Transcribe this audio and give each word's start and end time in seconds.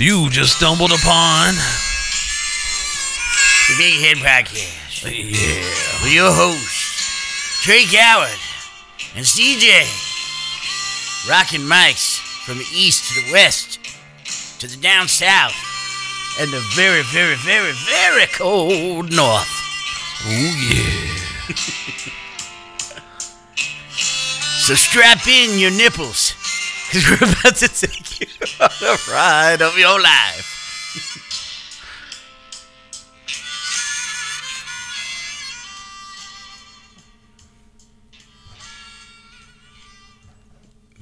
You 0.00 0.30
just 0.30 0.56
stumbled 0.56 0.92
upon. 0.92 1.52
The 3.68 3.74
Big 3.76 4.00
Head 4.00 4.16
Podcast. 4.16 5.04
Yeah. 5.04 5.60
With 6.02 6.14
your 6.14 6.32
hosts, 6.32 7.60
Trey 7.62 7.84
Coward 7.84 8.30
and 9.14 9.26
CJ. 9.26 9.84
Rocking 11.28 11.60
mics 11.60 12.18
from 12.46 12.56
the 12.56 12.64
east 12.74 13.12
to 13.12 13.20
the 13.20 13.30
west, 13.30 13.78
to 14.60 14.66
the 14.66 14.78
down 14.78 15.06
south, 15.06 15.52
and 16.40 16.50
the 16.50 16.60
very, 16.74 17.02
very, 17.02 17.36
very, 17.36 17.72
very 17.72 18.26
cold 18.28 19.12
north. 19.12 19.52
Oh, 20.24 20.56
yeah. 20.72 21.54
So 24.64 24.74
strap 24.74 25.28
in 25.28 25.58
your 25.58 25.72
nipples, 25.72 26.32
because 26.90 27.04
we're 27.10 27.30
about 27.30 27.56
to 27.56 27.68
take 27.68 28.09
you 28.20 28.26
on 28.60 28.70
a 28.82 28.96
ride 29.10 29.62
of 29.62 29.76
your 29.78 30.00
life. 30.00 30.56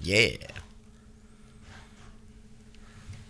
Yeah. 0.01 0.37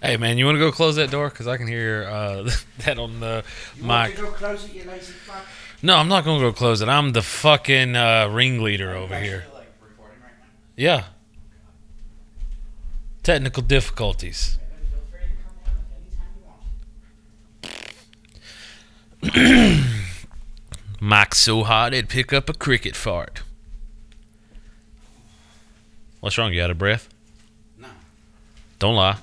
Hey, 0.01 0.17
man, 0.17 0.39
you 0.39 0.45
want 0.45 0.55
to 0.55 0.61
go 0.61 0.71
close 0.71 0.95
that 0.95 1.11
door? 1.11 1.29
Because 1.29 1.49
I 1.49 1.57
can 1.57 1.67
hear 1.67 2.05
uh, 2.05 2.49
that 2.85 3.01
on 3.01 3.19
the 3.19 3.43
mic. 3.83 4.15
close 4.17 4.65
it, 4.65 4.75
you 4.75 4.85
lazy 4.85 5.13
fuck? 5.13 5.45
No, 5.83 5.97
I'm 5.97 6.09
not 6.09 6.25
going 6.25 6.41
to 6.41 6.47
go 6.47 6.53
close 6.53 6.81
it. 6.81 6.89
I'm 6.89 7.13
the 7.13 7.23
fucking 7.23 7.97
uh, 7.97 8.29
ringleader 8.31 8.95
over 8.95 9.19
here. 9.19 9.47
Yeah. 10.77 11.05
Technical 13.29 13.63
difficulties. 13.63 14.57
Mike's 20.99 21.37
so 21.37 21.63
hot 21.63 21.93
it'd 21.93 22.09
pick 22.09 22.33
up 22.33 22.49
a 22.49 22.55
cricket 22.55 22.97
fart. 22.97 23.43
What's 26.21 26.39
wrong? 26.39 26.55
You 26.55 26.63
out 26.63 26.71
of 26.71 26.79
breath? 26.79 27.11
No. 27.77 27.89
Don't 28.79 28.95
lie. 28.95 29.19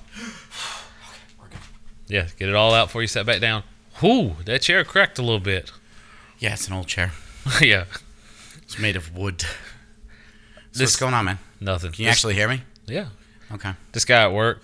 Yeah, 2.06 2.28
get 2.38 2.48
it 2.48 2.54
all 2.54 2.74
out 2.74 2.86
before 2.86 3.02
you 3.02 3.08
sit 3.08 3.26
back 3.26 3.40
down. 3.40 3.64
Whoo, 4.00 4.36
that 4.44 4.62
chair 4.62 4.84
cracked 4.84 5.18
a 5.18 5.22
little 5.22 5.40
bit. 5.40 5.72
Yeah, 6.38 6.52
it's 6.52 6.68
an 6.68 6.74
old 6.74 6.86
chair. 6.86 7.10
yeah, 7.60 7.86
It's 8.62 8.78
made 8.78 8.94
of 8.94 9.16
wood. 9.16 9.40
So 9.40 9.48
This- 10.74 10.80
what's 10.90 10.96
going 10.96 11.14
on, 11.14 11.24
man? 11.24 11.38
nothing. 11.58 11.90
Can 11.90 12.04
you 12.04 12.10
This- 12.10 12.18
actually 12.18 12.34
hear 12.34 12.46
me? 12.48 12.62
Yeah. 12.86 13.06
Okay. 13.52 13.72
This 13.92 14.04
guy 14.04 14.22
at 14.22 14.32
work, 14.32 14.62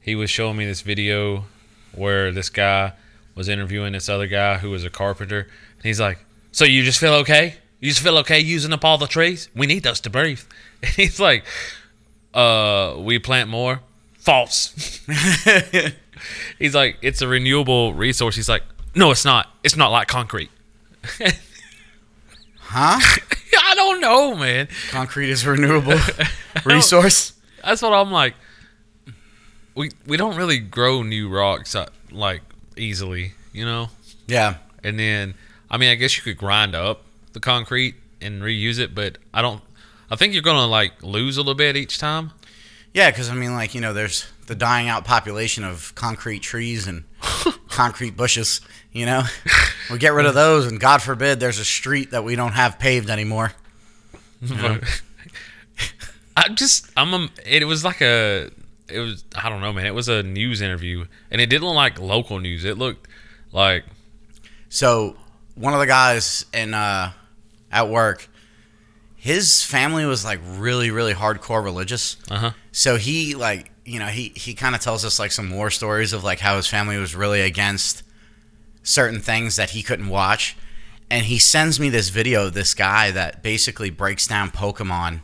he 0.00 0.14
was 0.14 0.30
showing 0.30 0.56
me 0.56 0.66
this 0.66 0.80
video 0.80 1.44
where 1.92 2.30
this 2.32 2.50
guy 2.50 2.92
was 3.34 3.48
interviewing 3.48 3.92
this 3.92 4.08
other 4.08 4.26
guy 4.26 4.58
who 4.58 4.70
was 4.70 4.84
a 4.84 4.90
carpenter. 4.90 5.40
And 5.40 5.82
he's 5.82 6.00
like, 6.00 6.18
So 6.52 6.64
you 6.64 6.82
just 6.82 6.98
feel 6.98 7.14
okay? 7.14 7.56
You 7.80 7.88
just 7.90 8.02
feel 8.02 8.18
okay 8.18 8.40
using 8.40 8.72
up 8.72 8.84
all 8.84 8.98
the 8.98 9.06
trees? 9.06 9.48
We 9.54 9.66
need 9.66 9.82
those 9.82 10.00
to 10.00 10.10
breathe. 10.10 10.40
And 10.82 10.92
he's 10.92 11.18
like, 11.18 11.44
Uh, 12.34 12.96
we 12.98 13.18
plant 13.18 13.48
more? 13.48 13.80
False. 14.18 15.00
he's 16.58 16.74
like, 16.74 16.98
It's 17.02 17.22
a 17.22 17.28
renewable 17.28 17.94
resource. 17.94 18.36
He's 18.36 18.48
like, 18.48 18.62
No, 18.94 19.10
it's 19.10 19.24
not. 19.24 19.48
It's 19.64 19.76
not 19.76 19.90
like 19.90 20.08
concrete. 20.08 20.50
Huh? 22.60 22.98
I 23.64 23.74
don't 23.74 24.00
know, 24.00 24.34
man. 24.34 24.68
Concrete 24.90 25.30
is 25.30 25.44
a 25.44 25.50
renewable 25.50 25.98
resource. 26.64 27.32
That's 27.68 27.82
what 27.82 27.92
I'm 27.92 28.10
like. 28.10 28.34
We 29.74 29.90
we 30.06 30.16
don't 30.16 30.36
really 30.36 30.58
grow 30.58 31.02
new 31.02 31.28
rocks 31.28 31.74
uh, 31.74 31.86
like 32.10 32.40
easily, 32.78 33.32
you 33.52 33.66
know. 33.66 33.90
Yeah. 34.26 34.54
And 34.82 34.98
then, 34.98 35.34
I 35.70 35.76
mean, 35.76 35.90
I 35.90 35.94
guess 35.94 36.16
you 36.16 36.22
could 36.22 36.38
grind 36.38 36.74
up 36.74 37.02
the 37.34 37.40
concrete 37.40 37.96
and 38.22 38.40
reuse 38.40 38.78
it, 38.78 38.94
but 38.94 39.18
I 39.34 39.42
don't. 39.42 39.62
I 40.10 40.16
think 40.16 40.32
you're 40.32 40.42
gonna 40.42 40.66
like 40.66 41.02
lose 41.02 41.36
a 41.36 41.40
little 41.40 41.54
bit 41.54 41.76
each 41.76 41.98
time. 41.98 42.30
Yeah, 42.94 43.10
because 43.10 43.28
I 43.28 43.34
mean, 43.34 43.52
like 43.52 43.74
you 43.74 43.82
know, 43.82 43.92
there's 43.92 44.24
the 44.46 44.54
dying 44.54 44.88
out 44.88 45.04
population 45.04 45.62
of 45.62 45.94
concrete 45.94 46.40
trees 46.40 46.86
and 46.86 47.04
concrete 47.68 48.16
bushes. 48.16 48.62
You 48.92 49.04
know, 49.04 49.24
we 49.90 49.98
get 49.98 50.14
rid 50.14 50.24
of 50.24 50.32
those, 50.34 50.64
and 50.64 50.80
God 50.80 51.02
forbid, 51.02 51.38
there's 51.38 51.58
a 51.58 51.66
street 51.66 52.12
that 52.12 52.24
we 52.24 52.34
don't 52.34 52.52
have 52.52 52.78
paved 52.78 53.10
anymore. 53.10 53.52
I 56.38 56.48
just 56.50 56.90
I'm 56.96 57.12
a, 57.14 57.28
it 57.44 57.64
was 57.66 57.84
like 57.84 58.00
a 58.00 58.50
it 58.88 59.00
was 59.00 59.24
I 59.34 59.48
don't 59.48 59.60
know 59.60 59.72
man. 59.72 59.86
It 59.86 59.94
was 59.94 60.08
a 60.08 60.22
news 60.22 60.60
interview 60.60 61.06
and 61.30 61.40
it 61.40 61.46
didn't 61.46 61.66
look 61.66 61.74
like 61.74 62.00
local 62.00 62.38
news. 62.38 62.64
It 62.64 62.78
looked 62.78 63.08
like 63.52 63.84
So 64.68 65.16
one 65.56 65.72
of 65.74 65.80
the 65.80 65.86
guys 65.86 66.44
in 66.54 66.74
uh, 66.74 67.12
at 67.72 67.88
work, 67.88 68.28
his 69.16 69.64
family 69.64 70.06
was 70.06 70.24
like 70.24 70.38
really, 70.44 70.90
really 70.90 71.12
hardcore 71.14 71.62
religious. 71.62 72.16
uh 72.30 72.38
huh 72.38 72.50
So 72.70 72.96
he 72.96 73.34
like 73.34 73.72
you 73.84 73.98
know 73.98 74.06
he 74.06 74.32
he 74.36 74.54
kind 74.54 74.76
of 74.76 74.80
tells 74.80 75.04
us 75.04 75.18
like 75.18 75.32
some 75.32 75.50
war 75.50 75.70
stories 75.70 76.12
of 76.12 76.22
like 76.22 76.38
how 76.38 76.56
his 76.56 76.68
family 76.68 76.98
was 76.98 77.16
really 77.16 77.40
against 77.40 78.04
certain 78.84 79.20
things 79.20 79.56
that 79.56 79.70
he 79.70 79.82
couldn't 79.82 80.08
watch, 80.08 80.56
and 81.10 81.26
he 81.26 81.38
sends 81.38 81.80
me 81.80 81.88
this 81.90 82.10
video 82.10 82.46
of 82.46 82.54
this 82.54 82.74
guy 82.74 83.10
that 83.10 83.42
basically 83.42 83.90
breaks 83.90 84.26
down 84.28 84.50
Pokemon 84.50 85.20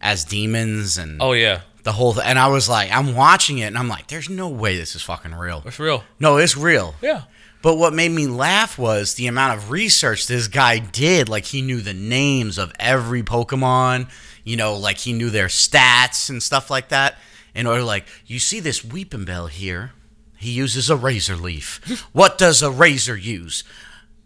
as 0.00 0.24
demons 0.24 0.98
and 0.98 1.20
oh 1.20 1.32
yeah 1.32 1.60
the 1.82 1.92
whole 1.92 2.12
th- 2.14 2.26
and 2.26 2.38
I 2.38 2.48
was 2.48 2.68
like 2.68 2.90
I'm 2.92 3.14
watching 3.14 3.58
it 3.58 3.66
and 3.66 3.78
I'm 3.78 3.88
like 3.88 4.06
there's 4.08 4.28
no 4.28 4.48
way 4.48 4.76
this 4.76 4.94
is 4.94 5.02
fucking 5.02 5.34
real. 5.34 5.62
it's 5.64 5.78
real 5.78 6.04
No, 6.18 6.36
it's 6.36 6.56
real. 6.56 6.94
yeah 7.02 7.22
But 7.62 7.76
what 7.76 7.92
made 7.92 8.10
me 8.10 8.26
laugh 8.26 8.78
was 8.78 9.14
the 9.14 9.26
amount 9.26 9.58
of 9.58 9.70
research 9.70 10.26
this 10.26 10.48
guy 10.48 10.78
did. 10.78 11.28
Like 11.28 11.44
he 11.46 11.60
knew 11.62 11.80
the 11.80 11.92
names 11.94 12.56
of 12.58 12.72
every 12.78 13.22
Pokemon, 13.22 14.08
you 14.44 14.56
know, 14.56 14.76
like 14.76 14.98
he 14.98 15.12
knew 15.12 15.28
their 15.30 15.48
stats 15.48 16.30
and 16.30 16.42
stuff 16.42 16.70
like 16.70 16.88
that. 16.88 17.16
In 17.54 17.66
order, 17.66 17.82
like, 17.82 18.06
you 18.26 18.38
see 18.38 18.60
this 18.60 18.80
Weepinbell 18.80 19.50
here. 19.50 19.90
He 20.38 20.52
uses 20.52 20.88
a 20.88 20.96
razor 20.96 21.36
leaf. 21.36 21.80
what 22.12 22.38
does 22.38 22.62
a 22.62 22.70
razor 22.70 23.16
use? 23.16 23.64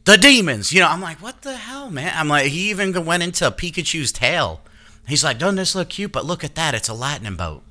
The 0.05 0.17
demons. 0.19 0.73
You 0.73 0.81
know, 0.81 0.89
I'm 0.89 1.01
like, 1.01 1.23
what 1.23 1.43
the 1.43 1.56
hell, 1.56 1.91
man? 1.91 2.12
I'm 2.15 2.29
like, 2.29 2.49
he 2.49 2.69
even 2.71 3.05
went 3.06 3.23
into 3.23 3.51
Pikachu's 3.51 4.12
tail. 4.12 4.61
He's 5.07 5.23
like, 5.23 5.39
doesn't 5.39 5.57
this 5.57 5.75
look 5.75 5.91
cute? 5.91 6.13
But 6.13 6.25
look 6.25 6.45
at 6.45 6.55
that. 6.55 6.75
It's 6.75 6.89
a 6.89 6.95
lightning 6.95 7.37
bolt. 7.37 7.63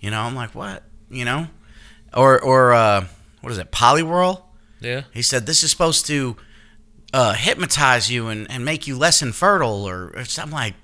You 0.00 0.10
know, 0.10 0.20
I'm 0.20 0.34
like, 0.34 0.54
what? 0.54 0.82
You 1.10 1.24
know? 1.24 1.48
Or, 2.14 2.40
or, 2.40 2.72
uh, 2.72 3.06
what 3.40 3.50
is 3.52 3.58
it? 3.58 3.70
Poliwhirl? 3.72 4.42
yeah 4.80 5.02
He 5.12 5.22
said 5.22 5.46
this 5.46 5.62
is 5.62 5.70
supposed 5.70 6.06
to 6.06 6.36
uh, 7.12 7.34
hypnotize 7.34 8.10
you 8.10 8.28
and, 8.28 8.50
and 8.50 8.64
make 8.64 8.86
you 8.86 8.96
less 8.96 9.22
infertile, 9.22 9.86
or, 9.86 10.12
or 10.14 10.24
something 10.24 10.54
like, 10.54 10.74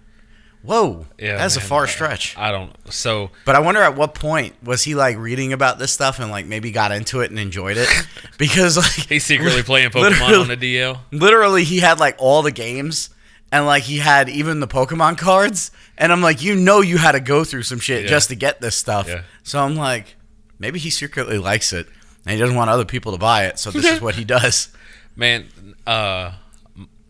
whoa, 0.62 1.06
yeah 1.18 1.38
that's 1.38 1.56
a 1.56 1.60
man. 1.60 1.68
far 1.68 1.86
stretch. 1.86 2.36
I 2.36 2.50
don't 2.50 2.72
so 2.92 3.30
But 3.44 3.54
I 3.54 3.60
wonder 3.60 3.80
at 3.80 3.96
what 3.96 4.14
point 4.14 4.54
was 4.62 4.82
he 4.82 4.94
like 4.94 5.16
reading 5.16 5.52
about 5.52 5.78
this 5.78 5.92
stuff 5.92 6.18
and 6.18 6.30
like 6.30 6.46
maybe 6.46 6.70
got 6.70 6.92
into 6.92 7.20
it 7.20 7.30
and 7.30 7.38
enjoyed 7.38 7.76
it 7.76 7.88
because 8.38 8.76
like 8.76 9.08
he's 9.08 9.24
secretly 9.24 9.62
playing 9.62 9.90
Pokemon 9.90 10.42
on 10.42 10.48
the 10.48 10.56
DL 10.56 10.98
literally 11.12 11.64
he 11.64 11.78
had 11.78 11.98
like 11.98 12.16
all 12.18 12.42
the 12.42 12.52
games 12.52 13.10
and 13.52 13.64
like 13.66 13.84
he 13.84 13.98
had 13.98 14.28
even 14.28 14.60
the 14.60 14.68
Pokemon 14.68 15.18
cards 15.18 15.70
and 15.96 16.12
I'm 16.12 16.20
like 16.20 16.42
you 16.42 16.54
know 16.54 16.80
you 16.80 16.98
had 16.98 17.12
to 17.12 17.20
go 17.20 17.44
through 17.44 17.62
some 17.62 17.78
shit 17.78 18.02
Yeah. 18.04 18.08
just 18.08 18.28
to 18.28 18.34
get 18.36 18.60
this 18.60 18.76
stuff. 18.76 19.08
Yeah. 19.08 19.22
So 19.42 19.58
I'm 19.60 19.74
like 19.76 20.16
maybe 20.58 20.78
he 20.78 20.90
secretly 20.90 21.38
likes 21.38 21.72
it 21.72 21.86
and 22.26 22.34
he 22.34 22.38
doesn't 22.40 22.56
want 22.56 22.68
other 22.70 22.84
people 22.84 23.12
to 23.12 23.18
buy 23.18 23.46
it, 23.46 23.58
so 23.58 23.70
this 23.70 23.86
is 23.86 24.00
what 24.00 24.14
he 24.16 24.24
does. 24.24 24.68
Man, 25.16 25.46
uh, 25.86 26.32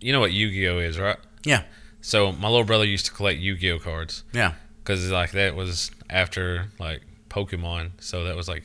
you 0.01 0.13
know 0.13 0.21
what 0.21 0.33
Yu-Gi-Oh 0.33 0.79
is, 0.79 0.99
right? 0.99 1.17
Yeah. 1.45 1.63
So 2.01 2.31
my 2.33 2.49
little 2.49 2.65
brother 2.65 2.85
used 2.85 3.07
to 3.07 3.13
collect 3.13 3.39
Yu-Gi-Oh 3.41 3.81
cards 3.81 4.23
Yeah. 4.33 4.53
because 4.83 5.11
like 5.11 5.33
that 5.33 5.55
was 5.57 5.91
after 6.09 6.67
like 6.79 7.03
Pokemon, 7.29 7.91
so 8.01 8.25
that 8.25 8.37
was 8.37 8.49
like 8.49 8.65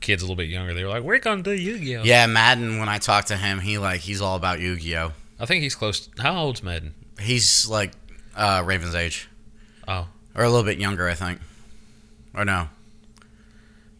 kids 0.00 0.22
a 0.22 0.26
little 0.26 0.36
bit 0.36 0.48
younger. 0.48 0.74
They 0.74 0.84
were 0.84 0.90
like, 0.90 1.02
"We're 1.02 1.18
gonna 1.18 1.42
do 1.42 1.52
Yu-Gi-Oh." 1.52 2.02
Yeah, 2.04 2.26
Madden. 2.26 2.78
When 2.78 2.88
I 2.88 2.98
talk 2.98 3.26
to 3.26 3.36
him, 3.36 3.58
he 3.60 3.78
like 3.78 4.00
he's 4.00 4.20
all 4.20 4.36
about 4.36 4.60
Yu-Gi-Oh. 4.60 5.12
I 5.40 5.46
think 5.46 5.62
he's 5.62 5.74
close. 5.74 6.08
How 6.18 6.36
old's 6.42 6.62
Madden? 6.62 6.94
He's 7.20 7.68
like 7.68 7.92
uh, 8.36 8.62
Raven's 8.64 8.94
age, 8.94 9.28
Oh, 9.86 10.08
or 10.34 10.44
a 10.44 10.48
little 10.50 10.64
bit 10.64 10.78
younger, 10.78 11.08
I 11.08 11.14
think. 11.14 11.40
Or 12.34 12.44
no? 12.44 12.68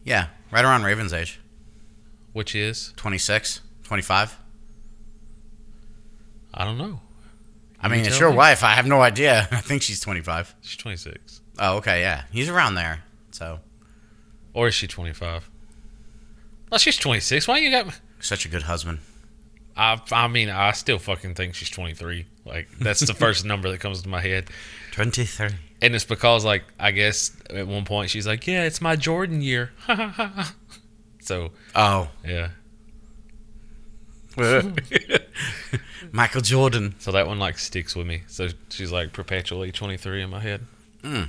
Yeah, 0.03 0.27
right 0.51 0.63
around 0.63 0.83
Raven's 0.83 1.13
age, 1.13 1.39
which 2.33 2.55
is 2.55 2.93
26, 2.97 3.61
25. 3.83 4.37
I 6.53 6.65
don't 6.65 6.77
know. 6.77 7.01
I 7.81 7.87
mean, 7.87 8.01
it's 8.01 8.09
tell 8.09 8.19
your 8.19 8.31
me. 8.31 8.37
wife. 8.37 8.63
I 8.63 8.73
have 8.73 8.85
no 8.87 9.01
idea. 9.01 9.47
I 9.51 9.61
think 9.61 9.81
she's 9.81 9.99
25. 10.01 10.55
She's 10.61 10.77
26, 10.77 11.41
Oh, 11.59 11.77
okay, 11.77 12.01
yeah. 12.01 12.23
He's 12.31 12.49
around 12.49 12.75
there. 12.75 13.03
So, 13.31 13.59
or 14.53 14.67
is 14.67 14.73
she 14.75 14.87
25? 14.87 15.49
Oh, 16.71 16.77
she's 16.77 16.97
26. 16.97 17.47
Why 17.47 17.57
you 17.59 17.71
got? 17.71 17.87
me? 17.87 17.93
such 18.21 18.45
a 18.45 18.49
good 18.49 18.63
husband. 18.63 18.99
I 19.79 19.99
I 20.11 20.27
mean, 20.27 20.49
I 20.49 20.71
still 20.73 20.99
fucking 20.99 21.35
think 21.35 21.55
she's 21.55 21.69
23. 21.69 22.25
Like 22.45 22.67
that's 22.79 22.99
the 22.99 23.13
first 23.13 23.45
number 23.51 23.69
that 23.71 23.79
comes 23.79 24.01
to 24.03 24.09
my 24.09 24.21
head. 24.21 24.49
23. 24.91 25.49
And 25.81 25.95
it's 25.95 26.03
because, 26.03 26.43
like, 26.43 26.63
I 26.77 26.91
guess 26.91 27.31
at 27.49 27.65
one 27.65 27.85
point 27.85 28.09
she's 28.09 28.27
like, 28.27 28.45
"Yeah, 28.45 28.63
it's 28.65 28.81
my 28.81 28.95
Jordan 28.97 29.41
year." 29.41 29.71
So 31.21 31.51
Oh, 31.75 32.09
yeah, 32.25 32.49
Michael 36.11 36.41
Jordan. 36.41 36.95
so 36.99 37.11
that 37.11 37.27
one 37.27 37.39
like 37.39 37.59
sticks 37.59 37.95
with 37.95 38.07
me. 38.07 38.23
So 38.27 38.47
she's 38.69 38.91
like 38.91 39.13
perpetually 39.13 39.71
23 39.71 40.23
in 40.23 40.29
my 40.29 40.39
head. 40.39 40.61
Mm. 41.03 41.27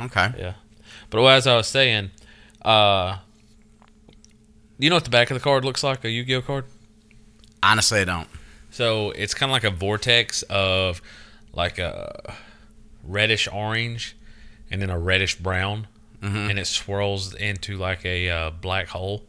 Okay. 0.00 0.32
Yeah. 0.38 0.54
But 1.10 1.24
as 1.26 1.46
I 1.46 1.56
was 1.56 1.66
saying, 1.66 2.10
uh, 2.62 3.18
you 4.78 4.90
know 4.90 4.96
what 4.96 5.04
the 5.04 5.10
back 5.10 5.30
of 5.30 5.34
the 5.34 5.40
card 5.42 5.64
looks 5.64 5.82
like? 5.82 6.04
A 6.04 6.10
Yu-Gi-Oh 6.10 6.42
card. 6.42 6.64
Honestly, 7.62 8.00
I 8.00 8.04
don't. 8.04 8.28
So 8.70 9.10
it's 9.10 9.34
kind 9.34 9.50
of 9.50 9.54
like 9.54 9.64
a 9.64 9.70
vortex 9.70 10.42
of 10.44 11.00
like 11.52 11.78
a 11.78 12.34
reddish 13.02 13.48
orange 13.50 14.16
and 14.70 14.80
then 14.82 14.90
a 14.90 14.98
reddish 14.98 15.36
brown, 15.36 15.86
and 16.20 16.58
it 16.58 16.66
swirls 16.66 17.34
into 17.34 17.76
like 17.76 18.04
a 18.04 18.28
uh, 18.28 18.50
black 18.50 18.88
hole. 18.88 19.24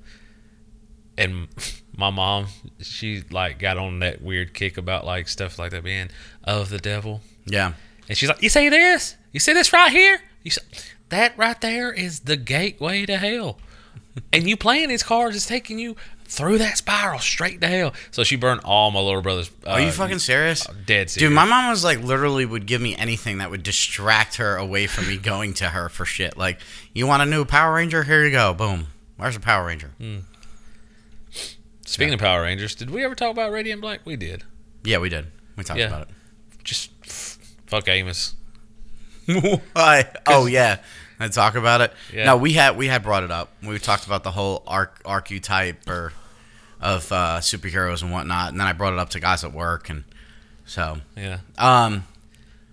And 1.17 1.47
my 1.97 2.09
mom, 2.09 2.47
she 2.81 3.23
like 3.31 3.59
got 3.59 3.77
on 3.77 3.99
that 3.99 4.21
weird 4.21 4.53
kick 4.53 4.77
about 4.77 5.05
like 5.05 5.27
stuff 5.27 5.57
like 5.57 5.71
that 5.71 5.83
being 5.83 6.09
of 6.43 6.69
the 6.69 6.79
devil. 6.79 7.21
Yeah. 7.45 7.73
And 8.07 8.17
she's 8.17 8.27
like, 8.27 8.41
"You 8.41 8.49
see 8.49 8.69
this? 8.69 9.15
You 9.31 9.39
see 9.39 9.53
this 9.53 9.71
right 9.71 9.91
here? 9.91 10.21
You 10.43 10.51
see, 10.51 10.61
that 11.09 11.37
right 11.37 11.59
there 11.61 11.91
is 11.91 12.21
the 12.21 12.37
gateway 12.37 13.05
to 13.05 13.17
hell. 13.17 13.59
and 14.33 14.49
you 14.49 14.57
playing 14.57 14.89
these 14.89 15.03
cards 15.03 15.35
is 15.35 15.45
taking 15.45 15.79
you 15.79 15.95
through 16.29 16.59
that 16.59 16.77
spiral 16.77 17.19
straight 17.19 17.59
to 17.61 17.67
hell." 17.67 17.93
So 18.11 18.23
she 18.23 18.35
burned 18.37 18.61
all 18.63 18.91
my 18.91 18.99
little 19.01 19.21
brother's. 19.21 19.49
Uh, 19.65 19.71
Are 19.71 19.81
you 19.81 19.91
fucking 19.91 20.19
serious? 20.19 20.65
dead 20.85 21.09
serious? 21.09 21.15
Dude, 21.15 21.31
my 21.33 21.45
mom 21.45 21.69
was 21.69 21.83
like 21.83 21.99
literally 22.01 22.45
would 22.45 22.65
give 22.65 22.79
me 22.81 22.95
anything 22.95 23.39
that 23.39 23.49
would 23.51 23.63
distract 23.63 24.35
her 24.37 24.55
away 24.55 24.87
from 24.87 25.07
me 25.07 25.17
going 25.17 25.53
to 25.55 25.69
her 25.69 25.89
for 25.89 26.05
shit. 26.05 26.37
Like, 26.37 26.59
you 26.93 27.05
want 27.07 27.21
a 27.23 27.25
new 27.25 27.43
Power 27.45 27.73
Ranger? 27.75 28.03
Here 28.03 28.23
you 28.23 28.31
go. 28.31 28.53
Boom. 28.53 28.87
Where's 29.17 29.33
the 29.35 29.41
Power 29.41 29.65
Ranger? 29.65 29.91
Speaking 31.85 32.13
of 32.13 32.19
Power 32.19 32.41
Rangers, 32.43 32.75
did 32.75 32.89
we 32.91 33.03
ever 33.03 33.15
talk 33.15 33.31
about 33.31 33.51
Radiant 33.51 33.81
Black? 33.81 34.01
We 34.05 34.15
did. 34.15 34.43
Yeah, 34.83 34.99
we 34.99 35.09
did. 35.09 35.27
We 35.55 35.63
talked 35.63 35.79
Yeah. 35.79 35.87
about 35.87 36.03
it. 36.03 36.09
Just 36.63 36.91
fuck 37.67 37.87
Amos. 37.87 38.35
Why? 39.73 40.07
oh 40.27 40.45
yeah. 40.45 40.77
I 41.19 41.27
talk 41.27 41.55
about 41.55 41.81
it. 41.81 41.93
Yeah. 42.13 42.25
No, 42.25 42.37
we 42.37 42.53
had 42.53 42.77
we 42.77 42.87
had 42.87 43.03
brought 43.03 43.23
it 43.23 43.31
up. 43.31 43.51
We 43.63 43.77
talked 43.79 44.05
about 44.05 44.23
the 44.23 44.31
whole 44.31 44.63
arc 44.67 45.01
archetype 45.03 45.87
or 45.89 46.13
of 46.81 47.11
uh, 47.11 47.39
superheroes 47.41 48.01
and 48.01 48.11
whatnot, 48.11 48.51
and 48.51 48.59
then 48.59 48.67
I 48.67 48.73
brought 48.73 48.93
it 48.93 48.99
up 48.99 49.09
to 49.11 49.19
guys 49.19 49.43
at 49.43 49.51
work, 49.53 49.89
and 49.89 50.03
so 50.65 50.99
Yeah. 51.17 51.39
um, 51.57 52.05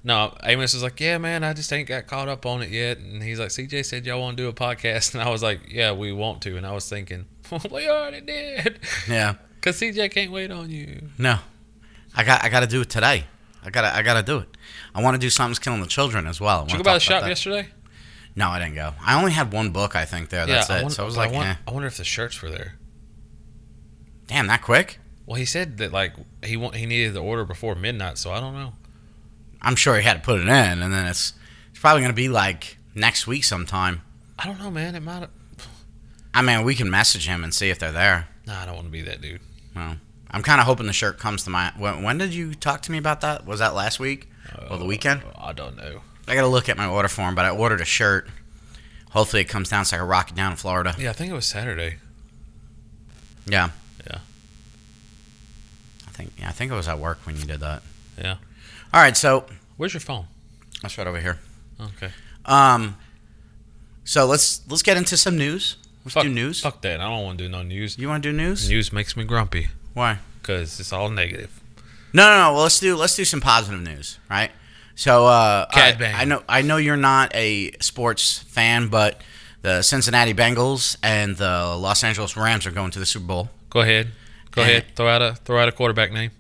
No, 0.04 0.36
Amos 0.44 0.74
is 0.74 0.82
like, 0.82 1.00
yeah, 1.00 1.18
man, 1.18 1.42
I 1.42 1.52
just 1.52 1.72
ain't 1.72 1.88
got 1.88 2.06
caught 2.06 2.28
up 2.28 2.46
on 2.46 2.62
it 2.62 2.70
yet. 2.70 2.98
And 2.98 3.20
he's 3.22 3.40
like, 3.40 3.48
CJ 3.48 3.84
said 3.84 4.06
y'all 4.06 4.20
want 4.20 4.36
to 4.36 4.42
do 4.44 4.48
a 4.48 4.52
podcast, 4.52 5.14
and 5.14 5.22
I 5.22 5.28
was 5.30 5.42
like, 5.42 5.60
yeah, 5.68 5.92
we 5.92 6.12
want 6.12 6.42
to. 6.42 6.56
And 6.56 6.64
I 6.66 6.72
was 6.72 6.88
thinking, 6.88 7.26
we 7.72 7.88
already 7.88 8.20
did, 8.20 8.78
yeah, 9.08 9.34
cause 9.60 9.80
CJ 9.80 10.10
can't 10.12 10.30
wait 10.32 10.50
on 10.50 10.70
you. 10.70 11.08
no, 11.18 11.38
I 12.14 12.22
got 12.24 12.44
I 12.44 12.48
got 12.48 12.60
to 12.60 12.66
do 12.66 12.80
it 12.82 12.90
today. 12.90 13.24
I 13.64 13.70
gotta 13.70 13.92
I 13.96 14.02
gotta 14.02 14.22
do 14.22 14.38
it. 14.38 14.48
I 14.94 15.02
want 15.02 15.16
to 15.16 15.18
do 15.18 15.28
something's 15.28 15.58
killing 15.58 15.80
the 15.80 15.88
children 15.88 16.28
as 16.28 16.40
well. 16.40 16.60
I 16.60 16.64
Did 16.64 16.72
you 16.72 16.78
go 16.78 16.84
by 16.84 16.94
the 16.94 17.00
shop 17.00 17.22
that. 17.22 17.28
yesterday? 17.28 17.66
No, 18.36 18.48
I 18.48 18.60
didn't 18.60 18.76
go. 18.76 18.92
I 19.04 19.18
only 19.18 19.32
had 19.32 19.52
one 19.52 19.70
book, 19.70 19.96
I 19.96 20.04
think. 20.04 20.28
There, 20.28 20.46
that's 20.46 20.70
I 20.70 20.78
it. 20.78 20.82
wonder- 20.82 20.94
so 20.94 21.02
I 21.02 21.06
was 21.06 21.16
like, 21.16 21.30
I, 21.30 21.32
wonder, 21.32 21.50
eh. 21.50 21.54
I 21.66 21.70
wonder 21.72 21.88
if 21.88 21.96
the 21.96 22.04
shirts 22.04 22.40
were 22.42 22.50
there. 22.50 22.74
Damn, 24.26 24.46
that 24.46 24.62
quick? 24.62 24.98
Well, 25.26 25.36
he 25.36 25.44
said 25.44 25.78
that 25.78 25.92
like 25.92 26.14
he 26.44 26.56
want, 26.56 26.76
he 26.76 26.86
needed 26.86 27.14
the 27.14 27.22
order 27.22 27.44
before 27.44 27.74
midnight, 27.74 28.18
so 28.18 28.30
I 28.30 28.40
don't 28.40 28.54
know. 28.54 28.72
I'm 29.60 29.76
sure 29.76 29.96
he 29.96 30.02
had 30.02 30.14
to 30.14 30.22
put 30.22 30.40
it 30.40 30.46
in, 30.46 30.82
and 30.82 30.92
then 30.92 31.06
it's 31.06 31.32
it's 31.70 31.80
probably 31.80 32.02
gonna 32.02 32.12
be 32.12 32.28
like 32.28 32.78
next 32.94 33.26
week 33.26 33.44
sometime. 33.44 34.02
I 34.38 34.46
don't 34.46 34.60
know, 34.60 34.70
man. 34.70 34.94
It 34.94 35.00
might. 35.00 35.20
have 35.20 35.30
I 36.34 36.42
mean, 36.42 36.64
we 36.64 36.74
can 36.74 36.90
message 36.90 37.26
him 37.26 37.42
and 37.42 37.54
see 37.54 37.70
if 37.70 37.78
they're 37.78 37.90
there. 37.90 38.28
Nah, 38.46 38.60
I 38.60 38.66
don't 38.66 38.74
want 38.74 38.86
to 38.86 38.92
be 38.92 39.02
that 39.02 39.22
dude. 39.22 39.40
Well, 39.74 39.96
I'm 40.30 40.42
kind 40.42 40.60
of 40.60 40.66
hoping 40.66 40.86
the 40.86 40.92
shirt 40.92 41.18
comes 41.18 41.44
to 41.44 41.50
my. 41.50 41.72
When, 41.76 42.02
when 42.02 42.18
did 42.18 42.34
you 42.34 42.54
talk 42.54 42.82
to 42.82 42.92
me 42.92 42.98
about 42.98 43.22
that? 43.22 43.46
Was 43.46 43.60
that 43.60 43.74
last 43.74 43.98
week 43.98 44.28
or 44.70 44.76
the 44.76 44.84
uh, 44.84 44.86
weekend? 44.86 45.22
I 45.36 45.52
don't 45.52 45.76
know. 45.76 46.02
I 46.28 46.34
gotta 46.34 46.46
look 46.46 46.68
at 46.68 46.76
my 46.76 46.86
order 46.86 47.08
form, 47.08 47.34
but 47.34 47.44
I 47.44 47.50
ordered 47.50 47.80
a 47.80 47.86
shirt. 47.86 48.28
Hopefully, 49.10 49.42
it 49.42 49.48
comes 49.48 49.70
down 49.70 49.86
so 49.86 49.96
I 49.96 50.00
can 50.00 50.08
rock 50.08 50.30
it 50.30 50.36
down 50.36 50.52
in 50.52 50.56
Florida. 50.56 50.94
Yeah, 50.98 51.10
I 51.10 51.12
think 51.14 51.30
it 51.30 51.34
was 51.34 51.46
Saturday. 51.46 51.96
Yeah. 53.46 53.70
I 56.16 56.22
think 56.22 56.32
yeah, 56.38 56.48
I 56.48 56.52
think 56.52 56.72
it 56.72 56.74
was 56.74 56.88
at 56.88 56.98
work 56.98 57.18
when 57.24 57.36
you 57.36 57.44
did 57.44 57.60
that. 57.60 57.82
Yeah. 58.16 58.36
All 58.94 59.02
right, 59.02 59.16
so 59.16 59.44
Where's 59.76 59.92
your 59.92 60.00
phone? 60.00 60.24
that's 60.80 60.96
right 60.96 61.06
over 61.06 61.20
here. 61.20 61.38
Okay. 61.78 62.10
Um, 62.46 62.96
so 64.04 64.24
let's 64.24 64.62
let's 64.70 64.82
get 64.82 64.96
into 64.96 65.18
some 65.18 65.36
news. 65.36 65.76
Let's 66.04 66.14
Fuck, 66.14 66.22
do 66.22 66.30
news. 66.30 66.60
Fuck 66.60 66.80
that. 66.82 67.00
I 67.00 67.04
don't 67.04 67.24
want 67.24 67.38
to 67.38 67.44
do 67.44 67.50
no 67.50 67.62
news. 67.62 67.98
You 67.98 68.08
want 68.08 68.22
to 68.22 68.32
do 68.32 68.36
news? 68.36 68.70
News 68.70 68.92
makes 68.92 69.16
me 69.16 69.24
grumpy 69.24 69.68
Why? 69.92 70.18
because 70.40 70.80
it's 70.80 70.92
all 70.92 71.10
negative. 71.10 71.60
No, 72.14 72.28
no, 72.30 72.44
no. 72.44 72.52
Well, 72.54 72.62
let's 72.62 72.80
do 72.80 72.96
let's 72.96 73.14
do 73.14 73.26
some 73.26 73.42
positive 73.42 73.80
news, 73.82 74.18
right? 74.30 74.50
So, 74.94 75.26
uh, 75.26 75.66
I. 75.70 76.14
I 76.14 76.24
know 76.24 76.42
I 76.48 76.62
know 76.62 76.78
you're 76.78 76.96
not 76.96 77.34
a 77.34 77.72
sports 77.80 78.38
fan, 78.38 78.88
but 78.88 79.20
the 79.60 79.82
Cincinnati 79.82 80.32
Bengals 80.32 80.96
and 81.02 81.36
the 81.36 81.76
Los 81.76 82.02
Angeles 82.02 82.36
Rams 82.36 82.64
are 82.64 82.70
going 82.70 82.92
to 82.92 82.98
the 82.98 83.04
Super 83.04 83.26
Bowl. 83.26 83.50
Go 83.68 83.80
ahead. 83.80 84.12
Go 84.56 84.62
And- 84.62 84.70
ahead. 84.70 84.96
Throw 84.96 85.08
out 85.08 85.22
a 85.22 85.34
throw 85.44 85.60
out 85.60 85.68
a 85.68 85.72
quarterback 85.72 86.10
name. 86.12 86.30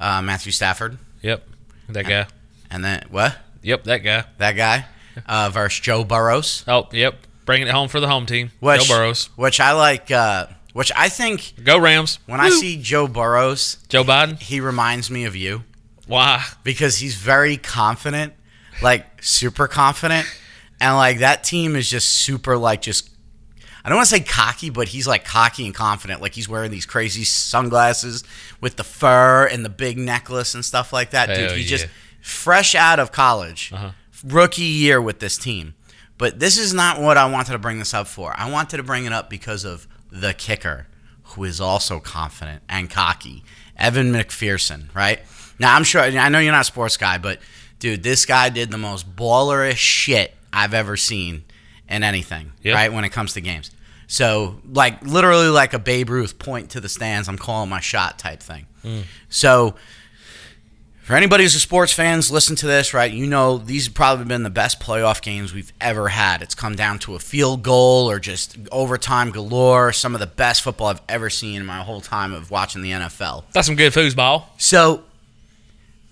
Uh, 0.00 0.20
Matthew 0.22 0.50
Stafford, 0.52 0.98
Yep. 1.22 1.46
That 1.90 2.06
guy. 2.08 2.26
and 2.70 2.84
then 2.84 3.04
what? 3.10 3.36
Yep. 3.62 3.84
That 3.84 3.98
guy. 3.98 4.24
That 4.38 4.52
guy 4.52 4.86
uh, 5.26 5.50
versus 5.50 5.80
Joe 5.80 6.02
Burrows, 6.04 6.64
Oh, 6.66 6.88
yep. 6.92 7.16
Bringing 7.44 7.68
it 7.68 7.72
home 7.72 7.88
for 7.88 7.98
the 8.00 8.08
home 8.08 8.24
team. 8.26 8.50
which 8.60 8.86
Joe 8.88 8.94
Burrows. 8.96 9.30
which 9.36 9.60
I 9.60 9.72
like. 9.72 10.10
Uh, 10.10 10.46
which 10.74 10.92
I 10.94 11.08
think 11.08 11.54
Go 11.64 11.78
Rams. 11.78 12.18
when 12.26 12.40
I 12.40 12.50
see 12.50 12.80
Joe 12.80 13.08
Burrows, 13.08 13.78
Joe 13.88 14.04
Biden. 14.04 14.40
he 14.40 14.60
reminds 14.60 15.10
me 15.10 15.24
of 15.24 15.34
you. 15.36 15.64
Why? 16.06 16.44
because 16.62 16.98
he's 16.98 17.16
very 17.16 17.56
confident, 17.56 18.32
like 18.80 19.22
super 19.22 19.66
confident, 19.66 20.26
and 20.80 20.94
like 20.96 21.18
that 21.18 21.42
team 21.44 21.74
is 21.76 21.90
just 21.90 22.08
super 22.08 22.56
like 22.56 22.82
just. 22.82 23.10
I 23.88 23.90
don't 23.90 23.96
want 23.96 24.08
to 24.10 24.14
say 24.16 24.20
cocky, 24.20 24.68
but 24.68 24.88
he's 24.88 25.08
like 25.08 25.24
cocky 25.24 25.64
and 25.64 25.74
confident. 25.74 26.20
Like 26.20 26.34
he's 26.34 26.46
wearing 26.46 26.70
these 26.70 26.84
crazy 26.84 27.24
sunglasses 27.24 28.22
with 28.60 28.76
the 28.76 28.84
fur 28.84 29.46
and 29.46 29.64
the 29.64 29.70
big 29.70 29.96
necklace 29.96 30.54
and 30.54 30.62
stuff 30.62 30.92
like 30.92 31.10
that. 31.12 31.26
Dude, 31.28 31.38
Hell 31.38 31.54
he's 31.54 31.70
yeah. 31.70 31.76
just 31.78 31.88
fresh 32.20 32.74
out 32.74 33.00
of 33.00 33.12
college, 33.12 33.72
Uh-huh. 33.72 33.92
rookie 34.26 34.62
year 34.62 35.00
with 35.00 35.20
this 35.20 35.38
team. 35.38 35.72
But 36.18 36.38
this 36.38 36.58
is 36.58 36.74
not 36.74 37.00
what 37.00 37.16
I 37.16 37.24
wanted 37.30 37.52
to 37.52 37.58
bring 37.58 37.78
this 37.78 37.94
up 37.94 38.08
for. 38.08 38.34
I 38.36 38.50
wanted 38.50 38.76
to 38.76 38.82
bring 38.82 39.06
it 39.06 39.12
up 39.14 39.30
because 39.30 39.64
of 39.64 39.88
the 40.12 40.34
kicker, 40.34 40.86
who 41.22 41.44
is 41.44 41.58
also 41.58 41.98
confident 41.98 42.62
and 42.68 42.90
cocky, 42.90 43.42
Evan 43.76 44.12
McPherson. 44.12 44.94
Right 44.94 45.20
now, 45.58 45.74
I'm 45.74 45.84
sure 45.84 46.02
I 46.02 46.28
know 46.28 46.40
you're 46.40 46.52
not 46.52 46.60
a 46.60 46.64
sports 46.64 46.98
guy, 46.98 47.16
but 47.16 47.38
dude, 47.78 48.02
this 48.02 48.26
guy 48.26 48.50
did 48.50 48.70
the 48.70 48.76
most 48.78 49.16
ballerish 49.16 49.76
shit 49.76 50.34
I've 50.52 50.74
ever 50.74 50.96
seen 50.98 51.44
in 51.88 52.02
anything. 52.02 52.52
Yep. 52.62 52.74
Right 52.74 52.92
when 52.92 53.04
it 53.04 53.10
comes 53.12 53.32
to 53.32 53.40
games. 53.40 53.70
So 54.08 54.56
like 54.72 55.02
literally 55.02 55.48
like 55.48 55.74
a 55.74 55.78
Babe 55.78 56.08
Ruth 56.10 56.38
point 56.38 56.70
to 56.70 56.80
the 56.80 56.88
stands, 56.88 57.28
I'm 57.28 57.38
calling 57.38 57.70
my 57.70 57.80
shot 57.80 58.18
type 58.18 58.42
thing. 58.42 58.66
Mm. 58.82 59.04
So 59.28 59.76
for 61.02 61.14
anybody 61.14 61.44
who's 61.44 61.54
a 61.54 61.60
sports 61.60 61.92
fans, 61.92 62.30
listen 62.30 62.56
to 62.56 62.66
this, 62.66 62.92
right? 62.92 63.12
You 63.12 63.26
know 63.26 63.58
these 63.58 63.86
have 63.86 63.94
probably 63.94 64.24
been 64.24 64.42
the 64.42 64.50
best 64.50 64.80
playoff 64.80 65.20
games 65.20 65.52
we've 65.52 65.72
ever 65.78 66.08
had. 66.08 66.40
It's 66.40 66.54
come 66.54 66.74
down 66.74 66.98
to 67.00 67.14
a 67.14 67.18
field 67.18 67.62
goal 67.62 68.10
or 68.10 68.18
just 68.18 68.56
overtime 68.72 69.30
galore. 69.30 69.92
Some 69.92 70.14
of 70.14 70.20
the 70.20 70.26
best 70.26 70.62
football 70.62 70.88
I've 70.88 71.02
ever 71.08 71.28
seen 71.28 71.60
in 71.60 71.66
my 71.66 71.82
whole 71.82 72.00
time 72.00 72.32
of 72.32 72.50
watching 72.50 72.80
the 72.80 72.90
NFL. 72.90 73.44
That's 73.52 73.66
some 73.66 73.76
good 73.76 73.92
foosball. 73.92 74.44
So 74.56 75.04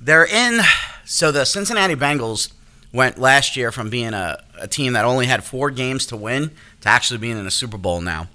they're 0.01 0.27
in. 0.27 0.61
So 1.07 1.33
the 1.33 1.47
Cincinnati 1.47 1.95
Bengals 1.95 2.53
went 2.93 3.19
last 3.19 3.57
year 3.57 3.73
from 3.73 3.91
being 3.91 4.15
a, 4.15 4.43
a 4.61 4.67
team 4.69 4.93
that 4.95 5.05
only 5.05 5.27
had 5.27 5.45
four 5.45 5.71
games 5.71 6.07
to 6.07 6.17
win 6.17 6.51
to 6.81 6.89
actually 6.89 7.19
being 7.19 7.39
in 7.39 7.47
a 7.47 7.51
Super 7.51 7.79
Bowl 7.79 8.01
now. 8.01 8.29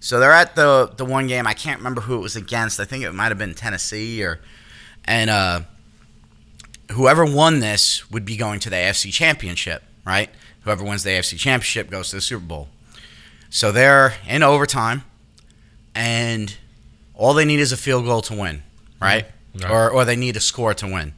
So 0.00 0.18
they're 0.18 0.32
at 0.32 0.54
the 0.56 0.90
the 0.96 1.04
one 1.04 1.26
game. 1.26 1.46
I 1.46 1.54
can't 1.54 1.78
remember 1.78 2.00
who 2.02 2.16
it 2.16 2.20
was 2.20 2.36
against. 2.36 2.80
I 2.80 2.84
think 2.84 3.04
it 3.04 3.12
might 3.12 3.28
have 3.28 3.38
been 3.38 3.54
Tennessee 3.54 4.22
or, 4.24 4.40
and 5.04 5.28
uh, 5.28 5.60
whoever 6.92 7.24
won 7.24 7.60
this 7.60 8.10
would 8.10 8.24
be 8.24 8.36
going 8.36 8.60
to 8.60 8.70
the 8.70 8.76
AFC 8.76 9.12
Championship, 9.12 9.82
right? 10.06 10.30
Whoever 10.62 10.84
wins 10.84 11.02
the 11.04 11.10
AFC 11.10 11.38
Championship 11.38 11.90
goes 11.90 12.10
to 12.10 12.16
the 12.16 12.22
Super 12.22 12.44
Bowl. 12.44 12.68
So 13.50 13.72
they're 13.72 14.14
in 14.28 14.42
overtime, 14.42 15.02
and 15.94 16.54
all 17.14 17.34
they 17.34 17.44
need 17.44 17.60
is 17.60 17.72
a 17.72 17.76
field 17.76 18.04
goal 18.04 18.22
to 18.22 18.34
win, 18.34 18.62
right? 19.00 19.26
Mhm. 19.56 19.64
Right. 19.64 19.70
Or 19.70 19.90
or 19.90 20.04
they 20.04 20.16
need 20.16 20.36
a 20.36 20.40
score 20.40 20.72
to 20.74 20.86
win, 20.86 21.12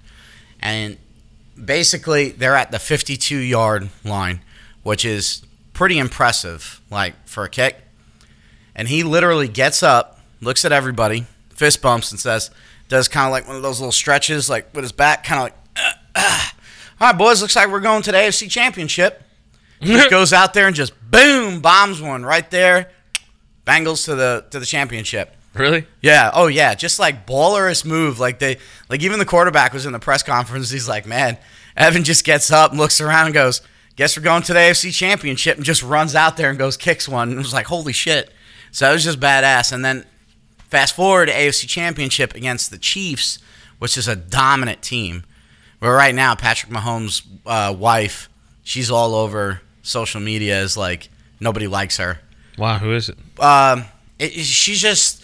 and 0.61 0.97
basically 1.63 2.31
they're 2.31 2.57
at 2.57 2.71
the 2.71 2.79
52 2.79 3.37
yard 3.37 3.89
line, 4.05 4.41
which 4.83 5.05
is 5.05 5.43
pretty 5.73 5.99
impressive, 5.99 6.81
like 6.91 7.15
for 7.27 7.45
a 7.45 7.49
kick. 7.49 7.79
And 8.75 8.89
he 8.89 9.03
literally 9.03 9.49
gets 9.49 9.83
up, 9.83 10.21
looks 10.41 10.65
at 10.65 10.73
everybody, 10.73 11.27
fist 11.51 11.83
bumps, 11.83 12.11
and 12.11 12.19
says, 12.19 12.51
does 12.89 13.09
kind 13.09 13.27
of 13.27 13.33
like 13.33 13.47
one 13.47 13.57
of 13.57 13.63
those 13.63 13.81
little 13.81 13.93
stretches, 13.93 14.49
like 14.49 14.75
with 14.75 14.85
his 14.85 14.93
back, 14.93 15.25
kind 15.25 15.39
of 15.41 15.45
like, 15.45 15.55
"Uh, 15.77 15.93
uh. 16.15 16.49
all 17.01 17.09
right, 17.09 17.19
boys, 17.19 17.41
looks 17.41 17.57
like 17.57 17.71
we're 17.71 17.81
going 17.81 18.03
to 18.03 18.13
the 18.13 18.19
AFC 18.19 18.51
Championship. 18.51 19.23
Just 19.83 20.11
goes 20.11 20.33
out 20.33 20.55
there 20.55 20.69
and 20.69 20.77
just 20.77 20.93
boom, 21.11 21.61
bombs 21.61 22.01
one 22.01 22.25
right 22.25 22.49
there. 22.53 22.93
Bengals 23.67 24.05
to 24.05 24.15
the 24.15 24.45
to 24.51 24.61
the 24.61 24.67
championship. 24.67 25.35
Really? 25.55 25.87
Yeah. 26.01 26.31
Oh 26.33 26.47
yeah. 26.47 26.75
Just 26.75 26.99
like 26.99 27.27
ballerist 27.27 27.85
move. 27.85 28.19
Like 28.19 28.39
they 28.39 28.57
like 28.89 29.03
even 29.03 29.19
the 29.19 29.25
quarterback 29.27 29.73
was 29.73 29.85
in 29.87 29.93
the 29.93 29.99
press 29.99 30.23
conference. 30.23 30.71
He's 30.71 30.89
like, 30.89 31.07
man, 31.07 31.37
Evan 31.77 32.05
just 32.05 32.25
gets 32.25 32.51
up 32.51 32.71
and 32.71 32.81
looks 32.81 33.01
around 33.01 33.27
and 33.27 33.35
goes, 33.35 33.61
guess 33.97 34.17
we're 34.17 34.23
going 34.23 34.43
to 34.45 34.53
the 34.55 34.59
AFC 34.61 34.93
championship 34.93 35.57
and 35.57 35.65
just 35.65 35.83
runs 35.83 36.15
out 36.15 36.37
there 36.37 36.49
and 36.51 36.59
goes 36.59 36.77
kicks 36.77 37.09
one. 37.09 37.29
And 37.29 37.39
it 37.39 37.43
was 37.43 37.53
like, 37.53 37.67
holy 37.67 37.93
shit. 37.93 38.33
So 38.71 38.89
it 38.91 38.95
was 38.95 39.05
just 39.05 39.21
badass. 39.21 39.73
And 39.73 39.85
then 39.85 40.07
fast 40.71 40.97
forward 40.97 41.27
to 41.27 41.33
AFC 41.33 41.69
championship 41.69 42.35
against 42.35 42.71
the 42.71 42.79
Chiefs, 42.79 43.39
which 43.79 43.99
is 43.99 44.09
a 44.09 44.17
dominant 44.17 44.81
team. 44.81 45.25
But 45.81 45.91
right 45.91 46.15
now, 46.15 46.35
Patrick 46.35 46.73
Mahomes' 46.73 47.23
uh, 47.45 47.75
wife, 47.75 48.31
she's 48.63 48.91
all 48.91 49.15
over 49.15 49.61
social 49.83 50.21
media 50.23 50.59
as 50.61 50.77
like 50.77 51.11
nobody 51.41 51.67
likes 51.67 51.99
her. 51.99 52.21
Wow, 52.57 52.79
who 52.79 52.93
is 52.93 53.09
it? 53.11 53.19
Um, 53.41 53.85
it- 54.19 54.33
she's 54.33 54.81
just 54.81 55.22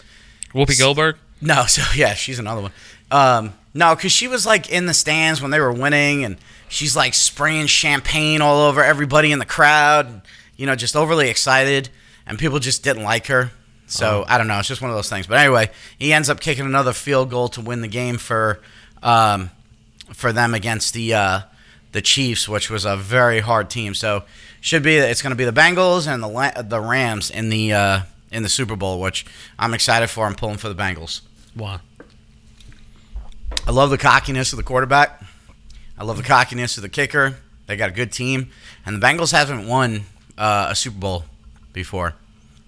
Whoopi 0.55 0.79
Goldberg? 0.79 1.17
no, 1.41 1.65
so 1.69 1.83
yeah, 1.95 2.15
she's 2.15 2.39
another 2.39 2.63
one. 2.63 2.73
Um, 3.11 3.55
no, 3.75 3.95
because 3.95 4.13
she 4.13 4.29
was 4.29 4.45
like 4.47 4.71
in 4.71 4.87
the 4.87 4.95
stands 4.95 5.41
when 5.41 5.51
they 5.51 5.61
were 5.61 5.73
winning, 5.73 6.25
and 6.25 6.37
she's 6.69 6.97
like 6.97 7.15
spraying 7.15 7.67
champagne 7.67 8.41
all 8.41 8.69
over 8.69 8.83
everybody 8.83 9.33
in 9.33 9.39
the 9.39 9.47
crowd. 9.47 10.23
You 10.57 10.67
know, 10.67 10.75
just 10.75 10.97
overly 10.97 11.29
excited, 11.29 11.89
and 12.27 12.39
people 12.39 12.59
just 12.59 12.83
didn't 12.83 13.05
like 13.05 13.27
her. 13.29 13.53
So 13.87 14.25
I 14.29 14.37
don't 14.37 14.49
know. 14.49 14.59
It's 14.59 14.69
just 14.69 14.83
one 14.83 14.91
of 14.91 14.97
those 14.97 15.09
things. 15.09 15.27
But 15.27 15.39
anyway, 15.39 15.71
he 15.99 16.13
ends 16.13 16.29
up 16.29 16.41
kicking 16.41 16.67
another 16.67 16.93
field 16.93 17.31
goal 17.31 17.49
to 17.51 17.63
win 17.63 17.81
the 17.81 17.89
game 17.89 18.19
for 18.19 18.61
um, 19.03 19.51
for 20.13 20.33
them 20.33 20.55
against 20.55 20.93
the 20.93 21.15
uh, 21.15 21.41
the 21.93 22.03
Chiefs, 22.03 22.49
which 22.49 22.69
was 22.69 22.85
a 22.85 22.97
very 22.97 23.41
hard 23.41 23.71
team. 23.71 23.95
So 23.95 24.25
should 24.61 24.83
be 24.83 24.97
it's 24.97 25.23
going 25.23 25.31
to 25.31 25.37
be 25.37 25.45
the 25.45 25.53
Bengals 25.53 26.07
and 26.07 26.23
the 26.23 26.63
the 26.63 26.81
Rams 26.81 27.31
in 27.31 27.49
the 27.49 27.73
uh, 27.73 28.01
in 28.31 28.43
the 28.43 28.49
Super 28.49 28.77
Bowl, 28.77 29.01
which 29.01 29.27
I'm 29.59 29.75
excited 29.75 30.09
for. 30.09 30.27
I'm 30.27 30.35
pulling 30.35 30.59
for 30.59 30.69
the 30.69 30.75
Bengals. 30.75 31.23
Why? 31.55 31.81
I 33.67 33.71
love 33.71 33.91
the 33.91 33.99
cockiness 33.99 34.53
of 34.53 34.57
the 34.57 34.63
quarterback. 34.63 35.23
I 35.99 36.05
love 36.05 36.17
the 36.17 36.23
cockiness 36.23 36.77
of 36.77 36.83
the 36.83 36.89
kicker. 36.89 37.37
They 37.67 37.77
got 37.77 37.91
a 37.91 37.93
good 37.93 38.13
team, 38.13 38.51
and 38.87 39.01
the 39.01 39.07
Bengals 39.07 39.33
haven't 39.33 39.67
won 39.67 40.03
uh, 40.39 40.69
a 40.71 40.75
Super 40.75 40.99
Bowl 40.99 41.25
before 41.73 42.15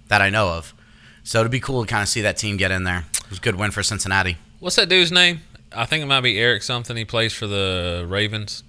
that 0.08 0.20
I 0.20 0.28
know 0.28 0.48
of. 0.50 0.74
So 1.22 1.40
it'd 1.40 1.52
be 1.52 1.60
cool 1.60 1.84
to 1.84 1.88
kind 1.88 2.02
of 2.02 2.08
see 2.08 2.20
that 2.22 2.36
team 2.36 2.56
get 2.56 2.70
in 2.70 2.84
there. 2.84 3.04
It 3.14 3.30
was 3.30 3.38
a 3.38 3.42
good 3.42 3.54
win 3.54 3.70
for 3.70 3.82
Cincinnati. 3.82 4.36
What's 4.58 4.76
that 4.76 4.88
dude's 4.88 5.12
name? 5.12 5.40
I 5.72 5.86
think 5.86 6.02
it 6.02 6.06
might 6.06 6.22
be 6.22 6.38
Eric 6.38 6.62
something. 6.62 6.96
He 6.96 7.04
plays 7.04 7.32
for 7.32 7.46
the 7.46 8.04
Ravens. 8.08 8.64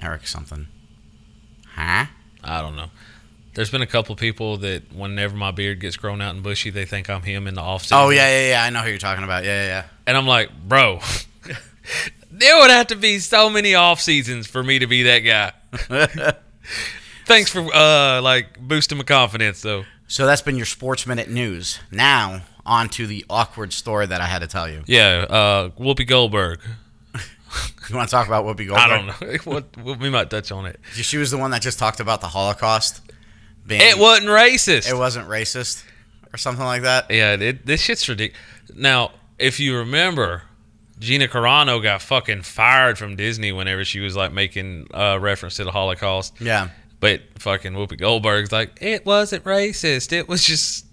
Eric 0.00 0.26
something. 0.26 0.66
Huh? 1.74 2.06
I 2.44 2.60
don't 2.60 2.76
know. 2.76 2.90
There's 3.56 3.70
been 3.70 3.80
a 3.80 3.86
couple 3.86 4.14
people 4.16 4.58
that 4.58 4.92
whenever 4.92 5.34
my 5.34 5.50
beard 5.50 5.80
gets 5.80 5.96
grown 5.96 6.20
out 6.20 6.34
and 6.34 6.42
bushy, 6.42 6.68
they 6.68 6.84
think 6.84 7.08
I'm 7.08 7.22
him 7.22 7.46
in 7.46 7.54
the 7.54 7.62
off 7.62 7.84
season. 7.84 7.96
Oh 7.98 8.10
yeah, 8.10 8.28
yeah, 8.28 8.48
yeah. 8.50 8.62
I 8.62 8.68
know 8.68 8.80
who 8.82 8.90
you're 8.90 8.98
talking 8.98 9.24
about. 9.24 9.44
Yeah, 9.44 9.64
yeah, 9.64 9.84
And 10.06 10.14
I'm 10.14 10.26
like, 10.26 10.50
bro, 10.68 11.00
there 12.30 12.58
would 12.58 12.68
have 12.70 12.88
to 12.88 12.96
be 12.96 13.18
so 13.18 13.48
many 13.48 13.74
off 13.74 13.98
seasons 14.02 14.46
for 14.46 14.62
me 14.62 14.78
to 14.78 14.86
be 14.86 15.04
that 15.04 15.20
guy. 15.20 15.52
Thanks 17.24 17.50
for 17.50 17.66
uh 17.74 18.20
like 18.20 18.60
boosting 18.60 18.98
my 18.98 19.04
confidence 19.04 19.62
though. 19.62 19.84
so 20.06 20.26
that's 20.26 20.42
been 20.42 20.56
your 20.58 20.66
Sports 20.66 21.06
Minute 21.06 21.30
news. 21.30 21.80
Now 21.90 22.42
on 22.66 22.90
to 22.90 23.06
the 23.06 23.24
awkward 23.30 23.72
story 23.72 24.04
that 24.04 24.20
I 24.20 24.26
had 24.26 24.40
to 24.40 24.48
tell 24.48 24.68
you. 24.68 24.82
Yeah, 24.86 25.24
uh 25.30 25.68
Whoopi 25.70 26.06
Goldberg. 26.06 26.60
You 27.88 27.94
want 27.96 28.08
to 28.08 28.14
talk 28.14 28.26
about 28.26 28.44
Whoopi 28.44 28.66
Goldberg? 28.66 28.78
I 28.78 28.88
don't 28.88 29.86
know. 29.86 29.94
we 29.94 30.10
might 30.10 30.28
touch 30.28 30.50
on 30.52 30.66
it. 30.66 30.78
She 30.92 31.16
was 31.16 31.30
the 31.30 31.38
one 31.38 31.52
that 31.52 31.62
just 31.62 31.78
talked 31.78 32.00
about 32.00 32.20
the 32.20 32.26
Holocaust. 32.26 33.00
Being, 33.66 33.80
It 33.82 33.98
wasn't 33.98 34.28
racist. 34.28 34.88
It 34.90 34.94
wasn't 34.96 35.28
racist 35.28 35.84
or 36.32 36.36
something 36.36 36.64
like 36.64 36.82
that. 36.82 37.10
Yeah, 37.10 37.32
it, 37.34 37.66
this 37.66 37.80
shit's 37.80 38.08
ridiculous. 38.08 38.40
Now, 38.74 39.12
if 39.38 39.58
you 39.60 39.76
remember, 39.78 40.42
Gina 40.98 41.28
Carano 41.28 41.82
got 41.82 42.00
fucking 42.02 42.42
fired 42.42 42.96
from 42.98 43.16
Disney 43.16 43.52
whenever 43.52 43.84
she 43.84 44.00
was 44.00 44.14
like 44.16 44.32
making 44.32 44.86
uh, 44.94 45.18
reference 45.20 45.56
to 45.56 45.64
the 45.64 45.72
Holocaust. 45.72 46.34
Yeah. 46.40 46.68
But 47.00 47.22
fucking 47.38 47.72
Whoopi 47.74 47.98
Goldberg's 47.98 48.52
like, 48.52 48.78
it 48.80 49.04
wasn't 49.04 49.44
racist. 49.44 50.12
It 50.12 50.28
was 50.28 50.44
just 50.44 50.86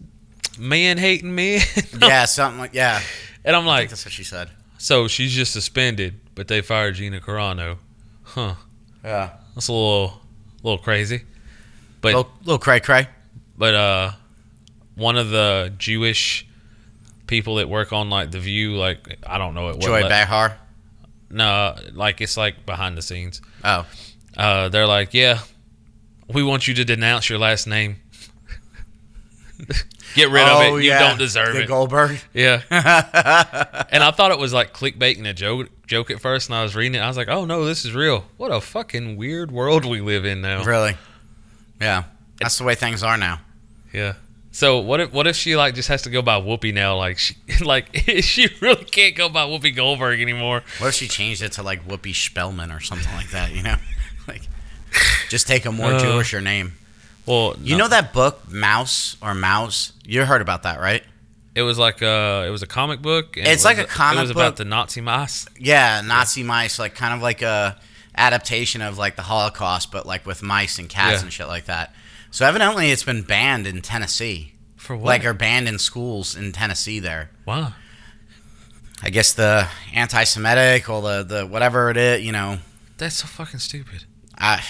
man 0.60 0.98
hating 0.98 1.34
men. 1.34 1.62
Yeah, 2.02 2.26
something 2.26 2.60
like 2.60 2.74
yeah. 2.74 3.02
and 3.46 3.56
I'm 3.56 3.66
like, 3.66 3.90
that's 3.90 4.04
what 4.06 4.12
she 4.12 4.24
said. 4.26 4.50
so 4.78 5.08
she's 5.08 5.32
just 5.32 5.54
suspended, 5.54 6.20
but 6.36 6.48
they 6.50 6.62
fired 6.62 6.96
Gina 6.96 7.22
Carano. 7.22 7.78
Huh? 8.24 8.56
Yeah. 9.04 9.30
That's 9.56 9.68
a 9.70 9.72
little, 9.74 10.22
little 10.64 10.80
crazy. 10.80 11.22
But 12.04 12.14
Little, 12.14 12.32
little 12.42 12.60
cray 12.60 12.80
cray. 12.80 13.08
but 13.58 13.74
uh 13.74 14.12
one 14.96 15.18
of 15.18 15.30
the 15.32 15.74
Jewish 15.80 16.46
people 17.26 17.56
that 17.56 17.68
work 17.70 17.92
on 17.94 18.10
like 18.12 18.30
the 18.30 18.40
view 18.40 18.76
like 18.76 19.18
I 19.26 19.38
don't 19.40 19.56
know 19.56 19.70
it 19.70 19.80
Joy 19.80 20.02
le- 20.04 20.10
Behar. 20.10 20.58
no 21.32 21.76
like 21.94 22.22
it's 22.22 22.38
like 22.38 22.66
behind 22.68 22.96
the 22.98 23.02
scenes 23.02 23.42
Oh. 23.64 23.88
uh 24.38 24.70
they're 24.70 24.86
like 24.86 25.14
yeah 25.16 25.40
we 26.28 26.44
want 26.44 26.68
you 26.68 26.74
to 26.76 26.86
denounce 26.86 27.30
your 27.30 27.40
last 27.40 27.66
name 27.68 27.96
get 30.16 30.30
rid 30.30 30.44
oh, 30.46 30.74
of 30.74 30.80
it 30.80 30.84
you 30.84 30.90
yeah. 30.90 31.00
don't 31.00 31.18
deserve 31.18 31.54
the 31.56 31.62
it 31.64 31.68
Goldberg. 31.68 32.20
yeah 32.34 32.62
and 33.92 34.04
I 34.04 34.12
thought 34.12 34.32
it 34.32 34.38
was 34.40 34.54
like 34.54 34.74
clickbait 34.74 35.18
and 35.18 35.26
a 35.28 35.34
joke 35.34 35.70
joke 35.88 36.12
at 36.12 36.20
first 36.20 36.50
and 36.50 36.56
I 36.56 36.64
was 36.64 36.76
reading 36.76 36.96
it 36.96 37.00
I 37.04 37.08
was 37.08 37.18
like 37.18 37.30
oh 37.30 37.46
no 37.46 37.66
this 37.66 37.86
is 37.86 37.94
real 37.94 38.26
what 38.38 38.52
a 38.52 38.60
fucking 38.62 39.16
weird 39.16 39.52
world 39.52 39.86
we 39.86 40.02
live 40.02 40.26
in 40.26 40.42
now 40.42 40.64
Really? 40.64 40.96
Yeah. 41.82 42.04
That's 42.40 42.58
the 42.58 42.64
way 42.64 42.76
things 42.76 43.04
are 43.04 43.18
now. 43.18 43.40
Yeah. 43.94 44.14
So 44.52 44.80
what 44.80 45.00
if 45.00 45.12
what 45.14 45.26
if 45.28 45.36
she 45.36 45.56
like 45.56 45.74
just 45.76 45.88
has 45.90 46.04
to 46.04 46.10
go 46.10 46.22
by 46.22 46.40
Whoopi 46.40 46.74
now? 46.74 46.96
Like 46.98 47.18
she 47.18 47.36
like 47.64 47.96
she 48.22 48.48
really 48.62 48.84
can't 48.86 49.16
go 49.16 49.30
by 49.30 49.44
Whoopi 49.46 49.76
Goldberg 49.76 50.22
anymore. 50.22 50.64
What 50.80 50.88
if 50.90 50.94
she 50.96 51.08
changed 51.08 51.42
it 51.42 51.54
to 51.54 51.64
like 51.64 51.88
Whoopi 51.88 52.14
Spellman 52.16 52.72
or 52.72 52.80
something 52.80 53.12
like 53.16 53.32
that? 53.32 53.52
You 53.54 53.64
know, 53.64 53.76
like 54.28 54.44
just 55.30 55.48
take 55.48 55.66
a 55.66 55.72
more 55.72 55.94
Uh, 55.94 56.00
Jewisher 56.00 56.42
name. 56.44 56.74
Well, 57.26 57.56
You 57.62 57.78
know 57.78 57.88
that 57.88 58.12
book 58.14 58.52
Mouse 58.52 59.16
or 59.22 59.34
Mouse? 59.34 59.94
You 60.06 60.26
heard 60.26 60.42
about 60.42 60.64
that, 60.64 60.80
right? 60.80 61.04
it 61.56 61.62
was 61.62 61.78
like 61.78 62.02
uh 62.02 62.44
it 62.48 62.50
was 62.50 62.64
a 62.64 62.68
comic 62.68 63.00
book. 63.02 63.38
and 63.38 63.48
It's 63.48 63.64
it 63.64 63.68
like 63.68 63.78
a 63.78 63.86
comic 63.86 64.16
book. 64.16 64.18
It 64.18 64.22
was 64.22 64.30
book. 64.34 64.42
about 64.44 64.58
the 64.58 64.66
Nazi 64.66 65.02
mice. 65.02 65.48
Yeah, 65.60 66.02
Nazi 66.02 66.42
mice, 66.44 66.80
like 66.80 66.96
kind 66.96 67.14
of 67.14 67.22
like 67.22 67.42
a 67.44 67.78
adaptation 68.16 68.82
of 68.82 68.98
like 68.98 69.16
the 69.16 69.24
Holocaust, 69.24 69.92
but 69.92 70.06
like 70.06 70.26
with 70.26 70.42
mice 70.44 70.80
and 70.80 70.90
cats 70.90 71.18
Yeah. 71.20 71.24
and 71.24 71.34
shit 71.34 71.48
like 71.48 71.66
that. 71.66 71.94
So 72.32 72.46
evidently, 72.46 72.92
it's 72.92 73.04
been 73.04 73.22
banned 73.22 73.68
in 73.68 73.82
Tennessee. 73.82 74.54
For 74.76 74.96
what? 74.98 75.06
Like, 75.06 75.26
are 75.26 75.34
banned 75.34 75.68
in 75.68 75.80
schools 75.80 76.36
in 76.36 76.52
Tennessee. 76.52 77.00
There, 77.00 77.30
wow. 77.46 77.74
I 79.02 79.10
guess 79.10 79.34
the 79.34 79.68
anti-Semitic 79.94 80.90
or 80.90 81.02
the 81.02 81.24
the 81.24 81.46
whatever 81.48 81.90
it 81.90 81.98
is, 81.98 82.22
you 82.24 82.32
know. 82.32 82.58
That's 82.98 83.16
so 83.18 83.28
fucking 83.28 83.60
stupid. 83.60 84.06
I 84.38 84.62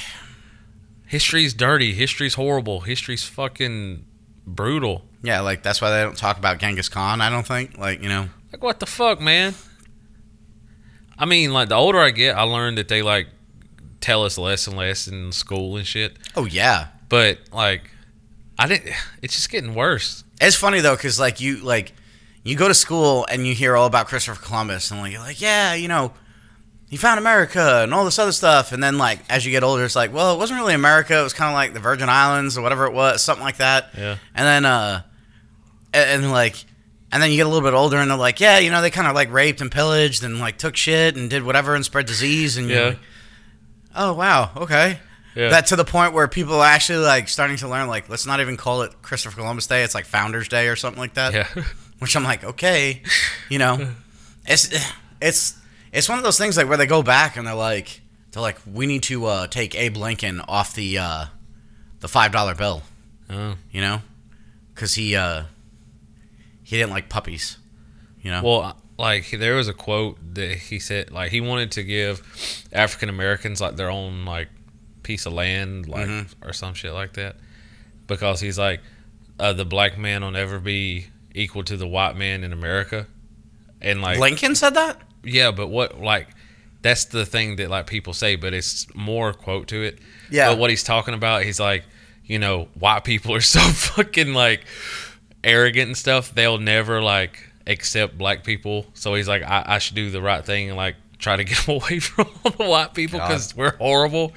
History's 1.07 1.53
dirty. 1.53 1.93
History's 1.93 2.35
horrible. 2.35 2.81
History's 2.81 3.23
fucking 3.23 4.05
brutal. 4.45 5.03
yeah, 5.21 5.39
like 5.41 5.63
that's 5.63 5.81
why 5.81 5.89
they 5.91 6.01
don't 6.01 6.17
talk 6.17 6.37
about 6.37 6.57
Genghis 6.59 6.89
Khan. 6.89 7.21
I 7.21 7.29
don't 7.29 7.45
think, 7.47 7.77
like 7.77 8.01
you 8.01 8.09
know. 8.09 8.27
Like 8.51 8.63
what 8.63 8.79
the 8.79 8.85
fuck, 8.85 9.19
man? 9.21 9.55
I 11.23 11.25
mean, 11.25 11.53
like 11.53 11.69
the 11.69 11.75
older 11.75 11.99
I 11.99 12.11
get, 12.11 12.35
I 12.35 12.41
learn 12.41 12.75
that 12.75 12.89
they 12.89 13.01
like 13.01 13.29
tell 14.01 14.25
us 14.25 14.37
less 14.37 14.67
and 14.67 14.75
less 14.75 15.07
in 15.07 15.31
school 15.31 15.77
and 15.77 15.87
shit. 15.87 16.17
Oh 16.35 16.43
yeah, 16.43 16.87
But 17.07 17.39
like, 17.53 17.89
I 18.59 18.67
didn't. 18.67 18.93
It's 19.21 19.33
just 19.33 19.49
getting 19.49 19.73
worse. 19.73 20.25
It's 20.41 20.57
funny 20.57 20.81
though, 20.81 20.97
because 20.97 21.21
like 21.21 21.39
you 21.39 21.59
like 21.59 21.93
you 22.43 22.57
go 22.57 22.67
to 22.67 22.73
school 22.73 23.25
and 23.31 23.47
you 23.47 23.55
hear 23.55 23.77
all 23.77 23.87
about 23.87 24.07
Christopher 24.07 24.43
Columbus, 24.43 24.91
and 24.91 24.99
like 24.99 25.13
you're 25.13 25.21
like, 25.21 25.39
yeah, 25.39 25.73
you 25.75 25.87
know, 25.87 26.11
he 26.89 26.97
found 26.97 27.19
America 27.19 27.83
and 27.83 27.93
all 27.93 28.03
this 28.03 28.19
other 28.19 28.33
stuff, 28.33 28.73
and 28.73 28.83
then 28.83 28.97
like 28.97 29.19
as 29.29 29.45
you 29.45 29.51
get 29.51 29.63
older, 29.63 29.85
it's 29.85 29.95
like, 29.95 30.11
well, 30.11 30.35
it 30.35 30.37
wasn't 30.37 30.59
really 30.59 30.73
America; 30.73 31.17
it 31.17 31.23
was 31.23 31.31
kind 31.31 31.49
of 31.49 31.55
like 31.55 31.73
the 31.73 31.79
Virgin 31.79 32.09
Islands 32.09 32.57
or 32.57 32.61
whatever 32.63 32.85
it 32.85 32.93
was, 32.93 33.21
something 33.21 33.45
like 33.45 33.57
that. 33.57 33.91
Yeah. 33.97 34.17
And 34.35 34.45
then 34.45 34.65
uh, 34.65 35.03
and, 35.93 36.23
and 36.25 36.31
like. 36.33 36.65
And 37.13 37.21
then 37.21 37.29
you 37.29 37.37
get 37.37 37.45
a 37.45 37.49
little 37.49 37.65
bit 37.69 37.75
older, 37.75 37.97
and 37.97 38.09
they're 38.09 38.17
like, 38.17 38.39
"Yeah, 38.39 38.57
you 38.57 38.71
know, 38.71 38.81
they 38.81 38.89
kind 38.89 39.07
of 39.07 39.13
like 39.13 39.31
raped 39.31 39.61
and 39.61 39.71
pillaged 39.71 40.23
and 40.23 40.39
like 40.39 40.57
took 40.57 40.75
shit 40.75 41.15
and 41.15 41.29
did 41.29 41.43
whatever 41.43 41.75
and 41.75 41.85
spread 41.85 42.07
disease." 42.07 42.57
And 42.57 42.67
you're 42.69 42.79
Yeah. 42.79 42.85
like, 42.87 42.99
"Oh 43.95 44.13
wow, 44.13 44.51
okay." 44.57 44.99
Yeah. 45.35 45.49
That 45.49 45.67
to 45.67 45.75
the 45.75 45.85
point 45.85 46.13
where 46.13 46.27
people 46.27 46.55
are 46.59 46.65
actually 46.67 46.99
like 47.05 47.29
starting 47.29 47.57
to 47.57 47.67
learn, 47.67 47.87
like, 47.87 48.09
let's 48.09 48.25
not 48.25 48.39
even 48.39 48.57
call 48.57 48.81
it 48.83 48.91
Christopher 49.01 49.35
Columbus 49.37 49.65
Day. 49.67 49.83
It's 49.83 49.95
like 49.95 50.05
Founders 50.05 50.47
Day 50.47 50.67
or 50.67 50.75
something 50.75 50.99
like 50.99 51.13
that. 51.15 51.33
yeah. 51.33 51.47
Which 51.99 52.15
I'm 52.15 52.23
like, 52.23 52.43
okay, 52.43 53.01
you 53.49 53.59
know, 53.59 53.89
it's 54.45 54.69
it's 55.21 55.55
it's 55.91 56.09
one 56.09 56.17
of 56.17 56.23
those 56.23 56.37
things 56.37 56.57
like 56.57 56.67
where 56.67 56.77
they 56.77 56.85
go 56.87 57.01
back 57.03 57.37
and 57.37 57.47
they're 57.47 57.53
like, 57.55 58.01
they're 58.31 58.41
like, 58.41 58.57
we 58.71 58.85
need 58.87 59.03
to 59.03 59.25
uh, 59.25 59.47
take 59.47 59.73
Abe 59.75 59.97
Lincoln 59.97 60.41
off 60.41 60.73
the 60.75 60.97
uh, 60.97 61.25
the 61.99 62.07
five 62.07 62.31
dollar 62.31 62.55
bill, 62.55 62.81
Oh. 63.29 63.55
you 63.71 63.81
know, 63.81 64.01
because 64.75 64.95
he 64.95 65.15
uh, 65.15 65.43
he 66.63 66.77
didn't 66.77 66.91
like 66.91 67.09
puppies, 67.09 67.57
you 68.21 68.31
know. 68.31 68.41
Well, 68.43 68.77
like 68.97 69.31
there 69.31 69.55
was 69.55 69.67
a 69.67 69.73
quote 69.73 70.17
that 70.35 70.55
he 70.57 70.79
said, 70.79 71.11
like 71.11 71.31
he 71.31 71.41
wanted 71.41 71.71
to 71.73 71.83
give 71.83 72.21
African 72.71 73.09
Americans 73.09 73.59
like 73.61 73.75
their 73.75 73.89
own 73.89 74.25
like 74.25 74.49
piece 75.03 75.25
of 75.25 75.33
land, 75.33 75.87
like 75.87 76.07
Mhm. 76.07 76.33
or 76.43 76.53
some 76.53 76.73
shit 76.73 76.93
like 76.93 77.13
that, 77.13 77.35
because 78.07 78.39
he's 78.39 78.57
like 78.59 78.81
uh, 79.39 79.51
the 79.51 79.65
black 79.65 79.97
man 79.97 80.21
will 80.21 80.31
never 80.31 80.59
be 80.59 81.07
equal 81.33 81.63
to 81.63 81.75
the 81.75 81.87
white 81.87 82.15
man 82.15 82.43
in 82.43 82.53
America. 82.53 83.07
And 83.81 84.01
like 84.01 84.19
Lincoln 84.19 84.55
said 84.55 84.75
that. 84.75 85.01
yeah, 85.23 85.51
but 85.51 85.67
what 85.67 85.99
like 85.99 86.27
that's 86.83 87.05
the 87.05 87.25
thing 87.25 87.55
that 87.57 87.69
like 87.69 87.87
people 87.87 88.13
say, 88.13 88.35
but 88.35 88.53
it's 88.53 88.93
more 88.93 89.33
quote 89.33 89.67
to 89.69 89.81
it. 89.83 89.99
Yeah. 90.29 90.49
But 90.49 90.59
what 90.59 90.69
he's 90.69 90.83
talking 90.83 91.13
about, 91.13 91.43
he's 91.43 91.59
like, 91.59 91.83
you 92.25 92.37
know, 92.39 92.67
white 92.77 93.03
people 93.03 93.33
are 93.33 93.41
so 93.41 93.59
fucking 93.95 94.33
like 94.33 94.65
arrogant 95.43 95.87
and 95.87 95.97
stuff. 95.97 96.33
They'll 96.33 96.57
never 96.57 97.01
like 97.01 97.49
accept 97.67 98.17
black 98.17 98.43
people. 98.43 98.85
So 98.93 99.13
he's 99.15 99.27
like, 99.27 99.43
I, 99.43 99.63
I 99.65 99.79
should 99.79 99.95
do 99.95 100.09
the 100.09 100.21
right 100.21 100.45
thing 100.45 100.69
and 100.69 100.77
like 100.77 100.95
try 101.19 101.35
to 101.35 101.43
get 101.43 101.57
them 101.65 101.75
away 101.75 101.99
from 101.99 102.27
all 102.43 102.51
the 102.51 102.65
white 102.65 102.93
people 102.93 103.19
because 103.19 103.55
we're 103.55 103.75
horrible. 103.77 104.33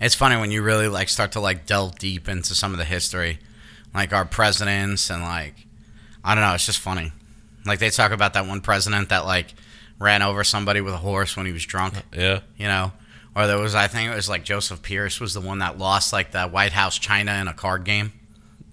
It's 0.00 0.14
funny 0.14 0.36
when 0.36 0.50
you 0.50 0.62
really 0.62 0.88
like 0.88 1.08
start 1.08 1.32
to 1.32 1.40
like 1.40 1.66
delve 1.66 1.98
deep 1.98 2.28
into 2.28 2.54
some 2.54 2.72
of 2.72 2.78
the 2.78 2.86
history, 2.86 3.38
like 3.94 4.12
our 4.12 4.24
presidents 4.24 5.10
and 5.10 5.22
like 5.22 5.66
I 6.24 6.34
don't 6.34 6.42
know. 6.42 6.54
It's 6.54 6.66
just 6.66 6.78
funny. 6.78 7.12
Like 7.66 7.78
they 7.78 7.90
talk 7.90 8.12
about 8.12 8.32
that 8.34 8.46
one 8.46 8.62
president 8.62 9.10
that 9.10 9.26
like 9.26 9.54
ran 9.98 10.22
over 10.22 10.42
somebody 10.42 10.80
with 10.80 10.94
a 10.94 10.98
horse 10.98 11.36
when 11.36 11.44
he 11.44 11.52
was 11.52 11.64
drunk. 11.66 11.98
Uh, 11.98 12.00
yeah. 12.16 12.40
You 12.56 12.66
know, 12.66 12.92
or 13.36 13.46
there 13.46 13.58
was 13.58 13.74
I 13.74 13.88
think 13.88 14.10
it 14.10 14.14
was 14.14 14.28
like 14.28 14.42
Joseph 14.42 14.80
Pierce 14.82 15.20
was 15.20 15.34
the 15.34 15.40
one 15.40 15.58
that 15.58 15.78
lost 15.78 16.12
like 16.12 16.32
the 16.32 16.48
White 16.48 16.72
House 16.72 16.98
China 16.98 17.32
in 17.34 17.46
a 17.46 17.54
card 17.54 17.84
game. 17.84 18.12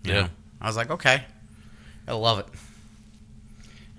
Yeah. 0.08 0.22
know? 0.22 0.30
I 0.62 0.68
was 0.68 0.76
like, 0.78 0.90
okay, 0.92 1.24
I 2.08 2.14
love 2.14 2.40
it. 2.40 2.48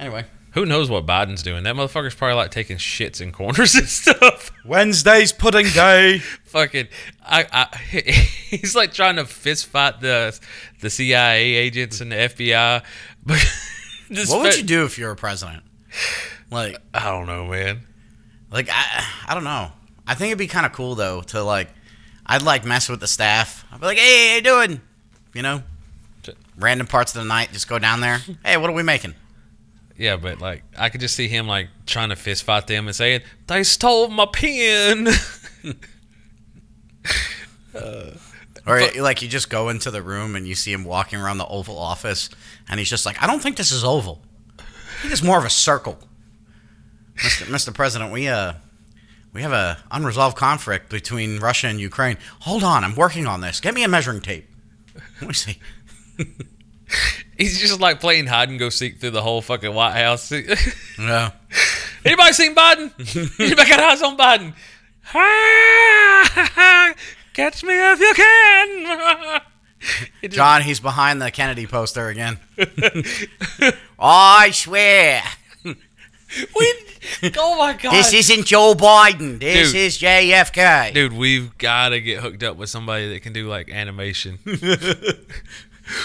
Anyway, 0.01 0.25
Who 0.53 0.65
knows 0.67 0.89
what 0.91 1.07
Biden's 1.07 1.43
doing? 1.43 1.65
That 1.65 1.75
motherfucker's 1.75 2.15
probably 2.15 2.37
like 2.37 2.51
taking 2.51 2.77
shits 2.79 3.21
in 3.21 3.33
corners 3.33 3.75
and 3.77 3.89
stuff. 3.89 4.51
Wednesday's 4.65 5.33
pudding 5.33 5.67
day. 5.69 6.19
Fucking, 6.45 6.89
I, 7.25 7.47
I, 7.53 7.77
he's 8.49 8.75
like 8.77 8.93
trying 8.93 9.17
to 9.17 9.25
fist 9.25 9.67
fight 9.67 10.01
the 10.01 10.39
the 10.81 10.89
CIA 10.91 11.55
agents 11.55 12.01
and 12.01 12.11
the 12.13 12.17
FBI. 12.17 12.83
What 14.29 14.43
would 14.43 14.57
you 14.57 14.63
do 14.63 14.85
if 14.85 14.99
you 14.99 15.05
were 15.07 15.11
a 15.13 15.17
president? 15.17 15.63
Like, 16.51 16.77
I 16.95 17.11
don't 17.11 17.27
know, 17.27 17.47
man. 17.47 17.81
like 18.51 18.69
I, 18.71 19.05
I 19.29 19.35
don't 19.35 19.45
know. 19.45 19.71
I 20.07 20.15
think 20.15 20.29
it'd 20.31 20.39
be 20.39 20.47
kind 20.47 20.65
of 20.65 20.73
cool 20.73 20.95
though 20.95 21.21
to 21.23 21.43
like, 21.43 21.69
I'd 22.25 22.43
like 22.43 22.65
mess 22.65 22.89
with 22.89 23.01
the 23.01 23.07
staff. 23.07 23.67
I'd 23.71 23.81
be 23.81 23.87
like, 23.87 23.99
hey, 23.99 24.29
how 24.31 24.35
you 24.37 24.43
doing? 24.43 24.81
You 25.35 25.43
know, 25.43 25.63
random 26.59 26.87
parts 26.87 27.15
of 27.15 27.23
the 27.23 27.29
night, 27.29 27.53
just 27.53 27.69
go 27.69 27.79
down 27.79 28.01
there. 28.01 28.21
Hey, 28.45 28.57
what 28.57 28.71
are 28.71 28.75
we 28.75 28.83
making? 28.83 29.15
Yeah, 29.97 30.17
but 30.17 30.41
like 30.41 30.63
I 30.77 30.91
could 30.91 31.01
just 31.01 31.17
see 31.17 31.29
him 31.29 31.49
like 31.49 31.69
trying 31.87 32.11
to 32.11 32.17
fist 32.17 32.45
fight 32.45 32.67
them 32.67 32.87
and 32.87 32.95
saying 32.95 33.23
they 33.47 33.65
stole 33.65 34.09
my 34.09 34.27
pen. 34.27 35.09
Or 38.69 38.83
like 39.01 39.23
you 39.23 39.29
just 39.29 39.49
go 39.49 39.71
into 39.71 39.91
the 39.91 40.03
room 40.03 40.37
and 40.37 40.47
you 40.47 40.55
see 40.55 40.73
him 40.73 40.85
walking 40.85 41.19
around 41.19 41.39
the 41.39 41.47
Oval 41.47 41.79
Office, 41.79 42.29
and 42.69 42.79
he's 42.79 42.91
just 42.91 43.07
like, 43.07 43.23
I 43.23 43.27
don't 43.27 43.41
think 43.41 43.57
this 43.57 43.73
is 43.73 43.83
oval. 43.83 44.21
I 44.59 44.63
think 45.01 45.13
it's 45.13 45.23
more 45.23 45.39
of 45.39 45.45
a 45.45 45.51
circle. 45.51 45.99
Mr. 47.17 47.47
Mr. 47.47 47.73
President, 47.73 48.13
we 48.13 48.29
uh 48.29 48.55
we 49.33 49.41
have 49.43 49.53
a 49.53 49.79
unresolved 49.91 50.37
conflict 50.37 50.91
between 50.91 51.39
Russia 51.39 51.69
and 51.69 51.81
Ukraine. 51.81 52.19
Hold 52.41 52.63
on, 52.63 52.85
I'm 52.85 52.95
working 52.95 53.27
on 53.27 53.41
this. 53.41 53.59
Get 53.61 53.75
me 53.75 53.85
a 53.85 53.89
measuring 53.89 54.21
tape. 54.21 54.47
Let 55.21 55.29
me 55.29 55.35
see. 55.35 55.59
He's 57.39 57.61
just 57.61 57.81
like 57.81 58.01
playing 58.01 58.27
hide 58.27 58.49
and 58.49 58.59
go 58.59 58.69
seek 58.69 58.99
through 58.99 59.11
the 59.11 59.23
whole 59.23 59.41
fucking 59.43 59.73
White 59.73 59.93
House. 59.93 60.31
no. 60.99 61.31
Anybody 62.05 62.33
seen 62.33 62.55
Biden? 62.55 62.91
Anybody 63.41 63.69
got 63.69 63.81
eyes 63.81 64.03
on 64.03 64.17
Biden? 64.17 64.55
Catch 67.35 67.63
me 67.63 67.75
if 67.75 68.01
you 68.01 68.15
can. 68.15 69.41
Just- 70.23 70.35
John, 70.35 70.63
he's 70.63 70.81
behind 70.81 71.23
the 71.23 71.31
Kennedy 71.31 71.67
poster 71.67 72.09
again. 72.09 72.39
I 73.99 74.51
swear. 74.51 75.23
we, 75.65 76.75
oh 77.37 77.57
my 77.57 77.75
god, 77.81 77.93
This 77.93 78.13
isn't 78.13 78.45
Joe 78.47 78.75
Biden. 78.75 79.39
This 79.39 79.71
Dude. 79.73 79.81
is 79.81 79.99
JFK. 79.99 80.93
dude, 80.95 81.13
we've 81.13 81.57
got 81.59 81.91
to 81.91 82.01
get 82.01 82.21
hooked 82.21 82.43
up 82.43 82.57
with 82.57 82.69
somebody 82.71 83.09
that 83.11 83.23
can 83.23 83.33
do 83.33 83.47
like 83.49 83.71
animation. 83.71 84.39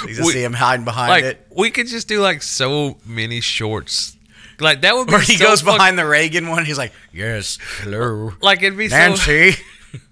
You 0.03 0.15
just 0.15 0.25
we- 0.27 0.33
see 0.33 0.43
him 0.43 0.53
hiding 0.53 0.85
behind 0.85 1.09
like 1.09 1.23
it. 1.23 1.47
we 1.55 1.69
could 1.71 1.87
just 1.87 2.07
do 2.07 2.21
like 2.21 2.41
so 2.41 2.97
many 3.05 3.41
shorts. 3.41 4.15
Like 4.59 4.81
that 4.81 4.95
would 4.95 5.07
be 5.07 5.13
Or 5.15 5.19
he 5.19 5.35
so 5.37 5.45
goes 5.47 5.61
fuck- 5.61 5.75
behind 5.77 5.97
the 5.97 6.05
Reagan 6.05 6.47
one. 6.47 6.63
He's 6.65 6.77
like, 6.77 6.93
"Yes, 7.11 7.57
hello, 7.81 8.33
Like 8.41 8.61
it'd 8.61 8.77
be 8.77 8.87
so 8.87 8.95
Nancy." 8.95 9.55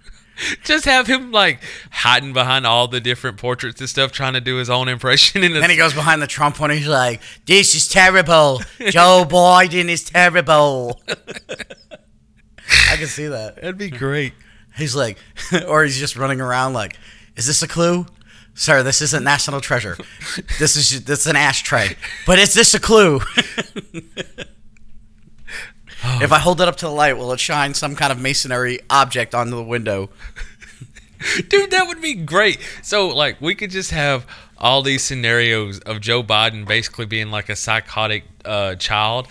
just 0.64 0.86
have 0.86 1.06
him 1.08 1.32
like 1.32 1.62
hiding 1.92 2.34
behind 2.34 2.66
all 2.66 2.88
the 2.88 3.00
different 3.00 3.38
portraits 3.38 3.80
and 3.80 3.88
stuff, 3.90 4.12
trying 4.12 4.34
to 4.34 4.42
do 4.42 4.56
his 4.58 4.70
own 4.70 4.88
impression. 4.90 5.44
And 5.44 5.56
then 5.56 5.70
he 5.70 5.78
goes 5.78 5.94
behind 5.94 6.22
the 6.22 6.28
Trump 6.28 6.60
one. 6.60 6.72
He's 6.72 6.88
like, 6.88 7.22
"This 7.46 7.76
is 7.76 7.88
terrible. 7.88 8.62
Joe 8.90 9.26
Biden 9.30 9.88
is 9.90 10.04
terrible." 10.04 11.00
I 11.08 12.96
can 12.98 13.08
see 13.08 13.28
that. 13.28 13.56
that'd 13.58 13.78
be 13.78 13.90
great. 13.90 14.34
He's 14.78 14.96
like, 14.96 15.18
or 15.68 15.84
he's 15.84 15.98
just 16.00 16.16
running 16.16 16.42
around 16.42 16.74
like, 16.74 16.98
"Is 17.36 17.46
this 17.48 17.62
a 17.62 17.68
clue?" 17.68 18.06
Sir, 18.54 18.84
this 18.84 19.02
isn't 19.02 19.24
national 19.24 19.62
treasure. 19.62 19.98
This 20.60 20.76
is 20.76 21.06
this 21.06 21.22
is 21.22 21.28
an 21.28 21.36
ashtray. 21.36 21.96
But 22.26 22.38
is 22.40 22.54
this 22.54 22.74
a 22.74 22.80
clue? 22.80 23.22
if 26.22 26.32
I 26.32 26.40
hold 26.40 26.62
it 26.62 26.68
up 26.68 26.76
to 26.78 26.86
the 26.86 26.92
light, 26.92 27.18
will 27.18 27.32
it 27.32 27.40
shine 27.40 27.74
some 27.74 27.96
kind 27.96 28.12
of 28.12 28.20
masonry 28.20 28.80
object 28.90 29.34
onto 29.34 29.56
the 29.56 29.64
window? 29.64 30.10
Dude, 31.48 31.72
that 31.72 31.88
would 31.88 32.02
be 32.02 32.16
great. 32.16 32.60
So, 32.82 33.08
like, 33.10 33.40
we 33.40 33.54
could 33.54 33.70
just 33.70 33.92
have 33.92 34.26
all 34.58 34.82
these 34.82 35.04
scenarios 35.04 35.80
of 35.80 36.02
Joe 36.02 36.24
Biden 36.24 36.68
basically 36.68 37.06
being 37.06 37.32
like 37.32 37.50
a 37.50 37.56
psychotic 37.56 38.24
uh, 38.44 38.76
child, 38.76 39.28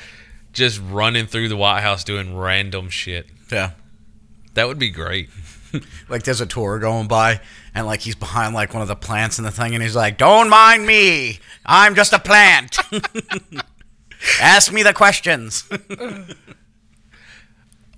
just 0.53 0.81
running 0.81 1.27
through 1.27 1.49
the 1.49 1.57
White 1.57 1.81
House 1.81 2.05
doing 2.05 2.37
random 2.37 2.91
shit. 2.91 3.27
Yeah. 3.51 3.73
That 4.55 4.69
would 4.69 4.79
be 4.79 4.91
great. 4.91 5.31
like 6.09 6.23
there's 6.23 6.41
a 6.41 6.47
tour 6.47 6.79
going 6.79 7.09
by 7.09 7.41
and 7.75 7.87
like 7.87 8.01
he's 8.01 8.15
behind 8.15 8.55
like 8.55 8.73
one 8.73 8.83
of 8.83 8.89
the 8.89 8.97
plants 8.97 9.39
in 9.39 9.45
the 9.45 9.51
thing 9.51 9.75
and 9.75 9.83
he's 9.83 9.97
like 9.97 10.19
don't 10.19 10.49
mind 10.49 10.87
me. 10.87 11.39
I'm 11.65 11.95
just 11.95 12.13
a 12.13 12.19
plant. 12.19 12.79
Ask 14.41 14.73
me 14.73 14.83
the 14.83 14.93
questions. 14.93 15.65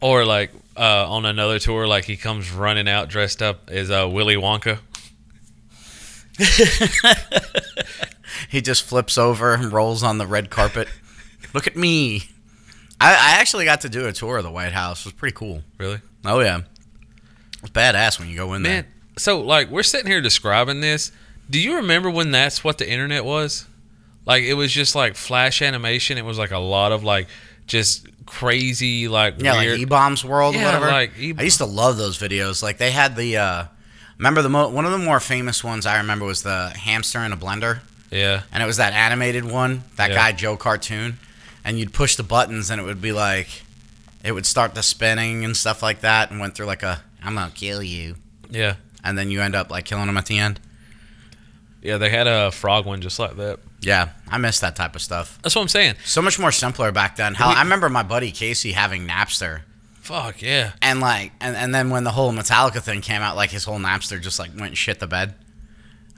Or 0.03 0.25
like 0.25 0.51
uh, 0.77 1.09
on 1.09 1.25
another 1.25 1.61
tour, 1.61 1.87
like 1.87 2.07
he 2.07 2.17
comes 2.17 2.51
running 2.51 2.89
out 2.89 3.09
dressed 3.09 3.41
up 3.41 3.71
as 3.71 3.89
uh, 3.89 4.11
Willy 4.11 4.35
Wonka. 4.35 4.81
he 8.49 8.61
just 8.61 8.83
flips 8.83 9.17
over 9.17 9.55
and 9.55 9.73
rolls 9.73 10.03
on 10.03 10.19
the 10.19 10.27
red 10.27 10.51
carpet. 10.51 10.89
Look 11.55 11.69
at 11.69 11.77
me. 11.77 12.25
I, 13.01 13.13
I 13.13 13.41
actually 13.41 13.65
got 13.65 13.83
to 13.83 13.89
do 13.89 14.09
a 14.09 14.13
tour 14.13 14.39
of 14.39 14.43
the 14.43 14.51
white 14.51 14.73
house. 14.73 15.03
It 15.03 15.07
was 15.07 15.13
pretty 15.13 15.37
cool. 15.37 15.63
Really? 15.79 16.01
oh 16.25 16.41
yeah 16.41 16.63
it's 17.63 17.71
badass 17.71 18.19
when 18.19 18.29
you 18.29 18.37
go 18.37 18.53
in 18.55 18.63
Man, 18.63 18.73
there 18.73 18.87
so 19.17 19.41
like 19.41 19.71
we're 19.71 19.83
sitting 19.83 20.07
here 20.11 20.21
describing 20.21 20.81
this. 20.81 21.13
Do 21.51 21.61
you 21.61 21.77
remember 21.77 22.11
when 22.11 22.31
that's 22.31 22.63
what 22.65 22.79
the 22.79 22.89
internet 22.91 23.25
was? 23.25 23.67
Like 24.25 24.43
it 24.45 24.55
was 24.55 24.73
just 24.73 24.95
like 24.95 25.17
flash 25.17 25.61
animation. 25.63 26.17
It 26.19 26.25
was 26.25 26.39
like 26.39 26.51
a 26.51 26.59
lot 26.59 26.93
of 26.93 27.03
like 27.05 27.29
just 27.67 28.07
crazy 28.27 29.09
like 29.09 29.35
yeah 29.43 29.59
weird. 29.59 29.79
like 29.81 29.89
eBaum's 29.89 30.25
World 30.25 30.55
or 30.57 30.59
whatever 30.59 30.87
like 30.87 31.13
E- 31.19 31.35
i 31.39 31.43
used 31.43 31.59
to 31.59 31.65
love 31.67 31.97
those 31.97 32.19
videos 32.19 32.63
like 32.63 32.79
they 32.79 32.91
had 32.91 33.15
the 33.17 33.37
uh 33.37 33.65
remember 34.19 34.43
the 34.43 34.49
mo- 34.49 34.69
one 34.69 34.85
of 34.85 34.93
the 34.93 34.99
more 34.99 35.21
famous 35.21 35.63
ones 35.63 35.85
i 35.87 35.99
remember 35.99 36.25
was 36.25 36.43
the 36.43 36.71
hamster 36.71 37.21
in 37.21 37.33
a 37.33 37.37
blender 37.37 37.81
yeah. 38.11 38.43
and 38.53 38.63
it 38.63 38.67
was 38.67 38.77
that 38.77 38.93
animated 38.93 39.45
one, 39.45 39.85
that 39.97 40.11
Yeah. 40.11 40.17
guy 40.17 40.33
Joe 40.33 40.57
cartoon, 40.57 41.19
and 41.65 41.79
you'd 41.79 41.93
push 41.95 42.15
the 42.17 42.23
buttons 42.23 42.69
and 42.71 42.79
it 42.81 42.85
would 42.85 43.01
be 43.01 43.11
like, 43.13 43.63
it 44.23 44.33
would 44.33 44.45
start 44.47 44.75
the 44.75 44.83
spinning 44.83 45.45
and 45.47 45.57
stuff 45.57 45.83
like 45.83 46.01
that, 46.03 46.31
and 46.31 46.39
went 46.39 46.55
through 46.55 46.67
like 46.67 46.83
a, 46.83 47.03
I'm 47.25 47.35
gonna 47.35 47.51
kill 47.55 47.83
you, 47.83 48.17
Yeah. 48.51 48.75
and 49.05 49.17
then 49.17 49.31
you 49.31 49.41
end 49.41 49.55
up 49.55 49.71
like 49.71 49.85
killing 49.85 50.09
him 50.09 50.17
at 50.17 50.27
the 50.27 50.39
end. 50.39 50.61
Yeah, 51.83 51.99
they 51.99 52.11
had 52.11 52.27
a 52.29 52.51
frog 52.53 52.87
one 52.87 53.01
just 53.01 53.19
like 53.19 53.37
that. 53.37 53.59
Yeah, 53.81 54.11
I 54.29 54.39
miss 54.39 54.61
that 54.61 54.77
type 54.77 54.95
of 54.95 55.03
stuff. 55.03 55.39
That's 55.43 55.57
what 55.57 55.63
I'm 55.63 55.69
saying. 55.69 55.97
So 56.05 56.23
much 56.23 56.39
more 56.39 56.53
simpler 56.53 56.93
back 56.93 57.17
then. 57.17 57.35
Hell, 57.35 57.49
We- 57.49 57.55
I 57.57 57.63
remember 57.63 57.89
my 57.89 58.05
buddy 58.05 58.31
Casey 58.31 58.73
having 58.73 59.07
Napster, 59.09 59.63
Fuck 60.01 60.41
yeah. 60.43 60.73
and 60.81 61.01
like, 61.01 61.33
and, 61.41 61.57
and 61.57 61.75
then 61.75 61.91
when 61.91 62.05
the 62.05 62.13
whole 62.13 62.33
Metallica 62.33 62.81
thing 62.81 63.01
came 63.01 63.21
out, 63.23 63.35
like 63.35 63.51
his 63.51 63.65
whole 63.65 63.79
Napster 63.81 64.21
just 64.23 64.39
like 64.39 64.51
went 64.53 64.67
and 64.69 64.79
shit 64.79 65.01
the 65.01 65.07
bed. 65.09 65.35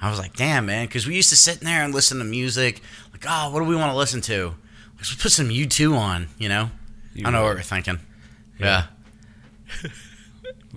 I 0.02 0.10
was 0.10 0.18
like, 0.18 0.36
damn, 0.36 0.66
man, 0.66 0.84
because 0.86 1.06
we 1.06 1.14
used 1.16 1.30
to 1.30 1.36
sit 1.36 1.58
in 1.60 1.64
there 1.64 1.82
and 1.82 1.94
listen 1.94 2.18
to 2.18 2.24
music. 2.24 2.82
Like, 3.12 3.24
oh, 3.26 3.50
what 3.50 3.60
do 3.60 3.64
we 3.64 3.76
want 3.76 3.90
to 3.92 3.96
listen 3.96 4.20
to? 4.22 4.54
Let's 4.96 5.14
put 5.14 5.32
some 5.32 5.48
U2 5.48 5.96
on, 5.96 6.28
you 6.36 6.50
know? 6.50 6.70
I 7.16 7.20
don't 7.22 7.32
know 7.32 7.42
what 7.42 7.54
we're 7.56 7.62
thinking. 7.62 8.00
Yeah. 8.58 8.84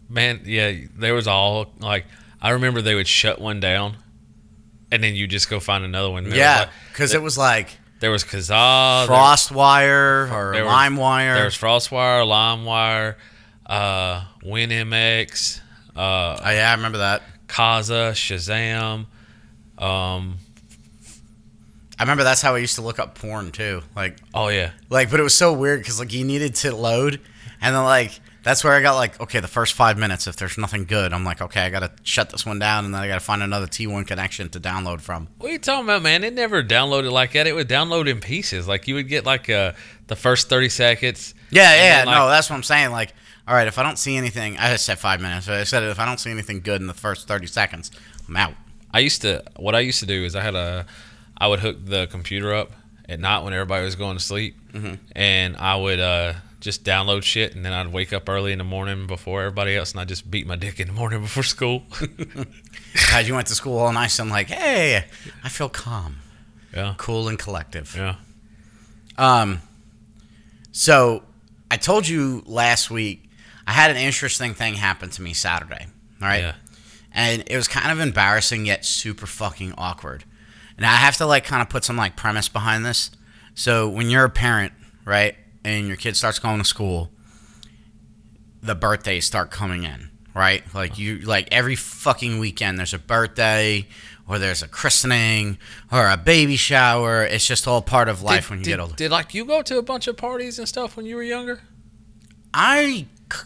Man, 0.09 0.41
yeah, 0.45 0.73
there 0.97 1.13
was 1.13 1.27
all 1.27 1.71
like 1.79 2.05
I 2.41 2.51
remember 2.51 2.81
they 2.81 2.95
would 2.95 3.07
shut 3.07 3.41
one 3.41 3.59
down 3.59 3.97
and 4.91 5.03
then 5.03 5.15
you 5.15 5.27
just 5.27 5.49
go 5.49 5.59
find 5.59 5.83
another 5.83 6.09
one. 6.09 6.23
There 6.25 6.37
Yeah, 6.37 6.59
like- 6.61 6.69
because 6.91 7.13
it 7.13 7.21
was 7.21 7.37
like 7.37 7.69
there 7.99 8.11
was 8.11 8.23
Kazaa, 8.23 9.05
Frostwire 9.07 10.31
or 10.31 10.53
there 10.53 10.63
was- 10.65 10.73
LimeWire. 10.73 11.35
There 11.35 11.45
was 11.45 11.57
Frostwire, 11.57 12.23
LimeWire, 12.25 13.15
uh, 13.65 14.23
WinMX, 14.43 15.59
uh, 15.95 15.99
oh, 15.99 16.49
yeah, 16.51 16.69
I 16.71 16.75
remember 16.75 16.99
that. 16.99 17.23
Kazaa, 17.47 18.11
Shazam, 18.13 19.05
Um. 19.83 20.37
I 21.99 22.03
remember 22.03 22.23
that's 22.23 22.43
how 22.43 22.53
I 22.53 22.59
used 22.59 22.75
to 22.75 22.83
look 22.83 22.99
up 22.99 23.15
porn 23.17 23.51
too. 23.51 23.81
Like, 23.95 24.17
Oh 24.31 24.49
yeah. 24.49 24.69
like, 24.89 25.09
but 25.09 25.19
it 25.19 25.23
was 25.23 25.33
so 25.33 25.51
weird 25.51 25.79
because 25.79 25.99
like 25.99 26.13
you 26.13 26.23
needed 26.23 26.53
to 26.55 26.75
load, 26.75 27.19
and 27.59 27.75
then 27.75 27.83
like 27.83 28.19
that's 28.47 28.63
where 28.63 28.73
I 28.73 28.81
got 28.81 28.95
like, 28.95 29.19
okay, 29.21 29.39
the 29.39 29.47
first 29.47 29.73
five 29.73 29.97
minutes, 29.97 30.25
if 30.27 30.35
there's 30.37 30.57
nothing 30.57 30.85
good, 30.85 31.13
I'm 31.13 31.23
like, 31.23 31.41
okay, 31.41 31.61
I 31.61 31.69
gotta 31.69 31.91
shut 32.03 32.29
this 32.29 32.45
one 32.45 32.57
down, 32.59 32.85
and 32.85 32.93
then 32.93 33.01
I 33.01 33.07
gotta 33.07 33.19
find 33.19 33.43
another 33.43 33.67
T1 33.67 34.07
connection 34.07 34.49
to 34.49 34.59
download 34.59 35.01
from. 35.01 35.27
What 35.37 35.49
are 35.49 35.53
you 35.53 35.59
talking 35.59 35.83
about, 35.85 36.01
man? 36.01 36.23
It 36.23 36.33
never 36.33 36.63
downloaded 36.63 37.11
like 37.11 37.33
that. 37.33 37.45
It 37.47 37.53
would 37.53 37.67
download 37.69 38.07
in 38.09 38.19
pieces. 38.19 38.67
Like 38.67 38.87
you 38.87 38.95
would 38.95 39.07
get 39.07 39.25
like 39.25 39.49
uh 39.49 39.73
the 40.07 40.15
first 40.15 40.49
thirty 40.49 40.69
seconds. 40.69 41.33
Yeah, 41.51 41.75
yeah, 41.99 42.03
like- 42.05 42.15
no, 42.15 42.29
that's 42.29 42.49
what 42.49 42.55
I'm 42.55 42.63
saying. 42.63 42.91
Like, 42.91 43.13
all 43.47 43.53
right, 43.55 43.67
if 43.67 43.77
I 43.77 43.83
don't 43.83 43.99
see 43.99 44.17
anything, 44.17 44.57
I 44.57 44.71
just 44.71 44.85
said 44.85 44.97
five 44.99 45.21
minutes. 45.21 45.47
But 45.47 45.55
I 45.59 45.63
said 45.63 45.83
if 45.83 45.99
I 45.99 46.05
don't 46.05 46.19
see 46.19 46.31
anything 46.31 46.61
good 46.61 46.81
in 46.81 46.87
the 46.87 46.93
first 46.93 47.27
30 47.27 47.47
seconds, 47.47 47.91
I'm 48.27 48.35
out. 48.37 48.53
I 48.93 48.99
used 48.99 49.21
to. 49.23 49.43
What 49.57 49.75
I 49.75 49.81
used 49.81 49.99
to 49.99 50.05
do 50.05 50.23
is 50.23 50.35
I 50.35 50.41
had 50.41 50.55
a. 50.55 50.85
I 51.37 51.47
would 51.47 51.59
hook 51.59 51.77
the 51.85 52.07
computer 52.07 52.53
up 52.53 52.71
at 53.09 53.19
night 53.19 53.43
when 53.43 53.53
everybody 53.53 53.83
was 53.85 53.95
going 53.95 54.17
to 54.17 54.23
sleep, 54.23 54.55
Mm-hmm. 54.73 54.95
and 55.15 55.55
I 55.57 55.75
would 55.75 55.99
uh 55.99 56.33
just 56.59 56.83
download 56.83 57.23
shit, 57.23 57.55
and 57.55 57.63
then 57.63 57.73
I'd 57.73 57.91
wake 57.91 58.11
up 58.13 58.27
early 58.27 58.51
in 58.51 58.57
the 58.57 58.63
morning 58.63 59.07
before 59.07 59.41
everybody 59.41 59.75
else, 59.75 59.91
and 59.91 59.99
I 59.99 60.01
would 60.01 60.09
just 60.09 60.29
beat 60.29 60.47
my 60.47 60.55
dick 60.55 60.79
in 60.79 60.87
the 60.87 60.93
morning 60.93 61.21
before 61.23 61.43
school. 61.43 61.83
God, 63.11 63.25
you 63.25 63.35
went 63.35 63.47
to 63.47 63.55
school 63.55 63.77
all 63.77 63.91
nice 63.91 64.19
and 64.19 64.29
like, 64.29 64.47
hey, 64.47 65.05
I 65.43 65.49
feel 65.49 65.69
calm, 65.69 66.17
yeah. 66.73 66.95
cool, 66.97 67.27
and 67.27 67.37
collective. 67.37 67.95
Yeah. 67.95 68.15
Um, 69.17 69.61
so 70.71 71.23
I 71.71 71.77
told 71.77 72.07
you 72.07 72.43
last 72.45 72.91
week 72.91 73.29
I 73.65 73.71
had 73.71 73.91
an 73.91 73.97
interesting 73.97 74.53
thing 74.53 74.75
happen 74.75 75.09
to 75.11 75.21
me 75.21 75.33
Saturday. 75.33 75.87
All 76.21 76.27
right. 76.27 76.41
Yeah. 76.41 76.55
And 77.11 77.43
it 77.47 77.55
was 77.55 77.67
kind 77.67 77.91
of 77.91 77.99
embarrassing 77.99 78.65
yet 78.65 78.85
super 78.85 79.25
fucking 79.25 79.73
awkward. 79.77 80.23
And 80.77 80.85
I 80.85 80.95
have 80.95 81.17
to 81.17 81.25
like 81.25 81.43
kind 81.43 81.61
of 81.61 81.69
put 81.69 81.83
some 81.83 81.97
like 81.97 82.15
premise 82.15 82.47
behind 82.47 82.85
this. 82.85 83.11
So 83.55 83.89
when 83.89 84.09
you're 84.09 84.23
a 84.23 84.29
parent, 84.29 84.71
right, 85.03 85.35
and 85.67 85.87
your 85.87 85.97
kid 85.97 86.15
starts 86.15 86.39
going 86.39 86.59
to 86.59 86.63
school, 86.63 87.11
the 88.61 88.73
birthdays 88.75 89.25
start 89.25 89.51
coming 89.51 89.83
in, 89.83 90.09
right? 90.33 90.63
Like 90.73 90.97
you 90.97 91.19
like 91.19 91.49
every 91.51 91.75
fucking 91.75 92.39
weekend 92.39 92.79
there's 92.79 92.93
a 92.93 92.99
birthday 92.99 93.85
or 94.27 94.39
there's 94.39 94.63
a 94.63 94.67
christening 94.67 95.57
or 95.91 96.07
a 96.07 96.17
baby 96.17 96.55
shower. 96.55 97.23
It's 97.23 97.45
just 97.45 97.67
all 97.67 97.81
part 97.81 98.07
of 98.07 98.21
life 98.21 98.45
did, 98.45 98.49
when 98.49 98.59
you 98.59 98.65
did, 98.65 98.71
get 98.71 98.79
older. 98.79 98.95
Did 98.95 99.11
like 99.11 99.33
you 99.33 99.45
go 99.45 99.61
to 99.61 99.77
a 99.77 99.81
bunch 99.81 100.07
of 100.07 100.15
parties 100.15 100.57
and 100.57 100.67
stuff 100.67 100.95
when 100.95 101.05
you 101.05 101.15
were 101.15 101.23
younger? 101.23 101.61
I 102.53 103.05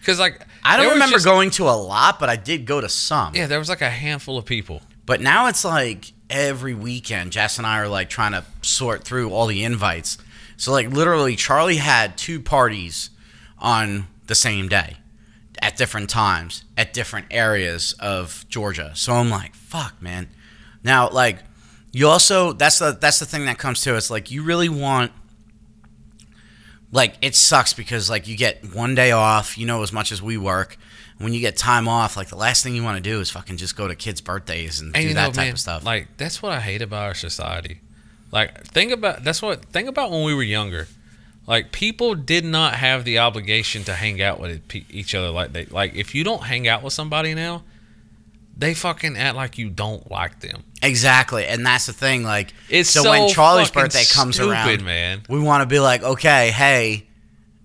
Because 0.00 0.18
like 0.18 0.40
I 0.64 0.78
don't 0.78 0.92
remember 0.92 1.16
just- 1.16 1.26
going 1.26 1.50
to 1.50 1.64
a 1.64 1.76
lot, 1.76 2.18
but 2.18 2.30
I 2.30 2.36
did 2.36 2.64
go 2.64 2.80
to 2.80 2.88
some. 2.88 3.34
Yeah, 3.34 3.46
there 3.46 3.58
was 3.58 3.68
like 3.68 3.82
a 3.82 3.90
handful 3.90 4.38
of 4.38 4.46
people. 4.46 4.80
But 5.04 5.20
now 5.20 5.46
it's 5.48 5.64
like 5.64 6.12
every 6.30 6.74
weekend, 6.74 7.32
Jess 7.32 7.58
and 7.58 7.66
I 7.66 7.78
are 7.80 7.88
like 7.88 8.08
trying 8.08 8.32
to 8.32 8.44
sort 8.62 9.04
through 9.04 9.30
all 9.30 9.46
the 9.46 9.64
invites. 9.64 10.16
So 10.58 10.72
like 10.72 10.90
literally, 10.90 11.36
Charlie 11.36 11.76
had 11.76 12.18
two 12.18 12.40
parties 12.40 13.10
on 13.58 14.08
the 14.26 14.34
same 14.34 14.68
day, 14.68 14.96
at 15.62 15.76
different 15.76 16.10
times, 16.10 16.64
at 16.76 16.92
different 16.92 17.26
areas 17.30 17.94
of 17.98 18.44
Georgia. 18.48 18.92
So 18.94 19.14
I'm 19.14 19.30
like, 19.30 19.54
fuck, 19.54 20.02
man. 20.02 20.28
Now 20.84 21.08
like, 21.08 21.38
you 21.92 22.08
also 22.08 22.52
that's 22.52 22.78
the 22.80 22.92
that's 23.00 23.20
the 23.20 23.24
thing 23.24 23.46
that 23.46 23.56
comes 23.56 23.80
to 23.82 23.94
it. 23.94 23.96
It's 23.96 24.10
like 24.10 24.30
you 24.30 24.42
really 24.42 24.68
want. 24.68 25.12
Like 26.90 27.16
it 27.22 27.34
sucks 27.36 27.72
because 27.72 28.10
like 28.10 28.26
you 28.26 28.36
get 28.36 28.74
one 28.74 28.94
day 28.94 29.12
off, 29.12 29.56
you 29.58 29.66
know, 29.66 29.82
as 29.82 29.92
much 29.92 30.10
as 30.12 30.20
we 30.20 30.36
work. 30.36 30.76
When 31.18 31.32
you 31.34 31.40
get 31.40 31.56
time 31.56 31.88
off, 31.88 32.16
like 32.16 32.28
the 32.28 32.36
last 32.36 32.62
thing 32.62 32.74
you 32.76 32.84
want 32.84 32.96
to 32.96 33.02
do 33.02 33.20
is 33.20 33.28
fucking 33.30 33.56
just 33.56 33.76
go 33.76 33.88
to 33.88 33.96
kids' 33.96 34.20
birthdays 34.20 34.80
and, 34.80 34.94
And 34.96 35.08
do 35.08 35.14
that 35.14 35.26
know, 35.26 35.32
type 35.32 35.44
man, 35.46 35.52
of 35.52 35.60
stuff. 35.60 35.84
Like 35.84 36.16
that's 36.16 36.40
what 36.42 36.52
I 36.52 36.60
hate 36.60 36.80
about 36.80 37.04
our 37.04 37.14
society. 37.14 37.80
Like 38.30 38.64
think 38.64 38.92
about 38.92 39.24
that's 39.24 39.40
what 39.42 39.64
think 39.66 39.88
about 39.88 40.10
when 40.10 40.24
we 40.24 40.34
were 40.34 40.42
younger. 40.42 40.86
Like 41.46 41.72
people 41.72 42.14
did 42.14 42.44
not 42.44 42.74
have 42.74 43.04
the 43.04 43.18
obligation 43.20 43.84
to 43.84 43.94
hang 43.94 44.20
out 44.20 44.38
with 44.38 44.60
each 44.90 45.14
other 45.14 45.30
like 45.30 45.52
they 45.52 45.64
like 45.66 45.94
if 45.94 46.14
you 46.14 46.22
don't 46.24 46.42
hang 46.44 46.68
out 46.68 46.82
with 46.82 46.92
somebody 46.92 47.34
now, 47.34 47.62
they 48.56 48.74
fucking 48.74 49.16
act 49.16 49.34
like 49.34 49.56
you 49.56 49.70
don't 49.70 50.10
like 50.10 50.40
them. 50.40 50.64
exactly, 50.82 51.46
and 51.46 51.64
that's 51.64 51.86
the 51.86 51.92
thing. 51.94 52.22
Like, 52.22 52.52
It's 52.68 52.90
so, 52.90 53.02
so 53.02 53.10
when 53.10 53.28
Charlie's 53.30 53.70
birthday 53.70 54.04
comes 54.12 54.34
stupid, 54.34 54.50
around, 54.52 54.84
man. 54.84 55.22
we 55.28 55.40
want 55.40 55.62
to 55.62 55.66
be 55.66 55.78
like, 55.80 56.02
okay, 56.02 56.50
hey, 56.50 57.07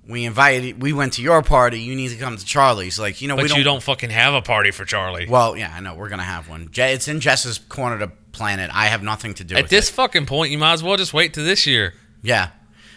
we 0.08 0.26
invited, 0.26 0.82
we 0.82 0.92
went 0.94 1.14
to 1.14 1.22
your 1.22 1.42
party. 1.42 1.80
You 1.80 1.96
need 1.96 2.10
to 2.10 2.18
come 2.18 2.36
to 2.38 2.46
Charlie's. 2.46 3.00
Like, 3.00 3.22
you 3.22 3.28
know, 3.28 3.36
we 3.36 3.44
But 3.44 3.50
don't. 3.50 3.58
you 3.60 3.64
don't 3.64 3.82
fucking 3.84 4.10
have 4.10 4.34
a 4.34 4.42
party 4.42 4.72
for 4.72 4.84
Charlie. 4.86 5.28
Well, 5.30 5.56
yeah, 5.56 5.74
I 5.76 5.80
know 5.80 5.96
we're 5.96 6.10
gonna 6.10 6.24
have 6.24 6.50
one. 6.50 6.70
It's 6.76 7.08
in 7.08 7.20
Jess's 7.20 7.58
corner 7.58 8.00
to 8.00 8.08
plan 8.34 8.60
it. 8.60 8.70
I 8.74 8.88
have 8.88 9.02
nothing 9.04 9.34
to 9.36 9.44
do 9.44 9.56
At 9.56 9.70
this 9.70 9.90
it. 9.90 9.94
fucking 9.94 10.26
point, 10.26 10.52
you 10.52 10.58
might 10.58 10.74
as 10.74 10.84
well 10.84 10.98
just 10.98 11.14
wait 11.14 11.34
to 11.36 11.42
this 11.42 11.66
year. 11.66 11.94
Yeah. 12.22 12.50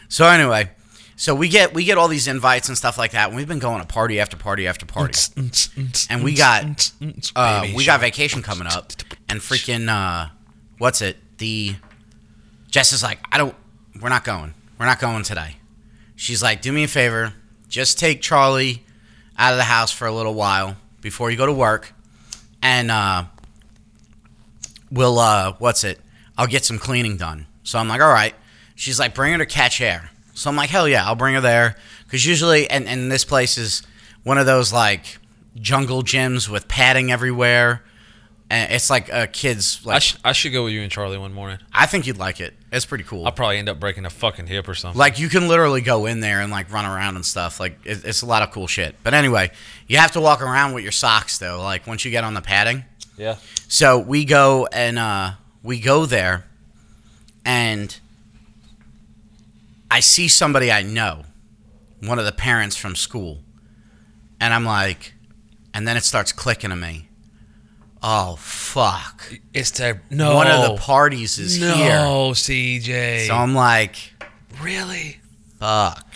So 0.09 0.27
anyway, 0.27 0.71
so 1.17 1.35
we 1.35 1.49
get 1.49 1.75
we 1.75 1.85
get 1.85 1.99
all 1.99 2.09
these 2.09 2.27
invites 2.29 2.69
and 2.69 2.77
stuff 2.77 2.97
like 2.99 3.13
that. 3.13 3.29
And 3.29 3.37
we've 3.37 3.49
been 3.49 3.59
going 3.59 3.81
to 3.81 3.87
party 3.87 4.19
after 4.21 4.37
party 4.37 4.67
after 4.67 4.87
party. 4.87 5.19
And 6.11 6.23
we 6.25 6.35
got 6.35 6.91
uh, 7.35 7.67
we 7.75 7.85
got 7.87 8.01
vacation 8.01 8.43
coming 8.43 8.67
up, 8.67 8.93
and 9.29 9.41
freaking 9.41 9.89
uh, 9.89 10.31
what's 10.79 11.03
it? 11.03 11.17
The 11.39 11.77
Jess 12.71 12.93
is 12.93 13.03
like, 13.03 13.19
I 13.31 13.39
don't. 13.39 13.55
We're 14.01 14.09
not 14.11 14.25
going. 14.25 14.55
We're 14.79 14.87
not 14.87 15.01
going 15.01 15.23
today. 15.23 15.57
She's 16.17 16.43
like, 16.43 16.63
do 16.63 16.73
me 16.73 16.85
a 16.85 16.89
favor, 16.89 17.35
just 17.69 17.99
take 17.99 18.23
Charlie 18.23 18.83
out 19.39 19.53
of 19.53 19.59
the 19.59 19.65
house 19.65 19.93
for 19.93 20.07
a 20.07 20.13
little 20.13 20.35
while 20.35 20.77
before 21.03 21.31
you 21.31 21.37
go 21.37 21.47
to 21.47 21.53
work, 21.53 21.93
and 22.63 22.91
uh, 22.91 23.25
we'll 24.91 25.19
uh, 25.19 25.55
what's 25.59 25.85
it? 25.85 26.01
I'll 26.39 26.47
get 26.47 26.65
some 26.65 26.79
cleaning 26.79 27.17
done. 27.17 27.47
So 27.63 27.79
I'm 27.79 27.89
like, 27.89 28.01
all 28.01 28.13
right. 28.13 28.35
She's 28.75 28.99
like, 28.99 29.15
bring 29.15 29.33
her 29.33 29.39
to 29.39 29.47
catch 29.47 29.81
air. 29.81 30.11
So 30.35 30.51
I'm 30.51 30.57
like, 30.57 30.71
hell 30.71 30.87
yeah, 30.87 31.07
I'll 31.07 31.15
bring 31.15 31.35
her 31.35 31.41
there. 31.41 31.77
Because 32.05 32.27
usually, 32.27 32.69
and, 32.69 32.87
and 32.87 33.11
this 33.11 33.25
place 33.25 33.57
is 33.57 33.83
one 34.23 34.39
of 34.39 34.47
those 34.47 34.73
like 34.73 35.19
jungle 35.57 36.03
gyms 36.03 36.49
with 36.49 36.69
padding 36.69 37.11
everywhere. 37.11 37.83
And 38.51 38.71
it's 38.71 38.91
like 38.91 39.09
a 39.13 39.27
kid's 39.27 39.85
I, 39.87 39.99
sh- 39.99 40.19
I 40.25 40.33
should 40.33 40.53
go 40.53 40.65
with 40.65 40.75
you 40.75 40.83
and 40.83 40.93
Charlie 40.93 41.19
one 41.19 41.33
morning. 41.33 41.59
I 41.73 41.87
think 41.87 42.07
you'd 42.07 42.19
like 42.19 42.41
it. 42.41 42.55
It's 42.77 42.85
pretty 42.85 43.05
cool. 43.05 43.25
I'll 43.25 43.33
probably 43.33 43.57
end 43.57 43.71
up 43.71 43.81
breaking 43.81 44.05
a 44.05 44.11
fucking 44.11 44.49
hip 44.49 44.69
or 44.69 44.75
something. 44.75 44.99
Like 44.99 45.19
you 45.19 45.31
can 45.31 45.49
literally 45.49 45.81
go 45.81 46.05
in 46.05 46.21
there 46.21 46.43
and 46.43 46.53
like 46.53 46.71
run 46.71 46.85
around 46.85 47.17
and 47.17 47.25
stuff. 47.25 47.59
Like 47.59 47.79
it, 47.85 48.05
it's 48.05 48.21
a 48.21 48.27
lot 48.27 48.43
of 48.43 48.51
cool 48.51 48.67
shit. 48.67 48.95
But 49.03 49.15
anyway, 49.15 49.51
you 49.89 49.97
have 49.97 50.13
to 50.13 50.21
walk 50.21 50.43
around 50.43 50.75
with 50.75 50.83
your 50.83 50.93
socks 50.93 51.39
though. 51.39 51.63
Like 51.63 51.87
once 51.87 52.05
you 52.05 52.11
get 52.11 52.23
on 52.23 52.35
the 52.35 52.43
padding. 52.43 52.85
yeah. 53.17 53.37
So 53.67 53.99
we 53.99 54.27
go 54.27 54.69
and 54.71 54.99
uh, 54.99 55.33
we 55.63 55.81
go 55.81 56.05
there, 56.05 56.45
and 57.47 57.99
I 59.91 60.01
see 60.01 60.29
somebody 60.29 60.71
I 60.71 60.83
know, 60.83 61.25
one 62.03 62.19
of 62.19 62.27
the 62.27 62.33
parents 62.33 62.77
from 62.77 62.95
school, 62.95 63.39
and 64.39 64.53
I'm 64.53 64.67
like, 64.67 65.15
and 65.73 65.89
then 65.89 65.97
it 65.97 66.05
starts 66.05 66.31
clicking 66.31 66.71
to 66.71 66.77
me. 66.77 67.06
Oh 68.09 68.37
fuck! 68.37 69.35
It's 69.53 69.73
the 69.73 69.99
no. 70.11 70.37
One 70.37 70.47
of 70.47 70.71
the 70.71 70.77
parties 70.77 71.41
is 71.41 71.61
no, 71.61 71.75
here. 71.75 71.91
No, 71.91 72.31
CJ. 72.31 73.27
So 73.27 73.35
I'm 73.35 73.53
like, 73.53 73.97
really? 74.63 75.19
fuck. 75.59 76.07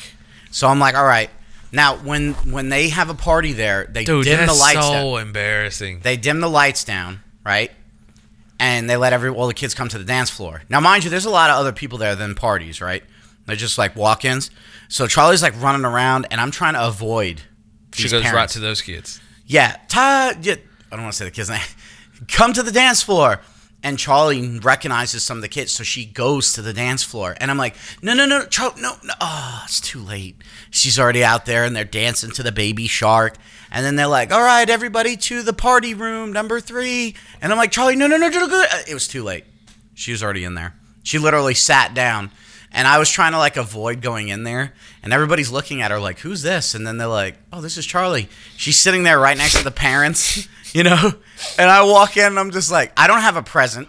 So 0.53 0.69
I'm 0.69 0.79
like, 0.79 0.95
all 0.95 1.05
right. 1.05 1.31
Now 1.73 1.97
when 1.97 2.35
when 2.53 2.69
they 2.69 2.91
have 2.91 3.11
a 3.11 3.15
party 3.15 3.55
there, 3.55 3.89
they 3.91 4.05
Dude, 4.05 4.25
dim 4.25 4.47
the 4.47 4.55
lights 4.55 4.75
down. 4.75 4.93
so 4.93 5.17
embarrassing. 5.17 6.01
They 6.05 6.17
dim 6.17 6.41
the 6.41 6.49
lights 6.49 6.85
down, 6.85 7.23
right? 7.45 7.73
And 8.61 8.89
they 8.89 8.97
let 8.97 9.13
every 9.13 9.31
all 9.31 9.49
the 9.49 9.55
kids 9.55 9.75
come 9.75 9.89
to 9.89 9.99
the 9.99 10.05
dance 10.05 10.31
floor. 10.31 10.63
Now, 10.69 10.79
mind 10.79 11.03
you, 11.03 11.11
there's 11.11 11.25
a 11.25 11.31
lot 11.31 11.51
of 11.51 11.57
other 11.57 11.73
people 11.73 11.99
there 11.99 12.15
than 12.15 12.37
parties, 12.37 12.81
right? 12.81 13.03
They're 13.47 13.57
just 13.57 13.79
like 13.79 13.97
walk-ins. 13.97 14.53
So 14.89 15.09
Charlie's 15.09 15.43
like 15.43 15.61
running 15.61 15.85
around, 15.85 16.29
and 16.31 16.41
I'm 16.41 16.53
trying 16.53 16.75
to 16.75 16.87
avoid. 16.87 17.43
She 17.95 18.09
goes 18.09 18.31
right 18.31 18.49
to 18.51 18.61
those 18.61 18.81
kids. 18.81 19.21
Yeah, 19.47 19.77
Ty. 19.89 20.37
Yeah, 20.43 20.57
I 20.93 20.97
don't 20.97 21.03
want 21.03 21.15
to 21.15 21.19
say 21.19 21.25
the 21.25 21.31
kid's 21.31 21.51
name. 21.51 21.61
Come 22.29 22.53
to 22.53 22.63
the 22.63 22.73
dance 22.73 23.03
floor. 23.03 23.41
And 23.83 23.99
Charlie 23.99 24.59
recognizes 24.59 25.23
some 25.23 25.39
of 25.39 25.43
the 25.43 25.49
kids, 25.49 25.73
so 25.73 25.85
she 25.85 26.05
goes 26.05 26.53
to 26.53 26.61
the 26.61 26.75
dance 26.75 27.03
floor. 27.03 27.35
And 27.41 27.51
I'm 27.51 27.57
like, 27.57 27.77
no, 28.03 28.13
no, 28.13 28.27
no, 28.27 28.45
Charlie, 28.45 28.83
no, 28.83 28.97
no. 29.03 29.15
Oh, 29.23 29.63
it's 29.65 29.81
too 29.81 30.01
late. 30.01 30.37
She's 30.71 30.99
already 30.99 31.25
out 31.25 31.47
there, 31.47 31.65
and 31.65 31.75
they're 31.75 31.85
dancing 31.85 32.31
to 32.33 32.43
the 32.43 32.53
baby 32.53 32.87
shark. 32.87 33.37
And 33.71 33.87
then 33.87 33.97
they're 33.97 34.07
like, 34.07 34.33
all 34.33 34.43
right, 34.43 34.69
everybody 34.69 35.17
to 35.17 35.43
the 35.43 35.55
party 35.55 35.95
room, 35.95 36.31
number 36.31 36.61
three. 36.61 37.15
And 37.41 37.53
I'm 37.53 37.59
like, 37.59 37.71
Charlie, 37.71 37.97
no, 37.97 38.07
no, 38.07 38.19
no, 38.19 38.29
no, 38.29 38.47
no. 38.47 38.65
It 38.87 38.93
was 38.93 39.09
too 39.09 39.23
late. 39.23 39.45
She 39.95 40.13
was 40.13 40.23
already 40.23 40.45
in 40.45 40.55
there. 40.55 40.75
She 41.03 41.19
literally 41.19 41.55
sat 41.55 41.95
down. 41.95 42.31
And 42.73 42.87
I 42.87 42.99
was 42.99 43.11
trying 43.11 43.33
to 43.33 43.39
like 43.39 43.57
avoid 43.57 44.01
going 44.01 44.29
in 44.29 44.45
there. 44.45 44.75
And 45.03 45.13
everybody's 45.13 45.51
looking 45.51 45.83
at 45.83 45.91
her 45.91 45.99
like, 45.99 46.21
who's 46.21 46.43
this? 46.43 46.75
And 46.75 46.87
then 46.87 46.99
they're 46.99 47.09
like, 47.09 47.37
oh, 47.53 47.61
this 47.61 47.77
is 47.77 47.85
Charlie. 47.85 48.29
She's 48.57 48.79
sitting 48.79 49.03
there 49.03 49.19
right 49.19 49.37
next 49.37 49.59
to 49.59 49.65
the 49.65 49.71
parents, 49.71 50.49
you 50.73 50.85
know? 50.85 51.13
And 51.59 51.71
I 51.71 51.83
walk 51.83 52.17
in 52.17 52.27
and 52.27 52.39
I'm 52.39 52.53
just 52.53 52.71
like, 52.71 52.93
I 52.97 53.07
don't 53.07 53.23
have 53.23 53.37
a 53.37 53.43
present. 53.43 53.89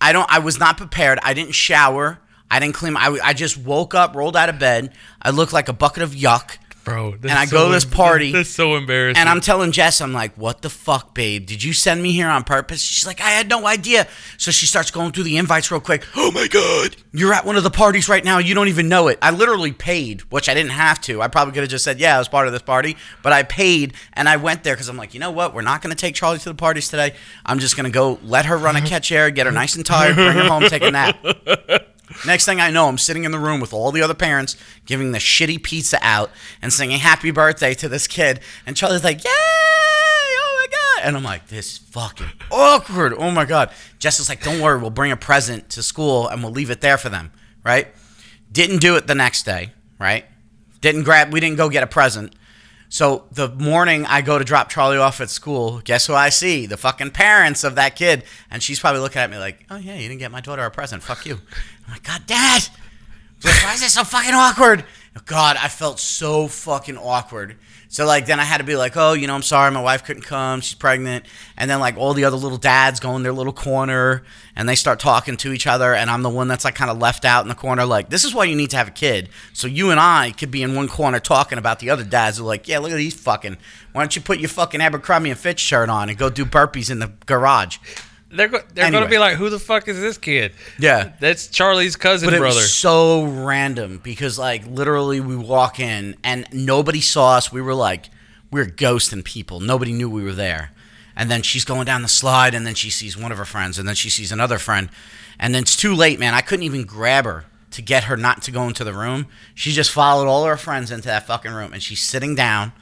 I 0.00 0.12
don't, 0.12 0.30
I 0.30 0.40
was 0.40 0.58
not 0.58 0.76
prepared. 0.76 1.18
I 1.22 1.32
didn't 1.32 1.54
shower. 1.54 2.18
I 2.50 2.60
didn't 2.60 2.74
clean. 2.74 2.96
I, 2.96 3.18
I 3.24 3.32
just 3.32 3.56
woke 3.56 3.94
up, 3.94 4.14
rolled 4.14 4.36
out 4.36 4.48
of 4.48 4.58
bed. 4.58 4.92
I 5.22 5.30
looked 5.30 5.52
like 5.52 5.68
a 5.68 5.72
bucket 5.72 6.02
of 6.02 6.10
yuck. 6.10 6.58
Bro. 6.84 7.12
And 7.12 7.32
I 7.32 7.46
go 7.46 7.66
to 7.66 7.72
this 7.72 7.84
party, 7.84 8.32
That's 8.32 8.50
so 8.50 8.76
embarrassing. 8.76 9.20
And 9.20 9.28
I'm 9.28 9.40
telling 9.40 9.72
Jess, 9.72 10.00
I'm 10.00 10.12
like, 10.12 10.34
what 10.36 10.62
the 10.62 10.70
fuck, 10.70 11.14
babe? 11.14 11.46
Did 11.46 11.62
you 11.62 11.72
send 11.72 12.02
me 12.02 12.12
here 12.12 12.28
on 12.28 12.44
purpose? 12.44 12.80
She's 12.80 13.06
like, 13.06 13.20
I 13.20 13.30
had 13.30 13.48
no 13.48 13.66
idea. 13.66 14.06
So 14.38 14.50
she 14.50 14.66
starts 14.66 14.90
going 14.90 15.12
through 15.12 15.24
the 15.24 15.36
invites 15.36 15.70
real 15.70 15.80
quick. 15.80 16.04
Oh 16.14 16.30
my 16.30 16.46
God. 16.48 16.96
You're 17.12 17.32
at 17.32 17.44
one 17.44 17.56
of 17.56 17.62
the 17.62 17.70
parties 17.70 18.08
right 18.08 18.24
now. 18.24 18.38
You 18.38 18.54
don't 18.54 18.68
even 18.68 18.88
know 18.88 19.08
it. 19.08 19.18
I 19.22 19.30
literally 19.30 19.72
paid, 19.72 20.20
which 20.32 20.48
I 20.48 20.54
didn't 20.54 20.72
have 20.72 21.00
to. 21.02 21.22
I 21.22 21.28
probably 21.28 21.54
could 21.54 21.62
have 21.62 21.70
just 21.70 21.84
said, 21.84 21.98
yeah, 21.98 22.16
I 22.16 22.18
was 22.18 22.28
part 22.28 22.46
of 22.46 22.52
this 22.52 22.62
party. 22.62 22.96
But 23.22 23.32
I 23.32 23.42
paid 23.42 23.94
and 24.12 24.28
I 24.28 24.36
went 24.36 24.64
there 24.64 24.74
because 24.74 24.88
I'm 24.88 24.96
like, 24.96 25.14
you 25.14 25.20
know 25.20 25.30
what? 25.30 25.54
We're 25.54 25.62
not 25.62 25.82
going 25.82 25.94
to 25.94 26.00
take 26.00 26.14
Charlie 26.14 26.38
to 26.38 26.48
the 26.48 26.54
parties 26.54 26.88
today. 26.88 27.14
I'm 27.46 27.58
just 27.58 27.76
going 27.76 27.84
to 27.84 27.92
go 27.92 28.18
let 28.22 28.46
her 28.46 28.56
run 28.56 28.76
a 28.76 28.78
uh-huh. 28.78 28.88
catch 28.88 29.10
air, 29.12 29.30
get 29.30 29.46
her 29.46 29.52
nice 29.52 29.76
and 29.76 29.86
tired, 29.86 30.14
bring 30.16 30.32
her 30.32 30.48
home, 30.48 30.64
take 30.64 30.82
a 30.82 30.90
nap. 30.90 31.16
Next 32.26 32.44
thing 32.44 32.60
I 32.60 32.70
know, 32.70 32.88
I'm 32.88 32.98
sitting 32.98 33.24
in 33.24 33.32
the 33.32 33.38
room 33.38 33.60
with 33.60 33.72
all 33.72 33.90
the 33.90 34.02
other 34.02 34.14
parents 34.14 34.56
giving 34.84 35.12
the 35.12 35.18
shitty 35.18 35.62
pizza 35.62 35.98
out 36.02 36.30
and 36.60 36.72
singing 36.72 36.98
happy 36.98 37.30
birthday 37.30 37.74
to 37.74 37.88
this 37.88 38.06
kid. 38.06 38.40
And 38.66 38.76
Charlie's 38.76 39.04
like, 39.04 39.24
yay! 39.24 39.30
Oh 39.30 40.56
my 40.60 40.66
God. 40.70 41.06
And 41.08 41.16
I'm 41.16 41.24
like, 41.24 41.48
this 41.48 41.78
fucking 41.78 42.30
awkward. 42.50 43.14
Oh 43.14 43.30
my 43.30 43.44
God. 43.44 43.70
Jess 43.98 44.20
is 44.20 44.28
like, 44.28 44.42
don't 44.42 44.60
worry, 44.60 44.78
we'll 44.78 44.90
bring 44.90 45.12
a 45.12 45.16
present 45.16 45.70
to 45.70 45.82
school 45.82 46.28
and 46.28 46.42
we'll 46.42 46.52
leave 46.52 46.70
it 46.70 46.82
there 46.82 46.98
for 46.98 47.08
them, 47.08 47.32
right? 47.64 47.88
Didn't 48.52 48.80
do 48.80 48.96
it 48.96 49.06
the 49.06 49.14
next 49.14 49.44
day, 49.44 49.72
right? 49.98 50.26
Didn't 50.80 51.04
grab, 51.04 51.32
we 51.32 51.40
didn't 51.40 51.56
go 51.56 51.70
get 51.70 51.82
a 51.82 51.86
present. 51.86 52.34
So 52.90 53.24
the 53.32 53.48
morning 53.48 54.06
I 54.06 54.20
go 54.20 54.38
to 54.38 54.44
drop 54.44 54.68
Charlie 54.68 54.98
off 54.98 55.20
at 55.20 55.28
school, 55.28 55.80
guess 55.82 56.06
who 56.06 56.14
I 56.14 56.28
see? 56.28 56.66
The 56.66 56.76
fucking 56.76 57.10
parents 57.10 57.64
of 57.64 57.74
that 57.74 57.96
kid. 57.96 58.22
And 58.50 58.62
she's 58.62 58.78
probably 58.78 59.00
looking 59.00 59.20
at 59.20 59.30
me 59.30 59.38
like, 59.38 59.66
oh 59.68 59.76
yeah, 59.76 59.94
you 59.94 60.06
didn't 60.08 60.20
get 60.20 60.30
my 60.30 60.40
daughter 60.40 60.64
a 60.64 60.70
present. 60.70 61.02
Fuck 61.02 61.26
you. 61.26 61.40
I'm 61.86 61.92
like, 61.92 62.02
God, 62.02 62.26
Dad, 62.26 62.68
why 63.42 63.74
is 63.74 63.80
this 63.80 63.94
so 63.94 64.04
fucking 64.04 64.34
awkward? 64.34 64.84
God, 65.26 65.56
I 65.56 65.68
felt 65.68 66.00
so 66.00 66.48
fucking 66.48 66.98
awkward. 66.98 67.56
So 67.94 68.04
like 68.06 68.26
then 68.26 68.40
I 68.40 68.42
had 68.42 68.58
to 68.58 68.64
be 68.64 68.74
like, 68.74 68.96
oh, 68.96 69.12
you 69.12 69.28
know, 69.28 69.36
I'm 69.36 69.42
sorry, 69.42 69.70
my 69.70 69.80
wife 69.80 70.02
couldn't 70.02 70.24
come, 70.24 70.60
she's 70.60 70.74
pregnant, 70.74 71.26
and 71.56 71.70
then 71.70 71.78
like 71.78 71.96
all 71.96 72.12
the 72.12 72.24
other 72.24 72.36
little 72.36 72.58
dads 72.58 72.98
go 72.98 73.14
in 73.14 73.22
their 73.22 73.32
little 73.32 73.52
corner 73.52 74.24
and 74.56 74.68
they 74.68 74.74
start 74.74 74.98
talking 74.98 75.36
to 75.36 75.52
each 75.52 75.68
other, 75.68 75.94
and 75.94 76.10
I'm 76.10 76.22
the 76.22 76.30
one 76.30 76.48
that's 76.48 76.64
like 76.64 76.74
kind 76.74 76.90
of 76.90 76.98
left 76.98 77.24
out 77.24 77.44
in 77.44 77.48
the 77.48 77.54
corner. 77.54 77.84
Like 77.84 78.10
this 78.10 78.24
is 78.24 78.34
why 78.34 78.46
you 78.46 78.56
need 78.56 78.70
to 78.70 78.76
have 78.76 78.88
a 78.88 78.90
kid, 78.90 79.28
so 79.52 79.68
you 79.68 79.92
and 79.92 80.00
I 80.00 80.32
could 80.32 80.50
be 80.50 80.64
in 80.64 80.74
one 80.74 80.88
corner 80.88 81.20
talking 81.20 81.56
about 81.56 81.78
the 81.78 81.90
other 81.90 82.02
dads. 82.02 82.40
Are 82.40 82.42
like, 82.42 82.66
yeah, 82.66 82.80
look 82.80 82.90
at 82.90 82.96
these 82.96 83.14
fucking. 83.14 83.58
Why 83.92 84.02
don't 84.02 84.16
you 84.16 84.22
put 84.22 84.40
your 84.40 84.48
fucking 84.48 84.80
Abercrombie 84.80 85.30
and 85.30 85.38
Fitch 85.38 85.60
shirt 85.60 85.88
on 85.88 86.08
and 86.08 86.18
go 86.18 86.30
do 86.30 86.44
burpees 86.44 86.90
in 86.90 86.98
the 86.98 87.12
garage? 87.26 87.78
They're 88.36 88.48
go- 88.48 88.62
they're 88.74 88.84
Anyway. 88.86 89.00
gonna 89.00 89.10
be 89.10 89.18
like, 89.18 89.36
who 89.36 89.48
the 89.50 89.58
fuck 89.58 89.88
is 89.88 90.00
this 90.00 90.18
kid? 90.18 90.52
Yeah. 90.78 91.12
That's 91.20 91.48
Charlie's 91.48 91.96
cousin 91.96 92.26
But 92.28 92.34
it 92.34 92.38
brother. 92.40 92.56
was 92.60 92.72
so 92.72 93.24
random 93.24 94.00
because 94.02 94.38
like 94.38 94.66
literally 94.66 95.20
we 95.20 95.36
walk 95.36 95.80
in 95.80 96.16
and 96.24 96.46
nobody 96.52 97.00
saw 97.00 97.36
us. 97.36 97.52
We 97.52 97.60
were 97.62 97.74
like 97.74 98.10
we 98.50 98.60
were 98.60 98.66
ghosting 98.66 99.24
people. 99.24 99.60
Nobody 99.60 99.92
knew 99.92 100.08
we 100.08 100.22
were 100.22 100.32
there. 100.32 100.70
And 101.16 101.30
then 101.30 101.42
she's 101.42 101.64
going 101.64 101.84
down 101.86 102.02
the 102.02 102.08
slide 102.08 102.54
and 102.54 102.66
then 102.66 102.74
she 102.74 102.90
sees 102.90 103.16
one 103.16 103.30
of 103.32 103.38
her 103.38 103.44
friends 103.44 103.78
and 103.78 103.86
then 103.88 103.94
she 103.94 104.10
sees 104.10 104.30
another 104.32 104.58
friend. 104.58 104.88
And 105.38 105.54
then 105.54 105.62
it's 105.62 105.76
too 105.76 105.94
late, 105.94 106.18
man. 106.18 106.34
I 106.34 106.40
couldn't 106.40 106.64
even 106.64 106.84
grab 106.84 107.24
her 107.24 107.44
to 107.72 107.82
get 107.82 108.04
her 108.04 108.16
not 108.16 108.42
to 108.42 108.50
go 108.52 108.68
into 108.68 108.84
the 108.84 108.92
room. 108.92 109.26
She 109.54 109.72
just 109.72 109.90
followed 109.90 110.28
all 110.28 110.44
her 110.44 110.56
friends 110.56 110.90
into 110.92 111.06
that 111.08 111.26
fucking 111.26 111.52
room 111.52 111.72
and 111.72 111.82
she's 111.82 112.00
sitting 112.02 112.34
down 112.36 112.72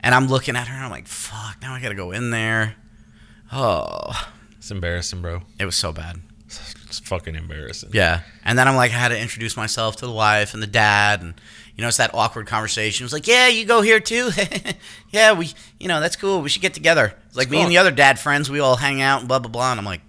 and 0.00 0.14
I'm 0.14 0.28
looking 0.28 0.54
at 0.56 0.68
her 0.68 0.74
and 0.74 0.84
I'm 0.84 0.90
like, 0.90 1.06
"Fuck, 1.08 1.56
now 1.62 1.74
I 1.74 1.80
got 1.80 1.88
to 1.88 1.94
go 1.94 2.12
in 2.12 2.30
there." 2.30 2.74
Oh, 3.52 4.28
it's 4.68 4.72
embarrassing, 4.72 5.22
bro. 5.22 5.40
it 5.58 5.64
was 5.64 5.76
so 5.76 5.92
bad. 5.92 6.20
It's 6.44 6.98
fucking 6.98 7.34
embarrassing. 7.34 7.88
Yeah. 7.94 8.20
And 8.44 8.58
then 8.58 8.68
I'm 8.68 8.76
like, 8.76 8.90
I 8.90 8.96
had 8.96 9.08
to 9.08 9.18
introduce 9.18 9.56
myself 9.56 9.96
to 9.96 10.06
the 10.06 10.12
wife 10.12 10.52
and 10.52 10.62
the 10.62 10.66
dad. 10.66 11.22
And, 11.22 11.32
you 11.74 11.80
know, 11.80 11.88
it's 11.88 11.96
that 11.96 12.12
awkward 12.12 12.46
conversation. 12.46 13.04
It 13.04 13.06
was 13.06 13.14
like, 13.14 13.26
yeah, 13.26 13.48
you 13.48 13.64
go 13.64 13.80
here 13.80 13.98
too. 13.98 14.28
yeah, 15.10 15.32
we, 15.32 15.52
you 15.80 15.88
know, 15.88 16.00
that's 16.00 16.16
cool. 16.16 16.42
We 16.42 16.50
should 16.50 16.60
get 16.60 16.74
together. 16.74 17.14
It's 17.28 17.36
like 17.36 17.48
me 17.48 17.62
and 17.62 17.70
the 17.70 17.78
other 17.78 17.90
dad 17.90 18.18
friends, 18.18 18.50
we 18.50 18.60
all 18.60 18.76
hang 18.76 19.00
out 19.00 19.20
and 19.20 19.28
blah, 19.28 19.38
blah, 19.38 19.50
blah. 19.50 19.70
And 19.70 19.80
I'm 19.80 19.86
like, 19.86 20.02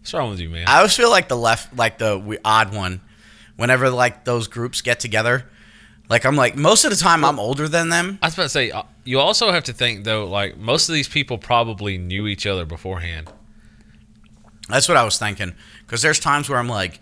What's 0.00 0.12
wrong 0.12 0.30
with 0.30 0.40
you, 0.40 0.50
man? 0.50 0.66
I 0.66 0.78
always 0.78 0.96
feel 0.96 1.10
like 1.10 1.28
the 1.28 1.36
left, 1.36 1.76
like 1.76 1.98
the 1.98 2.40
odd 2.44 2.74
one 2.74 3.00
whenever 3.56 3.90
like 3.90 4.24
those 4.24 4.48
groups 4.48 4.80
get 4.80 4.98
together. 4.98 5.48
Like, 6.08 6.26
I'm 6.26 6.36
like, 6.36 6.56
most 6.56 6.84
of 6.84 6.90
the 6.90 6.96
time 6.96 7.24
I'm 7.24 7.38
older 7.38 7.66
than 7.66 7.88
them. 7.88 8.18
I 8.20 8.26
was 8.26 8.34
about 8.34 8.42
to 8.44 8.48
say, 8.50 8.70
uh, 8.70 8.82
you 9.04 9.20
also 9.20 9.52
have 9.52 9.64
to 9.64 9.72
think 9.72 10.04
though, 10.04 10.26
like 10.26 10.56
most 10.56 10.88
of 10.88 10.94
these 10.94 11.08
people 11.08 11.38
probably 11.38 11.98
knew 11.98 12.26
each 12.26 12.46
other 12.46 12.64
beforehand. 12.64 13.30
That's 14.68 14.88
what 14.88 14.96
I 14.96 15.04
was 15.04 15.18
thinking. 15.18 15.54
Because 15.80 16.02
there's 16.02 16.18
times 16.18 16.48
where 16.48 16.58
I'm 16.58 16.68
like, 16.68 17.00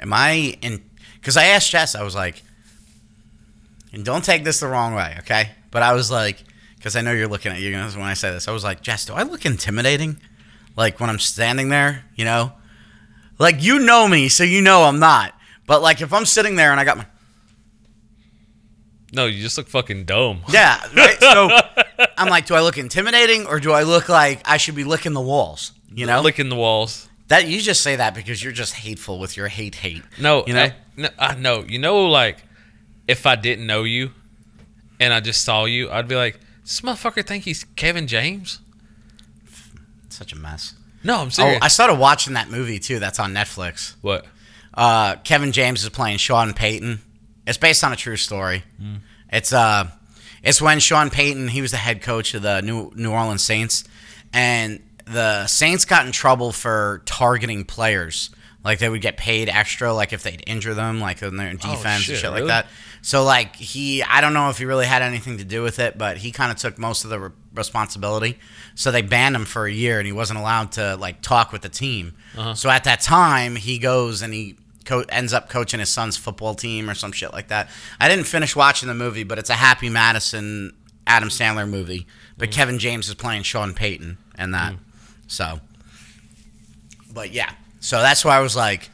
am 0.00 0.12
I 0.12 0.56
in? 0.62 0.82
Because 1.14 1.36
I 1.36 1.46
asked 1.46 1.70
Jess, 1.70 1.94
I 1.94 2.02
was 2.02 2.14
like, 2.14 2.42
and 3.92 4.04
don't 4.04 4.24
take 4.24 4.44
this 4.44 4.60
the 4.60 4.68
wrong 4.68 4.94
way, 4.94 5.16
okay? 5.20 5.50
But 5.70 5.82
I 5.82 5.94
was 5.94 6.10
like, 6.10 6.44
because 6.76 6.94
I 6.94 7.00
know 7.00 7.12
you're 7.12 7.28
looking 7.28 7.52
at 7.52 7.60
you 7.60 7.72
guys 7.72 7.96
when 7.96 8.06
I 8.06 8.14
say 8.14 8.30
this, 8.30 8.48
I 8.48 8.52
was 8.52 8.64
like, 8.64 8.82
Jess, 8.82 9.06
do 9.06 9.14
I 9.14 9.22
look 9.22 9.44
intimidating? 9.44 10.20
Like 10.76 11.00
when 11.00 11.10
I'm 11.10 11.18
standing 11.18 11.70
there, 11.70 12.04
you 12.14 12.24
know? 12.24 12.52
Like 13.38 13.62
you 13.62 13.78
know 13.78 14.06
me, 14.08 14.28
so 14.28 14.44
you 14.44 14.60
know 14.60 14.84
I'm 14.84 14.98
not. 14.98 15.34
But 15.66 15.82
like 15.82 16.00
if 16.00 16.12
I'm 16.12 16.24
sitting 16.24 16.56
there 16.56 16.70
and 16.70 16.80
I 16.80 16.84
got 16.84 16.98
my 16.98 17.06
No, 19.12 19.26
you 19.26 19.40
just 19.42 19.56
look 19.56 19.68
fucking 19.68 20.04
dumb. 20.04 20.42
yeah, 20.50 20.80
right. 20.94 21.16
So 21.20 21.48
I'm 22.16 22.28
like, 22.28 22.46
do 22.46 22.54
I 22.54 22.60
look 22.60 22.76
intimidating 22.78 23.46
or 23.46 23.58
do 23.60 23.72
I 23.72 23.82
look 23.84 24.08
like 24.08 24.42
I 24.44 24.56
should 24.58 24.74
be 24.74 24.84
licking 24.84 25.12
the 25.14 25.20
walls? 25.20 25.72
You 25.94 26.06
know, 26.06 26.20
licking 26.20 26.48
the 26.50 26.56
walls. 26.56 27.08
that 27.28 27.48
you 27.48 27.60
just 27.60 27.82
say 27.82 27.96
that 27.96 28.14
because 28.14 28.42
you're 28.42 28.52
just 28.52 28.74
hateful 28.74 29.18
with 29.18 29.36
your 29.36 29.48
hate 29.48 29.74
hate. 29.76 30.02
No, 30.20 30.44
You 30.46 30.52
know? 30.54 30.62
I, 30.64 30.74
no, 30.96 31.08
I 31.18 31.34
know. 31.36 31.64
You 31.66 31.78
know, 31.78 32.06
like 32.06 32.38
if 33.06 33.24
I 33.26 33.36
didn't 33.36 33.66
know 33.66 33.84
you 33.84 34.10
and 35.00 35.12
I 35.12 35.20
just 35.20 35.42
saw 35.44 35.64
you, 35.64 35.90
I'd 35.90 36.06
be 36.08 36.14
like, 36.16 36.38
"This 36.62 36.80
motherfucker 36.82 37.24
think 37.26 37.44
he's 37.44 37.64
Kevin 37.76 38.06
James." 38.06 38.60
Such 40.10 40.32
a 40.32 40.36
mess. 40.36 40.74
No, 41.04 41.18
I'm 41.20 41.30
serious. 41.30 41.58
Oh. 41.62 41.64
I 41.64 41.68
started 41.68 41.94
watching 41.98 42.34
that 42.34 42.50
movie 42.50 42.78
too. 42.78 42.98
That's 42.98 43.18
on 43.18 43.32
Netflix. 43.32 43.94
what? 44.02 44.26
Uh, 44.74 45.16
Kevin 45.24 45.52
James 45.52 45.82
is 45.82 45.88
playing 45.90 46.18
Sean 46.18 46.52
Payton. 46.52 47.00
It's 47.48 47.58
based 47.58 47.82
on 47.82 47.92
a 47.92 47.96
true 47.96 48.16
story. 48.16 48.62
It's 49.32 49.52
uh, 49.52 49.88
it's 50.42 50.60
when 50.60 50.78
Sean 50.80 51.10
Payton 51.10 51.48
he 51.48 51.60
was 51.62 51.70
the 51.70 51.76
head 51.78 52.02
coach 52.02 52.34
of 52.34 52.42
the 52.42 52.60
New 52.60 52.92
New 52.94 53.10
Orleans 53.10 53.42
Saints, 53.42 53.84
and 54.32 54.80
the 55.06 55.46
Saints 55.46 55.84
got 55.84 56.06
in 56.06 56.12
trouble 56.12 56.52
for 56.52 57.02
targeting 57.06 57.64
players. 57.64 58.30
Like 58.64 58.80
they 58.80 58.88
would 58.88 59.00
get 59.00 59.16
paid 59.16 59.48
extra, 59.48 59.94
like 59.94 60.12
if 60.12 60.22
they'd 60.22 60.42
injure 60.46 60.74
them, 60.74 61.00
like 61.00 61.22
in 61.22 61.36
their 61.36 61.52
defense 61.54 61.84
and 61.84 62.02
shit, 62.02 62.18
shit 62.18 62.30
like 62.30 62.40
that. 62.48 62.66
So 63.00 63.24
like 63.24 63.54
he, 63.56 64.02
I 64.02 64.20
don't 64.20 64.34
know 64.34 64.50
if 64.50 64.58
he 64.58 64.64
really 64.66 64.84
had 64.84 65.00
anything 65.00 65.38
to 65.38 65.44
do 65.44 65.62
with 65.62 65.78
it, 65.78 65.96
but 65.96 66.18
he 66.18 66.32
kind 66.32 66.50
of 66.50 66.58
took 66.58 66.76
most 66.76 67.04
of 67.04 67.10
the 67.10 67.18
re- 67.20 67.30
responsibility. 67.54 68.36
So 68.74 68.90
they 68.90 69.00
banned 69.02 69.36
him 69.36 69.44
for 69.44 69.64
a 69.64 69.72
year, 69.72 69.98
and 69.98 70.06
he 70.06 70.12
wasn't 70.12 70.40
allowed 70.40 70.72
to 70.72 70.96
like 70.96 71.22
talk 71.22 71.52
with 71.52 71.62
the 71.62 71.68
team. 71.68 72.14
So 72.54 72.68
at 72.68 72.84
that 72.84 73.00
time, 73.00 73.56
he 73.56 73.78
goes 73.78 74.22
and 74.22 74.34
he 74.34 74.56
co- 74.88 75.04
ends 75.10 75.32
up 75.32 75.48
coaching 75.48 75.80
his 75.80 75.90
son's 75.90 76.16
football 76.16 76.54
team 76.54 76.88
or 76.88 76.94
some 76.94 77.12
shit 77.12 77.32
like 77.32 77.48
that. 77.48 77.68
I 78.00 78.08
didn't 78.08 78.24
finish 78.24 78.56
watching 78.56 78.88
the 78.88 78.94
movie, 78.94 79.22
but 79.22 79.38
it's 79.38 79.50
a 79.50 79.54
Happy 79.54 79.90
Madison 79.90 80.74
Adam 81.06 81.28
Sandler 81.28 81.68
movie. 81.68 82.06
But 82.38 82.48
mm. 82.48 82.52
Kevin 82.52 82.78
James 82.78 83.08
is 83.08 83.14
playing 83.14 83.42
Sean 83.42 83.74
Payton 83.74 84.16
and 84.34 84.54
that. 84.54 84.72
Mm. 84.72 84.78
So, 85.26 85.60
but 87.12 87.32
yeah, 87.32 87.52
so 87.80 88.00
that's 88.00 88.24
why 88.24 88.36
I 88.36 88.40
was 88.40 88.56
like, 88.56 88.90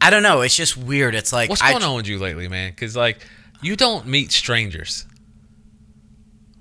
I 0.00 0.10
don't 0.10 0.22
know. 0.22 0.42
It's 0.42 0.54
just 0.54 0.76
weird. 0.76 1.14
It's 1.14 1.32
like 1.32 1.48
What's 1.48 1.62
I, 1.62 1.72
going 1.72 1.82
on 1.82 1.96
with 1.96 2.06
you 2.06 2.18
lately, 2.18 2.48
man? 2.48 2.70
Because 2.70 2.94
like 2.94 3.26
you 3.62 3.74
don't 3.74 4.06
meet 4.06 4.32
strangers. 4.32 5.06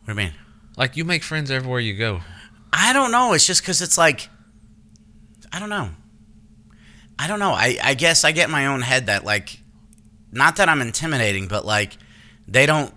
What 0.05 0.15
do 0.15 0.21
you 0.21 0.27
mean? 0.27 0.35
Like 0.77 0.95
you 0.95 1.03
make 1.03 1.23
friends 1.23 1.51
everywhere 1.51 1.81
you 1.81 1.97
go. 1.97 2.21
I 2.71 2.93
don't 2.93 3.11
know. 3.11 3.33
It's 3.33 3.45
just 3.45 3.61
because 3.61 3.81
it's 3.81 3.97
like, 3.97 4.29
I 5.51 5.59
don't 5.59 5.69
know. 5.69 5.89
I 7.17 7.27
don't 7.27 7.39
know. 7.39 7.51
I, 7.51 7.77
I 7.81 7.93
guess 7.93 8.23
I 8.23 8.31
get 8.31 8.49
my 8.49 8.67
own 8.67 8.81
head 8.81 9.05
that, 9.07 9.23
like, 9.23 9.59
not 10.31 10.57
that 10.57 10.67
I'm 10.69 10.81
intimidating, 10.81 11.47
but, 11.47 11.65
like, 11.65 11.97
they 12.47 12.65
don't. 12.65 12.93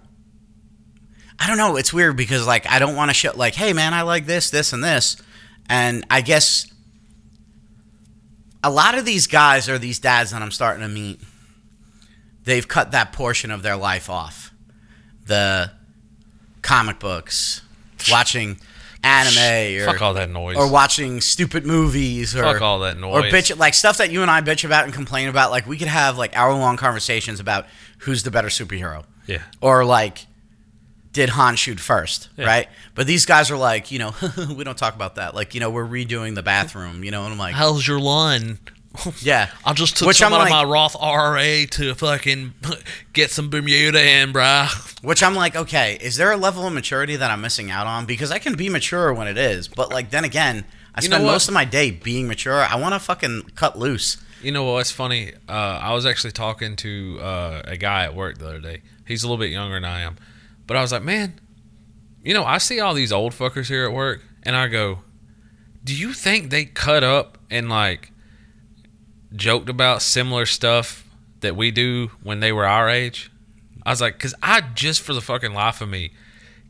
I 1.39 1.47
don't 1.47 1.57
know. 1.57 1.77
It's 1.77 1.93
weird 1.93 2.17
because, 2.17 2.47
like, 2.47 2.67
I 2.69 2.79
don't 2.81 2.97
want 2.97 3.11
to 3.11 3.15
show, 3.15 3.33
like, 3.35 3.55
hey, 3.55 3.73
man, 3.73 3.95
I 3.95 4.03
like 4.03 4.27
this, 4.27 4.51
this, 4.51 4.73
and 4.73 4.83
this. 4.83 5.17
And 5.69 6.05
I 6.11 6.21
guess 6.21 6.67
a 8.65 8.71
lot 8.71 8.99
of 8.99 9.05
these 9.05 9.27
guys 9.27 9.69
or 9.69 9.79
these 9.79 10.01
dads 10.01 10.33
that 10.33 10.43
I'm 10.43 10.51
starting 10.51 10.83
to 10.83 10.89
meet, 10.89 11.21
they've 12.45 12.67
cut 12.67 12.91
that 12.91 13.13
portion 13.13 13.51
of 13.53 13.63
their 13.63 13.77
life 13.77 14.11
off. 14.11 14.53
The 15.27 15.71
comic 16.63 16.99
books, 16.99 17.63
watching 18.11 18.59
anime, 19.05 19.81
or 19.83 19.87
Fuck 19.87 20.03
all 20.03 20.15
that 20.15 20.31
noise. 20.31 20.57
or 20.57 20.71
watching 20.71 21.21
stupid 21.21 21.65
movies 21.67 22.35
or 22.35 22.43
Fuck 22.43 22.63
all 22.63 22.81
that 22.81 22.97
or 23.03 23.23
bitch 23.23 23.57
like 23.57 23.75
stuff 23.75 23.99
that 23.99 24.11
you 24.11 24.23
and 24.23 24.31
I 24.31 24.41
bitch 24.41 24.65
about 24.65 24.85
and 24.85 24.93
complain 24.93 25.29
about. 25.29 25.51
Like 25.51 25.67
we 25.67 25.77
could 25.79 25.89
have 25.89 26.19
like 26.19 26.37
hour 26.37 26.53
long 26.53 26.77
conversations 26.77 27.41
about 27.41 27.67
who's 27.99 28.23
the 28.23 28.31
better 28.31 28.49
superhero 28.49 29.05
yeah. 29.27 29.43
or 29.61 29.85
like 29.85 30.27
did 31.13 31.31
Han 31.31 31.57
shoot 31.57 31.81
first, 31.81 32.29
Yeah. 32.37 32.47
right? 32.47 32.69
But 32.95 33.07
these 33.07 33.25
guys 33.27 33.51
are 33.51 33.57
like, 33.57 33.91
you 33.91 33.99
know, 33.99 34.15
we 34.57 34.63
don't 34.65 34.77
talk 34.79 34.95
about 34.95 35.15
that. 35.17 35.35
Like, 35.35 35.55
you 35.55 35.61
know, 35.61 35.71
we're 35.71 35.87
redoing 35.87 36.35
the 36.35 36.43
bathroom, 36.43 37.03
you 37.03 37.11
know, 37.11 37.25
and 37.25 37.33
I'm 37.33 37.39
like, 37.39 37.55
How's 37.55 37.87
your 37.87 37.99
lawn? 37.99 38.59
Yeah. 39.21 39.51
I 39.65 39.73
just 39.75 39.97
took 39.97 40.09
Which 40.09 40.17
some 40.19 40.33
I'm 40.33 40.41
out 40.41 40.47
of 40.47 40.51
like- 40.51 40.67
my 40.67 40.71
Roth 40.73 40.97
IRA 41.01 41.67
to 41.67 41.95
fucking 41.95 42.55
get 43.13 43.31
some 43.31 43.49
Bermuda 43.51 44.03
in, 44.05 44.33
bruh. 44.33 45.03
Which 45.05 45.23
I'm 45.23 45.35
like, 45.35 45.55
okay, 45.57 45.99
is 46.01 46.17
there 46.17 46.33
a 46.33 46.37
level 46.37 46.67
of 46.67 46.73
maturity 46.73 47.17
that 47.17 47.31
I'm 47.31 47.41
missing 47.41 47.71
out 47.71 47.87
on? 47.87 48.07
Because 48.07 48.31
I 48.31 48.39
can 48.39 48.55
be 48.57 48.69
mature 48.69 49.13
when 49.15 49.29
it 49.29 49.39
is, 49.39 49.69
but 49.69 49.91
like 49.91 50.11
then 50.11 50.25
again, 50.25 50.65
I 50.95 51.01
You 51.01 51.07
spend 51.07 51.25
most 51.25 51.47
of 51.49 51.55
my 51.55 51.65
day 51.65 51.91
being 51.93 52.27
mature. 52.27 52.61
I 52.63 52.75
want 52.77 52.95
to 52.95 52.99
fucking 52.99 53.53
cut 53.55 53.79
loose. 53.79 54.17
You 54.43 54.53
know 54.53 54.65
what's 54.65 54.91
funny? 54.91 55.33
Uh, 55.49 55.53
I 55.53 55.93
was 55.95 56.07
actually 56.07 56.33
talking 56.33 56.75
to 56.77 57.19
uh, 57.21 57.63
a 57.65 57.77
guy 57.77 58.05
at 58.05 58.15
work 58.15 58.39
the 58.39 58.47
other 58.49 58.61
day. 58.61 58.83
He's 59.07 59.23
a 59.23 59.27
little 59.29 59.39
bit 59.43 59.51
younger 59.51 59.77
than 59.77 59.85
I 59.85 60.01
am, 60.03 60.17
but 60.67 60.77
I 60.77 60.81
was 60.81 60.93
like, 60.93 61.03
man, 61.03 61.41
you 62.23 62.35
know, 62.35 62.45
I 62.45 62.59
see 62.59 62.81
all 62.81 62.95
these 62.95 63.13
old 63.13 63.33
fuckers 63.33 63.67
here 63.69 63.85
at 63.85 63.93
work, 63.93 64.23
and 64.43 64.55
I 64.57 64.67
go, 64.69 65.01
do 65.85 65.95
you 65.95 66.13
think 66.13 66.51
they 66.51 66.65
cut 66.65 67.03
up 67.05 67.39
and 67.51 67.69
like 67.69 68.11
joked 69.35 69.69
about 69.69 70.03
similar 70.03 70.47
stuff 70.47 71.05
that 71.41 71.57
we 71.57 71.71
do 71.71 72.11
when 72.23 72.41
they 72.41 72.53
were 72.53 72.67
our 72.67 72.89
age? 72.89 73.31
I 73.85 73.91
was 73.91 74.01
like, 74.01 74.15
because 74.15 74.35
I 74.43 74.61
just 74.61 75.01
for 75.01 75.15
the 75.15 75.21
fucking 75.21 75.55
life 75.55 75.81
of 75.81 75.89
me 75.89 76.13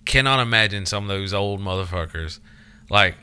cannot 0.05 0.41
imagine 0.41 0.87
some 0.87 1.05
of 1.05 1.09
those 1.09 1.35
old 1.35 1.61
motherfuckers 1.61 2.41
like 2.91 3.15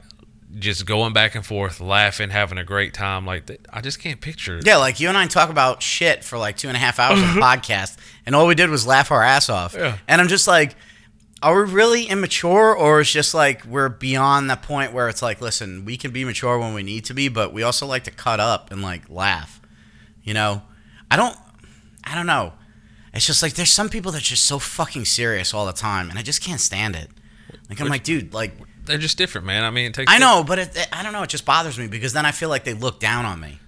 just 0.58 0.86
going 0.86 1.14
back 1.14 1.36
and 1.36 1.46
forth, 1.46 1.82
laughing, 1.82 2.30
having 2.30 2.58
a 2.58 2.64
great 2.64 2.94
time. 2.94 3.26
Like 3.26 3.60
I 3.72 3.82
just 3.82 4.00
can't 4.00 4.22
picture. 4.22 4.60
Yeah, 4.64 4.78
like 4.78 5.00
you 5.00 5.10
and 5.10 5.18
I 5.18 5.28
talk 5.28 5.50
about 5.50 5.82
shit 5.82 6.24
for 6.24 6.38
like 6.38 6.58
two 6.58 6.68
and 6.68 6.78
a 6.78 6.80
half 6.80 7.00
hours 7.00 7.20
of 7.20 7.26
podcast, 7.30 7.98
and 8.26 8.36
all 8.36 8.48
we 8.48 8.56
did 8.56 8.70
was 8.70 8.88
laugh 8.88 9.12
our 9.12 9.24
ass 9.24 9.50
off. 9.50 9.76
Yeah. 9.78 9.98
And 10.08 10.22
I'm 10.22 10.28
just 10.28 10.48
like, 10.48 10.76
are 11.42 11.64
we 11.64 11.72
really 11.72 12.04
immature, 12.06 12.76
or 12.76 13.02
it's 13.02 13.12
just 13.12 13.34
like 13.34 13.66
we're 13.66 13.90
beyond 13.90 14.50
that 14.50 14.64
point 14.64 14.94
where 14.94 15.10
it's 15.10 15.22
like, 15.22 15.42
listen, 15.42 15.86
we 15.86 15.98
can 15.98 16.12
be 16.12 16.24
mature 16.26 16.58
when 16.58 16.74
we 16.74 16.82
need 16.84 17.06
to 17.06 17.14
be, 17.14 17.28
but 17.28 17.54
we 17.54 17.62
also 17.64 17.86
like 17.86 18.04
to 18.06 18.12
cut 18.12 18.40
up 18.40 18.72
and 18.72 18.82
like 18.82 19.10
laugh. 19.10 19.62
You 20.24 20.34
know, 20.34 20.62
I 21.12 21.18
don't, 21.18 21.38
I 22.04 22.16
don't 22.16 22.26
know. 22.26 22.54
It's 23.14 23.26
just 23.28 23.44
like 23.44 23.54
there's 23.54 23.70
some 23.70 23.90
people 23.90 24.12
that 24.14 24.18
are 24.20 24.26
just 24.26 24.46
so 24.46 24.60
fucking 24.60 25.06
serious 25.06 25.54
all 25.54 25.66
the 25.66 25.74
time, 25.74 26.10
and 26.10 26.18
I 26.18 26.22
just 26.22 26.42
can't 26.42 26.60
stand 26.62 26.96
it. 26.96 27.10
Like 27.70 27.80
I'm 27.80 27.88
like, 27.90 28.04
dude, 28.04 28.34
like 28.34 28.54
They're 28.86 28.98
just 28.98 29.18
different, 29.18 29.46
man. 29.48 29.64
I 29.64 29.70
mean, 29.70 29.88
it 29.88 29.94
takes. 29.94 30.12
I 30.12 30.18
know, 30.18 30.44
but 30.46 30.60
it, 30.60 30.76
it- 30.76 30.88
I 30.92 31.04
don't 31.04 31.14
know. 31.14 31.24
It 31.24 31.30
just 31.30 31.46
bothers 31.46 31.78
me 31.78 31.88
because 31.88 32.14
then 32.14 32.26
I 32.26 32.32
feel 32.32 32.50
like 32.50 32.64
they 32.64 32.74
look 32.74 33.00
down 33.00 33.26
on 33.26 33.40
me 33.40 33.60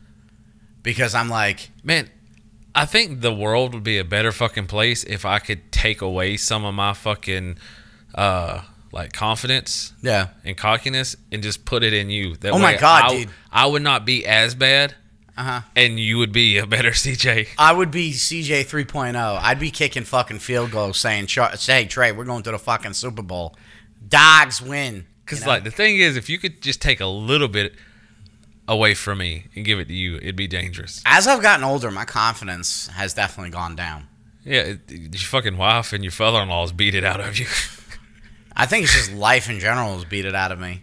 because 0.83 1.13
I'm 1.15 1.29
like, 1.29 1.69
man. 1.83 2.09
I 2.77 2.85
think 2.85 3.21
the 3.21 3.33
world 3.33 3.73
would 3.73 3.83
be 3.83 3.97
a 3.97 4.03
better 4.03 4.31
fucking 4.31 4.67
place 4.67 5.03
if 5.03 5.25
I 5.25 5.39
could 5.39 5.71
take 5.71 6.01
away 6.01 6.37
some 6.37 6.63
of 6.63 6.75
my 6.75 6.93
fucking 6.93 7.57
uh 8.13 8.61
like 8.91 9.13
confidence 9.13 9.93
yeah, 10.01 10.27
and 10.45 10.55
cockiness 10.55 11.15
and 11.31 11.41
just 11.41 11.65
put 11.65 11.83
it 11.83 11.93
in 11.93 12.09
you. 12.09 12.35
That 12.35 12.51
Oh 12.53 12.59
my 12.59 12.77
God, 12.77 13.03
I, 13.05 13.17
dude. 13.17 13.29
I 13.51 13.65
would 13.65 13.81
not 13.81 14.05
be 14.05 14.25
as 14.27 14.53
bad, 14.53 14.95
uh 15.35 15.43
huh. 15.43 15.61
and 15.75 15.99
you 15.99 16.19
would 16.19 16.31
be 16.31 16.57
a 16.59 16.67
better 16.67 16.91
CJ. 17.03 17.47
I 17.57 17.73
would 17.73 17.89
be 17.89 18.11
CJ 18.11 18.65
3.0. 18.67 19.15
I'd 19.15 19.59
be 19.59 19.71
kicking 19.71 20.03
fucking 20.03 20.39
field 20.39 20.71
goals, 20.71 20.97
saying, 20.99 21.27
"Ch- 21.27 21.55
"Say 21.55 21.85
Trey, 21.85 22.11
we're 22.11 22.25
going 22.25 22.43
to 22.43 22.51
the 22.51 22.59
fucking 22.59 22.93
Super 22.93 23.23
Bowl. 23.23 23.55
Dogs 24.07 24.61
win." 24.61 25.05
Because 25.25 25.39
You 25.39 25.45
know? 25.47 25.51
like 25.53 25.63
the 25.63 25.71
thing 25.71 25.97
is, 25.97 26.15
if 26.15 26.29
you 26.29 26.37
could 26.37 26.61
just 26.61 26.81
take 26.81 27.01
a 27.01 27.07
little 27.07 27.49
bit 27.49 27.73
away 28.67 28.93
from 28.93 29.19
me 29.19 29.45
and 29.55 29.65
give 29.65 29.79
it 29.79 29.87
to 29.87 29.93
you, 29.93 30.17
it'd 30.17 30.35
be 30.35 30.47
dangerous. 30.47 31.01
as 31.05 31.27
I've 31.27 31.41
gotten 31.41 31.63
older, 31.63 31.89
my 31.91 32.05
confidence 32.05 32.87
has 32.87 33.13
definitely 33.13 33.51
gone 33.51 33.75
down. 33.75 34.07
Yeah, 34.43 34.61
it, 34.61 34.79
your 34.89 35.11
fucking 35.13 35.57
wife 35.57 35.93
and 35.93 36.03
your 36.03 36.11
father-in-law's 36.11 36.71
beat 36.71 36.95
it 36.95 37.03
out 37.03 37.19
of 37.19 37.37
you. 37.37 37.47
I 38.55 38.65
think 38.65 38.85
it's 38.85 38.93
just 38.93 39.13
life 39.13 39.49
in 39.49 39.59
general 39.59 39.93
has 39.93 40.05
beat 40.05 40.25
it 40.25 40.35
out 40.35 40.51
of 40.51 40.59
me. 40.59 40.81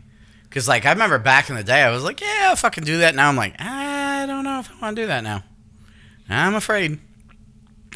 Cause 0.51 0.69
like 0.69 0.87
I 0.87 0.93
remember 0.93 1.19
back 1.19 1.51
in 1.51 1.57
the 1.57 1.65
day, 1.65 1.83
I 1.83 1.91
was 1.91 2.05
like, 2.05 2.21
"Yeah, 2.21 2.43
I'll 2.43 2.57
fucking 2.57 2.85
do 2.85 2.99
that." 2.99 3.17
Now 3.17 3.29
I'm 3.29 3.35
like, 3.37 3.57
I 3.59 4.25
don't 4.27 4.45
know 4.45 4.61
if 4.61 4.71
I 4.71 4.81
want 4.81 4.95
to 4.95 5.03
do 5.03 5.07
that 5.09 5.25
now. 5.25 5.43
I'm 6.29 6.55
afraid. 6.55 7.01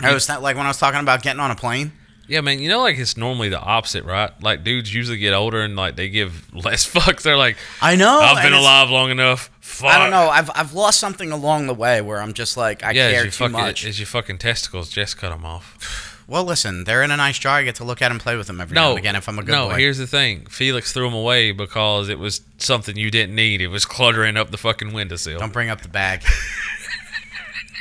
I 0.03 0.12
was 0.12 0.27
not, 0.29 0.42
like 0.42 0.57
when 0.57 0.66
I 0.66 0.68
was 0.68 0.79
talking 0.79 0.98
about 0.98 1.22
getting 1.22 1.38
on 1.38 1.53
a 1.53 1.57
plane. 1.57 1.92
Yeah, 2.28 2.42
man. 2.42 2.58
You 2.60 2.68
know, 2.68 2.80
like 2.80 2.98
it's 2.98 3.16
normally 3.16 3.48
the 3.48 3.58
opposite, 3.60 4.04
right? 4.04 4.30
Like 4.42 4.62
dudes 4.62 4.92
usually 4.94 5.18
get 5.18 5.32
older 5.34 5.60
and 5.62 5.74
like 5.76 5.96
they 5.96 6.08
give 6.08 6.52
less 6.64 6.86
fucks. 6.90 7.22
They're 7.22 7.36
like, 7.36 7.56
I 7.82 7.96
know. 7.96 8.20
I've 8.20 8.42
been 8.42 8.52
alive 8.52 8.90
long 8.90 9.10
enough. 9.10 9.50
Fuck. 9.60 9.90
I 9.90 9.98
don't 9.98 10.10
know. 10.10 10.28
I've 10.30 10.50
I've 10.54 10.72
lost 10.74 10.98
something 11.00 11.30
along 11.32 11.66
the 11.66 11.74
way 11.74 12.00
where 12.00 12.20
I'm 12.20 12.32
just 12.34 12.56
like 12.56 12.82
I 12.84 12.92
Yeah, 12.92 13.10
care 13.10 13.24
too 13.24 13.30
fucking, 13.30 13.52
much. 13.52 13.84
it's 13.86 13.98
your 13.98 14.06
fucking 14.06 14.38
testicles. 14.38 14.90
Just 14.90 15.16
cut 15.16 15.30
them 15.30 15.44
off. 15.44 16.04
Well, 16.30 16.44
listen, 16.44 16.84
they're 16.84 17.02
in 17.02 17.10
a 17.10 17.16
nice 17.16 17.38
jar. 17.38 17.56
I 17.56 17.62
get 17.62 17.76
to 17.76 17.84
look 17.84 18.02
at 18.02 18.08
them 18.08 18.16
and 18.16 18.20
play 18.20 18.36
with 18.36 18.48
them 18.48 18.60
every 18.60 18.74
now 18.74 18.82
No, 18.82 18.90
and 18.90 18.98
again 18.98 19.16
if 19.16 19.30
I'm 19.30 19.38
a 19.38 19.42
good 19.42 19.50
no. 19.52 19.68
boy. 19.70 19.76
Here's 19.76 19.96
the 19.96 20.06
thing: 20.06 20.44
Felix 20.50 20.92
threw 20.92 21.04
them 21.04 21.14
away 21.14 21.52
because 21.52 22.10
it 22.10 22.18
was 22.18 22.42
something 22.58 22.96
you 22.96 23.10
didn't 23.10 23.34
need. 23.34 23.62
It 23.62 23.68
was 23.68 23.86
cluttering 23.86 24.36
up 24.36 24.50
the 24.50 24.58
fucking 24.58 24.92
windowsill. 24.92 25.38
Don't 25.38 25.54
bring 25.54 25.70
up 25.70 25.80
the 25.80 25.88
bag. 25.88 26.22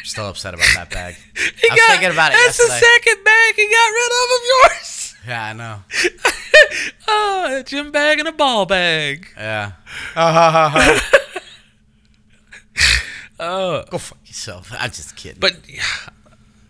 Still 0.08 0.28
upset 0.30 0.54
about 0.54 0.67
that 0.76 0.89
bag. 0.89 1.15
He 1.36 1.41
I 1.70 1.74
was 1.74 1.82
thinking 1.88 2.12
about 2.12 2.32
it 2.32 2.36
That's 2.36 2.58
yesterday. 2.60 2.80
the 2.80 2.86
second 3.04 3.24
bag 3.26 3.54
he 3.56 3.65
got 3.67 3.88
rid 3.89 4.12
of 4.12 4.30
of 4.38 4.41
yours. 4.48 5.15
Yeah, 5.28 5.43
I 5.46 5.54
know. 5.54 5.80
oh, 7.10 7.58
a 7.60 7.63
gym 7.63 7.91
bag 7.91 8.20
and 8.20 8.28
a 8.30 8.32
ball 8.32 8.65
bag. 8.65 9.28
Yeah. 9.36 9.74
Uh, 10.15 11.00
Oh, 13.39 13.84
Go 13.91 13.98
fuck 14.00 14.17
yourself. 14.26 14.72
I'm 14.80 14.89
just 14.89 15.15
kidding. 15.15 15.39
but 15.39 15.56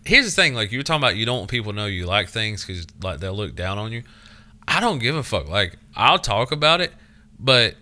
here's 0.04 0.26
the 0.26 0.32
thing: 0.32 0.54
like 0.54 0.72
you 0.72 0.80
were 0.80 0.84
talking 0.84 1.02
about, 1.02 1.16
you 1.16 1.26
don't 1.26 1.38
want 1.38 1.50
people 1.50 1.72
to 1.72 1.76
know 1.78 1.86
you 1.86 2.06
like 2.06 2.28
things 2.30 2.66
because 2.66 2.86
like 3.02 3.20
they'll 3.20 3.34
look 3.36 3.56
down 3.56 3.78
on 3.78 3.92
you. 3.92 4.04
I 4.68 4.80
don't 4.82 5.00
give 5.00 5.16
a 5.16 5.24
fuck. 5.24 5.48
Like 5.48 5.78
I'll 5.96 6.20
talk 6.20 6.52
about 6.52 6.82
it, 6.82 6.92
but 7.40 7.76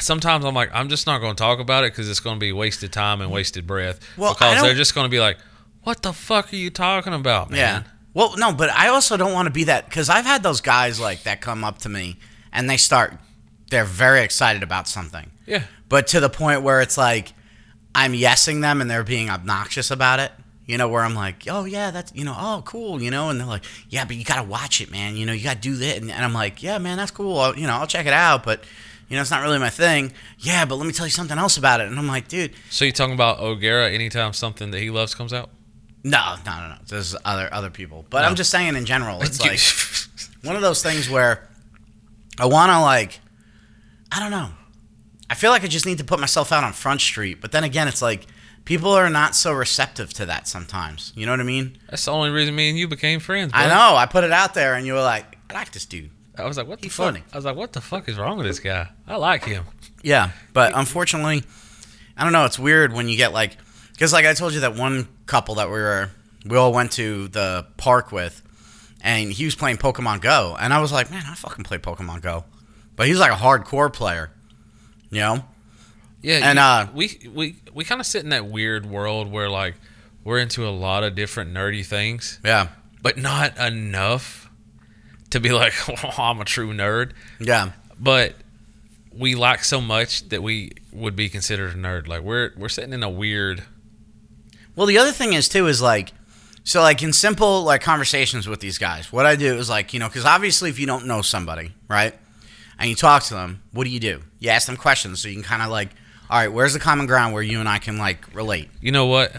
sometimes 0.00 0.44
I'm 0.44 0.54
like, 0.54 0.70
I'm 0.72 0.88
just 0.88 1.06
not 1.06 1.20
going 1.20 1.34
to 1.34 1.40
talk 1.42 1.58
about 1.60 1.84
it 1.84 1.92
because 1.92 2.08
it's 2.08 2.20
going 2.20 2.36
to 2.36 2.40
be 2.40 2.52
wasted 2.52 2.92
time 2.92 3.20
and 3.20 3.30
wasted 3.30 3.66
breath. 3.66 4.00
Well, 4.16 4.34
because 4.34 4.62
they're 4.62 4.74
just 4.74 4.94
going 4.94 5.04
to 5.06 5.10
be 5.10 5.20
like, 5.20 5.38
"What 5.82 6.02
the 6.02 6.12
fuck 6.12 6.52
are 6.52 6.56
you 6.56 6.70
talking 6.70 7.12
about, 7.14 7.50
man?" 7.50 7.58
yeah. 7.58 7.82
Well, 8.14 8.36
no, 8.36 8.52
but 8.52 8.70
I 8.70 8.88
also 8.88 9.16
don't 9.16 9.32
want 9.32 9.46
to 9.46 9.52
be 9.52 9.64
that 9.64 9.84
because 9.84 10.08
I've 10.08 10.24
had 10.24 10.42
those 10.42 10.60
guys 10.60 10.98
like 10.98 11.22
that 11.22 11.40
come 11.40 11.62
up 11.62 11.78
to 11.80 11.88
me 11.88 12.16
and 12.52 12.68
they 12.68 12.76
start, 12.76 13.14
they're 13.70 13.84
very 13.84 14.22
excited 14.22 14.62
about 14.62 14.88
something. 14.88 15.30
Yeah. 15.46 15.62
but 15.88 16.08
to 16.08 16.20
the 16.20 16.28
point 16.28 16.62
where 16.62 16.80
it's 16.80 16.98
like 16.98 17.32
I'm 17.94 18.12
yesing 18.12 18.60
them 18.60 18.80
and 18.80 18.90
they're 18.90 19.04
being 19.04 19.30
obnoxious 19.30 19.90
about 19.90 20.20
it. 20.20 20.32
You 20.66 20.76
know, 20.76 20.88
where 20.88 21.02
I'm 21.02 21.14
like, 21.14 21.44
oh 21.48 21.64
yeah, 21.64 21.90
that's 21.90 22.12
you 22.14 22.24
know, 22.26 22.36
oh 22.36 22.62
cool, 22.66 23.00
you 23.00 23.10
know, 23.10 23.30
and 23.30 23.40
they're 23.40 23.46
like, 23.46 23.64
yeah, 23.88 24.04
but 24.04 24.16
you 24.16 24.24
gotta 24.24 24.42
watch 24.42 24.82
it, 24.82 24.90
man. 24.90 25.16
You 25.16 25.24
know, 25.24 25.32
you 25.32 25.42
gotta 25.42 25.58
do 25.58 25.76
that, 25.76 25.96
and, 25.96 26.10
and 26.10 26.22
I'm 26.22 26.34
like, 26.34 26.62
yeah, 26.62 26.76
man, 26.76 26.98
that's 26.98 27.10
cool. 27.10 27.38
I'll, 27.38 27.56
you 27.56 27.66
know, 27.66 27.72
I'll 27.72 27.86
check 27.86 28.04
it 28.04 28.12
out, 28.12 28.44
but 28.44 28.64
you 29.08 29.16
know, 29.16 29.22
it's 29.22 29.30
not 29.30 29.42
really 29.42 29.58
my 29.58 29.70
thing. 29.70 30.12
Yeah, 30.38 30.64
but 30.64 30.76
let 30.76 30.86
me 30.86 30.92
tell 30.92 31.06
you 31.06 31.10
something 31.10 31.38
else 31.38 31.56
about 31.56 31.80
it. 31.80 31.88
And 31.88 31.98
I'm 31.98 32.06
like, 32.08 32.28
dude, 32.28 32.52
So 32.70 32.84
you 32.84 32.92
talking 32.92 33.14
about 33.14 33.40
O'Gara 33.40 33.90
anytime 33.90 34.32
something 34.32 34.70
that 34.70 34.80
he 34.80 34.90
loves 34.90 35.14
comes 35.14 35.32
out? 35.32 35.50
no, 36.04 36.36
no, 36.46 36.60
no, 36.60 36.68
no. 36.68 36.76
There's 36.86 37.16
other 37.24 37.48
other 37.52 37.70
people, 37.70 38.06
but 38.08 38.22
No. 38.22 38.28
I'm 38.28 38.34
just 38.36 38.50
saying 38.50 38.76
in 38.76 38.84
general, 38.84 39.20
it's 39.22 39.40
like 39.44 39.60
one 40.44 40.56
of 40.56 40.62
those 40.62 40.82
things 40.82 41.10
where 41.10 41.48
I 42.38 42.46
want 42.46 42.70
to 42.70 42.80
like, 42.80 43.20
I 44.12 44.20
don't 44.20 44.30
know. 44.30 44.50
I 45.30 45.34
feel 45.34 45.50
like 45.50 45.64
I 45.64 45.66
just 45.66 45.84
need 45.86 45.98
to 45.98 46.04
put 46.04 46.20
myself 46.20 46.52
out 46.52 46.64
on 46.64 46.72
Front 46.72 47.00
Street, 47.02 47.40
but 47.40 47.52
then 47.52 47.64
again, 47.64 47.88
it's 47.88 48.00
like 48.00 48.26
people 48.64 48.92
are 48.92 49.10
not 49.10 49.34
so 49.34 49.52
receptive 49.52 50.12
to 50.14 50.26
that 50.26 50.46
sometimes. 50.48 51.12
You 51.16 51.26
know 51.26 51.32
what 51.32 51.40
I 51.40 51.44
mean? 51.44 51.78
That's 51.90 52.04
the 52.04 52.12
only 52.12 52.30
reason 52.30 52.54
me 52.54 52.70
and 52.70 52.78
you 52.78 52.86
became 52.88 53.18
friends. 53.20 53.50
I 53.54 53.66
know. 53.68 53.96
I 53.96 54.06
put 54.06 54.24
it 54.24 54.32
out 54.32 54.54
there, 54.54 54.74
and 54.74 54.86
you 54.86 54.92
were 54.94 55.02
like, 55.02 55.36
I 55.50 55.54
like 55.54 55.72
this 55.72 55.84
dude. 55.84 56.10
I 56.38 56.46
was 56.46 56.56
like, 56.56 56.66
"What 56.68 56.80
the 56.80 56.86
He's 56.86 56.94
fuck?" 56.94 57.06
funny. 57.06 57.22
I 57.32 57.36
was 57.36 57.44
like, 57.44 57.56
"What 57.56 57.72
the 57.72 57.80
fuck 57.80 58.08
is 58.08 58.16
wrong 58.18 58.38
with 58.38 58.46
this 58.46 58.60
guy?" 58.60 58.88
I 59.06 59.16
like 59.16 59.44
him. 59.44 59.64
Yeah, 60.02 60.30
but 60.52 60.72
unfortunately, 60.76 61.42
I 62.16 62.24
don't 62.24 62.32
know. 62.32 62.44
It's 62.44 62.58
weird 62.58 62.92
when 62.92 63.08
you 63.08 63.16
get 63.16 63.32
like, 63.32 63.56
because 63.92 64.12
like 64.12 64.26
I 64.26 64.34
told 64.34 64.52
you 64.54 64.60
that 64.60 64.74
one 64.76 65.08
couple 65.26 65.56
that 65.56 65.66
we 65.68 65.74
were, 65.74 66.10
we 66.46 66.56
all 66.56 66.72
went 66.72 66.92
to 66.92 67.28
the 67.28 67.66
park 67.76 68.12
with, 68.12 68.42
and 69.00 69.32
he 69.32 69.44
was 69.44 69.54
playing 69.54 69.76
Pokemon 69.78 70.20
Go, 70.20 70.56
and 70.58 70.72
I 70.72 70.80
was 70.80 70.92
like, 70.92 71.10
man, 71.10 71.24
I 71.26 71.34
fucking 71.34 71.64
play 71.64 71.78
Pokemon 71.78 72.22
Go, 72.22 72.44
but 72.96 73.06
he's 73.08 73.18
like 73.18 73.32
a 73.32 73.36
hardcore 73.36 73.92
player, 73.92 74.30
you 75.10 75.20
know? 75.20 75.44
Yeah, 76.20 76.40
And, 76.50 76.56
you- 76.56 76.62
uh, 76.62 76.86
we 76.94 77.30
we 77.32 77.56
we 77.74 77.84
kind 77.84 78.00
of 78.00 78.06
sit 78.06 78.22
in 78.24 78.30
that 78.30 78.46
weird 78.46 78.86
world 78.86 79.30
where 79.30 79.48
like 79.48 79.74
we're 80.24 80.38
into 80.38 80.66
a 80.66 80.70
lot 80.70 81.02
of 81.04 81.14
different 81.14 81.52
nerdy 81.54 81.84
things, 81.86 82.38
Yeah, 82.44 82.68
but 83.02 83.16
not 83.16 83.56
enough 83.58 84.47
to 85.30 85.40
be 85.40 85.50
like, 85.52 85.72
oh, 86.04 86.22
I'm 86.22 86.40
a 86.40 86.44
true 86.44 86.72
nerd. 86.72 87.12
yeah, 87.40 87.72
But 87.98 88.34
we 89.12 89.34
like 89.34 89.64
so 89.64 89.80
much 89.80 90.28
that 90.28 90.42
we 90.42 90.72
would 90.92 91.16
be 91.16 91.28
considered 91.28 91.72
a 91.74 91.78
nerd. 91.78 92.06
Like 92.06 92.22
we're 92.22 92.52
we're 92.56 92.68
sitting 92.68 92.92
in 92.92 93.02
a 93.02 93.10
weird. 93.10 93.64
Well, 94.76 94.86
the 94.86 94.98
other 94.98 95.12
thing 95.12 95.32
is 95.32 95.48
too 95.48 95.66
is 95.66 95.82
like, 95.82 96.12
so 96.62 96.80
like 96.80 97.02
in 97.02 97.12
simple 97.12 97.62
like 97.64 97.80
conversations 97.80 98.46
with 98.48 98.60
these 98.60 98.78
guys, 98.78 99.12
what 99.12 99.26
I 99.26 99.34
do 99.36 99.56
is 99.56 99.68
like 99.68 99.92
you 99.92 100.00
know 100.00 100.08
because 100.08 100.24
obviously 100.24 100.70
if 100.70 100.78
you 100.78 100.86
don't 100.86 101.06
know 101.06 101.22
somebody 101.22 101.72
right, 101.88 102.14
and 102.78 102.88
you 102.88 102.94
talk 102.96 103.24
to 103.24 103.34
them, 103.34 103.62
what 103.72 103.84
do 103.84 103.90
you 103.90 104.00
do? 104.00 104.22
You 104.38 104.50
ask 104.50 104.66
them 104.66 104.76
questions 104.76 105.20
so 105.20 105.28
you 105.28 105.34
can 105.34 105.42
kind 105.42 105.62
of 105.62 105.68
like, 105.68 105.90
all 106.30 106.38
right, 106.38 106.52
where's 106.52 106.74
the 106.74 106.78
common 106.78 107.06
ground 107.06 107.34
where 107.34 107.42
you 107.42 107.58
and 107.58 107.68
I 107.68 107.78
can 107.78 107.98
like 107.98 108.32
relate? 108.34 108.70
You 108.80 108.92
know 108.92 109.06
what? 109.06 109.34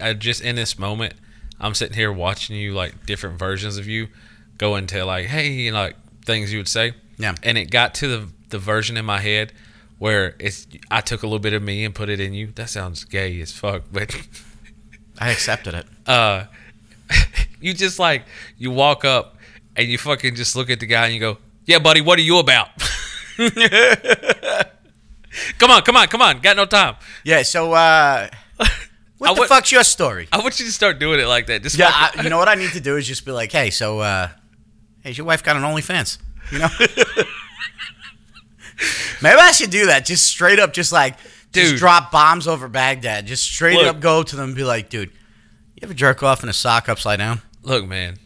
I, 0.00 0.08
I 0.10 0.12
just 0.14 0.42
in 0.42 0.56
this 0.56 0.76
moment, 0.78 1.14
I'm 1.60 1.74
sitting 1.74 1.94
here 1.94 2.12
watching 2.12 2.56
you 2.56 2.72
like 2.74 3.06
different 3.06 3.38
versions 3.38 3.76
of 3.76 3.86
you 3.86 4.08
go 4.60 4.76
into 4.76 5.02
like, 5.06 5.24
hey, 5.26 5.48
you 5.48 5.72
know, 5.72 5.78
like 5.78 5.96
things 6.24 6.52
you 6.52 6.58
would 6.58 6.68
say. 6.68 6.92
Yeah. 7.18 7.34
And 7.42 7.56
it 7.56 7.70
got 7.70 7.94
to 7.94 8.06
the 8.08 8.28
the 8.50 8.58
version 8.58 8.96
in 8.98 9.04
my 9.06 9.18
head 9.20 9.52
where 9.98 10.34
it's 10.38 10.66
I 10.90 11.00
took 11.00 11.22
a 11.22 11.26
little 11.26 11.38
bit 11.38 11.54
of 11.54 11.62
me 11.62 11.84
and 11.84 11.94
put 11.94 12.08
it 12.10 12.20
in 12.20 12.34
you. 12.34 12.48
That 12.56 12.68
sounds 12.68 13.04
gay 13.04 13.40
as 13.40 13.52
fuck, 13.52 13.82
but 13.90 14.14
I 15.18 15.30
accepted 15.30 15.74
it. 15.74 15.86
uh, 16.06 16.44
you 17.60 17.72
just 17.74 17.98
like 17.98 18.24
you 18.58 18.70
walk 18.70 19.04
up 19.04 19.36
and 19.76 19.88
you 19.88 19.96
fucking 19.98 20.34
just 20.34 20.54
look 20.56 20.68
at 20.68 20.78
the 20.78 20.86
guy 20.86 21.06
and 21.06 21.14
you 21.14 21.20
go, 21.20 21.38
"Yeah, 21.64 21.78
buddy, 21.78 22.02
what 22.02 22.18
are 22.18 22.22
you 22.22 22.38
about?" 22.38 22.68
come 25.58 25.70
on, 25.70 25.82
come 25.82 25.96
on, 25.96 26.06
come 26.08 26.22
on, 26.22 26.40
got 26.40 26.56
no 26.56 26.66
time. 26.66 26.96
Yeah. 27.24 27.42
So, 27.42 27.72
uh, 27.72 28.28
what 29.18 29.30
I 29.30 29.34
the 29.34 29.40
would- 29.40 29.48
fuck's 29.48 29.72
your 29.72 29.84
story? 29.84 30.28
I 30.32 30.38
want 30.40 30.60
you 30.60 30.66
to 30.66 30.72
start 30.72 30.98
doing 30.98 31.18
it 31.20 31.26
like 31.26 31.46
that. 31.46 31.62
Just 31.62 31.78
Yeah, 31.78 31.90
I, 31.92 32.22
you 32.22 32.28
know 32.28 32.38
what 32.38 32.48
I 32.48 32.54
need 32.56 32.72
to 32.72 32.80
do 32.80 32.96
is 32.96 33.06
just 33.06 33.24
be 33.24 33.32
like, 33.32 33.52
hey, 33.52 33.70
so, 33.70 34.00
uh, 34.00 34.28
hey, 35.02 35.12
your 35.12 35.26
wife 35.26 35.42
got 35.42 35.56
an 35.56 35.62
OnlyFans, 35.62 36.18
you 36.52 36.58
know? 36.58 36.68
Maybe 39.22 39.38
I 39.38 39.52
should 39.52 39.70
do 39.70 39.86
that. 39.86 40.06
Just 40.06 40.26
straight 40.26 40.58
up, 40.58 40.72
just 40.72 40.92
like, 40.92 41.18
just 41.52 41.72
Dude. 41.72 41.78
drop 41.78 42.10
bombs 42.10 42.48
over 42.48 42.68
Baghdad. 42.68 43.26
Just 43.26 43.44
straight 43.44 43.76
Look. 43.76 43.86
up 43.86 44.00
go 44.00 44.22
to 44.22 44.36
them 44.36 44.46
and 44.46 44.54
be 44.54 44.64
like, 44.64 44.88
dude, 44.88 45.10
you 45.74 45.80
ever 45.82 45.92
jerk 45.94 46.22
off 46.22 46.42
in 46.42 46.48
a 46.48 46.52
sock 46.52 46.88
upside 46.88 47.18
down? 47.18 47.42
look, 47.62 47.86
man. 47.86 48.16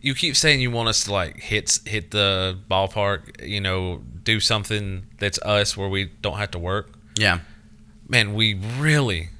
You 0.00 0.14
keep 0.14 0.36
saying 0.36 0.60
you 0.60 0.70
want 0.70 0.88
us 0.88 1.04
to 1.04 1.12
like 1.12 1.38
hit 1.40 1.78
hit 1.86 2.10
the 2.10 2.58
ballpark, 2.70 3.46
you 3.46 3.60
know, 3.60 4.02
do 4.22 4.38
something 4.40 5.06
that's 5.18 5.38
us 5.38 5.76
where 5.76 5.88
we 5.88 6.06
don't 6.20 6.36
have 6.38 6.50
to 6.50 6.58
work. 6.58 6.92
Yeah. 7.16 7.38
man, 8.08 8.34
we 8.34 8.54
really 8.78 9.30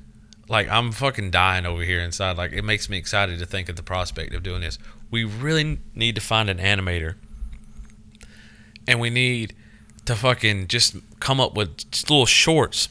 like 0.49 0.69
I'm 0.69 0.93
fucking 0.93 1.33
dying 1.33 1.67
over 1.67 1.83
here 1.83 2.01
inside. 2.01 2.37
Like 2.39 2.53
it 2.53 2.63
makes 2.63 2.89
me 2.89 2.97
excited 2.97 3.41
to 3.41 3.47
think 3.47 3.69
of 3.69 3.77
the 3.77 3.83
prospect 3.83 4.33
of 4.35 4.43
doing 4.43 4.61
this. 4.63 4.79
We 5.11 5.25
really 5.25 5.79
need 5.95 6.15
to 6.17 6.21
find 6.21 6.49
an 6.51 6.59
animator. 6.59 7.15
And 8.87 9.01
we 9.01 9.11
need 9.11 9.55
to 10.05 10.15
fucking 10.15 10.69
just 10.69 10.97
come 11.21 11.41
up 11.41 11.55
with 11.57 11.71
little 12.11 12.27
shorts. 12.27 12.89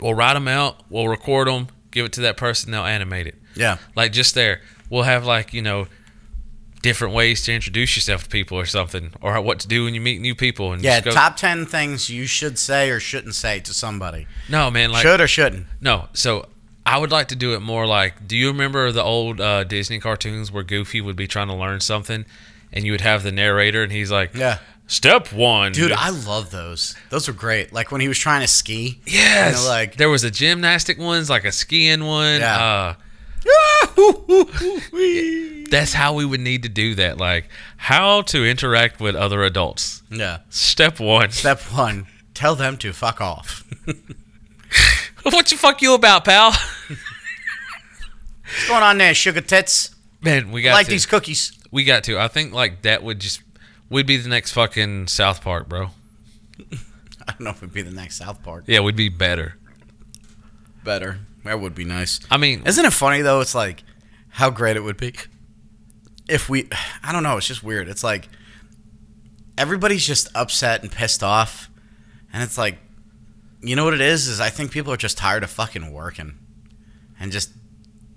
We'll 0.00 0.14
write 0.14 0.34
them 0.34 0.48
out, 0.48 0.82
we'll 0.90 1.08
record 1.08 1.48
them, 1.48 1.68
give 1.90 2.04
it 2.06 2.12
to 2.14 2.20
that 2.22 2.36
person, 2.36 2.70
they'll 2.72 2.84
animate 2.84 3.26
it. 3.26 3.36
Yeah. 3.54 3.78
Like 3.94 4.12
just 4.12 4.34
there. 4.34 4.60
We'll 4.90 5.04
have 5.04 5.24
like, 5.24 5.52
you 5.54 5.62
know, 5.62 5.86
different 6.82 7.14
ways 7.14 7.42
to 7.44 7.52
introduce 7.54 7.96
yourself 7.96 8.24
to 8.24 8.28
people 8.28 8.58
or 8.58 8.66
something 8.66 9.12
or 9.20 9.40
what 9.40 9.58
to 9.60 9.68
do 9.68 9.84
when 9.84 9.94
you 9.94 10.00
meet 10.00 10.20
new 10.20 10.34
people 10.34 10.72
and 10.72 10.82
Yeah. 10.82 10.96
just 11.00 11.04
go, 11.06 11.10
Top 11.12 11.36
10 11.36 11.66
things 11.66 12.10
you 12.10 12.26
should 12.26 12.58
say 12.58 12.90
or 12.90 13.00
shouldn't 13.00 13.34
say 13.34 13.60
to 13.60 13.72
somebody. 13.72 14.26
No, 14.48 14.70
man, 14.70 14.90
like 14.92 15.02
Should 15.02 15.20
or 15.20 15.26
shouldn't? 15.28 15.66
No, 15.80 16.08
so 16.12 16.46
I 16.86 16.98
would 16.98 17.10
like 17.10 17.28
to 17.28 17.36
do 17.36 17.54
it 17.54 17.60
more 17.60 17.86
like. 17.86 18.26
Do 18.28 18.36
you 18.36 18.48
remember 18.48 18.92
the 18.92 19.02
old 19.02 19.40
uh, 19.40 19.64
Disney 19.64 19.98
cartoons 19.98 20.52
where 20.52 20.62
Goofy 20.62 21.00
would 21.00 21.16
be 21.16 21.26
trying 21.26 21.48
to 21.48 21.54
learn 21.54 21.80
something, 21.80 22.24
and 22.72 22.84
you 22.84 22.92
would 22.92 23.00
have 23.02 23.22
the 23.24 23.32
narrator, 23.32 23.82
and 23.82 23.90
he's 23.92 24.10
like, 24.10 24.34
Yeah. 24.34 24.58
"Step 24.86 25.32
one, 25.32 25.72
Dude, 25.72 25.90
I 25.92 26.10
love 26.10 26.50
those. 26.52 26.94
Those 27.10 27.26
were 27.26 27.34
great. 27.34 27.72
Like 27.72 27.90
when 27.90 28.00
he 28.00 28.06
was 28.08 28.18
trying 28.18 28.42
to 28.42 28.48
ski. 28.48 29.00
yes." 29.04 29.66
Like- 29.66 29.96
there 29.96 30.08
was 30.08 30.22
a 30.24 30.30
gymnastic 30.30 30.98
ones, 30.98 31.28
like 31.28 31.44
a 31.44 31.52
skiing 31.52 32.04
one. 32.04 32.40
Yeah. 32.40 32.64
Uh, 32.64 32.94
that's 35.70 35.92
how 35.92 36.14
we 36.14 36.24
would 36.24 36.40
need 36.40 36.62
to 36.64 36.68
do 36.68 36.94
that. 36.96 37.18
Like 37.18 37.48
how 37.76 38.22
to 38.22 38.44
interact 38.44 39.00
with 39.00 39.14
other 39.14 39.42
adults. 39.42 40.02
yeah. 40.10 40.38
Step 40.50 41.00
one. 41.00 41.30
Step 41.30 41.60
one, 41.72 42.06
tell 42.34 42.54
them 42.54 42.76
to 42.78 42.92
fuck 42.92 43.20
off. 43.20 43.64
what 45.22 45.50
you 45.50 45.56
fuck 45.58 45.82
you 45.82 45.94
about, 45.94 46.24
pal? 46.24 46.52
What's 48.66 48.80
going 48.80 48.82
on 48.82 48.98
there, 48.98 49.14
sugar 49.14 49.42
tits? 49.42 49.94
Man, 50.22 50.50
we 50.50 50.62
I 50.62 50.64
got 50.64 50.72
like 50.72 50.86
to. 50.86 50.90
these 50.90 51.06
cookies. 51.06 51.56
We 51.70 51.84
got 51.84 52.02
to. 52.04 52.18
I 52.18 52.26
think 52.26 52.52
like 52.52 52.82
that 52.82 53.04
would 53.04 53.20
just. 53.20 53.40
We'd 53.88 54.08
be 54.08 54.16
the 54.16 54.28
next 54.28 54.50
fucking 54.50 55.06
South 55.06 55.40
Park, 55.40 55.68
bro. 55.68 55.90
I 57.28 57.30
don't 57.30 57.42
know 57.42 57.50
if 57.50 57.58
it'd 57.58 57.72
be 57.72 57.82
the 57.82 57.92
next 57.92 58.16
South 58.16 58.42
Park. 58.42 58.64
Yeah, 58.66 58.80
we'd 58.80 58.96
be 58.96 59.08
better. 59.08 59.54
Better. 60.82 61.20
That 61.44 61.60
would 61.60 61.76
be 61.76 61.84
nice. 61.84 62.18
I 62.28 62.38
mean, 62.38 62.64
Isn't 62.66 62.84
it 62.84 62.92
funny 62.92 63.22
though? 63.22 63.40
It's 63.40 63.54
like 63.54 63.84
how 64.30 64.50
great 64.50 64.76
it 64.76 64.80
would 64.82 64.96
be 64.96 65.14
if 66.28 66.48
we. 66.48 66.68
I 67.04 67.12
don't 67.12 67.22
know. 67.22 67.36
It's 67.36 67.46
just 67.46 67.62
weird. 67.62 67.86
It's 67.86 68.02
like 68.02 68.28
everybody's 69.56 70.04
just 70.04 70.28
upset 70.34 70.82
and 70.82 70.90
pissed 70.90 71.22
off, 71.22 71.70
and 72.32 72.42
it's 72.42 72.58
like, 72.58 72.78
you 73.62 73.76
know 73.76 73.84
what 73.84 73.94
it 73.94 74.00
is? 74.00 74.26
Is 74.26 74.40
I 74.40 74.50
think 74.50 74.72
people 74.72 74.92
are 74.92 74.96
just 74.96 75.18
tired 75.18 75.44
of 75.44 75.50
fucking 75.50 75.92
working, 75.92 76.36
and 77.20 77.30
just 77.30 77.50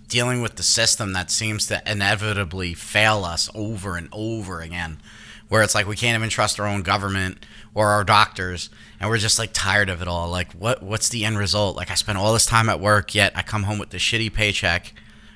dealing 0.10 0.42
with 0.42 0.56
the 0.58 0.64
system 0.64 1.14
that 1.14 1.32
seems 1.32 1.68
to 1.68 1.82
inevitably 1.90 2.74
fail 2.74 3.24
us 3.24 3.50
over 3.56 3.96
and 3.96 4.10
over 4.12 4.60
again. 4.60 5.00
Where 5.48 5.64
it's 5.64 5.74
like 5.74 5.88
we 5.88 5.96
can't 5.96 6.16
even 6.18 6.30
trust 6.30 6.60
our 6.60 6.68
own 6.68 6.84
government 6.84 7.44
or 7.74 7.88
our 7.88 8.04
doctors, 8.04 8.70
and 9.00 9.10
we're 9.10 9.18
just 9.18 9.40
like 9.40 9.50
tired 9.52 9.90
of 9.90 10.00
it 10.02 10.08
all. 10.08 10.30
Like, 10.30 10.52
what 10.54 10.84
what's 10.84 11.10
the 11.10 11.26
end 11.26 11.40
result? 11.40 11.76
Like, 11.76 11.90
I 11.90 11.96
spent 11.96 12.18
all 12.20 12.34
this 12.34 12.46
time 12.46 12.70
at 12.70 12.80
work, 12.80 13.16
yet 13.16 13.32
I 13.36 13.42
come 13.42 13.64
home 13.64 13.80
with 13.80 13.90
this 13.90 14.02
shitty 14.04 14.32
paycheck, 14.32 14.94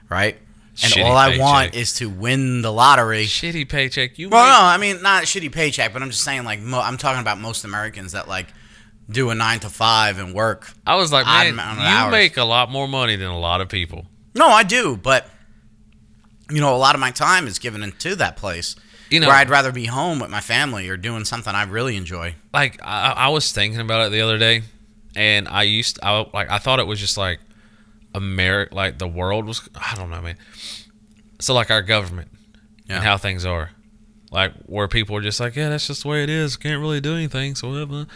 right? 0.10 0.38
And 0.84 0.92
Shitty 0.94 1.04
all 1.06 1.16
I 1.18 1.38
want 1.40 1.74
is 1.76 1.94
to 1.96 2.10
win 2.10 2.62
the 2.64 2.72
lottery. 2.72 3.26
shitty 3.26 3.68
paycheck. 3.70 4.20
You 4.20 4.30
Well, 4.30 4.44
make- 4.44 4.54
no, 4.54 4.60
I 4.66 4.78
mean 4.96 5.02
not 5.04 5.24
a 5.24 5.26
shitty 5.26 5.52
paycheck, 5.52 5.94
but 5.94 6.02
I'm 6.04 6.10
just 6.12 6.24
saying 6.24 6.44
like 6.44 6.60
mo- 6.60 6.82
I'm 6.82 6.98
talking 6.98 7.22
about 7.22 7.40
most 7.40 7.64
Americans 7.66 8.12
that 8.12 8.28
like 8.28 8.48
do 9.10 9.32
a 9.32 9.36
nine 9.36 9.60
to 9.62 9.70
five 9.70 10.20
and 10.20 10.34
work. 10.36 10.72
I 10.86 10.96
was 10.96 11.12
like, 11.12 11.26
man, 11.26 11.56
you 11.56 11.60
hours. 11.60 12.12
make 12.12 12.38
a 12.38 12.44
lot 12.44 12.70
more 12.70 12.88
money 12.88 13.16
than 13.16 13.30
a 13.30 13.40
lot 13.40 13.62
of 13.62 13.70
people. 13.70 14.06
No, 14.36 14.48
I 14.48 14.64
do, 14.64 14.98
but 14.98 15.28
you 16.50 16.60
know, 16.60 16.76
a 16.76 16.78
lot 16.78 16.96
of 16.96 17.02
my 17.02 17.12
time 17.12 17.48
is 17.48 17.58
given 17.60 17.84
into 17.84 18.16
that 18.18 18.36
place 18.38 18.76
You 19.10 19.20
know, 19.20 19.28
where 19.28 19.36
I'd 19.36 19.50
rather 19.50 19.72
be 19.72 19.86
home 19.86 20.20
with 20.20 20.30
my 20.30 20.42
family 20.42 20.90
or 20.90 20.98
doing 20.98 21.24
something 21.26 21.54
I 21.56 21.64
really 21.64 21.96
enjoy. 21.96 22.36
like 22.54 22.80
I, 22.84 23.12
I 23.12 23.28
was 23.30 23.52
thinking 23.52 23.80
about 23.80 24.08
it 24.08 24.12
the 24.12 24.22
other 24.22 24.38
day, 24.38 24.64
and 25.16 25.48
I 25.48 25.64
used 25.64 26.00
I 26.04 26.26
like 26.34 26.50
I 26.50 26.58
thought 26.60 26.80
it 26.80 26.88
was 26.88 27.00
just 27.00 27.18
like 27.18 27.40
America, 28.14 28.76
like 28.76 28.98
the 29.00 29.08
world 29.08 29.46
was. 29.46 29.68
I 29.76 29.96
don't 29.96 30.10
know, 30.10 30.22
man. 30.22 30.38
So 31.40 31.54
like 31.54 31.72
our 31.72 31.82
government 31.82 32.30
Yeah. 32.88 32.96
and 32.98 33.04
how 33.04 33.18
things 33.18 33.46
are, 33.46 33.72
like 34.32 34.54
where 34.66 34.88
people 34.88 35.16
are 35.16 35.22
just 35.22 35.40
like, 35.40 35.56
yeah, 35.56 35.70
that's 35.70 35.88
just 35.88 36.04
the 36.04 36.10
way 36.10 36.24
it 36.24 36.30
is. 36.30 36.56
Can't 36.58 36.80
really 36.82 37.02
do 37.02 37.16
anything. 37.16 37.56
So 37.56 37.70
whatever. 37.72 38.08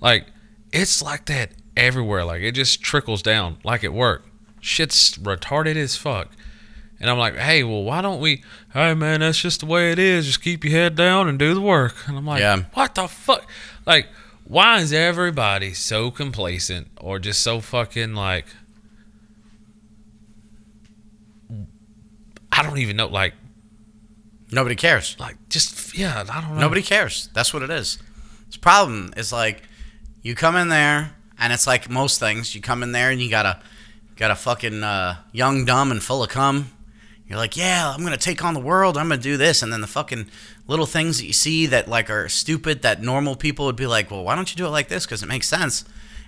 Like 0.00 0.26
it's 0.72 1.02
like 1.02 1.26
that 1.26 1.50
everywhere. 1.76 2.24
Like 2.24 2.42
it 2.42 2.52
just 2.52 2.82
trickles 2.82 3.22
down. 3.22 3.58
Like 3.64 3.84
at 3.84 3.92
work, 3.92 4.24
shit's 4.62 5.18
retarded 5.18 5.76
as 5.76 5.96
fuck. 5.96 6.28
And 6.98 7.10
I'm 7.10 7.18
like, 7.18 7.36
hey, 7.36 7.64
well, 7.64 7.82
why 7.82 8.00
don't 8.00 8.20
we? 8.20 8.42
Hey, 8.72 8.94
man, 8.94 9.20
that's 9.20 9.40
just 9.40 9.60
the 9.60 9.66
way 9.66 9.90
it 9.92 9.98
is. 9.98 10.24
Just 10.24 10.40
keep 10.40 10.62
your 10.64 10.72
head 10.72 10.94
down 10.94 11.28
and 11.28 11.38
do 11.38 11.52
the 11.52 11.60
work. 11.60 11.96
And 12.06 12.16
I'm 12.16 12.24
like, 12.24 12.40
Yeah. 12.40 12.62
what 12.74 12.94
the 12.94 13.08
fuck? 13.08 13.44
Like, 13.84 14.06
why 14.44 14.78
is 14.78 14.92
everybody 14.92 15.74
so 15.74 16.10
complacent 16.12 16.88
or 16.98 17.18
just 17.18 17.42
so 17.42 17.60
fucking 17.60 18.14
like? 18.14 18.46
I 22.50 22.62
don't 22.62 22.78
even 22.78 22.96
know. 22.96 23.08
Like, 23.08 23.34
Nobody 24.50 24.76
cares. 24.76 25.16
like 25.18 25.36
just 25.48 25.96
yeah. 25.96 26.24
I 26.30 26.40
don't 26.42 26.54
know. 26.54 26.60
Nobody 26.60 26.82
cares. 26.82 27.30
That's 27.32 27.54
what 27.54 27.62
it 27.62 27.70
is. 27.70 27.98
This 28.46 28.58
problem 28.58 29.12
is 29.16 29.32
like 29.32 29.62
you 30.20 30.34
come 30.34 30.56
in 30.56 30.68
there 30.68 31.16
and 31.38 31.52
it's 31.52 31.66
like 31.66 31.88
most 31.88 32.20
things. 32.20 32.54
You 32.54 32.60
come 32.60 32.82
in 32.82 32.92
there 32.92 33.10
and 33.10 33.20
you 33.20 33.30
got 33.30 33.46
a 33.46 33.60
got 34.22 34.30
a 34.30 34.36
fucking 34.36 34.84
uh, 34.84 35.16
young, 35.32 35.64
dumb, 35.64 35.90
and 35.90 36.00
full 36.00 36.22
of 36.22 36.30
cum. 36.30 36.70
You're 37.26 37.38
like, 37.38 37.56
yeah, 37.56 37.92
I'm 37.92 38.04
gonna 38.04 38.16
take 38.16 38.44
on 38.44 38.54
the 38.54 38.60
world. 38.60 38.96
I'm 38.96 39.08
gonna 39.08 39.20
do 39.20 39.36
this, 39.36 39.64
and 39.64 39.72
then 39.72 39.80
the 39.80 39.88
fucking 39.88 40.28
little 40.68 40.86
things 40.86 41.18
that 41.18 41.26
you 41.26 41.32
see 41.32 41.66
that 41.66 41.88
like 41.88 42.08
are 42.08 42.28
stupid 42.28 42.82
that 42.82 43.02
normal 43.02 43.34
people 43.34 43.64
would 43.64 43.74
be 43.74 43.88
like, 43.88 44.12
well, 44.12 44.22
why 44.22 44.36
don't 44.36 44.48
you 44.48 44.56
do 44.56 44.64
it 44.64 44.70
like 44.70 44.86
this? 44.86 45.06
Because 45.06 45.24
it 45.24 45.26
makes 45.26 45.48
sense. 45.48 45.84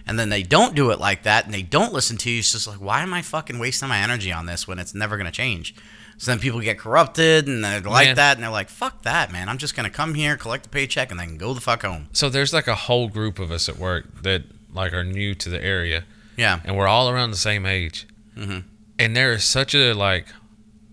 And 0.09 0.19
then 0.19 0.29
they 0.29 0.43
don't 0.43 0.75
do 0.75 0.91
it 0.91 0.99
like 0.99 1.23
that, 1.23 1.45
and 1.45 1.55
they 1.55 1.63
don't 1.63 1.93
listen 1.93 2.17
to 2.17 2.31
you. 2.31 2.41
It's 2.41 2.51
just 2.51 2.67
like, 2.67 2.81
why 2.81 3.01
am 3.01 3.15
I 3.15 3.23
fucking 3.23 3.61
wasting 3.61 3.89
my 3.89 3.99
energy 3.99 4.33
on 4.33 4.47
this 4.47 4.67
when 4.67 4.81
it's 4.81 4.93
never 4.93 5.17
gonna 5.17 5.31
change? 5.31 5.73
So 6.19 6.33
then 6.33 6.41
people 6.41 6.59
get 6.59 6.81
corrupted, 6.81 7.47
and 7.47 7.63
they're 7.63 7.81
like 7.81 8.17
that, 8.17 8.37
and 8.37 8.43
they're 8.43 8.51
like, 8.51 8.71
fuck 8.71 9.03
that, 9.03 9.31
man. 9.31 9.49
I'm 9.49 9.59
just 9.59 9.77
gonna 9.77 9.89
come 9.89 10.15
here, 10.15 10.37
collect 10.37 10.65
the 10.65 10.69
paycheck, 10.69 11.13
and 11.13 11.21
then 11.21 11.37
go 11.37 11.55
the 11.55 11.61
fuck 11.61 11.83
home. 11.83 12.09
So 12.13 12.29
there's 12.29 12.53
like 12.53 12.67
a 12.67 12.75
whole 12.75 13.07
group 13.07 13.39
of 13.39 13.53
us 13.53 13.69
at 13.69 13.79
work 13.79 14.23
that 14.23 14.43
like 14.73 14.93
are 14.93 15.05
new 15.05 15.37
to 15.37 15.49
the 15.49 15.63
area, 15.63 16.03
Yeah. 16.37 16.61
and 16.65 16.77
we're 16.77 16.87
all 16.89 17.09
around 17.09 17.31
the 17.31 17.37
same 17.37 17.65
age. 17.67 18.07
Mhm. 18.37 18.65
And 18.99 19.17
there 19.17 19.33
is 19.33 19.45
such 19.45 19.75
a 19.75 19.93
like 19.93 20.27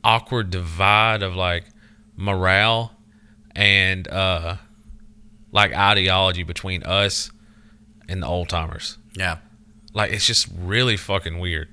awkward 0.03 0.49
divide 0.49 1.21
of 1.23 1.35
like 1.35 1.65
morale 2.15 2.93
and 3.55 4.07
uh 4.07 4.57
like 5.51 5.73
ideology 5.73 6.43
between 6.43 6.83
us 6.83 7.31
and 8.07 8.21
the 8.23 8.27
old 8.27 8.49
timers. 8.49 8.97
Yeah. 9.15 9.37
Like 9.93 10.11
it's 10.11 10.25
just 10.25 10.47
really 10.57 10.97
fucking 10.97 11.39
weird. 11.39 11.67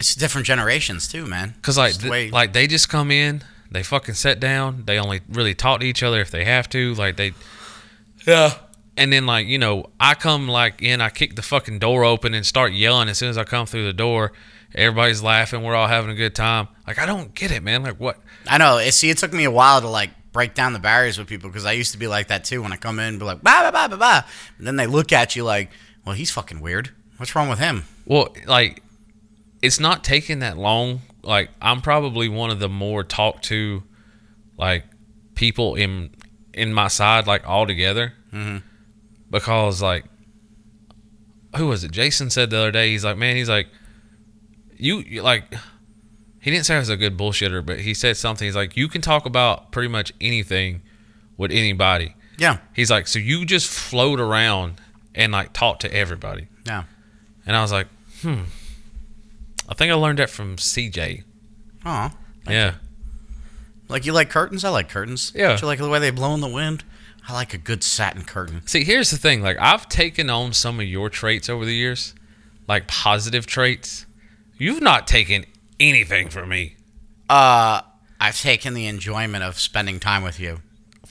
It's 0.00 0.14
different 0.14 0.46
generations 0.46 1.08
too, 1.08 1.26
man. 1.26 1.54
Cause 1.62 1.76
like 1.78 1.90
Just 1.90 2.00
the 2.00 2.04
th- 2.04 2.10
way- 2.10 2.30
like 2.30 2.52
they 2.52 2.66
just 2.66 2.88
come 2.88 3.10
in, 3.10 3.42
they 3.70 3.82
fucking 3.82 4.14
sit 4.14 4.40
down, 4.40 4.84
they 4.86 4.98
only 4.98 5.20
really 5.28 5.54
talk 5.54 5.80
to 5.80 5.86
each 5.86 6.02
other 6.02 6.20
if 6.20 6.30
they 6.30 6.44
have 6.44 6.68
to. 6.70 6.94
Like 6.94 7.16
they 7.16 7.32
Yeah. 8.26 8.54
And 8.98 9.12
then 9.12 9.24
like, 9.26 9.46
you 9.46 9.58
know, 9.58 9.86
I 10.00 10.14
come 10.14 10.48
like 10.48 10.82
in, 10.82 11.00
I 11.00 11.08
kick 11.08 11.36
the 11.36 11.42
fucking 11.42 11.78
door 11.78 12.04
open 12.04 12.34
and 12.34 12.44
start 12.44 12.72
yelling 12.72 13.08
as 13.08 13.16
soon 13.18 13.30
as 13.30 13.38
I 13.38 13.44
come 13.44 13.64
through 13.66 13.84
the 13.84 13.92
door. 13.92 14.32
Everybody's 14.74 15.22
laughing, 15.22 15.62
we're 15.62 15.74
all 15.74 15.86
having 15.88 16.10
a 16.10 16.14
good 16.14 16.34
time. 16.34 16.68
Like 16.86 16.98
I 16.98 17.06
don't 17.06 17.34
get 17.34 17.50
it, 17.52 17.62
man. 17.62 17.82
Like 17.82 17.98
what 17.98 18.18
I 18.46 18.58
know. 18.58 18.78
it- 18.78 18.92
See, 18.92 19.08
it 19.08 19.16
took 19.18 19.32
me 19.32 19.44
a 19.44 19.50
while 19.50 19.80
to 19.80 19.88
like 19.88 20.10
break 20.32 20.52
down 20.54 20.72
the 20.74 20.78
barriers 20.78 21.16
with 21.16 21.26
people 21.26 21.48
because 21.48 21.64
I 21.64 21.72
used 21.72 21.92
to 21.92 21.98
be 21.98 22.06
like 22.06 22.28
that 22.28 22.44
too 22.44 22.60
when 22.62 22.72
I 22.72 22.76
come 22.76 22.98
in 22.98 23.06
and 23.06 23.18
be 23.18 23.24
like 23.24 23.40
blah 23.42 23.62
blah 23.62 23.70
blah 23.70 23.88
blah 23.88 23.96
blah. 23.96 24.22
And 24.58 24.66
then 24.66 24.76
they 24.76 24.86
look 24.86 25.12
at 25.12 25.36
you 25.36 25.44
like, 25.44 25.70
well, 26.04 26.14
he's 26.14 26.30
fucking 26.30 26.60
weird. 26.60 26.90
What's 27.16 27.34
wrong 27.34 27.48
with 27.48 27.58
him? 27.60 27.84
Well, 28.04 28.34
like 28.46 28.82
it's 29.62 29.80
not 29.80 30.04
taking 30.04 30.40
that 30.40 30.58
long. 30.58 31.00
Like 31.22 31.50
I'm 31.62 31.80
probably 31.80 32.28
one 32.28 32.50
of 32.50 32.58
the 32.60 32.68
more 32.68 33.04
talked 33.04 33.44
to, 33.44 33.82
like 34.56 34.84
people 35.34 35.76
in 35.76 36.10
in 36.52 36.72
my 36.74 36.88
side, 36.88 37.26
like 37.26 37.46
all 37.48 37.66
together, 37.66 38.12
Mhm. 38.34 38.62
Because 39.30 39.80
like 39.82 40.04
who 41.56 41.66
was 41.68 41.82
it? 41.84 41.90
Jason 41.92 42.28
said 42.30 42.50
the 42.50 42.58
other 42.58 42.70
day. 42.70 42.90
He's 42.90 43.04
like, 43.04 43.16
man, 43.16 43.34
he's 43.34 43.48
like, 43.48 43.68
you, 44.76 44.98
you 44.98 45.22
like. 45.22 45.54
He 46.40 46.50
didn't 46.52 46.66
say 46.66 46.76
I 46.76 46.78
was 46.78 46.88
a 46.88 46.96
good 46.96 47.16
bullshitter, 47.18 47.64
but 47.64 47.80
he 47.80 47.94
said 47.94 48.16
something. 48.16 48.46
He's 48.46 48.54
like, 48.54 48.76
you 48.76 48.86
can 48.86 49.00
talk 49.00 49.26
about 49.26 49.72
pretty 49.72 49.88
much 49.88 50.12
anything 50.20 50.82
with 51.36 51.50
anybody. 51.50 52.14
Yeah, 52.38 52.58
He's 52.74 52.90
like, 52.90 53.08
so 53.08 53.18
you 53.18 53.44
just 53.44 53.68
float 53.68 54.20
around 54.20 54.80
and 55.14 55.32
like 55.32 55.52
talk 55.52 55.80
to 55.80 55.92
everybody. 55.92 56.46
yeah. 56.64 56.84
And 57.44 57.56
I 57.56 57.62
was 57.62 57.72
like, 57.72 57.88
hmm. 58.22 58.42
I 59.68 59.74
think 59.74 59.90
I 59.90 59.94
learned 59.94 60.20
that 60.20 60.30
from 60.30 60.56
CJ. 60.56 61.24
Oh, 61.84 62.10
Yeah. 62.48 62.74
like 63.88 64.06
you 64.06 64.12
like 64.12 64.30
curtains? 64.30 64.64
I 64.64 64.68
like 64.68 64.88
curtains. 64.88 65.32
Yeah. 65.34 65.48
Don't 65.48 65.62
you 65.62 65.66
like 65.66 65.78
the 65.80 65.88
way 65.88 65.98
they 65.98 66.10
blow 66.10 66.32
in 66.34 66.40
the 66.40 66.48
wind? 66.48 66.84
I 67.28 67.34
like 67.34 67.52
a 67.52 67.58
good 67.58 67.84
satin 67.84 68.24
curtain. 68.24 68.66
See, 68.66 68.84
here's 68.84 69.10
the 69.10 69.18
thing. 69.18 69.42
Like, 69.42 69.58
I've 69.60 69.86
taken 69.88 70.30
on 70.30 70.54
some 70.54 70.80
of 70.80 70.86
your 70.86 71.10
traits 71.10 71.50
over 71.50 71.66
the 71.66 71.74
years, 71.74 72.14
like 72.66 72.88
positive 72.88 73.46
traits. 73.46 74.06
You've 74.56 74.80
not 74.80 75.06
taken 75.06 75.44
anything 75.78 76.30
from 76.30 76.48
me. 76.48 76.76
Uh, 77.28 77.82
I've 78.18 78.40
taken 78.40 78.72
the 78.72 78.86
enjoyment 78.86 79.44
of 79.44 79.60
spending 79.60 80.00
time 80.00 80.22
with 80.22 80.40
you. 80.40 80.60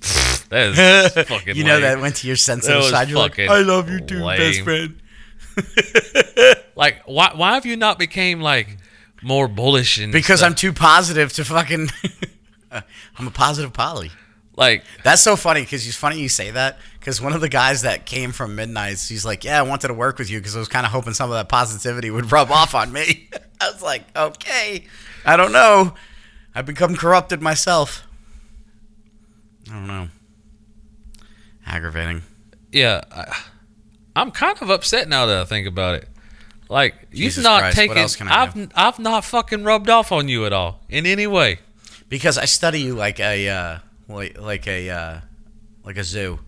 That 0.49 0.77
is 1.17 1.27
fucking 1.27 1.57
you 1.57 1.65
know 1.65 1.73
lame. 1.73 1.81
that 1.81 1.99
went 1.99 2.15
to 2.17 2.27
your 2.27 2.37
sensitive 2.37 2.85
side. 2.85 3.09
You're 3.09 3.19
like, 3.19 3.37
I 3.37 3.59
love 3.63 3.89
you 3.89 3.99
too, 3.99 4.21
best 4.25 4.61
friend. 4.61 5.01
Like, 6.77 7.01
why, 7.05 7.31
why 7.35 7.55
have 7.55 7.65
you 7.65 7.75
not 7.75 7.99
became, 7.99 8.39
like, 8.39 8.77
more 9.21 9.47
bullish 9.49 9.97
and 9.97 10.13
Because 10.13 10.39
stuff? 10.39 10.51
I'm 10.51 10.55
too 10.55 10.71
positive 10.71 11.33
to 11.33 11.43
fucking. 11.43 11.89
I'm 12.71 13.27
a 13.27 13.31
positive 13.31 13.73
Polly. 13.73 14.11
Like, 14.57 14.83
That's 15.03 15.21
so 15.21 15.37
funny 15.37 15.61
because 15.61 15.87
it's 15.87 15.95
funny 15.95 16.19
you 16.19 16.27
say 16.27 16.51
that 16.51 16.77
because 16.99 17.21
one 17.21 17.31
of 17.31 17.39
the 17.39 17.47
guys 17.47 17.83
that 17.83 18.05
came 18.05 18.33
from 18.33 18.55
Midnight's, 18.55 19.07
he's 19.07 19.23
like, 19.23 19.45
"Yeah, 19.45 19.59
I 19.59 19.61
wanted 19.61 19.87
to 19.87 19.93
work 19.93 20.17
with 20.17 20.29
you 20.29 20.39
because 20.39 20.57
I 20.57 20.59
was 20.59 20.67
kind 20.67 20.85
of 20.85 20.91
hoping 20.91 21.13
some 21.13 21.29
of 21.29 21.35
that 21.35 21.47
positivity 21.47 22.09
would 22.11 22.31
rub 22.31 22.51
off 22.51 22.75
on 22.75 22.91
me." 22.91 23.29
I 23.61 23.71
was 23.71 23.81
like, 23.81 24.03
"Okay, 24.17 24.83
I 25.23 25.37
don't 25.37 25.53
know. 25.53 25.93
I've 26.53 26.65
become 26.65 26.95
corrupted 26.95 27.41
myself. 27.41 28.03
I 29.69 29.73
don't 29.73 29.87
know. 29.87 30.07
Aggravating. 31.65 32.23
yeah, 32.71 33.01
I, 33.11 33.37
I'm 34.15 34.31
kind 34.31 34.57
of 34.61 34.69
upset 34.69 35.07
now 35.07 35.25
that 35.27 35.37
I 35.37 35.45
think 35.45 35.67
about 35.67 35.95
it. 35.95 36.09
Like, 36.69 37.11
Jesus 37.11 37.37
you've 37.37 37.43
not 37.43 37.59
Christ, 37.59 37.75
taken, 37.75 37.97
else 37.97 38.15
can 38.15 38.27
I 38.27 38.43
I've, 38.43 38.71
I've 38.75 38.99
not 38.99 39.23
fucking 39.23 39.63
rubbed 39.63 39.89
off 39.89 40.11
on 40.11 40.27
you 40.27 40.45
at 40.45 40.53
all 40.53 40.81
in 40.89 41.05
any 41.05 41.27
way. 41.27 41.59
Because 42.09 42.37
I 42.37 42.45
study 42.45 42.81
you 42.81 42.95
like 42.95 43.19
a 43.19 43.49
uh, 43.49 43.79
like 44.07 44.39
like 44.39 44.67
a 44.67 44.89
uh, 44.89 45.19
like 45.83 45.97
a 45.97 46.03
zoo. 46.03 46.39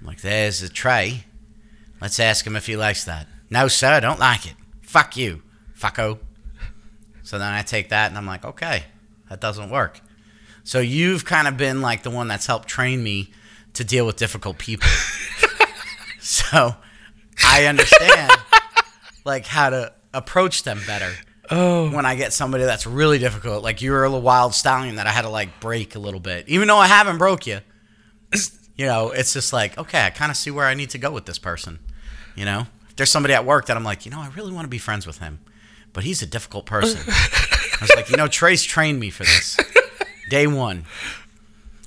I'm 0.00 0.06
like, 0.06 0.20
there's 0.20 0.62
a 0.62 0.68
tray. 0.68 1.24
Let's 2.00 2.20
ask 2.20 2.46
him 2.46 2.56
if 2.56 2.66
he 2.66 2.76
likes 2.76 3.04
that. 3.04 3.26
No, 3.48 3.68
sir, 3.68 3.94
I 3.94 4.00
don't 4.00 4.20
like 4.20 4.46
it. 4.46 4.54
Fuck 4.82 5.16
you, 5.16 5.42
fucko. 5.78 6.18
So 7.22 7.38
then 7.38 7.52
I 7.52 7.62
take 7.62 7.88
that 7.88 8.08
and 8.08 8.18
I'm 8.18 8.26
like, 8.26 8.44
okay, 8.44 8.84
that 9.28 9.40
doesn't 9.40 9.70
work. 9.70 10.00
So 10.62 10.80
you've 10.80 11.24
kind 11.24 11.48
of 11.48 11.56
been 11.56 11.80
like 11.80 12.02
the 12.02 12.10
one 12.10 12.28
that's 12.28 12.46
helped 12.46 12.68
train 12.68 13.02
me 13.02 13.32
to 13.74 13.84
deal 13.84 14.06
with 14.06 14.16
difficult 14.16 14.58
people. 14.58 14.88
so 16.20 16.76
I 17.44 17.66
understand 17.66 18.32
like 19.24 19.46
how 19.46 19.70
to 19.70 19.92
approach 20.12 20.62
them 20.62 20.80
better 20.86 21.12
Oh. 21.50 21.90
when 21.90 22.04
I 22.06 22.14
get 22.16 22.32
somebody 22.32 22.64
that's 22.64 22.86
really 22.86 23.18
difficult. 23.18 23.62
Like 23.62 23.82
you're 23.82 24.04
a 24.04 24.08
little 24.08 24.22
wild 24.22 24.54
stallion 24.54 24.96
that 24.96 25.06
I 25.06 25.10
had 25.10 25.22
to 25.22 25.28
like 25.28 25.60
break 25.60 25.94
a 25.94 25.98
little 25.98 26.20
bit, 26.20 26.48
even 26.48 26.68
though 26.68 26.78
I 26.78 26.86
haven't 26.86 27.18
broke 27.18 27.46
you. 27.46 27.60
You 28.78 28.84
know, 28.84 29.10
it's 29.10 29.32
just 29.32 29.52
like 29.54 29.78
okay, 29.78 30.04
I 30.04 30.10
kind 30.10 30.30
of 30.30 30.36
see 30.36 30.50
where 30.50 30.66
I 30.66 30.74
need 30.74 30.90
to 30.90 30.98
go 30.98 31.10
with 31.10 31.24
this 31.24 31.38
person. 31.38 31.78
You 32.34 32.44
know, 32.44 32.66
if 32.88 32.96
there's 32.96 33.10
somebody 33.10 33.32
at 33.32 33.46
work 33.46 33.66
that 33.66 33.76
I'm 33.76 33.84
like, 33.84 34.04
you 34.04 34.10
know, 34.10 34.20
I 34.20 34.28
really 34.36 34.52
want 34.52 34.64
to 34.66 34.68
be 34.68 34.78
friends 34.78 35.06
with 35.06 35.18
him, 35.18 35.40
but 35.94 36.04
he's 36.04 36.20
a 36.20 36.26
difficult 36.26 36.66
person. 36.66 37.00
I 37.08 37.78
was 37.80 37.92
like, 37.96 38.10
you 38.10 38.16
know, 38.18 38.28
Trace 38.28 38.62
trained 38.62 39.00
me 39.00 39.08
for 39.08 39.24
this. 39.24 39.56
Day 40.28 40.46
one. 40.46 40.84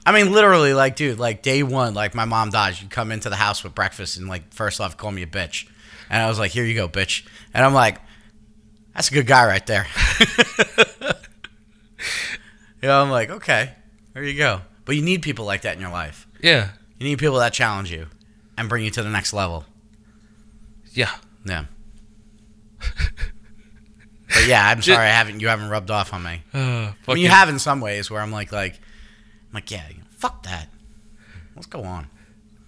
I 0.06 0.12
mean, 0.12 0.32
literally, 0.32 0.74
like, 0.74 0.96
dude, 0.96 1.20
like 1.20 1.44
day 1.44 1.62
one, 1.62 1.94
like 1.94 2.16
my 2.16 2.26
mom 2.26 2.50
dies. 2.50 2.82
You 2.82 2.88
come 2.88 3.12
into 3.12 3.30
the 3.30 3.36
house 3.36 3.64
with 3.64 3.76
breakfast 3.76 4.18
and 4.18 4.28
like 4.28 4.52
first 4.54 4.82
off, 4.82 4.98
call 4.98 5.12
me 5.12 5.22
a 5.22 5.28
bitch, 5.28 5.68
and 6.10 6.24
I 6.24 6.28
was 6.28 6.40
like, 6.40 6.50
here 6.52 6.64
you 6.64 6.74
go, 6.74 6.88
bitch, 6.88 7.28
and 7.54 7.64
I'm 7.64 7.74
like, 7.76 8.00
that's 8.94 9.10
a 9.10 9.14
good 9.14 9.28
guy 9.28 9.46
right 9.46 9.66
there. 9.66 9.88
you 12.82 12.88
know, 12.88 13.02
I'm 13.02 13.10
like, 13.10 13.30
okay, 13.30 13.74
there 14.14 14.24
you 14.24 14.38
go. 14.38 14.62
But 14.86 14.96
you 14.96 15.02
need 15.02 15.22
people 15.22 15.46
like 15.46 15.62
that 15.62 15.76
in 15.76 15.82
your 15.82 15.92
life. 15.92 16.28
Yeah. 16.42 16.70
You 16.98 17.08
need 17.08 17.20
people 17.20 17.38
that 17.38 17.54
challenge 17.54 17.92
you 17.92 18.08
and 18.58 18.68
bring 18.68 18.84
you 18.84 18.92
to 18.92 19.04
the 19.04 19.10
next 19.10 19.34
level. 19.34 19.66
Yeah. 20.92 21.12
Yeah. 21.46 21.66
but 22.80 24.48
yeah, 24.48 24.68
I'm 24.68 24.82
sorry 24.82 25.06
I 25.06 25.12
haven't. 25.12 25.40
You 25.40 25.48
haven't 25.48 25.70
rubbed 25.70 25.92
off 25.92 26.14
on 26.14 26.24
me. 26.24 26.44
Uh, 26.54 26.92
I 27.08 27.14
mean, 27.14 27.18
you 27.18 27.30
have 27.30 27.50
in 27.50 27.60
some 27.60 27.82
ways 27.82 28.10
where 28.10 28.22
I'm 28.22 28.32
like, 28.32 28.52
like, 28.52 28.74
I'm 28.74 29.54
like, 29.54 29.72
yeah, 29.72 29.84
fuck 30.18 30.44
that. 30.44 30.70
Let's 31.56 31.68
go 31.68 31.84
on. 31.84 32.08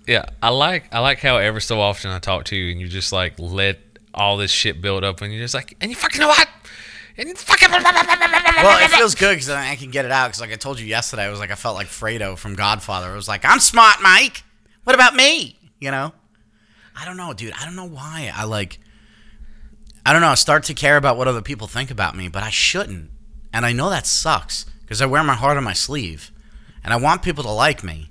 Yeah, 0.07 0.25
I 0.41 0.49
like 0.49 0.93
I 0.93 0.99
like 0.99 1.19
how 1.19 1.37
ever 1.37 1.59
so 1.59 1.79
often 1.79 2.11
I 2.11 2.19
talk 2.19 2.45
to 2.45 2.55
you 2.55 2.71
and 2.71 2.81
you 2.81 2.87
just 2.87 3.13
like 3.13 3.35
let 3.37 3.79
all 4.13 4.37
this 4.37 4.51
shit 4.51 4.81
build 4.81 5.03
up 5.03 5.21
and 5.21 5.33
you're 5.33 5.41
just 5.41 5.53
like, 5.53 5.75
and 5.81 5.89
you 5.89 5.95
fucking 5.95 6.19
know 6.19 6.27
what? 6.27 6.47
And 7.17 7.37
fucking 7.37 7.69
Well, 7.69 8.83
it 8.83 8.91
feels 8.91 9.15
good 9.15 9.33
because 9.33 9.49
I 9.49 9.75
can 9.75 9.91
get 9.91 10.05
it 10.05 10.11
out. 10.11 10.27
Because 10.27 10.41
like 10.41 10.51
I 10.51 10.55
told 10.55 10.79
you 10.79 10.85
yesterday, 10.85 11.23
I 11.23 11.29
was 11.29 11.39
like, 11.39 11.51
I 11.51 11.55
felt 11.55 11.75
like 11.75 11.87
Fredo 11.87 12.37
from 12.37 12.55
Godfather. 12.55 13.11
I 13.11 13.15
was 13.15 13.27
like, 13.27 13.45
I'm 13.45 13.59
smart, 13.59 14.01
Mike. 14.01 14.43
What 14.83 14.95
about 14.95 15.15
me? 15.15 15.57
You 15.79 15.91
know? 15.91 16.13
I 16.99 17.05
don't 17.05 17.17
know, 17.17 17.33
dude. 17.33 17.53
I 17.59 17.65
don't 17.65 17.75
know 17.75 17.85
why. 17.85 18.31
I 18.33 18.45
like. 18.45 18.79
I 20.05 20.13
don't 20.13 20.21
know. 20.21 20.29
I 20.29 20.35
start 20.35 20.63
to 20.65 20.73
care 20.73 20.97
about 20.97 21.15
what 21.15 21.27
other 21.27 21.41
people 21.41 21.67
think 21.67 21.91
about 21.91 22.15
me, 22.15 22.27
but 22.27 22.43
I 22.43 22.49
shouldn't. 22.49 23.11
And 23.53 23.65
I 23.65 23.71
know 23.71 23.89
that 23.89 24.07
sucks 24.07 24.65
because 24.81 25.01
I 25.01 25.05
wear 25.05 25.23
my 25.23 25.35
heart 25.35 25.57
on 25.57 25.63
my 25.63 25.73
sleeve, 25.73 26.31
and 26.83 26.93
I 26.93 26.97
want 26.97 27.21
people 27.21 27.43
to 27.43 27.51
like 27.51 27.83
me. 27.83 28.09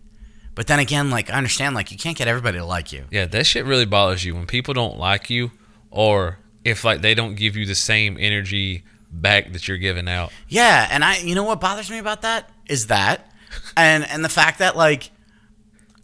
But 0.54 0.66
then 0.66 0.78
again, 0.78 1.10
like 1.10 1.30
I 1.30 1.34
understand, 1.34 1.74
like 1.74 1.90
you 1.90 1.98
can't 1.98 2.16
get 2.16 2.28
everybody 2.28 2.58
to 2.58 2.64
like 2.64 2.92
you. 2.92 3.04
Yeah, 3.10 3.26
that 3.26 3.46
shit 3.46 3.64
really 3.64 3.86
bothers 3.86 4.24
you 4.24 4.34
when 4.34 4.46
people 4.46 4.74
don't 4.74 4.98
like 4.98 5.30
you 5.30 5.50
or 5.90 6.38
if 6.64 6.84
like 6.84 7.00
they 7.00 7.14
don't 7.14 7.34
give 7.34 7.56
you 7.56 7.66
the 7.66 7.74
same 7.74 8.16
energy 8.20 8.84
back 9.10 9.52
that 9.52 9.66
you're 9.66 9.78
giving 9.78 10.08
out. 10.08 10.32
Yeah, 10.48 10.88
and 10.90 11.04
I 11.04 11.18
you 11.18 11.34
know 11.34 11.44
what 11.44 11.60
bothers 11.60 11.90
me 11.90 11.98
about 11.98 12.22
that 12.22 12.50
is 12.66 12.86
that 12.88 13.30
and 13.76 14.04
and 14.08 14.24
the 14.24 14.28
fact 14.28 14.58
that 14.60 14.76
like 14.76 15.10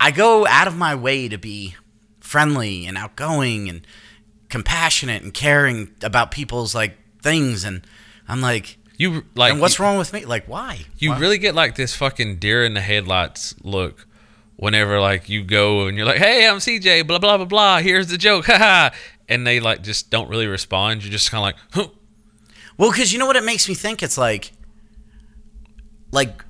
I 0.00 0.10
go 0.10 0.46
out 0.46 0.66
of 0.66 0.76
my 0.76 0.94
way 0.94 1.28
to 1.28 1.38
be 1.38 1.76
friendly 2.20 2.86
and 2.86 2.98
outgoing 2.98 3.68
and 3.68 3.86
compassionate 4.48 5.22
and 5.22 5.32
caring 5.32 5.94
about 6.02 6.30
people's 6.30 6.74
like 6.74 6.96
things 7.22 7.64
and 7.64 7.86
I'm 8.28 8.40
like 8.40 8.78
You 8.96 9.24
like 9.34 9.52
and 9.52 9.60
what's 9.60 9.78
wrong 9.78 9.98
with 9.98 10.12
me? 10.12 10.24
Like 10.24 10.46
why? 10.46 10.80
You 10.98 11.10
Why? 11.10 11.18
really 11.18 11.38
get 11.38 11.54
like 11.54 11.76
this 11.76 11.94
fucking 11.94 12.36
deer 12.38 12.64
in 12.64 12.74
the 12.74 12.80
headlights 12.80 13.54
look 13.62 14.06
whenever 14.56 15.00
like 15.00 15.28
you 15.28 15.44
go 15.44 15.86
and 15.86 15.96
you're 15.96 16.06
like, 16.06 16.18
"Hey, 16.18 16.48
I'm 16.48 16.58
CJ, 16.58 17.06
blah 17.06 17.18
blah 17.18 17.36
blah 17.36 17.46
blah. 17.46 17.78
Here's 17.78 18.08
the 18.08 18.16
joke." 18.18 18.46
Haha. 18.46 18.90
And 19.28 19.46
they 19.46 19.60
like 19.60 19.82
just 19.82 20.10
don't 20.10 20.28
really 20.28 20.46
respond. 20.46 21.02
You're 21.02 21.12
just 21.12 21.30
kind 21.30 21.40
of 21.40 21.42
like, 21.42 21.56
huh. 21.72 21.88
Well, 22.78 22.90
because 22.90 23.12
you 23.12 23.18
know 23.18 23.26
what 23.26 23.36
it 23.36 23.44
makes 23.44 23.68
me 23.68 23.74
think? 23.74 24.02
It's 24.02 24.18
like, 24.18 24.52
like 26.12 26.44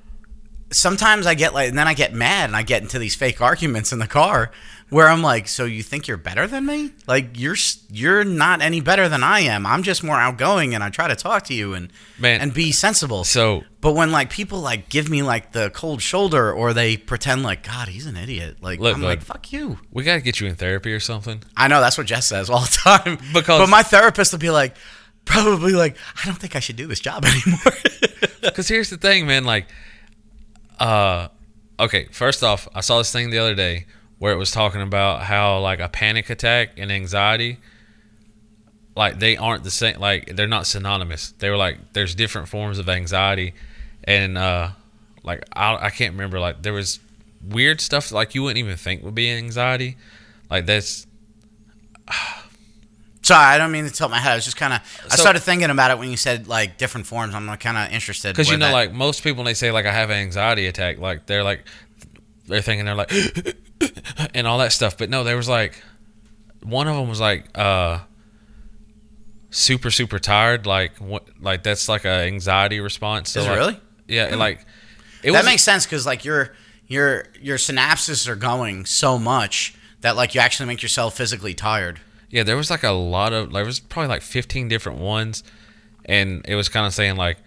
sometimes 0.71 1.25
I 1.25 1.33
get 1.33 1.53
like, 1.53 1.69
and 1.69 1.77
then 1.77 1.87
I 1.87 1.93
get 1.93 2.13
mad 2.13 2.49
and 2.49 2.55
I 2.55 2.63
get 2.63 2.81
into 2.81 2.99
these 2.99 3.15
fake 3.15 3.41
arguments 3.41 3.91
in 3.93 3.99
the 3.99 4.07
car 4.07 4.51
where 4.89 5.09
I'm 5.09 5.21
like, 5.21 5.47
so 5.49 5.65
you 5.65 5.83
think 5.83 6.07
you're 6.07 6.15
better 6.17 6.47
than 6.47 6.65
me? 6.65 6.91
Like 7.07 7.31
you're 7.35 7.55
you're 7.91 8.23
not 8.23 8.61
any 8.61 8.79
better 8.81 9.09
than 9.09 9.21
I 9.23 9.41
am. 9.41 9.65
I'm 9.65 9.83
just 9.83 10.03
more 10.03 10.15
outgoing 10.15 10.73
and 10.73 10.83
I 10.83 10.89
try 10.89 11.07
to 11.09 11.15
talk 11.15 11.43
to 11.45 11.53
you 11.53 11.73
and 11.73 11.91
Man. 12.19 12.39
and 12.41 12.53
be 12.53 12.71
sensible. 12.71 13.23
So 13.25 13.63
But 13.81 13.93
when 13.93 14.11
like 14.11 14.29
people 14.29 14.59
like 14.61 14.87
give 14.89 15.09
me 15.09 15.23
like 15.23 15.51
the 15.51 15.69
cold 15.71 16.01
shoulder 16.01 16.51
or 16.53 16.73
they 16.73 16.95
pretend 16.95 17.43
like 17.43 17.63
God, 17.63 17.89
he's 17.89 18.05
an 18.05 18.15
idiot. 18.15 18.57
Like 18.61 18.79
Look, 18.79 18.95
I'm 18.95 19.01
bud. 19.01 19.07
like, 19.07 19.21
fuck 19.21 19.51
you. 19.51 19.77
we 19.91 20.03
gotta 20.03 20.21
get 20.21 20.39
you 20.39 20.47
in 20.47 20.55
therapy 20.55 20.93
or 20.93 20.99
something. 21.01 21.43
I 21.57 21.67
know 21.67 21.81
that's 21.81 21.97
what 21.97 22.07
Jess 22.07 22.25
says 22.27 22.49
all 22.49 22.61
the 22.61 22.67
time. 22.83 23.17
Because- 23.33 23.59
but 23.59 23.69
my 23.69 23.83
therapist 23.83 24.31
will 24.31 24.39
be 24.39 24.49
like, 24.51 24.75
probably 25.25 25.73
like, 25.73 25.97
I 26.23 26.25
don't 26.25 26.37
think 26.37 26.55
I 26.55 26.59
should 26.61 26.77
do 26.77 26.87
this 26.87 26.99
job 27.01 27.25
anymore. 27.45 27.59
Because 28.39 28.67
here's 28.69 28.89
the 28.89 28.97
thing, 28.97 29.27
man. 29.27 29.43
Like, 29.43 29.67
uh, 30.79 31.27
okay. 31.79 32.05
First 32.11 32.43
off, 32.43 32.67
I 32.73 32.81
saw 32.81 32.97
this 32.99 33.11
thing 33.11 33.29
the 33.29 33.39
other 33.39 33.55
day 33.55 33.85
where 34.19 34.33
it 34.33 34.37
was 34.37 34.51
talking 34.51 34.81
about 34.81 35.23
how 35.23 35.59
like 35.59 35.79
a 35.79 35.89
panic 35.89 36.29
attack 36.29 36.71
and 36.77 36.91
anxiety, 36.91 37.57
like 38.95 39.19
they 39.19 39.37
aren't 39.37 39.63
the 39.63 39.71
same. 39.71 39.99
Like 39.99 40.35
they're 40.35 40.47
not 40.47 40.65
synonymous. 40.67 41.33
They 41.39 41.49
were 41.49 41.57
like, 41.57 41.93
there's 41.93 42.15
different 42.15 42.47
forms 42.47 42.79
of 42.79 42.89
anxiety, 42.89 43.53
and 44.03 44.37
uh, 44.37 44.69
like 45.23 45.43
I, 45.53 45.75
I 45.75 45.89
can't 45.89 46.13
remember 46.13 46.39
like 46.39 46.63
there 46.63 46.73
was 46.73 46.99
weird 47.47 47.79
stuff 47.79 48.11
like 48.11 48.33
you 48.35 48.43
wouldn't 48.43 48.57
even 48.57 48.75
think 48.75 49.03
would 49.03 49.15
be 49.15 49.29
anxiety. 49.31 49.97
Like 50.49 50.65
that's 50.65 51.05
Sorry, 53.21 53.43
I 53.43 53.57
don't 53.57 53.73
mean 53.73 53.83
to 53.83 53.91
tilt 53.91 54.09
my 54.09 54.19
head. 54.19 54.31
I 54.31 54.35
was 54.35 54.45
just 54.45 54.55
kind 54.55 54.71
of. 54.73 54.79
I 55.11 55.17
started 55.17 55.41
thinking 55.41 55.69
about 55.69 55.91
it 55.91 55.99
when 55.99 56.09
you 56.09 56.15
said 56.15 56.47
like 56.47 56.77
different 56.77 57.07
forms. 57.07 57.35
I'm 57.35 57.45
kind 57.57 57.77
of 57.77 57.91
interested 57.91 58.29
because 58.33 58.49
you 58.49 58.55
know 58.55 58.67
that- 58.67 58.71
like 58.73 58.93
most 58.93 59.21
people 59.21 59.39
when 59.39 59.45
they 59.45 59.53
say 59.53 59.69
like 59.71 59.85
I 59.85 59.91
have 59.91 60.09
an 60.09 60.15
anxiety 60.17 60.65
attack 60.65 60.97
like 60.99 61.25
they're 61.25 61.43
like 61.43 61.65
they're 62.47 62.61
thinking 62.61 62.85
they're 62.85 62.95
like 62.95 63.11
and 64.33 64.47
all 64.47 64.57
that 64.59 64.71
stuff. 64.71 64.97
But 64.97 65.09
no, 65.09 65.23
there 65.23 65.37
was 65.37 65.49
like 65.49 65.81
one 66.63 66.87
of 66.87 66.95
them 66.95 67.07
was 67.07 67.19
like 67.19 67.45
uh 67.55 67.99
super 69.49 69.89
super 69.89 70.19
tired 70.19 70.65
like 70.65 70.97
what 70.97 71.25
like 71.39 71.63
that's 71.63 71.87
like 71.87 72.05
a 72.05 72.25
anxiety 72.25 72.79
response. 72.79 73.31
So 73.31 73.41
Is 73.41 73.45
it 73.45 73.49
like, 73.49 73.57
really? 73.59 73.79
Yeah, 74.07 74.35
like 74.35 74.65
it 75.23 75.31
that 75.31 75.39
was 75.39 75.45
makes 75.45 75.63
sense 75.63 75.85
because 75.85 76.05
like 76.05 76.25
your 76.25 76.53
your 76.87 77.25
your 77.41 77.57
synapses 77.57 78.27
are 78.27 78.35
going 78.35 78.85
so 78.85 79.17
much 79.17 79.75
that 80.01 80.15
like 80.15 80.35
you 80.35 80.41
actually 80.41 80.67
make 80.67 80.81
yourself 80.81 81.15
physically 81.15 81.53
tired. 81.53 81.99
Yeah, 82.29 82.43
there 82.43 82.57
was 82.57 82.69
like 82.69 82.83
a 82.83 82.91
lot 82.91 83.33
of 83.33 83.51
there 83.51 83.65
was 83.65 83.79
probably 83.79 84.09
like 84.09 84.21
15 84.21 84.67
different 84.67 84.99
ones 84.99 85.43
and 86.05 86.45
it 86.47 86.55
was 86.55 86.69
kind 86.69 86.85
of 86.85 86.93
saying 86.93 87.15
like 87.15 87.37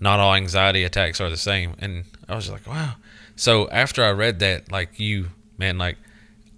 not 0.00 0.20
all 0.20 0.34
anxiety 0.34 0.84
attacks 0.84 1.20
are 1.20 1.30
the 1.30 1.36
same 1.36 1.74
and 1.78 2.04
I 2.28 2.34
was 2.34 2.50
like, 2.50 2.66
wow. 2.66 2.94
So 3.36 3.68
after 3.70 4.04
I 4.04 4.10
read 4.10 4.38
that 4.40 4.70
like 4.70 4.98
you 4.98 5.28
man 5.62 5.78
like 5.78 5.96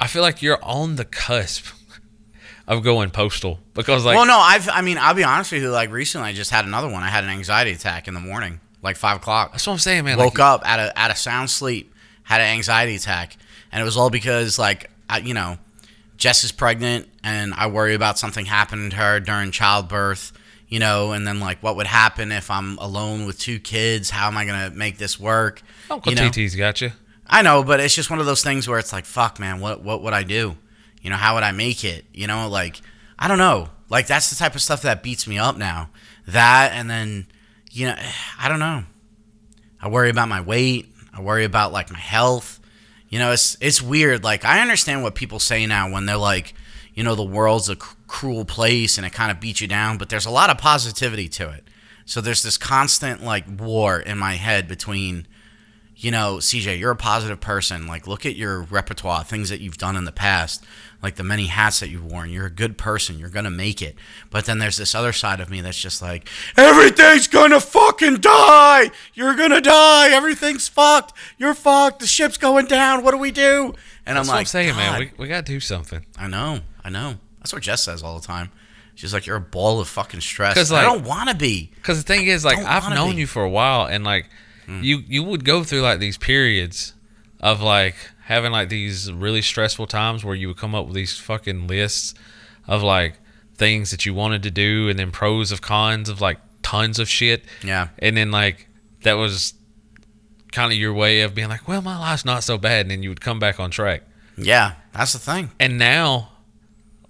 I 0.01 0.07
feel 0.07 0.23
like 0.23 0.43
you're 0.43 0.63
on 0.65 0.97
the 0.97 1.05
cusp 1.05 1.67
of 2.67 2.83
going 2.83 3.11
postal 3.11 3.61
because 3.75 4.05
like 4.05 4.17
well, 4.17 4.27
no, 4.27 4.39
I've 4.39 4.69
I 4.69 4.81
mean 4.81 4.99
I'll 4.99 5.15
be 5.15 5.25
honest 5.25 5.53
with 5.53 5.63
you. 5.63 5.71
Like 5.71 5.91
recently, 5.91 6.29
I 6.29 6.33
just 6.33 6.51
had 6.51 6.65
another 6.65 6.89
one. 6.89 7.03
I 7.03 7.09
had 7.09 7.23
an 7.23 7.31
anxiety 7.31 7.73
attack 7.73 8.09
in 8.09 8.15
the 8.15 8.21
morning, 8.21 8.61
like 8.83 8.97
five 8.97 9.19
o'clock. 9.19 9.53
that's 9.53 9.67
what 9.67 9.75
I'm 9.75 9.79
saying, 9.79 10.05
man. 10.05 10.19
Woke 10.19 10.39
like, 10.39 10.41
up 10.41 10.63
out 10.65 10.81
of 10.81 10.91
out 10.97 11.11
of 11.11 11.19
sound 11.19 11.51
sleep, 11.51 11.95
had 12.25 12.41
an 12.41 12.49
anxiety 12.49 12.97
attack, 12.97 13.37
and 13.71 13.81
it 13.81 13.85
was 13.85 13.97
all 13.97 14.11
because 14.11 14.59
like 14.59 14.91
I, 15.09 15.19
you 15.19 15.35
know, 15.35 15.59
Jess 16.17 16.43
is 16.43 16.51
pregnant, 16.51 17.07
and 17.23 17.53
I 17.55 17.67
worry 17.67 17.95
about 17.95 18.19
something 18.19 18.47
happening 18.47 18.91
to 18.91 18.97
her 18.97 19.21
during 19.21 19.51
childbirth. 19.51 20.33
You 20.67 20.81
know, 20.81 21.13
and 21.13 21.27
then 21.27 21.39
like 21.39 21.63
what 21.63 21.77
would 21.77 21.87
happen 21.87 22.33
if 22.33 22.51
I'm 22.51 22.79
alone 22.79 23.27
with 23.27 23.39
two 23.39 23.61
kids? 23.61 24.11
How 24.11 24.27
am 24.29 24.37
I 24.37 24.47
gonna 24.47 24.71
make 24.71 24.97
this 24.97 25.21
work? 25.21 25.63
Uncle 25.91 26.11
you 26.11 26.17
know? 26.17 26.31
TT's 26.31 26.57
got 26.57 26.81
you. 26.81 26.91
I 27.27 27.43
know, 27.43 27.63
but 27.63 27.81
it's 27.81 27.95
just 27.95 28.11
one 28.11 28.21
of 28.21 28.27
those 28.27 28.43
things 28.43 28.69
where 28.69 28.79
it's 28.79 28.93
like, 28.93 29.05
fuck, 29.05 29.41
man, 29.41 29.61
what 29.61 29.83
what 29.83 30.03
would 30.03 30.13
I 30.13 30.23
do? 30.23 30.57
You 31.03 31.11
know, 31.11 31.17
how 31.17 31.35
would 31.35 31.43
I 31.43 31.53
make 31.53 31.85
it? 31.85 32.05
You 32.13 32.27
know, 32.27 32.49
like 32.49 32.81
I 33.19 33.29
don't 33.29 33.39
know. 33.39 33.69
Like 33.89 34.07
that's 34.07 34.31
the 34.31 34.37
type 34.37 34.55
of 34.55 34.63
stuff 34.63 34.83
that 34.83 35.03
beats 35.03 35.27
me 35.27 35.39
up 35.39 35.57
now. 35.57 35.91
That 36.27 36.73
and 36.73 36.89
then, 36.89 37.27
you 37.71 37.87
know, 37.87 37.97
I 38.39 38.49
don't 38.49 38.59
know. 38.59 38.85
I 39.81 39.89
worry 39.89 40.11
about 40.11 40.29
my 40.29 40.41
weight. 40.41 40.89
I 41.13 41.21
worry 41.21 41.45
about 41.45 41.73
like 41.73 41.91
my 41.91 41.99
health. 41.99 42.61
You 43.09 43.19
know, 43.19 43.33
it's 43.33 43.57
it's 43.61 43.81
weird. 43.81 44.25
Like 44.25 44.45
I 44.45 44.61
understand 44.61 45.03
what 45.03 45.15
people 45.15 45.39
say 45.39 45.67
now 45.67 45.91
when 45.91 46.07
they're 46.07 46.17
like, 46.17 46.55
you 46.95 47.05
know, 47.05 47.15
the 47.15 47.23
world's 47.23 47.69
a 47.69 47.75
c- 47.75 47.81
cruel 48.07 48.45
place 48.45 48.97
and 48.97 49.07
it 49.07 49.13
kind 49.13 49.31
of 49.31 49.41
beats 49.41 49.61
you 49.61 49.69
down, 49.69 49.99
but 49.99 50.09
there's 50.09 50.27
a 50.27 50.31
lot 50.31 50.51
of 50.51 50.59
positivity 50.59 51.29
to 51.29 51.51
it. 51.51 51.65
So 52.07 52.21
there's 52.21 52.43
this 52.43 52.59
constant 52.59 53.23
like 53.23 53.45
war 53.59 53.99
in 54.01 54.19
my 54.19 54.35
head 54.35 54.69
between 54.69 55.27
you 55.97 56.11
know, 56.11 56.37
CJ, 56.37 56.79
you're 56.79 56.91
a 56.91 56.97
positive 56.97 57.41
person. 57.41 57.87
Like, 57.87 58.07
look 58.07 58.27
at 58.27 58.35
your 58.37 58.63
repertoire, 58.63 59.23
things 59.25 59.49
that 59.51 59.61
you've 59.61 59.79
done 59.79 59.97
in 59.97 60.05
the 60.05 60.13
past, 60.13 60.65
like 61.03 61.15
the 61.17 61.23
many 61.25 61.47
hats 61.47 61.81
that 61.81 61.89
you've 61.89 62.05
worn. 62.05 62.31
You're 62.31 62.47
a 62.47 62.51
good 62.51 62.77
person. 62.77 63.19
You're 63.19 63.29
going 63.29 63.45
to 63.45 63.51
make 63.51 63.81
it. 63.81 63.95
But 64.31 64.45
then 64.47 64.59
there's 64.59 64.77
this 64.77 64.95
other 64.95 65.13
side 65.13 65.41
of 65.41 65.51
me 65.51 65.61
that's 65.61 65.81
just 65.81 66.03
like, 66.03 66.29
everything's 66.57 67.29
going 67.29 67.51
to 67.53 67.61
fucking 67.61 68.17
die. 68.17 68.91
You're 69.15 69.35
going 69.37 69.51
to 69.51 69.61
die. 69.61 70.11
Everything's 70.11 70.69
fucked. 70.69 71.13
You're 71.39 71.55
fucked. 71.55 72.01
The 72.01 72.07
ship's 72.07 72.39
going 72.39 72.67
down. 72.67 73.05
What 73.05 73.13
do 73.13 73.19
we 73.19 73.31
do? 73.31 73.75
And 74.07 74.17
That's 74.17 74.29
I'm 74.29 74.33
what 74.33 74.39
like, 74.39 74.41
I'm 74.41 74.47
saying, 74.47 74.77
man. 74.77 74.99
We, 75.01 75.11
we 75.17 75.29
got 75.29 75.47
to 75.47 75.53
do 75.53 75.61
something. 75.61 76.05
I 76.19 76.27
know. 76.29 76.61
I 76.83 76.91
know. 76.91 77.15
That's 77.39 77.53
what 77.53 77.63
Jess 77.63 77.83
says 77.83 78.03
all 78.03 78.19
the 78.19 78.27
time. 78.27 78.51
She's 78.97 79.13
like, 79.13 79.27
you're 79.27 79.37
a 79.37 79.41
ball 79.41 79.81
of 79.81 79.89
fucking 79.89 80.21
stress. 80.21 80.55
'Cause, 80.55 80.71
I 80.73 80.83
don't 80.83 81.05
want 81.05 81.29
to 81.29 81.35
be. 81.35 81.71
Because 81.75 81.99
the 82.03 82.05
thing 82.05 82.27
is, 82.27 82.45
like, 82.45 82.59
I've 82.59 82.89
known 82.95 83.15
be. 83.17 83.23
You 83.23 83.27
for 83.27 83.43
a 83.43 83.49
while, 83.51 83.87
and 83.87 84.05
like, 84.05 84.27
Mm. 84.67 84.83
you 84.83 84.99
you 85.07 85.23
would 85.23 85.45
go 85.45 85.63
through 85.65 85.83
like 85.83 85.99
these 85.99 86.17
periods 86.19 86.95
of 87.41 87.61
like 87.61 87.97
having 88.25 88.53
like 88.53 88.69
these 88.71 89.13
really 89.13 89.43
stressful 89.43 89.87
times 89.87 90.25
where 90.25 90.35
you 90.35 90.49
would 90.49 90.57
come 90.57 90.75
up 90.75 90.87
with 90.87 90.95
these 90.95 91.19
fucking 91.19 91.67
lists 91.67 92.15
of 92.67 92.83
like 92.83 93.19
things 93.57 93.91
that 93.91 94.05
you 94.07 94.15
wanted 94.15 94.43
to 94.43 94.51
do, 94.51 94.89
and 94.89 94.99
then 94.99 95.11
pros 95.11 95.53
of 95.53 95.61
cons 95.61 96.09
of 96.09 96.21
like 96.21 96.39
tons 96.63 96.99
of 96.99 97.09
shit, 97.09 97.45
Yeah. 97.63 97.89
and 97.99 98.17
then 98.17 98.31
like 98.31 98.69
that 99.03 99.15
was 99.15 99.55
kind 100.53 100.73
of 100.73 100.79
your 100.79 100.95
way 100.95 101.21
of 101.21 101.35
being 101.35 101.49
like, 101.49 101.69
well, 101.69 101.83
my 101.83 101.99
life's 101.99 102.25
not 102.25 102.43
so 102.43 102.57
bad, 102.59 102.83
and 102.83 102.91
then 102.91 103.03
you 103.03 103.11
would 103.11 103.21
come 103.21 103.39
back 103.39 103.61
on 103.61 103.71
track. 103.71 104.03
Yeah. 104.39 104.73
That's 104.95 105.13
the 105.13 105.19
thing. 105.19 105.51
And 105.61 105.77
now, 105.79 106.31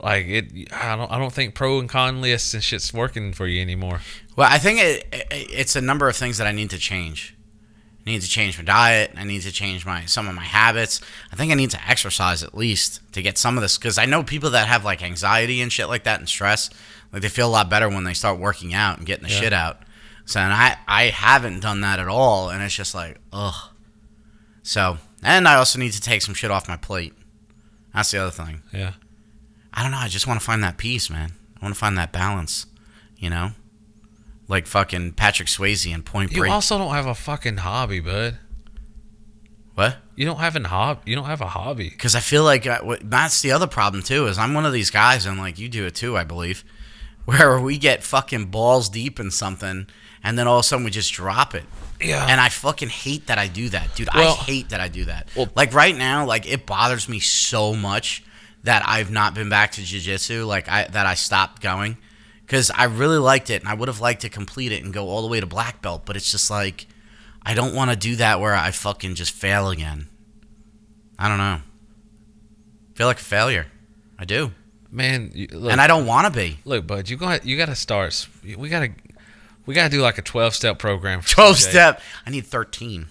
like 0.01 0.27
it, 0.27 0.73
I 0.73 0.97
don't 0.97 1.11
I 1.11 1.19
don't 1.19 1.33
think 1.33 1.55
pro 1.55 1.79
and 1.79 1.89
con 1.89 2.21
lists 2.21 2.53
and 2.53 2.63
shit's 2.63 2.93
working 2.93 3.33
for 3.33 3.47
you 3.47 3.61
anymore. 3.63 4.01
Well, 4.37 4.49
I 4.51 4.59
think 4.59 4.81
it, 4.81 5.07
it, 5.13 5.27
it's 5.31 5.77
a 5.77 5.81
number 5.81 6.09
of 6.09 6.17
things 6.17 6.39
that 6.39 6.47
I 6.47 6.53
need 6.53 6.71
to 6.71 6.79
change. 6.79 7.34
I 8.07 8.11
need 8.11 8.21
to 8.23 8.29
change 8.29 8.59
my 8.59 8.65
diet. 8.65 9.13
I 9.17 9.25
need 9.25 9.41
to 9.43 9.53
change 9.53 9.87
my 9.87 10.05
some 10.05 10.29
of 10.29 10.35
my 10.35 10.45
habits. 10.45 11.01
I 11.33 11.37
think 11.37 11.51
I 11.53 11.55
need 11.55 11.71
to 11.71 11.89
exercise 11.89 12.43
at 12.43 12.55
least 12.55 13.01
to 13.13 13.23
get 13.23 13.39
some 13.39 13.57
of 13.57 13.63
this 13.63 13.79
because 13.79 13.97
I 13.97 14.05
know 14.05 14.23
people 14.23 14.51
that 14.51 14.69
have 14.69 14.85
like 14.85 15.03
anxiety 15.03 15.63
and 15.63 15.73
shit 15.73 15.89
like 15.89 16.05
that 16.05 16.19
and 16.21 16.29
stress. 16.29 16.69
Like 17.13 17.23
they 17.23 17.29
feel 17.31 17.49
a 17.49 17.51
lot 17.51 17.71
better 17.71 17.89
when 17.89 18.05
they 18.05 18.13
start 18.15 18.39
working 18.39 18.75
out 18.75 18.99
and 18.99 19.07
getting 19.07 19.25
the 19.27 19.33
Yeah. 19.33 19.41
shit 19.41 19.53
out. 19.55 19.81
So 20.27 20.41
and 20.41 20.53
I 20.53 20.77
I 20.87 21.05
haven't 21.05 21.61
done 21.61 21.81
that 21.83 21.99
at 21.99 22.09
all, 22.09 22.51
and 22.51 22.63
it's 22.63 22.75
just 22.75 22.95
like 22.95 23.19
ugh. 23.33 23.71
So 24.63 24.99
and 25.23 25.49
I 25.49 25.55
also 25.57 25.79
need 25.79 25.93
to 25.93 26.01
take 26.01 26.21
some 26.23 26.35
shit 26.35 26.51
off 26.51 26.69
my 26.69 26.77
plate. 26.77 27.15
That's 27.95 28.11
the 28.11 28.19
other 28.19 28.31
thing. 28.31 28.63
Yeah. 28.73 28.93
I 29.73 29.83
don't 29.83 29.93
know. 29.93 29.99
I 29.99 30.09
just 30.09 30.27
want 30.27 30.39
to 30.41 30.45
find 30.45 30.63
that 30.63 30.77
peace, 30.77 31.09
man. 31.09 31.33
I 31.61 31.65
want 31.65 31.75
to 31.75 31.79
find 31.79 31.97
that 31.99 32.13
balance. 32.13 32.67
You 33.17 33.31
know, 33.31 33.53
like 34.49 34.67
fucking 34.67 35.13
Patrick 35.13 35.49
Swayze 35.49 35.93
in 35.93 36.03
Point 36.03 36.33
Break. 36.33 36.49
You 36.49 36.53
also 36.53 36.79
don't 36.79 36.93
have 36.93 37.07
a 37.07 37.15
fucking 37.15 37.59
hobby, 37.59 38.01
bud. 38.01 38.39
what? 39.75 39.97
You 40.17 40.25
don't 40.27 40.39
have 40.39 40.55
an 40.55 40.65
hob. 40.65 41.03
You 41.07 41.17
don't 41.17 41.25
have 41.25 41.41
a 41.41 41.47
hobby. 41.49 41.89
Because 41.91 42.15
I 42.15 42.21
feel 42.21 42.45
like 42.45 42.67
I, 42.67 42.83
what, 42.83 43.09
that's 43.11 43.43
the 43.43 43.51
other 43.53 43.67
problem 43.67 44.03
too. 44.03 44.27
Is 44.27 44.39
I'm 44.39 44.55
one 44.55 44.65
of 44.67 44.73
these 44.73 44.91
guys, 44.91 45.27
and 45.27 45.39
like 45.39 45.59
you 45.59 45.69
do 45.69 45.87
it 45.87 45.95
too, 45.95 46.17
I 46.17 46.25
believe, 46.25 46.65
where 47.25 47.59
we 47.59 47.79
get 47.79 48.05
fucking 48.05 48.47
balls 48.47 48.89
deep 48.89 49.19
in 49.19 49.31
something, 49.31 49.87
and 50.23 50.39
then 50.39 50.47
all 50.47 50.59
of 50.59 50.61
a 50.61 50.63
sudden 50.65 50.85
we 50.85 50.91
just 50.91 51.13
drop 51.13 51.55
it. 51.55 51.65
Yeah. 52.01 52.27
And 52.29 52.41
I 52.41 52.49
fucking 52.49 52.91
hate 52.91 53.29
that 53.29 53.39
I 53.39 53.49
do 53.49 53.69
that, 53.71 53.95
dude. 53.95 54.09
Well- 54.15 54.35
I 54.39 54.45
hate 54.45 54.69
that 54.71 54.81
I 54.81 54.89
do 54.89 55.07
that. 55.07 55.29
Well- 55.35 55.49
like 55.57 55.73
right 55.75 55.97
now, 55.97 56.27
like 56.27 56.47
it 56.47 56.67
bothers 56.67 57.09
me 57.09 57.19
so 57.19 57.75
much 57.75 58.23
that 58.63 58.83
I've 58.87 59.11
not 59.11 59.35
been 59.35 59.49
back 59.49 59.73
to 59.73 59.81
jujitsu. 59.81 60.47
Like 60.47 60.69
I 60.69 60.85
that 60.89 61.07
I 61.07 61.15
stopped 61.15 61.61
going 61.61 61.97
because 62.47 62.71
I 62.71 62.85
really 62.85 63.19
liked 63.19 63.51
it 63.51 63.61
and 63.63 63.69
I 63.69 63.75
would 63.75 63.89
have 63.89 64.01
liked 64.01 64.23
to 64.23 64.29
complete 64.29 64.73
it 64.73 64.83
and 64.85 64.93
go 64.93 65.09
all 65.09 65.23
the 65.23 65.29
way 65.29 65.41
to 65.41 65.47
black 65.47 65.83
belt. 65.83 66.03
But 66.07 66.17
it's 66.17 66.31
just 66.31 66.51
like 66.51 66.87
I 67.43 67.55
don't 67.55 67.75
want 67.75 67.91
to 67.91 67.97
do 67.97 68.17
that 68.17 68.41
where 68.41 68.55
I 68.55 68.71
fucking 68.71 69.15
just 69.17 69.33
fail 69.33 69.69
again. 69.71 70.09
I 71.19 71.29
don't 71.29 71.39
know. 71.39 71.61
feel 72.95 73.07
like 73.07 73.21
a 73.21 73.25
failure. 73.25 73.67
I 74.19 74.25
do, 74.25 74.53
Man, 74.91 75.31
you, 75.35 75.49
look, 75.51 75.73
and 75.73 75.81
I 75.81 75.87
don't 75.87 76.07
want 76.07 76.33
to 76.33 76.39
be. 76.39 76.59
look, 76.65 76.87
bud. 76.87 77.09
You 77.11 77.17
got 77.17 77.45
you 77.45 77.57
got 77.57 77.67
to 77.67 77.75
start. 77.75 78.27
We 78.45 78.69
gotta 78.69 78.93
we 79.67 79.75
gotta 79.75 79.91
do 79.91 80.01
like 80.01 80.19
a 80.19 80.23
twelve 80.23 80.55
step 80.55 80.79
program. 80.79 81.21
For 81.21 81.29
Twelve 81.31 81.57
CJ. 81.57 81.71
step. 81.71 82.01
I 82.27 82.31
need 82.31 82.47
thirteen. 82.47 83.07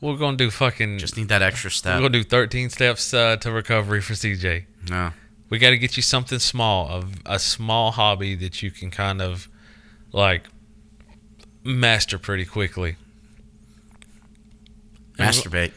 We're 0.00 0.16
gonna 0.16 0.36
do 0.36 0.50
fucking. 0.50 0.98
Just 0.98 1.16
need 1.16 1.28
that 1.28 1.42
extra 1.42 1.70
step. 1.70 1.94
we're 1.94 2.00
gonna 2.08 2.10
do 2.10 2.24
thirteen 2.24 2.68
steps 2.70 3.14
uh, 3.14 3.36
to 3.36 3.50
recovery 3.52 4.00
for 4.02 4.12
CJ. 4.14 4.64
No. 4.90 5.12
We 5.52 5.58
got 5.58 5.68
to 5.70 5.76
get 5.76 5.98
you 5.98 6.02
something 6.02 6.38
small, 6.38 6.88
a, 7.26 7.34
a 7.34 7.38
small 7.38 7.90
hobby 7.90 8.34
that 8.36 8.62
you 8.62 8.70
can 8.70 8.90
kind 8.90 9.20
of 9.20 9.48
like 10.10 10.44
master 11.62 12.18
pretty 12.18 12.46
quickly. 12.46 12.96
Masturbate. 15.18 15.72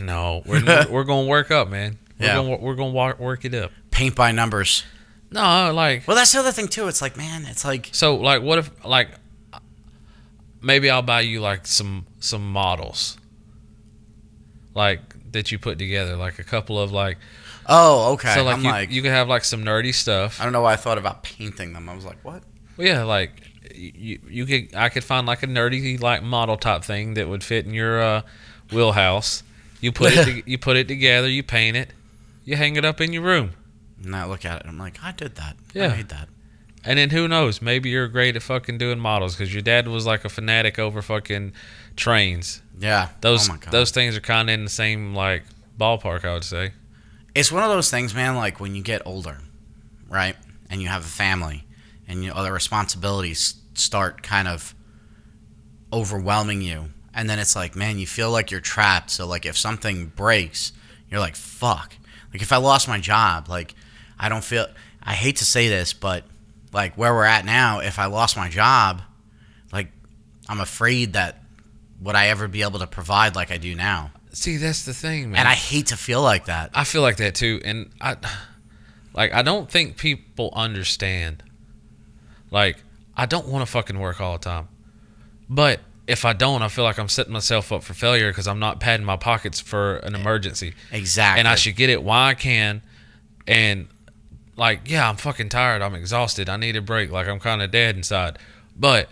No, 0.00 0.42
we're 0.46 0.64
we're, 0.64 0.86
we're 0.90 1.04
gonna 1.04 1.28
work 1.28 1.52
up, 1.52 1.68
man. 1.68 1.98
We're 2.18 2.26
Yeah. 2.26 2.34
gonna 2.34 2.56
we're 2.56 2.74
gonna 2.74 2.90
work, 2.90 3.20
work 3.20 3.44
it 3.44 3.54
up. 3.54 3.70
Paint 3.92 4.16
by 4.16 4.32
numbers. 4.32 4.82
No, 5.30 5.72
like 5.72 6.08
Well, 6.08 6.16
that's 6.16 6.32
the 6.32 6.40
other 6.40 6.50
thing 6.50 6.66
too. 6.66 6.88
It's 6.88 7.00
like, 7.00 7.16
man, 7.16 7.46
it's 7.46 7.64
like 7.64 7.90
so 7.92 8.16
like 8.16 8.42
what 8.42 8.58
if 8.58 8.84
like 8.84 9.08
maybe 10.60 10.90
I'll 10.90 11.00
buy 11.02 11.20
you 11.20 11.40
like 11.40 11.64
some 11.68 12.06
some 12.18 12.50
models 12.50 13.16
like 14.74 15.00
that 15.30 15.52
you 15.52 15.60
put 15.60 15.78
together 15.78 16.16
like 16.16 16.40
a 16.40 16.44
couple 16.44 16.80
of 16.80 16.90
like 16.90 17.18
Oh, 17.66 18.12
okay. 18.14 18.34
so 18.34 18.44
like 18.44 18.56
I'm 18.56 18.64
you, 18.64 18.70
like, 18.70 18.90
you 18.90 19.02
can 19.02 19.12
have 19.12 19.28
like 19.28 19.44
some 19.44 19.64
nerdy 19.64 19.94
stuff. 19.94 20.40
I 20.40 20.44
don't 20.44 20.52
know 20.52 20.62
why 20.62 20.72
I 20.72 20.76
thought 20.76 20.98
about 20.98 21.22
painting 21.22 21.72
them. 21.72 21.88
I 21.88 21.94
was 21.94 22.04
like, 22.04 22.18
what? 22.24 22.42
Well, 22.76 22.86
yeah, 22.86 23.04
like 23.04 23.30
you, 23.74 24.20
you 24.28 24.46
could 24.46 24.74
I 24.74 24.88
could 24.88 25.04
find 25.04 25.26
like 25.26 25.42
a 25.42 25.46
nerdy 25.46 26.00
like 26.00 26.22
model 26.22 26.56
type 26.56 26.84
thing 26.84 27.14
that 27.14 27.28
would 27.28 27.44
fit 27.44 27.66
in 27.66 27.74
your 27.74 28.00
uh, 28.00 28.22
wheelhouse. 28.70 29.42
You 29.80 29.92
put 29.92 30.12
it 30.12 30.24
to, 30.44 30.50
you 30.50 30.58
put 30.58 30.76
it 30.76 30.88
together, 30.88 31.28
you 31.28 31.42
paint 31.42 31.76
it, 31.76 31.92
you 32.44 32.56
hang 32.56 32.76
it 32.76 32.84
up 32.84 33.00
in 33.00 33.12
your 33.12 33.22
room. 33.22 33.52
And 34.02 34.16
I 34.16 34.24
look 34.26 34.44
at 34.44 34.62
it, 34.62 34.66
I'm 34.66 34.78
like, 34.78 35.02
I 35.02 35.12
did 35.12 35.36
that. 35.36 35.56
Yeah. 35.74 35.88
I 35.88 35.96
made 35.96 36.08
that. 36.08 36.28
And 36.84 36.98
then 36.98 37.10
who 37.10 37.28
knows? 37.28 37.62
Maybe 37.62 37.90
you're 37.90 38.08
great 38.08 38.34
at 38.34 38.42
fucking 38.42 38.78
doing 38.78 38.98
models 38.98 39.36
because 39.36 39.52
your 39.52 39.62
dad 39.62 39.86
was 39.86 40.04
like 40.04 40.24
a 40.24 40.28
fanatic 40.28 40.78
over 40.78 41.00
fucking 41.00 41.52
trains. 41.94 42.60
Yeah. 42.78 43.10
Those 43.20 43.48
oh 43.48 43.52
my 43.52 43.58
God. 43.58 43.70
those 43.70 43.92
things 43.92 44.16
are 44.16 44.20
kind 44.20 44.50
of 44.50 44.54
in 44.54 44.64
the 44.64 44.70
same 44.70 45.14
like 45.14 45.44
ballpark, 45.78 46.24
I 46.24 46.34
would 46.34 46.44
say. 46.44 46.72
It's 47.34 47.50
one 47.50 47.62
of 47.62 47.70
those 47.70 47.90
things, 47.90 48.14
man. 48.14 48.36
Like 48.36 48.60
when 48.60 48.74
you 48.74 48.82
get 48.82 49.02
older, 49.06 49.38
right, 50.08 50.36
and 50.70 50.80
you 50.82 50.88
have 50.88 51.02
a 51.02 51.08
family, 51.08 51.64
and 52.06 52.24
you, 52.24 52.32
other 52.32 52.52
responsibilities 52.52 53.54
start 53.74 54.22
kind 54.22 54.48
of 54.48 54.74
overwhelming 55.92 56.62
you, 56.62 56.90
and 57.14 57.28
then 57.28 57.38
it's 57.38 57.56
like, 57.56 57.76
man, 57.76 57.98
you 57.98 58.06
feel 58.06 58.30
like 58.30 58.50
you're 58.50 58.60
trapped. 58.60 59.10
So 59.10 59.26
like, 59.26 59.46
if 59.46 59.56
something 59.56 60.06
breaks, 60.06 60.72
you're 61.10 61.20
like, 61.20 61.36
fuck. 61.36 61.94
Like 62.32 62.42
if 62.42 62.52
I 62.52 62.56
lost 62.56 62.88
my 62.88 62.98
job, 62.98 63.48
like 63.48 63.74
I 64.18 64.28
don't 64.28 64.44
feel. 64.44 64.66
I 65.02 65.14
hate 65.14 65.36
to 65.36 65.44
say 65.44 65.68
this, 65.68 65.92
but 65.92 66.24
like 66.72 66.94
where 66.96 67.12
we're 67.12 67.24
at 67.24 67.44
now, 67.44 67.80
if 67.80 67.98
I 67.98 68.06
lost 68.06 68.36
my 68.36 68.48
job, 68.48 69.02
like 69.72 69.88
I'm 70.48 70.60
afraid 70.60 71.14
that 71.14 71.42
would 72.00 72.14
I 72.14 72.28
ever 72.28 72.48
be 72.48 72.62
able 72.62 72.78
to 72.80 72.86
provide 72.86 73.34
like 73.34 73.50
I 73.50 73.58
do 73.58 73.74
now? 73.74 74.10
See, 74.32 74.56
that's 74.56 74.84
the 74.84 74.94
thing, 74.94 75.30
man. 75.30 75.40
And 75.40 75.48
I 75.48 75.54
hate 75.54 75.86
to 75.88 75.96
feel 75.96 76.22
like 76.22 76.46
that. 76.46 76.70
I 76.74 76.84
feel 76.84 77.02
like 77.02 77.16
that 77.18 77.34
too, 77.34 77.60
and 77.64 77.90
I 78.00 78.16
like 79.14 79.32
I 79.32 79.42
don't 79.42 79.70
think 79.70 79.96
people 79.96 80.50
understand. 80.54 81.42
Like 82.50 82.78
I 83.16 83.26
don't 83.26 83.48
want 83.48 83.64
to 83.64 83.70
fucking 83.70 83.98
work 83.98 84.20
all 84.20 84.32
the 84.38 84.44
time, 84.44 84.68
but 85.48 85.80
if 86.06 86.24
I 86.24 86.32
don't, 86.32 86.62
I 86.62 86.68
feel 86.68 86.84
like 86.84 86.98
I'm 86.98 87.08
setting 87.08 87.32
myself 87.32 87.70
up 87.72 87.82
for 87.82 87.94
failure 87.94 88.30
because 88.30 88.48
I'm 88.48 88.58
not 88.58 88.80
padding 88.80 89.06
my 89.06 89.16
pockets 89.16 89.60
for 89.60 89.96
an 89.98 90.14
emergency, 90.14 90.74
Exactly. 90.90 91.38
and 91.38 91.46
I 91.48 91.54
should 91.54 91.76
get 91.76 91.90
it 91.90 92.02
while 92.02 92.28
I 92.28 92.34
can, 92.34 92.82
and 93.46 93.88
like 94.56 94.80
yeah, 94.86 95.08
I'm 95.08 95.16
fucking 95.16 95.50
tired, 95.50 95.82
I'm 95.82 95.94
exhausted, 95.94 96.48
I 96.48 96.56
need 96.56 96.76
a 96.76 96.80
break, 96.82 97.10
like 97.10 97.28
I'm 97.28 97.38
kind 97.38 97.60
of 97.62 97.70
dead 97.70 97.96
inside, 97.96 98.38
but 98.76 99.08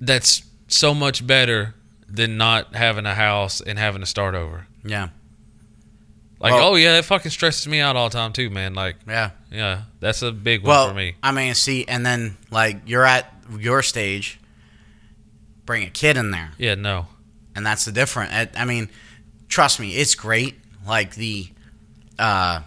that's 0.00 0.42
so 0.68 0.94
much 0.94 1.26
better 1.26 1.74
than 2.10 2.36
not 2.36 2.74
having 2.74 3.06
a 3.06 3.14
house 3.14 3.60
and 3.60 3.78
having 3.78 4.00
to 4.00 4.06
start 4.06 4.34
over. 4.34 4.66
Yeah. 4.84 5.08
Like, 6.40 6.52
Well- 6.52 6.70
oh 6.70 6.74
yeah, 6.76 6.98
it 6.98 7.04
fucking 7.04 7.30
stresses 7.30 7.66
me 7.66 7.80
out 7.80 7.96
all 7.96 8.08
the 8.08 8.16
time 8.16 8.32
too, 8.32 8.50
man. 8.50 8.74
Like, 8.74 8.96
Yeah. 9.06 9.30
yeah, 9.50 9.82
that's 10.00 10.22
a 10.22 10.32
big 10.32 10.62
one 10.62 10.68
Well, 10.70 10.88
for 10.88 10.94
me. 10.94 11.14
I 11.22 11.32
mean, 11.32 11.54
see, 11.54 11.84
and 11.86 12.04
then 12.04 12.36
like 12.50 12.80
you're 12.86 13.04
at 13.04 13.32
your 13.58 13.82
stage, 13.82 14.38
bring 15.66 15.84
a 15.84 15.90
kid 15.90 16.16
in 16.16 16.30
there, 16.30 16.52
Yeah, 16.58 16.74
no, 16.76 17.06
and 17.54 17.64
that's 17.66 17.84
the 17.84 17.92
different. 17.92 18.32
I, 18.32 18.48
I 18.62 18.64
mean, 18.64 18.88
trust 19.48 19.78
me, 19.80 19.94
it's 19.96 20.14
great. 20.14 20.58
Like 20.86 21.14
the, 21.14 21.48
uh, 22.18 22.60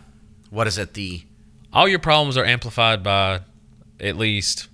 what 0.52 0.68
is 0.68 0.78
it? 0.78 0.94
The 0.94 1.24
all 1.74 1.88
your 1.88 1.98
problems 2.00 2.38
are 2.38 2.46
amplified 2.46 3.02
by 3.02 3.42
at 4.00 4.16
least 4.18 4.68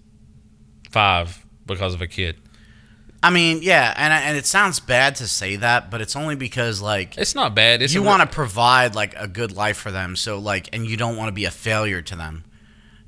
five 0.91 1.45
because 1.65 1.93
of 1.93 2.01
a 2.01 2.07
kid. 2.07 2.35
I 3.21 3.29
mean, 3.31 3.59
yeah, 3.61 3.93
and 3.97 4.13
and 4.13 4.37
it 4.37 4.45
sounds 4.45 4.79
bad 4.79 5.15
to 5.15 5.27
say 5.27 5.57
that, 5.57 5.91
but 5.91 5.99
it's 6.01 6.15
only 6.15 6.35
because 6.35 6.81
like 6.81 7.17
It's 7.17 7.35
not 7.35 7.53
bad. 7.53 7.81
It's 7.81 7.93
you 7.93 8.01
a- 8.01 8.05
want 8.05 8.21
to 8.21 8.27
provide 8.27 8.95
like 8.95 9.13
a 9.17 9.27
good 9.27 9.51
life 9.51 9.77
for 9.77 9.91
them, 9.91 10.15
so 10.15 10.39
like, 10.39 10.69
and 10.73 10.85
you 10.87 10.95
don't 10.95 11.17
want 11.17 11.27
to 11.27 11.33
be 11.33 11.43
a 11.45 11.51
failure 11.51 12.01
to 12.01 12.15
them, 12.15 12.45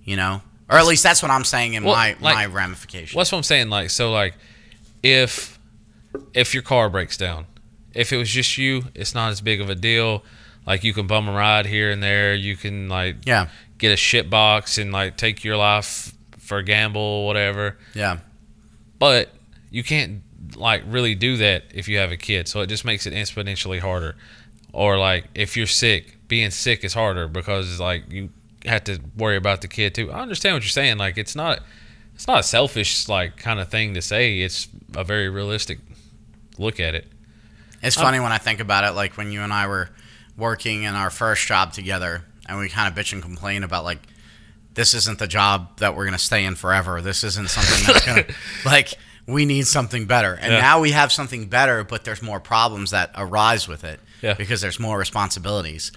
you 0.03 0.17
know, 0.17 0.41
or 0.69 0.77
at 0.77 0.85
least 0.85 1.03
that's 1.03 1.21
what 1.21 1.31
I'm 1.31 1.45
saying 1.45 1.75
in 1.75 1.83
Well, 1.85 1.95
my 1.95 2.15
like- 2.19 2.35
my 2.35 2.45
ramification. 2.45 3.15
What's 3.15 3.31
what 3.31 3.37
I'm 3.37 3.43
saying? 3.43 3.69
Like, 3.69 3.89
so 3.89 4.11
like, 4.11 4.33
if 5.01 5.57
if 6.33 6.53
your 6.53 6.63
car 6.63 6.89
breaks 6.89 7.15
down, 7.15 7.45
if 7.93 8.11
it 8.11 8.17
was 8.17 8.29
just 8.29 8.57
you, 8.57 8.83
it's 8.93 9.15
not 9.15 9.31
as 9.31 9.39
big 9.39 9.61
of 9.61 9.69
a 9.69 9.75
deal. 9.75 10.23
Like, 10.67 10.83
you 10.83 10.93
can 10.93 11.07
bum 11.07 11.27
a 11.27 11.31
ride 11.31 11.65
here 11.65 11.89
and 11.89 12.03
there. 12.03 12.35
You 12.35 12.55
can 12.57 12.89
like 12.89 13.15
Yeah, 13.25 13.47
get 13.77 13.91
a 13.93 13.97
shit 13.97 14.29
box 14.29 14.77
and 14.77 14.91
like 14.91 15.15
take 15.15 15.43
your 15.45 15.55
life 15.55 16.13
for 16.37 16.57
a 16.57 16.63
gamble, 16.63 17.25
whatever. 17.25 17.77
yeah, 17.93 18.17
but 18.99 19.29
you 19.71 19.83
can't 19.83 20.21
like 20.55 20.83
really 20.85 21.15
do 21.15 21.37
that 21.37 21.63
if 21.73 21.87
you 21.87 21.97
have 21.97 22.11
a 22.11 22.17
kid. 22.17 22.47
So 22.47 22.61
it 22.61 22.67
just 22.67 22.85
makes 22.85 23.07
it 23.07 23.13
exponentially 23.13 23.79
harder. 23.79 24.15
Or 24.73 24.99
like 24.99 25.25
if 25.33 25.57
you're 25.57 25.67
sick 25.67 26.17
being 26.27 26.51
sick 26.51 26.83
is 26.83 26.93
harder 26.93 27.27
because 27.27 27.79
like 27.79 28.11
you 28.11 28.29
have 28.65 28.83
to 28.83 28.99
worry 29.17 29.37
about 29.37 29.61
the 29.61 29.67
kid 29.67 29.95
too. 29.95 30.11
I 30.11 30.19
understand 30.19 30.55
what 30.55 30.63
you're 30.63 30.69
saying. 30.69 30.97
Like 30.97 31.17
it's 31.17 31.35
not 31.35 31.61
it's 32.13 32.27
not 32.27 32.41
a 32.41 32.43
selfish 32.43 33.09
like 33.09 33.37
kind 33.37 33.59
of 33.59 33.69
thing 33.69 33.93
to 33.95 34.01
say. 34.01 34.39
It's 34.39 34.67
a 34.95 35.03
very 35.03 35.29
realistic 35.29 35.79
look 36.57 36.79
at 36.79 36.93
it. 36.93 37.07
It's 37.81 37.97
oh. 37.97 38.01
funny 38.01 38.19
when 38.19 38.31
I 38.31 38.37
think 38.37 38.59
about 38.59 38.83
it, 38.83 38.91
like 38.91 39.17
when 39.17 39.31
you 39.31 39.41
and 39.41 39.51
I 39.51 39.67
were 39.67 39.89
working 40.37 40.83
in 40.83 40.93
our 40.93 41.09
first 41.09 41.47
job 41.47 41.73
together, 41.73 42.23
and 42.47 42.59
we 42.59 42.69
kind 42.69 42.87
of 42.87 42.97
bitch 42.97 43.13
and 43.13 43.21
complain 43.21 43.63
about 43.63 43.83
like, 43.83 43.99
this 44.73 44.93
isn't 44.93 45.19
the 45.19 45.27
job 45.27 45.79
that 45.79 45.95
we're 45.95 46.05
gonna 46.05 46.17
stay 46.17 46.45
in 46.45 46.55
forever. 46.55 47.01
This 47.01 47.23
isn't 47.23 47.49
something 47.49 47.85
that's 47.87 48.05
gonna 48.05 48.25
like 48.65 48.93
we 49.31 49.45
need 49.45 49.67
something 49.67 50.05
better. 50.05 50.33
And 50.33 50.53
Yeah. 50.53 50.61
now 50.61 50.79
we 50.79 50.91
have 50.91 51.11
something 51.11 51.47
better, 51.47 51.83
but 51.83 52.03
there's 52.03 52.21
more 52.21 52.39
problems 52.39 52.91
that 52.91 53.11
arise 53.15 53.67
with 53.67 53.83
it 53.83 53.99
Yeah. 54.21 54.33
because 54.33 54.61
there's 54.61 54.79
more 54.79 54.97
responsibilities. 54.97 55.91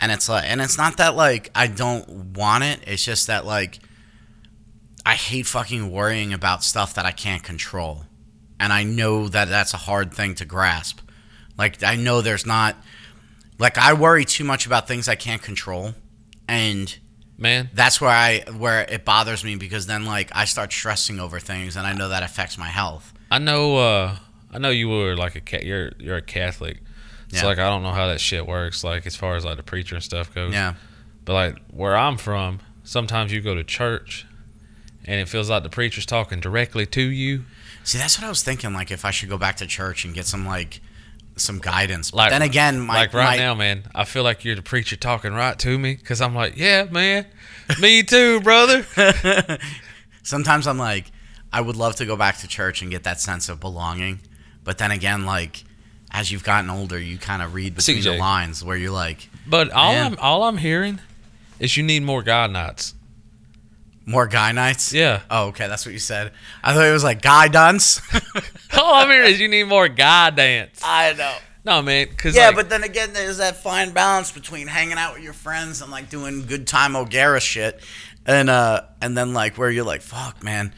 And 0.00 0.12
it's 0.12 0.28
like, 0.28 0.44
and 0.46 0.60
it's 0.60 0.78
not 0.78 0.96
that 0.98 1.16
like 1.16 1.50
I 1.54 1.66
don't 1.66 2.08
want 2.36 2.64
it. 2.64 2.80
It's 2.86 3.04
just 3.04 3.26
that 3.26 3.44
like 3.46 3.80
I 5.04 5.14
hate 5.14 5.46
fucking 5.46 5.90
worrying 5.90 6.32
about 6.32 6.62
stuff 6.64 6.94
that 6.94 7.06
I 7.06 7.12
can't 7.12 7.42
control. 7.42 8.04
And 8.60 8.72
I 8.72 8.82
know 8.84 9.28
that 9.28 9.48
that's 9.48 9.72
a 9.74 9.78
hard 9.78 10.12
thing 10.12 10.34
to 10.36 10.44
grasp. 10.44 11.00
Like 11.56 11.82
I 11.82 11.96
know 11.96 12.20
there's 12.20 12.46
not 12.46 12.76
like 13.58 13.76
I 13.78 13.92
worry 13.92 14.24
too 14.24 14.44
much 14.44 14.66
about 14.66 14.86
things 14.86 15.08
I 15.08 15.14
can't 15.16 15.42
control. 15.42 15.94
And 16.46 16.96
man 17.38 17.70
that's 17.72 18.00
where 18.00 18.10
I 18.10 18.40
where 18.56 18.82
it 18.82 19.04
bothers 19.04 19.44
me 19.44 19.54
because 19.56 19.86
then 19.86 20.04
like 20.04 20.30
I 20.34 20.44
start 20.44 20.72
stressing 20.72 21.20
over 21.20 21.38
things 21.40 21.76
and 21.76 21.86
I 21.86 21.92
know 21.92 22.08
that 22.08 22.22
affects 22.22 22.58
my 22.58 22.68
health. 22.68 23.12
i 23.30 23.38
know 23.38 23.76
uh 23.76 24.16
i 24.52 24.58
know 24.58 24.70
you 24.70 24.88
were 24.88 25.14
like 25.16 25.36
a 25.36 25.40
cat 25.40 25.62
you're 25.64 25.92
you're 25.98 26.16
a 26.16 26.22
catholic 26.22 26.78
so 27.28 27.36
Yeah. 27.38 27.46
like 27.46 27.58
i 27.58 27.68
don't 27.68 27.82
know 27.82 27.92
how 27.92 28.06
that 28.08 28.20
shit 28.20 28.46
works 28.46 28.82
like 28.82 29.06
as 29.06 29.14
far 29.14 29.36
as 29.36 29.44
like 29.44 29.56
the 29.56 29.62
preacher 29.62 29.94
and 29.94 30.02
stuff 30.04 30.34
goes 30.34 30.52
Yeah. 30.52 30.74
But 31.24 31.34
like 31.34 31.56
where 31.70 31.94
I'm 31.94 32.16
from, 32.16 32.60
sometimes 32.84 33.32
you 33.34 33.42
go 33.42 33.54
to 33.54 33.62
church 33.62 34.24
and 35.04 35.20
it 35.20 35.28
feels 35.28 35.50
like 35.50 35.62
the 35.62 35.68
preacher's 35.68 36.06
talking 36.06 36.40
directly 36.40 36.86
to 36.86 37.02
you. 37.02 37.44
See, 37.84 37.98
that's 37.98 38.18
what 38.18 38.24
I 38.24 38.30
was 38.30 38.42
thinking 38.42 38.72
like 38.72 38.90
if 38.90 39.04
I 39.04 39.10
should 39.10 39.28
go 39.28 39.36
back 39.36 39.56
to 39.58 39.66
church 39.66 40.06
and 40.06 40.14
get 40.14 40.24
some 40.24 40.46
like 40.46 40.80
some 41.38 41.58
guidance. 41.58 42.10
But 42.10 42.16
Like 42.18 42.30
then 42.30 42.42
again, 42.42 42.80
my 42.80 42.94
like 42.94 43.14
right 43.14 43.36
my- 43.36 43.36
now, 43.36 43.54
man, 43.54 43.84
I 43.94 44.04
feel 44.04 44.22
like 44.22 44.44
you're 44.44 44.56
the 44.56 44.62
preacher 44.62 44.96
talking 44.96 45.32
right 45.32 45.58
to 45.60 45.78
me 45.78 45.94
because 45.94 46.20
I'm 46.20 46.34
like, 46.34 46.56
yeah, 46.56 46.84
man, 46.90 47.26
me 47.80 48.02
too, 48.02 48.40
brother. 48.40 48.84
sometimes 50.22 50.66
I'm 50.66 50.78
like, 50.78 51.10
I 51.52 51.60
would 51.60 51.76
love 51.76 51.96
to 51.96 52.06
go 52.06 52.16
back 52.16 52.38
to 52.38 52.48
church 52.48 52.82
and 52.82 52.90
get 52.90 53.04
that 53.04 53.20
sense 53.20 53.48
of 53.48 53.60
belonging. 53.60 54.20
But 54.64 54.78
then 54.78 54.90
again, 54.90 55.24
like, 55.24 55.64
as 56.10 56.30
you've 56.30 56.44
gotten 56.44 56.70
older, 56.70 56.98
you 56.98 57.18
kind 57.18 57.42
of 57.42 57.54
read 57.54 57.74
between 57.74 58.02
the 58.02 58.16
lines 58.16 58.62
where 58.64 58.76
you're 58.76 58.90
like, 58.90 59.28
But 59.46 59.70
all 59.70 59.92
Man. 59.92 60.12
I'm 60.12 60.18
all 60.20 60.44
I'm 60.44 60.58
hearing 60.58 61.00
is 61.58 61.76
you 61.76 61.82
need 61.82 62.02
more 62.02 62.22
guy 62.22 62.46
nights. 62.46 62.94
More 64.08 64.26
guy 64.26 64.52
nights. 64.52 64.92
Yeah. 64.92 65.20
Oh, 65.30 65.48
okay, 65.48 65.68
that's 65.68 65.84
what 65.84 65.92
you 65.92 65.98
said. 65.98 66.32
I 66.64 66.74
thought 66.74 66.86
it 66.86 66.92
was 66.92 67.04
like 67.04 67.20
guy 67.20 67.48
dunce. 67.48 68.00
all 68.78 68.94
I'm 68.94 69.08
hearing 69.08 69.30
is 69.32 69.40
you 69.40 69.48
need 69.48 69.64
more 69.64 69.88
guy 69.88 70.30
dance. 70.30 70.80
I 70.82 71.12
know. 71.12 71.36
No, 71.64 71.82
man, 71.82 72.08
because 72.08 72.34
Yeah, 72.34 72.46
like, 72.46 72.56
but 72.56 72.70
then 72.70 72.82
again, 72.82 73.12
there's 73.12 73.36
that 73.36 73.62
fine 73.62 73.90
balance 73.90 74.32
between 74.32 74.66
hanging 74.66 74.96
out 74.96 75.14
with 75.14 75.22
your 75.22 75.34
friends 75.34 75.82
and 75.82 75.90
like 75.90 76.08
doing 76.08 76.46
good 76.46 76.66
time 76.66 76.96
O'Gara 76.96 77.40
shit, 77.40 77.84
and 78.24 78.48
uh, 78.48 78.82
and 79.02 79.16
then 79.16 79.34
like 79.34 79.58
where 79.58 79.70
you're 79.70 79.84
like, 79.84 80.00
fuck, 80.00 80.42
man, 80.42 80.72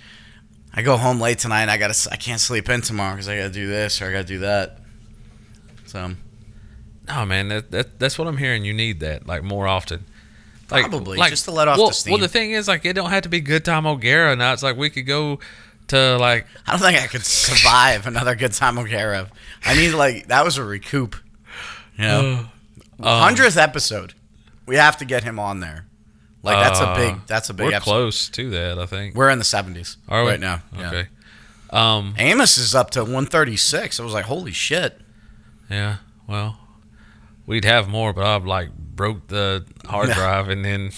I 0.74 0.82
go 0.82 0.96
home 0.96 1.20
late 1.20 1.38
tonight. 1.38 1.68
I 1.68 1.76
gotta, 1.76 2.08
I 2.10 2.16
can't 2.16 2.40
sleep 2.40 2.68
in 2.68 2.80
tomorrow 2.80 3.14
because 3.14 3.28
I 3.28 3.36
gotta 3.36 3.50
do 3.50 3.68
this 3.68 4.02
or 4.02 4.08
I 4.08 4.12
gotta 4.12 4.24
do 4.24 4.40
that. 4.40 4.78
So 5.86 6.14
no, 7.06 7.26
man, 7.26 7.48
that, 7.48 7.70
that 7.70 8.00
that's 8.00 8.18
what 8.18 8.26
I'm 8.26 8.38
hearing. 8.38 8.64
You 8.64 8.72
need 8.72 8.98
that 9.00 9.28
like 9.28 9.44
more 9.44 9.68
often. 9.68 10.06
Like, 10.70 10.88
Probably, 10.88 11.18
just 11.28 11.46
to 11.46 11.50
let 11.50 11.68
off 11.68 11.78
well, 11.78 11.88
the 11.88 11.94
steam. 11.94 12.12
Well, 12.12 12.20
the 12.20 12.28
thing 12.28 12.52
is, 12.52 12.68
like, 12.68 12.84
it 12.84 12.92
don't 12.92 13.10
have 13.10 13.22
to 13.22 13.28
be 13.28 13.40
good 13.40 13.64
time 13.64 13.86
O'Gara 13.86 14.36
it's 14.52 14.62
Like, 14.62 14.76
we 14.76 14.90
could 14.90 15.06
go 15.06 15.40
to 15.90 16.16
like 16.18 16.46
I 16.66 16.72
don't 16.72 16.80
think 16.80 17.02
I 17.02 17.06
could 17.06 17.24
survive 17.24 18.06
another 18.06 18.34
good 18.34 18.52
time 18.52 18.78
O'Gara. 18.78 19.28
I 19.64 19.74
need 19.74 19.92
like 19.92 20.28
that 20.28 20.44
was 20.44 20.56
a 20.56 20.64
recoup. 20.64 21.16
You 21.96 22.04
know, 22.04 22.46
uh, 23.02 23.20
hundredth 23.20 23.58
episode, 23.58 24.14
we 24.66 24.76
have 24.76 24.96
to 24.98 25.04
get 25.04 25.22
him 25.24 25.38
on 25.38 25.60
there. 25.60 25.86
Like 26.42 26.56
that's 26.56 26.80
a 26.80 26.88
Uh, 26.88 26.96
big, 26.96 27.26
that's 27.26 27.50
a 27.50 27.54
big 27.54 27.66
we're 27.66 27.74
episode. 27.74 27.90
close 27.90 28.28
to 28.30 28.50
that. 28.50 28.78
I 28.78 28.86
think. 28.86 29.14
We're 29.14 29.28
in 29.28 29.38
the 29.38 29.44
seventies 29.44 29.98
Are 30.08 30.24
we 30.24 30.30
right 30.30 30.40
now. 30.40 30.62
Yeah. 30.74 30.88
Okay. 30.88 31.08
Um. 31.70 32.14
Amos 32.18 32.56
is 32.56 32.74
up 32.74 32.90
to 32.92 33.00
136. 33.00 34.00
I 34.00 34.02
was 34.02 34.12
like, 34.14 34.24
holy 34.24 34.52
shit. 34.52 35.00
Yeah. 35.68 35.96
Well, 36.26 36.58
we'd 37.46 37.64
have 37.64 37.88
more, 37.88 38.12
but 38.12 38.24
I've 38.24 38.46
like 38.46 38.70
broke 39.00 39.28
the 39.28 39.64
hard 39.86 40.10
drive, 40.10 40.50
and 40.50 40.62
then 40.62 40.90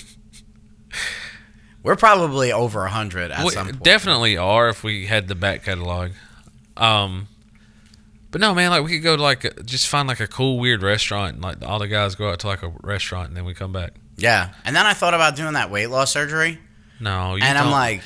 We're 1.85 1.95
probably 1.95 2.51
over 2.51 2.81
100 2.81 3.31
at 3.31 3.45
we 3.45 3.51
some 3.51 3.67
point. 3.69 3.83
definitely 3.85 4.37
are 4.37 4.69
if 4.69 4.83
we 4.83 5.07
had 5.07 5.29
the 5.29 5.37
back 5.37 5.63
catalog. 5.63 6.11
Um. 6.77 7.29
But 8.33 8.41
no, 8.41 8.55
man, 8.55 8.71
like 8.71 8.83
we 8.83 8.91
could 8.91 9.05
go 9.05 9.17
to 9.17 9.23
like 9.23 9.45
a, 9.45 9.63
just 9.63 9.87
find 9.87 10.09
like 10.09 10.19
a 10.19 10.27
cool 10.27 10.59
weird 10.59 10.83
restaurant, 10.83 11.35
and 11.35 11.43
like 11.43 11.63
all 11.65 11.79
the 11.79 11.87
guys 11.87 12.17
go 12.17 12.31
out 12.31 12.41
to 12.41 12.49
like 12.49 12.65
a 12.65 12.73
restaurant, 12.83 13.29
and 13.29 13.37
then 13.37 13.45
we 13.45 13.55
come 13.55 13.73
back. 13.73 13.93
yeah. 14.17 14.53
And 14.65 14.75
then 14.75 14.85
I 14.85 14.95
thought 14.95 15.15
about 15.15 15.37
doing 15.37 15.53
that 15.53 15.71
weight 15.71 15.89
loss 15.89 16.11
surgery. 16.11 16.59
No, 16.99 17.37
you 17.37 17.45
and 17.45 17.57
I'm 17.57 17.71
like, 17.71 18.03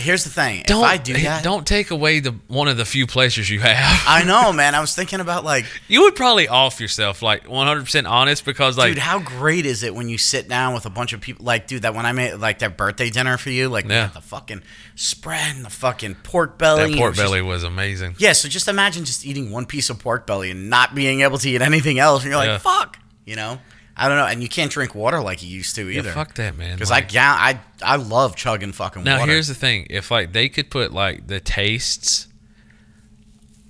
here's 0.00 0.24
the 0.24 0.30
thing: 0.30 0.62
don't 0.66 0.82
if 0.82 0.90
I 0.90 0.96
do 0.96 1.12
that, 1.14 1.44
don't 1.44 1.66
take 1.66 1.90
away 1.90 2.20
the 2.20 2.34
one 2.48 2.68
of 2.68 2.76
the 2.76 2.84
few 2.84 3.06
pleasures 3.06 3.48
you 3.50 3.60
have. 3.60 4.02
I 4.06 4.24
know, 4.24 4.52
man. 4.54 4.74
I 4.74 4.80
was 4.80 4.94
thinking 4.94 5.20
about 5.20 5.44
like, 5.44 5.64
you 5.88 6.02
would 6.02 6.16
probably 6.16 6.48
off 6.48 6.80
yourself, 6.80 7.22
like 7.22 7.48
100 7.48 7.84
percent 7.84 8.06
honest, 8.06 8.44
because 8.44 8.76
like 8.78 8.90
dude, 8.94 8.98
how 8.98 9.18
great 9.18 9.66
is 9.66 9.82
it 9.82 9.94
when 9.94 10.08
you 10.08 10.18
sit 10.18 10.48
down 10.48 10.74
with 10.74 10.86
a 10.86 10.90
bunch 10.90 11.12
of 11.12 11.20
people? 11.20 11.44
Like, 11.44 11.66
dude, 11.66 11.82
that 11.82 11.94
when 11.94 12.06
I 12.06 12.12
made 12.12 12.34
like 12.34 12.60
that 12.60 12.76
birthday 12.76 13.10
dinner 13.10 13.36
for 13.36 13.50
you, 13.50 13.68
like, 13.68 13.86
Yeah. 13.88 14.08
the 14.08 14.20
fucking 14.20 14.62
spread 14.96 15.56
and 15.56 15.64
the 15.64 15.70
fucking 15.70 16.16
pork 16.22 16.58
belly. 16.58 16.90
that 16.92 16.96
pork 16.98 17.10
was 17.10 17.16
just- 17.18 17.26
belly 17.28 17.42
was 17.42 17.62
amazing. 17.62 18.14
yeah, 18.18 18.32
so 18.32 18.48
just 18.48 18.68
imagine 18.68 19.04
just 19.04 19.24
eating 19.24 19.50
one 19.50 19.66
piece 19.66 19.90
of 19.90 19.98
pork 19.98 20.26
belly 20.26 20.50
and 20.50 20.68
not 20.70 20.94
being 20.94 21.20
able 21.22 21.38
to 21.38 21.48
eat 21.48 21.62
anything 21.62 21.98
else, 21.98 22.22
and 22.22 22.30
you're 22.30 22.38
like, 22.38 22.48
Yeah. 22.48 22.58
fuck, 22.58 22.98
you 23.24 23.36
know. 23.36 23.60
I 24.02 24.08
don't 24.08 24.16
know, 24.16 24.26
and 24.26 24.42
you 24.42 24.48
can't 24.48 24.70
drink 24.72 24.94
water 24.94 25.20
like 25.20 25.42
you 25.42 25.48
used 25.50 25.74
to 25.76 25.86
Yeah, 25.86 25.98
either. 25.98 26.12
fuck 26.12 26.34
that, 26.36 26.56
man. 26.56 26.76
Because 26.76 26.90
Like- 26.90 27.04
I, 27.04 27.08
ga- 27.08 27.20
I 27.38 27.60
I 27.82 27.96
love 27.96 28.34
chugging 28.34 28.72
fucking 28.72 29.04
Now 29.04 29.18
water. 29.20 29.32
here's 29.32 29.48
the 29.48 29.54
thing: 29.54 29.86
if 29.90 30.10
like 30.10 30.32
they 30.32 30.48
could 30.48 30.70
put 30.70 30.92
like 30.92 31.26
the 31.26 31.38
tastes 31.38 32.26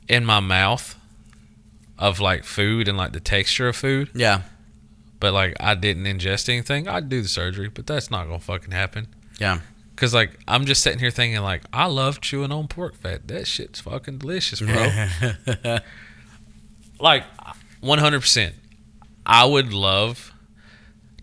in 0.09 0.25
my 0.25 0.39
mouth 0.41 0.97
of 1.99 2.21
like 2.21 2.45
food 2.45 2.87
and 2.89 2.97
like 2.97 3.13
the 3.13 3.21
texture 3.21 3.69
of 3.69 3.77
food, 3.77 4.11
yeah, 4.15 4.43
but 5.19 5.33
like 5.35 5.55
I 5.61 5.75
didn't 5.75 6.05
ingest 6.05 6.49
anything, 6.49 6.87
I'd 6.89 7.09
do 7.09 7.21
the 7.23 7.29
surgery. 7.29 7.69
But 7.69 7.87
that's 7.89 8.11
not 8.11 8.27
gonna 8.27 8.39
fucking 8.41 8.71
happen. 8.73 9.09
yeah. 9.41 9.61
Cause 9.97 10.15
like 10.15 10.31
I'm 10.49 10.65
just 10.65 10.83
sitting 10.83 10.99
here 10.99 11.11
thinking 11.11 11.43
like 11.43 11.63
I 11.75 11.85
love 11.87 12.23
chewing 12.23 12.53
on 12.53 12.69
pork 12.69 12.95
fat. 12.97 13.29
That 13.29 13.47
shit's 13.47 13.81
fucking 13.81 14.17
delicious, 14.19 14.61
bro. 14.63 14.89
like 17.01 17.25
100. 17.81 18.55
I 19.31 19.45
would 19.45 19.73
love 19.73 20.33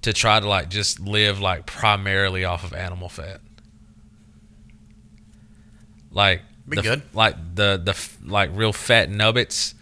to 0.04 0.14
try 0.14 0.40
to 0.40 0.48
like 0.48 0.70
just 0.70 1.00
live 1.00 1.40
like 1.42 1.66
primarily 1.66 2.46
off 2.46 2.64
of 2.64 2.74
animal 2.74 3.10
fat. 3.10 3.42
Like 6.12 6.42
Be 6.68 6.78
the, 6.78 6.82
good. 6.82 7.02
Like 7.14 7.36
the 7.56 7.82
the 7.84 7.98
like 8.30 8.50
real 8.54 8.74
fat 8.74 9.10
nubbits, 9.10 9.74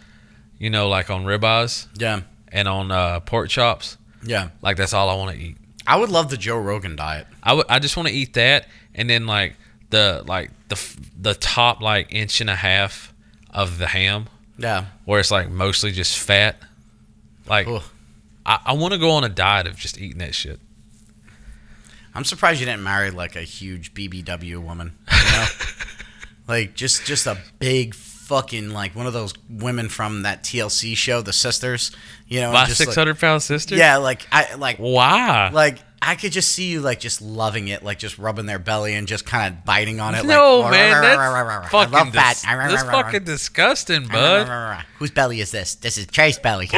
you 0.58 0.70
know, 0.70 0.88
like 0.88 1.10
on 1.10 1.24
ribeyes 1.24 1.86
Yeah, 1.96 2.22
and 2.48 2.68
on 2.68 2.90
uh, 2.90 3.20
pork 3.20 3.48
chops. 3.48 3.96
yeah. 4.24 4.48
Like 4.62 4.76
that's 4.76 4.92
all 4.92 5.08
I 5.08 5.14
want 5.14 5.36
to 5.36 5.42
eat. 5.42 5.56
I 5.86 5.96
would 5.96 6.10
love 6.10 6.30
the 6.30 6.36
Joe 6.36 6.58
Rogan 6.58 6.96
diet. 6.96 7.26
I 7.42 7.52
would- 7.54 7.66
I 7.68 7.78
just 7.78 7.96
want 7.96 8.08
to 8.08 8.14
eat 8.14 8.34
that, 8.34 8.66
and 8.94 9.08
then 9.08 9.26
like 9.26 9.54
the 9.90 10.24
like 10.26 10.50
the 10.68 10.74
f- 10.74 10.96
the 11.20 11.34
top 11.34 11.80
like 11.80 12.12
inch 12.12 12.40
and 12.40 12.50
a 12.50 12.56
half 12.56 13.14
of 13.50 13.78
the 13.78 13.86
ham, 13.86 14.26
Yeah. 14.58 14.86
where 15.04 15.20
it's 15.20 15.30
like 15.30 15.48
mostly 15.48 15.92
just 15.92 16.18
fat. 16.18 16.56
Like 17.46 17.68
Ugh. 17.68 17.82
I, 18.46 18.60
I 18.66 18.72
want 18.74 18.94
to 18.94 18.98
go 18.98 19.10
on 19.10 19.24
a 19.24 19.28
diet 19.28 19.66
of 19.66 19.76
just 19.76 19.98
eating 20.00 20.18
that 20.18 20.34
shit. 20.34 20.60
I'm 22.14 22.24
surprised 22.24 22.60
you 22.60 22.66
didn't 22.66 22.82
marry 22.82 23.10
like 23.10 23.36
a 23.36 23.42
huge 23.42 23.92
BBW 23.92 24.56
woman. 24.58 24.96
You 25.12 25.32
know? 25.32 25.46
like 26.48 26.74
just 26.74 27.04
just 27.04 27.26
a 27.26 27.36
big 27.58 27.94
fucking 27.94 28.70
like 28.70 28.96
one 28.96 29.06
of 29.06 29.12
those 29.12 29.34
women 29.50 29.88
from 29.88 30.22
that 30.22 30.42
TLC 30.42 30.96
show, 30.96 31.20
The 31.20 31.32
Sisters. 31.32 31.90
You 32.26 32.40
know, 32.40 32.52
My 32.52 32.62
like- 32.64 32.72
six 32.72 32.94
hundred 32.94 33.18
pound 33.20 33.42
sister. 33.42 33.74
yeah, 33.74 33.96
like 33.98 34.26
I 34.32 34.54
like 34.54 34.78
Why? 34.78 35.50
like 35.52 35.78
I 36.00 36.14
could 36.14 36.32
just 36.32 36.52
see 36.52 36.70
you 36.70 36.80
like 36.80 37.00
just 37.00 37.20
loving 37.20 37.68
it, 37.68 37.82
like 37.82 37.98
just 37.98 38.16
rubbing 38.16 38.46
their 38.46 38.58
belly 38.58 38.94
and 38.94 39.06
just 39.08 39.26
kind 39.26 39.52
of 39.54 39.64
biting 39.64 39.98
on 40.00 40.14
it. 40.14 40.24
no, 40.24 40.60
like, 40.60 40.70
man, 40.70 41.04
I 41.04 41.42
that's 41.44 41.70
fucking 41.70 41.92
love 41.92 42.12
that. 42.12 42.34
dis- 42.34 42.42
that's 42.42 42.82
fucking 42.82 43.24
disgusting, 43.24 44.06
bud. 44.06 44.84
Whose 44.98 45.10
belly 45.10 45.40
is 45.40 45.50
this? 45.50 45.74
This 45.74 45.98
is 45.98 46.06
Trace 46.06 46.38
belly. 46.38 46.68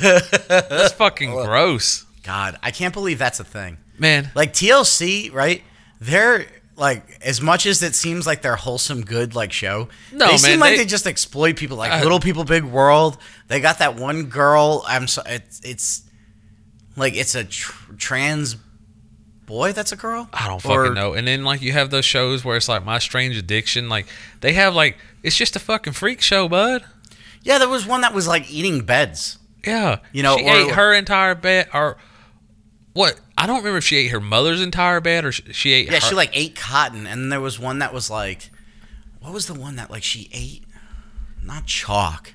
That's 0.00 0.92
fucking 0.94 1.30
gross, 1.30 2.04
God, 2.22 2.58
I 2.62 2.70
can't 2.70 2.94
believe 2.94 3.18
that's 3.18 3.40
a 3.40 3.44
thing. 3.44 3.78
man. 3.98 4.30
Like 4.34 4.52
TLC, 4.52 5.32
right? 5.32 5.62
They're 6.00 6.46
like 6.76 7.18
as 7.22 7.40
much 7.40 7.66
as 7.66 7.82
it 7.82 7.94
seems 7.94 8.26
like 8.26 8.42
they're 8.42 8.56
wholesome, 8.56 9.02
good 9.02 9.34
like 9.34 9.52
show. 9.52 9.88
No, 10.12 10.28
they 10.28 10.36
seem 10.38 10.58
like 10.60 10.72
they- 10.72 10.78
they, 10.78 10.84
just 10.86 11.06
exploit 11.06 11.56
people. 11.56 11.76
Like 11.76 11.92
Uh, 11.92 12.02
Little 12.02 12.18
People, 12.20 12.44
Big 12.44 12.64
World. 12.64 13.16
They 13.48 13.60
got 13.60 13.78
that 13.78 13.94
one 13.96 14.24
girl. 14.24 14.82
I'm 14.86 15.06
so 15.06 15.22
it's 15.26 15.60
it's 15.64 16.02
like 16.96 17.14
it's 17.14 17.34
a 17.34 17.44
tr- 17.44 17.92
trans 17.96 18.56
boy. 19.46 19.72
That's 19.72 19.92
a 19.92 19.96
girl. 19.96 20.28
I 20.32 20.48
don't 20.48 20.64
Or- 20.66 20.82
fucking 20.86 20.94
know. 20.94 21.12
And 21.12 21.28
then 21.28 21.44
like 21.44 21.62
you 21.62 21.72
have 21.72 21.90
those 21.90 22.04
shows 22.04 22.44
where 22.44 22.56
it's 22.56 22.68
like 22.68 22.84
My 22.84 22.98
Strange 22.98 23.36
Addiction. 23.36 23.88
Like 23.88 24.06
they 24.40 24.54
have 24.54 24.74
like 24.74 24.98
it's 25.22 25.36
just 25.36 25.54
a 25.56 25.60
fucking 25.60 25.92
freak 25.92 26.20
show, 26.22 26.48
bud. 26.48 26.84
Yeah, 27.42 27.58
there 27.58 27.68
was 27.68 27.86
one 27.86 28.00
that 28.00 28.14
was 28.14 28.26
like 28.26 28.50
eating 28.50 28.80
beds. 28.80 29.38
Yeah, 29.66 29.98
You 30.12 30.22
know, 30.22 30.36
she 30.36 30.44
or- 30.44 30.56
ate 30.56 30.70
her 30.72 30.92
entire 30.94 31.34
bed, 31.34 31.68
or 31.74 31.96
what? 32.92 33.20
I 33.36 33.46
don't 33.46 33.58
remember 33.58 33.78
if 33.78 33.84
she 33.84 33.96
ate 33.96 34.08
her 34.12 34.20
mother's 34.20 34.60
entire 34.62 35.00
bed 35.00 35.24
or 35.24 35.32
sh- 35.32 35.42
she 35.52 35.72
ate. 35.72 35.86
Yeah, 35.86 35.94
her, 35.94 36.00
she 36.00 36.14
like 36.14 36.30
ate 36.32 36.54
cotton, 36.56 37.06
and 37.06 37.22
then 37.22 37.28
there 37.30 37.40
was 37.40 37.58
one 37.58 37.80
that 37.80 37.92
was 37.92 38.08
like, 38.10 38.50
what 39.20 39.32
was 39.32 39.46
the 39.46 39.54
one 39.54 39.76
that 39.76 39.90
like 39.90 40.02
she 40.02 40.28
ate? 40.32 40.64
Not 41.42 41.66
chalk. 41.66 42.32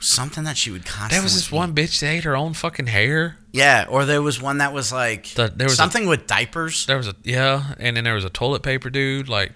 Something 0.00 0.44
that 0.44 0.56
she 0.58 0.70
would 0.70 0.84
constantly. 0.84 1.16
There 1.16 1.22
was 1.22 1.34
this 1.34 1.48
eat. 1.52 1.56
one 1.56 1.74
bitch 1.74 2.00
that 2.00 2.08
ate 2.08 2.24
her 2.24 2.36
own 2.36 2.52
fucking 2.52 2.88
hair. 2.88 3.38
Yeah, 3.52 3.86
or 3.88 4.04
there 4.04 4.20
was 4.20 4.40
one 4.40 4.58
that 4.58 4.72
was 4.72 4.92
like 4.92 5.28
The- 5.34 5.52
there 5.54 5.64
was 5.66 5.74
a- 5.74 5.76
something 5.76 6.06
with 6.06 6.26
diapers. 6.26 6.84
There 6.86 6.96
was 6.98 7.08
a 7.08 7.14
yeah, 7.22 7.74
and 7.78 7.96
then 7.96 8.04
there 8.04 8.14
was 8.14 8.24
a 8.24 8.30
toilet 8.30 8.62
paper 8.62 8.90
dude. 8.90 9.28
Like, 9.28 9.52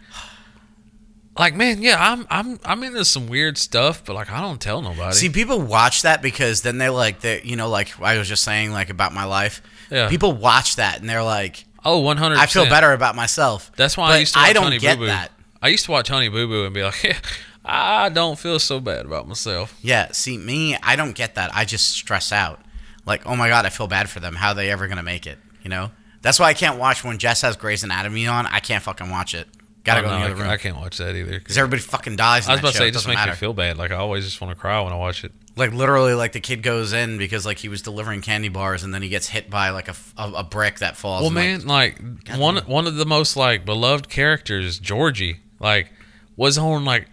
like 1.39 1.55
man, 1.55 1.83
yeah, 1.83 1.97
I'm 1.99 2.27
I'm 2.31 2.59
I'm 2.65 2.83
into 2.83 3.05
some 3.05 3.27
weird 3.29 3.59
stuff, 3.59 4.05
but 4.05 4.15
like 4.15 4.31
I 4.31 4.41
don't 4.41 4.61
tell 4.61 4.83
nobody. 4.83 5.15
See, 5.15 5.29
people 5.29 5.61
watch 5.61 6.03
that 6.03 6.23
because 6.23 6.63
then 6.63 6.79
they 6.79 6.89
like 6.89 7.21
they 7.21 7.43
you 7.43 7.57
know 7.57 7.69
like 7.69 8.01
I 8.01 8.19
was 8.19 8.29
just 8.29 8.45
saying 8.45 8.73
like 8.73 8.91
about 8.91 9.13
my 9.13 9.25
life. 9.25 9.63
Yeah. 9.91 10.09
People 10.09 10.33
watch 10.33 10.77
that 10.77 11.01
and 11.01 11.09
they're 11.09 11.23
like, 11.23 11.65
oh, 11.85 12.01
100. 12.01 12.37
I 12.37 12.47
feel 12.47 12.67
better 12.67 12.93
about 12.93 13.17
myself. 13.17 13.73
That's 13.77 13.97
why 13.97 14.09
I 14.09 14.13
But 14.15 14.21
used 14.21 14.35
to 14.35 14.39
watch 14.41 14.49
I 14.49 14.53
don't 14.53 14.63
Honey 14.65 14.79
get 14.79 14.97
Boo 14.99 15.05
Boo. 15.05 15.07
that. 15.07 15.33
I 15.63 15.69
used 15.69 15.87
to 15.87 15.91
watch 15.93 16.09
Honey 16.09 16.29
Boo 16.29 16.47
Boo 16.47 16.65
and 16.67 16.75
be 16.75 16.83
like, 16.83 17.17
I 17.65 18.09
don't 18.11 18.39
feel 18.39 18.59
so 18.59 18.81
bad 18.81 19.07
about 19.07 19.27
myself. 19.27 19.79
Yeah, 19.83 20.13
see 20.13 20.37
me, 20.39 20.77
I 20.83 20.97
don't 20.97 21.15
get 21.15 21.35
that. 21.37 21.51
I 21.55 21.65
just 21.65 21.89
stress 21.89 22.33
out. 22.33 22.61
Like, 23.07 23.27
oh 23.27 23.35
my 23.37 23.49
god, 23.49 23.65
I 23.65 23.71
feel 23.71 23.87
bad 23.89 24.11
for 24.11 24.21
them. 24.21 24.35
How 24.35 24.51
are 24.51 24.55
they 24.55 24.71
ever 24.71 24.89
gonna 24.89 25.03
make 25.03 25.27
it? 25.27 25.39
You 25.63 25.71
know. 25.71 25.91
That's 26.21 26.39
why 26.41 26.47
I 26.47 26.55
can't 26.55 26.79
watch 26.79 27.05
when 27.05 27.17
Jess 27.19 27.43
has 27.43 27.57
Grey's 27.57 27.85
Anatomy 27.85 28.27
on. 28.27 28.45
I 28.47 28.59
can't 28.61 28.83
fucking 28.83 29.09
watch 29.09 29.35
it. 29.35 29.49
Gotta 29.95 30.01
Oh, 30.01 30.03
go 30.03 30.09
no, 30.11 30.15
in 30.17 30.21
the 30.21 30.27
I, 30.27 30.31
other 30.31 30.35
ca- 30.37 30.43
room 30.43 30.51
I 30.51 30.57
can't 30.57 30.77
watch 30.77 30.99
that 30.99 31.15
either. 31.17 31.39
because 31.39 31.57
everybody 31.59 31.83
fucking 31.83 32.17
dies. 32.17 32.47
In 32.47 32.51
I 32.51 32.55
was 32.55 32.61
about 32.61 32.73
to 32.73 32.79
say, 32.79 32.89
it 32.89 32.93
just 32.93 33.07
makes 33.07 33.19
matter. 33.19 33.33
me 33.33 33.37
feel 33.37 33.53
bad. 33.53 33.77
Like 33.79 33.91
I 33.91 33.97
always 33.97 34.25
just 34.25 34.41
want 34.41 34.55
to 34.55 34.61
cry 34.61 34.81
when 34.81 34.93
I 34.93 34.97
watch 34.97 35.25
it. 35.25 35.33
Like 35.57 35.73
literally, 35.73 36.15
like 36.15 36.33
the 36.33 36.41
kid 36.41 36.63
goes 36.63 36.93
in 36.93 37.19
because 37.19 37.45
like 37.45 37.59
he 37.59 37.69
was 37.69 37.83
delivering 37.83 38.21
candy 38.23 38.49
bars 38.49 38.85
and 38.85 38.95
then 38.95 39.03
he 39.03 39.09
gets 39.09 39.29
hit 39.29 39.51
by 39.51 39.71
like 39.71 39.89
a 39.89 39.95
a 40.19 40.45
brick 40.45 40.79
that 40.79 40.97
falls. 40.97 41.23
Well, 41.23 41.37
and, 41.39 41.65
like, 41.65 42.01
man, 42.01 42.19
like 42.29 42.39
one 42.39 42.57
one 42.67 42.87
of 42.87 42.95
the 42.97 43.07
most 43.07 43.37
like 43.37 43.65
beloved 43.65 44.09
characters, 44.09 44.79
Georgie, 44.79 45.39
like 45.59 45.91
was 46.37 46.59
on 46.59 46.85
like 46.85 47.09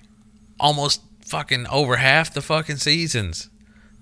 almost 0.60 1.02
fucking 1.26 1.66
over 1.68 1.96
half 1.98 2.34
the 2.34 2.42
fucking 2.42 2.78
seasons. 2.78 3.50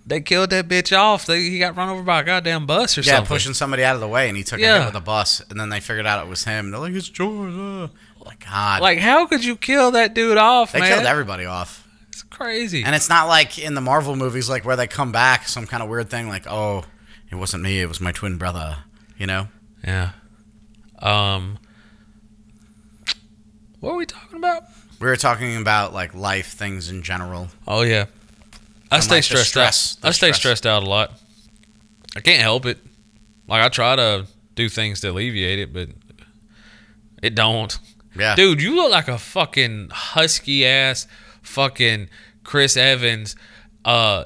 They 0.06 0.20
killed 0.20 0.50
that 0.50 0.68
bitch 0.68 0.96
off. 0.98 1.26
They, 1.26 1.44
he 1.44 1.60
got 1.60 1.78
run 1.78 1.88
over 1.88 2.04
by 2.04 2.20
a 2.20 2.24
goddamn 2.26 2.66
bus 2.66 2.98
or 2.98 3.02
yeah, 3.02 3.16
something. 3.16 3.28
pushing 3.36 3.54
somebody 3.54 3.86
out 3.86 3.96
of 3.96 4.02
the 4.02 4.08
way 4.10 4.28
and 4.28 4.36
he 4.36 4.44
took 4.44 4.60
a 4.60 4.62
Yeah. 4.62 4.80
hit 4.80 4.88
with 4.88 4.96
a 4.96 5.00
bus 5.06 5.42
and 5.50 5.58
then 5.58 5.70
they 5.70 5.80
figured 5.80 6.06
out 6.06 6.22
it 6.26 6.30
was 6.30 6.44
him. 6.44 6.72
They're 6.72 6.80
like, 6.82 6.92
it's 6.92 7.08
George. 7.08 7.54
Uh. 7.54 7.88
Like 8.44 8.52
God, 8.52 8.82
Like, 8.82 9.00
how 9.00 9.26
could 9.28 9.44
you 9.44 9.56
kill 9.56 9.92
that 9.92 10.14
dude 10.14 10.38
off, 10.38 10.72
they 10.72 10.80
man? 10.80 10.90
killed 10.94 11.06
everybody 11.06 11.46
off. 11.46 11.88
It's 12.10 12.24
crazy. 12.24 12.84
And 12.84 12.96
it's 12.96 13.10
not 13.10 13.28
like 13.28 13.58
in 13.58 13.74
the 13.74 13.82
Marvel 13.82 14.16
movies, 14.16 14.50
like 14.50 14.66
where 14.66 14.76
they 14.76 14.88
come 14.88 15.12
back, 15.12 15.48
some 15.48 15.66
kind 15.66 15.82
of 15.82 15.90
weird 15.90 16.10
thing, 16.10 16.28
like, 16.28 16.46
oh, 16.48 16.84
it 17.32 17.36
wasn't 17.36 17.64
me, 17.64 17.82
it 17.82 17.88
was 17.88 18.00
my 18.02 18.12
twin 18.12 18.38
brother. 18.38 18.78
You 19.18 19.28
know? 19.28 19.48
yeah. 19.84 20.12
Um. 21.00 21.58
What 23.80 23.92
are 23.94 23.98
we 23.98 24.06
talking 24.06 24.38
about? 24.38 24.64
We 25.00 25.08
were 25.08 25.18
talking 25.18 25.58
about 25.58 25.94
like 25.94 26.14
life 26.14 26.54
things 26.54 26.90
in 26.90 27.04
general. 27.04 27.50
Oh 27.68 27.82
yeah. 27.82 28.06
I 28.92 28.96
And, 28.96 29.04
stay 29.04 29.16
like, 29.16 29.24
stressed 29.24 29.50
stress- 29.50 29.98
out. 30.02 30.08
I 30.10 30.12
stay 30.12 30.28
stress. 30.28 30.38
stressed 30.38 30.66
out 30.66 30.84
a 30.84 30.86
lot. 30.86 31.12
I 32.16 32.22
can't 32.22 32.42
help 32.42 32.66
it. 32.66 32.78
Like 33.48 33.62
I 33.64 33.70
try 33.70 33.96
to 33.98 34.28
do 34.56 34.70
things 34.70 35.02
to 35.02 35.10
alleviate 35.10 35.60
it, 35.60 35.74
but 35.74 35.90
it 37.22 37.36
don't. 37.36 37.78
Yeah, 38.16 38.36
Dude, 38.36 38.62
you 38.62 38.76
look 38.76 38.92
like 38.92 39.08
a 39.08 39.18
fucking 39.18 39.90
husky 39.92 40.66
ass 40.66 41.08
fucking 41.42 42.10
Chris 42.44 42.78
Evans, 42.78 43.36
uh, 43.86 44.26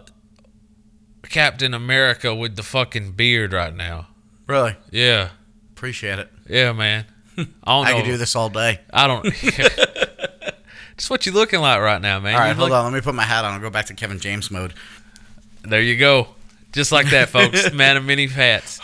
Captain 1.24 1.74
America 1.74 2.34
with 2.36 2.56
the 2.56 2.64
fucking 2.64 3.12
beard 3.14 3.54
right 3.54 3.74
now. 3.76 4.08
really 4.48 4.76
Yeah, 4.92 5.30
appreciate 5.72 6.20
it. 6.20 6.30
yeah, 6.50 6.72
man. 6.74 7.06
I 7.38 7.44
don't 7.76 7.86
I 7.88 7.92
know. 7.92 7.98
could 7.98 8.06
do 8.06 8.18
this 8.18 8.36
all 8.36 8.50
day. 8.50 8.80
I 8.92 9.06
don't. 9.08 9.24
Just 10.98 11.12
what 11.12 11.26
you 11.28 11.32
looking 11.32 11.60
like 11.62 11.80
right 11.80 12.02
now, 12.02 12.20
man. 12.20 12.34
All 12.34 12.40
right, 12.40 12.50
You 12.50 12.56
hold 12.56 12.70
look- 12.72 12.78
on. 12.80 12.86
Let 12.86 12.94
me 12.94 13.02
put 13.02 13.14
my 13.14 13.24
hat 13.24 13.46
on. 13.46 13.54
I'll 13.54 13.60
go 13.60 13.70
back 13.70 13.86
to 13.86 13.94
Kevin 13.94 14.18
James 14.20 14.50
mode. 14.50 14.74
There 15.64 15.82
you 15.82 15.96
go. 15.98 16.30
Just 16.72 16.92
like 16.92 17.12
that, 17.12 17.30
folks. 17.30 17.72
Man 17.74 17.96
of 17.98 18.04
many 18.04 18.26
hats. 18.26 18.80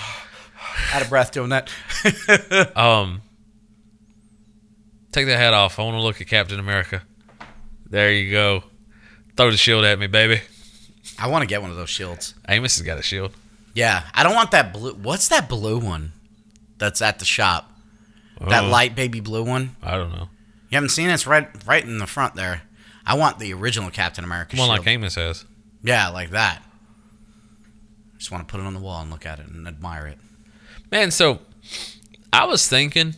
Out 0.93 1.01
of 1.01 1.09
breath 1.09 1.31
doing 1.31 1.49
that. 1.49 1.69
Um, 2.77 3.22
take 5.13 5.27
that 5.27 5.37
hat 5.37 5.53
off. 5.53 5.79
I 5.79 5.83
want 5.83 5.95
to 5.95 6.01
look 6.01 6.19
at 6.21 6.27
Captain 6.27 6.59
America. 6.59 7.03
There 7.89 8.11
you 8.11 8.31
go. 8.31 8.63
Throw 9.37 9.51
the 9.51 9.57
shield 9.57 9.85
at 9.85 9.99
me, 9.99 10.07
baby. 10.07 10.41
I 11.19 11.27
want 11.27 11.41
to 11.43 11.47
get 11.47 11.61
one 11.61 11.69
of 11.71 11.77
those 11.77 11.89
shields. 11.89 12.33
Amos 12.49 12.77
has 12.77 12.85
got 12.85 12.97
a 12.97 13.01
shield. 13.01 13.31
Yeah, 13.73 14.03
I 14.13 14.23
don't 14.23 14.35
want 14.35 14.51
that 14.51 14.73
blue. 14.73 14.93
What's 14.93 15.27
that 15.29 15.49
blue 15.49 15.79
one? 15.79 16.11
That's 16.77 17.01
at 17.01 17.19
the 17.19 17.25
shop. 17.25 17.71
That 18.41 18.63
Oh. 18.65 18.67
light 18.69 18.95
baby 18.95 19.19
blue 19.19 19.43
one. 19.43 19.75
I 19.81 19.91
don't 19.97 20.11
know. 20.11 20.29
You 20.69 20.75
haven't 20.75 20.89
seen 20.89 21.09
it? 21.09 21.13
It's 21.13 21.27
right 21.27 21.47
right 21.65 21.83
in 21.83 21.97
the 21.99 22.07
front 22.07 22.35
there. 22.35 22.63
I 23.05 23.15
want 23.15 23.39
the 23.39 23.53
original 23.53 23.89
Captain 23.91 24.23
America 24.23 24.55
One 24.57 24.67
shield. 24.67 24.79
like 24.79 24.87
Amos 24.87 25.15
has. 25.15 25.45
yeah, 25.83 26.09
like 26.09 26.31
that. 26.31 26.63
Just 28.17 28.31
want 28.31 28.47
to 28.47 28.51
put 28.51 28.59
it 28.61 28.65
on 28.65 28.73
the 28.73 28.79
wall 28.79 29.01
and 29.01 29.11
look 29.11 29.25
at 29.25 29.39
it 29.39 29.47
and 29.47 29.67
admire 29.67 30.07
it. 30.07 30.17
Man, 30.91 31.11
so 31.11 31.39
I 32.31 32.45
was 32.45 32.67
thinking, 32.67 33.15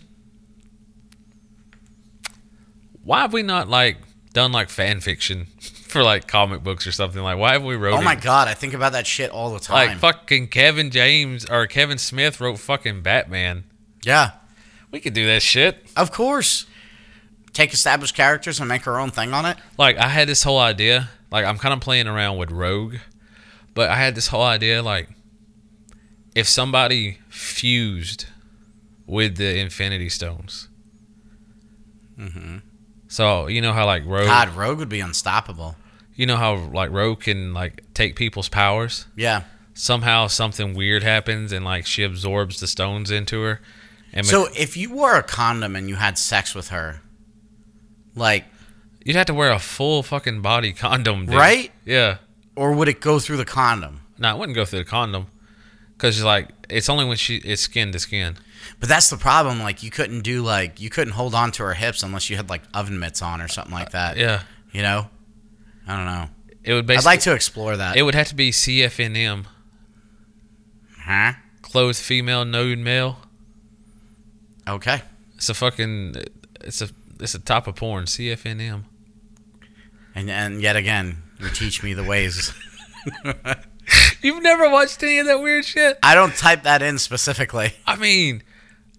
why 3.05 3.21
have 3.21 3.31
we 3.31 3.41
not 3.43 3.69
like 3.69 3.97
done 4.33 4.51
like 4.51 4.69
fan 4.69 4.99
fiction 4.99 5.45
for 5.87 6.03
like 6.03 6.27
comic 6.27 6.61
books 6.63 6.85
or 6.85 6.91
something? 6.91 7.21
Like, 7.21 7.37
why 7.37 7.53
have 7.53 7.63
we 7.63 7.75
wrote? 7.77 7.93
Oh 7.93 8.01
my 8.01 8.13
it? 8.13 8.21
god, 8.21 8.49
I 8.49 8.53
think 8.53 8.73
about 8.73 8.91
that 8.91 9.07
shit 9.07 9.31
all 9.31 9.53
the 9.53 9.59
time. 9.59 9.87
Like 9.87 9.97
fucking 9.99 10.47
Kevin 10.49 10.89
James 10.91 11.45
or 11.45 11.67
Kevin 11.67 11.97
Smith 11.97 12.41
wrote 12.41 12.59
fucking 12.59 13.01
Batman. 13.01 13.63
yeah, 14.03 14.31
We 14.91 14.99
could 14.99 15.13
do 15.13 15.25
that 15.27 15.41
shit. 15.41 15.85
of 15.95 16.11
course. 16.11 16.65
Take 17.53 17.71
established 17.73 18.15
characters 18.15 18.59
and 18.59 18.67
make 18.67 18.85
our 18.85 18.99
own 18.99 19.11
thing 19.11 19.33
on 19.33 19.45
it. 19.45 19.55
Like 19.77 19.97
I 19.97 20.09
had 20.09 20.27
this 20.27 20.43
whole 20.43 20.59
idea. 20.59 21.09
Like 21.31 21.45
I'm 21.45 21.57
kind 21.57 21.73
of 21.73 21.79
playing 21.79 22.07
around 22.07 22.37
with 22.37 22.51
Rogue, 22.51 22.95
but 23.73 23.89
I 23.89 23.95
had 23.95 24.13
this 24.15 24.27
whole 24.27 24.43
idea 24.43 24.83
like 24.83 25.07
if 26.35 26.49
somebody 26.49 27.19
fused 27.29 28.25
with 29.07 29.37
the 29.37 29.57
Infinity 29.57 30.09
Stones. 30.09 30.67
Mm-hmm. 32.19 32.57
So 33.15 33.47
you 33.47 33.61
know 33.61 33.71
how 33.71 33.85
like 33.85 34.03
Rogue, 34.05 34.25
God, 34.25 34.49
Rogue 34.49 34.77
would 34.79 34.89
be 34.89 34.99
unstoppable. 34.99 35.77
you 36.15 36.25
know 36.25 36.35
how 36.35 36.55
like 36.55 36.91
Rogue 36.91 37.21
can 37.21 37.53
like 37.53 37.81
take 37.93 38.17
people's 38.17 38.49
powers. 38.49 39.05
Yeah. 39.15 39.43
Somehow 39.73 40.27
something 40.27 40.73
weird 40.73 41.01
happens 41.01 41.53
and 41.53 41.63
like 41.63 41.85
she 41.85 42.03
absorbs 42.03 42.59
the 42.59 42.67
stones 42.67 43.11
into 43.11 43.41
her. 43.41 43.61
And 44.11 44.25
So 44.25 44.49
if 44.57 44.75
you 44.75 44.93
wore 44.93 45.15
a 45.15 45.23
condom 45.23 45.77
and 45.77 45.87
you 45.87 45.95
had 45.95 46.17
sex 46.17 46.53
with 46.53 46.69
her, 46.69 46.99
like, 48.15 48.43
you'd 49.05 49.15
have 49.15 49.27
to 49.27 49.33
wear 49.33 49.51
a 49.53 49.59
full 49.59 50.03
fucking 50.03 50.41
body 50.41 50.73
condom, 50.73 51.25
dude. 51.25 51.35
Right? 51.35 51.71
Yeah. 51.85 52.17
or 52.57 52.73
would 52.73 52.89
it 52.89 52.99
go 52.99 53.19
through 53.19 53.37
the 53.37 53.45
condom? 53.45 54.01
No, 54.17 54.35
it 54.35 54.39
wouldn't 54.39 54.57
go 54.57 54.65
through 54.65 54.79
the 54.79 54.85
condom. 54.89 55.27
Cause 55.97 56.21
like 56.21 56.49
it's 56.69 56.89
only 56.89 57.05
when 57.05 57.15
she 57.15 57.37
it's 57.37 57.61
skin 57.61 57.93
to 57.93 57.99
skin. 57.99 58.35
But 58.79 58.89
that's 58.89 59.09
the 59.09 59.17
problem. 59.17 59.61
Like, 59.61 59.83
you 59.83 59.91
couldn't 59.91 60.21
do 60.21 60.41
like 60.41 60.79
you 60.79 60.89
couldn't 60.89 61.13
hold 61.13 61.35
on 61.35 61.51
to 61.53 61.63
her 61.63 61.73
hips 61.73 62.03
unless 62.03 62.29
you 62.29 62.35
had 62.35 62.49
like 62.49 62.63
oven 62.73 62.99
mitts 62.99 63.21
on 63.21 63.41
or 63.41 63.47
something 63.47 63.73
like 63.73 63.91
that. 63.91 64.17
Yeah. 64.17 64.43
You 64.71 64.81
know? 64.81 65.09
I 65.87 65.95
don't 65.95 66.05
know. 66.05 66.29
It 66.63 66.73
would 66.73 66.89
I'd 66.89 67.05
like 67.05 67.21
to 67.21 67.33
explore 67.33 67.77
that. 67.77 67.95
it 67.95 68.01
would 68.01 68.15
have 68.15 68.27
to 68.29 68.35
be 68.35 68.51
CFNM, 68.51 69.45
huh? 70.99 71.33
clothed 71.61 71.97
female, 71.97 72.43
nude 72.43 72.79
male. 72.79 73.19
Okay. 74.67 75.01
It's 75.35 75.49
a 75.49 75.53
fucking 75.53 76.15
it's 76.61 76.81
a 76.81 76.89
it's 77.19 77.35
a 77.35 77.39
top 77.39 77.67
of 77.67 77.75
porn. 77.75 78.05
CFNM. 78.05 78.83
And 80.15 80.29
and 80.29 80.61
yet 80.61 80.75
again, 80.75 81.21
you 81.39 81.49
teach 81.49 81.83
me 81.83 81.93
the 81.93 82.03
ways. 82.03 82.51
You've 84.21 84.41
never 84.41 84.69
watched 84.69 85.03
any 85.03 85.19
of 85.19 85.27
that 85.27 85.41
weird 85.41 85.65
shit? 85.65 85.99
I 86.01 86.15
don't 86.15 86.35
type 86.35 86.63
that 86.63 86.81
in 86.81 86.97
specifically. 86.97 87.73
I 87.85 87.95
mean, 87.95 88.41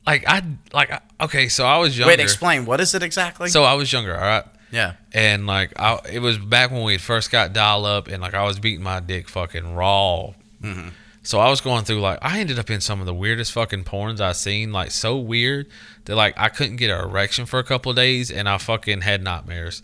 like 0.06 0.24
I 0.26 0.42
like 0.72 1.02
okay, 1.20 1.48
so 1.48 1.64
I 1.66 1.78
was 1.78 1.96
younger. 1.96 2.10
Wait, 2.10 2.20
explain. 2.20 2.66
What 2.66 2.80
is 2.80 2.94
it 2.94 3.02
exactly? 3.02 3.48
So 3.48 3.64
I 3.64 3.74
was 3.74 3.92
younger, 3.92 4.14
all 4.14 4.22
right. 4.22 4.44
yeah. 4.70 4.94
And 5.12 5.46
like 5.46 5.78
I, 5.78 5.98
it 6.10 6.20
was 6.20 6.38
back 6.38 6.70
when 6.70 6.84
we 6.84 6.98
first 6.98 7.30
got 7.30 7.52
dial 7.52 7.84
up, 7.84 8.08
and 8.08 8.22
like 8.22 8.34
I 8.34 8.44
was 8.44 8.58
beating 8.58 8.82
my 8.82 9.00
dick 9.00 9.28
fucking 9.28 9.74
raw. 9.74 10.32
Mm-hmm. 10.62 10.88
So 11.22 11.40
I 11.40 11.50
was 11.50 11.60
going 11.60 11.84
through 11.84 12.00
like 12.00 12.18
I 12.22 12.38
ended 12.38 12.58
up 12.58 12.70
in 12.70 12.80
some 12.80 13.00
of 13.00 13.06
the 13.06 13.14
weirdest 13.14 13.52
fucking 13.52 13.84
porns 13.84 14.20
I 14.20 14.32
seen, 14.32 14.72
like 14.72 14.92
so 14.92 15.16
weird 15.16 15.66
that 16.04 16.14
like 16.14 16.34
I 16.38 16.48
couldn't 16.48 16.76
get 16.76 16.90
an 16.90 17.04
erection 17.04 17.46
for 17.46 17.58
a 17.58 17.64
couple 17.64 17.90
of 17.90 17.96
days, 17.96 18.30
and 18.30 18.48
I 18.48 18.58
fucking 18.58 19.00
had 19.00 19.22
nightmares. 19.22 19.82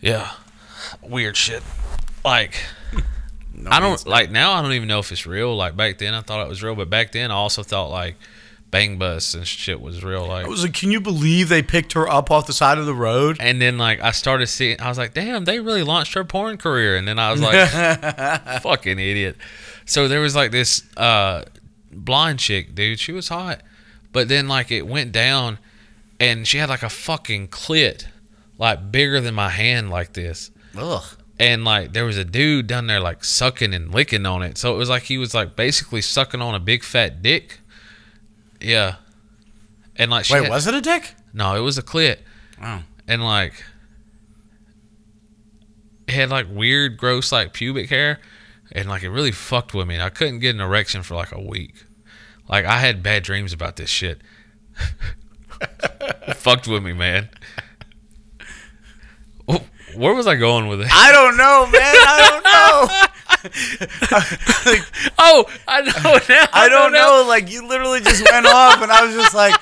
Yeah, 0.00 0.30
weird 1.02 1.36
shit. 1.36 1.62
Like 2.24 2.54
No 3.54 3.70
I 3.70 3.80
don't 3.80 4.06
like 4.06 4.30
now. 4.30 4.52
I 4.52 4.62
don't 4.62 4.72
even 4.72 4.88
know 4.88 5.00
if 5.00 5.12
it's 5.12 5.26
real. 5.26 5.54
Like 5.54 5.76
back 5.76 5.98
then, 5.98 6.14
I 6.14 6.20
thought 6.20 6.44
it 6.44 6.48
was 6.48 6.62
real, 6.62 6.74
but 6.74 6.88
back 6.88 7.12
then 7.12 7.30
I 7.30 7.34
also 7.34 7.62
thought 7.62 7.90
like 7.90 8.16
bang 8.70 8.98
bus 8.98 9.34
and 9.34 9.46
shit 9.46 9.80
was 9.80 10.04
real. 10.04 10.26
Like 10.26 10.46
I 10.46 10.48
was 10.48 10.62
like, 10.62 10.74
can 10.74 10.90
you 10.90 11.00
believe 11.00 11.48
they 11.48 11.62
picked 11.62 11.92
her 11.94 12.08
up 12.08 12.30
off 12.30 12.46
the 12.46 12.52
side 12.52 12.78
of 12.78 12.86
the 12.86 12.94
road? 12.94 13.36
And 13.40 13.60
then 13.60 13.78
like 13.78 14.00
I 14.00 14.12
started 14.12 14.46
seeing, 14.46 14.80
I 14.80 14.88
was 14.88 14.98
like, 14.98 15.14
damn, 15.14 15.44
they 15.44 15.60
really 15.60 15.82
launched 15.82 16.14
her 16.14 16.24
porn 16.24 16.56
career. 16.56 16.96
And 16.96 17.06
then 17.06 17.18
I 17.18 17.32
was 17.32 17.40
like, 17.40 17.68
fucking 18.62 18.98
idiot. 18.98 19.36
So 19.84 20.06
there 20.06 20.20
was 20.20 20.36
like 20.36 20.52
this 20.52 20.84
uh, 20.96 21.44
blonde 21.90 22.38
chick, 22.38 22.74
dude. 22.74 23.00
She 23.00 23.12
was 23.12 23.28
hot, 23.28 23.60
but 24.12 24.28
then 24.28 24.48
like 24.48 24.70
it 24.70 24.86
went 24.86 25.12
down, 25.12 25.58
and 26.18 26.46
she 26.46 26.58
had 26.58 26.68
like 26.68 26.82
a 26.82 26.88
fucking 26.88 27.48
clit, 27.48 28.06
like 28.58 28.92
bigger 28.92 29.20
than 29.20 29.34
my 29.34 29.48
hand, 29.48 29.90
like 29.90 30.12
this. 30.12 30.50
Ugh. 30.76 31.02
And 31.38 31.64
like 31.64 31.92
there 31.92 32.04
was 32.04 32.18
a 32.18 32.24
dude 32.24 32.66
down 32.66 32.86
there 32.86 33.00
like 33.00 33.24
sucking 33.24 33.72
and 33.72 33.92
licking 33.92 34.26
on 34.26 34.42
it. 34.42 34.58
So 34.58 34.74
it 34.74 34.76
was 34.76 34.90
like 34.90 35.04
he 35.04 35.16
was 35.18 35.34
like 35.34 35.56
basically 35.56 36.02
sucking 36.02 36.42
on 36.42 36.54
a 36.54 36.60
big 36.60 36.84
fat 36.84 37.22
dick. 37.22 37.59
Yeah. 38.60 38.96
And 39.96 40.10
like 40.10 40.24
she 40.24 40.34
Wait, 40.34 40.42
had- 40.44 40.50
was 40.50 40.66
it 40.66 40.74
a 40.74 40.80
dick? 40.80 41.14
no, 41.32 41.54
it 41.56 41.60
was 41.60 41.78
a 41.78 41.82
clit 41.82 42.18
Oh. 42.62 42.82
and 43.08 43.22
like 43.24 43.64
it 46.08 46.14
had 46.14 46.30
like 46.30 46.46
weird 46.50 46.96
gross 46.98 47.30
like 47.32 47.52
pubic 47.52 47.88
hair 47.88 48.18
and 48.72 48.88
like 48.88 49.02
it 49.02 49.10
really 49.10 49.30
fucked 49.32 49.72
with 49.74 49.86
me 49.86 49.94
and 49.94 50.02
i 50.02 50.10
couldn't 50.10 50.40
get 50.40 50.54
an 50.54 50.60
erection 50.60 51.02
for 51.02 51.14
like 51.14 51.30
a 51.32 51.40
week 51.40 51.84
like 52.48 52.64
i 52.64 52.78
had 52.78 53.02
bad 53.02 53.22
dreams 53.22 53.52
about 53.52 53.76
this 53.76 53.88
shit 53.90 54.20
It 55.60 56.34
fucked 56.36 56.66
with 56.68 56.82
me 56.82 56.92
man 56.92 57.28
where 59.96 60.14
was 60.14 60.26
i 60.26 60.36
going 60.36 60.68
with 60.68 60.80
it 60.80 60.88
I 60.92 61.12
don't 61.12 61.36
know, 61.36 61.66
man. 61.66 61.82
I 61.82 62.28
don't 62.28 62.44
know. 62.44 63.06
Like, 63.42 64.82
oh 65.18 65.44
i 65.66 65.80
know 65.80 66.18
now 66.28 66.46
I 66.52 66.68
don't 66.68 66.92
know. 66.92 67.24
Like 67.26 67.50
you 67.50 67.66
literally 67.66 68.00
just 68.00 68.28
went 68.30 68.46
off, 68.46 68.82
and 68.82 68.90
I 68.92 69.04
was 69.04 69.14
just 69.14 69.34
like, 69.34 69.54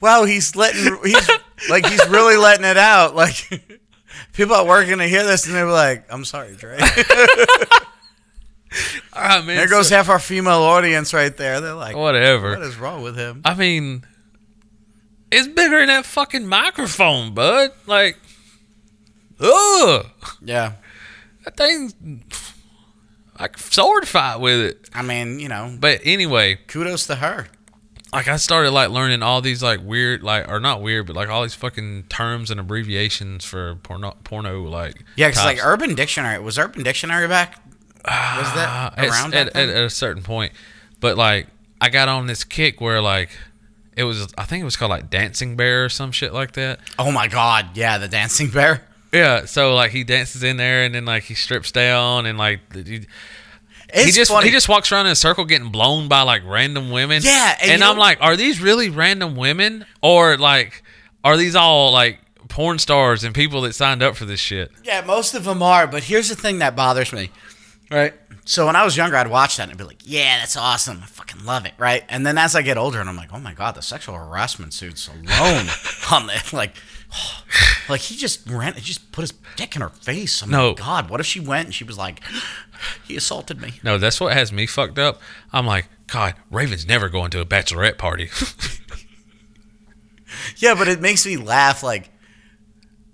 "Wow, 0.00 0.24
he's 0.24 0.56
letting 0.56 0.98
he's 1.04 1.30
like 1.70 1.86
he's 1.86 2.06
really 2.08 2.36
letting 2.36 2.64
it 2.64 2.76
out." 2.76 3.14
Like 3.14 3.48
people 4.32 4.56
at 4.56 4.66
work 4.66 4.88
gonna 4.88 5.06
hear 5.08 5.24
this, 5.24 5.46
and 5.46 5.54
they 5.54 5.62
were 5.62 5.70
like, 5.72 6.06
"I'm 6.12 6.24
sorry, 6.24 6.56
Dre." 6.56 6.78
all 6.80 6.86
right 6.86 7.80
ah, 9.12 9.42
man 9.46 9.56
there 9.56 9.68
goes 9.68 9.88
so- 9.88 9.96
half 9.96 10.08
our 10.08 10.18
female 10.18 10.62
audience 10.62 11.12
right 11.14 11.36
there. 11.36 11.60
They're 11.60 11.74
like, 11.74 11.96
whatever 11.96 12.50
"What 12.50 12.62
is 12.62 12.76
wrong 12.76 13.02
with 13.02 13.16
him?" 13.16 13.42
I 13.44 13.54
mean, 13.54 14.04
it's 15.30 15.46
bigger 15.48 15.78
than 15.78 15.88
that 15.88 16.06
fucking 16.06 16.46
microphone, 16.46 17.34
bud. 17.34 17.70
Like, 17.86 18.16
ugh, 19.40 20.06
Yeah, 20.42 20.72
that 21.44 21.56
thing's 21.56 21.94
Could 23.48 23.72
sword 23.72 24.08
fight 24.08 24.36
with 24.40 24.60
it. 24.60 24.88
I 24.94 25.02
mean, 25.02 25.38
you 25.40 25.48
know, 25.48 25.76
But 25.78 26.00
anyway, 26.04 26.56
kudos 26.66 27.06
to 27.06 27.16
her. 27.16 27.48
like 28.12 28.28
I 28.28 28.36
started 28.36 28.70
like 28.72 28.90
learning 28.90 29.22
all 29.22 29.40
these 29.40 29.62
like 29.62 29.80
weird, 29.82 30.22
like 30.22 30.48
or 30.48 30.60
not 30.60 30.82
weird, 30.82 31.06
but 31.06 31.16
like 31.16 31.28
all 31.28 31.42
these 31.42 31.54
fucking 31.54 32.04
terms 32.08 32.50
and 32.50 32.60
abbreviations 32.60 33.44
for 33.44 33.76
porno, 33.76 34.16
porno 34.24 34.62
like 34.62 35.02
Yeah, 35.16 35.28
because 35.28 35.44
like. 35.44 35.58
Urban 35.64 35.94
Dictionary 35.94 36.38
was 36.40 36.58
Urban 36.58 36.82
Dictionary 36.82 37.28
back. 37.28 37.58
Was 38.04 38.52
that 38.54 38.92
Uh, 38.98 39.08
around 39.10 39.34
at, 39.34 39.48
at, 39.56 39.68
at 39.68 39.84
a 39.84 39.90
certain 39.90 40.22
point. 40.22 40.52
But 41.00 41.16
like 41.16 41.46
I 41.80 41.88
got 41.88 42.08
on 42.08 42.26
this 42.26 42.44
kick 42.44 42.80
where 42.80 43.00
like 43.00 43.30
it 43.96 44.04
was 44.04 44.32
I 44.38 44.44
think 44.44 44.62
it 44.62 44.64
was 44.64 44.76
called 44.76 44.90
like 44.90 45.08
Dancing 45.10 45.56
Bear 45.56 45.84
or 45.84 45.88
some 45.88 46.12
shit 46.12 46.32
like 46.32 46.52
that. 46.52 46.80
Oh 46.98 47.10
my 47.12 47.28
God! 47.28 47.76
Yeah, 47.76 47.98
the 47.98 48.08
dancing 48.08 48.50
bear. 48.50 48.82
Yeah, 49.12 49.44
so 49.44 49.74
like 49.74 49.90
he 49.90 50.04
dances 50.04 50.42
in 50.42 50.56
there 50.56 50.84
and 50.84 50.94
then 50.94 51.04
like 51.04 51.24
he 51.24 51.34
strips 51.34 51.70
down 51.70 52.24
and 52.24 52.38
like 52.38 52.60
he, 52.72 53.06
It's 53.90 54.04
he 54.06 54.10
just 54.12 54.30
funny. 54.30 54.46
he 54.46 54.52
just 54.52 54.68
walks 54.68 54.90
around 54.90 55.06
in 55.06 55.12
a 55.12 55.16
circle 55.16 55.44
getting 55.44 55.70
blown 55.70 56.08
by 56.08 56.22
like 56.22 56.42
random 56.46 56.90
women. 56.90 57.20
Yeah, 57.22 57.56
and 57.60 57.70
and, 57.72 57.84
I'm 57.84 57.98
like, 57.98 58.18
are 58.22 58.36
these 58.36 58.60
really 58.60 58.88
random 58.88 59.36
women 59.36 59.84
or 60.00 60.38
like 60.38 60.82
are 61.24 61.36
these 61.36 61.54
all 61.54 61.92
like 61.92 62.20
porn 62.48 62.78
stars 62.78 63.22
and 63.22 63.34
people 63.34 63.60
that 63.62 63.74
signed 63.74 64.02
up 64.02 64.16
for 64.16 64.24
this 64.24 64.40
shit? 64.40 64.72
Yeah, 64.82 65.02
most 65.02 65.34
of 65.34 65.44
them 65.44 65.62
are. 65.62 65.86
But 65.86 66.04
here's 66.04 66.30
the 66.30 66.36
thing 66.36 66.58
that 66.60 66.74
bothers 66.74 67.12
me. 67.12 67.30
Right. 67.90 68.14
So 68.44 68.66
when 68.66 68.76
I 68.76 68.84
was 68.84 68.96
younger, 68.96 69.16
I'd 69.16 69.28
watch 69.28 69.58
that 69.58 69.64
and 69.64 69.72
I'd 69.72 69.78
be 69.78 69.84
like, 69.84 70.00
"Yeah, 70.04 70.38
that's 70.38 70.56
awesome. 70.56 71.00
I 71.02 71.06
fucking 71.06 71.44
love 71.44 71.66
it." 71.66 71.74
Right. 71.76 72.02
And 72.08 72.26
then 72.26 72.38
as 72.38 72.56
I 72.56 72.62
get 72.62 72.78
older, 72.78 72.98
and 72.98 73.08
I'm 73.10 73.16
like, 73.16 73.32
"Oh 73.32 73.38
my 73.38 73.52
god, 73.52 73.74
the 73.74 73.82
sexual 73.82 74.16
harassment 74.16 74.72
suits 74.72 75.06
alone 75.06 75.66
on 76.10 76.26
the 76.28 76.42
like." 76.54 76.74
Like 77.88 78.00
he 78.02 78.16
just 78.16 78.48
ran, 78.48 78.74
he 78.74 78.80
just 78.80 79.10
put 79.10 79.22
his 79.22 79.32
dick 79.56 79.74
in 79.74 79.82
her 79.82 79.88
face. 79.88 80.40
I'm 80.40 80.50
No. 80.50 80.68
like, 80.68 80.76
God, 80.78 81.10
what 81.10 81.18
if 81.18 81.26
she 81.26 81.40
went 81.40 81.66
and 81.66 81.74
she 81.74 81.82
was 81.82 81.98
like, 81.98 82.20
he 83.06 83.16
assaulted 83.16 83.60
me? 83.60 83.74
No, 83.82 83.98
that's 83.98 84.20
what 84.20 84.32
has 84.34 84.52
me 84.52 84.66
fucked 84.66 85.00
up. 85.00 85.20
I'm 85.52 85.66
like, 85.66 85.88
God, 86.06 86.34
Raven's 86.50 86.86
never 86.86 87.08
going 87.08 87.30
to 87.32 87.40
a 87.40 87.44
bachelorette 87.44 87.98
party. 87.98 88.30
Yeah, 90.56 90.74
but 90.74 90.88
it 90.88 91.00
makes 91.00 91.26
me 91.26 91.36
laugh. 91.36 91.82
Like, 91.82 92.08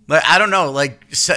like 0.06 0.22
I 0.26 0.38
don't 0.38 0.50
know. 0.50 0.70
Like, 0.70 1.04
so, 1.14 1.34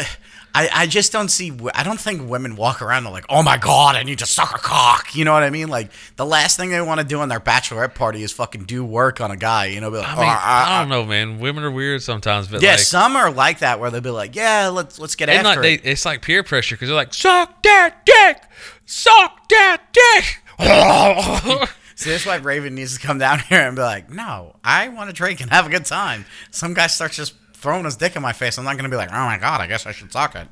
I, 0.54 0.70
I 0.74 0.86
just 0.88 1.12
don't 1.14 1.30
see. 1.30 1.52
I 1.74 1.84
don't 1.84 1.99
think 1.99 2.30
women 2.30 2.56
walk 2.58 2.82
around 2.82 3.06
and 3.06 3.14
like, 3.14 3.26
oh 3.30 3.41
my 3.41 3.58
god, 3.58 3.95
I 3.95 4.04
need 4.04 4.20
to 4.20 4.26
suck 4.26 4.54
a 4.54 4.58
cock. 4.60 5.16
You 5.16 5.24
know 5.24 5.32
what 5.34 5.43
I 5.43 5.49
mean? 5.49 5.70
Like 5.70 5.91
the 6.18 6.26
last 6.26 6.58
thing 6.58 6.70
they 6.72 6.82
want 6.82 6.99
to 6.99 7.06
do 7.06 7.20
on 7.22 7.30
their 7.30 7.39
bachelorette 7.39 7.95
party 7.95 8.22
is 8.24 8.32
fucking 8.34 8.66
do 8.66 8.84
work 8.84 9.22
on 9.22 9.32
a 9.32 9.38
guy. 9.38 9.68
You 9.68 9.80
know, 9.80 9.89
be 9.91 9.97
like, 9.97 10.08
I 10.10 10.14
"Oh, 10.14 10.20
mean, 10.20 10.30
I- 10.30 10.66
I 10.76 10.80
don't 10.80 10.89
know, 10.89 11.06
man. 11.06 11.39
Women 11.39 11.64
are 11.64 11.72
weird 11.72 12.02
sometimes, 12.02 12.47
but 12.49 12.62
yeah, 12.62 12.72
like, 12.72 12.80
some 12.80 13.16
are 13.16 13.32
like 13.32 13.60
that 13.60 13.80
where 13.80 13.89
they'll 13.91 14.02
be 14.02 14.10
like, 14.10 14.36
yeah, 14.36 14.68
let's 14.68 14.99
let's 14.99 15.16
get 15.16 15.30
after 15.30 15.62
it. 15.62 15.84
they, 15.84 15.89
it's 15.89 16.06
like 16.06 16.22
peer 16.22 16.43
pressure 16.43 16.76
because 16.76 16.89
they're 16.89 16.95
like, 16.97 17.14
suck 17.14 17.64
that 17.64 18.06
dick, 18.06 18.41
suck 18.86 19.47
that 19.49 19.82
dick. 19.93 20.38
So 21.95 22.10
that's 22.10 22.26
why 22.26 22.38
Raven 22.38 22.74
needs 22.74 22.97
to 22.97 23.06
come 23.06 23.20
down 23.20 23.38
here 23.38 23.60
and 23.62 23.76
be 23.76 23.82
like, 23.84 24.10
no, 24.10 24.56
I 24.64 24.88
want 24.88 25.12
to 25.12 25.14
drink 25.14 25.39
and 25.39 25.52
have 25.52 25.68
a 25.68 25.70
good 25.70 25.86
time. 25.86 26.26
Some 26.49 26.74
guy 26.74 26.88
starts 26.88 27.16
just 27.16 27.36
throwing 27.62 27.86
his 27.86 27.95
dick 27.95 28.16
in 28.16 28.22
my 28.22 28.34
face. 28.34 28.57
I'm 28.57 28.66
not 28.66 28.76
gonna 28.76 28.89
be 28.89 28.95
like, 28.95 29.12
oh 29.12 29.26
my 29.26 29.38
god, 29.38 29.62
I 29.62 29.68
guess 29.68 29.86
I 29.86 29.91
should 29.91 30.12
suck 30.12 30.36
it. 30.36 30.47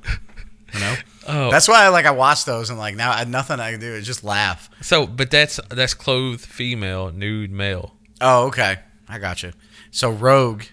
You 0.73 0.79
know. 0.79 0.95
oh, 1.27 1.51
That's 1.51 1.67
why 1.67 1.83
I 1.83 1.89
like 1.89 2.05
I 2.05 2.11
watch 2.11 2.45
those 2.45 2.69
and 2.69 2.77
like 2.77 2.95
now 2.95 3.11
I, 3.11 3.23
nothing 3.25 3.59
I 3.59 3.71
can 3.71 3.79
do 3.79 3.93
is 3.93 4.05
just 4.05 4.23
laugh. 4.23 4.69
so, 4.81 5.05
but 5.05 5.31
that's 5.31 5.59
that's 5.69 5.93
clothed 5.93 6.41
female, 6.41 7.11
nude 7.11 7.51
male. 7.51 7.95
Oh, 8.21 8.47
okay. 8.47 8.77
I 9.07 9.17
got 9.17 9.43
you. 9.43 9.51
So 9.91 10.11
Rogue, 10.11 10.63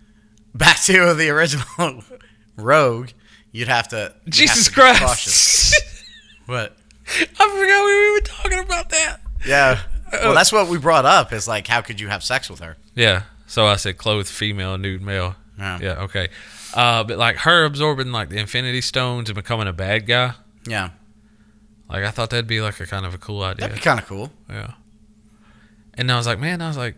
back 0.54 0.80
to 0.82 1.14
the 1.14 1.28
original 1.28 1.64
Rogue, 2.56 3.10
you'd 3.52 3.68
have 3.68 3.88
to 3.88 4.14
you'd 4.24 4.32
Jesus 4.32 4.68
have 4.68 4.74
to 4.74 4.92
be 4.94 5.06
cautious. 5.06 5.74
Christ! 5.74 6.04
What? 6.46 6.76
I 7.08 7.24
forgot 7.26 7.84
we 7.84 8.10
were 8.12 8.20
talking 8.20 8.58
about 8.58 8.88
that. 8.90 9.20
Yeah. 9.46 9.80
Well, 10.12 10.34
that's 10.34 10.52
what 10.52 10.68
we 10.68 10.78
brought 10.78 11.04
up. 11.04 11.32
Is 11.32 11.48
like, 11.48 11.66
how 11.66 11.80
could 11.80 12.00
you 12.00 12.08
have 12.08 12.22
sex 12.22 12.50
with 12.50 12.60
her? 12.60 12.76
Yeah. 12.94 13.22
So 13.46 13.66
I 13.66 13.76
said 13.76 13.98
clothed 13.98 14.28
female, 14.28 14.78
nude 14.78 15.02
male. 15.02 15.36
Yeah. 15.58 15.78
Yeah. 15.80 16.02
Okay. 16.04 16.28
Uh, 16.74 17.04
but 17.04 17.18
like 17.18 17.36
her 17.36 17.64
absorbing 17.64 18.12
like 18.12 18.28
the 18.30 18.38
Infinity 18.38 18.80
Stones 18.80 19.28
and 19.28 19.36
becoming 19.36 19.68
a 19.68 19.72
bad 19.72 20.06
guy. 20.06 20.32
Yeah, 20.66 20.90
Like 21.90 22.04
I 22.04 22.10
thought 22.10 22.30
that'd 22.30 22.46
be 22.46 22.60
like 22.60 22.78
a 22.80 22.86
kind 22.86 23.04
of 23.04 23.14
a 23.14 23.18
cool 23.18 23.42
idea. 23.42 23.62
that'd 23.62 23.74
be 23.76 23.80
kind 23.82 23.98
of 24.00 24.06
cool. 24.06 24.30
Yeah. 24.48 24.72
And 25.94 26.10
I 26.10 26.16
was 26.16 26.26
like, 26.26 26.38
man, 26.38 26.62
I 26.62 26.68
was 26.68 26.76
like, 26.76 26.94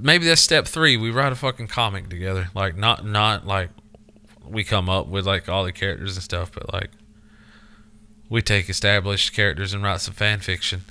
maybe 0.00 0.26
that's 0.26 0.40
step 0.40 0.66
three. 0.66 0.96
We 0.96 1.10
write 1.10 1.32
a 1.32 1.36
fucking 1.36 1.68
comic 1.68 2.08
together. 2.10 2.48
Like 2.54 2.76
not 2.76 3.06
not 3.06 3.46
like 3.46 3.70
we 4.46 4.64
come 4.64 4.88
up 4.90 5.06
with 5.06 5.26
like 5.26 5.48
all 5.48 5.64
the 5.64 5.72
characters 5.72 6.16
and 6.16 6.22
stuff, 6.24 6.50
but 6.52 6.72
like 6.72 6.90
we 8.28 8.42
take 8.42 8.68
established 8.68 9.32
characters 9.32 9.72
and 9.72 9.82
write 9.82 10.00
some 10.00 10.14
fan 10.14 10.40
fiction. 10.40 10.82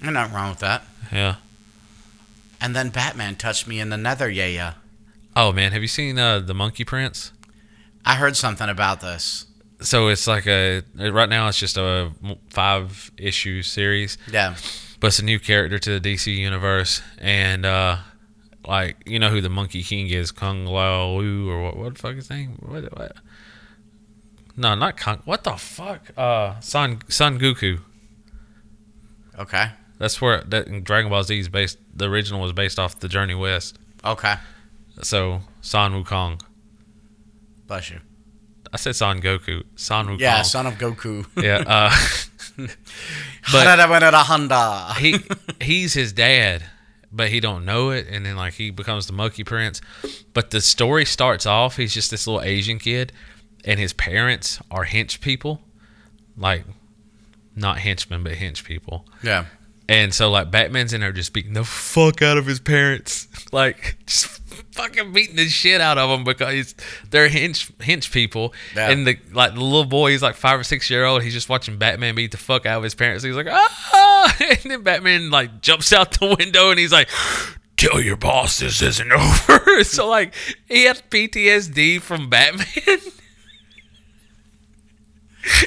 There's 0.00 0.12
nothing 0.12 0.34
wrong 0.34 0.50
with 0.50 0.58
that. 0.60 0.84
Yeah. 1.10 1.36
And 2.60 2.76
then 2.76 2.90
Batman 2.90 3.36
touched 3.36 3.66
me 3.66 3.80
in 3.80 3.88
the 3.88 3.96
nether. 3.96 4.28
Yeah, 4.28 4.46
yeah. 4.46 4.74
Oh 5.38 5.52
man, 5.52 5.70
have 5.70 5.82
you 5.82 5.88
seen 5.88 6.18
uh, 6.18 6.40
the 6.40 6.52
Monkey 6.52 6.82
Prince? 6.82 7.30
I 8.04 8.16
heard 8.16 8.36
something 8.36 8.68
about 8.68 9.00
this. 9.00 9.46
So 9.80 10.08
it's 10.08 10.26
like 10.26 10.48
a 10.48 10.82
right 10.96 11.28
now 11.28 11.46
it's 11.46 11.60
just 11.60 11.76
a 11.76 12.10
five 12.50 13.12
issue 13.16 13.62
series. 13.62 14.18
Yeah. 14.28 14.56
but 14.98 15.06
it's 15.06 15.20
a 15.20 15.24
new 15.24 15.38
character 15.38 15.78
to 15.78 16.00
the 16.00 16.14
DC 16.14 16.36
universe, 16.36 17.02
and 17.18 17.64
uh, 17.64 17.98
like 18.66 18.96
you 19.06 19.20
know 19.20 19.28
who 19.28 19.40
the 19.40 19.48
Monkey 19.48 19.84
King 19.84 20.08
is, 20.08 20.32
Kung 20.32 20.66
Lao 20.66 21.14
Wu 21.14 21.48
or 21.48 21.62
what? 21.62 21.76
What 21.76 21.94
the 21.94 22.00
fuck 22.00 22.16
is 22.16 22.26
his 22.26 22.30
name? 22.30 22.58
What? 22.58 22.98
what? 22.98 23.12
No, 24.56 24.74
not 24.74 24.96
Kung. 24.96 25.22
What 25.24 25.44
the 25.44 25.52
fuck? 25.52 26.10
Uh, 26.16 26.58
Son 26.58 26.98
Son 27.06 27.38
Goku. 27.38 27.78
Okay. 29.38 29.66
That's 29.98 30.20
where 30.20 30.40
that 30.40 30.82
Dragon 30.82 31.12
Ball 31.12 31.22
Z 31.22 31.38
is 31.38 31.48
based. 31.48 31.78
The 31.94 32.06
original 32.06 32.40
was 32.40 32.52
based 32.52 32.80
off 32.80 32.98
the 32.98 33.08
Journey 33.08 33.36
West. 33.36 33.78
Okay. 34.04 34.34
So 35.02 35.40
Son 35.60 35.92
Wukong. 35.92 36.40
Bless 37.66 37.90
you. 37.90 38.00
I 38.72 38.76
said 38.76 38.96
Son 38.96 39.20
Goku. 39.20 39.62
Son 39.76 40.06
Wukong. 40.06 40.20
Yeah, 40.20 40.42
son 40.42 40.66
of 40.66 40.74
Goku. 40.74 41.26
Yeah. 41.42 41.62
Uh, 41.66 41.90
but 43.52 43.78
But 43.78 44.14
Honda. 44.14 44.94
he 44.98 45.18
he's 45.60 45.94
his 45.94 46.12
dad, 46.12 46.64
but 47.12 47.28
he 47.30 47.40
don't 47.40 47.64
know 47.64 47.90
it, 47.90 48.06
and 48.10 48.26
then 48.26 48.36
like 48.36 48.54
he 48.54 48.70
becomes 48.70 49.06
the 49.06 49.12
Monkey 49.12 49.44
Prince. 49.44 49.80
But 50.34 50.50
the 50.50 50.60
story 50.60 51.04
starts 51.04 51.46
off 51.46 51.76
he's 51.76 51.94
just 51.94 52.10
this 52.10 52.26
little 52.26 52.42
Asian 52.42 52.78
kid, 52.78 53.12
and 53.64 53.78
his 53.80 53.92
parents 53.92 54.60
are 54.70 54.84
hench 54.86 55.20
people, 55.20 55.62
like 56.36 56.64
not 57.56 57.78
henchmen 57.78 58.22
but 58.22 58.32
hench 58.34 58.64
people. 58.64 59.06
Yeah. 59.22 59.46
And 59.88 60.12
so 60.12 60.30
like 60.30 60.50
Batman's 60.50 60.92
in 60.92 61.00
there 61.00 61.12
just 61.12 61.32
beating 61.32 61.54
the 61.54 61.64
fuck 61.64 62.20
out 62.20 62.36
of 62.36 62.44
his 62.44 62.60
parents, 62.60 63.26
like 63.52 63.96
just 64.06 64.26
fucking 64.72 65.12
beating 65.14 65.36
the 65.36 65.48
shit 65.48 65.80
out 65.80 65.96
of 65.96 66.10
them 66.10 66.24
because 66.24 66.74
they're 67.10 67.28
hench 67.30 67.72
hench 67.78 68.12
people. 68.12 68.52
Yeah. 68.76 68.90
And 68.90 69.06
the 69.06 69.18
like 69.32 69.54
the 69.54 69.62
little 69.62 69.86
boy, 69.86 70.10
he's 70.10 70.22
like 70.22 70.34
five 70.34 70.60
or 70.60 70.64
six 70.64 70.90
year 70.90 71.04
old. 71.06 71.22
He's 71.22 71.32
just 71.32 71.48
watching 71.48 71.78
Batman 71.78 72.14
beat 72.14 72.32
the 72.32 72.36
fuck 72.36 72.66
out 72.66 72.76
of 72.76 72.82
his 72.84 72.94
parents. 72.94 73.24
He's 73.24 73.34
like 73.34 73.46
ah, 73.48 74.36
and 74.40 74.70
then 74.70 74.82
Batman 74.82 75.30
like 75.30 75.62
jumps 75.62 75.92
out 75.92 76.18
the 76.20 76.36
window 76.38 76.70
and 76.70 76.78
he's 76.78 76.92
like. 76.92 77.08
Tell 77.76 78.00
your 78.00 78.16
boss 78.16 78.58
this 78.58 78.82
isn't 78.82 79.12
over. 79.12 79.84
so 79.84 80.08
like 80.08 80.34
he 80.66 80.86
has 80.86 81.00
PTSD 81.00 82.00
from 82.00 82.28
Batman. 82.28 82.66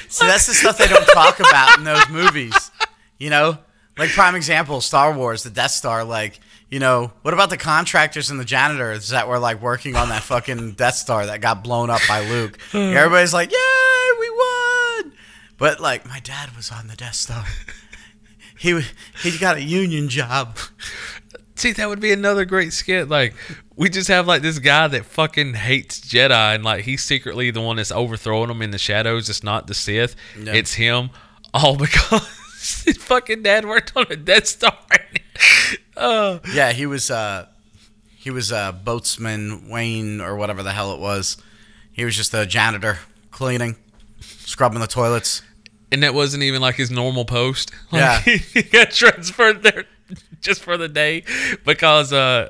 See, 0.09 0.27
that's 0.27 0.45
the 0.45 0.53
stuff 0.53 0.77
they 0.77 0.89
don't 0.89 1.05
talk 1.05 1.39
about 1.39 1.77
in 1.77 1.85
those 1.85 2.09
movies. 2.09 2.69
You 3.17 3.29
know, 3.29 3.59
like 3.97 4.09
prime 4.11 4.35
example, 4.35 4.81
Star 4.81 5.13
Wars, 5.13 5.43
the 5.43 5.49
Death 5.49 5.71
Star. 5.71 6.03
Like, 6.03 6.39
you 6.69 6.79
know, 6.79 7.11
what 7.21 7.33
about 7.33 7.49
the 7.49 7.57
contractors 7.57 8.29
and 8.29 8.39
the 8.39 8.45
janitors 8.45 9.09
that 9.09 9.27
were 9.27 9.39
like 9.39 9.61
working 9.61 9.95
on 9.95 10.09
that 10.09 10.23
fucking 10.23 10.71
Death 10.77 10.95
Star 10.95 11.25
that 11.25 11.41
got 11.41 11.63
blown 11.63 11.89
up 11.89 12.01
by 12.07 12.27
Luke? 12.27 12.57
Everybody's 12.73 13.33
like, 13.33 13.51
"Yay, 13.51 14.17
we 14.19 14.29
won!" 14.29 15.13
But 15.57 15.79
like, 15.79 16.07
my 16.07 16.19
dad 16.19 16.55
was 16.55 16.71
on 16.71 16.87
the 16.87 16.95
Death 16.95 17.15
Star. 17.15 17.45
He 18.57 18.79
he 19.23 19.37
got 19.37 19.57
a 19.57 19.61
union 19.63 20.07
job. 20.09 20.57
See, 21.55 21.73
that 21.73 21.89
would 21.89 21.99
be 21.99 22.11
another 22.11 22.43
great 22.45 22.73
skit. 22.73 23.07
Like, 23.07 23.35
we 23.75 23.87
just 23.89 24.07
have 24.07 24.25
like 24.25 24.41
this 24.41 24.57
guy 24.57 24.87
that 24.87 25.05
fucking 25.05 25.53
hates 25.55 25.99
Jedi, 25.99 26.55
and 26.55 26.63
like 26.63 26.85
he's 26.85 27.03
secretly 27.03 27.51
the 27.51 27.61
one 27.61 27.75
that's 27.75 27.91
overthrowing 27.91 28.47
them 28.47 28.61
in 28.63 28.71
the 28.71 28.77
shadows. 28.79 29.29
It's 29.29 29.43
not 29.43 29.67
the 29.67 29.73
Sith, 29.75 30.15
Yeah. 30.39 30.53
it's 30.53 30.73
him. 30.75 31.09
All 31.53 31.75
because 31.77 32.27
his 32.85 32.97
fucking 32.99 33.43
dad 33.43 33.65
worked 33.65 33.93
on 33.95 34.05
a 34.09 34.15
Death 34.15 34.47
Star. 34.47 34.77
uh, 35.97 36.39
Yeah, 36.53 36.71
he 36.71 36.85
was 36.85 37.09
uh 37.11 37.47
he 38.17 38.29
was 38.29 38.51
uh 38.51 38.71
boatsman 38.73 39.69
Wayne 39.69 40.21
or 40.21 40.35
whatever 40.35 40.63
the 40.63 40.71
hell 40.71 40.93
it 40.93 40.99
was. 40.99 41.37
He 41.91 42.05
was 42.05 42.15
just 42.15 42.33
a 42.33 42.45
janitor 42.45 42.99
cleaning, 43.31 43.75
scrubbing 44.19 44.79
the 44.79 44.87
toilets. 44.87 45.41
and 45.91 46.03
that 46.03 46.13
wasn't 46.13 46.43
even 46.43 46.61
like 46.61 46.75
his 46.75 46.89
normal 46.91 47.25
post. 47.25 47.71
Like, 47.91 48.25
Yeah. 48.25 48.37
he 48.37 48.61
got 48.63 48.91
transferred 48.91 49.63
there 49.63 49.85
just 50.41 50.61
for 50.63 50.75
the 50.77 50.87
day 50.89 51.23
because 51.65 52.11
uh 52.13 52.49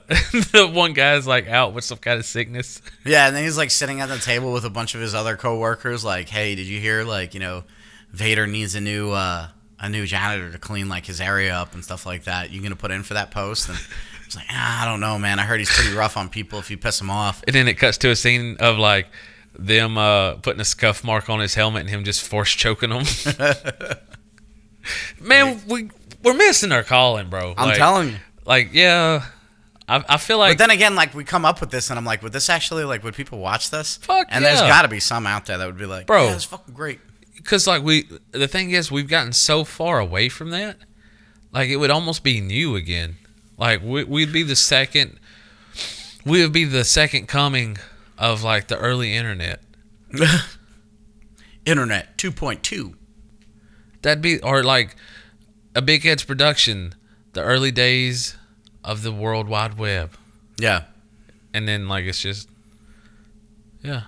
the 0.51 0.67
one 0.71 0.93
guy's 0.93 1.25
like 1.27 1.47
out 1.47 1.73
with 1.73 1.83
some 1.83 1.97
kind 1.99 2.19
of 2.19 2.25
sickness. 2.25 2.81
Yeah, 3.05 3.27
and 3.27 3.35
then 3.35 3.43
he's 3.43 3.57
like 3.57 3.71
sitting 3.71 3.99
at 4.01 4.09
the 4.09 4.17
table 4.19 4.51
with 4.53 4.65
a 4.65 4.69
bunch 4.69 4.93
of 4.95 5.01
his 5.01 5.13
other 5.15 5.35
coworkers, 5.37 6.03
like, 6.03 6.29
"Hey, 6.29 6.55
did 6.55 6.65
you 6.67 6.79
hear? 6.79 7.03
Like, 7.03 7.33
you 7.33 7.39
know, 7.39 7.63
Vader 8.11 8.45
needs 8.47 8.75
a 8.75 8.81
new 8.81 9.11
uh, 9.11 9.47
a 9.81 9.89
new 9.89 10.05
janitor 10.05 10.49
to 10.51 10.57
clean 10.57 10.87
like 10.87 11.05
his 11.05 11.19
area 11.19 11.53
up 11.53 11.73
and 11.73 11.83
stuff 11.83 12.05
like 12.05 12.23
that. 12.23 12.51
You 12.51 12.61
gonna 12.61 12.75
put 12.77 12.91
in 12.91 13.03
for 13.03 13.15
that 13.15 13.31
post?" 13.31 13.67
And 13.67 13.77
it's 14.25 14.35
like, 14.37 14.45
ah, 14.49 14.83
"I 14.83 14.85
don't 14.85 14.99
know, 15.01 15.17
man. 15.19 15.39
I 15.39 15.43
heard 15.43 15.59
he's 15.59 15.69
pretty 15.71 15.93
rough 15.93 16.15
on 16.17 16.29
people 16.29 16.59
if 16.59 16.69
you 16.71 16.77
piss 16.77 17.01
him 17.01 17.09
off." 17.09 17.43
And 17.47 17.53
then 17.55 17.67
it 17.67 17.73
cuts 17.75 17.97
to 17.99 18.09
a 18.11 18.15
scene 18.15 18.55
of 18.59 18.77
like 18.77 19.07
them 19.57 19.97
uh, 19.97 20.35
putting 20.35 20.61
a 20.61 20.65
scuff 20.65 21.03
mark 21.03 21.29
on 21.29 21.39
his 21.41 21.55
helmet 21.55 21.81
and 21.81 21.89
him 21.89 22.03
just 22.05 22.25
force 22.25 22.51
choking 22.53 22.91
him. 22.91 23.03
Man, 25.19 25.61
we 25.67 25.89
we're 26.23 26.33
missing 26.33 26.71
our 26.71 26.83
calling, 26.83 27.29
bro. 27.29 27.53
I'm 27.57 27.69
Like- 27.69 27.77
telling 27.77 28.09
you. 28.09 28.15
Like, 28.43 28.69
yeah, 28.73 29.23
I, 29.87 30.03
I 30.09 30.17
feel 30.17 30.39
like 30.39 30.57
But 30.57 30.57
then 30.57 30.71
again, 30.71 30.95
like 30.95 31.13
we 31.13 31.23
come 31.23 31.45
up 31.45 31.61
with 31.61 31.69
this, 31.69 31.89
and 31.91 31.99
I'm 31.99 32.05
like, 32.05 32.23
would 32.23 32.33
this 32.33 32.49
actually 32.49 32.83
like 32.85 33.03
would 33.03 33.13
people 33.13 33.37
watch 33.39 33.69
this? 33.69 33.97
Fuck 33.97 34.27
And 34.31 34.43
there's 34.43 34.59
got 34.61 34.81
to 34.81 34.87
be 34.87 34.99
some 34.99 35.27
out 35.27 35.45
there 35.45 35.59
that 35.59 35.65
would 35.67 35.77
be 35.77 35.85
like, 35.85 36.07
Bro. 36.07 36.25
yeah, 36.25 36.33
it's 36.35 36.43
fucking 36.45 36.73
great. 36.73 36.99
Because 37.43 37.67
like 37.67 37.83
we 37.83 38.07
the 38.31 38.47
thing 38.47 38.71
is 38.71 38.91
we've 38.91 39.07
gotten 39.07 39.33
so 39.33 39.63
far 39.63 39.99
away 39.99 40.29
from 40.29 40.49
that. 40.51 40.77
Like 41.51 41.69
it 41.69 41.77
would 41.77 41.89
almost 41.91 42.23
be 42.23 42.39
new 42.41 42.75
again. 42.75 43.15
Like 43.57 43.81
we, 43.83 44.03
we'd 44.03 44.31
be 44.33 44.43
the 44.43 44.55
second. 44.55 45.19
We 46.25 46.41
would 46.43 46.53
be 46.53 46.65
the 46.65 46.83
second 46.83 47.27
coming 47.27 47.77
of 48.17 48.43
like 48.43 48.67
the 48.67 48.77
early 48.77 49.13
internet. 49.15 49.61
Internet 51.65 52.17
2.2. 52.17 52.95
That'd 54.01 54.21
be 54.21 54.39
or 54.41 54.63
like 54.63 54.95
a 55.75 55.81
Big 55.81 56.03
Heads 56.03 56.23
production, 56.23 56.95
the 57.33 57.41
early 57.43 57.71
days 57.71 58.35
of 58.83 59.03
the 59.03 59.11
World 59.11 59.47
Wide 59.47 59.77
Web, 59.77 60.11
Yeah. 60.57 60.83
and 61.53 61.67
then 61.67 61.87
like 61.87 62.05
it's 62.05 62.19
just, 62.21 62.49
yeah, 63.83 64.03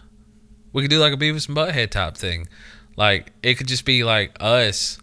we 0.72 0.82
could 0.82 0.90
do 0.90 0.98
like 1.00 1.14
a 1.14 1.18
Beavis 1.18 1.48
and 1.48 1.56
Butthead 1.56 1.92
type 1.92 2.18
thing, 2.18 2.48
like 2.96 3.32
it 3.42 3.56
could 3.56 3.68
just 3.68 3.86
be 3.86 4.04
like 4.04 4.38
us, 4.40 4.98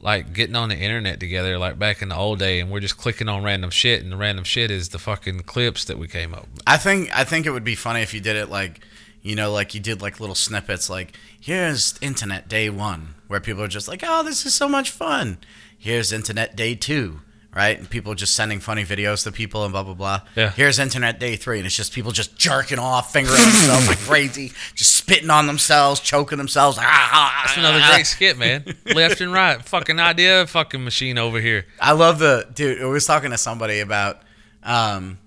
like 0.00 0.32
getting 0.32 0.56
on 0.56 0.68
the 0.68 0.76
internet 0.76 1.18
together, 1.20 1.58
like 1.58 1.78
back 1.78 2.02
in 2.02 2.08
the 2.10 2.16
old 2.16 2.38
day, 2.38 2.60
and 2.60 2.70
we're 2.70 2.80
just 2.80 2.98
clicking 2.98 3.28
on 3.28 3.42
random 3.42 3.70
shit, 3.70 4.02
and 4.02 4.12
the 4.12 4.16
random 4.16 4.44
shit 4.44 4.70
is 4.70 4.90
the 4.90 4.98
fucking 4.98 5.40
clips 5.40 5.84
that 5.84 5.98
we 5.98 6.08
came 6.08 6.34
up. 6.34 6.46
with. 6.52 6.62
I 6.66 6.76
think 6.76 7.16
I 7.16 7.24
think 7.24 7.46
it 7.46 7.50
would 7.50 7.64
be 7.64 7.74
funny 7.74 8.02
if 8.02 8.12
you 8.14 8.20
did 8.20 8.36
it 8.36 8.50
like, 8.50 8.80
You 9.22 9.34
know, 9.34 9.50
like 9.50 9.74
you 9.74 9.80
did 9.80 10.00
like 10.02 10.20
little 10.20 10.36
snippets, 10.36 10.88
like 10.88 11.16
here's 11.40 11.98
internet 12.00 12.48
day 12.48 12.70
one, 12.70 13.14
where 13.26 13.40
people 13.40 13.62
are 13.62 13.68
just 13.68 13.88
like, 13.88 14.02
oh, 14.06 14.22
this 14.22 14.46
is 14.46 14.54
so 14.54 14.68
much 14.68 14.90
fun. 14.90 15.38
Here's 15.78 16.12
internet 16.12 16.54
day 16.56 16.74
two, 16.74 17.20
right? 17.56 17.78
And 17.78 17.88
people 17.88 18.14
just 18.14 18.34
sending 18.34 18.60
funny 18.60 18.84
videos 18.84 19.24
to 19.24 19.32
people 19.32 19.64
and 19.64 19.72
blah 19.72 19.82
blah 19.82 19.94
blah. 19.94 20.20
Yeah. 20.36 20.50
Here's 20.50 20.78
internet 20.78 21.18
day 21.18 21.36
three, 21.36 21.56
and 21.56 21.66
it's 21.66 21.74
just 21.74 21.92
people 21.94 22.12
just 22.12 22.36
jerking 22.36 22.78
off, 22.78 23.14
fingering 23.14 23.40
themselves 23.40 23.88
like 23.88 23.98
crazy, 24.00 24.52
just 24.74 24.94
spitting 24.94 25.30
on 25.30 25.46
themselves, 25.46 25.98
choking 26.00 26.36
themselves. 26.36 26.76
Ah, 26.78 26.82
ah, 26.84 27.10
ah, 27.12 27.42
That's 27.46 27.56
another 27.56 27.80
great 27.90 28.06
skit, 28.06 28.36
man. 28.36 28.62
Left 28.94 29.22
and 29.22 29.32
right, 29.32 29.64
fucking 29.64 29.98
idea, 29.98 30.46
fucking 30.46 30.84
machine 30.84 31.16
over 31.16 31.40
here. 31.40 31.64
I 31.80 31.92
love 31.92 32.18
the 32.18 32.46
dude. 32.52 32.82
I 32.82 32.84
was 32.84 33.06
talking 33.06 33.30
to 33.30 33.38
somebody 33.38 33.80
about, 33.80 34.20
um, 34.62 35.18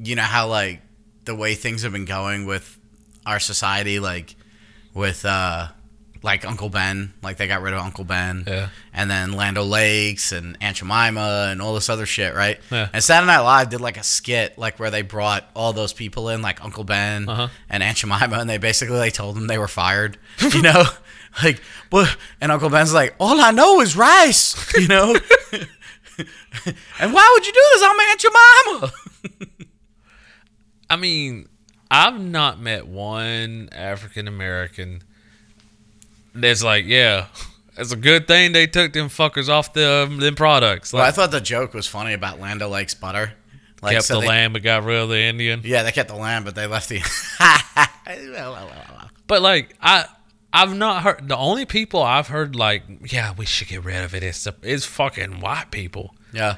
you 0.00 0.16
know 0.16 0.22
how 0.22 0.48
like 0.48 0.82
the 1.26 1.36
way 1.36 1.54
things 1.54 1.82
have 1.82 1.92
been 1.92 2.06
going 2.06 2.44
with 2.44 2.76
our 3.24 3.38
society, 3.38 4.00
like 4.00 4.34
with 4.94 5.24
uh, 5.24 5.68
like 6.22 6.44
Uncle 6.44 6.68
Ben, 6.68 7.12
like 7.22 7.36
they 7.36 7.46
got 7.46 7.62
rid 7.62 7.74
of 7.74 7.80
Uncle 7.80 8.04
Ben, 8.04 8.44
Yeah. 8.46 8.68
and 8.92 9.10
then 9.10 9.32
Land 9.32 9.56
O'Lakes 9.58 10.32
and 10.32 10.56
Aunt 10.60 10.76
Jemima 10.78 11.48
and 11.50 11.62
all 11.62 11.74
this 11.74 11.88
other 11.88 12.06
shit, 12.06 12.34
right? 12.34 12.58
Yeah. 12.70 12.88
And 12.92 13.02
Saturday 13.04 13.28
Night 13.32 13.40
Live 13.40 13.68
did 13.70 13.80
like 13.80 13.96
a 13.96 14.02
skit, 14.02 14.58
like 14.58 14.78
where 14.80 14.90
they 14.90 15.02
brought 15.02 15.48
all 15.54 15.72
those 15.72 15.92
people 15.92 16.28
in, 16.30 16.42
like 16.42 16.62
Uncle 16.64 16.84
Ben 16.84 17.28
Uh-huh. 17.28 17.48
and 17.70 17.82
Aunt 17.82 17.96
Jemima, 17.98 18.38
and 18.38 18.50
they 18.50 18.58
basically 18.58 18.98
like 18.98 19.12
told 19.12 19.36
them 19.36 19.46
they 19.46 19.58
were 19.58 19.68
fired, 19.68 20.18
you 20.52 20.62
know, 20.62 20.84
like, 21.42 21.60
but 21.90 22.16
and 22.40 22.50
Uncle 22.50 22.68
Ben's 22.70 22.92
like, 22.92 23.14
all 23.20 23.40
I 23.40 23.50
know 23.52 23.80
is 23.80 23.96
rice, 23.96 24.56
you 24.76 24.88
know. 24.88 25.14
and 27.00 27.12
why 27.12 27.30
would 27.34 27.46
you 27.46 27.52
do 27.52 27.62
this? 27.74 27.82
I'm 27.84 28.00
Aunt 28.00 28.20
Jemima. 28.20 28.92
I 30.90 30.96
mean, 30.96 31.48
I've 31.90 32.20
not 32.20 32.60
met 32.60 32.86
one 32.88 33.68
African 33.72 34.26
American 34.26 35.02
that's 36.40 36.62
like, 36.62 36.84
yeah, 36.86 37.26
it's 37.76 37.92
a 37.92 37.96
good 37.96 38.26
thing 38.26 38.52
they 38.52 38.66
took 38.66 38.92
them 38.92 39.08
fuckers 39.08 39.48
off 39.48 39.72
the 39.72 40.04
um, 40.08 40.18
them 40.18 40.34
products. 40.34 40.92
Well, 40.92 41.02
I 41.02 41.10
thought 41.10 41.30
the 41.30 41.40
joke 41.40 41.74
was 41.74 41.86
funny 41.86 42.12
about 42.12 42.40
Land 42.40 42.62
O'Lake's 42.62 42.94
butter. 42.94 43.32
Like, 43.80 43.94
kept 43.94 44.06
so 44.06 44.14
the 44.16 44.22
they- 44.22 44.26
lamb 44.28 44.52
but 44.52 44.62
got 44.62 44.82
rid 44.84 44.98
of 44.98 45.08
the 45.08 45.20
Indian. 45.20 45.60
Yeah, 45.64 45.84
they 45.84 45.92
kept 45.92 46.08
the 46.08 46.16
lamb, 46.16 46.42
but 46.44 46.54
they 46.54 46.66
left 46.66 46.88
the. 46.88 47.00
But 49.26 49.42
like, 49.42 49.74
I. 49.80 50.06
I've 50.50 50.74
not 50.74 51.02
heard 51.02 51.28
the 51.28 51.36
only 51.36 51.66
people 51.66 52.02
I've 52.02 52.28
heard 52.28 52.56
like, 52.56 52.82
yeah, 53.12 53.34
we 53.36 53.44
should 53.44 53.68
get 53.68 53.84
rid 53.84 54.02
of 54.02 54.14
it. 54.14 54.22
it. 54.22 54.28
Is 54.28 54.48
is 54.62 54.86
fucking 54.86 55.40
white 55.40 55.70
people. 55.70 56.14
yeah. 56.32 56.56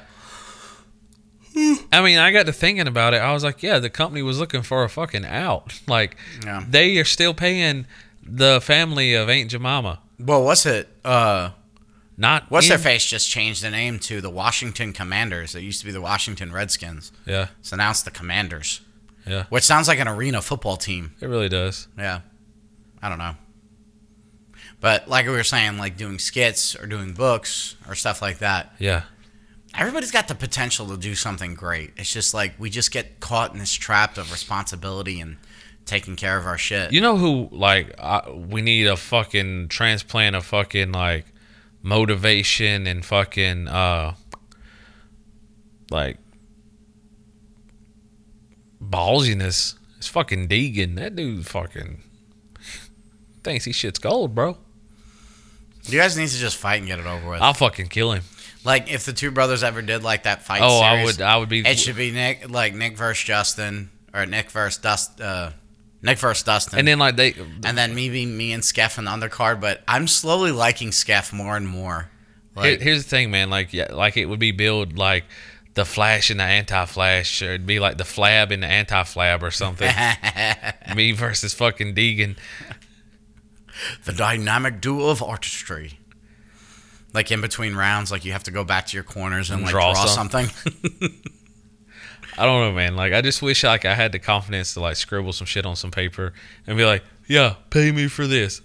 I 1.91 2.01
mean, 2.01 2.17
I 2.17 2.31
got 2.31 2.45
to 2.45 2.53
thinking 2.53 2.87
about 2.87 3.13
it. 3.13 3.17
I 3.17 3.33
was 3.33 3.43
like, 3.43 3.61
yeah, 3.61 3.79
the 3.79 3.89
company 3.89 4.21
was 4.21 4.39
looking 4.39 4.61
for 4.61 4.85
a 4.85 4.89
fucking 4.89 5.25
out. 5.25 5.81
Like, 5.85 6.15
Yeah. 6.45 6.63
they 6.65 6.97
are 6.99 7.03
still 7.03 7.33
paying 7.33 7.85
the 8.23 8.61
family 8.61 9.13
of 9.13 9.29
Aunt 9.29 9.49
Jemima. 9.51 9.99
Well, 10.19 10.43
what's 10.43 10.65
it? 10.65 10.87
Uh, 11.03 11.51
Not 12.17 12.49
what's 12.51 12.67
their 12.69 12.77
face 12.77 13.05
just 13.05 13.29
changed 13.29 13.63
the 13.63 13.71
name 13.71 13.97
to 13.99 14.21
the 14.21 14.29
Washington 14.29 14.93
Commanders. 14.93 15.55
It 15.55 15.61
used 15.63 15.79
to 15.79 15.85
be 15.85 15.91
the 15.91 16.01
Washington 16.01 16.51
Redskins. 16.51 17.11
Yeah, 17.25 17.47
So 17.61 17.75
now 17.75 17.89
it's 17.91 18.03
the 18.03 18.11
Commanders, 18.11 18.81
yeah, 19.25 19.45
which 19.49 19.63
sounds 19.63 19.87
like 19.87 19.99
an 19.99 20.07
arena 20.07 20.41
football 20.41 20.77
team. 20.77 21.13
it 21.21 21.27
really 21.27 21.49
does. 21.49 21.87
Yeah. 21.97 22.21
I 23.01 23.09
don't 23.09 23.17
know. 23.17 23.35
But 24.79 25.07
like 25.07 25.25
we 25.25 25.31
were 25.31 25.43
saying, 25.43 25.77
like 25.77 25.97
doing 25.97 26.19
skits 26.19 26.75
or 26.75 26.85
doing 26.87 27.13
books 27.13 27.75
or 27.87 27.95
stuff 27.95 28.21
like 28.21 28.39
that, 28.39 28.73
Yeah, 28.79 29.03
everybody's 29.75 30.11
got 30.11 30.27
the 30.27 30.35
potential 30.35 30.87
to 30.89 30.97
do 30.97 31.15
something 31.15 31.53
great. 31.55 31.91
It's 31.97 32.11
just 32.11 32.33
like 32.33 32.53
we 32.59 32.69
just 32.69 32.91
get 32.91 33.19
caught 33.19 33.53
in 33.53 33.59
this 33.59 33.73
trap 33.73 34.17
of 34.17 34.31
responsibility 34.31 35.19
and 35.19 35.37
taking 35.85 36.15
care 36.15 36.37
of 36.37 36.45
our 36.45 36.57
shit. 36.57 36.93
you 36.93 37.01
know 37.01 37.17
who? 37.17 37.49
Like, 37.51 37.93
I, 37.99 38.29
we 38.29 38.61
need 38.61 38.87
a 38.87 38.95
fucking 38.97 39.67
transplant 39.69 40.35
of 40.35 40.45
fucking 40.45 40.91
like 40.91 41.25
motivation 41.83 42.87
and 42.87 43.03
fucking 43.05 43.67
uh, 43.67 44.15
like 45.89 46.17
ballsiness. 48.81 49.75
It's 49.97 50.07
fucking 50.07 50.47
Deegan. 50.47 50.95
That 50.95 51.15
dude 51.15 51.45
fucking 51.45 52.01
thinks 53.43 53.65
he 53.65 53.71
shit's 53.71 53.99
gold, 53.99 54.33
bro. 54.35 54.57
you 55.85 55.99
guys 55.99 56.17
need 56.17 56.29
to 56.29 56.37
just 56.37 56.57
fight 56.57 56.77
and 56.77 56.87
get 56.87 56.99
it 56.99 57.05
over 57.05 57.29
with. 57.29 57.41
I'll 57.41 57.53
fucking 57.53 57.87
kill 57.87 58.11
him. 58.13 58.23
Like 58.63 58.91
if 58.91 59.05
the 59.05 59.13
two 59.13 59.31
brothers 59.31 59.63
ever 59.63 59.81
did 59.81 60.03
like 60.03 60.23
that 60.23 60.43
fight. 60.43 60.61
Oh, 60.63 60.79
I 60.79 61.03
would. 61.03 61.21
I 61.21 61.37
would 61.37 61.49
be. 61.49 61.59
It 61.61 61.79
should 61.79 61.95
be 61.95 62.11
Nick, 62.11 62.49
like 62.49 62.73
Nick 62.75 62.95
versus 62.97 63.23
Justin, 63.23 63.89
or 64.13 64.25
Nick 64.25 64.51
versus 64.51 64.79
Dust, 64.81 65.19
uh, 65.19 65.51
Nick 66.03 66.17
versus 66.17 66.43
Dustin, 66.43 66.79
And 66.79 66.87
then 66.87 66.97
like 66.99 67.15
they, 67.15 67.33
and 67.63 67.77
then 67.77 67.93
maybe 67.93 68.25
me 68.25 68.51
and 68.53 68.65
Skeff 68.65 68.97
in 68.97 69.05
the 69.05 69.11
undercard. 69.11 69.61
But 69.61 69.81
I'm 69.87 70.07
slowly 70.07 70.51
liking 70.51 70.91
Skeff 70.91 71.31
more 71.31 71.55
and 71.55 71.67
more. 71.67 72.09
Here- 72.59 72.77
here's 72.77 73.03
the 73.03 73.09
thing, 73.09 73.29
man. 73.31 73.49
Like, 73.49 73.71
yeah, 73.73 73.93
like 73.93 74.17
it 74.17 74.25
would 74.25 74.39
be 74.39 74.51
billed 74.51 74.97
like 74.97 75.25
the 75.75 75.85
Flash 75.85 76.29
and 76.29 76.39
the 76.39 76.43
Anti-Flash, 76.43 77.41
or 77.41 77.45
it'd 77.53 77.65
be 77.65 77.79
like 77.79 77.97
the 77.97 78.03
Flab 78.03 78.51
and 78.51 78.61
the 78.63 78.67
Anti-Flab 78.67 79.41
or 79.41 79.51
something. 79.51 79.89
Me 80.95 81.11
versus 81.13 81.53
fucking 81.53 81.95
Deegan. 81.95 82.35
the 84.05 84.11
dynamic 84.11 84.81
duo 84.81 85.09
of 85.09 85.23
artistry. 85.23 85.99
Like 87.13 87.31
in 87.31 87.41
between 87.41 87.75
rounds, 87.75 88.11
like 88.11 88.25
you 88.25 88.31
have 88.31 88.43
to 88.43 88.51
go 88.51 88.63
back 88.63 88.87
to 88.87 88.97
your 88.97 89.03
corners 89.03 89.49
and 89.49 89.61
like 89.61 89.71
draw, 89.71 89.93
Draw 89.93 90.05
some. 90.07 90.29
something. 90.29 91.11
I 92.37 92.45
don't 92.45 92.61
know, 92.61 92.71
man. 92.71 92.95
Like, 92.95 93.13
I 93.13 93.21
just 93.21 93.41
wish 93.41 93.63
like 93.63 93.85
I 93.85 93.93
had 93.95 94.11
the 94.11 94.19
confidence 94.19 94.73
to 94.75 94.79
like 94.79 94.95
scribble 94.95 95.33
some 95.33 95.45
shit 95.47 95.65
on 95.65 95.75
some 95.75 95.91
paper 95.91 96.33
and 96.67 96.77
be 96.77 96.85
like, 96.85 97.03
"Yeah, 97.27 97.55
pay 97.69 97.91
me 97.91 98.07
for 98.07 98.25
this. 98.27 98.61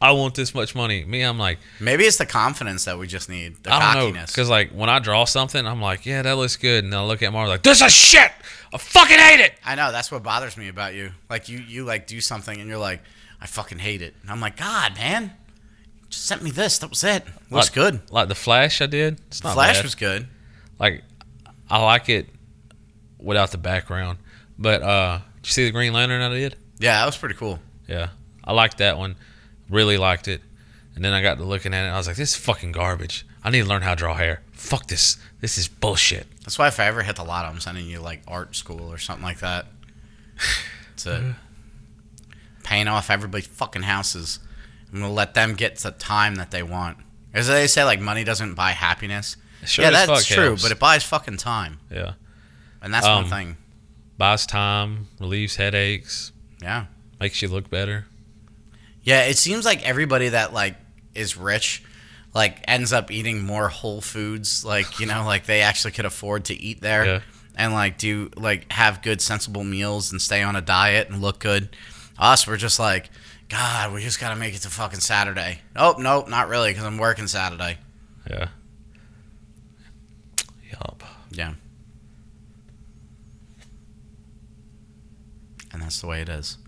I 0.00 0.12
want 0.12 0.34
this 0.34 0.54
much 0.54 0.74
money." 0.74 1.04
Me, 1.04 1.22
I'm 1.22 1.38
like, 1.38 1.58
Maybe 1.80 2.04
it's 2.04 2.18
the 2.18 2.26
confidence 2.26 2.84
that 2.84 2.98
we 2.98 3.06
just 3.06 3.28
need. 3.28 3.62
The 3.64 3.72
I 3.72 3.94
don't 3.94 3.94
know, 4.02 4.06
cockiness. 4.10 4.30
because 4.30 4.48
like 4.48 4.70
when 4.72 4.88
I 4.88 4.98
draw 4.98 5.24
something, 5.24 5.66
I'm 5.66 5.80
like, 5.80 6.06
"Yeah, 6.06 6.22
that 6.22 6.36
looks 6.36 6.56
good," 6.56 6.84
and 6.84 6.94
I 6.94 7.02
look 7.04 7.22
at 7.22 7.32
Mark 7.32 7.48
like, 7.48 7.62
"This 7.62 7.80
is 7.82 7.92
shit. 7.92 8.30
I 8.72 8.78
fucking 8.78 9.18
hate 9.18 9.40
it." 9.40 9.54
I 9.64 9.74
know 9.76 9.92
that's 9.92 10.10
what 10.10 10.22
bothers 10.22 10.56
me 10.56 10.68
about 10.68 10.94
you. 10.94 11.12
Like 11.30 11.48
you, 11.48 11.58
you 11.58 11.84
like 11.84 12.06
do 12.06 12.20
something 12.20 12.60
and 12.60 12.68
you're 12.68 12.78
like, 12.78 13.00
I 13.40 13.46
fucking 13.46 13.78
hate 13.78 14.02
it. 14.02 14.14
And 14.22 14.30
I'm 14.30 14.40
like, 14.40 14.56
God, 14.56 14.96
man, 14.96 15.32
just 16.10 16.26
sent 16.26 16.42
me 16.42 16.50
this. 16.50 16.78
That 16.78 16.90
was 16.90 17.04
it. 17.04 17.24
Looks 17.50 17.68
Like- 17.68 17.72
good. 17.72 18.00
Like 18.10 18.28
the 18.28 18.34
Flash, 18.34 18.80
I 18.82 18.86
did. 18.86 19.20
It's 19.28 19.42
not 19.44 19.54
Flash 19.54 19.76
bad. 19.76 19.84
was 19.84 19.94
good. 19.94 20.26
like 20.78 21.02
I 21.70 21.82
like 21.82 22.08
it 22.08 22.28
without 23.18 23.50
the 23.50 23.58
background. 23.58 24.18
But 24.58 24.82
uh 24.82 25.18
did 25.42 25.46
you 25.48 25.52
see 25.52 25.64
the 25.64 25.70
Green 25.70 25.92
Lantern 25.92 26.20
I 26.20 26.28
did? 26.30 26.56
Yeah, 26.78 26.98
that 27.00 27.06
was 27.06 27.16
pretty 27.16 27.34
cool. 27.34 27.58
Yeah. 27.86 28.08
I 28.44 28.52
liked 28.52 28.78
that 28.78 28.98
one. 28.98 29.16
Really 29.70 29.96
liked 29.98 30.28
it. 30.28 30.40
And 30.94 31.04
then 31.04 31.12
I 31.12 31.22
got 31.22 31.38
to 31.38 31.44
looking 31.44 31.72
at 31.74 31.82
it 31.82 31.86
and 31.86 31.94
I 31.94 31.96
was 31.98 32.06
like, 32.06 32.16
this 32.16 32.30
is 32.30 32.36
fucking 32.36 32.72
garbage. 32.72 33.24
I 33.44 33.50
need 33.50 33.62
to 33.62 33.68
learn 33.68 33.82
how 33.82 33.90
to 33.94 33.96
draw 33.98 34.14
hair. 34.14 34.42
Fuck 34.52 34.88
this. 34.88 35.16
This 35.40 35.58
is 35.58 35.68
bullshit. 35.68 36.26
That's 36.40 36.58
why 36.58 36.66
if 36.68 36.80
I 36.80 36.86
ever 36.86 37.02
hit 37.02 37.16
the 37.16 37.24
lotto, 37.24 37.48
I'm 37.48 37.60
sending 37.60 37.86
you 37.86 38.00
like 38.00 38.22
art 38.26 38.56
school 38.56 38.90
or 38.92 38.98
something 38.98 39.24
like 39.24 39.38
that. 39.40 39.66
To 40.98 41.36
paint 42.64 42.88
off 42.88 43.08
everybody's 43.08 43.46
fucking 43.46 43.82
houses. 43.82 44.40
I'm 44.92 45.00
gonna 45.00 45.12
let 45.12 45.34
them 45.34 45.54
get 45.54 45.76
the 45.76 45.92
time 45.92 46.34
that 46.36 46.50
they 46.50 46.62
want. 46.62 46.98
As 47.32 47.46
they 47.46 47.66
say, 47.68 47.84
like 47.84 48.00
money 48.00 48.24
doesn't 48.24 48.54
buy 48.54 48.72
happiness. 48.72 49.36
Sure 49.64 49.84
yeah, 49.84 49.90
that's 49.90 50.26
true, 50.26 50.44
helps. 50.44 50.62
but 50.62 50.72
it 50.72 50.78
buys 50.78 51.04
fucking 51.04 51.36
time, 51.36 51.78
Yeah. 51.90 52.14
And 52.82 52.92
that's 52.92 53.06
Um, 53.06 53.22
one 53.22 53.30
thing. 53.30 53.56
Buys 54.16 54.46
time, 54.46 55.08
relieves 55.20 55.56
headaches, 55.56 56.32
Yeah. 56.60 56.86
makes 57.20 57.40
you 57.42 57.48
look 57.48 57.70
better. 57.70 58.06
Yeah, 59.02 59.22
it 59.22 59.38
seems 59.38 59.64
like 59.64 59.82
everybody 59.82 60.30
that 60.30 60.52
like 60.52 60.76
is 61.14 61.36
rich 61.36 61.82
like 62.34 62.58
ends 62.68 62.92
up 62.92 63.10
eating 63.10 63.42
more 63.42 63.68
whole 63.68 64.00
foods 64.00 64.64
like, 64.64 65.00
you 65.00 65.06
know, 65.06 65.24
like 65.24 65.46
they 65.46 65.62
actually 65.62 65.90
could 65.92 66.04
afford 66.04 66.44
to 66.44 66.54
eat 66.54 66.80
there 66.82 67.04
Yeah. 67.06 67.20
and 67.56 67.72
like 67.72 67.96
do 67.98 68.30
like 68.36 68.70
have 68.72 69.02
good 69.02 69.20
sensible 69.22 69.64
meals 69.64 70.12
and 70.12 70.20
stay 70.20 70.42
on 70.42 70.54
a 70.54 70.60
diet 70.60 71.08
and 71.08 71.22
look 71.22 71.38
good. 71.38 71.74
Us 72.18 72.46
we're 72.46 72.56
just 72.58 72.78
like, 72.78 73.08
god, 73.48 73.92
we 73.94 74.02
just 74.02 74.20
got 74.20 74.28
to 74.30 74.36
make 74.36 74.54
it 74.54 74.58
to 74.62 74.68
fucking 74.68 75.00
Saturday. 75.00 75.60
Oh, 75.74 75.96
nope, 75.98 76.28
not 76.28 76.48
really 76.48 76.74
cuz 76.74 76.82
I'm 76.84 76.98
working 76.98 77.28
Saturday. 77.28 77.78
Yeah. 78.30 78.48
Yup. 80.70 81.02
Yeah. 81.30 81.54
And 85.72 85.82
that's 85.82 86.00
the 86.00 86.06
way 86.06 86.20
it 86.22 86.28
is. 86.28 86.58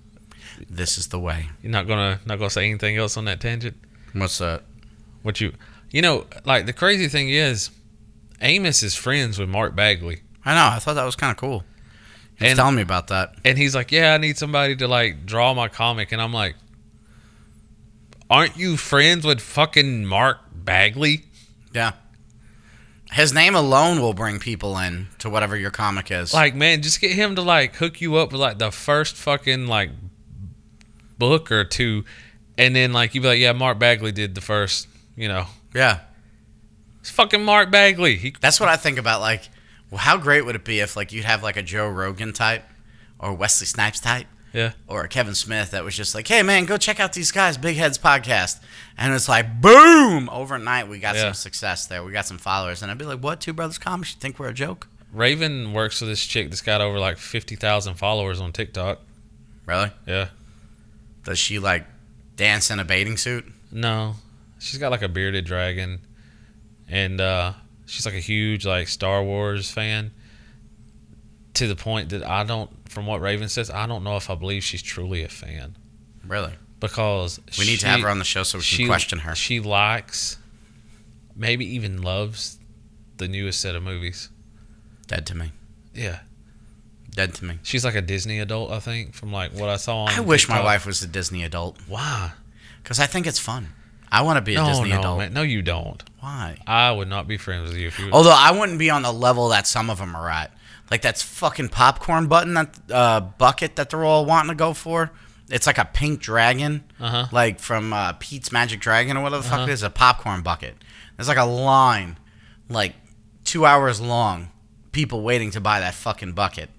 This 0.68 0.98
is 0.98 1.08
the 1.08 1.18
way. 1.18 1.48
You're 1.62 1.72
not 1.72 1.86
gonna 1.86 2.20
not 2.26 2.38
gonna 2.38 2.50
say 2.50 2.68
anything 2.68 2.96
else 2.96 3.16
on 3.16 3.24
that 3.26 3.40
tangent? 3.40 3.76
What's 4.12 4.38
that? 4.38 4.62
What 5.22 5.40
you 5.40 5.52
you 5.90 6.02
know, 6.02 6.26
like 6.44 6.66
the 6.66 6.72
crazy 6.72 7.08
thing 7.08 7.30
is 7.30 7.70
Amos 8.40 8.82
is 8.82 8.94
friends 8.94 9.38
with 9.38 9.48
Mark 9.48 9.74
Bagley. 9.74 10.20
I 10.44 10.54
know. 10.54 10.74
I 10.74 10.78
thought 10.78 10.94
that 10.94 11.04
was 11.04 11.16
kind 11.16 11.30
of 11.30 11.36
cool. 11.36 11.64
He's 12.38 12.50
And- 12.50 12.56
telling 12.56 12.76
me 12.76 12.82
about 12.82 13.08
that. 13.08 13.34
And 13.44 13.56
he's 13.58 13.74
like, 13.74 13.90
Yeah, 13.92 14.14
I 14.14 14.18
need 14.18 14.36
somebody 14.38 14.76
to 14.76 14.88
like 14.88 15.24
draw 15.26 15.52
my 15.54 15.68
comic 15.68 16.12
and 16.12 16.20
I'm 16.20 16.32
like 16.32 16.56
Aren't 18.28 18.56
you 18.56 18.76
friends 18.76 19.24
with 19.24 19.40
fucking 19.40 20.04
Mark 20.06 20.38
Bagley? 20.54 21.24
Yeah. 21.72 21.92
His 23.12 23.32
name 23.32 23.54
alone 23.56 24.00
will 24.00 24.14
bring 24.14 24.38
people 24.38 24.78
in 24.78 25.08
to 25.18 25.28
whatever 25.28 25.56
your 25.56 25.70
comic 25.72 26.10
is. 26.10 26.32
Like, 26.32 26.54
man, 26.54 26.80
just 26.82 27.00
get 27.00 27.10
him 27.12 27.34
to 27.36 27.42
like 27.42 27.74
hook 27.76 28.00
you 28.00 28.16
up 28.16 28.30
with 28.32 28.40
like 28.40 28.58
the 28.58 28.70
first 28.70 29.16
fucking 29.16 29.66
like 29.66 29.90
book 31.18 31.50
or 31.50 31.64
two, 31.64 32.04
and 32.56 32.74
then 32.74 32.92
like 32.92 33.14
you'd 33.14 33.22
be 33.22 33.28
like, 33.28 33.38
yeah, 33.40 33.52
Mark 33.52 33.78
Bagley 33.78 34.12
did 34.12 34.34
the 34.34 34.40
first. 34.40 34.86
You 35.16 35.28
know, 35.28 35.46
Yeah. 35.74 36.00
it's 37.00 37.10
fucking 37.10 37.44
Mark 37.44 37.70
Bagley. 37.70 38.16
He 38.16 38.34
That's 38.40 38.58
what 38.60 38.68
I 38.68 38.76
think 38.76 38.96
about. 38.98 39.20
Like, 39.20 39.48
well, 39.90 39.98
how 39.98 40.16
great 40.16 40.46
would 40.46 40.54
it 40.54 40.64
be 40.64 40.80
if 40.80 40.96
like 40.96 41.12
you'd 41.12 41.24
have 41.24 41.42
like 41.42 41.56
a 41.56 41.62
Joe 41.62 41.88
Rogan 41.88 42.32
type, 42.32 42.62
or 43.18 43.34
Wesley 43.34 43.66
Snipes 43.66 44.00
type, 44.00 44.26
yeah. 44.52 44.72
or 44.88 45.06
Kevin 45.08 45.34
Smith 45.34 45.70
that 45.72 45.84
was 45.84 45.96
just 45.96 46.14
like, 46.14 46.26
"Hey 46.28 46.42
man, 46.42 46.64
go 46.66 46.76
check 46.76 47.00
out 47.00 47.12
these 47.12 47.30
guys, 47.32 47.56
Big 47.58 47.76
Heads 47.76 47.98
podcast," 47.98 48.60
and 48.98 49.14
it's 49.14 49.28
like, 49.28 49.60
boom! 49.60 50.28
Overnight, 50.30 50.88
we 50.88 50.98
got 50.98 51.14
Yeah. 51.14 51.22
some 51.24 51.34
success 51.34 51.86
there. 51.86 52.02
We 52.04 52.12
got 52.12 52.26
some 52.26 52.38
followers, 52.38 52.82
and 52.82 52.90
I'd 52.90 52.98
be 52.98 53.04
like, 53.04 53.20
"What? 53.20 53.40
Two 53.40 53.52
brothers 53.52 53.78
comics? 53.78 54.14
You 54.14 54.20
think 54.20 54.38
we're 54.38 54.48
a 54.48 54.54
joke? 54.54 54.88
Raven 55.12 55.72
works 55.72 56.00
with 56.00 56.10
this 56.10 56.24
chick 56.24 56.50
that's 56.50 56.62
got 56.62 56.80
over 56.80 56.98
like 56.98 57.18
fifty 57.18 57.56
thousand 57.56 57.94
followers 57.94 58.40
on 58.40 58.52
TikTok. 58.52 59.00
Really? 59.66 59.90
Yeah. 60.06 60.28
Does 61.24 61.38
she 61.38 61.58
like 61.58 61.84
dance 62.36 62.70
in 62.70 62.78
a 62.78 62.84
bathing 62.84 63.16
suit? 63.16 63.44
No, 63.72 64.14
she's 64.58 64.78
got 64.78 64.90
like 64.90 65.02
a 65.02 65.08
bearded 65.08 65.44
dragon, 65.44 66.00
and 66.88 67.20
uh, 67.20 67.52
she's 67.86 68.06
like 68.06 68.14
a 68.14 68.20
huge 68.20 68.64
like 68.66 68.88
Star 68.88 69.22
Wars 69.22 69.70
fan. 69.70 70.12
To 71.54 71.66
the 71.66 71.76
point 71.76 72.10
that 72.10 72.22
I 72.26 72.44
don't, 72.44 72.70
from 72.88 73.06
what 73.06 73.20
Raven 73.20 73.48
says, 73.48 73.70
I 73.70 73.86
don't 73.86 74.04
know 74.04 74.16
if 74.16 74.30
I 74.30 74.34
believe 74.36 74.62
she's 74.62 74.82
truly 74.82 75.22
a 75.24 75.28
fan 75.28 75.76
Really? 76.26 76.52
because 76.78 77.40
We 77.58 77.64
need 77.66 77.72
she, 77.72 77.78
to 77.78 77.86
have 77.88 78.00
her 78.00 78.08
on 78.08 78.18
the 78.20 78.24
show 78.24 78.42
so 78.44 78.58
we 78.58 78.64
can 78.64 78.86
question 78.86 79.18
her. 79.20 79.34
She 79.34 79.58
likes, 79.60 80.38
maybe 81.34 81.66
even 81.74 82.02
loves, 82.02 82.58
the 83.16 83.28
newest 83.28 83.60
set 83.60 83.74
of 83.74 83.82
movies. 83.82 84.28
Dead 85.08 85.26
to 85.26 85.34
me. 85.36 85.52
Yeah, 85.92 86.20
Dead 87.10 87.34
to 87.34 87.44
me. 87.44 87.58
she's 87.64 87.84
like 87.84 87.96
a 87.96 88.00
Disney 88.02 88.38
adult, 88.38 88.70
I 88.70 88.78
think, 88.78 89.14
from 89.14 89.32
like 89.32 89.52
what 89.52 89.68
I 89.68 89.76
saw. 89.76 90.04
on 90.04 90.10
I 90.10 90.20
wish 90.20 90.48
my 90.48 90.62
wife 90.62 90.86
was 90.86 91.02
a 91.02 91.06
Disney 91.08 91.42
adult 91.42 91.76
Why? 91.88 92.30
because 92.82 93.00
I 93.00 93.06
think 93.06 93.26
it's 93.26 93.40
fun. 93.40 93.70
I 94.12 94.22
want 94.22 94.36
to 94.38 94.40
be 94.40 94.54
a 94.54 94.58
No, 94.58 94.68
Disney 94.68 94.90
no, 94.90 94.98
adult. 95.00 95.18
man. 95.18 95.32
No, 95.32 95.42
you 95.42 95.62
don't. 95.62 96.02
Why? 96.20 96.58
I 96.66 96.90
would 96.92 97.08
not 97.08 97.26
be 97.28 97.36
friends 97.36 97.68
with 97.70 97.78
you 97.78 97.88
if 97.88 97.98
you. 97.98 98.10
Although 98.12 98.34
I 98.36 98.52
wouldn't 98.52 98.78
be 98.78 98.90
on 98.90 99.02
the 99.02 99.12
level 99.12 99.48
that 99.50 99.66
some 99.66 99.88
of 99.90 99.98
them 99.98 100.14
are 100.16 100.28
at. 100.30 100.52
Like 100.90 101.02
that's 101.02 101.22
fucking 101.22 101.68
popcorn 101.68 102.26
button 102.26 102.54
that 102.54 102.78
uh, 102.90 103.20
bucket 103.20 103.76
that 103.76 103.90
they're 103.90 104.04
all 104.04 104.24
wanting 104.26 104.48
to 104.50 104.54
go 104.56 104.74
for. 104.74 105.10
It's 105.48 105.66
like 105.66 105.78
a 105.78 105.84
pink 105.84 106.20
dragon, 106.20 106.84
Uh-huh. 107.00 107.26
like 107.32 107.58
from 107.60 107.92
uh, 107.92 108.12
Pete's 108.14 108.52
Magic 108.52 108.80
Dragon 108.80 109.16
or 109.16 109.22
whatever 109.22 109.42
the 109.42 109.48
fuck 109.48 109.58
Uh-huh. 109.60 109.68
it 109.68 109.72
is. 109.72 109.82
A 109.82 109.90
popcorn 109.90 110.42
bucket. 110.42 110.76
There's 111.16 111.28
like 111.28 111.38
a 111.38 111.44
line, 111.44 112.18
like 112.68 112.94
two 113.44 113.66
hours 113.66 114.00
long, 114.00 114.50
people 114.92 115.22
waiting 115.22 115.50
to 115.52 115.60
buy 115.60 115.80
that 115.80 115.94
fucking 115.94 116.32
bucket 116.32 116.70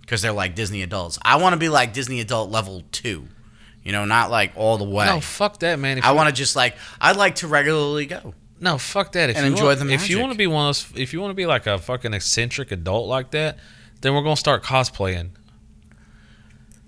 because 0.00 0.22
they're 0.22 0.32
like 0.32 0.54
Disney 0.54 0.82
adults. 0.82 1.18
I 1.22 1.36
want 1.36 1.52
to 1.54 1.58
be 1.58 1.68
like 1.68 1.92
Disney 1.92 2.20
adult 2.20 2.50
level 2.50 2.82
two, 2.90 3.28
you 3.82 3.92
know, 3.92 4.04
not 4.06 4.30
like 4.30 4.52
all 4.56 4.78
the 4.78 4.84
way. 4.84 5.04
No, 5.06 5.20
fuck 5.20 5.58
that, 5.60 5.78
man. 5.78 5.98
If 5.98 6.04
I 6.04 6.12
want 6.12 6.28
to 6.28 6.34
just 6.34 6.56
like 6.56 6.76
I'd 7.00 7.16
like 7.16 7.36
to 7.36 7.48
regularly 7.48 8.06
go. 8.06 8.34
No, 8.58 8.78
fuck 8.78 9.12
that. 9.12 9.30
If 9.30 9.36
and 9.36 9.46
you 9.46 9.52
enjoy 9.52 9.66
want, 9.76 9.80
the 9.80 9.92
If 9.92 10.08
you 10.08 10.18
want 10.20 10.32
to 10.32 10.38
be 10.38 10.46
one 10.46 10.68
of 10.68 10.90
those, 10.92 11.00
if 11.00 11.12
you 11.12 11.20
want 11.20 11.30
to 11.30 11.34
be 11.34 11.46
like 11.46 11.66
a 11.66 11.78
fucking 11.78 12.14
eccentric 12.14 12.72
adult 12.72 13.06
like 13.08 13.30
that, 13.32 13.58
then 14.00 14.14
we're 14.14 14.22
gonna 14.22 14.36
start 14.36 14.62
cosplaying. 14.62 15.30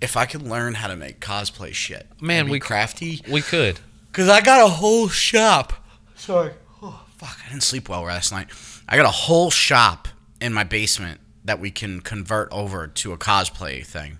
If 0.01 0.15
I 0.15 0.25
could 0.25 0.41
learn 0.43 0.75
how 0.75 0.87
to 0.87 0.95
make 0.95 1.19
cosplay 1.19 1.73
shit, 1.73 2.07
Man, 2.21 2.45
be 2.45 2.51
we- 2.53 2.59
crafty. 2.59 3.21
We 3.29 3.41
could. 3.41 3.79
Cause 4.11 4.27
I 4.29 4.41
got 4.41 4.65
a 4.65 4.67
whole 4.69 5.07
shop. 5.07 5.73
Sorry. 6.15 6.51
Oh, 6.81 7.05
fuck, 7.17 7.37
I 7.45 7.49
didn't 7.49 7.63
sleep 7.63 7.89
well 7.89 8.01
last 8.03 8.31
night. 8.31 8.47
I 8.87 8.95
got 8.97 9.05
a 9.05 9.09
whole 9.11 9.51
shop 9.51 10.07
in 10.41 10.51
my 10.51 10.63
basement 10.63 11.19
that 11.45 11.59
we 11.59 11.69
can 11.69 12.01
convert 12.01 12.51
over 12.51 12.87
to 12.87 13.13
a 13.13 13.17
cosplay 13.17 13.85
thing. 13.85 14.17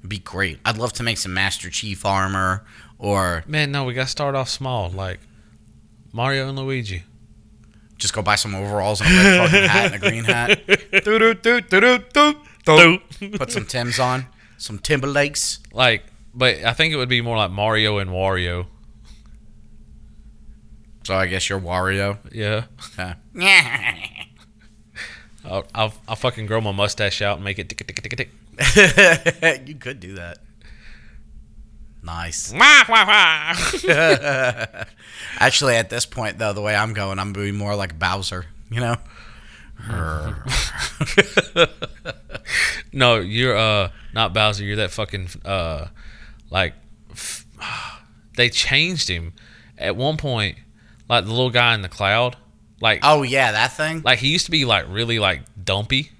It'd 0.00 0.08
be 0.08 0.18
great. 0.18 0.58
I'd 0.64 0.78
love 0.78 0.92
to 0.94 1.02
make 1.02 1.18
some 1.18 1.34
Master 1.34 1.68
Chief 1.68 2.04
armor 2.06 2.64
or 2.98 3.44
Man, 3.46 3.70
no, 3.72 3.84
we 3.84 3.92
gotta 3.92 4.08
start 4.08 4.34
off 4.34 4.48
small, 4.48 4.88
like 4.90 5.20
Mario 6.12 6.48
and 6.48 6.58
Luigi. 6.58 7.04
just 7.98 8.14
go 8.14 8.22
buy 8.22 8.36
some 8.36 8.54
overalls 8.54 9.00
and 9.00 9.10
a 9.10 9.14
red 9.14 9.50
fucking 9.50 9.68
hat 9.68 9.86
and 9.86 9.94
a 9.94 9.98
green 10.10 10.24
hat. 10.24 10.60
Put 13.38 13.52
some 13.52 13.66
Tims 13.66 13.98
on, 13.98 14.26
some 14.58 14.78
Timberlakes. 14.78 15.60
Like, 15.72 16.04
but 16.34 16.64
I 16.64 16.72
think 16.72 16.92
it 16.92 16.96
would 16.96 17.08
be 17.08 17.20
more 17.22 17.36
like 17.36 17.50
Mario 17.50 17.98
and 17.98 18.10
Wario. 18.10 18.66
So 21.04 21.14
I 21.14 21.26
guess 21.26 21.48
you're 21.48 21.60
Wario. 21.60 22.18
Yeah. 22.32 22.64
Okay. 22.98 23.14
I'll, 25.44 25.64
I'll, 25.74 25.94
I'll 26.08 26.16
fucking 26.16 26.46
grow 26.46 26.60
my 26.60 26.72
mustache 26.72 27.22
out 27.22 27.36
and 27.36 27.44
make 27.44 27.58
it 27.60 27.68
tick 27.68 27.86
tick 27.86 28.02
tick 28.02 28.16
tick. 28.16 28.30
you 29.68 29.76
could 29.76 30.00
do 30.00 30.14
that. 30.14 30.38
Nice. 32.06 32.52
Wah, 32.56 32.84
wah, 32.88 33.04
wah. 33.04 33.54
Actually, 35.40 35.74
at 35.74 35.90
this 35.90 36.06
point, 36.06 36.38
though, 36.38 36.52
the 36.52 36.62
way 36.62 36.74
I'm 36.76 36.92
going, 36.94 37.18
I'm 37.18 37.32
going 37.32 37.48
to 37.48 37.52
be 37.52 37.58
more 37.58 37.74
like 37.74 37.98
Bowser. 37.98 38.46
You 38.70 38.80
know. 38.80 38.96
no, 42.92 43.18
you're 43.20 43.56
uh 43.56 43.90
not 44.14 44.32
Bowser. 44.32 44.64
You're 44.64 44.76
that 44.76 44.90
fucking 44.90 45.28
uh 45.44 45.88
like 46.50 46.74
f- 47.12 47.44
they 48.36 48.48
changed 48.48 49.08
him 49.08 49.34
at 49.76 49.94
one 49.96 50.16
point. 50.16 50.58
Like 51.08 51.24
the 51.24 51.30
little 51.30 51.50
guy 51.50 51.74
in 51.74 51.82
the 51.82 51.88
cloud, 51.88 52.36
like 52.80 53.00
oh 53.02 53.22
yeah, 53.22 53.52
that 53.52 53.72
thing. 53.72 54.02
like 54.02 54.18
he 54.18 54.28
used 54.28 54.46
to 54.46 54.50
be 54.50 54.64
like 54.64 54.86
really 54.88 55.18
like 55.20 55.42
dumpy, 55.62 56.10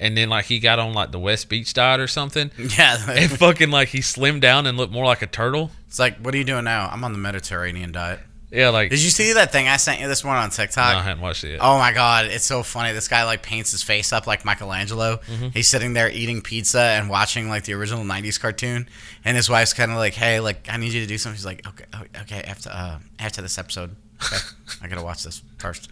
and 0.00 0.16
then 0.16 0.28
like 0.30 0.46
he 0.46 0.58
got 0.58 0.80
on 0.80 0.92
like 0.92 1.12
the 1.12 1.20
West 1.20 1.48
Beach 1.48 1.72
diet 1.72 2.00
or 2.00 2.08
something, 2.08 2.50
Yeah. 2.58 2.98
and 3.08 3.30
fucking 3.30 3.70
like 3.70 3.88
he 3.88 3.98
slimmed 4.00 4.40
down 4.40 4.66
and 4.66 4.76
looked 4.76 4.92
more 4.92 5.04
like 5.04 5.22
a 5.22 5.26
turtle. 5.28 5.70
it's 5.86 5.98
like, 6.00 6.16
what 6.18 6.34
are 6.34 6.38
you 6.38 6.44
doing 6.44 6.64
now? 6.64 6.88
I'm 6.90 7.04
on 7.04 7.12
the 7.12 7.18
Mediterranean 7.18 7.92
diet. 7.92 8.20
Yeah, 8.52 8.70
like 8.70 8.90
Did 8.90 9.00
you 9.00 9.10
see 9.10 9.34
that 9.34 9.52
thing 9.52 9.68
I 9.68 9.76
sent 9.76 10.00
you 10.00 10.08
this 10.08 10.24
morning 10.24 10.42
on 10.42 10.48
no, 10.48 10.52
TikTok? 10.52 10.96
I 10.96 11.02
hadn't 11.02 11.20
watched 11.20 11.44
it 11.44 11.50
yet. 11.52 11.60
Oh 11.62 11.78
my 11.78 11.92
god, 11.92 12.24
it's 12.24 12.44
so 12.44 12.64
funny. 12.64 12.92
This 12.92 13.06
guy 13.06 13.22
like 13.22 13.42
paints 13.44 13.70
his 13.70 13.84
face 13.84 14.12
up 14.12 14.26
like 14.26 14.44
Michelangelo. 14.44 15.18
Mm-hmm. 15.18 15.48
He's 15.50 15.68
sitting 15.68 15.92
there 15.92 16.10
eating 16.10 16.42
pizza 16.42 16.80
and 16.80 17.08
watching 17.08 17.48
like 17.48 17.62
the 17.62 17.74
original 17.74 18.02
'90s 18.02 18.40
cartoon, 18.40 18.88
and 19.24 19.36
his 19.36 19.48
wife's 19.48 19.72
kind 19.72 19.92
of 19.92 19.98
like, 19.98 20.14
"Hey, 20.14 20.40
like 20.40 20.66
I 20.68 20.78
need 20.78 20.92
you 20.92 21.00
to 21.00 21.06
do 21.06 21.16
something." 21.16 21.36
He's 21.36 21.46
like, 21.46 21.64
"Okay, 21.64 21.84
oh, 21.94 22.02
okay, 22.22 22.42
after 22.42 22.70
uh, 22.70 22.98
after 23.20 23.40
this 23.40 23.56
episode, 23.56 23.94
okay, 24.24 24.38
I 24.82 24.88
gotta 24.88 25.04
watch 25.04 25.22
this 25.22 25.42
first. 25.58 25.88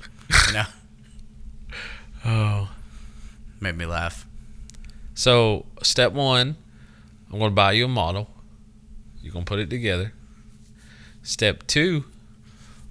You 0.49 0.55
know, 0.55 0.65
Oh. 2.25 2.69
Made 3.61 3.77
me 3.77 3.87
laugh. 3.87 4.27
So 5.15 5.67
step 5.83 6.13
one, 6.13 6.57
I'm 7.33 7.39
gonna 7.39 7.51
buy 7.51 7.73
you 7.73 7.87
a 7.87 7.89
model. 7.89 8.31
You're 9.21 9.33
gonna 9.33 9.45
put 9.45 9.59
it 9.59 9.69
together. 9.71 10.13
Step 11.23 11.67
two, 11.67 12.05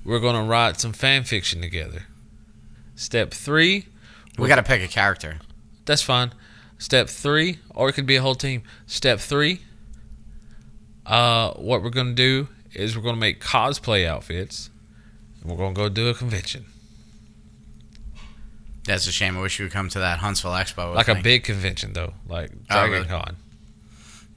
we're 0.03 0.19
gonna 0.19 0.43
write 0.43 0.79
some 0.79 0.93
fan 0.93 1.23
fiction 1.23 1.61
together. 1.61 2.03
Step 2.95 3.31
three, 3.33 3.85
We 4.37 4.47
gotta 4.47 4.63
pick 4.63 4.81
a 4.81 4.87
character. 4.87 5.39
that's 5.85 6.01
fine. 6.01 6.33
Step 6.77 7.09
three, 7.09 7.59
or 7.69 7.89
it 7.89 7.93
could 7.93 8.05
be 8.05 8.17
a 8.17 8.21
whole 8.21 8.35
team. 8.35 8.61
Step 8.85 9.19
three, 9.19 9.61
uh, 11.05 11.51
what 11.53 11.81
we're 11.81 11.89
gonna 11.89 12.13
do 12.13 12.49
is 12.73 12.95
we're 12.95 13.03
gonna 13.03 13.17
make 13.17 13.41
cosplay 13.41 14.05
outfits, 14.05 14.69
and 15.41 15.49
we're 15.49 15.57
gonna 15.57 15.73
go 15.73 15.89
do 15.89 16.09
a 16.09 16.13
convention, 16.13 16.65
That's 18.87 19.05
a 19.07 19.11
shame. 19.11 19.37
I 19.37 19.41
wish 19.41 19.59
you 19.59 19.65
would 19.65 19.71
come 19.71 19.89
to 19.89 19.99
that 19.99 20.17
Huntsville 20.19 20.51
Expo. 20.51 20.95
like 20.95 21.07
a 21.07 21.15
big 21.15 21.43
convention 21.43 21.93
though, 21.93 22.13
like 22.27 22.49
Oh, 22.69 22.73
Dragon 22.73 22.91
really? 22.91 23.07
Con. 23.07 23.35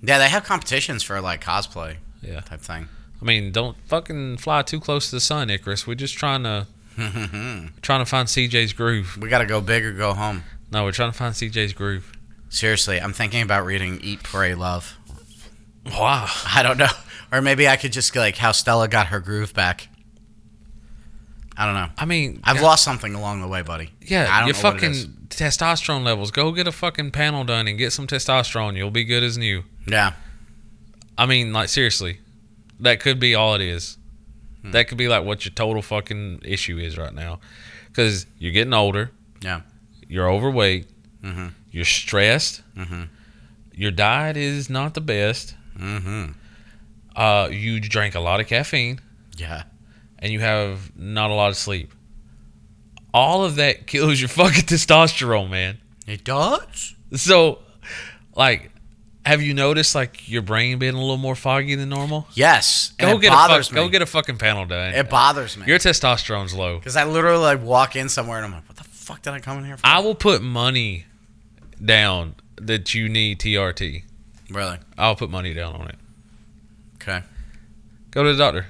Yeah, 0.02 0.18
they 0.18 0.28
have 0.28 0.44
competitions 0.44 1.02
for 1.02 1.20
like 1.20 1.42
cosplay 1.42 1.96
Yeah, 2.22 2.40
type 2.40 2.60
thing. 2.60 2.88
I 3.20 3.24
mean, 3.24 3.52
don't 3.52 3.76
fucking 3.86 4.38
fly 4.38 4.62
too 4.62 4.80
close 4.80 5.10
to 5.10 5.16
the 5.16 5.20
sun, 5.20 5.50
Icarus. 5.50 5.86
We're 5.86 5.94
just 5.94 6.14
trying 6.18 6.42
to 6.44 6.66
trying 7.82 8.00
to 8.00 8.06
find 8.06 8.28
CJ's 8.28 8.72
groove. 8.72 9.16
we 9.20 9.28
gotta 9.28 9.46
go 9.46 9.60
big 9.60 9.84
or 9.84 9.92
go 9.92 10.12
home. 10.14 10.42
No, 10.72 10.84
we're 10.84 10.92
trying 10.92 11.12
to 11.12 11.16
find 11.16 11.34
CJ's 11.34 11.72
groove. 11.72 12.12
Seriously, 12.48 13.00
I'm 13.00 13.12
thinking 13.12 13.42
about 13.42 13.64
reading 13.64 14.00
Eat, 14.02 14.22
Pray, 14.22 14.54
Love. 14.54 14.96
Wow. 15.86 16.28
I 16.46 16.62
don't 16.62 16.78
know. 16.78 16.88
Or 17.32 17.40
maybe 17.40 17.68
I 17.68 17.76
could 17.76 17.92
just 17.92 18.14
like 18.16 18.36
how 18.36 18.52
Stella 18.52 18.88
got 18.88 19.06
her 19.08 19.20
groove 19.20 19.54
back. 19.54 19.88
I 21.60 21.66
don't 21.66 21.74
know. 21.74 21.88
I 21.98 22.06
mean, 22.06 22.40
I've 22.42 22.56
yeah, 22.56 22.62
lost 22.62 22.82
something 22.82 23.14
along 23.14 23.42
the 23.42 23.46
way, 23.46 23.60
buddy. 23.60 23.90
yeah, 24.00 24.28
I 24.30 24.38
don't 24.38 24.48
your 24.48 24.56
know 24.56 24.70
what 24.70 24.76
it 24.76 24.80
fucking 24.80 25.12
testosterone 25.28 26.02
levels. 26.02 26.30
Go 26.30 26.52
get 26.52 26.66
a 26.66 26.72
fucking 26.72 27.10
panel 27.10 27.44
done 27.44 27.68
and 27.68 27.76
get 27.76 27.92
some 27.92 28.06
testosterone. 28.06 28.78
You'll 28.78 28.90
be 28.90 29.04
good 29.04 29.22
as 29.22 29.36
new. 29.36 29.64
Yeah. 29.86 30.14
I 31.18 31.26
mean, 31.26 31.52
like 31.52 31.68
seriously, 31.68 32.20
that 32.80 33.00
could 33.00 33.20
be 33.20 33.34
all 33.34 33.54
it 33.56 33.60
is. 33.60 33.98
Hmm. 34.62 34.70
That 34.70 34.88
could 34.88 34.96
be 34.96 35.06
like 35.06 35.22
what 35.22 35.44
your 35.44 35.52
total 35.52 35.82
fucking 35.82 36.40
issue 36.46 36.78
is 36.78 36.96
right 36.96 37.12
now, 37.12 37.40
because 37.88 38.24
you're 38.38 38.52
getting 38.52 38.72
older. 38.72 39.10
Yeah. 39.42 39.60
You're 40.08 40.30
overweight. 40.30 40.88
Mm-hmm. 41.22 41.48
You're 41.70 41.84
stressed. 41.84 42.62
Mm-hmm. 42.74 43.02
Your 43.74 43.90
diet 43.90 44.38
is 44.38 44.70
not 44.70 44.94
the 44.94 45.02
best. 45.02 45.54
Mm-hmm. 45.78 46.32
Uh, 47.14 47.48
you 47.52 47.80
drank 47.80 48.14
a 48.14 48.20
lot 48.20 48.40
of 48.40 48.46
caffeine. 48.46 48.98
Yeah. 49.36 49.64
And 50.20 50.32
you 50.32 50.40
have 50.40 50.96
not 50.96 51.30
a 51.30 51.34
lot 51.34 51.48
of 51.50 51.56
sleep. 51.56 51.92
All 53.12 53.44
of 53.44 53.56
that 53.56 53.86
kills 53.86 54.20
your 54.20 54.28
fucking 54.40 54.64
testosterone, 54.64 55.50
man. 55.50 55.78
It 56.06 56.24
does? 56.24 56.94
So, 57.14 57.58
like, 58.34 58.70
have 59.26 59.42
you 59.42 59.52
noticed 59.54 59.94
like 59.94 60.28
your 60.28 60.42
brain 60.42 60.78
being 60.78 60.94
a 60.94 60.98
little 61.00 61.16
more 61.16 61.34
foggy 61.34 61.74
than 61.74 61.88
normal? 61.88 62.26
Yes. 62.34 62.92
Go 62.98 63.16
it 63.16 63.20
get 63.20 63.28
a 63.28 63.30
bothers 63.36 63.68
fuck, 63.68 63.76
me. 63.76 63.82
go 63.82 63.88
get 63.88 64.02
a 64.02 64.06
fucking 64.06 64.38
panel 64.38 64.64
done. 64.66 64.94
It 64.94 65.10
bothers 65.10 65.56
me. 65.56 65.66
Your 65.66 65.78
testosterone's 65.78 66.54
low. 66.54 66.78
Because 66.78 66.96
I 66.96 67.04
literally 67.04 67.38
like 67.42 67.62
walk 67.62 67.96
in 67.96 68.08
somewhere 68.08 68.38
and 68.38 68.46
I'm 68.46 68.52
like, 68.52 68.68
what 68.68 68.76
the 68.78 68.84
fuck 68.84 69.22
did 69.22 69.32
I 69.32 69.40
come 69.40 69.58
in 69.58 69.64
here 69.64 69.76
for? 69.76 69.86
I 69.86 69.98
will 70.00 70.14
put 70.14 70.42
money 70.42 71.04
down 71.84 72.34
that 72.56 72.94
you 72.94 73.08
need 73.08 73.38
TRT. 73.40 74.04
really? 74.50 74.78
I'll 74.96 75.16
put 75.16 75.30
money 75.30 75.54
down 75.54 75.74
on 75.74 75.88
it. 75.88 75.96
Okay. 76.96 77.22
Go 78.10 78.22
to 78.24 78.32
the 78.32 78.38
doctor. 78.38 78.66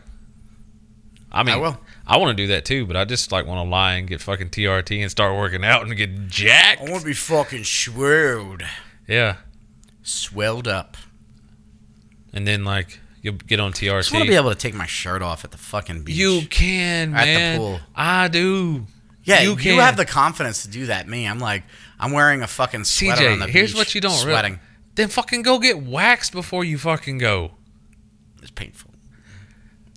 I 1.33 1.43
mean, 1.45 1.55
I 1.55 1.59
will. 1.59 1.79
I 2.07 2.17
want 2.17 2.37
to 2.37 2.43
do 2.43 2.49
that 2.49 2.65
too, 2.65 2.87
but 2.87 2.97
I 2.97 3.05
just 3.05 3.31
like 3.31 3.47
want 3.47 3.65
to 3.65 3.71
lie 3.71 3.95
and 3.95 4.09
get 4.09 4.21
fucking 4.21 4.51
TRT 4.51 5.01
and 5.01 5.11
start 5.11 5.37
working 5.37 5.65
out 5.65 5.83
and 5.87 5.97
get 5.97 6.29
jacked. 6.29 6.81
I 6.81 6.91
want 6.91 7.01
to 7.03 7.07
be 7.07 7.13
fucking 7.15 7.65
swelled. 7.65 8.63
Yeah, 9.07 9.37
Swelled 10.03 10.67
up. 10.67 10.97
and 12.33 12.47
then 12.47 12.65
like 12.65 13.01
you'll 13.23 13.35
get 13.35 13.61
on 13.61 13.73
TRT. 13.73 13.95
I 13.95 13.99
just 14.01 14.13
want 14.13 14.25
to 14.25 14.31
be 14.31 14.37
able 14.37 14.51
to 14.51 14.57
take 14.57 14.75
my 14.75 14.87
shirt 14.87 15.23
off 15.23 15.45
at 15.45 15.51
the 15.51 15.59
fucking 15.59 16.03
beach. 16.05 16.17
You 16.17 16.43
can, 16.49 17.15
At 17.15 17.25
the 17.27 17.35
man. 17.35 17.59
pool. 17.59 17.81
I 17.95 18.29
do. 18.29 18.87
yeah, 19.25 19.43
you 19.43 19.57
you, 19.57 19.79
have 19.81 19.97
the 19.97 20.07
confidence 20.07 20.63
to 20.63 20.69
do 20.69 20.87
that. 20.87 21.07
Me, 21.09 21.27
I'm 21.29 21.39
like, 21.39 21.63
I'm 21.99 22.13
wearing 22.13 22.43
a 22.43 22.47
fucking 22.47 22.85
sweater 22.85 23.29
on 23.29 23.39
the 23.41 23.47
CJ, 23.47 23.51
here's 23.51 23.71
beach, 23.73 23.79
what 23.79 23.95
you 23.95 24.01
don't 24.01 24.13
sweating. 24.17 24.59
Then 24.97 25.09
fucking 25.09 25.43
go 25.43 25.59
get 25.59 25.81
waxed 25.83 26.33
before 26.33 26.65
you 26.65 26.77
fucking 26.79 27.19
go. 27.19 27.53
It's 28.43 28.51
painful. 28.51 28.90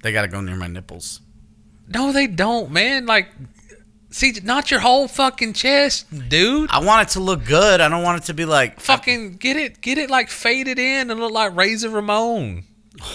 They 0.04 0.12
gotta 0.12 0.28
go 0.28 0.40
near 0.42 0.56
my 0.56 0.68
nipples. 0.68 1.22
No, 1.88 2.12
they 2.12 2.28
don't, 2.28 2.70
man. 2.72 3.06
Like, 3.08 3.30
see, 4.12 4.34
not 4.44 4.70
your 4.72 4.80
whole 4.82 5.08
fucking 5.08 5.54
chest, 5.54 6.06
dude. 6.30 6.70
I 6.70 6.80
want 6.84 7.10
it 7.10 7.14
to 7.14 7.20
look 7.20 7.46
good. 7.46 7.82
I 7.82 7.90
don't 7.90 8.04
want 8.04 8.22
it 8.24 8.28
to 8.28 8.34
be 8.34 8.46
like 8.46 8.80
Fucking 8.80 9.38
get 9.38 9.58
it, 9.58 9.82
get 9.82 9.98
it 9.98 10.10
like 10.10 10.30
faded 10.30 10.78
in 10.78 11.10
and 11.10 11.20
look 11.20 11.32
like 11.32 11.56
Razor 11.56 11.90
Ramon. 11.90 12.64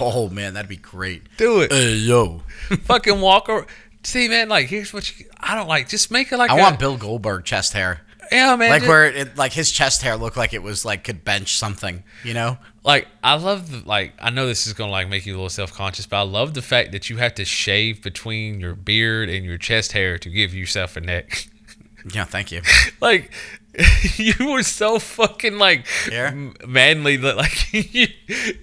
Oh 0.01 0.29
man, 0.29 0.55
that'd 0.55 0.69
be 0.69 0.77
great. 0.77 1.23
Do 1.37 1.61
it. 1.61 1.71
Hey 1.73 1.93
yo, 1.95 2.43
fucking 2.85 3.21
walk 3.21 3.49
or 3.49 3.67
see, 4.03 4.29
man. 4.29 4.49
Like, 4.49 4.67
here's 4.67 4.93
what 4.93 5.19
you. 5.19 5.27
I 5.39 5.55
don't 5.55 5.69
like. 5.69 5.89
Just 5.89 6.11
make 6.11 6.33
it 6.33 6.37
like. 6.37 6.51
I 6.51 6.59
a- 6.59 6.61
want 6.61 6.79
Bill 6.79 6.97
Goldberg 6.97 7.45
chest 7.45 7.75
hair, 7.75 8.01
Yeah, 8.33 8.57
man. 8.57 8.71
like 8.71 8.81
just- 8.83 8.89
where 8.89 9.05
it 9.07 9.37
like 9.37 9.53
his 9.53 9.71
chest 9.71 10.03
hair 10.03 10.17
looked 10.17 10.37
like 10.37 10.53
it 10.53 10.63
was 10.63 10.85
like 10.85 11.05
could 11.05 11.25
bench 11.25 11.57
something. 11.57 12.03
You 12.25 12.35
know? 12.35 12.59
Like 12.89 13.07
I 13.23 13.35
love 13.35 13.71
the 13.71 13.87
like 13.87 14.15
I 14.19 14.31
know 14.31 14.47
this 14.47 14.67
is 14.67 14.73
gonna 14.73 14.91
like 14.91 15.11
make 15.11 15.27
you 15.27 15.35
a 15.35 15.37
little 15.37 15.51
self 15.51 15.75
conscious, 15.75 16.07
but 16.07 16.17
I 16.17 16.23
love 16.23 16.55
the 16.55 16.63
fact 16.63 16.91
that 16.93 17.11
you 17.11 17.19
have 17.19 17.35
to 17.35 17.45
shave 17.45 18.03
between 18.03 18.61
your 18.61 18.75
beard 18.75 19.29
and 19.29 19.45
your 19.45 19.59
chest 19.59 19.93
hair 19.93 20.17
to 20.17 20.31
give 20.31 20.55
yourself 20.55 20.97
a 20.97 21.03
neck. 21.03 21.49
Yeah, 22.15 22.25
thank 22.25 22.51
you. 22.51 22.63
like 23.03 23.31
you 24.17 24.35
were 24.53 24.63
so 24.63 24.99
fucking 24.99 25.59
like 25.59 25.87
Yeah. 26.11 26.33
manly 26.67 27.17
that 27.17 27.37
like 27.37 27.73
you, 27.95 28.09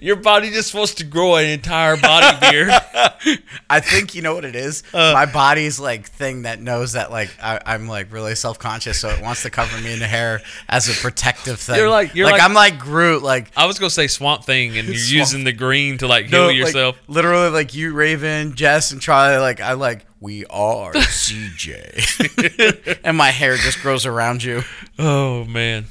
your 0.00 0.16
body 0.16 0.50
just 0.50 0.68
supposed 0.68 0.98
to 0.98 1.04
grow 1.04 1.36
an 1.36 1.46
entire 1.46 1.96
body 1.96 2.36
beard. 2.40 2.68
I 3.70 3.80
think 3.80 4.14
you 4.14 4.22
know 4.22 4.34
what 4.34 4.44
it 4.44 4.54
is. 4.54 4.82
Uh. 4.92 5.12
My 5.14 5.26
body's 5.26 5.80
like 5.80 6.06
thing 6.08 6.42
that 6.42 6.60
knows 6.60 6.92
that 6.92 7.10
like 7.10 7.30
I, 7.42 7.60
I'm 7.64 7.88
like 7.88 8.12
really 8.12 8.34
self 8.34 8.58
conscious, 8.58 8.98
so 9.00 9.08
it 9.08 9.22
wants 9.22 9.42
to 9.42 9.50
cover 9.50 9.80
me 9.80 9.92
in 9.92 10.00
hair 10.00 10.42
as 10.68 10.88
a 10.88 10.92
protective 11.00 11.58
thing. 11.58 11.76
You're 11.76 11.90
like- 11.90 12.14
you're 12.14 12.30
like- 12.30 12.42
I'm 12.42 12.52
like 12.54 12.78
Groot, 12.78 13.22
like 13.22 13.50
I 13.56 13.66
was 13.66 13.78
gonna 13.78 13.90
say 13.90 14.06
swamp 14.06 14.44
thing, 14.44 14.76
and 14.76 14.86
you're 14.88 14.96
Swamp- 14.96 15.18
using 15.18 15.44
the 15.44 15.52
green 15.52 15.98
to 15.98 16.06
like 16.06 16.26
heal 16.26 16.40
no, 16.42 16.46
like, 16.48 16.56
yourself. 16.56 16.96
literally 17.08 17.50
like 17.50 17.74
you, 17.74 17.92
Raven, 17.94 18.54
Jess, 18.54 18.90
and 18.92 19.00
Charlie. 19.00 19.38
Like 19.38 19.60
I 19.60 19.72
like 19.72 20.04
we 20.20 20.44
are 20.46 20.92
CJ, 20.92 23.00
and 23.04 23.16
my 23.16 23.30
hair 23.30 23.56
just 23.56 23.80
grows 23.80 24.06
around 24.06 24.42
you. 24.42 24.62
Oh 24.98 25.44
man. 25.44 25.86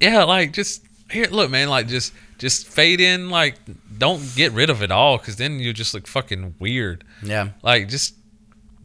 Yeah, 0.00 0.24
like 0.24 0.52
just 0.52 0.82
here. 1.10 1.26
Look, 1.30 1.50
man. 1.50 1.68
Like 1.68 1.88
just 1.88 2.12
just 2.38 2.66
fade 2.66 3.00
in. 3.00 3.30
Like 3.30 3.56
don't 3.98 4.22
get 4.34 4.52
rid 4.52 4.70
of 4.70 4.82
it 4.82 4.90
all, 4.90 5.18
because 5.18 5.36
then 5.36 5.60
you 5.60 5.72
just 5.72 5.94
look 5.94 6.06
fucking 6.06 6.54
weird. 6.58 7.04
Yeah, 7.22 7.50
Like 7.62 7.88
just 7.88 8.14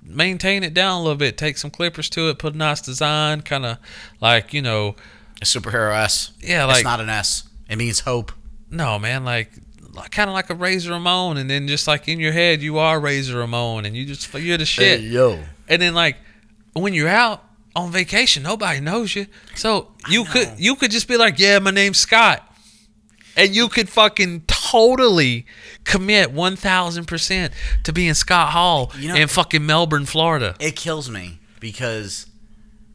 maintain 0.04 0.64
it 0.64 0.74
down 0.74 1.00
a 1.00 1.02
little 1.02 1.18
bit. 1.18 1.38
Take 1.38 1.58
some 1.58 1.72
clippers 1.72 2.10
to 2.12 2.30
it. 2.30 2.38
Put 2.38 2.54
a 2.54 2.58
nice 2.58 2.82
design. 2.82 3.42
Kind 3.42 3.66
of 3.66 3.78
like 4.20 4.54
you 4.54 4.62
know. 4.62 4.96
a 5.42 5.46
superhero 5.46 5.96
S. 5.96 6.32
Yeah, 6.42 6.66
like 6.66 6.78
it's 6.78 6.84
not 6.84 7.00
an 7.00 7.10
S. 7.10 7.48
It 7.70 7.78
means 7.78 8.02
hope. 8.02 8.32
no, 8.70 9.00
man. 9.00 9.24
Like. 9.24 9.52
Kind 10.12 10.30
of 10.30 10.34
like 10.34 10.50
a 10.50 10.56
Razor 10.56 10.92
Ramon, 10.92 11.38
and 11.38 11.50
then 11.50 11.68
just 11.68 11.88
like 11.88 12.08
in 12.08 12.20
your 12.20 12.32
head, 12.34 12.62
you 12.62 12.78
are 12.78 13.00
Razor 13.00 13.38
Ramon, 13.38 13.86
and 13.86 13.96
you 13.96 14.06
just 14.06 14.34
you're 14.34 14.58
the 14.58 14.66
shit. 14.66 15.00
Hey, 15.02 15.06
yo. 15.08 15.40
And 15.68 15.82
then 15.82 15.94
like 15.96 16.18
when 16.74 16.94
you're 16.94 17.10
out 17.10 17.44
on 17.76 17.92
vacation, 17.92 18.44
nobody 18.44 18.80
knows 18.80 19.16
you. 19.16 19.28
So 19.56 19.92
you 20.10 20.26
could 20.26 20.54
you 20.58 20.76
could 20.76 20.92
just 20.92 21.08
be 21.08 21.18
like, 21.18 21.40
"Yeah, 21.40 21.60
my 21.60 21.72
name's 21.72 21.98
Scott." 21.98 22.42
And 23.38 23.54
you 23.54 23.68
could 23.68 23.90
fucking 23.90 24.44
totally 24.48 25.46
commit 25.84 26.34
1000% 26.34 27.52
to 27.84 27.92
being 27.92 28.14
Scott 28.14 28.52
Hall 28.52 28.94
You 28.98 29.10
know- 29.10 29.16
in 29.16 29.28
fucking 29.28 29.66
Melbourne, 29.66 30.06
Florida. 30.06 30.56
it 30.60 30.78
kills 30.78 31.10
me 31.10 31.40
because 31.60 32.28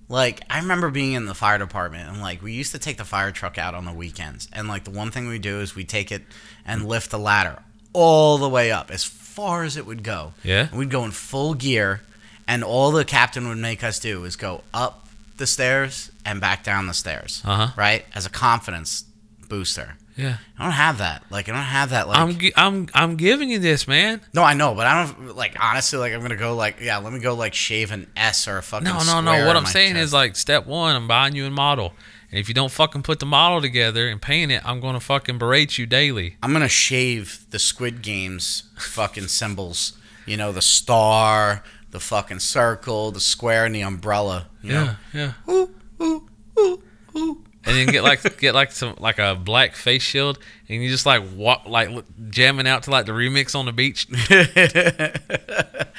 like 0.08 0.40
I 0.48 0.58
remember 0.58 0.90
being 0.90 1.12
in 1.12 1.26
the 1.26 1.34
fire 1.34 1.58
department 1.58 2.08
and 2.08 2.20
like 2.22 2.42
we 2.42 2.52
used 2.52 2.72
to 2.72 2.78
take 2.78 2.96
the 2.96 3.04
fire 3.04 3.30
truck 3.32 3.58
out 3.58 3.74
on 3.74 3.84
the 3.84 3.92
weekends 3.92 4.48
and 4.52 4.66
like 4.66 4.84
the 4.84 4.90
one 4.90 5.10
thing 5.10 5.28
we 5.28 5.38
do 5.38 5.60
is 5.60 5.74
we 5.76 5.84
take 5.84 6.10
it 6.10 6.22
and 6.70 6.86
lift 6.86 7.10
the 7.10 7.18
ladder 7.18 7.62
all 7.92 8.38
the 8.38 8.48
way 8.48 8.70
up 8.70 8.90
as 8.90 9.04
far 9.04 9.64
as 9.64 9.76
it 9.76 9.84
would 9.86 10.02
go. 10.02 10.32
Yeah. 10.44 10.68
And 10.70 10.78
we'd 10.78 10.90
go 10.90 11.04
in 11.04 11.10
full 11.10 11.54
gear 11.54 12.02
and 12.46 12.64
all 12.64 12.90
the 12.90 13.04
captain 13.04 13.48
would 13.48 13.58
make 13.58 13.82
us 13.84 13.98
do 13.98 14.24
is 14.24 14.36
go 14.36 14.62
up 14.72 15.08
the 15.36 15.46
stairs 15.46 16.10
and 16.24 16.40
back 16.40 16.62
down 16.64 16.86
the 16.86 16.94
stairs. 16.94 17.42
Uh-huh. 17.44 17.68
Right? 17.76 18.04
As 18.14 18.26
a 18.26 18.30
confidence 18.30 19.04
booster. 19.48 19.96
Yeah. 20.16 20.36
I 20.58 20.64
don't 20.64 20.72
have 20.72 20.98
that. 20.98 21.24
Like 21.30 21.48
I 21.48 21.52
don't 21.52 21.62
have 21.62 21.90
that 21.90 22.06
like 22.06 22.18
I'm 22.18 22.38
gi- 22.38 22.52
I'm 22.56 22.88
I'm 22.92 23.16
giving 23.16 23.48
you 23.48 23.58
this, 23.58 23.88
man. 23.88 24.20
No, 24.34 24.42
I 24.42 24.54
know, 24.54 24.74
but 24.74 24.86
I 24.86 25.04
don't 25.04 25.34
like 25.36 25.56
honestly. 25.58 25.98
Like 25.98 26.12
I'm 26.12 26.20
gonna 26.20 26.36
go 26.36 26.54
like 26.54 26.80
yeah. 26.80 26.98
Let 26.98 27.12
me 27.12 27.20
go 27.20 27.34
like 27.34 27.54
shave 27.54 27.90
an 27.90 28.06
S 28.16 28.46
or 28.46 28.58
a 28.58 28.62
fucking. 28.62 28.84
No, 28.84 29.02
no, 29.04 29.20
no. 29.22 29.46
What 29.46 29.56
I'm 29.56 29.64
saying 29.64 29.94
chest. 29.94 30.04
is 30.04 30.12
like 30.12 30.36
step 30.36 30.66
1, 30.66 30.96
I'm 30.96 31.08
buying 31.08 31.34
you 31.34 31.46
a 31.46 31.50
model. 31.50 31.94
And 32.30 32.38
if 32.38 32.48
you 32.48 32.54
don't 32.54 32.70
fucking 32.70 33.02
put 33.02 33.18
the 33.18 33.26
model 33.26 33.60
together 33.60 34.08
and 34.08 34.22
paint 34.22 34.52
it, 34.52 34.64
I'm 34.64 34.80
going 34.80 34.94
to 34.94 35.00
fucking 35.00 35.38
berate 35.38 35.78
you 35.78 35.86
daily. 35.86 36.36
I'm 36.42 36.52
gonna 36.52 36.68
shave 36.68 37.44
the 37.50 37.58
Squid 37.58 38.02
Games 38.02 38.64
fucking 38.78 39.26
symbols. 39.28 39.94
You 40.26 40.36
know, 40.36 40.52
the 40.52 40.62
star, 40.62 41.64
the 41.90 41.98
fucking 41.98 42.38
circle, 42.38 43.10
the 43.10 43.20
square, 43.20 43.64
and 43.64 43.74
the 43.74 43.80
umbrella. 43.80 44.46
You 44.62 44.72
Yeah, 44.72 44.94
yeah. 45.12 45.32
Ooh, 45.48 45.70
ooh, 46.00 46.28
ooh, 46.58 46.82
ooh. 47.16 47.44
and 47.64 47.76
then 47.76 47.86
get 47.88 48.04
like 48.04 48.38
get 48.38 48.54
like 48.54 48.70
some 48.70 48.94
like 48.98 49.18
a 49.18 49.34
black 49.34 49.74
face 49.74 50.02
shield, 50.02 50.38
and 50.68 50.82
you 50.82 50.88
just 50.88 51.06
like 51.06 51.24
walk 51.34 51.64
like 51.66 51.90
jamming 52.28 52.68
out 52.68 52.84
to 52.84 52.90
like 52.92 53.06
the 53.06 53.12
remix 53.12 53.58
on 53.58 53.66
the 53.66 53.72
beach. 53.72 54.06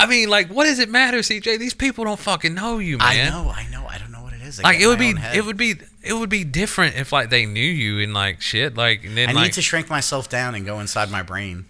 I 0.00 0.06
mean, 0.06 0.28
like, 0.28 0.48
what 0.48 0.66
does 0.66 0.78
it 0.78 0.88
matter, 0.88 1.18
CJ? 1.18 1.58
These 1.58 1.74
people 1.74 2.04
don't 2.04 2.20
fucking 2.20 2.54
know 2.54 2.78
you, 2.78 2.98
man. 2.98 3.26
I 3.26 3.30
know, 3.30 3.50
I 3.50 3.66
know. 3.68 3.84
I 3.88 3.98
don't 3.98 4.07
know 4.07 4.07
is. 4.48 4.60
I 4.60 4.62
Like 4.62 4.80
it 4.80 4.86
would 4.86 4.98
be, 4.98 5.14
it 5.34 5.44
would 5.44 5.56
be, 5.56 5.74
it 6.02 6.12
would 6.12 6.30
be 6.30 6.44
different 6.44 6.96
if 6.96 7.12
like 7.12 7.30
they 7.30 7.46
knew 7.46 7.60
you 7.60 8.02
and 8.02 8.14
like 8.14 8.40
shit. 8.40 8.76
Like 8.76 9.04
and 9.04 9.16
then 9.16 9.28
I 9.28 9.32
like, 9.32 9.44
need 9.44 9.52
to 9.54 9.62
shrink 9.62 9.88
myself 9.88 10.28
down 10.28 10.54
and 10.54 10.64
go 10.64 10.80
inside 10.80 11.10
my 11.10 11.22
brain 11.22 11.66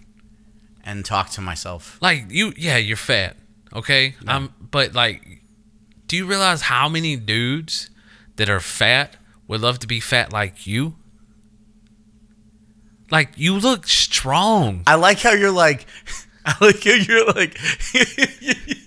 and 0.83 1.05
talk 1.05 1.29
to 1.31 1.41
myself. 1.41 1.97
like 2.01 2.25
you, 2.29 2.53
yeah, 2.57 2.77
you're 2.77 2.97
fat, 2.97 3.37
okay. 3.73 4.15
Um, 4.27 4.53
but 4.59 4.93
like, 4.93 5.43
do 6.07 6.17
you 6.17 6.25
realize 6.25 6.63
how 6.63 6.89
many 6.89 7.15
dudes 7.15 7.89
that 8.37 8.49
are 8.49 8.59
fat 8.59 9.17
would 9.47 9.61
love 9.61 9.79
to 9.79 9.87
be 9.87 9.99
fat 9.99 10.33
like 10.33 10.65
you? 10.65 10.95
Like 13.11 13.31
you 13.35 13.55
look 13.57 13.87
strong. 13.87 14.83
I 14.87 14.95
like 14.95 15.19
how 15.19 15.31
you're 15.31 15.51
like. 15.51 15.85
I 16.45 16.55
like 16.61 16.83
how 16.83 16.91
you're 16.91 17.25
like. 17.27 17.59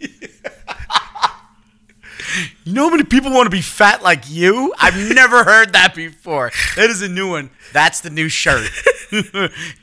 you 2.65 2.73
know 2.73 2.85
how 2.85 2.91
many 2.91 3.05
people 3.05 3.31
want 3.33 3.47
to 3.47 3.51
be 3.51 3.61
fat 3.63 4.03
like 4.03 4.31
you? 4.31 4.73
I've 4.79 4.97
never 5.15 5.45
heard 5.45 5.73
that 5.75 5.95
before. 5.95 6.51
That 6.77 6.91
is 6.91 7.03
a 7.03 7.09
new 7.09 7.29
one. 7.31 7.51
That's 7.73 8.01
the 8.01 8.11
new 8.11 8.29
shirt. 8.29 8.71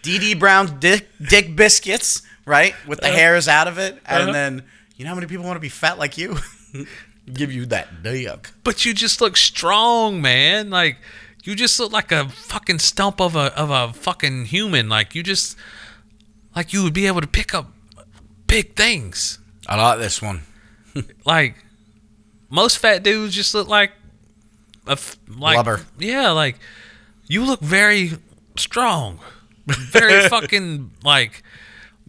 DD 0.03 0.40
Brown's 0.40 0.72
dick, 0.72 1.07
dick 1.22 1.56
biscuits, 1.56 2.22
right? 2.45 2.74
With 2.88 2.99
the 3.02 3.07
hairs 3.10 3.48
out 3.48 3.68
of 3.68 3.78
it. 3.78 3.99
And 4.06 4.24
Uh-huh. 4.24 4.32
then, 4.34 4.64
you 4.95 5.06
know 5.06 5.10
how 5.10 5.16
many 5.16 5.28
people 5.28 5.45
want 5.45 5.56
to 5.56 5.61
be 5.61 5.70
fat 5.70 5.98
like 5.98 6.18
you? 6.18 6.38
Give 7.34 7.52
you 7.52 7.66
that 7.68 8.02
dick. 8.03 8.49
but 8.64 8.86
you 8.86 8.94
just 8.94 9.22
look 9.22 9.38
strong, 9.38 10.20
man. 10.22 10.70
Like 10.72 10.98
you 11.44 11.56
just 11.56 11.80
look 11.80 11.91
like 11.91 12.11
a 12.11 12.28
fucking 12.30 12.80
stump 12.80 13.22
of 13.22 13.36
a 13.36 13.53
of 13.57 13.70
a 13.70 13.94
fucking 13.94 14.45
human. 14.45 14.90
Like 14.90 15.14
you 15.14 15.22
just 15.22 15.56
like 16.56 16.74
you 16.74 16.84
would 16.84 16.94
be 16.94 17.06
able 17.06 17.22
to 17.22 17.28
pick 17.28 17.53
up 17.53 17.72
big 18.48 18.76
things. 18.76 19.38
I 19.68 19.76
like 19.80 19.99
this 19.99 20.22
one. 20.24 20.41
Like 21.24 21.56
most 22.49 22.77
fat 22.77 23.03
dudes 23.03 23.35
just 23.35 23.53
look 23.53 23.67
like 23.67 23.91
a 24.88 24.91
f- 24.91 25.17
like 25.27 25.55
Blubber. 25.55 25.81
Yeah, 25.97 26.31
like 26.31 26.57
you 27.27 27.45
look 27.45 27.59
very 27.61 28.11
strong, 28.57 29.19
very 29.67 30.27
fucking 30.30 30.91
like 31.03 31.43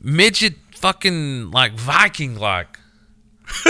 midget, 0.01 0.55
fucking 0.75 1.51
like 1.51 1.73
Viking 1.75 2.39
like. 2.39 2.79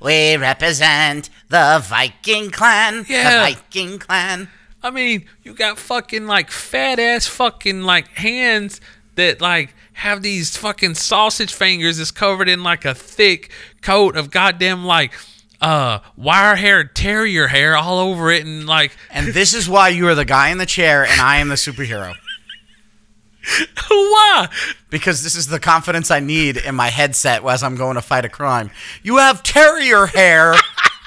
We 0.00 0.36
represent 0.36 1.30
the 1.48 1.82
Viking 1.82 2.50
clan. 2.50 3.06
Yeah. 3.08 3.46
The 3.46 3.54
Viking 3.54 3.98
clan. 3.98 4.48
I 4.82 4.90
mean, 4.90 5.24
you 5.42 5.54
got 5.54 5.78
fucking 5.78 6.26
like 6.26 6.50
fat 6.50 6.98
ass 6.98 7.26
fucking 7.26 7.80
like 7.82 8.08
hands 8.08 8.82
that 9.14 9.40
like 9.40 9.74
have 9.94 10.22
these 10.22 10.56
fucking 10.56 10.94
sausage 10.94 11.52
fingers 11.52 11.98
that's 11.98 12.10
covered 12.10 12.48
in 12.48 12.62
like 12.62 12.84
a 12.84 12.94
thick 12.94 13.50
coat 13.80 14.16
of 14.16 14.30
goddamn 14.30 14.84
like 14.84 15.12
uh 15.60 16.00
wire 16.16 16.56
haired 16.56 16.94
terrier 16.94 17.46
hair 17.46 17.76
all 17.76 17.98
over 17.98 18.30
it 18.30 18.44
and 18.44 18.66
like 18.66 18.92
And 19.10 19.28
this 19.28 19.54
is 19.54 19.68
why 19.68 19.88
you 19.88 20.06
are 20.08 20.14
the 20.14 20.24
guy 20.24 20.50
in 20.50 20.58
the 20.58 20.66
chair 20.66 21.04
and 21.04 21.20
I 21.20 21.36
am 21.38 21.48
the 21.48 21.54
superhero. 21.54 22.14
why? 23.88 24.48
Because 24.90 25.22
this 25.22 25.34
is 25.36 25.46
the 25.46 25.60
confidence 25.60 26.10
I 26.10 26.20
need 26.20 26.56
in 26.56 26.74
my 26.74 26.88
headset 26.88 27.44
as 27.44 27.62
I'm 27.62 27.76
going 27.76 27.94
to 27.96 28.02
fight 28.02 28.24
a 28.24 28.28
crime. 28.28 28.70
You 29.02 29.18
have 29.18 29.42
terrier 29.42 30.06
hair 30.06 30.54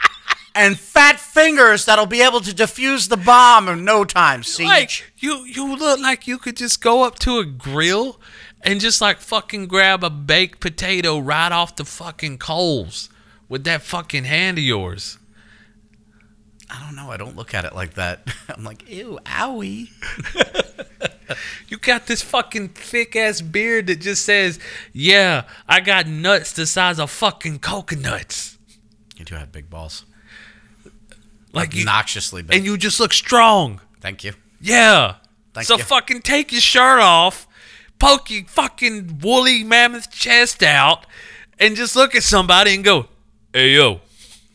and 0.56 0.78
fat 0.78 1.20
fingers 1.20 1.86
that'll 1.86 2.06
be 2.06 2.22
able 2.22 2.42
to 2.42 2.52
defuse 2.52 3.10
the 3.10 3.18
bomb 3.18 3.68
in 3.70 3.84
no 3.86 4.06
time. 4.06 4.44
See? 4.44 4.66
Like 4.66 5.12
you 5.18 5.46
you 5.46 5.76
look 5.76 6.00
like 6.00 6.28
you 6.28 6.38
could 6.38 6.58
just 6.58 6.82
go 6.82 7.04
up 7.04 7.20
to 7.20 7.40
a 7.40 7.46
grill 7.46 8.20
and 8.62 8.80
just 8.80 9.02
like 9.02 9.20
fucking 9.20 9.68
grab 9.68 10.04
a 10.04 10.10
baked 10.10 10.60
potato 10.60 11.20
right 11.20 11.52
off 11.52 11.76
the 11.76 11.86
fucking 11.86 12.38
coals 12.38 13.10
with 13.50 13.64
that 13.66 13.82
fucking 13.82 14.26
hand 14.26 14.58
of 14.58 14.64
yours. 14.64 15.18
I 16.70 16.84
don't 16.84 16.96
know. 16.96 17.12
I 17.12 17.18
don't 17.18 17.38
look 17.38 17.54
at 17.54 17.64
it 17.64 17.74
like 17.74 17.94
that. 17.94 18.28
I'm 18.50 18.64
like, 18.64 18.90
ew, 18.90 19.20
owie. 19.26 19.90
You 21.68 21.78
got 21.78 22.08
this 22.08 22.22
fucking 22.22 22.70
thick 22.70 23.16
ass 23.16 23.42
beard 23.42 23.88
that 23.88 24.00
just 24.00 24.24
says, 24.24 24.60
"Yeah, 24.94 25.44
I 25.68 25.82
got 25.82 26.08
nuts 26.08 26.54
the 26.54 26.66
size 26.66 27.00
of 27.00 27.12
fucking 27.12 27.60
coconuts." 27.60 28.58
You 29.18 29.26
do 29.26 29.36
have 29.36 29.52
big 29.52 29.70
balls. 29.70 30.06
Like 31.54 31.74
you, 31.74 31.86
big. 32.44 32.56
and 32.56 32.66
you 32.66 32.78
just 32.78 33.00
look 33.00 33.14
strong. 33.14 33.82
Thank 34.00 34.24
you. 34.24 34.34
Yeah. 34.62 35.16
Thank 35.54 35.68
so 35.68 35.78
you. 35.78 35.84
fucking 35.84 36.22
take 36.22 36.52
your 36.52 36.62
shirt 36.62 37.00
off, 37.00 37.48
poke 38.00 38.30
your 38.30 38.46
fucking 38.46 39.20
woolly 39.24 39.64
mammoth 39.64 40.12
chest 40.12 40.64
out, 40.64 41.06
and 41.60 41.76
just 41.76 41.96
look 41.96 42.16
at 42.16 42.24
somebody 42.24 42.76
and 42.76 42.84
go, 42.84 43.08
"Hey 43.54 43.72
yo." 43.76 44.02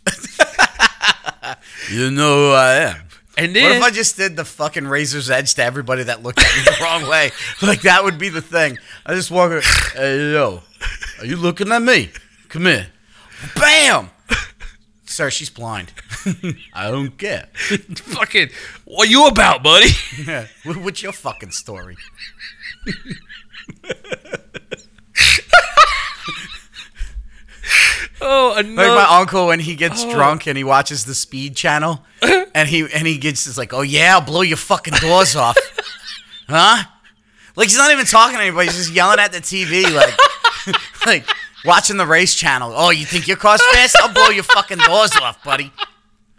You 1.91 2.11
know 2.11 2.49
who 2.49 2.53
I 2.53 2.75
am. 2.77 2.97
And 3.37 3.57
then, 3.57 3.65
What 3.65 3.77
if 3.77 3.83
I 3.83 3.91
just 3.91 4.17
did 4.17 4.37
the 4.37 4.45
fucking 4.45 4.87
razor's 4.87 5.31
edge 5.31 5.55
to 5.55 5.65
everybody 5.65 6.05
that 6.05 6.23
looked 6.23 6.39
at 6.39 6.57
me 6.57 6.63
the 6.65 6.77
wrong 6.83 7.09
way? 7.09 7.31
Like 7.63 7.83
that 7.83 8.05
would 8.05 8.19
be 8.19 8.29
the 8.29 8.41
thing. 8.41 8.79
I 9.05 9.15
just 9.15 9.31
walk. 9.31 9.51
around, 9.51 9.65
Hey 9.95 10.33
yo, 10.33 10.63
are 11.19 11.27
you 11.27 11.37
looking 11.37 11.73
at 11.73 11.83
me? 11.83 12.11
Come 12.49 12.67
here. 12.67 12.89
Bam. 13.57 14.11
Sir, 15.05 15.29
she's 15.31 15.51
blind. 15.51 15.93
I 16.73 16.91
don't 16.91 17.19
care. 17.19 17.49
fucking, 17.53 18.49
what 18.85 19.11
you 19.11 19.27
about, 19.27 19.63
buddy? 19.63 19.91
Yeah. 20.27 20.47
What's 20.65 21.03
your 21.03 21.13
fucking 21.13 21.51
story? 21.51 21.97
oh, 28.21 28.53
Like 28.57 28.67
my 28.67 29.07
uncle 29.11 29.47
when 29.49 29.61
he 29.61 29.75
gets 29.75 30.05
oh. 30.05 30.13
drunk 30.13 30.47
and 30.47 30.59
he 30.59 30.65
watches 30.65 31.05
the 31.05 31.15
Speed 31.15 31.57
Channel, 31.57 32.05
and 32.55 32.69
he 32.69 32.87
and 32.93 33.07
he 33.07 33.19
gets 33.19 33.45
just 33.45 33.59
like, 33.59 33.73
"Oh 33.73 33.83
yeah, 33.83 34.15
I'll 34.15 34.21
blow 34.21 34.43
your 34.43 34.57
fucking 34.57 34.95
doors 34.95 35.37
off," 35.37 35.57
huh? 36.49 36.83
Like 37.55 37.69
he's 37.69 37.79
not 37.79 37.93
even 37.93 38.07
talking 38.07 38.37
to 38.37 38.43
anybody; 38.43 38.69
he's 38.69 38.77
just 38.77 38.93
yelling 38.93 39.21
at 39.21 39.33
the 39.33 39.39
TV, 39.39 39.85
like, 39.95 40.15
like 41.07 41.27
watching 41.65 41.97
the 41.97 42.07
race 42.07 42.35
channel. 42.35 42.73
Oh, 42.75 42.91
you 42.91 43.07
think 43.07 43.29
your 43.29 43.37
car's 43.37 43.63
fast? 43.73 43.97
I'll 44.01 44.13
blow 44.13 44.29
your 44.29 44.45
fucking 44.45 44.79
doors 44.79 45.13
off, 45.21 45.43
buddy. 45.45 45.73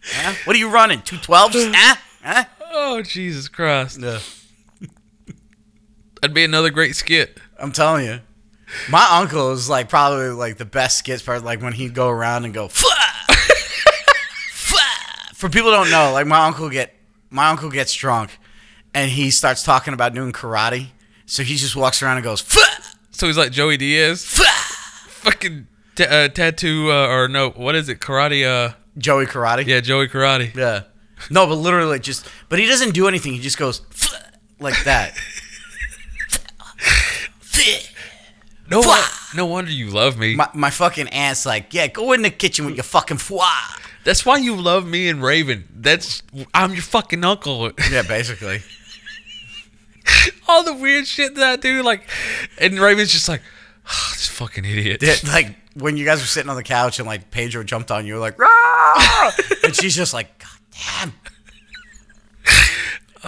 Huh? 0.03 0.33
What 0.45 0.55
are 0.55 0.59
you 0.59 0.69
running? 0.69 1.01
Two 1.03 1.17
twelves? 1.17 1.55
Huh? 1.57 1.95
Huh? 2.21 2.43
oh, 2.71 3.01
Jesus 3.01 3.47
Christ. 3.47 4.01
That'd 6.23 6.33
be 6.33 6.45
another 6.45 6.69
great 6.69 6.95
skit. 6.95 7.37
I'm 7.59 7.73
telling 7.73 8.05
you. 8.05 8.21
My 8.89 9.05
uncle 9.19 9.51
is 9.51 9.67
like 9.69 9.89
probably 9.89 10.29
like 10.29 10.55
the 10.55 10.63
best 10.63 10.99
skits 10.99 11.21
part, 11.21 11.43
like 11.43 11.61
when 11.61 11.73
he'd 11.73 11.93
go 11.93 12.07
around 12.07 12.45
and 12.45 12.53
go! 12.53 12.69
For 15.33 15.49
people 15.49 15.71
who 15.71 15.75
don't 15.75 15.91
know, 15.91 16.13
like 16.13 16.25
my 16.25 16.45
uncle 16.45 16.69
get 16.69 16.95
my 17.29 17.49
uncle 17.49 17.69
gets 17.69 17.93
drunk 17.93 18.39
and 18.93 19.11
he 19.11 19.31
starts 19.31 19.63
talking 19.63 19.93
about 19.93 20.13
doing 20.13 20.31
karate. 20.31 20.91
So 21.25 21.43
he 21.43 21.55
just 21.55 21.75
walks 21.75 22.01
around 22.01 22.15
and 22.15 22.23
goes 22.23 22.39
"Flah! 22.39 22.93
So 23.11 23.27
he's 23.27 23.37
like 23.37 23.51
Joey 23.51 23.75
Diaz. 23.75 24.23
Flah!" 24.23 24.45
Fucking 25.29 25.67
t- 25.97 26.05
uh, 26.05 26.29
tattoo, 26.29 26.89
uh, 26.89 27.07
or 27.09 27.27
no, 27.27 27.49
what 27.49 27.75
is 27.75 27.89
it? 27.89 27.99
Karate, 27.99 28.45
uh, 28.47 28.75
Joey 28.97 29.25
karate. 29.25 29.67
yeah, 29.67 29.81
Joey 29.81 30.07
Karate. 30.07 30.55
Yeah. 30.55 30.83
No, 31.29 31.47
but 31.47 31.55
literally 31.55 31.99
just 31.99 32.29
but 32.47 32.59
he 32.59 32.65
doesn't 32.65 32.93
do 32.93 33.09
anything. 33.09 33.33
He 33.33 33.41
just 33.41 33.57
goes 33.57 33.81
like 34.61 34.81
that. 34.85 35.17
No, 38.81 39.05
no 39.35 39.45
wonder 39.45 39.71
you 39.71 39.89
love 39.89 40.17
me. 40.17 40.35
my, 40.35 40.49
my 40.53 40.69
fucking 40.69 41.07
aunt's 41.09 41.45
like, 41.45 41.73
yeah, 41.73 41.87
go 41.87 42.13
in 42.13 42.21
the 42.21 42.29
kitchen 42.29 42.65
with 42.65 42.75
your 42.75 42.83
fucking 42.83 43.17
foie. 43.17 43.43
That's 44.03 44.25
why 44.25 44.37
you 44.37 44.55
love 44.55 44.85
me 44.85 45.09
and 45.09 45.23
Raven. 45.23 45.67
That's 45.73 46.23
I'm 46.53 46.73
your 46.73 46.81
fucking 46.81 47.23
uncle. 47.23 47.71
Yeah, 47.89 48.01
basically. 48.01 48.61
All 50.47 50.63
the 50.63 50.73
weird 50.73 51.07
shit 51.07 51.35
that 51.35 51.43
I 51.43 51.55
do, 51.55 51.83
like, 51.83 52.07
and 52.59 52.79
Raven's 52.79 53.11
just 53.11 53.29
like, 53.29 53.41
oh, 53.85 54.09
this 54.13 54.27
fucking 54.27 54.65
idiot. 54.65 54.99
That, 54.99 55.23
like 55.25 55.55
when 55.75 55.97
you 55.97 56.05
guys 56.05 56.19
were 56.19 56.27
sitting 56.27 56.49
on 56.49 56.55
the 56.55 56.63
couch 56.63 56.99
and 56.99 57.07
like 57.07 57.31
Pedro 57.31 57.63
jumped 57.63 57.91
on 57.91 58.05
you, 58.05 58.19
like, 58.19 58.37
Rah! 58.37 59.31
and 59.63 59.75
she's 59.75 59.95
just 59.95 60.13
like, 60.13 60.37
God 60.39 60.49
damn. 60.99 61.13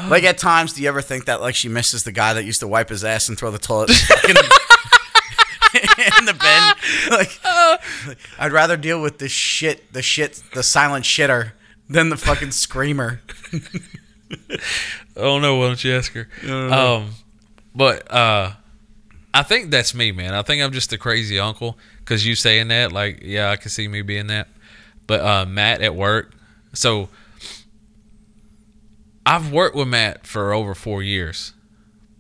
Like 0.09 0.25
at 0.25 0.37
times, 0.37 0.73
do 0.73 0.81
you 0.81 0.89
ever 0.89 1.01
think 1.01 1.23
that 1.25 1.39
like 1.39 1.55
she 1.55 1.69
misses 1.69 2.03
the 2.03 2.11
guy 2.11 2.33
that 2.33 2.43
used 2.43 2.59
to 2.59 2.67
wipe 2.67 2.89
his 2.89 3.05
ass 3.05 3.29
and 3.29 3.37
throw 3.37 3.49
the 3.49 3.57
toilet 3.57 3.89
in 6.29 6.35
the, 6.37 6.45
in 6.45 7.07
the 7.07 7.07
bin? 7.09 7.17
Like, 7.17 8.17
I'd 8.39 8.51
rather 8.51 8.77
deal 8.77 9.01
with 9.01 9.19
the 9.19 9.29
shit, 9.29 9.91
the 9.93 10.01
shit, 10.01 10.41
the 10.53 10.63
silent 10.63 11.05
shitter 11.05 11.51
than 11.89 12.09
the 12.09 12.17
fucking 12.17 12.51
screamer. 12.51 13.21
Oh 15.17 15.39
no, 15.39 15.55
why 15.55 15.67
don't 15.67 15.83
you 15.83 15.93
ask 15.93 16.11
her? 16.13 16.27
Um, 16.51 17.11
but 17.73 18.11
uh, 18.11 18.51
I 19.33 19.43
think 19.43 19.71
that's 19.71 19.93
me, 19.93 20.11
man. 20.11 20.33
I 20.33 20.41
think 20.41 20.61
I'm 20.61 20.71
just 20.73 20.91
a 20.93 20.97
crazy 20.97 21.39
uncle 21.39 21.77
because 21.99 22.25
you 22.25 22.35
saying 22.35 22.67
that, 22.69 22.91
like, 22.91 23.21
yeah, 23.21 23.49
I 23.49 23.55
can 23.55 23.69
see 23.69 23.87
me 23.87 24.01
being 24.01 24.27
that. 24.27 24.47
But 25.07 25.21
uh, 25.21 25.45
Matt 25.45 25.81
at 25.81 25.95
work, 25.95 26.33
so 26.73 27.09
I've 29.25 29.51
worked 29.51 29.75
with 29.75 29.87
Matt 29.87 30.25
for 30.27 30.53
over 30.53 30.75
four 30.75 31.01
years 31.01 31.53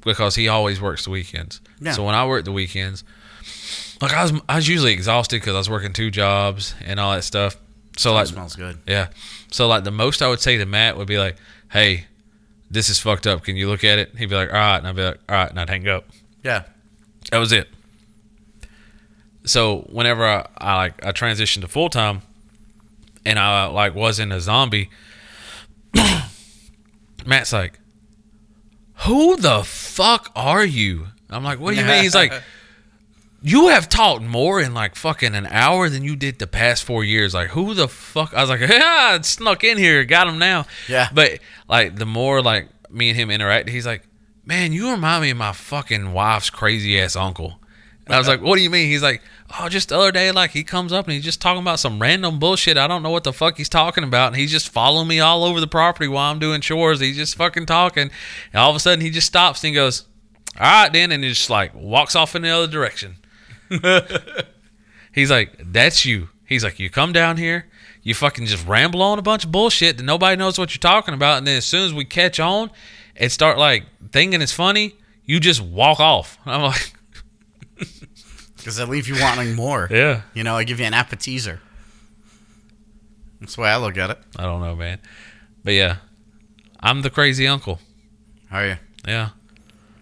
because 0.01 0.35
he 0.35 0.47
always 0.47 0.79
works 0.79 1.05
the 1.05 1.11
weekends. 1.11 1.61
Yeah. 1.81 1.93
So 1.93 2.05
when 2.05 2.15
I 2.15 2.25
work 2.25 2.45
the 2.45 2.51
weekends, 2.51 3.03
like 4.05 4.13
I 4.17 4.23
was, 4.23 4.33
I 4.49 4.55
was 4.57 4.67
usually 4.67 4.93
exhausted 4.93 5.37
because 5.37 5.55
I 5.55 5.57
was 5.57 5.69
working 5.69 5.93
two 5.93 6.11
jobs 6.11 6.73
and 6.83 6.99
all 6.99 7.13
that 7.13 7.23
stuff. 7.23 7.55
So 7.97 8.09
That 8.09 8.15
like, 8.15 8.27
smells 8.27 8.55
good. 8.55 8.77
yeah. 8.87 9.07
So 9.51 9.67
like 9.67 9.83
the 9.83 9.91
most 9.91 10.21
I 10.21 10.27
would 10.27 10.39
say 10.41 10.57
to 10.57 10.65
Matt 10.65 10.97
would 10.97 11.07
be 11.07 11.17
like, 11.17 11.37
"Hey, 11.71 12.05
this 12.69 12.89
is 12.89 12.99
fucked 12.99 13.25
up. 13.27 13.43
Can 13.43 13.55
you 13.55 13.67
look 13.69 13.83
at 13.83 13.99
it?" 13.99 14.15
He'd 14.17 14.29
be 14.29 14.35
like, 14.35 14.49
"All 14.49 14.55
right," 14.55 14.77
and 14.77 14.87
I'd 14.87 14.95
be 14.95 15.03
like, 15.03 15.19
"All 15.29 15.35
right," 15.35 15.49
and 15.49 15.59
I'd 15.59 15.69
hang 15.69 15.87
up. 15.87 16.05
Yeah. 16.43 16.63
That 17.31 17.37
was 17.37 17.51
it. 17.51 17.69
So 19.45 19.87
whenever 19.91 20.25
I, 20.25 20.45
I 20.57 20.75
like 20.75 21.05
I 21.05 21.11
transitioned 21.11 21.61
to 21.61 21.67
full 21.67 21.89
time, 21.89 22.21
and 23.25 23.39
I 23.39 23.65
like 23.67 23.95
wasn't 23.95 24.33
a 24.33 24.41
zombie, 24.41 24.89
Matt's 27.25 27.53
like, 27.53 27.79
"Who 29.05 29.37
the 29.37 29.63
fuck 29.63 30.31
are 30.35 30.65
you?" 30.65 31.07
I'm 31.29 31.43
like, 31.43 31.59
"What 31.59 31.73
do 31.73 31.79
you 31.79 31.85
mean?" 31.85 32.03
He's 32.03 32.15
like, 32.15 32.33
"You 33.47 33.67
have 33.67 33.87
talked 33.87 34.23
more 34.23 34.59
in 34.59 34.73
like 34.73 34.95
fucking 34.95 35.35
an 35.35 35.45
hour 35.45 35.87
than 35.87 36.03
you 36.03 36.15
did 36.15 36.39
the 36.39 36.47
past 36.47 36.83
four 36.83 37.03
years. 37.03 37.35
Like, 37.35 37.49
who 37.49 37.75
the 37.75 37.87
fuck?" 37.87 38.33
I 38.33 38.41
was 38.41 38.49
like, 38.49 38.59
"Yeah, 38.67 39.15
it 39.15 39.25
snuck 39.25 39.63
in 39.63 39.77
here, 39.77 40.03
got 40.03 40.27
him 40.27 40.39
now." 40.39 40.65
Yeah. 40.89 41.09
But 41.13 41.39
like 41.69 41.95
the 41.95 42.07
more 42.07 42.41
like 42.41 42.69
me 42.89 43.09
and 43.09 43.17
him 43.17 43.29
interact, 43.29 43.69
he's 43.69 43.85
like, 43.85 44.01
"Man, 44.45 44.73
you 44.73 44.89
remind 44.89 45.21
me 45.21 45.29
of 45.29 45.37
my 45.37 45.51
fucking 45.51 46.11
wife's 46.11 46.49
crazy 46.49 46.99
ass 46.99 47.15
uncle." 47.15 47.59
And 48.07 48.15
I 48.15 48.17
was 48.17 48.27
like, 48.27 48.41
"What 48.41 48.55
do 48.55 48.63
you 48.63 48.69
mean?" 48.71 48.87
He's 48.87 49.03
like, 49.03 49.21
"Oh, 49.59 49.69
just 49.69 49.89
the 49.89 49.97
other 49.97 50.11
day, 50.11 50.31
like 50.31 50.51
he 50.51 50.63
comes 50.63 50.91
up 50.91 51.05
and 51.05 51.13
he's 51.13 51.23
just 51.23 51.41
talking 51.41 51.61
about 51.61 51.79
some 51.79 52.01
random 52.01 52.39
bullshit. 52.39 52.77
I 52.77 52.87
don't 52.87 53.03
know 53.03 53.11
what 53.11 53.23
the 53.23 53.33
fuck 53.33 53.57
he's 53.57 53.69
talking 53.69 54.03
about, 54.03 54.27
and 54.27 54.35
he's 54.35 54.51
just 54.51 54.69
following 54.69 55.07
me 55.07 55.19
all 55.19 55.43
over 55.43 55.59
the 55.59 55.67
property 55.67 56.07
while 56.07 56.31
I'm 56.31 56.39
doing 56.39 56.61
chores. 56.61 56.99
He's 56.99 57.15
just 57.15 57.35
fucking 57.35 57.67
talking, 57.67 58.09
and 58.53 58.59
all 58.59 58.71
of 58.71 58.75
a 58.75 58.79
sudden 58.79 59.01
he 59.01 59.11
just 59.11 59.27
stops 59.27 59.63
and 59.63 59.69
he 59.69 59.75
goes, 59.75 60.05
"All 60.59 60.83
right, 60.83 60.93
then," 60.93 61.11
and 61.11 61.23
he 61.23 61.29
just 61.29 61.49
like 61.49 61.73
walks 61.75 62.15
off 62.15 62.35
in 62.35 62.41
the 62.41 62.49
other 62.49 62.67
direction. 62.67 63.17
He's 65.13 65.31
like, 65.31 65.53
"That's 65.71 66.05
you." 66.05 66.29
He's 66.45 66.63
like, 66.63 66.79
"You 66.79 66.89
come 66.89 67.13
down 67.13 67.37
here." 67.37 67.67
You 68.03 68.13
fucking 68.13 68.45
just 68.45 68.67
ramble 68.67 69.01
on 69.01 69.17
a 69.17 69.23
bunch 69.23 69.45
of 69.45 69.51
bullshit 69.51 69.97
that 69.97 70.03
nobody 70.03 70.35
knows 70.35 70.59
what 70.59 70.75
you're 70.75 70.79
talking 70.79 71.13
about, 71.15 71.39
and 71.39 71.47
then 71.47 71.57
as 71.57 71.65
soon 71.65 71.85
as 71.85 71.93
we 71.93 72.05
catch 72.05 72.39
on 72.39 72.69
and 73.15 73.31
start 73.31 73.57
like 73.57 73.85
thinking 74.11 74.41
it's 74.41 74.51
funny, 74.51 74.93
you 75.25 75.39
just 75.39 75.59
walk 75.61 75.99
off. 75.99 76.37
I'm 76.45 76.61
like, 76.61 76.93
Because 78.57 78.79
I 78.79 78.83
leave 78.83 79.07
you 79.07 79.19
wanting 79.19 79.55
more. 79.55 79.87
yeah. 79.89 80.21
You 80.35 80.43
know, 80.43 80.55
I 80.55 80.63
give 80.65 80.79
you 80.79 80.85
an 80.85 80.93
appetizer. 80.93 81.61
That's 83.39 83.55
the 83.55 83.61
way 83.61 83.69
I 83.69 83.77
look 83.77 83.97
at 83.97 84.09
it. 84.11 84.19
I 84.37 84.43
don't 84.43 84.61
know, 84.61 84.75
man. 84.75 84.99
But 85.63 85.73
yeah, 85.73 85.97
I'm 86.79 87.01
the 87.01 87.09
crazy 87.09 87.47
uncle. 87.47 87.79
How 88.49 88.59
are 88.59 88.67
you? 88.67 88.77
Yeah. 89.07 89.29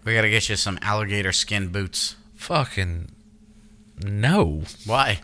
We 0.03 0.13
gotta 0.13 0.29
get 0.29 0.49
you 0.49 0.55
some 0.57 0.77
alligator 0.81 1.31
skin 1.31 1.69
boots. 1.69 2.15
Fucking 2.35 3.11
no, 4.01 4.63
Why? 4.85 5.19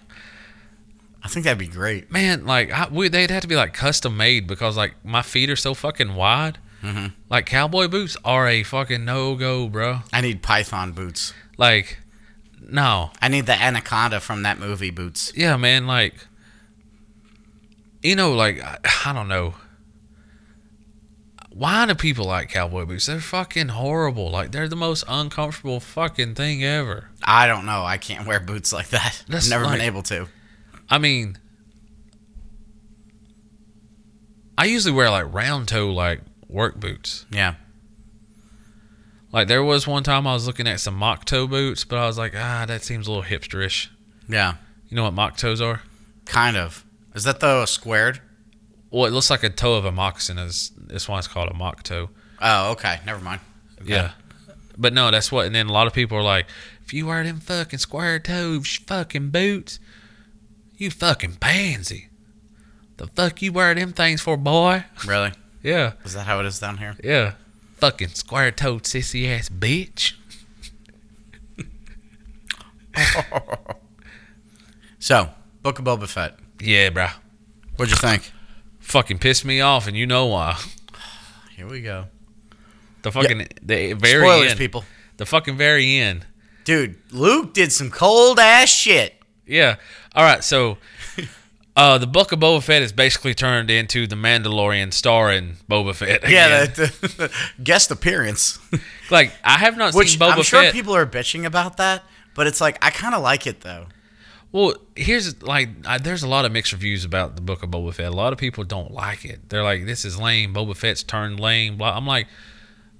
I 1.23 1.27
think 1.27 1.43
that'd 1.43 1.57
be 1.59 1.67
great. 1.67 2.11
man. 2.11 2.45
Like 2.45 2.71
I, 2.71 2.87
we, 2.89 3.09
they'd 3.09 3.29
have 3.29 3.41
to 3.41 3.47
be 3.47 3.55
like 3.55 3.73
custom 3.73 4.15
made 4.15 4.47
because 4.47 4.77
like 4.77 4.93
my 5.03 5.21
feet 5.21 5.49
are 5.49 5.55
so 5.55 5.73
fucking 5.73 6.15
wide. 6.15 6.59
Mhm. 6.81 7.11
Like 7.29 7.45
cowboy 7.45 7.87
boots 7.89 8.15
are 8.23 8.47
a 8.47 8.63
fucking 8.63 9.03
no 9.03 9.35
go, 9.35 9.67
bro. 9.67 9.99
I 10.13 10.21
need 10.21 10.41
python 10.41 10.93
boots. 10.93 11.33
Like, 11.57 11.97
no, 12.61 13.11
I 13.21 13.27
need 13.27 13.47
the 13.47 13.51
anaconda 13.61 14.21
from 14.21 14.43
that 14.43 14.59
movie 14.59 14.91
boots. 14.91 15.33
yeah, 15.35 15.57
man. 15.57 15.87
Like, 15.87 16.15
you 18.01 18.15
know, 18.15 18.31
like 18.33 18.61
I, 18.63 18.77
I 19.05 19.11
don't 19.13 19.27
know. 19.27 19.55
Why 21.59 21.85
do 21.85 21.93
people 21.93 22.23
like 22.23 22.47
cowboy 22.47 22.85
boots? 22.85 23.07
They're 23.07 23.19
fucking 23.19 23.67
horrible. 23.67 24.31
Like 24.31 24.53
they're 24.53 24.69
the 24.69 24.77
most 24.77 25.03
uncomfortable 25.09 25.81
fucking 25.81 26.35
thing 26.35 26.63
ever. 26.63 27.09
I 27.21 27.47
don't 27.47 27.65
know. 27.65 27.83
I 27.83 27.97
can't 27.97 28.25
wear 28.25 28.39
boots 28.39 28.71
like 28.71 28.87
that. 28.91 29.21
That's 29.27 29.47
I've 29.47 29.49
never 29.49 29.65
like- 29.65 29.79
been 29.79 29.85
able 29.85 30.01
to. 30.03 30.27
I 30.89 30.99
mean, 30.99 31.37
I 34.57 34.65
usually 34.65 34.93
wear 34.93 35.09
like 35.09 35.33
round 35.33 35.67
toe 35.67 35.91
like 35.91 36.21
work 36.47 36.79
boots. 36.79 37.25
Yeah. 37.29 37.55
Like 39.33 39.49
there 39.49 39.61
was 39.61 39.85
one 39.85 40.03
time 40.03 40.25
I 40.27 40.33
was 40.35 40.47
looking 40.47 40.65
at 40.65 40.79
some 40.79 40.95
mock 40.95 41.25
toe 41.25 41.45
boots, 41.45 41.83
but 41.83 41.99
I 41.99 42.07
was 42.07 42.17
like, 42.17 42.35
ah, 42.37 42.63
that 42.69 42.83
seems 42.85 43.05
a 43.05 43.11
little 43.11 43.25
hipsterish. 43.25 43.89
Yeah. 44.29 44.53
You 44.87 44.95
know 44.95 45.03
what 45.03 45.13
mock 45.13 45.35
toes 45.35 45.59
are? 45.59 45.81
Kind 46.23 46.55
of. 46.55 46.85
Is 47.13 47.25
that 47.25 47.41
the 47.41 47.65
squared? 47.65 48.21
Well, 48.91 49.05
it 49.05 49.11
looks 49.11 49.29
like 49.29 49.43
a 49.43 49.49
toe 49.49 49.75
of 49.75 49.85
a 49.85 49.91
moccasin. 49.91 50.37
Is 50.37 50.71
that's 50.77 51.07
why 51.07 51.17
it's 51.19 51.27
called 51.27 51.49
a 51.49 51.53
mock 51.53 51.83
toe. 51.83 52.09
Oh, 52.41 52.71
okay. 52.71 52.99
Never 53.05 53.23
mind. 53.23 53.41
Okay. 53.81 53.91
Yeah. 53.93 54.11
But 54.77 54.93
no, 54.93 55.11
that's 55.11 55.31
what. 55.31 55.45
And 55.45 55.53
then 55.53 55.67
a 55.67 55.71
lot 55.73 55.87
of 55.87 55.93
people 55.93 56.17
are 56.17 56.23
like, 56.23 56.47
if 56.85 56.93
you 56.93 57.05
wear 57.07 57.23
them 57.23 57.39
fucking 57.39 57.79
square 57.79 58.17
toe 58.19 58.61
sh- 58.63 58.79
fucking 58.87 59.29
boots, 59.29 59.79
you 60.77 60.89
fucking 60.89 61.35
pansy. 61.35 62.07
The 62.97 63.07
fuck 63.07 63.41
you 63.41 63.51
wear 63.53 63.75
them 63.75 63.93
things 63.93 64.21
for, 64.21 64.37
boy? 64.37 64.85
Really? 65.05 65.31
Yeah. 65.61 65.93
Is 66.05 66.13
that 66.13 66.25
how 66.25 66.39
it 66.39 66.45
is 66.45 66.57
down 66.59 66.77
here? 66.77 66.95
Yeah. 67.03 67.33
Fucking 67.79 68.07
square 68.09 68.49
toed 68.49 68.83
sissy 68.83 69.27
ass 69.27 69.49
bitch. 69.49 70.13
So, 74.99 75.29
Book 75.63 75.79
of 75.79 75.85
Boba 75.85 76.07
Fett. 76.07 76.37
Yeah, 76.59 76.89
bruh. 76.89 77.11
What'd 77.77 77.91
you 77.91 77.97
think? 77.97 78.31
Fucking 78.89 79.19
pissed 79.19 79.45
me 79.45 79.61
off, 79.61 79.87
and 79.87 79.95
you 79.95 80.07
know 80.07 80.25
why. 80.25 80.59
Here 81.55 81.67
we 81.67 81.81
go. 81.81 82.05
The 83.03 83.11
fucking 83.11 83.47
the 83.61 83.93
very 83.93 84.23
Spoilers, 84.23 84.49
end. 84.51 84.57
people. 84.57 84.83
The 85.17 85.27
fucking 85.27 85.57
very 85.57 85.97
end. 85.99 86.25
Dude, 86.63 86.95
Luke 87.11 87.53
did 87.53 87.71
some 87.71 87.91
cold 87.91 88.39
ass 88.39 88.67
shit. 88.67 89.13
Yeah. 89.45 89.75
All 90.15 90.23
right. 90.23 90.43
So, 90.43 90.79
uh, 91.75 91.99
the 91.99 92.07
book 92.07 92.31
of 92.31 92.39
Boba 92.39 92.63
Fett 92.63 92.81
is 92.81 92.91
basically 92.91 93.35
turned 93.35 93.69
into 93.69 94.07
the 94.07 94.15
Mandalorian 94.15 94.91
starring 94.91 95.57
Boba 95.69 95.93
Fett. 95.93 96.27
Yeah, 96.27 96.63
again. 96.63 96.73
the, 96.75 97.07
the 97.07 97.31
guest 97.63 97.91
appearance. 97.91 98.57
like 99.11 99.33
I 99.43 99.59
have 99.59 99.77
not 99.77 99.93
Which 99.93 100.09
seen 100.11 100.19
Boba 100.19 100.29
Fett. 100.29 100.37
I'm 100.37 100.43
sure 100.43 100.61
Fett. 100.63 100.73
people 100.73 100.95
are 100.95 101.05
bitching 101.05 101.45
about 101.45 101.77
that, 101.77 102.03
but 102.33 102.47
it's 102.47 102.59
like 102.59 102.83
I 102.83 102.89
kind 102.89 103.13
of 103.13 103.21
like 103.21 103.45
it 103.45 103.61
though. 103.61 103.85
Well, 104.51 104.73
here's 104.95 105.41
like 105.43 105.69
I, 105.85 105.99
there's 105.99 106.23
a 106.23 106.27
lot 106.27 106.45
of 106.45 106.51
mixed 106.51 106.71
reviews 106.71 107.05
about 107.05 107.35
the 107.35 107.41
book 107.41 107.61
of 107.61 107.69
Boba 107.69 107.93
Fett. 107.93 108.07
A 108.07 108.15
lot 108.15 108.33
of 108.33 108.39
people 108.39 108.63
don't 108.63 108.91
like 108.91 109.23
it. 109.23 109.49
They're 109.49 109.63
like, 109.63 109.85
"This 109.85 110.05
is 110.05 110.19
lame. 110.19 110.53
Boba 110.53 110.75
Fett's 110.75 111.03
turned 111.03 111.39
lame." 111.39 111.77
Blah. 111.77 111.95
I'm 111.95 112.07
like, 112.07 112.27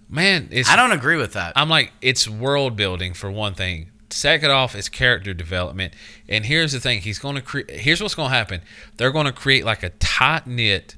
man, 0.08 0.50
it's 0.52 0.70
I 0.70 0.76
don't 0.76 0.92
agree 0.92 1.16
with 1.16 1.34
that. 1.34 1.54
I'm 1.56 1.70
like, 1.70 1.92
it's 2.02 2.28
world 2.28 2.76
building 2.76 3.14
for 3.14 3.32
one 3.32 3.56
thing. 3.56 3.90
Second 4.12 4.52
off, 4.52 4.76
it's 4.76 4.90
character 4.90 5.34
development. 5.34 5.94
And 6.28 6.46
here's 6.46 6.72
the 6.72 6.80
thing: 6.80 7.02
he's 7.02 7.20
going 7.20 7.36
to 7.36 7.42
create. 7.42 7.70
Here's 7.72 8.02
what's 8.02 8.16
going 8.16 8.30
to 8.30 8.36
happen. 8.36 8.62
They're 8.98 9.12
going 9.12 9.26
to 9.26 9.32
create 9.32 9.66
like 9.66 9.82
a 9.82 9.90
tight 9.90 10.46
knit, 10.46 10.96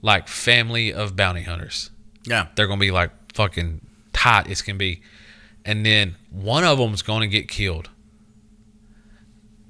like 0.00 0.28
family 0.28 0.92
of 0.92 1.16
bounty 1.16 1.42
hunters. 1.42 1.90
Yeah. 2.24 2.48
They're 2.54 2.66
going 2.66 2.78
to 2.78 2.84
be 2.84 2.90
like 2.90 3.10
fucking 3.32 3.80
tight 4.12 4.48
as 4.48 4.62
can 4.62 4.78
be, 4.78 5.02
and 5.64 5.84
then 5.84 6.16
one 6.30 6.62
of 6.62 6.78
them's 6.78 7.02
going 7.02 7.22
to 7.22 7.28
get 7.28 7.48
killed. 7.48 7.90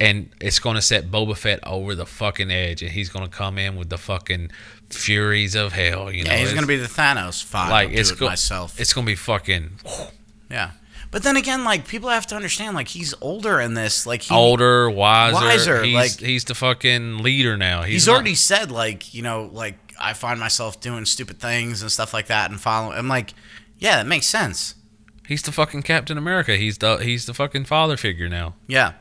And 0.01 0.31
it's 0.41 0.61
going 0.61 0.77
to 0.77 0.83
set 0.83 1.11
Boba 1.11 1.37
Fett 1.37 1.59
over 1.66 1.95
the 1.97 2.07
fucking 2.07 2.51
edge, 2.53 2.83
and 2.83 2.93
he's 2.93 3.09
going 3.09 3.25
to 3.25 3.31
come 3.31 3.59
in 3.59 3.75
with 3.77 3.89
the 3.89 3.99
fucking 3.99 4.51
furies 4.91 5.55
of 5.57 5.73
hell. 5.73 6.12
You 6.12 6.25
know, 6.25 6.31
Yeah, 6.31 6.37
he's 6.39 6.49
It's- 6.49 6.55
gonna 6.55 6.66
be 6.69 6.77
the 6.77 6.87
Thanos. 6.87 7.43
Fine, 7.43 7.70
like 7.70 7.91
it's 7.91 8.11
it 8.12 8.19
go- 8.19 8.27
myself. 8.27 8.79
It's 8.81 8.93
going 8.93 9.07
to 9.07 9.11
be 9.11 9.16
fucking 9.16 9.70
yeah, 10.51 10.70
but 11.11 11.23
then 11.25 11.37
again, 11.37 11.65
like 11.65 11.89
people 11.89 12.09
have 12.11 12.27
to 12.29 12.37
understand, 12.37 12.77
like 12.77 12.89
he's 12.89 13.12
older 13.20 13.61
in 13.61 13.75
this. 13.75 14.07
Like 14.07 14.23
he, 14.23 14.35
older, 14.35 14.89
wiser. 14.89 15.35
Wiser, 15.35 15.83
He's, 15.83 15.95
like- 15.95 16.20
he's 16.20 16.45
the 16.45 16.55
fucking 16.55 17.19
leader 17.19 17.57
now. 17.57 17.83
He's, 17.83 17.93
he's, 17.95 18.07
not- 18.07 18.15
already 18.15 18.35
said, 18.37 18.70
like 18.70 19.12
you 19.12 19.23
know, 19.23 19.51
like 19.53 19.77
I 20.01 20.12
find 20.12 20.39
myself 20.39 20.81
doing 20.81 21.07
stupid 21.07 21.41
things 21.41 21.83
and 21.83 21.91
stuff 21.91 22.15
like 22.15 22.29
that, 22.29 22.51
and 22.53 22.61
following. 22.61 22.97
I'm 22.97 23.09
like, 23.09 23.35
yeah, 23.79 23.97
that 23.97 24.07
makes 24.07 24.27
sense. 24.27 24.77
he's 25.27 25.43
the 25.43 25.51
fucking 25.53 25.83
Captain 25.83 26.16
America. 26.16 26.57
He's 26.57 26.79
the 26.79 26.99
he's 26.99 27.27
the 27.27 27.35
fucking 27.35 27.65
father 27.65 27.97
figure 27.97 28.29
now. 28.29 28.55
Yeah, 28.69 28.93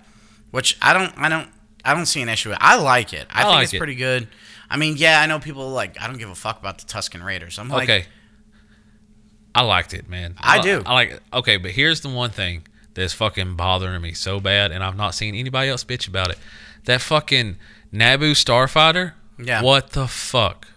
which 0.51 0.77
I 0.81 0.93
don't, 0.93 1.13
I 1.17 1.29
don't, 1.29 1.49
I 1.85 1.93
don't 1.93 2.05
see 2.05 2.21
an 2.21 2.29
issue 2.29 2.49
with. 2.49 2.57
I 2.61 2.77
like 2.77 3.13
it. 3.13 3.27
I, 3.29 3.41
I 3.41 3.43
think 3.43 3.53
like 3.55 3.63
it's 3.65 3.73
it. 3.73 3.77
pretty 3.77 3.95
good. 3.95 4.27
I 4.69 4.75
mean, 4.77 4.97
yeah, 4.97 5.21
I 5.21 5.25
know 5.27 5.39
people 5.39 5.69
like 5.69 5.99
I 6.01 6.07
don't 6.07 6.17
give 6.17 6.29
a 6.29 6.35
fuck 6.35 6.59
about 6.59 6.79
the 6.79 6.85
Tusken 6.85 7.23
Raiders. 7.23 7.57
I'm 7.59 7.69
like, 7.69 7.89
okay. 7.89 8.05
I 9.55 9.61
liked 9.61 9.93
it, 9.93 10.07
man. 10.09 10.35
I 10.37 10.57
li- 10.57 10.63
do. 10.63 10.83
I 10.85 10.93
like 10.93 11.09
it. 11.11 11.23
Okay, 11.33 11.57
but 11.57 11.71
here's 11.71 12.01
the 12.01 12.09
one 12.09 12.29
thing 12.29 12.67
that's 12.93 13.13
fucking 13.13 13.55
bothering 13.55 14.01
me 14.01 14.13
so 14.13 14.39
bad, 14.39 14.71
and 14.71 14.83
I've 14.83 14.97
not 14.97 15.15
seen 15.15 15.33
anybody 15.35 15.69
else 15.69 15.83
bitch 15.83 16.07
about 16.07 16.29
it. 16.29 16.37
That 16.85 17.01
fucking 17.01 17.57
Naboo 17.93 18.31
starfighter. 18.31 19.13
Yeah. 19.39 19.61
What 19.61 19.91
the 19.91 20.07
fuck? 20.07 20.67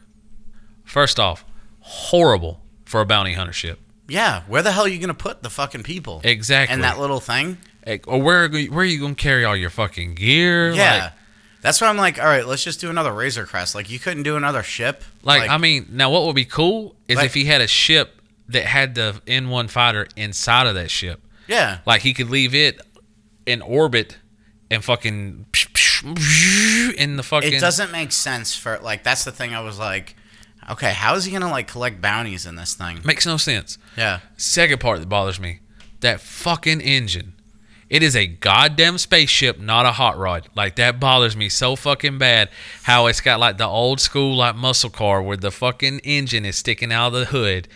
First 0.85 1.19
off, 1.21 1.45
horrible 1.81 2.61
for 2.85 3.01
a 3.01 3.07
bounty 3.07 3.33
hunter 3.35 3.53
ship. 3.53 3.79
yeah, 4.09 4.43
where 4.49 4.63
the 4.63 4.73
hell 4.73 4.85
are 4.85 4.89
you 4.89 4.99
gonna 4.99 5.15
put 5.15 5.43
the 5.43 5.51
fucking 5.51 5.83
people? 5.83 6.21
Exactly. 6.25 6.73
And 6.73 6.83
that 6.85 6.99
little 6.99 7.21
thing. 7.21 7.59
Eh, 7.91 7.99
or 8.07 8.21
where 8.23 8.45
are 8.45 8.57
you- 8.59 8.71
where 8.71 8.83
are 8.83 8.85
you 8.89 9.01
gonna 9.01 9.15
carry 9.15 9.45
all 9.45 9.57
your 9.57 9.71
fucking 9.71 10.15
gear? 10.15 10.73
Yeah. 10.73 11.05
Like, 11.05 11.13
That's 11.63 11.79
why 11.81 11.89
I'm 11.89 11.99
like, 11.99 12.19
all 12.19 12.25
right, 12.25 12.47
let's 12.47 12.65
just 12.65 12.81
do 12.81 12.89
another 12.89 13.13
Razor 13.13 13.45
Crest. 13.45 13.75
Like, 13.75 13.91
you 13.91 13.99
couldn't 13.99 14.23
do 14.23 14.37
another 14.37 14.63
ship. 14.63 15.05
Like, 15.23 15.51
I 15.51 15.59
mean, 15.59 15.89
now 15.91 16.09
what 16.11 16.25
would 16.25 16.35
be 16.35 16.47
cool 16.47 16.97
is 17.07 17.17
Like- 17.17 17.27
if 17.27 17.35
he 17.35 17.45
had 17.45 17.61
a 17.61 17.67
ship 17.67 18.23
that 18.49 18.65
had 18.65 18.95
the 18.95 19.21
N1 19.27 19.69
fighter 19.69 20.09
inside 20.17 20.67
of 20.67 20.75
that 20.75 20.91
ship. 20.91 21.21
yeah, 21.47 21.79
Like 21.85 22.01
he 22.03 22.15
could 22.15 22.31
leave 22.31 22.55
it 22.55 22.81
in 23.45 23.61
orbit 23.61 24.17
and 24.71 24.83
fucking 24.85 25.47
in 26.97 27.17
the 27.17 27.23
fucking. 27.23 27.53
it 27.53 27.61
doesn't 27.61 27.93
make 27.93 28.13
sense 28.13 28.55
for 28.55 28.79
like. 28.79 29.03
That's 29.05 29.25
the 29.25 29.33
thing. 29.33 29.55
I 29.55 29.61
was 29.61 29.79
like, 29.79 30.15
okay, 30.71 30.93
how 30.93 31.15
is 31.15 31.25
he 31.25 31.33
gonna 31.33 31.51
like 31.51 31.69
collect 31.69 32.01
bounties 32.01 32.47
in 32.47 32.55
this 32.57 32.75
thing? 32.75 33.01
makes 33.05 33.27
no 33.27 33.37
sense. 33.37 33.79
Yeah, 33.97 34.21
Second 34.37 34.81
part 34.81 35.01
that 35.01 35.09
bothers 35.09 35.39
me, 35.41 35.59
that 36.01 36.21
fucking 36.21 36.81
engine. 36.81 37.35
It 37.91 38.05
is 38.05 38.15
a 38.15 38.29
goddamn 38.29 38.99
spaceship, 38.99 39.59
not 39.59 39.85
a 39.85 39.91
hot 39.93 40.17
rod. 40.17 40.49
Like 40.55 40.77
that 40.77 41.01
bothers 41.01 41.37
me 41.37 41.49
so 41.49 41.75
fucking 41.75 42.19
bad. 42.19 42.49
How 42.85 43.07
it's 43.07 43.21
got 43.21 43.41
like 43.41 43.59
the 43.59 43.67
old 43.67 44.01
school 44.01 44.37
like 44.37 44.55
muscle 44.55 44.91
car 44.91 45.21
where 45.21 45.37
the 45.37 45.51
fucking 45.51 45.99
engine 45.99 46.47
is 46.47 46.57
sticking 46.57 46.93
out 46.93 47.09
of 47.09 47.13
the 47.15 47.25
hood, 47.27 47.67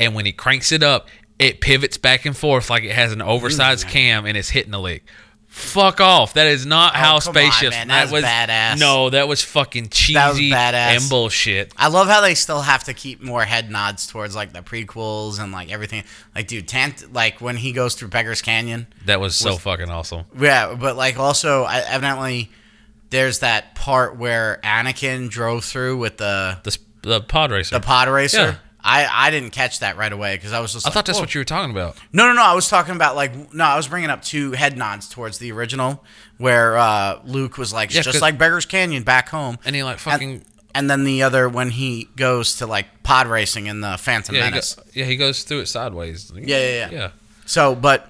and 0.00 0.14
when 0.14 0.26
he 0.26 0.32
cranks 0.32 0.72
it 0.72 0.82
up, 0.82 1.08
it 1.38 1.60
pivots 1.60 1.96
back 1.96 2.26
and 2.26 2.36
forth 2.36 2.68
like 2.68 2.82
it 2.82 2.92
has 2.92 3.12
an 3.12 3.22
oversized 3.22 3.86
cam 3.88 4.26
and 4.26 4.36
it's 4.36 4.50
hitting 4.50 4.72
the 4.72 4.80
lick. 4.80 5.04
Fuck 5.52 6.00
off! 6.00 6.34
That 6.34 6.46
is 6.46 6.64
not 6.64 6.94
oh, 6.94 6.98
how 6.98 7.18
come 7.20 7.28
on, 7.30 7.34
spaceships. 7.34 7.76
man. 7.76 7.88
That 7.88 8.10
was 8.10 8.22
badass. 8.24 8.78
No, 8.78 9.10
that 9.10 9.26
was 9.26 9.42
fucking 9.42 9.88
cheesy 9.88 10.14
That 10.14 10.28
was 10.30 10.38
badass. 10.38 10.96
and 11.00 11.08
bullshit. 11.10 11.72
I 11.76 11.88
love 11.88 12.06
how 12.06 12.20
they 12.20 12.34
still 12.36 12.60
have 12.60 12.84
to 12.84 12.94
keep 12.94 13.20
more 13.20 13.42
head 13.44 13.68
nods 13.68 14.06
towards 14.06 14.36
like 14.36 14.52
the 14.52 14.60
prequels 14.60 15.40
and 15.40 15.50
like 15.52 15.70
everything. 15.72 16.04
Like, 16.36 16.46
dude, 16.46 16.68
Tant, 16.68 17.12
like 17.12 17.40
when 17.40 17.56
he 17.56 17.72
goes 17.72 17.96
through 17.96 18.08
Beggar's 18.08 18.42
Canyon. 18.42 18.86
That 19.06 19.20
was 19.20 19.34
so 19.34 19.56
fucking 19.56 19.90
awesome. 19.90 20.24
Yeah, 20.38 20.74
but 20.74 20.96
like 20.96 21.18
also, 21.18 21.64
I, 21.64 21.78
evidently, 21.80 22.50
there's 23.10 23.40
that 23.40 23.74
part 23.74 24.16
where 24.16 24.60
Anakin 24.62 25.28
drove 25.30 25.64
through 25.64 25.96
with 25.98 26.16
the 26.16 26.58
The 26.62 26.78
the 27.02 27.20
pod 27.20 27.50
racer. 27.50 27.74
the 27.74 27.84
pod 27.84 28.08
racer. 28.08 28.60
I, 28.82 29.08
I 29.10 29.30
didn't 29.30 29.50
catch 29.50 29.80
that 29.80 29.96
right 29.96 30.12
away 30.12 30.36
because 30.36 30.52
I 30.52 30.60
was 30.60 30.72
just. 30.72 30.86
I 30.86 30.88
like, 30.88 30.94
thought 30.94 31.06
that's 31.06 31.18
"Whoa." 31.18 31.22
what 31.22 31.34
you 31.34 31.40
were 31.40 31.44
talking 31.44 31.70
about. 31.70 31.96
No, 32.12 32.26
no, 32.26 32.32
no. 32.34 32.42
I 32.42 32.54
was 32.54 32.68
talking 32.68 32.94
about 32.96 33.16
like 33.16 33.52
no. 33.52 33.64
I 33.64 33.76
was 33.76 33.88
bringing 33.88 34.10
up 34.10 34.22
two 34.22 34.52
head 34.52 34.76
nods 34.76 35.08
towards 35.08 35.38
the 35.38 35.52
original 35.52 36.04
where 36.38 36.76
uh, 36.78 37.20
Luke 37.24 37.58
was 37.58 37.72
like 37.72 37.94
Yeah, 37.94 38.02
just 38.02 38.22
like 38.22 38.38
Beggar's 38.38 38.66
Canyon 38.66 39.02
back 39.02 39.28
home, 39.28 39.58
And 39.64 39.76
he 39.76 39.82
like 39.82 39.98
fucking 39.98 40.30
and, 40.32 40.44
and 40.74 40.90
then 40.90 41.04
the 41.04 41.22
other 41.22 41.48
when 41.48 41.70
he 41.70 42.08
goes 42.16 42.56
to 42.56 42.66
like 42.66 43.02
pod 43.02 43.26
racing 43.26 43.66
in 43.66 43.80
the 43.80 43.96
Phantom 43.98 44.34
yeah, 44.34 44.44
he 44.44 44.50
Menace. 44.50 44.74
go, 44.74 44.82
yeah, 44.94 45.04
he 45.04 45.16
goes 45.16 45.42
through 45.42 45.60
it 45.60 45.66
sideways. 45.66 46.32
Yeah, 46.34 46.40
yeah, 46.42 46.68
yeah. 46.68 46.90
yeah. 46.90 47.10
So, 47.46 47.74
but 47.74 48.09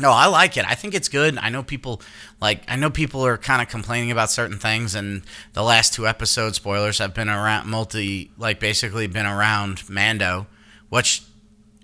No, 0.00 0.10
I 0.10 0.26
like 0.26 0.56
it. 0.56 0.64
I 0.66 0.74
think 0.74 0.94
it's 0.94 1.08
good. 1.08 1.36
I 1.38 1.50
know 1.50 1.62
people 1.62 2.00
like 2.40 2.62
I 2.68 2.76
know 2.76 2.90
people 2.90 3.24
are 3.24 3.36
kind 3.36 3.60
of 3.60 3.68
complaining 3.68 4.10
about 4.10 4.30
certain 4.30 4.58
things 4.58 4.94
and 4.94 5.22
the 5.52 5.62
last 5.62 5.92
two 5.92 6.08
episodes 6.08 6.56
spoilers 6.56 6.98
have 6.98 7.14
been 7.14 7.28
around 7.28 7.68
multi 7.68 8.30
like 8.38 8.58
basically 8.60 9.06
been 9.06 9.26
around 9.26 9.88
Mando, 9.88 10.46
which 10.88 11.22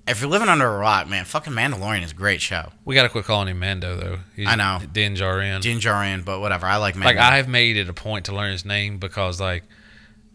if 0.09 0.20
you're 0.20 0.30
living 0.30 0.48
under 0.48 0.66
a 0.66 0.78
rock, 0.78 1.09
man, 1.09 1.24
fucking 1.24 1.52
Mandalorian 1.52 2.02
is 2.02 2.12
a 2.12 2.14
great 2.14 2.40
show. 2.40 2.70
We 2.84 2.94
gotta 2.94 3.09
quit 3.09 3.24
calling 3.24 3.48
him 3.48 3.59
Mando 3.59 3.97
though. 3.97 4.18
He's 4.34 4.48
I 4.48 4.55
know. 4.55 4.80
Din 4.93 5.14
Djarin. 5.14 5.60
Din 5.60 5.78
Djarin, 5.78 6.24
but 6.24 6.40
whatever. 6.40 6.66
I 6.66 6.76
like 6.76 6.94
Mando. 6.94 7.20
like 7.20 7.32
I've 7.32 7.48
made 7.48 7.76
it 7.76 7.88
a 7.88 7.93
point 7.93 8.26
to 8.26 8.34
learn 8.34 8.52
his 8.52 8.64
name 8.64 8.98
because 8.98 9.40
like 9.40 9.64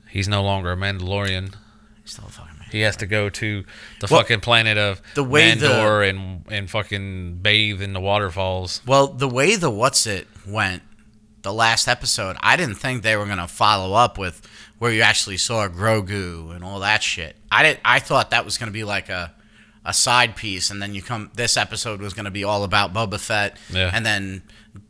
he's 0.09 0.27
no 0.27 0.43
longer 0.43 0.71
a 0.71 0.75
Mandalorian. 0.77 1.55
He's 2.03 2.11
Still 2.13 2.25
a 2.25 2.29
fucking. 2.29 2.50
He 2.71 2.81
has 2.81 2.95
to 2.97 3.05
go 3.05 3.29
to 3.29 3.63
the 3.99 4.07
Well, 4.09 4.21
fucking 4.21 4.39
planet 4.41 4.77
of 4.77 5.01
the 5.15 5.23
way 5.23 5.53
the- 5.55 5.67
Mandor 5.67 6.09
and 6.09 6.45
and 6.49 6.69
fucking 6.69 7.37
bathe 7.41 7.81
in 7.81 7.93
the 7.93 7.99
waterfalls. 8.01 8.81
Well, 8.85 9.07
the 9.07 9.27
way 9.27 9.55
the 9.55 9.69
what's 9.69 10.05
it 10.07 10.27
went, 10.47 10.83
the 11.41 11.53
last 11.53 11.87
episode, 11.87 12.37
I 12.41 12.55
didn't 12.55 12.75
think 12.75 13.03
they 13.03 13.15
were 13.15 13.25
gonna 13.25 13.47
follow 13.47 13.93
up 13.95 14.17
with 14.17 14.41
where 14.77 14.91
you 14.91 15.01
actually 15.01 15.37
saw 15.37 15.67
Grogu 15.67 16.55
and 16.55 16.63
all 16.63 16.79
that 16.79 17.03
shit. 17.03 17.35
I 17.51 17.63
did. 17.63 17.79
I 17.85 17.99
thought 17.99 18.31
that 18.31 18.45
was 18.45 18.57
gonna 18.57 18.71
be 18.71 18.83
like 18.83 19.09
a 19.09 19.33
a 19.83 19.93
side 19.93 20.35
piece, 20.35 20.69
and 20.69 20.79
then 20.81 20.93
you 20.93 21.01
come. 21.01 21.31
This 21.33 21.57
episode 21.57 22.01
was 22.01 22.13
gonna 22.13 22.29
be 22.31 22.43
all 22.43 22.63
about 22.63 22.93
Boba 22.93 23.19
Fett, 23.19 23.57
Yeah. 23.71 23.89
and 23.93 24.05
then 24.05 24.43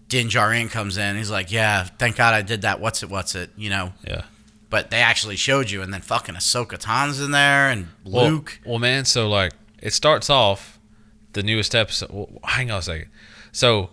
Din 0.10 0.28
Djarin 0.28 0.70
comes 0.70 0.98
in. 0.98 1.16
He's 1.16 1.30
like, 1.32 1.50
"Yeah, 1.52 1.86
thank 1.98 2.18
God 2.18 2.34
I 2.34 2.42
did 2.42 2.64
that. 2.64 2.82
What's 2.82 3.02
it? 3.02 3.10
What's 3.10 3.34
it? 3.34 3.52
You 3.56 3.70
know." 3.70 3.94
Yeah. 4.06 4.24
But 4.72 4.90
they 4.90 5.02
actually 5.02 5.36
showed 5.36 5.70
you, 5.70 5.84
and 5.84 5.94
then 5.94 6.02
fucking 6.02 6.34
Ahsoka 6.34 6.78
Tan's 6.80 7.20
in 7.22 7.30
there, 7.32 7.70
and 7.70 7.90
Luke. 8.06 8.60
Well, 8.66 8.80
man, 8.80 9.06
so 9.06 9.30
like 9.30 9.52
it 9.80 9.94
starts 9.94 10.30
off 10.30 10.80
the 11.34 11.44
newest 11.44 11.76
episode. 11.76 12.10
Well, 12.12 12.30
hang 12.46 12.72
on 12.72 12.80
a 12.80 12.82
second. 12.82 13.10
So 13.52 13.90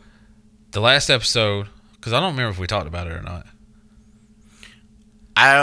the 0.70 0.80
last 0.80 1.10
episode, 1.10 1.66
because 1.96 2.12
I 2.14 2.20
don't 2.20 2.30
remember 2.30 2.50
if 2.52 2.58
we 2.58 2.66
talked 2.66 2.86
about 2.86 3.06
it 3.08 3.12
or 3.12 3.20
not. 3.22 3.46
I 5.36 5.56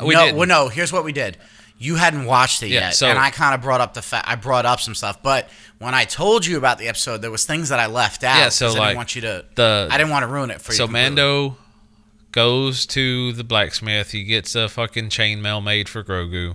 uh, 0.00 0.04
we 0.04 0.14
no, 0.14 0.24
didn't. 0.24 0.36
well, 0.38 0.48
no. 0.48 0.68
Here's 0.68 0.92
what 0.92 1.04
we 1.04 1.12
did. 1.12 1.38
You 1.78 1.96
hadn't 1.96 2.24
watched 2.24 2.62
it 2.62 2.68
Yeah, 2.68 2.80
yet, 2.86 2.94
so- 2.94 3.06
and 3.06 3.18
I 3.18 3.28
kind 3.30 3.54
of 3.54 3.60
brought 3.60 3.82
up 3.82 3.92
the 3.92 4.00
fact. 4.02 4.26
I 4.28 4.34
brought 4.34 4.64
up 4.64 4.80
some 4.80 4.94
stuff, 4.94 5.22
but 5.22 5.48
when 5.78 5.94
I 5.94 6.04
told 6.04 6.46
you 6.46 6.56
about 6.56 6.78
the 6.78 6.88
episode, 6.88 7.20
there 7.20 7.30
was 7.30 7.44
things 7.44 7.68
that 7.68 7.78
I 7.78 7.84
left 7.86 8.24
out. 8.24 8.38
Yeah, 8.38 8.48
so, 8.48 8.68
'cause 8.68 8.76
I 8.76 8.78
like, 8.78 8.88
didn't 8.88 8.96
want 8.96 9.14
you 9.14 9.20
to. 9.22 9.44
The 9.56 9.88
I 9.90 9.98
didn't 9.98 10.10
want 10.10 10.22
to 10.22 10.26
ruin 10.28 10.50
it 10.50 10.62
for 10.62 10.72
you. 10.72 10.78
so. 10.78 10.86
Mando 10.86 11.58
goes 12.36 12.84
to 12.84 13.32
the 13.32 13.42
blacksmith. 13.42 14.10
He 14.10 14.22
gets 14.22 14.54
a 14.54 14.68
fucking 14.68 15.08
chainmail 15.08 15.64
made 15.64 15.88
for 15.88 16.04
Grogu, 16.04 16.54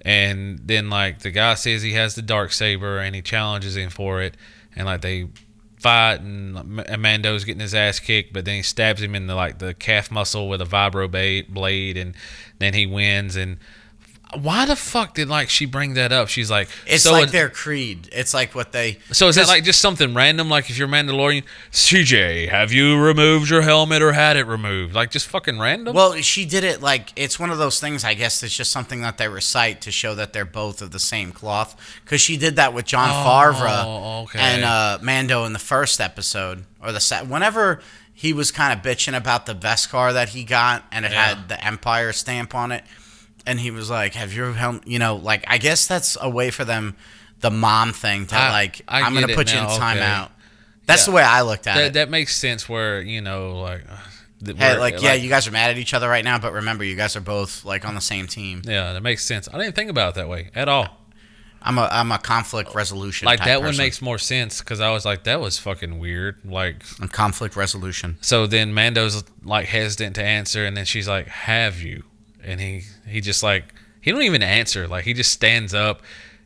and 0.00 0.58
then 0.64 0.88
like 0.88 1.18
the 1.18 1.30
guy 1.30 1.52
says 1.52 1.82
he 1.82 1.92
has 1.92 2.14
the 2.14 2.22
dark 2.22 2.50
saber, 2.50 2.98
and 2.98 3.14
he 3.14 3.20
challenges 3.20 3.76
him 3.76 3.90
for 3.90 4.22
it, 4.22 4.38
and 4.74 4.86
like 4.86 5.02
they 5.02 5.28
fight, 5.78 6.22
and, 6.22 6.80
and 6.80 7.02
Mando's 7.02 7.44
getting 7.44 7.60
his 7.60 7.74
ass 7.74 8.00
kicked, 8.00 8.32
but 8.32 8.46
then 8.46 8.56
he 8.56 8.62
stabs 8.62 9.02
him 9.02 9.14
in 9.14 9.26
the 9.26 9.34
like 9.34 9.58
the 9.58 9.74
calf 9.74 10.10
muscle 10.10 10.48
with 10.48 10.62
a 10.62 10.64
vibro 10.64 11.10
blade, 11.46 11.98
and 11.98 12.14
then 12.58 12.72
he 12.72 12.86
wins. 12.86 13.36
And 13.36 13.58
why 14.40 14.64
the 14.66 14.76
fuck 14.76 15.14
did 15.14 15.28
like 15.28 15.50
she 15.50 15.66
bring 15.66 15.94
that 15.94 16.12
up? 16.12 16.28
She's 16.28 16.50
like, 16.50 16.68
It's 16.86 17.04
so 17.04 17.12
like 17.12 17.28
it- 17.28 17.32
their 17.32 17.48
creed. 17.50 18.08
It's 18.12 18.32
like 18.32 18.54
what 18.54 18.72
they. 18.72 18.98
so 19.10 19.28
is 19.28 19.36
that 19.36 19.48
like 19.48 19.64
just 19.64 19.80
something 19.80 20.14
random? 20.14 20.48
Like 20.48 20.70
if 20.70 20.78
you're 20.78 20.88
Mandalorian, 20.88 21.44
CJ, 21.70 22.48
have 22.48 22.72
you 22.72 22.98
removed 22.98 23.50
your 23.50 23.62
helmet 23.62 24.02
or 24.02 24.12
had 24.12 24.36
it 24.36 24.46
removed? 24.46 24.94
Like 24.94 25.10
just 25.10 25.26
fucking 25.26 25.58
random. 25.58 25.94
Well, 25.94 26.14
she 26.16 26.44
did 26.44 26.64
it 26.64 26.80
like 26.80 27.12
it's 27.16 27.38
one 27.38 27.50
of 27.50 27.58
those 27.58 27.80
things. 27.80 28.04
I 28.04 28.14
guess 28.14 28.42
it's 28.42 28.56
just 28.56 28.70
something 28.72 29.00
that 29.02 29.18
they 29.18 29.28
recite 29.28 29.80
to 29.82 29.90
show 29.90 30.14
that 30.14 30.32
they're 30.32 30.44
both 30.44 30.80
of 30.82 30.90
the 30.92 30.98
same 30.98 31.32
cloth. 31.32 31.76
Because 32.04 32.20
she 32.20 32.36
did 32.36 32.56
that 32.56 32.72
with 32.74 32.84
John 32.86 33.08
Oh, 33.10 33.28
Favreau 33.28 34.22
okay. 34.24 34.38
and 34.38 34.64
uh, 34.64 34.98
Mando 35.02 35.44
in 35.44 35.52
the 35.52 35.58
first 35.58 36.00
episode 36.00 36.64
or 36.82 36.92
the 36.92 37.00
set. 37.00 37.26
Whenever 37.26 37.80
he 38.14 38.32
was 38.32 38.50
kind 38.50 38.78
of 38.78 38.84
bitching 38.84 39.16
about 39.16 39.46
the 39.46 39.54
Beskar 39.54 40.12
that 40.12 40.30
he 40.30 40.44
got 40.44 40.84
and 40.92 41.04
it 41.04 41.12
Yeah. 41.12 41.34
had 41.34 41.48
the 41.48 41.64
Empire 41.64 42.12
stamp 42.12 42.54
on 42.54 42.70
it, 42.70 42.84
and 43.46 43.58
he 43.60 43.70
was 43.70 43.90
like, 43.90 44.14
"Have 44.14 44.32
you 44.32 44.44
helmet?" 44.52 44.86
You 44.86 44.98
know, 44.98 45.16
like 45.16 45.44
I 45.48 45.58
guess 45.58 45.86
that's 45.86 46.16
a 46.20 46.28
way 46.30 46.50
for 46.50 46.64
them, 46.64 46.96
the 47.40 47.50
mom 47.50 47.92
thing 47.92 48.26
to 48.28 48.36
I- 48.36 48.50
like, 48.50 48.82
I 48.88 49.02
I'm 49.02 49.14
gonna 49.14 49.34
put 49.34 49.52
you 49.52 49.58
in 49.58 49.64
now, 49.64 49.70
okay. 49.74 49.82
timeout. 49.82 50.30
That's 50.86 51.02
Yeah. 51.02 51.06
the 51.06 51.12
way 51.12 51.22
I 51.22 51.42
looked 51.42 51.66
at 51.66 51.76
that, 51.76 51.84
it. 51.84 51.92
that 51.94 52.10
makes 52.10 52.34
sense. 52.36 52.68
Where 52.68 53.00
you 53.00 53.20
know, 53.20 53.60
like, 53.60 53.82
uh, 53.90 53.96
Hey, 54.44 54.52
we're- 54.72 54.78
like, 54.80 55.00
yeah, 55.00 55.12
you 55.14 55.28
guys 55.28 55.46
are 55.46 55.52
mad 55.52 55.70
at 55.70 55.78
each 55.78 55.94
other 55.94 56.08
right 56.08 56.24
now, 56.24 56.36
but 56.38 56.52
remember, 56.52 56.82
you 56.82 56.96
guys 56.96 57.14
are 57.14 57.20
both 57.20 57.64
like 57.64 57.84
on 57.84 57.94
the 57.94 58.00
same 58.00 58.26
team. 58.26 58.62
yeah, 58.64 58.92
that 58.92 59.00
makes 59.02 59.24
sense. 59.24 59.48
I 59.52 59.58
didn't 59.58 59.76
think 59.76 59.90
about 59.90 60.10
it 60.10 60.14
that 60.16 60.28
way 60.28 60.50
at 60.54 60.68
all. 60.68 60.98
I'm 61.64 61.78
a 61.78 61.88
I'm 61.92 62.10
a 62.10 62.18
conflict 62.18 62.74
resolution 62.74 63.26
Like 63.26 63.38
type 63.38 63.46
that 63.46 63.60
one 63.60 63.68
person. 63.68 63.84
makes 63.84 64.02
more 64.02 64.18
sense 64.18 64.58
because 64.58 64.80
I 64.80 64.90
was 64.90 65.04
like, 65.04 65.22
that 65.24 65.40
was 65.40 65.58
fucking 65.58 66.00
weird. 66.00 66.38
Like, 66.44 66.82
I'm 67.00 67.06
conflict 67.08 67.54
resolution. 67.54 68.18
so 68.20 68.48
then 68.48 68.74
Mando's 68.74 69.22
like 69.44 69.66
hesitant 69.68 70.16
to 70.16 70.24
answer, 70.24 70.64
and 70.66 70.76
then 70.76 70.84
she's 70.86 71.06
like, 71.06 71.28
"Have 71.28 71.80
you?" 71.80 72.02
And 72.44 72.60
he 72.60 72.82
he 73.08 73.20
just 73.20 73.42
like 73.42 73.74
he 74.00 74.10
don't 74.10 74.22
even 74.22 74.42
answer. 74.42 74.88
Like 74.88 75.04
he 75.04 75.14
just 75.14 75.32
stands 75.32 75.74
up 75.74 76.02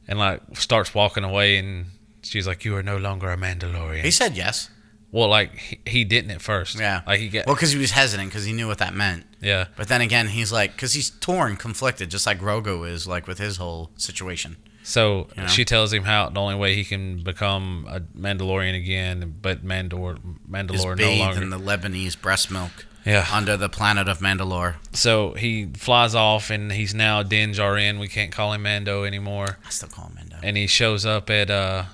and 0.09 0.19
like 0.19 0.41
starts 0.57 0.95
walking 0.95 1.25
away, 1.25 1.57
and 1.59 1.87
she's 2.23 2.47
like, 2.47 2.65
"You 2.65 2.77
are 2.77 2.83
no 2.83 2.97
longer 2.97 3.31
a 3.31 3.37
Mandalorian." 3.37 4.03
He 4.05 4.11
said 4.11 4.37
yes. 4.37 4.71
well, 5.11 5.29
like 5.29 5.57
he, 5.57 5.79
he 5.87 6.05
didn't 6.05 6.31
at 6.33 6.43
first. 6.43 6.79
Yeah. 6.79 7.01
like 7.07 7.21
he 7.21 7.29
get 7.29 7.47
Well, 7.47 7.55
because 7.55 7.73
he 7.73 7.79
was 7.79 7.93
hesitant 7.93 8.29
because 8.29 8.45
he 8.45 8.53
knew 8.53 8.67
what 8.69 8.79
that 8.79 8.95
meant. 8.95 9.25
yeah. 9.41 9.67
But 9.77 9.89
then 9.89 10.01
again, 10.03 10.29
he's 10.29 10.53
like, 10.53 10.73
because 10.73 10.93
he's 10.93 11.11
torn, 11.11 11.57
conflicted, 11.57 12.11
just 12.11 12.27
like 12.27 12.39
Grogu 12.39 12.87
is, 12.89 13.07
like 13.07 13.27
with 13.27 13.39
his 13.39 13.57
whole 13.57 13.91
situation. 13.97 14.57
So 14.83 15.29
You 15.37 15.43
know? 15.43 15.49
she 15.49 15.65
tells 15.65 15.93
him 15.93 16.05
how 16.05 16.29
the 16.29 16.39
only 16.41 16.55
way 16.55 16.75
he 16.75 16.85
can 16.85 17.23
become 17.25 17.87
a 17.89 18.01
Mandalorian 18.01 18.77
again, 18.77 19.37
but 19.43 19.65
Mandor 19.65 20.17
Is 20.17 20.23
Mandalore 20.49 20.99
no 20.99 21.13
longer. 21.25 21.43
in 21.43 21.51
the 21.51 21.59
Lebanese 21.59 22.21
breast 22.21 22.51
milk 22.51 22.85
yeah. 23.07 23.27
under 23.33 23.57
the 23.57 23.69
planet 23.71 24.09
of 24.09 24.19
Mandalore. 24.19 24.75
So 24.93 25.33
he 25.35 25.67
flies 25.77 26.15
off, 26.15 26.51
and 26.51 26.71
he's 26.73 26.95
now 26.95 27.23
Din 27.23 27.53
Djarin. 27.53 27.99
We 28.01 28.09
can't 28.09 28.33
call 28.33 28.53
him 28.53 28.63
Mando 28.65 29.05
anymore. 29.05 29.59
I 29.65 29.71
still 29.71 29.89
call 29.89 30.09
him 30.09 30.17
Mando. 30.17 30.37
And 30.43 30.57
he 30.57 30.67
shows 30.67 31.07
up 31.07 31.31
at 31.31 31.49
uh, 31.51 31.85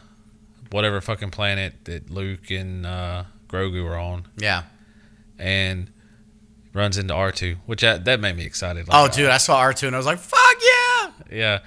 whatever 0.71 1.01
fucking 1.01 1.31
planet 1.31 1.75
that 1.85 2.11
Luke 2.11 2.51
and 2.51 2.85
uh, 2.87 3.25
Grogu 3.49 3.85
are 3.89 3.99
on, 3.99 4.27
Yeah. 4.39 4.63
and 5.39 5.91
runs 6.75 6.97
into 6.97 7.13
R 7.15 7.31
two, 7.31 7.57
which 7.67 7.83
that, 7.83 8.05
that 8.07 8.19
made 8.19 8.35
me 8.37 8.45
excited. 8.47 8.87
Oh, 8.91 9.07
dude, 9.09 9.29
I 9.29 9.37
saw 9.37 9.61
R2 9.63 9.89
and 9.89 9.95
I 9.95 9.99
was 9.99 10.07
like, 10.07 10.19
fuck 10.19 10.57
yeah. 10.63 11.11
Yeah. 11.31 11.59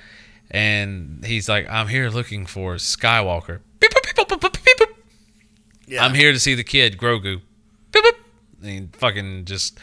And 0.50 1.24
he's 1.26 1.48
like, 1.48 1.70
I'm 1.70 1.88
here 1.88 2.10
looking 2.10 2.46
for 2.48 2.76
Skywalker. 2.76 3.60
Beep, 3.80 3.92
boop, 3.92 4.04
beep, 4.04 4.28
boop, 4.28 4.42
beep, 4.64 4.78
boop. 4.80 4.96
Yeah. 5.86 6.04
I'm 6.04 6.16
here 6.16 6.32
to 6.32 6.40
see 6.40 6.56
the 6.56 6.64
kid, 6.64 6.98
Grogu. 6.98 7.42
Beep. 7.92 8.04
And 8.66 8.72
he 8.92 8.98
fucking 9.00 9.46
just 9.46 9.78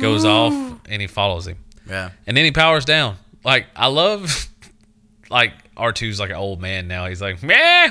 goes 0.00 0.24
off 0.24 0.52
and 0.88 1.02
he 1.02 1.08
follows 1.08 1.46
him. 1.46 1.58
Yeah. 1.88 2.10
And 2.26 2.36
then 2.36 2.44
he 2.44 2.52
powers 2.52 2.84
down. 2.84 3.16
Like, 3.44 3.66
I 3.74 3.88
love, 3.88 4.46
like, 5.30 5.52
R2's 5.74 6.20
like 6.20 6.30
an 6.30 6.36
old 6.36 6.60
man 6.60 6.86
now. 6.88 7.06
He's 7.06 7.20
like, 7.22 7.42
meh. 7.42 7.90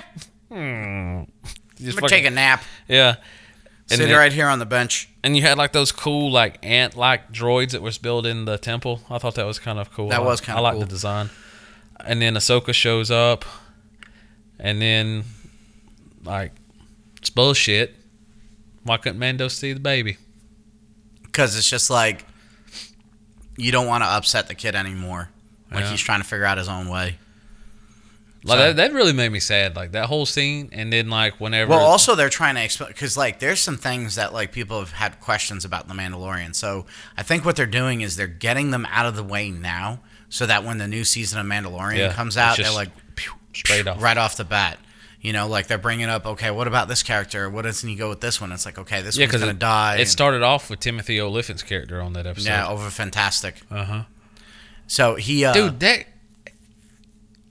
Hmm. 0.49 1.24
Just 1.78 1.98
I'm 1.98 2.02
going 2.02 2.02
to 2.02 2.07
take 2.10 2.26
a 2.26 2.30
nap. 2.32 2.64
Yeah. 2.88 3.15
And, 3.90 3.98
Sit 3.99 4.07
then- 4.07 4.18
right 4.18 4.32
here 4.34 4.48
on 4.48 4.60
the 4.60 4.65
bench. 4.65 5.10
and 5.24 5.36
you 5.36 5.44
had 5.44 5.57
like 5.57 5.72
those 5.72 5.91
cool 5.91 6.32
like 6.32 6.60
ant 6.64 6.95
like 6.98 7.32
droids 7.32 7.72
that 7.72 7.82
was 7.82 7.98
built 7.98 8.26
in 8.26 8.45
the 8.45 8.57
temple. 8.57 9.02
I 9.10 9.18
thought 9.18 9.36
that 9.36 9.45
was 9.45 9.60
kind 9.60 9.80
of 9.80 9.91
cool. 9.94 10.10
That 10.10 10.19
I- 10.22 10.24
was 10.24 10.41
kinda 10.41 10.60
I 10.60 10.61
like 10.64 10.74
cool. 10.74 10.82
the 10.82 10.88
design. 10.88 11.30
And 12.06 12.22
then 12.22 12.36
Ahsoka 12.36 12.74
shows 12.74 13.10
up, 13.10 13.44
and 14.60 14.82
then 14.82 15.24
like 16.24 16.52
it's 17.18 17.30
bullshit. 17.30 17.95
Why 18.84 18.98
couldn't 18.98 19.19
Mando 19.19 19.48
see 19.48 19.74
the 19.74 19.80
baby? 19.80 20.18
Because 21.38 21.55
it's 21.55 21.69
just 21.69 21.91
like, 21.91 22.26
you 23.57 23.72
don't 23.72 23.85
want 23.85 24.03
to 24.03 24.07
upset 24.07 24.47
the 24.47 24.55
kid 24.55 24.73
anymore. 24.73 25.30
Like 25.72 25.81
Yeah. 25.84 25.91
he's 25.91 26.01
trying 26.01 26.19
to 26.19 26.27
figure 26.27 26.45
out 26.45 26.57
his 26.57 26.68
own 26.68 26.89
way. 26.89 27.19
Like 28.43 28.57
So- 28.57 28.64
that, 28.73 28.76
that 28.77 28.93
really 28.93 29.14
made 29.14 29.31
me 29.31 29.39
sad. 29.39 29.76
Like 29.76 29.91
that 29.91 30.07
whole 30.07 30.26
scene, 30.26 30.69
and 30.72 30.91
then 30.91 31.11
like 31.11 31.39
whenever 31.39 31.69
Well, 31.69 31.85
also 31.85 32.15
they're 32.15 32.30
trying 32.30 32.55
to 32.55 32.64
explain 32.64 32.88
because 32.88 33.15
like 33.15 33.38
there's 33.38 33.59
some 33.59 33.77
things 33.77 34.15
that 34.15 34.34
like 34.34 34.51
people 34.51 34.80
have 34.80 34.93
had 34.93 35.19
questions 35.19 35.64
about 35.64 35.88
the 35.88 35.93
Mandalorian. 35.93 36.55
So 36.55 36.88
I 37.15 37.22
think 37.22 37.45
what 37.45 37.55
they're 37.55 37.68
doing 37.68 38.01
is 38.01 38.15
they're 38.15 38.26
getting 38.26 38.72
them 38.72 38.88
out 38.89 39.05
of 39.05 39.15
the 39.15 39.23
way 39.23 39.51
now, 39.51 39.99
so 40.30 40.47
that 40.47 40.64
when 40.64 40.80
the 40.80 40.88
new 40.88 41.03
season 41.03 41.39
of 41.39 41.45
Mandalorian 41.45 41.97
Yeah, 41.97 42.14
comes 42.14 42.35
out, 42.35 42.57
they're 42.57 42.72
like 42.72 42.89
straight 43.53 43.85
off. 43.88 44.01
right 44.01 44.18
off 44.18 44.38
the 44.38 44.43
bat. 44.45 44.80
You 45.19 45.34
know, 45.34 45.48
like 45.48 45.68
they're 45.68 45.77
bringing 45.80 46.10
up, 46.10 46.26
okay, 46.26 46.52
what 46.52 46.68
about 46.68 46.88
this 46.88 47.02
character? 47.03 47.49
What 47.49 47.64
doesn't 47.64 47.88
he 47.89 47.95
go 47.95 48.10
with 48.10 48.22
this 48.22 48.39
one? 48.39 48.52
It's 48.52 48.65
like, 48.65 48.77
okay, 48.77 49.02
this 49.02 49.18
yeah, 49.18 49.26
one's 49.26 49.39
gonna 49.39 49.52
it, 49.52 49.60
die. 49.60 49.95
it 49.95 50.02
and- 50.02 50.10
started 50.10 50.44
off 50.44 50.69
with 50.69 50.80
Timothy 50.80 51.19
Olyphant's 51.19 51.64
character 51.64 52.02
on 52.02 52.14
that 52.14 52.27
episode. 52.27 52.49
yeah, 52.49 52.68
over 52.68 52.89
fantastic. 52.89 53.56
Uh 53.72 53.84
huh. 53.84 54.03
So 54.85 55.15
he, 55.15 55.44
uh, 55.44 55.53
Dude, 55.53 55.80
that 55.81 56.06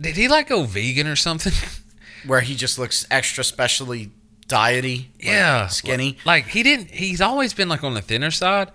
did 0.01 0.17
he 0.17 0.29
like 0.29 0.49
go 0.49 0.63
vegan 0.65 1.07
or 1.07 1.17
something? 1.17 1.53
where 2.27 2.41
he 2.41 2.55
just 2.55 2.79
looks 2.79 3.07
extra 3.11 3.45
specially 3.45 4.11
diety, 4.49 4.99
like, 4.99 5.25
yeah, 5.25 5.67
skinny. 5.69 6.19
Like 6.25 6.47
he 6.47 6.63
didn't. 6.63 6.91
He's 6.91 7.21
always 7.21 7.53
been 7.55 7.69
like 7.69 7.85
on 7.85 7.95
the 7.95 8.03
thinner 8.03 8.31
side, 8.31 8.71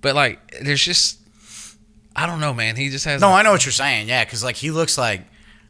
but 0.00 0.14
like 0.14 0.58
there's 0.62 0.82
just 0.82 1.18
I 2.16 2.26
don't 2.26 2.40
know, 2.40 2.54
man. 2.54 2.76
He 2.76 2.88
just 2.90 3.04
has 3.04 3.20
No, 3.20 3.30
I 3.30 3.42
know 3.42 3.52
what 3.52 3.64
you're 3.64 3.72
saying. 3.72 4.08
Yeah, 4.08 4.24
because 4.24 4.44
like 4.44 4.56
he 4.56 4.70
looks 4.70 4.96
like 4.98 5.22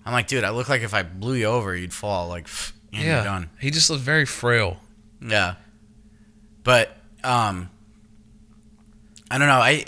I'm 0.05 0.12
like, 0.12 0.26
dude, 0.26 0.44
I 0.44 0.51
look 0.51 0.68
like 0.68 0.82
if 0.82 0.93
I 0.94 1.02
blew 1.02 1.35
you 1.35 1.47
over, 1.47 1.74
you'd 1.74 1.94
fall. 1.94 2.28
Like, 2.28 2.47
and 2.93 3.02
you're 3.02 3.12
yeah, 3.12 3.24
done. 3.24 3.51
he 3.60 3.70
just 3.70 3.89
looks 3.90 4.02
very 4.02 4.26
frail. 4.26 4.76
Yeah. 5.20 5.55
But 6.62 6.97
um 7.22 7.70
I 9.31 9.39
don't 9.39 9.48
know. 9.48 9.55
I 9.60 9.85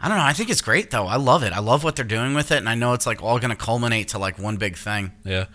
I 0.00 0.08
don't 0.08 0.18
know. 0.18 0.24
I 0.24 0.32
think 0.34 0.50
it's 0.50 0.60
great 0.60 0.90
though. 0.90 1.06
I 1.06 1.16
love 1.16 1.42
it. 1.42 1.52
I 1.52 1.58
love 1.60 1.82
what 1.82 1.96
they're 1.96 2.04
doing 2.04 2.34
with 2.34 2.52
it 2.52 2.58
and 2.58 2.68
I 2.68 2.74
know 2.74 2.92
it's 2.92 3.06
like 3.06 3.22
all 3.22 3.38
going 3.38 3.50
to 3.50 3.56
culminate 3.56 4.08
to 4.08 4.18
like 4.18 4.38
one 4.38 4.56
big 4.56 4.76
thing. 4.76 5.12
Yeah. 5.24 5.46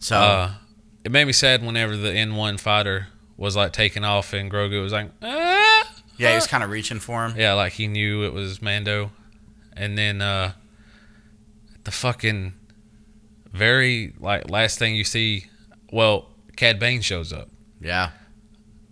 So 0.00 0.16
Uh, 0.16 0.50
it 1.04 1.12
made 1.12 1.24
me 1.26 1.32
sad 1.32 1.64
whenever 1.64 1.96
the 1.96 2.08
N1 2.10 2.58
fighter 2.60 3.06
was 3.36 3.54
like 3.56 3.72
taking 3.72 4.04
off 4.04 4.32
and 4.32 4.50
Grogu 4.50 4.82
was 4.82 4.92
like, 4.92 5.10
ah! 5.22 5.88
yeah, 6.18 6.30
he 6.30 6.34
was 6.34 6.46
kind 6.46 6.62
of 6.64 6.70
reaching 6.70 6.98
for 7.00 7.24
him. 7.24 7.34
Yeah, 7.38 7.54
like 7.54 7.72
he 7.72 7.86
knew 7.86 8.24
it 8.24 8.32
was 8.32 8.60
Mando. 8.60 9.10
And 9.76 9.96
then 9.96 10.20
uh 10.20 10.52
the 11.84 11.90
fucking 11.92 12.54
very 13.54 14.12
like 14.18 14.50
last 14.50 14.78
thing 14.78 14.94
you 14.94 15.04
see, 15.04 15.46
well, 15.92 16.28
Cad 16.56 16.78
Bane 16.78 17.00
shows 17.00 17.32
up. 17.32 17.48
Yeah. 17.80 18.10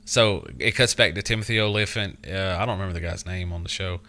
So 0.04 0.46
it 0.58 0.72
cuts 0.72 0.94
back 0.94 1.14
to 1.14 1.22
Timothy 1.22 1.60
Olyphant. 1.60 2.26
Uh, 2.26 2.56
I 2.58 2.64
don't 2.66 2.78
remember 2.78 2.92
the 2.94 3.00
guy's 3.06 3.24
name 3.26 3.52
on 3.52 3.62
the 3.62 3.68
show, 3.68 4.00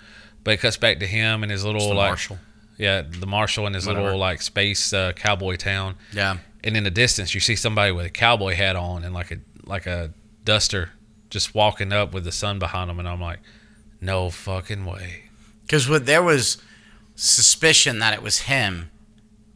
but 0.44 0.52
it 0.56 0.58
cuts 0.58 0.78
back 0.78 1.00
to 1.00 1.08
him 1.08 1.44
and 1.44 1.52
his 1.52 1.64
little 1.66 1.90
like 1.94 2.10
marshal. 2.12 2.38
yeah, 2.78 3.02
the 3.02 3.26
marshal 3.28 3.66
and 3.66 3.76
his 3.76 3.86
Whatever. 3.86 4.06
little 4.06 4.20
like 4.20 4.42
space 4.42 4.94
uh, 4.94 5.14
cowboy 5.16 5.56
town. 5.56 5.96
Yeah. 6.14 6.38
And 6.64 6.78
in 6.78 6.84
the 6.84 6.92
distance, 6.92 7.34
you 7.34 7.42
see 7.42 7.56
somebody 7.56 7.92
with 7.92 8.06
a 8.06 8.10
cowboy 8.10 8.54
hat 8.56 8.76
on 8.76 9.04
and 9.04 9.14
like 9.14 9.32
a 9.32 9.38
like 9.66 9.86
a 9.86 10.14
duster, 10.44 10.92
just 11.30 11.54
walking 11.56 11.92
up 11.94 12.14
with 12.14 12.24
the 12.26 12.32
sun 12.32 12.60
behind 12.60 12.90
them, 12.90 13.00
and 13.00 13.08
I'm 13.08 13.22
like, 13.22 13.40
no 14.02 14.30
fucking 14.30 14.86
way. 14.86 15.26
Cuz 15.70 15.88
there 15.88 16.24
was 16.24 16.58
suspicion 17.16 18.00
that 18.00 18.14
it 18.14 18.22
was 18.22 18.40
him 18.42 18.90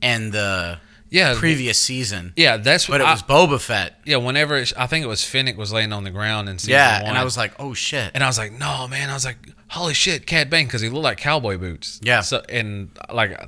and 0.01 0.31
the 0.31 0.79
Yeah, 1.09 1.35
previous 1.37 1.81
season. 1.81 2.33
yeah, 2.35 2.57
that's 2.57 2.87
But 2.87 2.93
what 2.93 3.01
it 3.01 3.07
I- 3.07 3.11
was 3.13 3.23
Boba 3.23 3.59
Fett. 3.61 3.99
yeah. 4.05 4.17
Whenever 4.17 4.57
it, 4.57 4.73
I 4.77 4.87
think 4.87 5.03
it 5.03 5.07
was 5.07 5.23
Fennec 5.23 5.57
was 5.57 5.71
laying 5.71 5.93
on 5.93 6.03
the 6.03 6.11
ground 6.11 6.49
in 6.49 6.57
season 6.59 6.73
Yeah, 6.73 7.01
one, 7.01 7.09
and 7.11 7.17
I 7.17 7.23
was 7.23 7.37
like, 7.37 7.53
"Oh 7.59 7.73
shit." 7.73 8.11
And 8.13 8.23
I 8.23 8.27
was 8.27 8.37
like, 8.37 8.51
no, 8.51 8.87
man. 8.87 9.09
I 9.09 9.13
was 9.13 9.23
like, 9.25 9.37
holy 9.69 9.93
shit, 9.93 10.25
Cad 10.27 10.49
Bane, 10.49 10.65
because 10.67 10.81
he 10.81 10.89
looked 10.89 11.03
like 11.03 11.17
cowboy 11.17 11.57
boots. 11.57 11.99
Yeah. 12.03 12.21
So 12.21 12.43
and 12.49 12.89
like, 13.11 13.39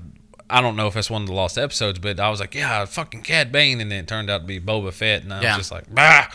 I 0.49 0.61
don't 0.61 0.75
know 0.75 0.87
if 0.87 0.93
that's 0.93 1.09
one 1.09 1.21
of 1.23 1.27
the 1.27 1.33
lost 1.33 1.57
episodes, 1.57 1.99
but 1.99 2.19
I 2.19 2.29
was 2.29 2.39
like, 2.39 2.55
yeah, 2.55 2.85
fucking 2.85 3.23
Cad 3.23 3.51
Bane, 3.51 3.81
and 3.81 3.91
then 3.91 3.99
it 4.05 4.07
turned 4.07 4.29
out 4.29 4.39
to 4.39 4.47
be 4.47 4.59
Boba 4.59 4.93
Fett, 4.93 5.23
and 5.23 5.33
I 5.33 5.41
Yeah. 5.41 5.57
was 5.57 5.67
just 5.67 5.71
like, 5.71 5.93
bah. 5.93 6.27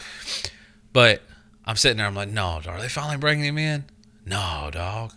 But 0.92 1.22
I'm 1.64 1.76
sitting 1.76 1.96
there, 1.96 2.06
I'm 2.06 2.14
like, 2.14 2.28
no, 2.28 2.60
are 2.66 2.80
they 2.80 2.88
finally 2.88 3.16
bringing 3.16 3.46
him 3.46 3.59
in? 3.59 3.84
No, 4.26 4.68
dog. 4.72 5.12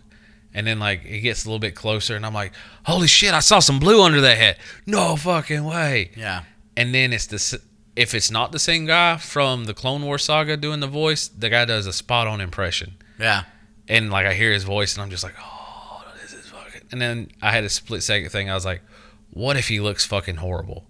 And 0.58 0.66
then 0.66 0.80
like 0.80 1.04
it 1.04 1.20
gets 1.20 1.44
a 1.44 1.48
little 1.48 1.60
bit 1.60 1.76
closer, 1.76 2.16
and 2.16 2.26
I'm 2.26 2.34
like, 2.34 2.52
holy 2.84 3.06
shit, 3.06 3.32
I 3.32 3.38
saw 3.38 3.60
some 3.60 3.78
blue 3.78 4.02
under 4.02 4.20
that 4.22 4.36
hat. 4.36 4.58
No 4.86 5.14
fucking 5.14 5.62
way. 5.62 6.10
Yeah. 6.16 6.42
And 6.76 6.92
then 6.92 7.12
it's 7.12 7.26
the 7.26 7.60
if 7.94 8.12
it's 8.12 8.28
not 8.30 8.50
the 8.50 8.58
same 8.58 8.84
guy 8.86 9.18
from 9.18 9.64
the 9.66 9.74
Clone 9.74 10.02
War 10.02 10.18
saga 10.18 10.56
doing 10.56 10.80
the 10.80 10.88
voice, 10.88 11.28
the 11.28 11.48
guy 11.48 11.64
does 11.64 11.86
a 11.86 11.92
spot 11.92 12.26
on 12.26 12.40
impression 12.40 12.96
Yeah. 13.20 13.44
and 13.88 14.10
like 14.10 14.26
I 14.26 14.34
hear 14.34 14.52
his 14.52 14.64
voice, 14.64 14.94
and 14.94 15.02
I'm 15.02 15.10
just 15.10 15.22
like, 15.24 15.34
oh, 15.40 16.04
this 16.20 16.32
is 16.32 16.46
fucking. 16.48 16.82
And 16.90 17.00
then 17.00 17.30
I 17.40 17.52
had 17.52 17.62
a 17.64 17.68
split 17.68 18.02
second 18.02 18.30
thing. 18.30 18.50
I 18.50 18.54
was 18.54 18.64
like, 18.64 18.82
what 19.30 19.56
if 19.56 19.68
he 19.68 19.78
looks 19.80 20.04
fucking 20.06 20.36
horrible? 20.36 20.86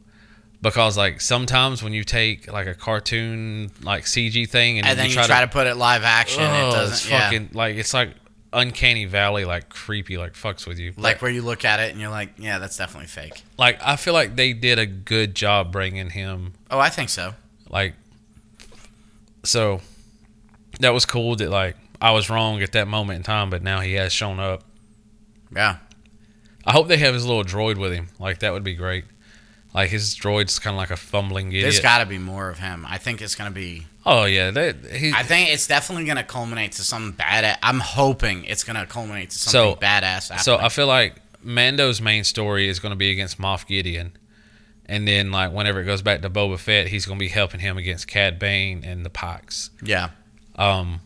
Because 0.63 0.97
like 0.97 1.21
sometimes 1.21 1.83
when 1.83 1.93
you 1.93 2.05
take 2.05 2.51
like 2.51 2.67
a 2.67 2.75
cartoon 2.75 3.71
like 3.83 4.05
CG 4.05 4.49
thing 4.49 4.79
and, 4.79 4.87
And 4.87 4.99
then 4.99 5.09
you 5.09 5.15
try, 5.15 5.27
try 5.27 5.41
to, 5.41 5.47
to 5.47 5.53
put 5.53 5.67
it 5.67 5.77
live 5.77 6.05
action, 6.05 6.43
it 6.43 6.47
oh, 6.47 6.71
doesn't 6.73 6.93
it's 6.95 7.11
yeah. 7.11 7.21
fucking 7.21 7.51
like 7.53 7.77
it's 7.77 7.95
like 7.95 8.15
uncanny 8.53 9.05
valley, 9.05 9.45
like 9.45 9.69
creepy, 9.69 10.17
like 10.17 10.33
fucks 10.35 10.67
with 10.67 10.79
you. 10.79 10.93
like 10.97 11.21
where 11.23 11.31
you 11.31 11.43
look 11.43 11.65
at 11.65 11.81
it 11.81 11.91
and 11.93 12.01
you're 12.01 12.11
like, 12.11 12.31
"Yeah, 12.39 12.59
that's 12.59 12.77
definitely 12.77 13.09
fake." 13.09 13.43
like 13.59 13.79
I 13.85 13.97
feel 13.97 14.15
like 14.15 14.37
they 14.37 14.53
did 14.53 14.79
a 14.79 14.87
good 14.87 15.35
job 15.35 15.71
bringing 15.73 16.11
him 16.11 16.55
Oh, 16.71 16.79
I 16.79 16.89
think 16.91 17.09
so. 17.11 17.35
like 17.69 17.95
so 19.45 19.81
that 20.81 20.91
was 20.91 21.05
cool 21.07 21.37
that 21.37 21.51
like 21.51 21.77
I 22.01 22.13
was 22.13 22.31
wrong 22.31 22.63
at 22.63 22.73
that 22.73 22.89
moment 22.89 23.19
in 23.19 23.23
time, 23.23 23.51
but 23.51 23.63
now 23.63 23.81
he 23.81 23.95
has 23.95 24.13
shown 24.13 24.39
up. 24.41 24.63
Yeah. 25.55 25.79
I 26.65 26.73
hope 26.73 26.89
they 26.89 26.99
have 26.99 27.15
his 27.15 27.25
little 27.25 27.45
droid 27.45 27.79
with 27.79 27.93
him. 27.93 28.09
Like 28.19 28.41
that 28.41 28.53
would 28.53 28.65
be 28.65 28.75
great. 28.75 29.05
Like 29.75 29.91
his 29.91 30.15
droid's 30.15 30.59
kind 30.59 30.75
of 30.75 30.79
like 30.79 30.91
a 30.91 30.97
fumbling 30.97 31.49
idiot. 31.49 31.65
There's 31.65 31.81
got 31.81 31.99
to 31.99 32.07
be 32.07 32.19
more 32.19 32.49
of 32.51 32.59
him. 32.59 32.87
I 32.89 32.99
think 32.99 33.21
it's 33.23 33.35
going 33.35 33.51
to 33.51 33.55
be 33.55 33.87
oh 34.11 34.25
yeah, 34.25 34.51
that 34.51 34.77
he. 34.93 35.13
I 35.13 35.23
think 35.23 35.51
it's 35.51 35.67
definitely 35.67 36.05
going 36.05 36.17
to 36.17 36.25
culminate 36.25 36.73
to 36.73 36.83
some 36.83 37.13
bad. 37.13 37.59
I'm 37.63 37.81
hoping 37.81 38.45
it's 38.45 38.65
going 38.65 38.77
to 38.79 38.87
culminate 38.87 39.31
to 39.31 39.39
something 39.39 39.75
So- 39.75 39.81
badass. 39.81 40.31
After 40.31 40.43
so 40.43 40.57
I 40.59 40.69
feel 40.69 40.87
like 40.87 41.17
Mando's 41.43 42.01
main 42.01 42.25
story 42.25 42.69
is 42.69 42.79
going 42.81 42.91
to 42.91 42.97
be 42.97 43.11
against 43.11 43.39
Moff 43.39 43.67
Gideon, 43.67 44.13
and 44.87 45.07
then 45.07 45.31
like 45.31 45.53
whenever 45.53 45.81
it 45.81 45.85
goes 45.85 46.03
back 46.03 46.23
to 46.23 46.31
Boba 46.31 46.59
Fett, 46.59 46.89
he's 46.89 47.07
going 47.07 47.19
to 47.19 47.23
be 47.23 47.29
helping 47.29 47.61
him 47.61 47.77
against 47.79 48.07
Cad 48.09 48.39
Bane 48.39 48.83
and 48.85 49.05
the 49.05 49.11
Pikes. 49.11 49.71
yeah, 49.83 50.11
Um, 50.57 51.01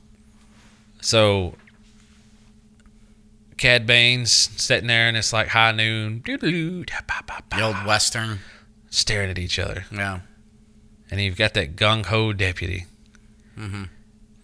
so 1.01 1.55
Cad 3.59 3.87
Bane's 3.87 4.33
sitting 4.33 4.89
there, 4.89 5.07
and 5.09 5.17
it's 5.17 5.33
like 5.33 5.49
high 5.49 5.73
noon, 5.73 6.23
the 6.25 6.85
old 7.61 7.87
western. 7.87 8.41
staring 8.91 9.31
at 9.31 9.39
each 9.39 9.59
other, 9.59 9.85
Yeah, 9.93 10.21
and 11.11 11.21
you've 11.21 11.37
got 11.37 11.55
that 11.55 11.77
gung 11.77 12.07
ho 12.07 12.33
deputy, 12.33 12.87
Mhm. 13.59 13.89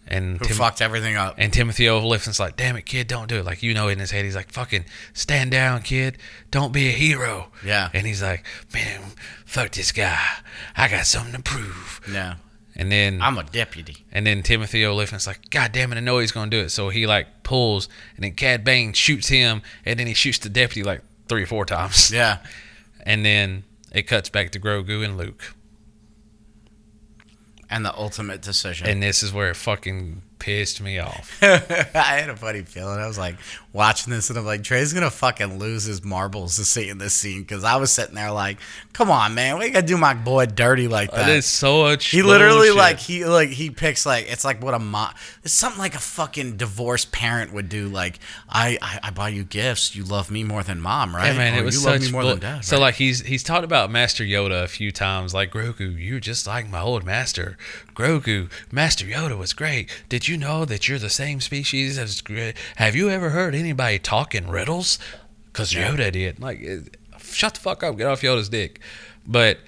and 0.07 0.37
who 0.39 0.45
Tim- 0.45 0.57
fucked 0.57 0.81
everything 0.81 1.15
up? 1.15 1.35
And 1.37 1.53
Timothy 1.53 1.87
Olyphant's 1.89 2.39
like, 2.39 2.55
damn 2.57 2.75
it, 2.75 2.85
kid, 2.85 3.07
don't 3.07 3.27
do 3.27 3.37
it. 3.37 3.45
Like, 3.45 3.61
you 3.61 3.73
know, 3.73 3.87
in 3.89 3.99
his 3.99 4.11
head, 4.11 4.25
he's 4.25 4.35
like, 4.35 4.51
fucking 4.51 4.85
stand 5.13 5.51
down, 5.51 5.81
kid. 5.83 6.17
Don't 6.51 6.71
be 6.73 6.87
a 6.87 6.91
hero. 6.91 7.51
Yeah. 7.63 7.89
And 7.93 8.07
he's 8.07 8.21
like, 8.23 8.43
man, 8.73 9.01
fuck 9.45 9.71
this 9.71 9.91
guy. 9.91 10.19
I 10.75 10.87
got 10.87 11.05
something 11.05 11.33
to 11.35 11.41
prove. 11.41 12.01
Yeah, 12.11 12.35
And 12.75 12.91
then, 12.91 13.21
I'm 13.21 13.37
a 13.37 13.43
deputy. 13.43 13.97
and 14.11 14.25
then 14.25 14.41
Timothy 14.41 14.83
Olyphant's 14.85 15.27
like, 15.27 15.49
God 15.51 15.71
damn 15.73 15.91
it, 15.93 15.97
I 15.97 15.99
know 16.01 16.17
he's 16.19 16.31
going 16.31 16.49
to 16.49 16.57
do 16.57 16.63
it. 16.63 16.69
So 16.69 16.89
he 16.89 17.05
like 17.05 17.43
pulls, 17.43 17.87
and 18.15 18.23
then 18.23 18.33
Cad 18.33 18.63
Bane 18.63 18.93
shoots 18.93 19.27
him, 19.27 19.61
and 19.85 19.99
then 19.99 20.07
he 20.07 20.13
shoots 20.15 20.39
the 20.39 20.49
deputy 20.49 20.81
like 20.83 21.01
three 21.27 21.43
or 21.43 21.47
four 21.47 21.65
times. 21.65 22.11
Yeah, 22.11 22.37
And 23.05 23.23
then 23.25 23.63
it 23.91 24.03
cuts 24.03 24.29
back 24.29 24.49
to 24.51 24.59
Grogu 24.59 25.03
and 25.05 25.17
Luke. 25.17 25.53
And 27.69 27.85
the 27.85 27.95
ultimate 27.95 28.41
decision. 28.41 28.87
And 28.87 29.01
this 29.01 29.23
is 29.23 29.31
where 29.33 29.49
it 29.49 29.55
fucking 29.55 30.21
pissed 30.39 30.81
me 30.81 30.99
off. 30.99 31.37
I 31.43 31.47
had 32.19 32.29
a 32.29 32.35
funny 32.35 32.61
feeling. 32.63 32.99
I 32.99 33.07
was 33.07 33.17
like 33.17 33.35
watching 33.73 34.11
this, 34.11 34.29
and 34.29 34.39
I'm 34.39 34.45
like, 34.45 34.63
Trey's 34.63 34.93
gonna 34.93 35.11
fucking 35.11 35.59
lose 35.59 35.83
his 35.83 36.03
marbles 36.03 36.55
to 36.55 36.65
see 36.65 36.89
in 36.89 36.97
this 36.97 37.13
scene 37.13 37.41
because 37.41 37.63
I 37.63 37.75
was 37.75 37.91
sitting 37.91 38.15
there 38.15 38.31
like, 38.31 38.57
come 38.93 39.11
on, 39.11 39.35
man, 39.35 39.57
we 39.59 39.69
gotta 39.69 39.85
do 39.85 39.97
my 39.97 40.13
boy 40.13 40.45
dirty 40.47 40.87
like 40.87 41.11
that. 41.11 41.27
That 41.27 41.29
is 41.29 41.45
so 41.45 41.83
much. 41.83 42.07
He 42.07 42.21
literally 42.23 42.69
bullshit. 42.69 42.75
like 42.75 42.99
he 42.99 43.25
like 43.25 43.49
he 43.49 43.69
picks 43.69 44.05
like 44.05 44.31
it's 44.31 44.43
like 44.45 44.63
what 44.63 44.73
a 44.73 44.79
mom 44.79 45.13
it's 45.43 45.53
something 45.53 45.79
like 45.79 45.95
a 45.95 45.99
fucking 45.99 46.57
divorced 46.57 47.11
parent 47.11 47.53
would 47.53 47.69
do 47.69 47.87
like 47.87 48.19
I 48.49 48.77
I, 48.81 48.99
I 49.03 49.09
buy 49.11 49.29
you 49.29 49.43
gifts 49.43 49.95
you 49.95 50.03
love 50.03 50.31
me 50.31 50.43
more 50.43 50.63
than 50.63 50.79
mom 50.81 51.15
right 51.15 51.31
Yeah, 51.31 51.37
man, 51.37 51.55
Or 51.55 51.61
it 51.61 51.65
was 51.65 51.75
you 51.75 51.81
such 51.81 51.91
love 51.93 52.01
me 52.01 52.11
more 52.11 52.21
bull- 52.21 52.31
than 52.31 52.39
dad 52.39 52.65
So 52.65 52.77
right? 52.77 52.81
like 52.83 52.95
he's 52.95 53.21
he's 53.21 53.43
talked 53.43 53.63
about 53.63 53.91
Master 53.91 54.23
Yoda 54.23 54.63
a 54.63 54.67
few 54.67 54.91
times, 54.91 55.33
like 55.33 55.51
Grogu, 55.51 55.95
you're 55.97 56.19
just 56.19 56.47
like 56.47 56.69
my 56.69 56.79
old 56.81 57.03
master. 57.03 57.57
Grogu, 57.99 58.49
Master 58.71 59.03
Yoda 59.05 59.37
was 59.37 59.51
great. 59.51 59.89
Did 60.07 60.27
you 60.29 60.37
know 60.37 60.63
that 60.63 60.87
you're 60.87 60.99
the 60.99 61.09
same 61.09 61.41
species 61.41 61.97
as? 61.97 62.23
Have 62.77 62.95
you 62.95 63.09
ever 63.09 63.31
heard 63.31 63.53
anybody 63.53 63.99
talk 63.99 64.33
in 64.33 64.47
riddles? 64.49 64.97
Because 65.47 65.73
Yoda 65.73 66.09
did. 66.09 66.39
Like, 66.39 66.61
shut 67.21 67.55
the 67.55 67.59
fuck 67.59 67.83
up, 67.83 67.97
get 67.97 68.07
off 68.07 68.21
Yoda's 68.21 68.47
dick. 68.47 68.79
But 69.27 69.59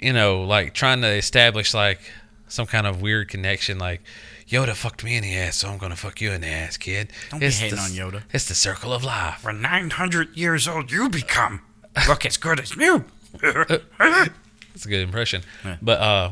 you 0.00 0.14
know, 0.14 0.42
like 0.44 0.72
trying 0.72 1.02
to 1.02 1.08
establish 1.08 1.74
like 1.74 2.00
some 2.48 2.66
kind 2.66 2.86
of 2.86 3.02
weird 3.02 3.28
connection, 3.28 3.78
like. 3.78 4.00
Yoda 4.48 4.74
fucked 4.74 5.02
me 5.02 5.16
in 5.16 5.22
the 5.22 5.34
ass, 5.34 5.56
so 5.56 5.68
I'm 5.70 5.78
gonna 5.78 5.96
fuck 5.96 6.20
you 6.20 6.30
in 6.32 6.42
the 6.42 6.48
ass, 6.48 6.76
kid. 6.76 7.10
Don't 7.30 7.40
be 7.40 7.46
hating 7.48 7.76
the- 7.76 7.82
on 7.82 7.90
Yoda. 7.92 8.22
It's 8.34 8.46
the 8.48 8.54
circle 8.54 8.92
of 8.92 9.02
life. 9.02 9.38
for 9.38 9.50
900 9.52 10.36
years 10.36 10.68
old 10.68 10.90
you 10.90 11.08
become 11.08 11.62
look 12.06 12.26
as 12.26 12.36
good 12.36 12.60
as 12.60 12.76
new 12.76 13.02
That's 13.40 14.84
a 14.84 14.88
good 14.88 15.00
impression. 15.02 15.42
Yeah. 15.64 15.76
But 15.80 16.00
uh 16.00 16.30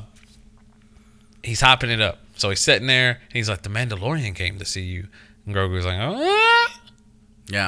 he's 1.43 1.61
hopping 1.61 1.91
it 1.91 2.01
up. 2.01 2.19
So 2.37 2.49
he's 2.51 2.61
sitting 2.61 2.87
there 2.87 3.11
and 3.11 3.33
he's 3.33 3.49
like, 3.49 3.63
The 3.63 3.69
Mandalorian 3.69 4.35
came 4.35 4.59
to 4.59 4.65
see 4.65 4.83
you. 4.83 5.09
And 5.47 5.55
Grogu's 5.55 5.87
like, 5.87 5.99
oh 5.99 6.69
yeah 7.49 7.67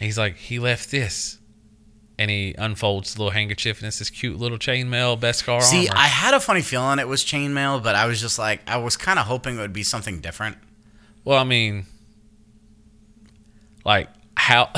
and 0.00 0.06
he's 0.06 0.16
like, 0.18 0.36
he 0.36 0.58
left 0.58 0.90
this. 0.90 1.36
And 2.18 2.30
he 2.30 2.54
unfolds 2.58 3.14
the 3.14 3.20
little 3.20 3.32
handkerchief 3.32 3.78
and 3.78 3.86
it's 3.86 3.98
this 3.98 4.10
cute 4.10 4.38
little 4.38 4.58
chainmail 4.58 5.18
Beskar 5.18 5.62
see 5.62 5.88
armor. 5.88 6.00
I 6.00 6.06
had 6.06 6.34
a 6.34 6.40
funny 6.40 6.60
feeling 6.60 6.98
it 6.98 7.08
was 7.08 7.24
chainmail 7.24 7.82
but 7.82 7.94
I 7.94 8.06
was 8.06 8.20
just 8.20 8.38
like 8.38 8.60
I 8.68 8.76
was 8.76 8.98
kind 8.98 9.18
of 9.18 9.24
hoping 9.24 9.56
it 9.56 9.60
would 9.60 9.72
be 9.72 9.82
something 9.82 10.20
different 10.20 10.58
well, 11.24 11.38
I 11.38 11.44
mean 11.44 11.86
like 13.86 14.08
how 14.36 14.70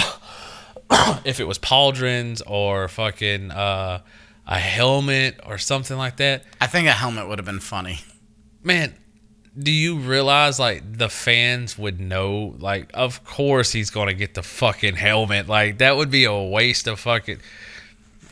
if 1.25 1.41
it 1.41 1.45
was 1.49 1.59
pauldrons 1.59 2.43
or 2.47 2.87
fucking 2.87 3.51
uh 3.51 4.03
a 4.47 4.59
helmet 4.59 5.41
or 5.47 5.57
something 5.59 5.97
like 5.97 6.17
that, 6.19 6.45
I 6.61 6.67
think 6.67 6.87
a 6.89 6.93
helmet 6.93 7.29
would 7.29 7.39
have 7.39 7.47
been 7.47 7.61
funny 7.61 8.01
man 8.63 8.95
do 9.59 9.71
you 9.71 9.99
realize 9.99 10.59
like 10.59 10.83
the 10.97 11.09
fans 11.09 11.77
would 11.77 12.01
know 12.01 12.55
like 12.59 12.91
of 12.95 13.23
course 13.25 13.73
he's 13.73 13.91
gonna 13.91 14.15
get 14.15 14.35
the 14.35 14.43
fucking 14.43 14.97
helmet 14.97 15.49
like 15.49 15.79
that 15.79 15.97
would 15.97 16.11
be 16.11 16.25
a 16.25 16.35
waste 16.35 16.87
of 16.87 16.99
fucking 16.99 17.39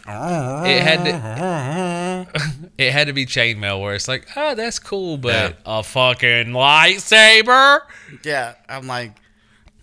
it 0.06 0.82
had 0.82 1.04
to 1.04 2.70
it 2.78 2.92
had 2.92 3.06
to 3.06 3.12
be 3.12 3.26
chainmail 3.26 3.80
where 3.80 3.94
it's 3.94 4.08
like, 4.08 4.26
oh, 4.36 4.54
that's 4.54 4.78
cool, 4.78 5.16
but 5.16 5.58
a 5.64 5.82
fucking 5.82 6.48
lightsaber. 6.48 7.80
Yeah, 8.24 8.54
I'm 8.68 8.86
like, 8.86 9.12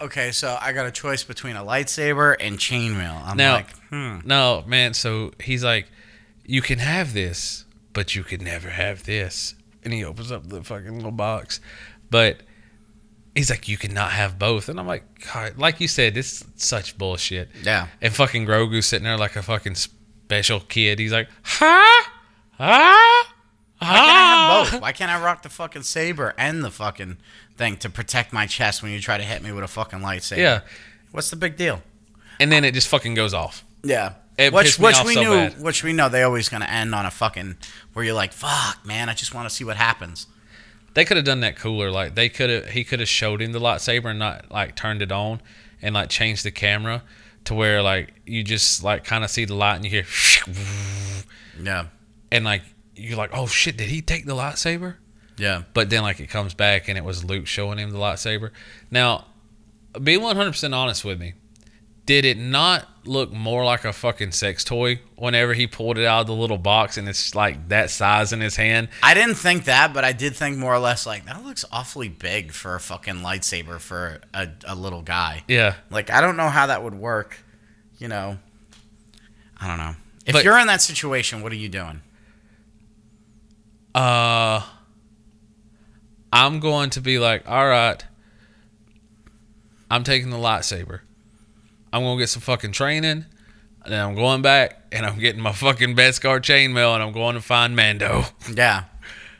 okay, 0.01 0.31
so 0.31 0.57
I 0.59 0.73
got 0.73 0.85
a 0.85 0.91
choice 0.91 1.23
between 1.23 1.55
a 1.55 1.63
lightsaber 1.63 2.35
and 2.39 2.57
chainmail. 2.57 3.21
I'm 3.25 3.37
Now, 3.37 3.55
like, 3.55 3.75
hmm. 3.89 4.19
no, 4.25 4.63
man. 4.67 4.93
So 4.93 5.31
he's 5.41 5.63
like, 5.63 5.87
you 6.45 6.61
can 6.61 6.79
have 6.79 7.13
this, 7.13 7.65
but 7.93 8.15
you 8.15 8.23
can 8.23 8.43
never 8.43 8.69
have 8.69 9.03
this. 9.05 9.55
And 9.87 9.93
he 9.93 10.03
opens 10.03 10.33
up 10.33 10.49
the 10.49 10.61
fucking 10.65 10.97
little 10.97 11.11
box, 11.11 11.61
but 12.09 12.41
he's 13.33 13.49
like, 13.49 13.69
you 13.69 13.77
cannot 13.77 14.11
have 14.11 14.37
both. 14.37 14.67
And 14.67 14.81
I'm 14.81 14.85
like, 14.85 15.05
God, 15.33 15.57
like 15.57 15.79
you 15.79 15.87
said, 15.87 16.13
this 16.13 16.41
is 16.41 16.45
such 16.57 16.97
bullshit. 16.97 17.47
Yeah. 17.63 17.87
And 18.01 18.13
fucking 18.13 18.45
Grogu 18.45 18.83
sitting 18.83 19.05
there 19.05 19.15
like 19.15 19.37
a 19.37 19.41
fucking 19.41 19.75
special 19.75 20.59
kid. 20.59 20.99
He's 20.99 21.13
like, 21.13 21.29
huh, 21.41 22.03
huh. 22.57 23.23
Why 23.79 23.93
can't 23.93 24.09
I 24.09 24.59
have 24.59 24.71
both? 24.71 24.81
Why 24.81 24.91
can't 24.91 25.09
I 25.09 25.23
rock 25.23 25.43
the 25.43 25.49
fucking 25.49 25.83
saber 25.83 26.35
and 26.37 26.65
the 26.65 26.71
fucking 26.71 27.15
thing 27.55 27.77
to 27.77 27.89
protect 27.89 28.33
my 28.33 28.45
chest 28.45 28.83
when 28.83 28.91
you 28.91 28.99
try 28.99 29.17
to 29.17 29.23
hit 29.23 29.41
me 29.41 29.53
with 29.53 29.63
a 29.63 29.69
fucking 29.69 29.99
lightsaber? 29.99 30.35
Yeah. 30.39 30.61
What's 31.13 31.29
the 31.29 31.37
big 31.37 31.55
deal? 31.55 31.81
And 32.41 32.51
then 32.51 32.65
it 32.65 32.73
just 32.73 32.89
fucking 32.89 33.13
goes 33.13 33.33
off. 33.33 33.63
Yeah. 33.85 34.15
It 34.37 34.53
which 34.53 34.77
which 34.77 35.03
we 35.03 35.13
so 35.15 35.21
knew 35.21 35.29
bad. 35.31 35.61
which 35.61 35.83
we 35.83 35.93
know 35.93 36.09
they 36.09 36.21
always 36.23 36.47
gonna 36.49 36.65
end 36.65 36.93
on 36.93 37.05
a 37.05 37.11
fucking 37.11 37.57
where 37.93 38.05
you're 38.05 38.13
like, 38.13 38.33
fuck, 38.33 38.85
man, 38.85 39.09
I 39.09 39.13
just 39.13 39.33
want 39.33 39.49
to 39.49 39.53
see 39.55 39.63
what 39.63 39.77
happens. 39.77 40.27
They 40.93 41.05
could 41.05 41.17
have 41.17 41.25
done 41.25 41.39
that 41.41 41.55
cooler. 41.57 41.89
Like 41.91 42.15
they 42.15 42.29
could 42.29 42.49
have, 42.49 42.69
he 42.69 42.83
could 42.83 42.99
have 42.99 43.09
showed 43.09 43.41
him 43.41 43.51
the 43.51 43.59
lightsaber 43.59 44.05
and 44.11 44.19
not 44.19 44.51
like 44.51 44.75
turned 44.75 45.01
it 45.01 45.11
on 45.11 45.41
and 45.81 45.95
like 45.95 46.09
changed 46.09 46.43
the 46.45 46.51
camera 46.51 47.03
to 47.45 47.53
where 47.55 47.81
like 47.81 48.13
you 48.25 48.43
just 48.43 48.83
like 48.83 49.03
kind 49.03 49.23
of 49.23 49.29
see 49.31 49.45
the 49.45 49.55
light 49.55 49.75
and 49.75 49.85
you 49.85 49.89
hear, 49.91 50.05
Yeah. 51.61 51.85
and 52.31 52.45
like 52.45 52.61
you're 52.95 53.17
like, 53.17 53.31
oh 53.33 53.47
shit, 53.47 53.77
did 53.77 53.89
he 53.89 54.01
take 54.01 54.25
the 54.25 54.33
lightsaber? 54.35 54.95
Yeah. 55.37 55.63
But 55.73 55.89
then 55.89 56.01
like 56.03 56.19
it 56.19 56.27
comes 56.27 56.53
back 56.53 56.87
and 56.87 56.97
it 56.97 57.03
was 57.03 57.23
Luke 57.23 57.47
showing 57.47 57.77
him 57.79 57.91
the 57.91 57.97
lightsaber. 57.99 58.51
Now, 58.91 59.25
be 60.01 60.15
100% 60.17 60.75
honest 60.75 61.05
with 61.05 61.19
me. 61.19 61.33
Did 62.07 62.25
it 62.25 62.37
not 62.37 62.87
look 63.05 63.31
more 63.31 63.63
like 63.63 63.85
a 63.85 63.91
fucking 63.93 64.31
sex 64.31 64.63
toy 64.63 65.01
whenever 65.17 65.53
he 65.53 65.67
pulled 65.67 65.97
it 65.97 66.05
out 66.05 66.21
of 66.21 66.27
the 66.27 66.33
little 66.33 66.57
box 66.57 66.97
and 66.97 67.07
it's 67.07 67.35
like 67.35 67.67
that 67.69 67.89
size 67.91 68.31
in 68.33 68.39
his 68.41 68.55
hand? 68.55 68.87
I 69.03 69.13
didn't 69.13 69.35
think 69.35 69.65
that, 69.65 69.93
but 69.93 70.03
I 70.05 70.13
did 70.13 70.35
think 70.35 70.57
more 70.57 70.73
or 70.73 70.79
less 70.79 71.05
like 71.05 71.25
that 71.25 71.43
looks 71.43 71.63
awfully 71.71 72.07
big 72.09 72.51
for 72.53 72.75
a 72.75 72.79
fucking 72.79 73.15
lightsaber 73.15 73.77
for 73.79 74.21
a, 74.33 74.47
a 74.65 74.73
little 74.73 75.01
guy. 75.01 75.43
Yeah. 75.47 75.75
Like 75.89 76.09
I 76.09 76.21
don't 76.21 76.37
know 76.37 76.47
how 76.49 76.67
that 76.67 76.81
would 76.81 76.95
work. 76.95 77.37
You 77.99 78.07
know. 78.07 78.39
I 79.59 79.67
don't 79.67 79.77
know. 79.77 79.95
If 80.25 80.33
But- 80.33 80.43
you're 80.45 80.57
in 80.59 80.67
that 80.67 80.81
situation, 80.81 81.41
what 81.41 81.51
are 81.51 81.55
you 81.55 81.69
doing? 81.69 82.01
Uh, 83.95 84.61
I'm 86.31 86.59
going 86.59 86.91
to 86.91 87.01
be 87.01 87.17
like, 87.19 87.49
all 87.49 87.67
right, 87.67 88.03
I'm 89.89 90.03
taking 90.03 90.29
the 90.29 90.37
lightsaber. 90.37 90.99
I'm 91.93 92.03
gonna 92.03 92.19
get 92.19 92.29
some 92.29 92.41
fucking 92.41 92.71
training, 92.73 93.25
and 93.83 93.93
then 93.93 94.05
I'm 94.05 94.15
going 94.15 94.41
back 94.41 94.87
and 94.91 95.05
I'm 95.05 95.19
getting 95.19 95.41
my 95.41 95.51
fucking 95.51 95.95
Beskar 95.95 96.39
chainmail 96.39 96.93
and 96.93 97.03
I'm 97.03 97.11
going 97.11 97.35
to 97.35 97.41
find 97.41 97.75
Mando. 97.75 98.25
Yeah. 98.53 98.85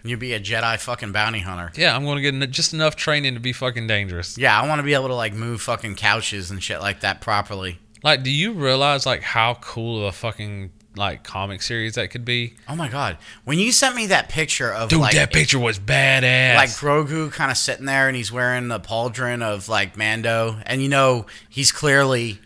You'd 0.03 0.19
be 0.19 0.33
a 0.33 0.39
Jedi 0.39 0.79
fucking 0.79 1.11
bounty 1.11 1.39
hunter. 1.39 1.71
Yeah, 1.75 1.93
I'm 1.93 2.05
gonna 2.05 2.21
get 2.21 2.49
just 2.51 2.73
enough 2.73 2.95
training 2.95 3.33
to 3.33 3.39
be 3.41 3.51
fucking 3.51 3.87
dangerous. 3.87 4.37
Yeah, 4.37 4.59
I 4.59 4.65
want 4.67 4.79
to 4.79 4.83
be 4.83 4.93
able 4.93 5.07
to 5.09 5.15
like 5.15 5.33
move 5.33 5.61
fucking 5.61 5.95
couches 5.95 6.49
and 6.49 6.63
shit 6.63 6.79
like 6.79 7.01
that 7.01 7.19
properly. 7.19 7.79
Like, 8.03 8.23
do 8.23 8.31
you 8.31 8.53
realize 8.53 9.05
like 9.05 9.21
how 9.21 9.55
cool 9.55 9.99
of 9.99 10.03
a 10.05 10.11
fucking 10.13 10.71
like 10.97 11.23
comic 11.23 11.61
series 11.61 11.95
that 11.95 12.09
could 12.09 12.25
be? 12.25 12.55
Oh 12.67 12.75
my 12.75 12.89
god. 12.89 13.17
When 13.45 13.59
you 13.59 13.71
sent 13.71 13.95
me 13.95 14.07
that 14.07 14.29
picture 14.29 14.71
of 14.73 14.89
Dude, 14.89 14.99
like 14.99 15.15
that 15.15 15.31
picture 15.31 15.59
was 15.59 15.79
badass. 15.79 16.55
like 16.55 16.69
Grogu 16.69 17.31
kind 17.31 17.51
of 17.51 17.57
sitting 17.57 17.85
there 17.85 18.07
and 18.07 18.15
he's 18.17 18.31
wearing 18.31 18.67
the 18.67 18.79
pauldron 18.79 19.41
of 19.41 19.69
like 19.69 19.95
Mando 19.97 20.57
and 20.65 20.81
you 20.81 20.89
know 20.89 21.25
he's 21.49 21.71
clearly 21.71 22.39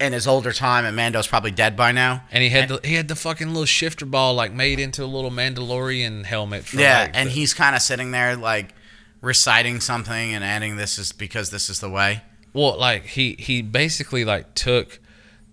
in 0.00 0.12
his 0.12 0.26
older 0.26 0.52
time 0.52 0.84
and 0.84 0.96
Mando's 0.96 1.26
probably 1.28 1.52
dead 1.52 1.76
by 1.76 1.92
now. 1.92 2.24
and 2.32 2.42
he 2.42 2.50
had 2.50 2.68
the 2.68 2.80
he 2.84 2.94
had 2.94 3.06
the 3.08 3.14
fucking 3.14 3.48
little 3.48 3.64
shifter 3.64 4.04
ball 4.04 4.34
like 4.34 4.52
made 4.52 4.80
into 4.80 5.04
a 5.04 5.06
little 5.06 5.30
Mandalorian 5.30 6.24
helmet. 6.24 6.64
For, 6.64 6.76
Yeah, 6.80 7.02
like, 7.02 7.10
and 7.14 7.28
the- 7.28 7.32
he's 7.32 7.54
kind 7.54 7.74
of 7.76 7.80
sitting 7.82 8.10
there 8.10 8.36
like 8.36 8.74
reciting 9.20 9.80
something 9.80 10.34
and 10.34 10.44
adding 10.44 10.76
this 10.76 10.98
is 10.98 11.12
because 11.12 11.50
this 11.50 11.70
is 11.70 11.80
the 11.80 11.88
way. 11.88 12.22
Well, 12.52 12.78
like 12.78 13.06
he 13.06 13.36
he 13.38 13.62
basically 13.62 14.24
like 14.24 14.54
took 14.54 15.00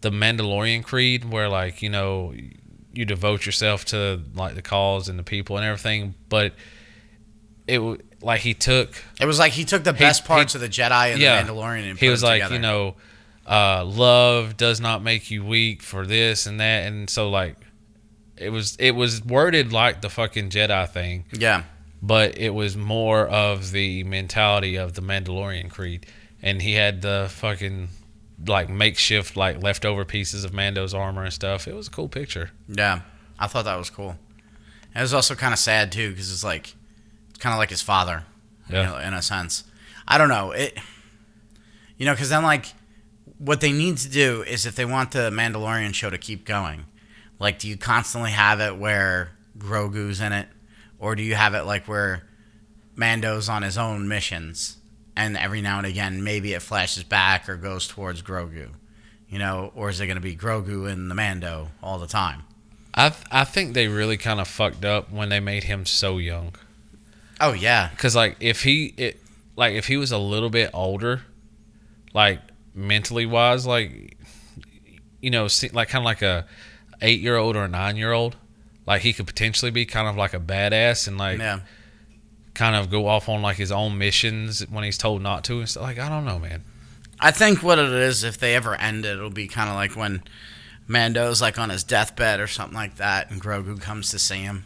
the 0.01 0.09
Mandalorian 0.11 0.83
creed, 0.83 1.25
where 1.25 1.47
like 1.49 1.81
you 1.81 1.89
know 1.89 2.33
you 2.93 3.05
devote 3.05 3.45
yourself 3.45 3.85
to 3.85 4.21
like 4.35 4.55
the 4.55 4.61
cause 4.61 5.07
and 5.07 5.17
the 5.17 5.23
people 5.23 5.57
and 5.57 5.65
everything, 5.65 6.13
but 6.29 6.53
it 7.67 7.79
like 8.21 8.41
he 8.41 8.53
took 8.53 8.89
It 9.19 9.25
was 9.25 9.39
like 9.39 9.53
he 9.53 9.63
took 9.65 9.83
the 9.83 9.93
best 9.93 10.23
he- 10.23 10.27
parts 10.27 10.55
of 10.55 10.61
the 10.61 10.69
Jedi 10.69 11.11
and 11.13 11.21
yeah 11.21 11.41
the 11.43 11.51
Mandalorian 11.53 11.89
and 11.91 11.99
he 11.99 12.09
was 12.09 12.21
like 12.23 12.41
together. 12.41 12.55
you 12.55 12.61
know 12.61 12.95
uh, 13.47 13.83
love 13.85 14.55
does 14.57 14.79
not 14.79 15.01
make 15.01 15.31
you 15.31 15.43
weak 15.43 15.81
for 15.81 16.05
this 16.05 16.45
and 16.45 16.59
that, 16.59 16.85
and 16.87 17.09
so 17.09 17.29
like 17.29 17.55
it 18.37 18.49
was 18.49 18.75
it 18.77 18.91
was 18.91 19.23
worded 19.25 19.73
like 19.73 20.01
the 20.01 20.09
fucking 20.09 20.49
Jedi 20.49 20.87
thing, 20.89 21.25
Yeah. 21.31 21.63
but 22.01 22.37
it 22.37 22.51
was 22.53 22.77
more 22.77 23.27
of 23.27 23.71
the 23.71 24.03
mentality 24.03 24.75
of 24.75 24.93
the 24.93 25.01
Mandalorian 25.01 25.69
creed, 25.71 26.05
and 26.41 26.61
he 26.61 26.73
had 26.73 27.01
the 27.01 27.27
fucking 27.31 27.89
like 28.47 28.69
makeshift 28.69 29.35
like 29.35 29.61
leftover 29.61 30.05
pieces 30.05 30.43
of 30.43 30.53
Mando's 30.53 30.93
armor 30.93 31.23
and 31.23 31.33
stuff. 31.33 31.67
It 31.67 31.75
was 31.75 31.87
a 31.87 31.91
cool 31.91 32.09
picture. 32.09 32.51
Yeah, 32.67 33.01
I 33.39 33.47
thought 33.47 33.65
that 33.65 33.77
was 33.77 33.89
cool. 33.89 34.17
And 34.93 34.99
it 34.99 35.01
was 35.01 35.13
also 35.13 35.35
kind 35.35 35.53
of 35.53 35.59
sad 35.59 35.91
too 35.91 36.09
because 36.11 36.31
it's 36.31 36.43
like 36.43 36.75
it's 37.29 37.39
kind 37.39 37.53
of 37.53 37.59
like 37.59 37.69
his 37.69 37.81
father, 37.81 38.23
Yeah. 38.69 38.81
you 38.81 38.87
know, 38.89 38.97
in 39.07 39.13
a 39.13 39.21
sense. 39.21 39.63
I 40.07 40.17
don't 40.17 40.29
know 40.29 40.51
it. 40.51 40.77
You 41.97 42.05
know, 42.05 42.13
because 42.13 42.29
then 42.29 42.43
like 42.43 42.65
what 43.37 43.61
they 43.61 43.71
need 43.71 43.97
to 43.97 44.09
do 44.09 44.43
is 44.43 44.65
if 44.65 44.75
they 44.75 44.85
want 44.85 45.11
the 45.11 45.29
Mandalorian 45.31 45.93
show 45.93 46.09
to 46.09 46.17
keep 46.17 46.45
going, 46.45 46.85
like 47.39 47.59
do 47.59 47.67
you 47.67 47.77
constantly 47.77 48.31
have 48.31 48.59
it 48.59 48.77
where 48.77 49.31
Grogu's 49.57 50.19
in 50.19 50.31
it, 50.33 50.47
or 50.99 51.15
do 51.15 51.23
you 51.23 51.35
have 51.35 51.53
it 51.53 51.63
like 51.63 51.87
where 51.87 52.23
Mando's 52.95 53.49
on 53.49 53.61
his 53.63 53.77
own 53.77 54.07
missions, 54.07 54.77
and 55.15 55.37
every 55.37 55.61
now 55.61 55.77
and 55.77 55.87
again 55.87 56.23
maybe 56.23 56.53
it 56.53 56.61
flashes 56.61 57.03
back 57.03 57.49
or 57.49 57.55
goes 57.55 57.87
towards 57.87 58.21
Grogu, 58.21 58.69
you 59.29 59.39
know, 59.39 59.71
or 59.75 59.89
is 59.89 59.99
it 59.99 60.07
going 60.07 60.15
to 60.15 60.21
be 60.21 60.35
Grogu 60.35 60.91
and 60.91 61.09
the 61.09 61.15
Mando 61.15 61.69
all 61.81 61.99
the 61.99 62.07
time? 62.07 62.43
I 62.93 63.09
th- 63.09 63.25
I 63.31 63.43
think 63.45 63.73
they 63.73 63.87
really 63.87 64.17
kind 64.17 64.39
of 64.39 64.47
fucked 64.47 64.83
up 64.83 65.11
when 65.11 65.29
they 65.29 65.39
made 65.39 65.63
him 65.65 65.85
so 65.85 66.17
young. 66.17 66.55
Oh 67.39 67.53
yeah, 67.53 67.89
Cause 67.97 68.15
like 68.15 68.37
if 68.39 68.63
he 68.63 68.93
it 68.97 69.21
like 69.55 69.73
if 69.73 69.87
he 69.87 69.97
was 69.97 70.11
a 70.11 70.17
little 70.17 70.49
bit 70.49 70.69
older, 70.73 71.21
like 72.13 72.39
mentally 72.75 73.25
wise, 73.25 73.65
like 73.65 74.17
you 75.21 75.29
know, 75.29 75.47
like 75.73 75.89
kind 75.89 76.01
of 76.01 76.05
like 76.05 76.21
a 76.21 76.45
eight 77.01 77.21
year 77.21 77.37
old 77.37 77.55
or 77.55 77.63
a 77.63 77.67
nine 77.67 77.95
year 77.95 78.11
old, 78.11 78.35
like 78.85 79.01
he 79.01 79.13
could 79.13 79.27
potentially 79.27 79.71
be 79.71 79.85
kind 79.85 80.07
of 80.07 80.15
like 80.15 80.33
a 80.33 80.39
badass 80.39 81.07
and 81.07 81.17
like 81.17 81.39
yeah. 81.39 81.61
Kind 82.61 82.75
of 82.75 82.91
go 82.91 83.07
off 83.07 83.27
on 83.27 83.41
like 83.41 83.57
his 83.57 83.71
own 83.71 83.97
missions 83.97 84.61
when 84.69 84.83
he's 84.83 84.95
told 84.99 85.19
not 85.19 85.43
to 85.43 85.57
and 85.57 85.67
stuff. 85.67 85.81
Like 85.81 85.97
I 85.97 86.07
don't 86.07 86.25
know, 86.25 86.37
man. 86.37 86.63
I 87.19 87.31
think 87.31 87.63
what 87.63 87.79
it 87.79 87.89
is, 87.89 88.23
if 88.23 88.37
they 88.37 88.53
ever 88.55 88.75
end 88.75 89.03
it, 89.03 89.13
it'll 89.13 89.31
be 89.31 89.47
kind 89.47 89.67
of 89.67 89.75
like 89.75 89.95
when 89.95 90.21
Mando's 90.87 91.41
like 91.41 91.57
on 91.57 91.71
his 91.71 91.83
deathbed 91.83 92.39
or 92.39 92.45
something 92.45 92.75
like 92.75 92.97
that, 92.97 93.31
and 93.31 93.41
Grogu 93.41 93.81
comes 93.81 94.11
to 94.11 94.19
see 94.19 94.41
him. 94.41 94.65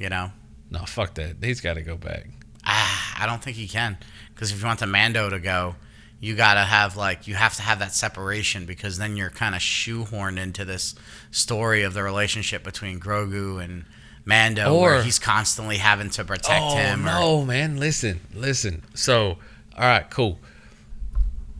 You 0.00 0.08
know, 0.08 0.32
No, 0.68 0.80
fuck 0.80 1.14
that. 1.14 1.36
He's 1.40 1.60
got 1.60 1.74
to 1.74 1.82
go 1.82 1.96
back. 1.96 2.26
ah, 2.64 3.22
I 3.22 3.26
don't 3.26 3.40
think 3.42 3.56
he 3.56 3.68
can, 3.68 3.96
because 4.34 4.50
if 4.50 4.60
you 4.60 4.66
want 4.66 4.80
the 4.80 4.86
Mando 4.88 5.30
to 5.30 5.38
go, 5.38 5.76
you 6.18 6.34
gotta 6.34 6.64
have 6.64 6.96
like 6.96 7.28
you 7.28 7.36
have 7.36 7.54
to 7.54 7.62
have 7.62 7.78
that 7.78 7.92
separation 7.94 8.66
because 8.66 8.98
then 8.98 9.16
you're 9.16 9.30
kind 9.30 9.54
of 9.54 9.60
shoehorned 9.60 10.38
into 10.38 10.64
this 10.64 10.96
story 11.30 11.84
of 11.84 11.94
the 11.94 12.02
relationship 12.02 12.64
between 12.64 12.98
Grogu 12.98 13.62
and 13.62 13.84
Mando, 14.24 14.74
Or- 14.74 14.80
where 14.82 15.02
he's 15.02 15.18
constantly 15.18 15.78
having 15.78 16.10
to 16.10 16.24
protect 16.24 16.62
oh 16.62 16.76
him. 16.76 17.02
or- 17.02 17.12
no, 17.12 17.44
man! 17.44 17.78
Listen, 17.78 18.20
listen. 18.34 18.82
So, 18.94 19.38
all 19.76 19.84
right, 19.86 20.08
cool. 20.10 20.38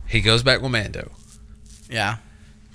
He 0.07 0.21
goes 0.21 0.43
back 0.43 0.61
with 0.61 0.71
Mando. 0.71 1.11
yeah, 1.89 2.17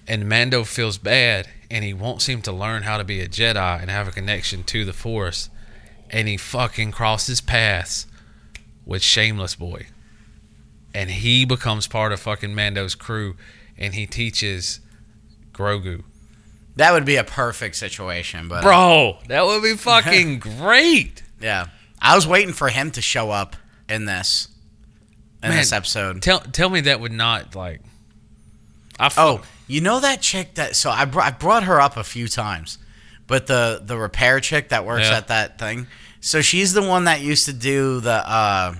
and 0.06 0.28
Mando 0.28 0.64
feels 0.64 0.98
bad 0.98 1.48
and 1.70 1.84
he 1.84 1.92
wants 1.92 2.26
him 2.26 2.42
to 2.42 2.52
learn 2.52 2.84
how 2.84 2.96
to 2.98 3.04
be 3.04 3.20
a 3.20 3.28
Jedi 3.28 3.80
and 3.80 3.90
have 3.90 4.06
a 4.08 4.12
connection 4.12 4.62
to 4.64 4.84
the 4.84 4.92
Force 4.92 5.50
and 6.10 6.28
he 6.28 6.36
fucking 6.36 6.92
crosses 6.92 7.40
paths 7.40 8.06
with 8.84 9.02
Shameless 9.02 9.56
Boy 9.56 9.86
and 10.94 11.10
he 11.10 11.44
becomes 11.44 11.86
part 11.88 12.12
of 12.12 12.20
fucking 12.20 12.54
Mando's 12.54 12.94
crew 12.94 13.34
and 13.76 13.94
he 13.94 14.06
teaches 14.06 14.78
Grogu. 15.52 16.04
That 16.76 16.92
would 16.92 17.04
be 17.04 17.16
a 17.16 17.24
perfect 17.24 17.76
situation. 17.76 18.48
But 18.48 18.62
Bro, 18.62 19.18
that 19.28 19.44
would 19.46 19.62
be 19.62 19.74
fucking 19.74 20.38
great. 20.58 21.22
Yeah. 21.40 21.66
I 22.00 22.14
was 22.14 22.26
waiting 22.26 22.52
for 22.54 22.68
him 22.68 22.90
to 22.92 23.00
show 23.02 23.30
up 23.30 23.56
in 23.88 24.04
this 24.04 24.48
in 25.42 25.50
Man, 25.50 25.58
this 25.58 25.72
episode. 25.72 26.22
Tell 26.22 26.40
tell 26.40 26.68
me 26.70 26.82
that 26.82 27.00
would 27.00 27.12
not 27.12 27.54
like 27.54 27.80
I 28.98 29.06
f- 29.06 29.18
Oh, 29.18 29.42
You 29.66 29.80
know 29.80 30.00
that 30.00 30.20
chick 30.22 30.54
that 30.54 30.76
so 30.76 30.90
I 30.90 31.04
brought 31.04 31.26
I 31.26 31.30
brought 31.36 31.64
her 31.64 31.80
up 31.80 31.96
a 31.96 32.04
few 32.04 32.28
times, 32.28 32.78
but 33.26 33.46
the 33.46 33.80
the 33.84 33.96
repair 33.96 34.40
chick 34.40 34.68
that 34.70 34.84
works 34.86 35.04
Yeah. 35.08 35.16
at 35.18 35.28
that 35.28 35.58
thing. 35.58 35.86
So 36.20 36.40
she's 36.42 36.72
the 36.72 36.82
one 36.82 37.04
that 37.04 37.20
used 37.20 37.46
to 37.46 37.52
do 37.52 38.00
the 38.00 38.28
uh, 38.28 38.74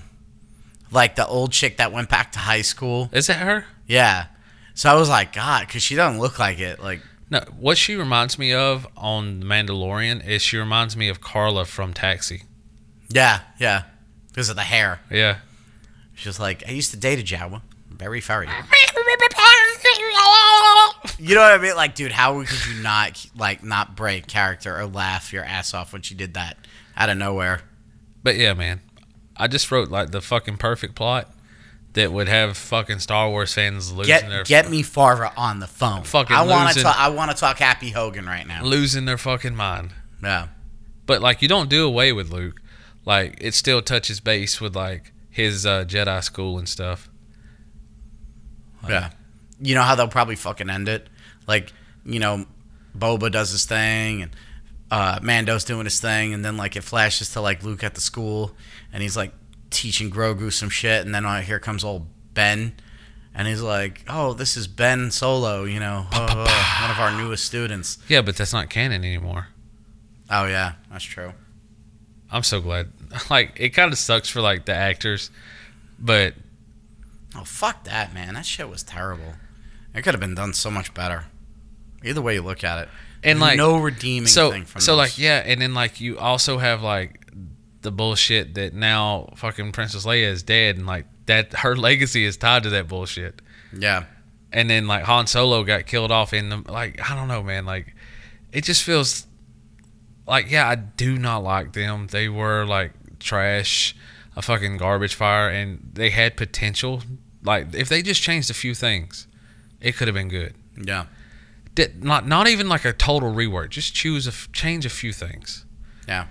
like 0.91 1.15
the 1.15 1.25
old 1.27 1.51
chick 1.51 1.77
that 1.77 1.91
went 1.91 2.09
back 2.09 2.31
to 2.33 2.39
high 2.39 2.61
school. 2.61 3.09
Is 3.13 3.27
that 3.27 3.37
her? 3.37 3.65
Yeah. 3.87 4.25
So 4.73 4.89
I 4.89 4.95
was 4.95 5.09
like, 5.09 5.33
God, 5.33 5.65
because 5.65 5.81
she 5.81 5.95
doesn't 5.95 6.19
look 6.19 6.37
like 6.39 6.59
it. 6.59 6.79
Like, 6.79 7.01
No. 7.29 7.39
What 7.57 7.77
she 7.77 7.95
reminds 7.95 8.39
me 8.39 8.53
of 8.53 8.87
on 8.95 9.43
Mandalorian 9.43 10.25
is 10.25 10.41
she 10.41 10.57
reminds 10.57 10.95
me 10.95 11.09
of 11.09 11.19
Carla 11.21 11.65
from 11.65 11.93
Taxi. 11.93 12.43
yeah, 13.09 13.41
yeah, 13.59 13.83
because 14.29 14.49
of 14.49 14.55
the 14.55 14.61
hair. 14.63 15.01
Yeah. 15.11 15.37
She's 16.15 16.39
like, 16.39 16.63
I 16.67 16.71
used 16.71 16.91
to 16.91 16.97
date 16.97 17.19
a 17.19 17.23
Jawa, 17.23 17.61
very 17.89 18.21
furry. 18.21 18.47
You 21.19 21.33
know 21.35 21.41
what 21.41 21.51
I 21.53 21.57
mean? 21.57 21.75
Like, 21.75 21.95
dude, 21.95 22.11
how 22.11 22.43
could 22.43 22.65
you 22.67 22.81
not 22.81 23.25
like 23.35 23.63
not 23.63 23.95
break 23.95 24.27
character 24.27 24.77
or 24.77 24.85
laugh 24.85 25.33
your 25.33 25.43
ass 25.43 25.73
off 25.73 25.91
when 25.93 26.01
she 26.03 26.13
did 26.13 26.35
that 26.35 26.57
out 26.95 27.09
of 27.09 27.17
nowhere? 27.17 27.61
But 28.23 28.35
yeah, 28.35 28.53
man, 28.53 28.81
I 29.35 29.47
just 29.47 29.71
wrote 29.71 29.89
like 29.89 30.11
the 30.11 30.21
fucking 30.21 30.57
perfect 30.57 30.95
plot 30.95 31.31
that 31.93 32.11
would 32.11 32.27
have 32.27 32.55
fucking 32.57 32.99
Star 32.99 33.29
Wars 33.29 33.53
fans 33.53 33.91
losing 33.91 34.29
their 34.29 34.43
Get 34.43 34.63
get 34.65 34.69
me 34.69 34.83
Farva 34.83 35.31
on 35.35 35.59
the 35.59 35.67
phone. 35.67 36.03
Fucking 36.03 36.35
I 36.35 36.43
want 36.45 36.73
to 36.75 36.83
talk. 36.83 36.99
I 36.99 37.09
want 37.09 37.31
to 37.31 37.37
talk 37.37 37.57
Happy 37.59 37.89
Hogan 37.89 38.25
right 38.25 38.45
now. 38.45 38.63
losing 38.63 39.05
their 39.05 39.17
fucking 39.17 39.55
mind. 39.55 39.91
Yeah, 40.23 40.47
But 41.05 41.21
like, 41.21 41.41
you 41.41 41.47
don't 41.47 41.69
do 41.69 41.85
away 41.85 42.11
with 42.11 42.31
Luke. 42.31 42.59
Like, 43.05 43.37
it 43.39 43.53
still 43.53 43.81
touches 43.81 44.19
base 44.19 44.59
with 44.59 44.75
like 44.75 45.13
his 45.29 45.65
uh, 45.65 45.85
Jedi 45.85 46.23
school 46.23 46.57
and 46.57 46.67
stuff. 46.67 47.09
yeah. 48.87 49.11
You 49.59 49.73
know 49.75 49.81
how 49.81 49.95
they'll 49.95 50.07
probably 50.07 50.35
fucking 50.35 50.69
end 50.69 50.87
it? 50.87 51.07
Like, 51.47 51.73
you 52.05 52.19
know, 52.19 52.45
Boba 52.97 53.31
does 53.31 53.51
his 53.51 53.65
thing 53.65 54.21
and 54.23 54.31
uh, 54.91 55.19
Mando's 55.21 55.63
doing 55.63 55.85
his 55.85 55.99
thing, 55.99 56.33
and 56.33 56.45
then 56.45 56.57
like 56.57 56.75
it 56.75 56.81
flashes 56.83 57.31
to 57.33 57.41
like 57.41 57.63
Luke 57.63 57.83
at 57.83 57.95
the 57.95 58.01
school, 58.01 58.51
and 58.93 59.01
he's 59.03 59.17
like 59.17 59.33
teaching 59.69 60.09
Grogu 60.11 60.51
some 60.51 60.69
shit, 60.69 61.05
and 61.05 61.13
then 61.13 61.25
uh, 61.25 61.41
here 61.41 61.59
comes 61.59 61.83
old 61.83 62.07
Ben, 62.33 62.73
and 63.33 63.47
he's 63.47 63.61
like, 63.61 64.03
"Oh, 64.07 64.33
this 64.33 64.57
is 64.57 64.67
Ben 64.67 65.11
Solo, 65.11 65.63
you 65.63 65.79
know, 65.79 66.07
uh, 66.11 66.79
one 66.81 66.91
of 66.91 66.99
our 66.99 67.11
newest 67.17 67.45
students." 67.45 67.97
Yeah, 68.07 68.21
but 68.21 68.35
that's 68.37 68.53
not 68.53 68.69
canon 68.69 69.03
anymore. 69.03 69.47
Oh 70.29 70.45
yeah, 70.45 70.73
that's 70.91 71.03
true. 71.03 71.33
I'm 72.31 72.43
so 72.43 72.61
glad. 72.61 72.91
Like, 73.29 73.53
it 73.57 73.69
kind 73.69 73.93
of 73.93 73.97
sucks 73.97 74.27
for 74.29 74.41
like 74.41 74.65
the 74.65 74.73
actors, 74.73 75.31
but 75.97 76.33
Oh 77.35 77.43
fuck 77.43 77.83
that, 77.83 78.13
man! 78.13 78.33
That 78.33 78.45
shit 78.45 78.67
was 78.69 78.83
terrible. 78.83 79.33
It 79.93 80.01
could 80.01 80.13
have 80.13 80.19
been 80.19 80.35
done 80.35 80.53
so 80.53 80.71
much 80.71 80.93
better. 80.93 81.25
Either 82.03 82.21
way 82.21 82.35
you 82.35 82.41
look 82.41 82.63
at 82.63 82.79
it, 82.79 82.89
and 83.23 83.39
like 83.39 83.57
no 83.57 83.77
redeeming 83.77 84.27
so 84.27 84.51
thing 84.51 84.65
from 84.65 84.81
so 84.81 84.95
this. 84.95 84.97
like 85.13 85.17
yeah, 85.17 85.43
and 85.45 85.61
then 85.61 85.73
like 85.73 85.99
you 86.01 86.17
also 86.17 86.57
have 86.57 86.81
like 86.81 87.26
the 87.81 87.91
bullshit 87.91 88.55
that 88.55 88.73
now 88.73 89.29
fucking 89.35 89.71
Princess 89.71 90.05
Leia 90.05 90.23
is 90.27 90.43
dead, 90.43 90.77
and 90.77 90.85
like 90.85 91.05
that 91.27 91.53
her 91.53 91.75
legacy 91.75 92.25
is 92.25 92.37
tied 92.37 92.63
to 92.63 92.69
that 92.71 92.87
bullshit. 92.87 93.41
yeah, 93.77 94.05
and 94.51 94.69
then 94.69 94.87
like 94.87 95.03
Han 95.03 95.27
Solo 95.27 95.63
got 95.63 95.85
killed 95.85 96.11
off 96.11 96.33
in 96.33 96.49
the 96.49 96.57
like 96.71 96.99
I 97.09 97.15
don't 97.15 97.27
know, 97.27 97.43
man. 97.43 97.65
Like 97.65 97.93
it 98.51 98.63
just 98.63 98.83
feels 98.83 99.27
like 100.25 100.49
yeah, 100.51 100.67
I 100.67 100.75
do 100.75 101.17
not 101.17 101.43
like 101.43 101.73
them. 101.73 102.07
They 102.07 102.29
were 102.29 102.65
like 102.65 102.93
trash, 103.19 103.95
a 104.35 104.41
fucking 104.41 104.77
garbage 104.77 105.15
fire, 105.15 105.49
and 105.49 105.91
they 105.93 106.09
had 106.09 106.35
potential. 106.37 107.03
Like 107.43 107.73
if 107.75 107.89
they 107.89 108.01
just 108.01 108.21
changed 108.21 108.49
a 108.49 108.53
few 108.53 108.73
things, 108.73 109.27
it 109.79 109.95
could 109.95 110.07
have 110.07 110.15
been 110.15 110.27
good. 110.29 110.53
yeah, 110.81 111.05
Did, 111.75 112.03
not 112.03 112.27
not 112.27 112.47
even 112.47 112.67
like 112.67 112.83
a 112.85 112.91
total 112.93 113.31
rework. 113.33 113.69
Just 113.69 113.93
choose 113.93 114.27
a 114.27 114.31
f- 114.31 114.49
change 114.51 114.85
a 114.85 114.89
few 114.89 115.13
things, 115.13 115.65
yeah. 116.07 116.27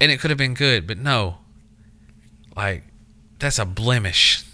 And 0.00 0.10
it 0.10 0.20
could 0.20 0.30
have 0.30 0.38
been 0.38 0.54
good. 0.54 0.86
But 0.86 0.98
no, 0.98 1.38
like 2.56 2.84
that's 3.38 3.58
a 3.58 3.64
blemish. 3.64 4.44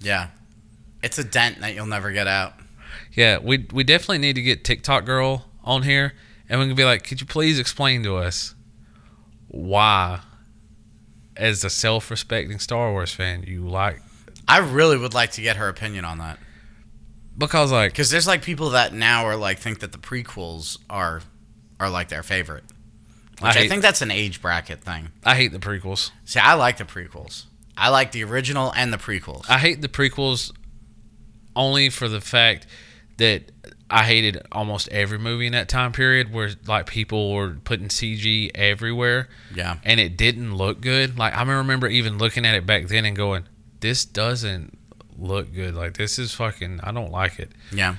Yeah. 0.00 0.28
It's 1.02 1.18
a 1.18 1.24
dent 1.24 1.60
that 1.60 1.74
you'll 1.74 1.86
never 1.86 2.12
get 2.12 2.26
out. 2.26 2.54
Yeah, 3.12 3.38
we 3.38 3.66
we 3.72 3.84
definitely 3.84 4.18
need 4.18 4.34
to 4.34 4.42
get 4.42 4.64
TikTok 4.64 5.04
girl 5.04 5.46
on 5.64 5.82
here, 5.82 6.14
and 6.48 6.60
we 6.60 6.66
can 6.66 6.76
be 6.76 6.84
like, 6.84 7.04
could 7.04 7.20
you 7.20 7.26
please 7.26 7.58
explain 7.58 8.02
to 8.04 8.16
us 8.16 8.54
why, 9.48 10.20
as 11.36 11.64
a 11.64 11.70
self-respecting 11.70 12.58
Star 12.58 12.90
Wars 12.92 13.12
fan, 13.12 13.44
you 13.46 13.66
like 13.66 14.00
I 14.46 14.58
really 14.58 14.96
would 14.98 15.14
like 15.14 15.32
to 15.32 15.40
get 15.42 15.56
her 15.56 15.68
opinion 15.68 16.04
on 16.04 16.18
that. 16.18 16.38
because 17.38 17.72
like 17.72 17.92
Because 17.92 18.10
there's 18.10 18.26
like 18.26 18.42
people 18.42 18.70
that 18.70 18.92
now 18.92 19.24
are 19.24 19.36
like 19.36 19.58
think 19.58 19.80
that 19.80 19.92
the 19.92 19.98
prequels 19.98 20.78
are 20.90 21.22
are 21.78 21.88
like 21.90 22.08
their 22.10 22.22
favorite. 22.22 22.64
Which 23.40 23.56
I, 23.56 23.60
hate- 23.60 23.68
think 23.68 23.82
that's 23.82 24.02
an 24.02 24.10
age 24.10 24.40
bracket 24.42 24.80
thing. 24.80 25.08
I 25.24 25.34
hate 25.34 25.52
the 25.52 25.58
prequels. 25.58 26.10
See, 26.24 26.38
I 26.40 26.54
like 26.54 26.76
the 26.78 26.84
prequels. 26.84 27.44
I 27.76 27.88
like 27.88 28.12
the 28.12 28.22
original 28.24 28.72
and 28.76 28.92
the 28.92 28.98
prequels. 28.98 29.48
I 29.48 29.58
hate 29.58 29.80
the 29.80 29.88
prequels 29.88 30.52
only 31.56 31.88
for 31.88 32.08
the 32.08 32.20
fact 32.20 32.66
that 33.16 33.50
I 33.88 34.04
hated 34.04 34.40
almost 34.52 34.88
every 34.88 35.18
movie 35.18 35.46
in 35.46 35.52
that 35.52 35.68
time 35.68 35.92
period 35.92 36.32
where 36.32 36.50
like 36.66 36.86
people 36.86 37.32
were 37.32 37.56
putting 37.64 37.88
CG 37.88 38.50
everywhere. 38.54 39.28
yeah. 39.54 39.78
and 39.84 39.98
it 39.98 40.16
didn't 40.16 40.54
look 40.54 40.80
good. 40.80 41.18
Like 41.18 41.34
I 41.34 41.42
remember 41.42 41.88
even 41.88 42.18
looking 42.18 42.44
at 42.46 42.54
it 42.54 42.66
back 42.66 42.86
then 42.88 43.04
and 43.04 43.16
going, 43.16 43.44
"This 43.80 44.04
doesn't 44.04 44.78
look 45.18 45.52
good. 45.52 45.74
Like 45.74 45.94
this 45.96 46.18
is 46.18 46.32
fucking. 46.34 46.80
I 46.84 46.92
don't 46.92 47.10
like 47.10 47.38
it." 47.38 47.50
Yeah. 47.72 47.96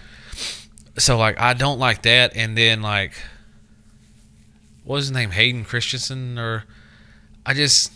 So 0.97 1.18
like 1.18 1.39
I 1.39 1.53
don't 1.53 1.80
like 1.80 2.03
that. 2.03 2.35
And 2.35 2.57
then 2.57 2.81
like, 2.81 3.13
what 4.83 4.95
was 4.95 5.05
his 5.05 5.11
name? 5.11 5.31
Hayden 5.31 5.63
Christensen 5.65 6.37
or 6.37 6.65
I 7.45 7.53
just 7.53 7.91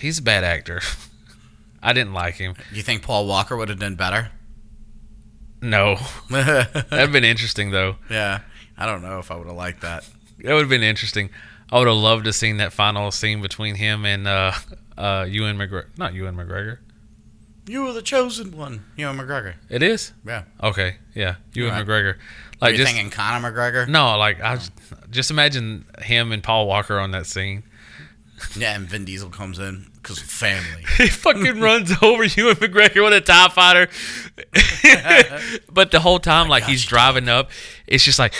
he's 0.00 0.18
a 0.18 0.22
bad 0.22 0.44
actor. 0.44 0.80
I 1.82 1.92
didn't 1.92 2.12
like 2.14 2.34
him. 2.36 2.54
You 2.72 2.82
think 2.82 3.02
Paul 3.02 3.26
Walker 3.26 3.56
would 3.56 3.68
have 3.68 3.78
done 3.80 3.96
better? 3.96 4.30
No, 5.60 5.96
that'd 6.30 6.86
have 6.90 7.12
been 7.12 7.24
interesting 7.24 7.70
though. 7.70 7.96
yeah. 8.10 8.40
I 8.76 8.86
don't 8.86 9.02
know 9.02 9.18
if 9.18 9.30
I 9.30 9.36
would 9.36 9.46
have 9.46 9.56
liked 9.56 9.82
that. 9.82 10.08
That 10.42 10.54
would 10.54 10.60
have 10.62 10.68
been 10.68 10.82
interesting. 10.82 11.30
I 11.70 11.78
would 11.78 11.86
have 11.86 11.96
loved 11.96 12.24
to 12.24 12.32
seen 12.32 12.56
that 12.56 12.72
final 12.72 13.10
scene 13.12 13.40
between 13.42 13.76
him 13.76 14.04
and 14.04 14.26
uh, 14.26 14.52
uh, 14.98 15.26
Ewan 15.28 15.56
McGregor. 15.56 15.86
Not 15.96 16.14
Ewan 16.14 16.34
McGregor. 16.36 16.78
You 17.66 17.84
were 17.84 17.92
the 17.92 18.02
chosen 18.02 18.56
one. 18.56 18.84
You 18.96 19.06
know 19.06 19.12
McGregor. 19.12 19.54
It 19.68 19.82
is. 19.82 20.12
Yeah. 20.26 20.44
Okay, 20.62 20.96
yeah, 21.14 21.36
Ewan 21.52 21.72
Right. 21.72 21.86
McGregor. 21.86 22.16
Are 22.62 22.68
Like 22.68 22.78
you 22.78 22.84
just 22.84 22.92
thinking 22.94 23.10
Conor 23.10 23.50
McGregor? 23.50 23.88
no, 23.88 24.16
like 24.16 24.40
I 24.40 24.52
was- 24.54 24.70
just 25.10 25.30
imagine 25.32 25.84
him 26.00 26.30
and 26.32 26.42
Paul 26.42 26.66
Walker 26.68 26.98
on 26.98 27.10
that 27.10 27.26
scene. 27.26 27.64
Yeah, 28.56 28.74
and 28.74 28.88
Vin 28.88 29.04
Diesel 29.04 29.30
comes 29.30 29.58
in 29.58 29.86
because 29.96 30.18
family. 30.18 30.84
He 30.96 31.06
fucking 31.08 31.60
runs 31.60 31.92
over 32.02 32.24
Ewan 32.24 32.56
McGregor 32.56 33.04
with 33.04 33.12
a 33.12 33.20
Tie 33.20 33.48
Fighter, 33.50 33.88
but 35.72 35.90
the 35.92 36.00
whole 36.00 36.18
time, 36.18 36.48
like 36.48 36.64
he's 36.64 36.84
driving 36.84 37.28
up, 37.28 37.50
it's 37.86 38.04
just 38.04 38.18
like 38.18 38.32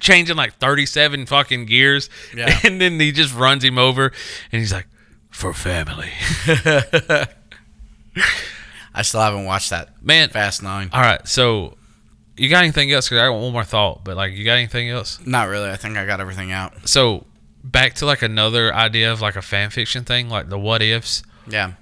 changing 0.00 0.36
like 0.36 0.54
thirty-seven 0.58 1.26
fucking 1.26 1.66
gears, 1.66 2.08
Yeah. 2.34 2.58
and 2.64 2.80
then 2.80 2.98
he 2.98 3.12
just 3.12 3.34
runs 3.34 3.62
him 3.64 3.78
over, 3.78 4.06
and 4.52 4.60
he's 4.60 4.72
like, 4.72 4.86
"For 5.30 5.52
family, 5.52 6.10
I 8.94 9.02
still 9.02 9.20
haven't 9.20 9.44
watched 9.44 9.70
that 9.70 10.02
man." 10.02 10.28
Fast 10.30 10.62
Nine. 10.62 10.90
All 10.92 11.00
right, 11.00 11.26
so 11.26 11.76
you 12.36 12.48
got 12.48 12.62
anything 12.62 12.90
else? 12.92 13.08
Because 13.08 13.22
I 13.22 13.26
got 13.26 13.34
one 13.38 13.52
more 13.52 13.64
thought, 13.64 14.04
but 14.04 14.16
like, 14.16 14.32
you 14.32 14.44
got 14.44 14.54
anything 14.54 14.88
else? 14.90 15.18
Not 15.24 15.48
really. 15.48 15.70
I 15.70 15.76
think 15.76 15.96
I 15.96 16.04
got 16.06 16.20
everything 16.20 16.52
out. 16.52 16.88
So 16.88 17.26
back 17.62 17.94
to 17.94 18.06
like 18.06 18.22
another 18.22 18.72
idea 18.74 19.12
of 19.12 19.20
like 19.20 19.36
a 19.36 19.42
fan 19.42 19.70
fiction 19.70 20.04
thing, 20.04 20.28
like 20.28 20.48
the 20.48 20.58
what 20.58 20.82
ifs. 20.82 21.22
Yeah. 21.48 21.72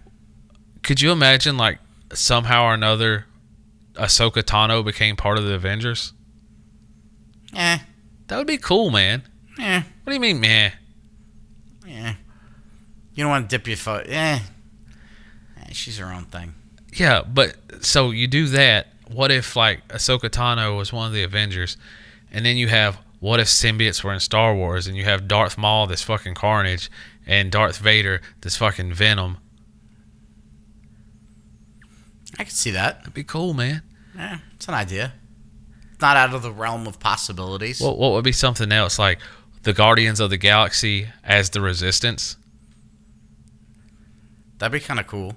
Could 0.83 1.01
you 1.01 1.13
imagine 1.13 1.57
like 1.57 1.79
somehow 2.13 2.65
or 2.65 2.75
another, 2.75 3.27
Ahsoka 3.95 4.43
Tano 4.43 4.85
became 4.85 5.17
part 5.17 5.39
of 5.39 5.45
the 5.45 5.55
Avengers? 5.55 6.13
Eh. 7.55 7.79
That 8.29 8.39
would 8.39 8.47
be 8.47 8.59
cool, 8.59 8.91
man. 8.91 9.23
Eh. 9.61 9.83
What 10.05 10.11
do 10.11 10.15
you 10.15 10.21
mean, 10.21 10.41
man? 10.41 10.73
Eh. 11.87 12.15
You 13.15 13.25
don't 13.25 13.31
want 13.31 13.49
to 13.51 13.57
dip 13.59 13.67
your 13.67 13.77
foot. 13.77 14.07
Eh. 14.09 14.39
Eh, 15.61 15.65
She's 15.73 15.99
her 15.99 16.07
own 16.07 16.25
thing. 16.25 16.55
Yeah, 16.93 17.23
but 17.23 17.57
so 17.85 18.11
you 18.11 18.27
do 18.27 18.47
that. 18.49 18.89
What 19.11 19.31
if 19.31 19.57
like 19.57 19.87
Ahsoka 19.89 20.31
Tano 20.31 20.77
was 20.77 20.93
one 20.93 21.07
of 21.07 21.13
the 21.13 21.23
Avengers, 21.23 21.77
and 22.31 22.45
then 22.45 22.57
you 22.57 22.69
have 22.69 22.99
what 23.21 23.41
if 23.41 23.47
symbiotes 23.47 24.03
were 24.03 24.13
in 24.13 24.21
Star 24.21 24.55
Wars, 24.55 24.87
and 24.87 24.97
you 24.97 25.05
have 25.05 25.29
Darth 25.29 25.57
Maul, 25.57 25.87
this 25.87 26.03
fucking 26.03 26.35
Carnage, 26.35 26.91
and 27.27 27.51
Darth 27.51 27.79
Vader, 27.79 28.21
this 28.41 28.57
fucking 28.57 28.93
Venom? 28.95 29.39
I 32.39 32.45
could 32.45 32.53
see 32.53 32.71
that. 32.71 32.99
That'd 33.01 33.15
be 33.15 33.25
cool, 33.25 33.55
man. 33.55 33.83
Yeah, 34.17 34.39
it's 34.55 34.69
an 34.69 34.75
idea. 34.75 35.13
It's 35.93 36.01
not 36.01 36.17
out 36.17 36.35
of 36.35 36.43
the 36.43 36.53
realm 36.53 36.87
of 36.87 36.99
possibilities. 36.99 37.81
What 37.81 37.99
what 37.99 38.13
would 38.13 38.25
be 38.25 38.33
something 38.33 38.73
else 38.73 38.99
like 38.99 39.19
the 39.63 39.73
Guardians 39.73 40.21
of 40.21 40.31
the 40.31 40.37
Galaxy 40.37 41.09
as 41.25 41.51
the 41.51 41.61
Resistance? 41.61 42.37
That'd 44.59 44.73
be 44.73 44.81
kind 44.81 45.01
of 45.01 45.07
cool. 45.07 45.37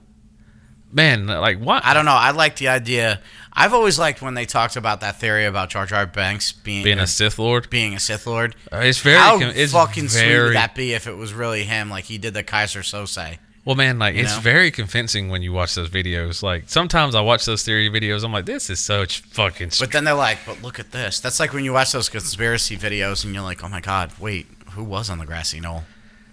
Man, 0.95 1.27
like 1.27 1.59
what? 1.59 1.83
I 1.83 1.93
don't 1.93 2.05
know. 2.05 2.13
I 2.13 2.31
like 2.31 2.55
the 2.55 2.69
idea. 2.69 3.19
I've 3.51 3.73
always 3.73 3.99
liked 3.99 4.21
when 4.21 4.33
they 4.33 4.45
talked 4.45 4.77
about 4.77 5.01
that 5.01 5.19
theory 5.19 5.45
about 5.45 5.69
Jar 5.69 5.85
Jar 5.85 6.05
Binks 6.05 6.53
being 6.53 6.85
Being 6.85 6.99
a 6.99 7.07
Sith 7.07 7.37
Lord, 7.37 7.69
being 7.69 7.93
a 7.93 7.99
Sith 7.99 8.25
Lord. 8.25 8.55
Uh, 8.71 8.77
it's 8.77 8.99
very. 8.99 9.17
How 9.17 9.37
it's 9.41 9.73
fucking 9.73 10.07
sweet 10.07 10.37
would 10.37 10.55
that 10.55 10.73
be 10.73 10.93
if 10.93 11.05
it 11.05 11.17
was 11.17 11.33
really 11.33 11.65
him, 11.65 11.89
like 11.89 12.05
he 12.05 12.17
did 12.17 12.33
the 12.33 12.45
Keyser 12.45 12.79
Söze? 12.79 13.39
Well, 13.65 13.75
man, 13.75 13.99
like 13.99 14.15
it's 14.15 14.35
know? 14.35 14.41
very 14.41 14.71
convincing 14.71 15.27
when 15.27 15.41
you 15.41 15.51
watch 15.51 15.75
those 15.75 15.89
videos. 15.89 16.41
Like 16.41 16.63
sometimes 16.67 17.13
I 17.13 17.19
watch 17.19 17.43
those 17.43 17.63
theory 17.63 17.89
videos, 17.89 18.23
I'm 18.23 18.31
like, 18.31 18.45
this 18.45 18.69
is 18.69 18.79
such 18.79 19.19
fucking. 19.19 19.71
But 19.77 19.91
then 19.91 20.05
they're 20.05 20.13
like, 20.13 20.37
"But 20.45 20.61
look 20.61 20.79
at 20.79 20.93
this." 20.93 21.19
That's 21.19 21.41
like 21.41 21.51
when 21.51 21.65
you 21.65 21.73
watch 21.73 21.91
those 21.91 22.07
conspiracy 22.07 22.77
videos 22.77 23.25
and 23.25 23.33
you're 23.33 23.43
like, 23.43 23.65
"Oh 23.65 23.67
my 23.67 23.81
god, 23.81 24.13
wait, 24.17 24.47
who 24.71 24.83
was 24.85 25.09
on 25.09 25.17
the 25.17 25.25
grassy 25.25 25.59
knoll?" 25.59 25.83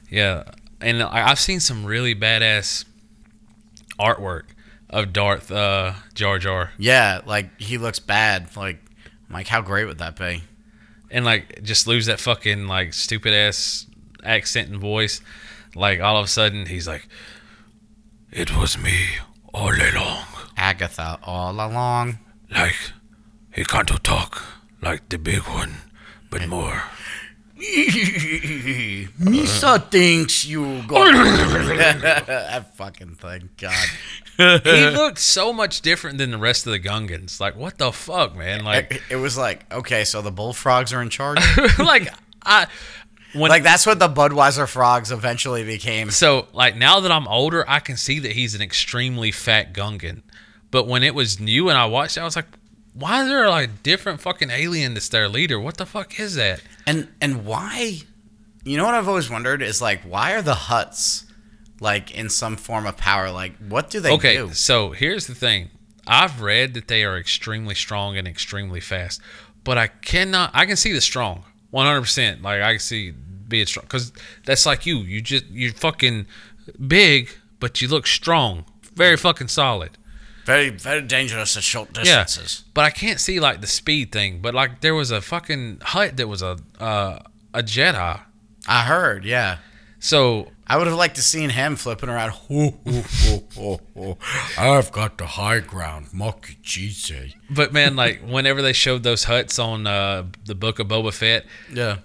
Yeah, 0.09 0.45
and 0.81 1.03
I've 1.03 1.41
seen 1.41 1.59
some 1.59 1.85
really 1.85 2.15
badass 2.15 2.85
artwork 4.03 4.45
of 4.91 5.13
Darth 5.13 5.51
uh, 5.51 5.93
Jar 6.15 6.39
Jar, 6.39 6.73
Yeah, 6.79 7.21
like 7.25 7.61
he 7.61 7.79
looks 7.79 7.99
bad. 8.01 8.55
Like, 8.57 8.79
I'm 9.29 9.35
like, 9.35 9.47
how 9.49 9.61
great 9.63 9.87
would 9.87 9.99
that 9.99 10.17
be? 10.17 10.43
and 11.15 11.25
like 11.27 11.63
just 11.63 11.87
lose 11.87 12.07
that 12.07 12.19
fucking 12.19 12.67
like 12.67 12.95
stupid 12.95 13.35
ass 13.35 13.87
accent 14.25 14.71
and 14.71 14.81
voice. 14.81 15.21
Like 15.75 16.01
all 16.01 16.17
of 16.17 16.25
a 16.25 16.29
sudden 16.29 16.67
he's 16.67 16.89
like, 16.89 17.07
"It 18.31 18.57
was 18.57 18.79
me 18.79 18.97
all 19.53 19.73
along." 19.75 20.25
Agatha 20.57 21.19
all 21.23 21.53
along. 21.53 22.19
Like 22.51 22.77
he 23.55 23.65
can't 23.65 23.89
talk 24.03 24.43
like 24.81 25.09
the 25.11 25.19
big 25.19 25.43
one, 25.43 25.75
but 26.31 26.47
more. 26.49 26.85
Misa 29.21 29.91
thinks 29.91 30.45
you 30.45 30.83
got 30.87 31.13
that 31.13 32.75
fucking 32.77 33.15
thing. 33.15 33.51
God. 33.57 33.89
he 34.65 34.91
looked 34.91 35.19
so 35.19 35.53
much 35.53 35.81
different 35.81 36.19
than 36.19 36.33
the 36.33 36.39
rest 36.39 36.67
of 36.67 36.73
the 36.73 36.81
Gungans. 36.81 37.39
Like, 37.41 37.55
what 37.57 37.79
the 37.79 37.93
fuck, 37.93 38.35
man? 38.37 38.65
Like, 38.65 38.91
It, 38.93 39.03
it 39.11 39.17
was 39.17 39.39
like, 39.39 39.73
okay, 39.73 40.05
so 40.05 40.23
the 40.23 40.33
bullfrogs 40.33 40.93
are 40.93 41.01
in 41.03 41.11
charge. 41.11 41.39
like 41.79 42.13
I 42.45 42.67
when 43.33 43.49
like 43.51 43.63
that's 43.63 43.87
what 43.87 43.99
the 43.99 44.09
Budweiser 44.09 44.69
frogs 44.69 45.11
eventually 45.13 45.65
became. 45.65 46.11
so 46.11 46.49
like 46.53 46.77
now 46.77 47.01
that 47.01 47.13
I'm 47.13 47.29
older, 47.29 47.65
I 47.69 47.79
can 47.79 47.97
see 47.97 48.19
that 48.21 48.33
he's 48.33 48.55
an 48.55 48.63
extremely 48.63 49.31
fat 49.31 49.73
Gungan. 49.73 50.23
But 50.71 50.89
when 50.89 51.03
it 51.03 51.15
was 51.15 51.39
new 51.39 51.69
and 51.69 51.79
I 51.79 51.87
watched 51.87 52.17
it, 52.17 52.21
I 52.21 52.25
was 52.25 52.35
like, 52.35 52.47
why 52.95 53.23
is 53.23 53.29
there 53.29 53.49
like 53.49 53.83
different 53.83 54.21
fucking 54.21 54.51
alien 54.51 54.95
that's 54.95 55.09
their 55.09 55.29
leader? 55.29 55.59
What 55.59 55.77
the 55.79 55.87
fuck 55.87 56.19
is 56.21 56.35
that? 56.35 56.63
And 56.87 57.09
and 57.21 57.45
why? 57.45 58.01
You 58.65 58.77
know 58.77 58.85
what 58.85 58.95
I've 58.95 59.09
always 59.09 59.29
wondered 59.31 59.63
is 59.63 59.81
like, 59.83 60.03
why 60.03 60.33
are 60.33 60.43
the 60.43 60.55
Hutts 60.55 61.25
like 61.81 62.11
in 62.13 62.29
some 62.29 62.57
form 62.57 62.87
of 62.87 62.97
power? 62.97 63.31
Like, 63.31 63.57
what 63.59 63.91
do 63.91 63.99
they 64.01 64.13
Okay, 64.13 64.37
do? 64.37 64.53
so 64.53 64.91
here's 64.91 65.27
the 65.27 65.35
thing. 65.35 65.71
I've 66.07 66.41
read 66.41 66.75
that 66.75 66.89
they 66.89 67.05
are 67.05 67.17
extremely 67.17 67.75
strong 67.75 68.17
and 68.17 68.27
extremely 68.29 68.81
fast, 68.81 69.21
but 69.65 69.79
I 69.79 69.87
cannot. 69.89 70.51
I 70.53 70.67
can 70.67 70.77
see 70.77 70.93
the 70.93 71.01
strong, 71.01 71.45
100. 71.71 72.01
percent 72.01 72.43
Like 72.43 72.61
I 72.61 72.73
can 72.73 72.81
see 72.81 73.13
being 73.13 73.67
strong 73.67 73.85
because 73.87 74.13
that's 74.45 74.67
like 74.67 74.85
you. 74.87 74.99
You 74.99 75.21
just 75.21 75.47
you're 75.47 75.73
fucking 75.73 76.27
big, 76.87 77.31
but 77.61 77.81
you 77.81 77.89
look 77.89 78.07
strong, 78.07 78.65
very 78.95 79.17
fucking 79.17 79.49
solid. 79.49 79.97
Very 80.45 80.71
very 80.71 81.03
dangerous 81.03 81.57
at 81.57 81.63
short 81.63 81.93
distances. 81.93 82.63
Yeah, 82.65 82.71
but 82.75 82.85
I 82.85 82.91
can't 82.91 83.21
see 83.21 83.39
like 83.41 83.61
the 83.61 83.67
speed 83.67 84.11
thing. 84.13 84.41
But 84.41 84.55
like 84.55 84.81
there 84.81 84.95
was 84.95 85.11
a 85.11 85.21
fucking 85.21 85.79
Hutt 85.83 86.17
that 86.17 86.27
was 86.29 86.43
a 86.43 86.59
uh, 86.81 87.21
a 87.55 87.63
Jedi. 87.63 88.21
I 88.67 88.83
heard, 88.85 89.25
yeah. 89.25 89.59
So 89.99 90.51
I 90.67 90.79
would 90.79 90.87
have 90.89 90.97
liked 90.97 91.15
to 91.17 91.23
seen 91.23 91.51
him 91.51 91.77
flipping 91.77 92.09
around. 92.09 92.31
Ho, 92.49 92.75
ho, 92.87 93.03
ho, 93.15 93.43
ho, 93.55 93.81
ho. 93.95 94.19
I've 94.59 94.91
got 94.91 95.19
the 95.19 95.27
high 95.27 95.61
ground, 95.61 96.09
monkey 96.13 96.57
cheese. 96.63 97.13
But 97.51 97.73
man, 97.73 97.95
like 97.95 98.21
whenever 98.21 98.63
they 98.63 98.73
showed 98.73 99.03
those 99.05 99.27
Hutts 99.27 99.63
on 99.63 99.87
uh, 99.87 100.25
the 100.45 100.55
Book 100.57 100.79
of 100.81 100.89
Boba 100.89 101.13
Fett, 101.13 101.47
Yeah. 101.73 101.99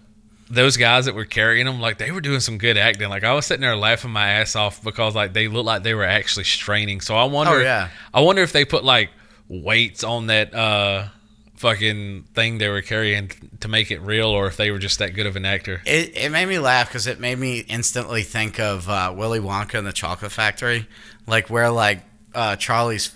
Those 0.49 0.77
guys 0.77 1.05
that 1.05 1.15
were 1.15 1.25
carrying 1.25 1.65
them, 1.65 1.79
like 1.81 1.97
they 1.97 2.11
were 2.11 2.21
doing 2.21 2.39
some 2.39 2.57
good 2.57 2.77
acting. 2.77 3.09
Like 3.09 3.23
I 3.23 3.33
was 3.33 3.45
sitting 3.45 3.61
there 3.61 3.75
laughing 3.75 4.11
my 4.11 4.27
ass 4.29 4.55
off 4.55 4.83
because 4.83 5.13
like 5.15 5.33
they 5.33 5.47
looked 5.47 5.65
like 5.65 5.83
they 5.83 5.93
were 5.93 6.05
actually 6.05 6.45
straining. 6.45 7.01
So 7.01 7.15
I 7.15 7.25
wonder, 7.25 7.53
Oh, 7.55 7.61
yeah. 7.61 7.89
I 8.13 8.21
wonder 8.21 8.41
if 8.43 8.53
they 8.53 8.63
put 8.65 8.83
like 8.83 9.09
weights 9.49 10.03
on 10.03 10.27
that 10.27 10.53
uh, 10.53 11.07
fucking 11.55 12.23
thing 12.33 12.57
they 12.59 12.69
were 12.69 12.81
carrying 12.81 13.31
to 13.59 13.67
make 13.67 13.91
it 13.91 13.99
real, 13.99 14.27
or 14.27 14.47
if 14.47 14.57
they 14.57 14.71
were 14.71 14.79
just 14.79 14.99
that 14.99 15.13
good 15.15 15.25
of 15.25 15.35
an 15.35 15.45
actor. 15.45 15.81
It, 15.85 16.15
it 16.15 16.31
made 16.31 16.45
me 16.45 16.59
laugh 16.59 16.87
because 16.87 17.07
it 17.07 17.19
made 17.19 17.37
me 17.39 17.59
instantly 17.59 18.23
think 18.23 18.59
of 18.59 18.87
uh, 18.89 19.13
Willy 19.15 19.39
Wonka 19.39 19.75
and 19.77 19.87
the 19.87 19.93
Chocolate 19.93 20.31
Factory, 20.31 20.87
like 21.25 21.49
where 21.49 21.69
like 21.71 22.03
uh, 22.35 22.55
Charlie's 22.55 23.13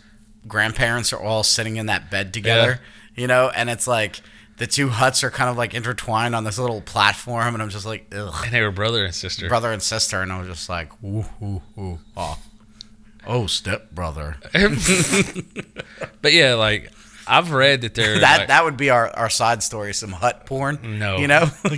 grandparents 0.47 1.13
are 1.13 1.19
all 1.21 1.43
sitting 1.43 1.77
in 1.77 1.85
that 1.85 2.09
bed 2.09 2.33
together, 2.33 2.81
you 3.15 3.27
know, 3.27 3.49
and 3.55 3.69
it's 3.69 3.87
like 3.87 4.21
the 4.57 4.67
two 4.67 4.89
Hutts 4.89 5.23
are 5.23 5.31
kind 5.31 5.49
of 5.49 5.57
like 5.57 5.73
intertwined 5.73 6.35
on 6.35 6.43
this 6.43 6.57
little 6.59 6.81
platform, 6.81 7.53
and 7.55 7.61
I'm 7.63 7.69
just 7.69 7.85
like, 7.85 8.07
ugh, 8.15 8.33
And 8.45 8.53
they 8.53 8.61
were 8.61 8.71
brother 8.71 9.03
and 9.05 9.13
sister. 9.15 9.47
brother 9.47 9.71
and 9.71 9.81
sister, 9.81 10.21
and 10.21 10.31
I 10.31 10.39
was 10.39 10.47
just 10.47 10.69
like, 10.69 10.91
ooh, 11.03 11.25
ooh, 11.41 11.61
ooh, 11.77 11.99
oh, 12.15 12.37
oh, 13.25 13.47
step 13.47 13.91
brother. 13.91 14.37
But 16.21 16.33
yeah, 16.33 16.53
like 16.53 16.91
I've 17.27 17.51
read 17.51 17.81
that 17.81 17.95
they're 17.95 18.19
That 18.19 18.39
like- 18.39 18.47
that 18.49 18.63
would 18.63 18.77
be 18.77 18.89
our, 18.91 19.09
our 19.09 19.29
side 19.29 19.63
story, 19.63 19.93
some 19.93 20.11
Hutt 20.11 20.45
porn. 20.45 20.99
No. 20.99 21.17
you 21.17 21.27
know, 21.27 21.45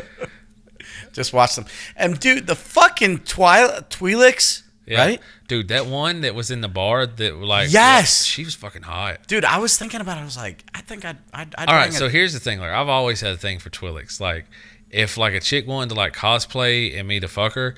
just 1.12 1.32
watch 1.32 1.56
them. 1.56 1.66
And 1.96 2.18
dude, 2.20 2.46
the 2.46 2.54
fucking 2.54 3.20
Twilight 3.20 3.90
Twi'leks, 3.90 4.62
yeah. 4.90 4.98
right? 5.06 5.20
dude. 5.48 5.68
That 5.68 5.86
one 5.86 6.20
that 6.22 6.34
was 6.34 6.50
in 6.50 6.60
the 6.60 6.68
bar 6.68 7.06
that 7.06 7.36
like 7.36 7.72
Yes! 7.72 8.24
she 8.24 8.44
was 8.44 8.54
fucking 8.54 8.82
hot. 8.82 9.26
Dude, 9.26 9.44
I 9.44 9.58
was 9.58 9.78
thinking 9.78 10.00
about. 10.00 10.18
it. 10.18 10.20
I 10.20 10.24
was 10.24 10.36
like, 10.36 10.64
I 10.74 10.80
think 10.82 11.04
I'd. 11.04 11.18
I'd, 11.32 11.54
I'd 11.56 11.68
All 11.68 11.74
right, 11.74 11.92
so 11.92 12.08
here's 12.08 12.32
the 12.32 12.40
thing. 12.40 12.58
Like 12.60 12.70
I've 12.72 12.88
always 12.88 13.20
had 13.20 13.32
a 13.32 13.36
thing 13.38 13.58
for 13.58 13.70
Twi'leks. 13.70 14.20
Like 14.20 14.46
if 14.90 15.16
like 15.16 15.34
a 15.34 15.40
chick 15.40 15.66
wanted 15.66 15.90
to 15.90 15.94
like 15.94 16.14
cosplay 16.14 16.98
and 16.98 17.06
me 17.08 17.20
to 17.20 17.28
fuck 17.28 17.52
her, 17.54 17.74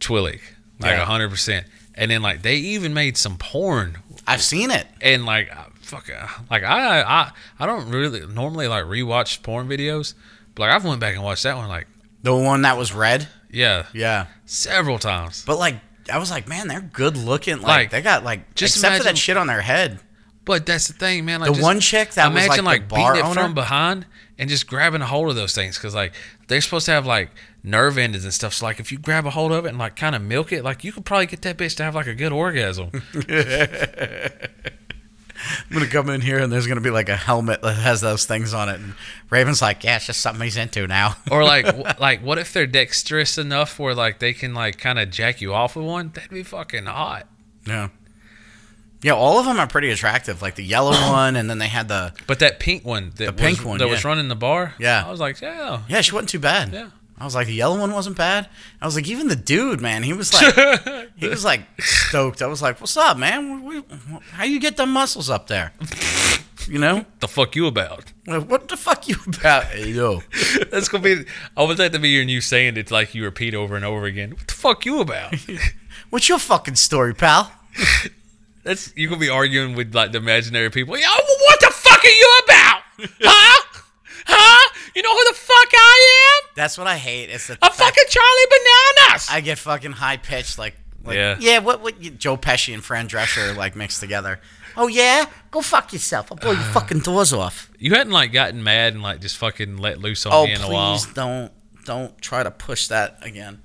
Twi'lek, 0.00 0.40
like 0.80 0.92
Yeah. 0.92 1.02
a 1.02 1.04
hundred 1.04 1.30
percent. 1.30 1.66
And 1.94 2.10
then 2.10 2.22
like 2.22 2.42
they 2.42 2.56
even 2.56 2.92
made 2.94 3.16
some 3.16 3.38
porn 3.38 3.98
I've 4.26 4.42
seen 4.42 4.70
it. 4.70 4.86
and 5.00 5.24
like 5.24 5.50
uh, 5.54 5.64
fuck, 5.80 6.10
uh, 6.10 6.26
like 6.50 6.62
I 6.62 7.00
I 7.02 7.30
I 7.58 7.66
don't 7.66 7.88
really 7.90 8.26
normally 8.26 8.68
like 8.68 8.84
rewatch 8.84 9.42
porn 9.42 9.66
videos, 9.68 10.12
but 10.54 10.64
like 10.64 10.72
I've 10.72 10.84
went 10.84 11.00
back 11.00 11.14
and 11.14 11.24
watched 11.24 11.44
that 11.44 11.56
one 11.56 11.68
like 11.68 11.86
The 12.22 12.34
one 12.36 12.62
that 12.62 12.76
was 12.76 12.92
red. 12.92 13.28
yeah 13.50 13.86
Yeah, 13.94 14.26
several 14.44 14.98
times. 14.98 15.42
but 15.46 15.58
like, 15.58 15.76
I 16.12 16.18
was 16.18 16.30
like, 16.30 16.48
man, 16.48 16.68
they're 16.68 16.80
good 16.80 17.16
looking. 17.16 17.56
Like, 17.56 17.66
Like, 17.66 17.90
they 17.90 18.02
got 18.02 18.24
like, 18.24 18.54
just 18.54 18.76
except 18.76 18.98
for 18.98 19.04
that 19.04 19.18
shit 19.18 19.36
on 19.36 19.46
their 19.46 19.60
head. 19.60 19.98
But 20.44 20.64
that's 20.64 20.86
the 20.86 20.92
thing, 20.94 21.24
man. 21.24 21.40
Like 21.40 21.48
The 21.48 21.54
just 21.54 21.62
one 21.64 21.80
chick 21.80 22.12
that 22.12 22.32
was, 22.32 22.44
imagine 22.44 22.64
like, 22.64 22.82
like, 22.82 22.88
the 22.88 22.94
bar 22.94 23.12
beating 23.14 23.26
it 23.26 23.28
owner? 23.30 23.42
from 23.42 23.54
behind 23.54 24.06
and 24.38 24.48
just 24.48 24.68
grabbing 24.68 25.02
a 25.02 25.06
hold 25.06 25.28
of 25.28 25.34
those 25.34 25.54
things 25.54 25.76
because 25.76 25.94
like 25.94 26.12
they're 26.46 26.60
supposed 26.60 26.86
to 26.86 26.92
have 26.92 27.04
like 27.04 27.30
nerve 27.64 27.98
endings 27.98 28.22
and 28.22 28.32
stuff. 28.32 28.54
So 28.54 28.64
like 28.66 28.78
if 28.78 28.92
you 28.92 28.98
grab 28.98 29.26
a 29.26 29.30
hold 29.30 29.50
of 29.50 29.64
it 29.64 29.70
and 29.70 29.78
like 29.78 29.96
kind 29.96 30.14
of 30.14 30.22
milk 30.22 30.52
it, 30.52 30.62
like 30.62 30.84
you 30.84 30.92
could 30.92 31.04
probably 31.04 31.26
get 31.26 31.42
that 31.42 31.56
bitch 31.56 31.76
to 31.78 31.82
have 31.82 31.96
like 31.96 32.06
a 32.06 32.14
good 32.14 32.32
orgasm. 32.32 32.90
I'm 35.70 35.72
gonna 35.78 35.86
come 35.90 36.08
in 36.10 36.20
here 36.20 36.38
and 36.38 36.52
there's 36.52 36.66
gonna 36.66 36.80
be 36.80 36.90
like 36.90 37.08
a 37.08 37.16
helmet 37.16 37.62
that 37.62 37.74
has 37.74 38.00
those 38.00 38.24
things 38.26 38.54
on 38.54 38.68
it, 38.68 38.80
and 38.80 38.94
Raven's 39.30 39.60
like, 39.62 39.84
yeah, 39.84 39.96
it's 39.96 40.06
just 40.06 40.20
something 40.20 40.42
he's 40.44 40.56
into 40.56 40.86
now. 40.86 41.16
or 41.30 41.44
like 41.44 41.66
w- 41.66 41.84
like 41.98 42.20
what 42.22 42.38
if 42.38 42.52
they're 42.52 42.66
dexterous 42.66 43.38
enough 43.38 43.78
where 43.78 43.94
like 43.94 44.18
they 44.18 44.32
can 44.32 44.54
like 44.54 44.78
kind 44.78 44.98
of 44.98 45.10
jack 45.10 45.40
you 45.40 45.54
off 45.54 45.76
with 45.76 45.86
one? 45.86 46.10
That'd 46.14 46.30
be 46.30 46.42
fucking 46.42 46.86
hot. 46.86 47.26
Yeah. 47.66 47.88
Yeah, 49.02 49.12
all 49.12 49.38
of 49.38 49.44
them 49.44 49.58
are 49.60 49.66
pretty 49.68 49.90
attractive. 49.90 50.40
Like 50.42 50.54
the 50.54 50.64
yellow 50.64 50.90
one, 51.12 51.36
and 51.36 51.48
then 51.50 51.58
they 51.58 51.68
had 51.68 51.86
the 51.88 52.12
But 52.26 52.38
that 52.40 52.58
pink 52.58 52.84
one, 52.84 53.10
that 53.16 53.26
The 53.26 53.32
pink 53.32 53.58
was, 53.58 53.66
one, 53.66 53.78
that 53.78 53.88
was 53.88 54.04
running 54.04 54.28
the 54.28 54.34
bar, 54.36 54.74
Yeah. 54.78 55.04
I 55.06 55.10
was 55.10 55.20
like, 55.20 55.40
yeah, 55.40 55.82
yeah, 55.88 56.00
she 56.00 56.12
wasn't 56.12 56.30
too 56.30 56.38
bad. 56.40 56.72
Yeah. 56.72 56.88
I 57.18 57.24
was 57.24 57.34
like, 57.34 57.46
the 57.46 57.54
yellow 57.54 57.78
one 57.80 57.92
wasn't 57.92 58.16
bad. 58.16 58.48
I 58.80 58.84
was 58.86 58.94
like, 58.94 59.08
even 59.08 59.28
the 59.28 59.36
dude, 59.36 59.80
man, 59.80 60.02
he 60.02 60.12
was 60.12 60.34
like, 60.34 61.08
he 61.16 61.28
was 61.28 61.44
like 61.44 61.62
stoked. 61.80 62.42
I 62.42 62.46
was 62.46 62.60
like, 62.60 62.80
what's 62.80 62.96
up, 62.96 63.16
man? 63.16 63.64
We- 63.64 63.80
we- 63.80 64.18
How 64.32 64.44
you 64.44 64.60
get 64.60 64.76
them 64.76 64.90
muscles 64.90 65.30
up 65.30 65.46
there? 65.46 65.72
You 66.68 66.78
know, 66.78 67.06
the 67.20 67.28
fuck 67.28 67.56
you 67.56 67.66
about? 67.68 68.12
Like, 68.26 68.48
what 68.50 68.68
the 68.68 68.76
fuck 68.76 69.08
you 69.08 69.16
about? 69.26 69.64
Hey, 69.66 69.90
yo, 69.92 70.22
That's 70.70 70.88
gonna 70.88 71.04
be. 71.04 71.24
I 71.56 71.62
want 71.62 71.78
that 71.78 71.92
to 71.92 71.98
be 71.98 72.10
your 72.10 72.24
new 72.24 72.40
saying. 72.40 72.76
It's 72.76 72.90
like 72.90 73.14
you 73.14 73.24
repeat 73.24 73.54
over 73.54 73.76
and 73.76 73.84
over 73.84 74.04
again. 74.04 74.32
What 74.32 74.46
the 74.48 74.54
fuck 74.54 74.84
you 74.84 75.00
about? 75.00 75.34
what's 76.10 76.28
your 76.28 76.38
fucking 76.38 76.74
story, 76.74 77.14
pal? 77.14 77.50
That's 78.64 78.92
you 78.96 79.08
gonna 79.08 79.20
be 79.20 79.28
arguing 79.28 79.74
with 79.76 79.94
like 79.94 80.10
the 80.12 80.18
imaginary 80.18 80.70
people. 80.70 80.98
Yo, 80.98 81.06
what 81.08 81.60
the 81.60 81.70
fuck 81.72 82.04
are 82.04 82.08
you 82.08 82.38
about? 82.44 82.80
Huh? 83.22 83.62
Huh? 84.26 84.72
You 84.96 85.02
know 85.02 85.12
who 85.12 85.24
the 85.28 85.34
fuck 85.34 85.68
I 85.74 86.38
am? 86.42 86.48
That's 86.56 86.78
what 86.78 86.86
I 86.86 86.96
hate. 86.96 87.28
It's 87.30 87.46
the 87.48 87.58
I'm 87.60 87.70
fucking 87.70 88.04
Charlie 88.08 88.46
Bananas. 88.50 89.28
I 89.30 89.40
get 89.42 89.58
fucking 89.58 89.92
high 89.92 90.16
pitched, 90.16 90.58
like, 90.58 90.74
like 91.04 91.16
Yeah. 91.16 91.36
yeah. 91.38 91.58
What 91.58 91.82
what 91.82 92.00
Joe 92.18 92.36
Pesci 92.38 92.72
and 92.72 92.82
Fran 92.82 93.06
Drescher 93.06 93.54
like 93.54 93.76
mixed 93.76 94.00
together? 94.00 94.40
Oh 94.74 94.88
yeah, 94.88 95.26
go 95.50 95.60
fuck 95.60 95.92
yourself. 95.92 96.32
I'll 96.32 96.38
blow 96.38 96.52
your 96.52 96.60
fucking 96.72 97.00
doors 97.00 97.32
off. 97.34 97.70
you 97.78 97.94
hadn't 97.94 98.12
like 98.12 98.32
gotten 98.32 98.62
mad 98.64 98.94
and 98.94 99.02
like 99.02 99.20
just 99.20 99.36
fucking 99.36 99.76
let 99.76 100.00
loose 100.00 100.24
on 100.26 100.32
Oh 100.32 100.46
me 100.46 100.54
in 100.54 100.60
a 100.62 100.68
while. 100.70 100.92
please 100.98 101.06
don't, 101.12 101.52
don't 101.84 102.18
try 102.22 102.42
to 102.42 102.50
push 102.50 102.88
that 102.88 103.18
again. 103.22 103.60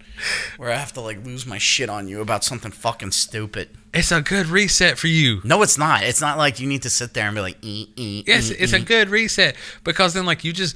Where 0.57 0.71
I 0.71 0.75
have 0.75 0.91
to 0.93 1.01
like 1.01 1.25
lose 1.25 1.45
my 1.45 1.57
shit 1.57 1.89
on 1.89 2.07
you 2.09 2.19
about 2.21 2.43
something 2.43 2.71
fucking 2.71 3.11
stupid. 3.11 3.69
It's 3.93 4.11
a 4.11 4.21
good 4.21 4.47
reset 4.47 4.97
for 4.97 5.07
you. 5.07 5.41
No, 5.43 5.61
it's 5.63 5.77
not. 5.77 6.03
It's 6.03 6.21
not 6.21 6.37
like 6.37 6.59
you 6.61 6.67
need 6.67 6.83
to 6.83 6.89
sit 6.89 7.13
there 7.13 7.25
and 7.25 7.35
be 7.35 7.41
like, 7.41 7.57
Yes, 7.61 8.49
it's 8.49 8.73
a 8.73 8.79
good 8.79 9.09
reset 9.09 9.55
because 9.83 10.13
then 10.13 10.25
like 10.25 10.43
you 10.43 10.53
just 10.53 10.75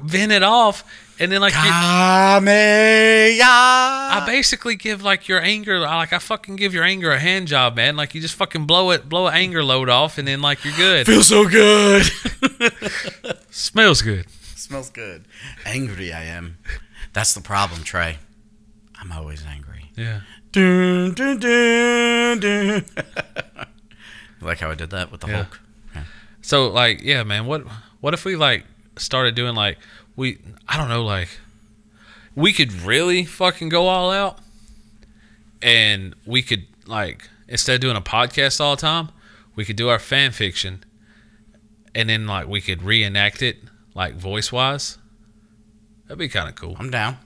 vent 0.02 0.32
it 0.32 0.42
off, 0.42 0.84
and 1.18 1.30
then 1.32 1.40
like 1.40 1.52
you, 1.52 1.58
Kameya. 1.58 3.40
I 3.42 4.22
basically 4.26 4.76
give 4.76 5.02
like 5.02 5.28
your 5.28 5.40
anger, 5.40 5.78
like 5.80 6.12
I 6.12 6.18
fucking 6.18 6.56
give 6.56 6.74
your 6.74 6.84
anger 6.84 7.10
a 7.12 7.18
hand 7.18 7.48
job, 7.48 7.76
man. 7.76 7.96
Like 7.96 8.14
you 8.14 8.20
just 8.20 8.34
fucking 8.34 8.66
blow 8.66 8.90
it, 8.90 9.08
blow 9.08 9.26
an 9.26 9.34
anger 9.34 9.62
load 9.64 9.88
off, 9.88 10.18
and 10.18 10.26
then 10.28 10.40
like 10.42 10.64
you're 10.64 10.76
good. 10.76 11.06
Feels 11.06 11.28
so 11.28 11.48
good. 11.48 12.04
Smells 13.50 14.02
good. 14.02 14.26
Smells 14.54 14.90
good. 14.90 15.24
Angry 15.64 16.12
I 16.12 16.24
am. 16.24 16.58
That's 17.12 17.34
the 17.34 17.40
problem, 17.40 17.82
Trey. 17.82 18.18
I'm 19.00 19.12
always 19.12 19.44
angry. 19.46 19.90
Yeah. 19.96 20.20
Dun, 20.52 21.12
dun, 21.14 21.38
dun, 21.38 22.40
dun. 22.40 22.84
like 24.40 24.58
how 24.60 24.70
I 24.70 24.74
did 24.74 24.90
that 24.90 25.10
with 25.12 25.20
the 25.20 25.28
Yeah. 25.28 25.44
Hulk. 25.44 25.60
So 26.42 26.68
like, 26.68 27.02
yeah, 27.02 27.22
man. 27.24 27.46
What 27.46 27.62
what 28.00 28.14
if 28.14 28.24
we 28.24 28.36
like 28.36 28.64
started 28.96 29.34
doing 29.34 29.54
like 29.54 29.78
we 30.16 30.38
I 30.68 30.76
don't 30.76 30.88
know 30.88 31.04
like 31.04 31.28
we 32.34 32.52
could 32.52 32.72
really 32.72 33.24
fucking 33.24 33.68
go 33.68 33.88
all 33.88 34.10
out, 34.10 34.38
and 35.62 36.14
we 36.24 36.42
could 36.42 36.66
like 36.86 37.28
instead 37.48 37.74
of 37.74 37.80
doing 37.80 37.96
a 37.96 38.00
podcast 38.00 38.60
all 38.60 38.76
the 38.76 38.80
time, 38.80 39.08
we 39.54 39.64
could 39.64 39.76
do 39.76 39.88
our 39.88 39.98
fan 39.98 40.32
fiction, 40.32 40.84
and 41.94 42.08
then 42.08 42.26
like 42.26 42.46
we 42.48 42.60
could 42.60 42.82
reenact 42.82 43.42
it 43.42 43.58
like 43.94 44.14
voice 44.14 44.52
wise. 44.52 44.98
That'd 46.06 46.18
be 46.18 46.28
kind 46.28 46.48
of 46.48 46.54
cool. 46.54 46.76
I'm 46.78 46.90
down. 46.90 47.18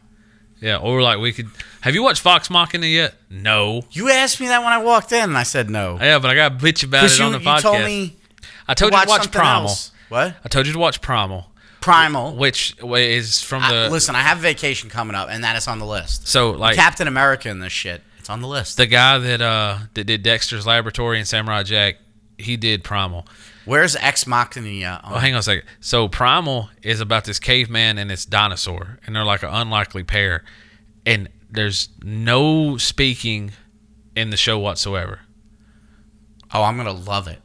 Yeah, 0.61 0.77
or 0.77 1.01
like 1.01 1.19
we 1.19 1.33
could. 1.33 1.49
Have 1.81 1.95
you 1.95 2.03
watched 2.03 2.23
Vox 2.23 2.51
Machina 2.51 2.87
yet? 2.87 3.15
No. 3.31 3.83
You 3.93 4.11
asked 4.11 4.41
me 4.41 4.47
that 4.49 4.63
when 4.63 4.73
I 4.73 4.79
walked 4.79 5.11
in, 5.13 5.25
and 5.25 5.37
I 5.39 5.43
said 5.43 5.71
no. 5.71 5.99
Yeah, 6.01 6.19
but 6.19 6.31
I 6.31 6.35
got 6.35 6.59
to 6.61 6.65
bitch 6.65 6.85
about 6.85 7.05
it 7.05 7.19
you, 7.19 7.25
on 7.25 7.33
the 7.33 7.39
you 7.39 7.45
podcast. 7.45 7.63
told 7.63 7.85
me 7.85 8.17
I 8.69 8.75
to 8.75 8.81
told 8.81 8.93
you 8.93 8.99
watch 8.99 9.07
to 9.07 9.11
watch 9.11 9.31
Primal. 9.33 9.63
else. 9.71 9.93
What? 10.11 10.35
I 10.45 10.49
told 10.49 10.67
you 10.67 10.73
to 10.75 10.79
watch 10.79 11.01
Primal, 11.01 11.50
Primal. 11.81 12.35
which 12.37 12.77
is 12.83 13.43
from 13.43 13.63
I- 13.63 13.73
the. 13.85 13.91
listen, 13.91 14.15
I 14.15 14.21
have 14.21 14.39
a 14.39 14.43
vacation 14.43 14.91
coming 14.91 15.15
up, 15.17 15.29
and 15.31 15.43
that 15.45 15.57
is 15.57 15.67
on 15.69 15.79
the 15.79 15.87
list. 15.87 16.27
so 16.29 16.51
like 16.53 16.77
Captain 16.77 17.09
America 17.09 17.49
and 17.49 17.63
this 17.63 17.73
shit. 17.73 18.03
It's 18.19 18.29
on 18.31 18.43
the 18.43 18.49
list. 18.49 18.77
the 18.77 18.87
guy 18.87 19.19
that 19.19 19.41
uh 19.41 19.79
that 19.95 20.05
did 20.05 20.23
Dexter's 20.23 20.67
Laboratory 20.67 21.19
and 21.19 21.27
Samurai 21.27 21.63
Jack, 21.63 21.97
he 22.39 22.57
did 22.57 22.85
Primal. 22.85 23.27
Where's 23.65 23.95
Ex 23.97 24.27
Machina? 24.27 25.01
Oh, 25.05 25.19
hang 25.19 25.35
on 25.35 25.41
a 25.41 25.43
second. 25.43 25.65
So 25.81 26.09
Primal 26.09 26.71
is 26.83 27.01
about 27.01 27.25
this 27.25 27.39
caveman 27.39 27.99
and 27.99 28.11
this 28.11 28.25
dinosaur, 28.25 28.99
and 29.07 29.15
they're 29.15 29.25
like 29.25 29.43
an 29.43 29.51
unlikely 29.51 30.03
pair, 30.05 30.45
and 31.07 31.29
there's 31.51 31.89
no 32.03 32.77
speaking 32.77 33.53
in 34.17 34.31
the 34.31 34.37
show 34.37 34.59
whatsoever. 34.59 35.21
oh, 36.53 36.63
I'm 36.63 36.77
gonna 36.77 36.93
love 36.93 37.27
it. 37.29 37.41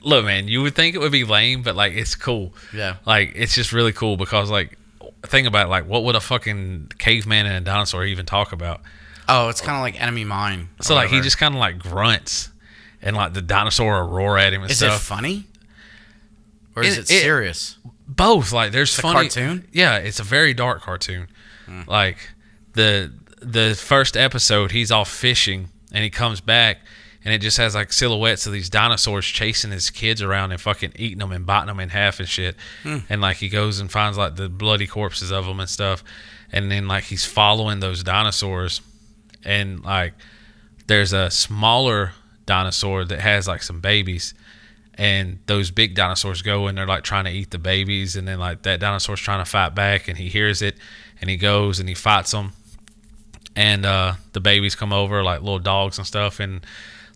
Look, 0.00 0.24
man, 0.24 0.48
you 0.48 0.62
would 0.62 0.74
think 0.74 0.94
it 0.94 0.98
would 0.98 1.12
be 1.12 1.24
lame, 1.24 1.62
but 1.62 1.76
like 1.76 1.92
it's 1.92 2.14
cool. 2.14 2.54
Yeah. 2.74 2.96
Like 3.06 3.32
it's 3.34 3.54
just 3.54 3.72
really 3.72 3.92
cool 3.92 4.16
because 4.16 4.50
like 4.50 4.78
think 5.26 5.46
about 5.46 5.66
it, 5.66 5.68
like 5.68 5.86
what 5.86 6.04
would 6.04 6.14
a 6.16 6.20
fucking 6.20 6.92
caveman 6.98 7.46
and 7.46 7.56
a 7.56 7.60
dinosaur 7.60 8.04
even 8.04 8.24
talk 8.26 8.52
about? 8.52 8.80
Oh, 9.28 9.48
it's 9.50 9.60
kind 9.60 9.76
of 9.76 9.82
like 9.82 10.00
Enemy 10.00 10.24
Mine. 10.24 10.68
So 10.80 10.94
like 10.94 11.10
he 11.10 11.20
just 11.20 11.36
kind 11.38 11.54
of 11.54 11.60
like 11.60 11.78
grunts, 11.78 12.48
and 13.02 13.14
like 13.14 13.34
the 13.34 13.42
dinosaur 13.42 14.02
will 14.02 14.08
roar 14.10 14.38
at 14.38 14.52
him 14.54 14.62
and 14.62 14.70
stuff. 14.72 14.94
is 14.94 14.96
it 15.02 15.04
funny 15.04 15.44
or 16.74 16.82
is 16.82 16.96
It- 16.96 17.00
it, 17.00 17.10
it- 17.10 17.20
serious? 17.22 17.76
Both 18.10 18.52
like 18.52 18.72
there's 18.72 18.98
a 18.98 19.02
funny 19.02 19.28
cartoon? 19.28 19.68
Yeah, 19.70 19.96
it's 19.98 20.18
a 20.18 20.22
very 20.22 20.54
dark 20.54 20.80
cartoon. 20.80 21.28
Hmm. 21.66 21.82
Like 21.86 22.30
the 22.72 23.12
the 23.42 23.74
first 23.78 24.16
episode, 24.16 24.70
he's 24.72 24.90
off 24.90 25.10
fishing 25.10 25.68
and 25.92 26.02
he 26.02 26.08
comes 26.08 26.40
back. 26.40 26.78
And 27.28 27.34
it 27.34 27.42
just 27.42 27.58
has 27.58 27.74
like 27.74 27.92
silhouettes 27.92 28.46
of 28.46 28.54
these 28.54 28.70
dinosaurs 28.70 29.26
chasing 29.26 29.70
his 29.70 29.90
kids 29.90 30.22
around 30.22 30.50
and 30.50 30.58
fucking 30.58 30.92
eating 30.96 31.18
them 31.18 31.30
and 31.30 31.44
biting 31.44 31.66
them 31.66 31.78
in 31.78 31.90
half 31.90 32.20
and 32.20 32.28
shit. 32.28 32.56
And 33.10 33.20
like 33.20 33.36
he 33.36 33.50
goes 33.50 33.80
and 33.80 33.92
finds 33.92 34.16
like 34.16 34.36
the 34.36 34.48
bloody 34.48 34.86
corpses 34.86 35.30
of 35.30 35.44
them 35.44 35.60
and 35.60 35.68
stuff. 35.68 36.02
And 36.50 36.70
then 36.70 36.88
like 36.88 37.04
he's 37.04 37.26
following 37.26 37.80
those 37.80 38.02
dinosaurs. 38.02 38.80
And 39.44 39.84
like 39.84 40.14
there's 40.86 41.12
a 41.12 41.30
smaller 41.30 42.12
dinosaur 42.46 43.04
that 43.04 43.20
has 43.20 43.46
like 43.46 43.62
some 43.62 43.80
babies 43.80 44.32
and 44.94 45.38
those 45.44 45.70
big 45.70 45.94
dinosaurs 45.94 46.40
go 46.40 46.66
and 46.66 46.78
they're 46.78 46.86
like 46.86 47.04
trying 47.04 47.26
to 47.26 47.30
eat 47.30 47.50
the 47.50 47.58
babies 47.58 48.16
and 48.16 48.26
then 48.26 48.38
like 48.38 48.62
that 48.62 48.80
dinosaur's 48.80 49.20
trying 49.20 49.44
to 49.44 49.50
fight 49.50 49.74
back 49.74 50.08
and 50.08 50.16
he 50.16 50.30
hears 50.30 50.62
it 50.62 50.78
and 51.20 51.28
he 51.28 51.36
goes 51.36 51.78
and 51.78 51.90
he 51.90 51.94
fights 51.94 52.30
them 52.30 52.52
and 53.54 53.84
uh 53.84 54.14
the 54.32 54.40
babies 54.40 54.74
come 54.74 54.92
over 54.92 55.22
like 55.22 55.40
little 55.40 55.58
dogs 55.58 55.98
and 55.98 56.06
stuff 56.06 56.40
and 56.40 56.64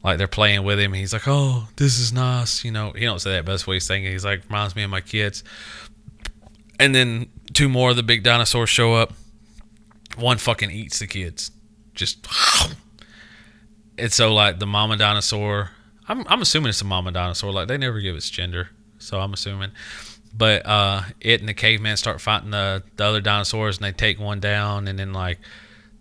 like 0.02 0.18
they're 0.18 0.28
playing 0.28 0.64
with 0.64 0.78
him. 0.78 0.92
He's 0.92 1.12
like 1.12 1.26
oh 1.26 1.68
this 1.76 1.98
is 1.98 2.12
nice 2.12 2.64
you 2.64 2.70
know. 2.70 2.92
He 2.92 3.04
don't 3.04 3.20
say 3.20 3.32
that 3.32 3.44
but 3.44 3.52
that's 3.52 3.66
what 3.66 3.74
he's 3.74 3.88
thinking. 3.88 4.12
He's 4.12 4.24
like 4.24 4.42
reminds 4.48 4.76
me 4.76 4.82
of 4.82 4.90
my 4.90 5.00
kids. 5.00 5.44
And 6.78 6.94
then 6.94 7.28
two 7.52 7.68
more 7.68 7.90
of 7.90 7.96
the 7.96 8.02
big 8.02 8.22
dinosaurs 8.22 8.70
show 8.70 8.94
up. 8.94 9.12
One 10.16 10.38
fucking 10.38 10.70
eats 10.70 10.98
the 10.98 11.06
kids. 11.06 11.50
Just 11.94 12.26
and 13.98 14.12
so 14.12 14.34
like 14.34 14.58
the 14.58 14.66
mama 14.66 14.96
dinosaur. 14.96 15.70
I'm, 16.08 16.26
I'm 16.26 16.42
assuming 16.42 16.70
it's 16.70 16.82
a 16.82 16.84
mama 16.84 17.12
dinosaur. 17.12 17.52
Like 17.52 17.68
they 17.68 17.78
never 17.78 18.00
give 18.00 18.16
its 18.16 18.28
gender 18.28 18.70
so 19.02 19.20
i'm 19.20 19.32
assuming. 19.32 19.72
But 20.34 20.64
uh 20.64 21.02
it 21.20 21.40
and 21.40 21.48
the 21.48 21.54
caveman 21.54 21.96
start 21.96 22.20
fighting 22.20 22.50
the, 22.50 22.82
the 22.96 23.04
other 23.04 23.20
dinosaurs 23.20 23.76
and 23.76 23.84
they 23.84 23.92
take 23.92 24.18
one 24.18 24.40
down 24.40 24.88
and 24.88 24.98
then 24.98 25.12
like 25.12 25.38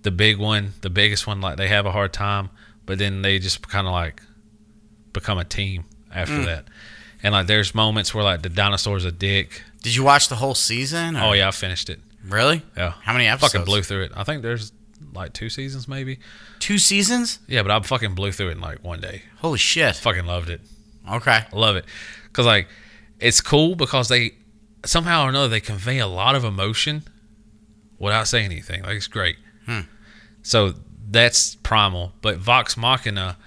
the 0.03 0.11
big 0.11 0.37
one 0.37 0.73
the 0.81 0.89
biggest 0.89 1.27
one 1.27 1.41
like 1.41 1.57
they 1.57 1.67
have 1.67 1.85
a 1.85 1.91
hard 1.91 2.13
time 2.13 2.49
but 2.91 2.99
then 2.99 3.21
they 3.21 3.39
just 3.39 3.65
kind 3.69 3.87
of 3.87 3.93
like 3.93 4.21
become 5.13 5.37
a 5.37 5.45
team 5.45 5.85
after 6.13 6.43
that 6.45 6.65
and 7.23 7.31
like 7.33 7.47
there's 7.47 7.73
moments 7.73 8.13
where 8.13 8.23
like 8.23 8.41
the 8.41 8.49
dinosaur's 8.49 9.05
a 9.05 9.11
dick 9.11 9.63
Did 9.81 9.95
you 9.95 10.03
watch 10.03 10.27
the 10.27 10.35
whole 10.35 10.55
season? 10.55 11.15
or- 11.15 11.23
oh 11.29 11.31
yeah 11.33 11.47
i 11.47 11.51
finished 11.51 11.89
it 11.89 11.99
Really? 12.27 12.61
yeah 12.75 12.93
How 13.03 13.13
many 13.13 13.27
episodes? 13.27 13.53
fucking 13.53 13.65
blew 13.65 13.81
through 13.81 14.03
it 14.03 14.11
i 14.15 14.23
think 14.25 14.41
there's 14.41 14.73
like 15.13 15.31
two 15.33 15.49
seasons 15.49 15.87
maybe 15.87 16.19
Two 16.59 16.77
seasons? 16.77 17.39
yeah 17.47 17.61
but 17.63 17.71
i 17.71 17.79
fucking 17.79 18.13
blew 18.13 18.31
through 18.33 18.49
it 18.49 18.57
in 18.57 18.61
like 18.61 18.83
one 18.83 18.99
day 18.99 19.21
Holy 19.37 19.57
shit. 19.57 19.95
fucking 19.95 20.25
loved 20.25 20.49
it 20.49 20.61
Okay. 21.09 21.39
I 21.51 21.55
love 21.55 21.75
it 21.77 21.85
because 22.27 22.45
like 22.45 22.67
it's 23.19 23.41
cool 23.41 23.75
because 23.75 24.07
they 24.07 24.31
somehow 24.85 25.25
or 25.25 25.29
another 25.29 25.47
they 25.47 25.59
convey 25.59 25.97
a 25.97 26.05
lot 26.07 26.35
of 26.35 26.43
emotion 26.43 27.03
without 27.97 28.27
saying 28.27 28.45
anything. 28.45 28.83
Like 28.83 28.97
it's 28.97 29.07
great. 29.07 29.37
Hmm. 29.65 29.79
So 30.43 30.75
that's 31.11 31.55
primal, 31.55 32.13
but 32.21 32.37
Vox 32.37 32.77
Machina 32.77 33.37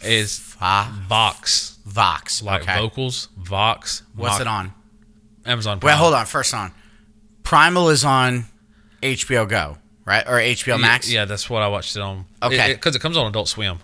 is 0.00 0.38
Va- 0.38 0.88
Vox 1.06 1.78
Vox. 1.84 2.42
like 2.42 2.62
okay. 2.62 2.78
vocals. 2.78 3.28
Vox. 3.36 4.02
What's 4.16 4.34
Mach- 4.34 4.40
it 4.40 4.46
on? 4.46 4.72
Amazon. 5.44 5.78
Prime. 5.80 5.92
Wait, 5.92 5.98
hold 5.98 6.14
on. 6.14 6.26
First 6.26 6.54
on. 6.54 6.72
Primal 7.42 7.90
is 7.90 8.04
on 8.04 8.46
HBO 9.02 9.48
Go, 9.48 9.76
right? 10.04 10.26
Or 10.26 10.38
HBO 10.38 10.80
Max? 10.80 11.10
Yeah, 11.10 11.24
that's 11.26 11.50
what 11.50 11.62
I 11.62 11.68
watched 11.68 11.96
it 11.96 12.02
on. 12.02 12.24
Okay. 12.42 12.74
because 12.74 12.96
it, 12.96 13.02
comes 13.02 13.16
on 13.16 13.26
Adult 13.26 13.48
Swim. 13.48 13.78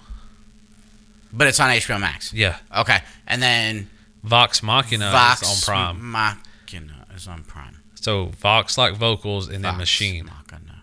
But 1.32 1.48
it's 1.48 1.60
on 1.60 1.68
HBO 1.70 2.00
Max. 2.00 2.32
Yeah, 2.32 2.56
Okay. 2.74 2.98
And 3.26 3.42
then 3.42 3.90
Vox 4.22 4.62
Machina 4.62 5.10
Vox 5.10 5.42
is 5.42 5.68
on 5.68 5.74
Prime. 5.74 6.10
Machina 6.10 7.06
is 7.14 7.28
on 7.28 7.42
Prime. 7.44 7.82
So 7.96 8.26
Vox 8.26 8.78
like 8.78 8.94
vocals 8.94 9.48
and 9.48 9.56
then 9.56 9.72
Vox 9.72 9.78
Machine 9.78 10.24
Machina. 10.26 10.82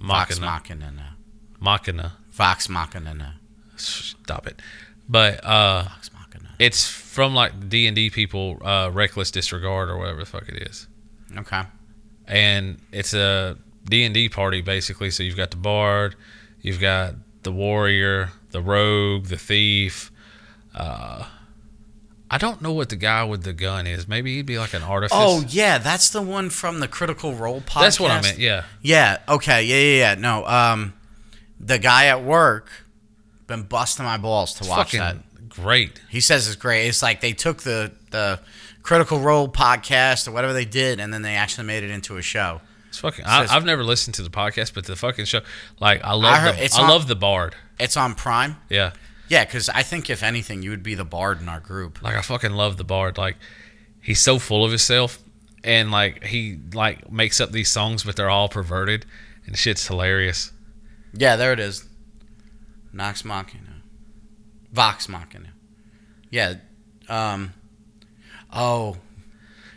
Vox 0.00 0.40
Machina 0.40 1.01
Machina. 1.62 2.14
Vox 2.32 2.68
Machina. 2.68 3.34
Stop 3.76 4.46
it. 4.46 4.60
But 5.08 5.44
uh 5.44 5.84
Vox 5.84 6.10
Machina. 6.12 6.50
It's 6.58 6.88
from 6.88 7.34
like 7.34 7.68
D 7.68 7.86
and 7.86 7.94
D 7.96 8.10
people, 8.10 8.58
uh, 8.64 8.90
reckless 8.92 9.30
disregard 9.30 9.88
or 9.90 9.98
whatever 9.98 10.20
the 10.20 10.26
fuck 10.26 10.48
it 10.48 10.62
is, 10.68 10.86
Okay. 11.36 11.62
and 12.26 12.78
it's 12.92 13.12
a 13.14 13.56
D 13.84 14.04
and 14.04 14.14
D 14.14 14.28
party 14.28 14.60
basically. 14.62 15.10
So 15.10 15.22
you've 15.22 15.36
got 15.36 15.50
the 15.50 15.56
bard, 15.56 16.14
you've 16.60 16.80
got 16.80 17.14
the 17.42 17.52
warrior, 17.52 18.30
the 18.50 18.60
rogue, 18.62 19.26
the 19.26 19.36
thief. 19.36 20.10
Uh, 20.74 21.24
I 22.30 22.38
don't 22.38 22.62
know 22.62 22.72
what 22.72 22.88
the 22.88 22.96
guy 22.96 23.24
with 23.24 23.42
the 23.42 23.52
gun 23.52 23.86
is. 23.86 24.08
Maybe 24.08 24.36
he'd 24.36 24.46
be 24.46 24.58
like 24.58 24.72
an 24.72 24.82
artificer. 24.82 25.20
Oh 25.22 25.44
yeah, 25.48 25.76
that's 25.78 26.08
the 26.10 26.22
one 26.22 26.48
from 26.48 26.80
the 26.80 26.88
Critical 26.88 27.34
Role 27.34 27.60
podcast. 27.60 27.80
that's 27.80 28.00
what 28.00 28.10
I 28.10 28.22
meant. 28.22 28.38
Yeah, 28.38 28.64
Yeah. 28.80 29.18
Okay. 29.28 29.64
Yeah. 29.64 29.76
Yeah. 29.76 29.98
Yeah. 29.98 30.14
No. 30.20 30.46
Um, 30.46 30.94
the 31.62 31.78
guy 31.78 32.06
at 32.06 32.22
work 32.24 32.68
been 33.46 33.62
busting 33.62 34.04
my 34.04 34.16
balls 34.18 34.54
to 34.54 34.68
watch 34.68 34.92
that. 34.92 35.16
great. 35.48 36.00
He 36.10 36.20
says 36.20 36.46
it's 36.46 36.56
great. 36.56 36.86
It's 36.88 37.02
like 37.02 37.20
they 37.20 37.32
took 37.32 37.62
the 37.62 37.92
the 38.10 38.40
Critical 38.82 39.20
Role 39.20 39.48
podcast 39.48 40.26
or 40.26 40.32
whatever 40.32 40.52
they 40.52 40.64
did, 40.64 40.98
and 41.00 41.14
then 41.14 41.22
they 41.22 41.34
actually 41.36 41.66
made 41.66 41.84
it 41.84 41.90
into 41.90 42.16
a 42.16 42.22
show. 42.22 42.60
It's 42.88 42.98
fucking. 42.98 43.24
I, 43.24 43.42
Says- 43.42 43.50
I've 43.52 43.64
never 43.64 43.84
listened 43.84 44.14
to 44.16 44.22
the 44.22 44.30
podcast, 44.30 44.74
but 44.74 44.84
the 44.86 44.96
fucking 44.96 45.24
show. 45.26 45.40
Like 45.80 46.02
I 46.04 46.12
love. 46.14 46.24
I 46.34 46.38
heard 46.38 46.56
the, 46.56 46.64
it's 46.64 46.76
I 46.76 46.82
on- 46.82 46.88
love 46.90 47.06
the 47.08 47.14
bard. 47.16 47.54
It's 47.78 47.96
on 47.96 48.14
Prime. 48.14 48.56
Yeah. 48.68 48.92
Yeah, 49.28 49.44
because 49.46 49.68
I 49.70 49.82
think 49.82 50.10
if 50.10 50.22
anything, 50.22 50.62
you 50.62 50.70
would 50.70 50.82
be 50.82 50.94
the 50.94 51.04
bard 51.06 51.40
in 51.40 51.48
our 51.48 51.60
group. 51.60 52.02
Like 52.02 52.16
I 52.16 52.20
fucking 52.22 52.52
love 52.52 52.76
the 52.76 52.84
bard. 52.84 53.16
Like 53.16 53.36
he's 54.02 54.20
so 54.20 54.38
full 54.38 54.62
of 54.64 54.70
himself, 54.72 55.18
and 55.64 55.90
like 55.90 56.24
he 56.24 56.58
like 56.74 57.10
makes 57.10 57.40
up 57.40 57.50
these 57.50 57.70
songs, 57.70 58.02
but 58.04 58.14
they're 58.16 58.28
all 58.30 58.48
perverted, 58.48 59.06
and 59.46 59.56
shit's 59.56 59.86
hilarious. 59.86 60.52
Yeah, 61.14 61.36
there 61.36 61.52
it 61.52 61.60
is. 61.60 61.84
Nox 62.92 63.24
Machina. 63.24 63.82
Vox 64.72 65.08
Machina. 65.08 65.50
Yeah. 66.30 66.54
Um. 67.08 67.52
Oh, 68.52 68.96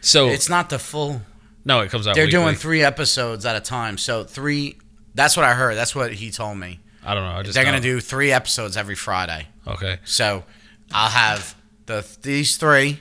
So 0.02 0.28
it's 0.28 0.50
not 0.50 0.70
the 0.70 0.80
full. 0.80 1.22
no, 1.64 1.82
it 1.82 1.90
comes 1.92 2.08
out. 2.08 2.16
They're 2.16 2.26
weekly. 2.26 2.40
doing 2.40 2.56
three 2.56 2.84
episodes 2.84 3.46
at 3.46 3.56
a 3.56 3.62
time. 3.62 3.98
So 3.98 4.24
three. 4.24 4.78
That's 5.14 5.38
what 5.38 5.46
I 5.46 5.54
heard. 5.54 5.76
That's 5.76 5.96
what 5.96 6.14
he 6.14 6.30
told 6.32 6.58
me. 6.58 6.80
I 7.06 7.14
don't 7.14 7.24
know. 7.24 7.38
I 7.40 7.44
just 7.44 7.56
They're 7.56 7.64
gonna 7.64 7.80
do 7.80 8.00
three 8.02 8.32
episodes 8.32 8.76
every 8.78 8.96
Friday. 8.96 9.48
Okay. 9.68 10.00
So 10.04 10.44
I'll 10.92 11.10
have 11.10 11.56
the 11.86 12.06
these 12.22 12.58
three, 12.58 13.00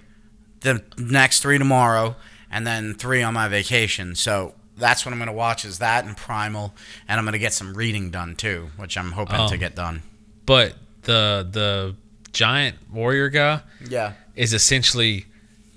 the 0.61 0.83
next 0.99 1.41
three 1.41 1.59
tomorrow, 1.59 2.15
and 2.51 2.67
then 2.67 2.95
three 2.95 3.23
on 3.23 3.35
my 3.35 3.49
vacation. 3.49 4.15
So 4.15 4.55
that's 4.77 5.05
what 5.07 5.13
I'm 5.13 5.19
gonna 5.19 5.33
watch 5.33 5.65
is 5.65 5.79
that 5.79 6.05
and 6.05 6.17
Primal, 6.17 6.75
and 7.09 7.19
I'm 7.19 7.25
gonna 7.25 7.39
get 7.39 7.53
some 7.53 7.75
reading 7.75 8.11
done 8.11 8.35
too, 8.37 8.71
which 8.77 8.97
I'm 8.99 9.13
hoping 9.13 9.37
to 9.37 9.55
Um, 9.55 9.59
get 9.59 9.75
done. 9.75 10.03
But 10.47 10.77
the 11.03 11.47
the 11.51 11.95
giant 12.33 12.77
warrior 12.93 13.29
guy 13.29 13.61
Yeah. 13.89 14.13
is 14.35 14.53
essentially 14.53 15.27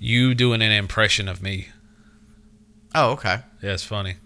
you 0.00 0.34
doing 0.34 0.62
an 0.62 0.72
impression 0.72 1.28
of 1.28 1.42
me. 1.42 1.68
Oh, 2.94 3.10
okay. 3.12 3.40
Yeah, 3.62 3.72
it's 3.72 3.84
funny. 3.84 4.16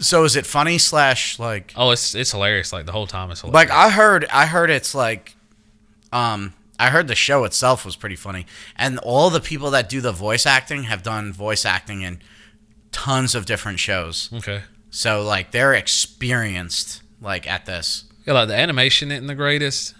So 0.00 0.24
is 0.24 0.36
it 0.36 0.44
funny 0.46 0.78
slash 0.78 1.38
like 1.38 1.72
Oh, 1.76 1.90
it's 1.90 2.14
it's 2.14 2.32
hilarious. 2.32 2.72
Like 2.72 2.86
the 2.86 2.92
whole 2.92 3.06
time, 3.06 3.30
it's 3.30 3.40
hilarious. 3.40 3.70
like 3.70 3.76
I 3.78 3.90
heard 3.90 4.26
I 4.32 4.46
heard 4.46 4.68
it's 4.70 4.94
like 4.94 5.36
um 6.12 6.52
I 6.78 6.90
heard 6.90 7.08
the 7.08 7.14
show 7.14 7.44
itself 7.44 7.84
was 7.86 7.96
pretty 7.96 8.16
funny. 8.16 8.46
And 8.76 8.98
all 8.98 9.30
the 9.30 9.40
people 9.40 9.70
that 9.70 9.88
do 9.88 10.00
the 10.00 10.12
voice 10.12 10.44
acting 10.44 10.84
have 10.84 11.02
done 11.02 11.32
voice 11.32 11.64
acting 11.64 12.02
in 12.02 12.20
tons 12.96 13.34
of 13.34 13.44
different 13.44 13.78
shows. 13.78 14.30
okay. 14.32 14.62
So 14.90 15.22
like 15.22 15.50
they're 15.50 15.74
experienced 15.74 17.02
like 17.20 17.46
at 17.46 17.66
this. 17.66 18.04
Yeah, 18.26 18.32
like 18.34 18.48
the 18.48 18.56
animation 18.56 19.12
isn't 19.12 19.26
the 19.26 19.34
greatest, 19.34 19.94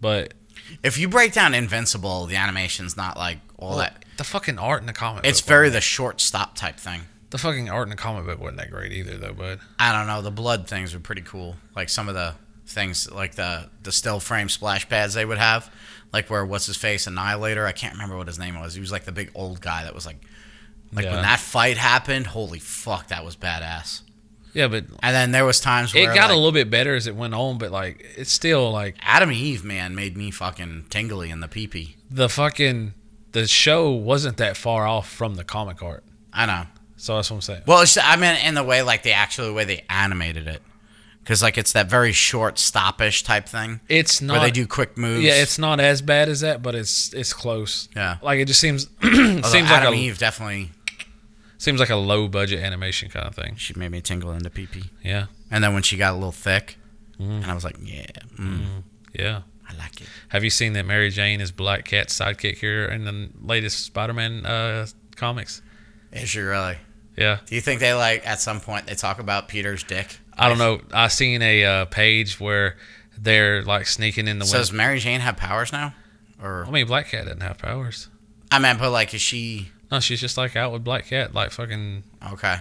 but 0.00 0.34
If 0.82 0.98
you 0.98 1.08
break 1.08 1.32
down 1.32 1.54
Invincible, 1.54 2.26
the 2.26 2.36
animation's 2.36 2.96
not 2.96 3.16
like 3.16 3.38
all 3.58 3.76
that. 3.76 4.04
the 4.16 4.24
fucking 4.24 4.58
art 4.58 4.80
in 4.80 4.86
the 4.86 4.92
comic. 4.92 5.24
It's 5.26 5.40
very 5.40 5.68
the 5.68 5.80
short 5.80 6.20
stop 6.20 6.56
type 6.56 6.78
thing. 6.78 7.02
the 7.30 7.38
fucking 7.38 7.68
art 7.68 7.84
in 7.84 7.90
the 7.90 7.96
comic 7.96 8.24
book 8.26 8.40
wasn't 8.40 8.58
that 8.58 8.70
great 8.70 8.92
either, 8.92 9.16
though. 9.18 9.32
bud. 9.34 9.60
I 9.78 9.92
don't 9.92 10.06
know. 10.06 10.22
The 10.22 10.30
blood 10.30 10.66
things 10.66 10.94
were 10.94 11.00
pretty 11.00 11.22
cool. 11.22 11.56
Like 11.76 11.88
some 11.90 12.08
of 12.08 12.14
the 12.14 12.34
things, 12.66 13.10
like 13.10 13.34
the 13.34 13.68
the 13.82 13.92
still 13.92 14.20
frame 14.20 14.48
splash 14.48 14.88
pads 14.88 15.14
they 15.14 15.24
would 15.24 15.38
have, 15.38 15.70
like 16.12 16.30
where 16.30 16.44
what's 16.44 16.66
his 16.66 16.76
face 16.76 17.06
Annihilator. 17.06 17.66
I 17.66 17.72
can't 17.72 17.92
remember 17.94 18.16
what 18.16 18.26
his 18.26 18.38
name 18.38 18.58
was. 18.58 18.74
He 18.74 18.80
was 18.80 18.90
like 18.92 19.04
the 19.04 19.12
big 19.12 19.30
old 19.34 19.60
guy 19.60 19.84
that 19.84 19.94
was 19.94 20.06
like, 20.06 20.20
like 20.92 21.04
Yeah. 21.04 21.12
when 21.14 21.22
that 21.22 21.40
fight 21.40 21.76
happened. 21.78 22.28
Holy 22.28 22.58
fuck, 22.58 23.08
that 23.08 23.24
was 23.24 23.36
badass. 23.36 24.02
yeah, 24.54 24.68
but 24.68 24.84
And 25.02 25.14
then 25.14 25.30
there 25.32 25.44
was 25.44 25.60
times 25.60 25.92
where 25.94 26.10
it 26.10 26.14
got 26.14 26.28
like, 26.28 26.30
a 26.30 26.34
little 26.34 26.52
bit 26.52 26.70
better 26.70 26.94
as 26.94 27.06
it 27.06 27.14
went 27.16 27.34
on. 27.34 27.58
But 27.58 27.70
like, 27.70 28.04
it's 28.16 28.32
still 28.32 28.70
like 28.72 28.96
Atom 29.02 29.30
Eve 29.32 29.64
man 29.64 29.94
made 29.94 30.16
me 30.16 30.30
fucking 30.30 30.86
tingly 30.90 31.30
in 31.30 31.40
the 31.40 31.48
pee 31.48 31.66
pee. 31.66 31.96
the 32.10 32.28
fucking 32.28 32.94
the 33.32 33.46
show 33.46 33.90
wasn't 33.90 34.38
that 34.38 34.56
far 34.56 34.86
off 34.86 35.08
from 35.10 35.34
the 35.34 35.44
comic 35.44 35.82
art. 35.82 36.02
I 36.32 36.46
know. 36.46 36.64
So 36.96 37.14
that's 37.16 37.30
what 37.30 37.36
I'm 37.36 37.40
saying. 37.42 37.62
Well, 37.66 37.82
it's, 37.82 37.96
I 37.96 38.16
mean, 38.16 38.34
in 38.44 38.54
the 38.54 38.64
way 38.64 38.82
like 38.82 39.02
the 39.02 39.12
actual 39.12 39.52
way 39.54 39.64
they 39.64 39.84
animated 39.90 40.48
it, 40.48 40.62
because 41.22 41.42
like 41.42 41.56
it's 41.58 41.72
that 41.74 41.88
very 41.90 42.10
short 42.12 42.58
stoppish 42.58 43.22
type 43.22 43.46
thing 43.48 43.80
It's 43.88 44.20
not. 44.22 44.32
where 44.32 44.40
they 44.40 44.50
do 44.50 44.66
quick 44.66 44.96
moves. 44.96 45.22
Yeah, 45.22 45.34
it's 45.34 45.58
not 45.58 45.78
as 45.78 46.00
bad 46.02 46.28
as 46.30 46.40
that, 46.40 46.62
but 46.62 46.74
it's 46.74 47.12
it's 47.12 47.32
close. 47.34 47.88
Yeah. 47.94 48.16
Like 48.22 48.40
it 48.40 48.46
just 48.46 48.58
seems 48.60 48.88
seems 49.02 49.42
like 49.44 49.70
Atom 49.70 49.94
a 49.94 49.96
Eve 49.96 50.18
definitely 50.18 50.70
seems 51.58 51.78
like 51.80 51.90
a 51.90 51.96
low 51.96 52.26
budget 52.28 52.60
animation 52.60 53.10
kind 53.10 53.26
of 53.26 53.34
thing. 53.34 53.56
she 53.56 53.74
made 53.74 53.90
me 53.90 54.00
tingle 54.00 54.32
in 54.32 54.42
the 54.42 54.50
pee 54.50 54.66
pee. 54.66 54.84
Yeah. 55.04 55.26
And 55.50 55.62
then 55.62 55.74
when 55.74 55.82
she 55.82 55.96
got 55.96 56.12
a 56.12 56.14
little 56.14 56.32
thick, 56.32 56.78
and 57.18 57.44
I 57.44 57.54
was 57.54 57.64
like, 57.64 57.76
yeah, 57.82 58.06
mm, 58.38 58.82
Yeah. 59.12 59.42
I 59.70 59.74
like 59.76 60.00
it. 60.00 60.06
Have 60.28 60.44
you 60.44 60.48
seen 60.50 60.72
that 60.74 60.86
Mary 60.86 61.10
Jane 61.10 61.42
is 61.42 61.52
Black 61.52 61.84
Cat's 61.84 62.18
sidekick 62.18 62.56
here 62.56 62.86
in 62.86 63.04
the 63.04 63.28
latest 63.42 63.84
Spider-Man 63.84 64.46
uh, 64.46 64.86
comics? 65.14 65.60
Is 66.10 66.30
she 66.30 66.40
really? 66.40 66.78
Yeah. 67.18 67.40
Do 67.44 67.54
you 67.54 67.60
think 67.60 67.80
they 67.80 67.92
like 67.92 68.26
at 68.26 68.40
some 68.40 68.60
point 68.60 68.86
they 68.86 68.94
talk 68.94 69.18
about 69.18 69.48
Peter's 69.48 69.82
dick? 69.84 70.20
I 70.38 70.48
don't 70.48 70.56
know. 70.56 70.80
I 70.94 71.08
seen 71.08 71.42
a 71.42 71.64
uh, 71.64 71.84
page 71.84 72.40
where 72.40 72.76
they're 73.18 73.62
like 73.62 73.86
sneaking 73.88 74.26
in 74.28 74.38
the 74.38 74.46
So 74.46 74.52
window. 74.52 74.60
does 74.62 74.72
Mary 74.72 74.98
Jane 75.00 75.20
have 75.20 75.36
powers 75.36 75.70
now? 75.72 75.92
Or 76.42 76.64
I 76.66 76.70
mean, 76.70 76.86
Black 76.86 77.08
Cat 77.08 77.24
doesn't 77.24 77.42
have 77.42 77.58
powers. 77.58 78.08
I 78.50 78.58
mean, 78.60 78.78
but 78.78 78.90
like, 78.90 79.12
is 79.12 79.20
she 79.20 79.68
No, 79.90 80.00
she's 80.00 80.20
just 80.20 80.36
like 80.36 80.54
out 80.56 80.72
with 80.72 80.84
Black 80.84 81.06
Cat, 81.06 81.34
like 81.34 81.50
fucking. 81.50 82.02
okay? 82.32 82.56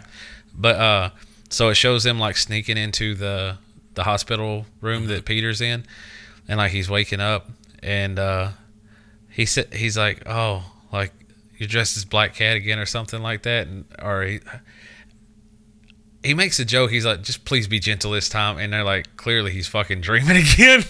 But 0.56 0.76
uh, 0.78 1.10
so 1.50 1.70
it 1.70 1.76
shows 1.76 2.04
them 2.04 2.20
like 2.20 2.38
sneaking 2.38 2.78
into 2.78 3.16
the 3.16 3.58
the 3.96 4.04
hospital 4.04 4.66
room 4.82 5.08
that 5.08 5.26
Peter's 5.26 5.60
in, 5.62 5.86
and 6.48 6.58
like 6.58 6.72
he's 6.72 6.90
waking 6.90 7.20
up, 7.20 7.50
and 7.84 8.18
uh, 8.18 8.50
he 9.30 9.46
said 9.46 9.74
he's 9.74 9.98
like, 9.98 10.24
oh, 10.26 10.64
like 10.92 11.12
you're 11.58 11.68
dressed 11.68 11.98
as 11.98 12.06
Black 12.06 12.36
Cat 12.36 12.56
again 12.56 12.80
or 12.80 12.86
something 12.86 13.22
like 13.22 13.44
that, 13.44 13.68
and 13.68 13.86
or 14.02 14.24
he. 14.24 14.40
He 16.24 16.34
makes 16.34 16.60
a 16.60 16.66
joke. 16.66 16.92
He's 16.92 17.06
like, 17.06 17.22
"Just 17.22 17.46
please 17.46 17.68
be 17.68 17.80
gentle 17.80 18.12
this 18.12 18.28
time," 18.28 18.58
and 18.58 18.74
they're 18.74 18.84
like, 18.84 19.16
"Clearly, 19.16 19.52
he's 19.52 19.68
fucking 19.68 20.02
dreaming 20.02 20.36
again." 20.54 20.84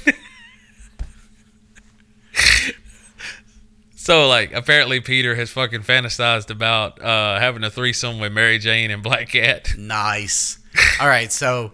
So, 4.08 4.30
like, 4.30 4.54
apparently, 4.54 5.02
Peter 5.02 5.36
has 5.36 5.50
fucking 5.50 5.82
fantasized 5.82 6.50
about 6.50 7.02
uh, 7.02 7.40
having 7.42 7.66
a 7.66 7.70
threesome 7.70 8.20
with 8.20 8.32
Mary 8.32 8.58
Jane 8.58 8.90
and 8.90 9.04
Black 9.04 9.28
Cat. 9.28 9.74
Nice. 9.78 10.60
All 11.02 11.10
right, 11.10 11.30
so 11.30 11.74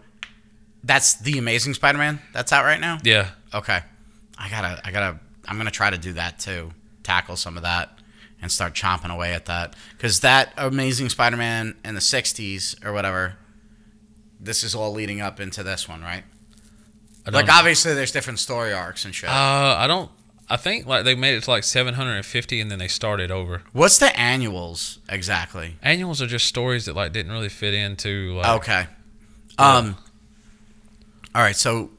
that's 0.83 1.13
the 1.19 1.37
Amazing 1.37 1.75
Spider-Man. 1.75 2.19
That's 2.33 2.51
out 2.51 2.65
right 2.65 2.79
now. 2.79 2.97
Yeah, 3.03 3.29
Okay, 3.53 3.81
I 4.35 4.49
gotta, 4.49 4.81
I 4.83 4.89
gotta, 4.89 5.19
I'm 5.47 5.57
gonna 5.57 5.69
try 5.69 5.91
to 5.91 5.97
do 5.99 6.13
that 6.13 6.39
too. 6.39 6.71
Tackle 7.03 7.35
some 7.35 7.55
of 7.55 7.61
that 7.61 7.99
and 8.41 8.51
start 8.51 8.73
chomping 8.73 9.13
away 9.13 9.33
at 9.35 9.45
that 9.45 9.75
because 9.91 10.21
that 10.21 10.53
Amazing 10.57 11.09
Spider-Man 11.09 11.75
in 11.85 11.93
the 11.93 12.01
'60s 12.01 12.83
or 12.83 12.93
whatever. 12.93 13.35
This 14.39 14.63
is 14.63 14.73
all 14.73 14.91
leading 14.91 15.21
up 15.21 15.39
into 15.39 15.61
this 15.61 15.87
one, 15.87 16.01
right? 16.01 16.23
Like 17.31 17.45
know. 17.45 17.53
obviously, 17.53 17.93
there's 17.93 18.11
different 18.11 18.39
story 18.39 18.73
arcs 18.73 19.05
and 19.05 19.13
shit. 19.13 19.29
Uh, 19.29 19.75
I 19.77 19.85
don't. 19.85 20.09
I 20.49 20.57
think 20.57 20.85
like 20.85 21.05
they 21.05 21.15
made 21.15 21.35
it 21.35 21.43
to 21.43 21.49
like 21.49 21.63
750 21.63 22.59
and 22.59 22.69
then 22.69 22.79
they 22.79 22.87
started 22.87 23.31
over. 23.31 23.61
What's 23.71 23.97
the 23.97 24.17
annuals 24.19 24.99
exactly? 25.09 25.77
Annuals 25.81 26.21
are 26.21 26.27
just 26.27 26.45
stories 26.45 26.85
that 26.85 26.95
like 26.95 27.13
didn't 27.13 27.31
really 27.31 27.49
fit 27.49 27.73
into 27.73 28.33
like. 28.35 28.61
Okay. 28.61 28.87
Um. 29.57 29.97
All 31.33 31.41
right. 31.41 31.55
So, 31.55 31.91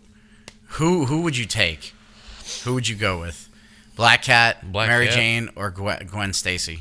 who 0.68 1.06
who 1.06 1.22
would 1.22 1.36
you 1.36 1.46
take? 1.46 1.94
Who 2.64 2.74
would 2.74 2.88
you 2.88 2.96
go 2.96 3.20
with? 3.20 3.48
Black 3.96 4.22
Cat, 4.22 4.72
Black 4.72 4.88
Mary 4.88 5.06
Cat. 5.06 5.14
Jane, 5.14 5.50
or 5.56 5.70
Gwen, 5.70 6.06
Gwen 6.06 6.32
Stacy? 6.32 6.80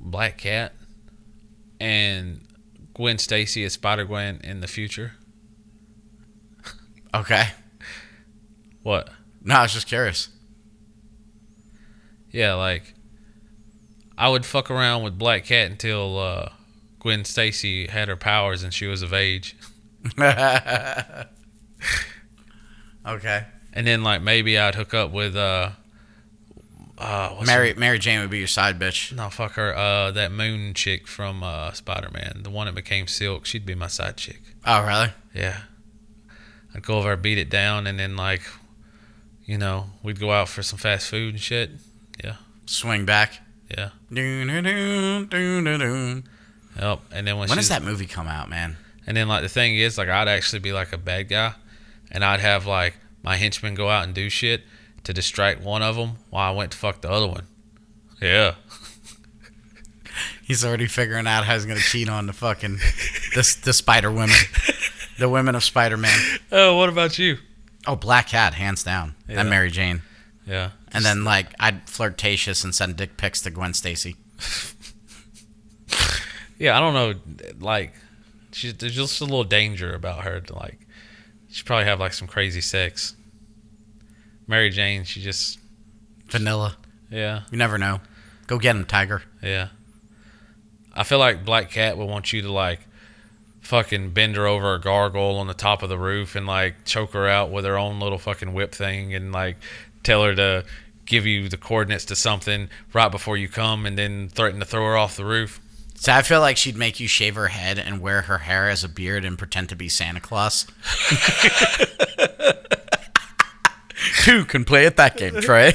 Black 0.00 0.38
Cat 0.38 0.72
and 1.80 2.40
Gwen 2.94 3.18
Stacy 3.18 3.64
as 3.64 3.74
Spider 3.74 4.04
Gwen 4.04 4.40
in 4.42 4.60
the 4.60 4.66
future. 4.66 5.12
Okay. 7.14 7.44
What? 8.82 9.08
No, 9.42 9.54
I 9.54 9.62
was 9.62 9.72
just 9.72 9.86
curious. 9.86 10.28
Yeah, 12.36 12.52
like 12.52 12.92
I 14.18 14.28
would 14.28 14.44
fuck 14.44 14.70
around 14.70 15.04
with 15.04 15.18
Black 15.18 15.46
Cat 15.46 15.70
until 15.70 16.18
uh, 16.18 16.50
Gwen 16.98 17.24
Stacy 17.24 17.86
had 17.86 18.08
her 18.08 18.16
powers 18.16 18.62
and 18.62 18.74
she 18.74 18.86
was 18.86 19.00
of 19.00 19.14
age, 19.14 19.56
okay. 20.18 21.24
and 23.72 23.86
then 23.86 24.02
like 24.02 24.20
maybe 24.20 24.58
I'd 24.58 24.74
hook 24.74 24.92
up 24.92 25.12
with 25.12 25.34
uh, 25.34 25.70
uh 26.98 27.30
what's 27.30 27.46
Mary 27.46 27.72
Mary 27.72 27.98
Jane 27.98 28.20
would 28.20 28.28
be 28.28 28.36
your 28.36 28.48
side 28.48 28.78
bitch. 28.78 29.14
No, 29.14 29.30
fuck 29.30 29.52
her. 29.52 29.74
Uh, 29.74 30.10
that 30.10 30.30
Moon 30.30 30.74
chick 30.74 31.08
from 31.08 31.42
uh 31.42 31.72
Spider 31.72 32.10
Man, 32.12 32.42
the 32.42 32.50
one 32.50 32.66
that 32.66 32.74
became 32.74 33.06
Silk. 33.06 33.46
She'd 33.46 33.64
be 33.64 33.74
my 33.74 33.86
side 33.86 34.18
chick. 34.18 34.42
Oh, 34.66 34.86
really? 34.86 35.08
Yeah. 35.34 35.60
I'd 36.74 36.82
go 36.82 36.98
over, 36.98 37.16
beat 37.16 37.38
it 37.38 37.48
down, 37.48 37.86
and 37.86 37.98
then 37.98 38.14
like, 38.14 38.42
you 39.46 39.56
know, 39.56 39.86
we'd 40.02 40.20
go 40.20 40.32
out 40.32 40.50
for 40.50 40.62
some 40.62 40.78
fast 40.78 41.08
food 41.08 41.32
and 41.32 41.42
shit. 41.42 41.70
Swing 42.66 43.04
back. 43.04 43.40
Yeah. 43.70 43.90
Doo-doo-doo, 44.12 45.26
doo-doo-doo. 45.26 46.22
Yep. 46.78 47.00
And 47.12 47.26
then 47.26 47.38
when, 47.38 47.48
When 47.48 47.56
does 47.56 47.68
that 47.68 47.82
movie 47.82 48.06
come 48.06 48.28
out, 48.28 48.48
man? 48.50 48.76
And 49.06 49.16
then 49.16 49.28
like 49.28 49.42
the 49.42 49.48
thing 49.48 49.76
is, 49.76 49.96
like 49.96 50.08
I'd 50.08 50.28
actually 50.28 50.58
be 50.58 50.72
like 50.72 50.92
a 50.92 50.98
bad 50.98 51.28
guy, 51.28 51.54
and 52.10 52.24
I'd 52.24 52.40
have 52.40 52.66
like 52.66 52.96
my 53.22 53.36
henchmen 53.36 53.74
go 53.74 53.88
out 53.88 54.04
and 54.04 54.14
do 54.14 54.28
shit 54.28 54.62
to 55.04 55.12
distract 55.12 55.62
one 55.62 55.82
of 55.82 55.96
them 55.96 56.16
while 56.30 56.52
I 56.52 56.54
went 56.54 56.72
to 56.72 56.78
fuck 56.78 57.00
the 57.00 57.10
other 57.10 57.28
one. 57.28 57.46
Yeah. 58.20 58.54
He's 60.42 60.64
already 60.64 60.86
figuring 60.86 61.26
out 61.26 61.44
how 61.44 61.54
he's 61.54 61.66
gonna 61.66 61.80
cheat 61.80 62.08
on 62.08 62.26
the 62.26 62.32
fucking 62.32 62.76
the 63.34 63.58
the 63.64 63.72
Spider 63.72 64.10
women, 64.10 64.36
the 65.18 65.28
women 65.28 65.54
of 65.54 65.64
Spider 65.64 65.96
Man. 65.96 66.18
Oh, 66.52 66.76
what 66.76 66.88
about 66.88 67.18
you? 67.18 67.38
Oh, 67.86 67.96
Black 67.96 68.28
Cat, 68.28 68.54
hands 68.54 68.82
down. 68.82 69.14
Yeah. 69.28 69.40
And 69.40 69.50
Mary 69.50 69.70
Jane. 69.70 70.02
Yeah. 70.46 70.70
And 70.96 71.04
then 71.04 71.24
like 71.24 71.48
I'd 71.60 71.88
flirtatious 71.88 72.64
and 72.64 72.74
send 72.74 72.96
dick 72.96 73.16
pics 73.16 73.42
to 73.42 73.50
Gwen 73.50 73.74
Stacy. 73.74 74.16
Yeah, 76.58 76.76
I 76.76 76.80
don't 76.80 76.94
know. 76.94 77.14
Like, 77.58 77.92
she's 78.52 78.74
there's 78.74 78.94
just 78.94 79.20
a 79.20 79.24
little 79.24 79.44
danger 79.44 79.94
about 79.94 80.24
her. 80.24 80.40
To 80.40 80.54
like, 80.54 80.78
she 81.50 81.62
probably 81.62 81.84
have 81.84 82.00
like 82.00 82.14
some 82.14 82.26
crazy 82.26 82.60
sex. 82.62 83.14
Mary 84.46 84.70
Jane, 84.70 85.04
she 85.04 85.20
just 85.20 85.58
Vanilla. 86.28 86.76
yeah 87.10 87.42
You 87.50 87.58
never 87.58 87.78
know. 87.78 88.00
Go 88.46 88.58
get 88.58 88.76
him, 88.76 88.84
Tiger. 88.84 89.22
yeah. 89.42 89.68
I 90.94 91.02
feel 91.02 91.18
like 91.18 91.44
Black 91.44 91.70
Cat 91.70 91.98
would 91.98 92.08
want 92.08 92.32
you 92.32 92.40
to 92.42 92.50
like 92.50 92.80
fucking 93.60 94.10
bend 94.12 94.36
her 94.36 94.46
over 94.46 94.72
a 94.74 94.80
gargoyle 94.80 95.36
on 95.36 95.46
the 95.48 95.52
top 95.52 95.82
of 95.82 95.88
the 95.90 95.98
roof 95.98 96.36
and 96.36 96.46
like 96.46 96.84
choke 96.86 97.12
her 97.12 97.28
out 97.28 97.50
with 97.50 97.64
her 97.66 97.76
own 97.76 98.00
little 98.00 98.16
fucking 98.18 98.54
whip 98.54 98.72
thing 98.74 99.12
and 99.14 99.30
like 99.32 99.56
tell 100.04 100.22
her 100.22 100.34
to 100.34 100.64
give 101.06 101.24
you 101.24 101.48
the 101.48 101.56
coordinates 101.56 102.04
to 102.06 102.16
something 102.16 102.68
right 102.92 103.10
before 103.10 103.36
you 103.36 103.48
come 103.48 103.86
and 103.86 103.96
then 103.96 104.28
threaten 104.28 104.60
to 104.60 104.66
throw 104.66 104.84
her 104.84 104.96
off 104.96 105.16
the 105.16 105.24
roof. 105.24 105.60
So 105.94 106.12
I 106.12 106.22
feel 106.22 106.40
like 106.40 106.56
she'd 106.58 106.76
make 106.76 107.00
you 107.00 107.08
shave 107.08 107.36
her 107.36 107.48
head 107.48 107.78
and 107.78 108.00
wear 108.00 108.22
her 108.22 108.38
hair 108.38 108.68
as 108.68 108.84
a 108.84 108.88
beard 108.88 109.24
and 109.24 109.38
pretend 109.38 109.70
to 109.70 109.76
be 109.76 109.88
Santa 109.88 110.20
Claus. 110.20 110.66
Who 114.26 114.44
can 114.44 114.64
play 114.64 114.86
at 114.86 114.96
that 114.96 115.16
game, 115.16 115.40
Trey. 115.40 115.72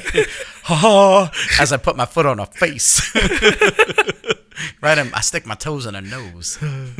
As 1.58 1.72
I 1.72 1.76
put 1.76 1.96
my 1.96 2.06
foot 2.06 2.24
on 2.26 2.38
her 2.38 2.46
face. 2.46 3.14
right, 4.80 4.96
in, 4.98 5.12
I 5.12 5.20
stick 5.22 5.44
my 5.44 5.54
toes 5.54 5.86
in 5.86 5.94
her 5.94 6.00
nose. 6.00 6.58
And 6.60 6.96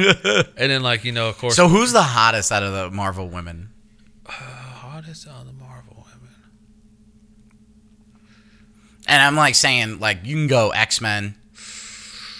then 0.56 0.82
like, 0.82 1.04
you 1.04 1.12
know, 1.12 1.28
of 1.28 1.38
course 1.38 1.54
So 1.54 1.68
who's 1.68 1.92
the 1.92 2.02
hottest 2.02 2.50
out 2.50 2.62
of 2.62 2.72
the 2.72 2.90
Marvel 2.90 3.28
women? 3.28 3.70
Uh, 4.26 4.32
hottest 4.32 5.28
on 5.28 5.46
the 5.46 5.52
Marvel 5.52 6.06
women. 6.06 6.34
And 9.12 9.20
I'm 9.22 9.36
like 9.36 9.55
saying, 9.55 9.98
like, 10.01 10.20
you 10.24 10.34
can 10.36 10.47
go 10.47 10.70
X 10.70 11.01
Men. 11.01 11.34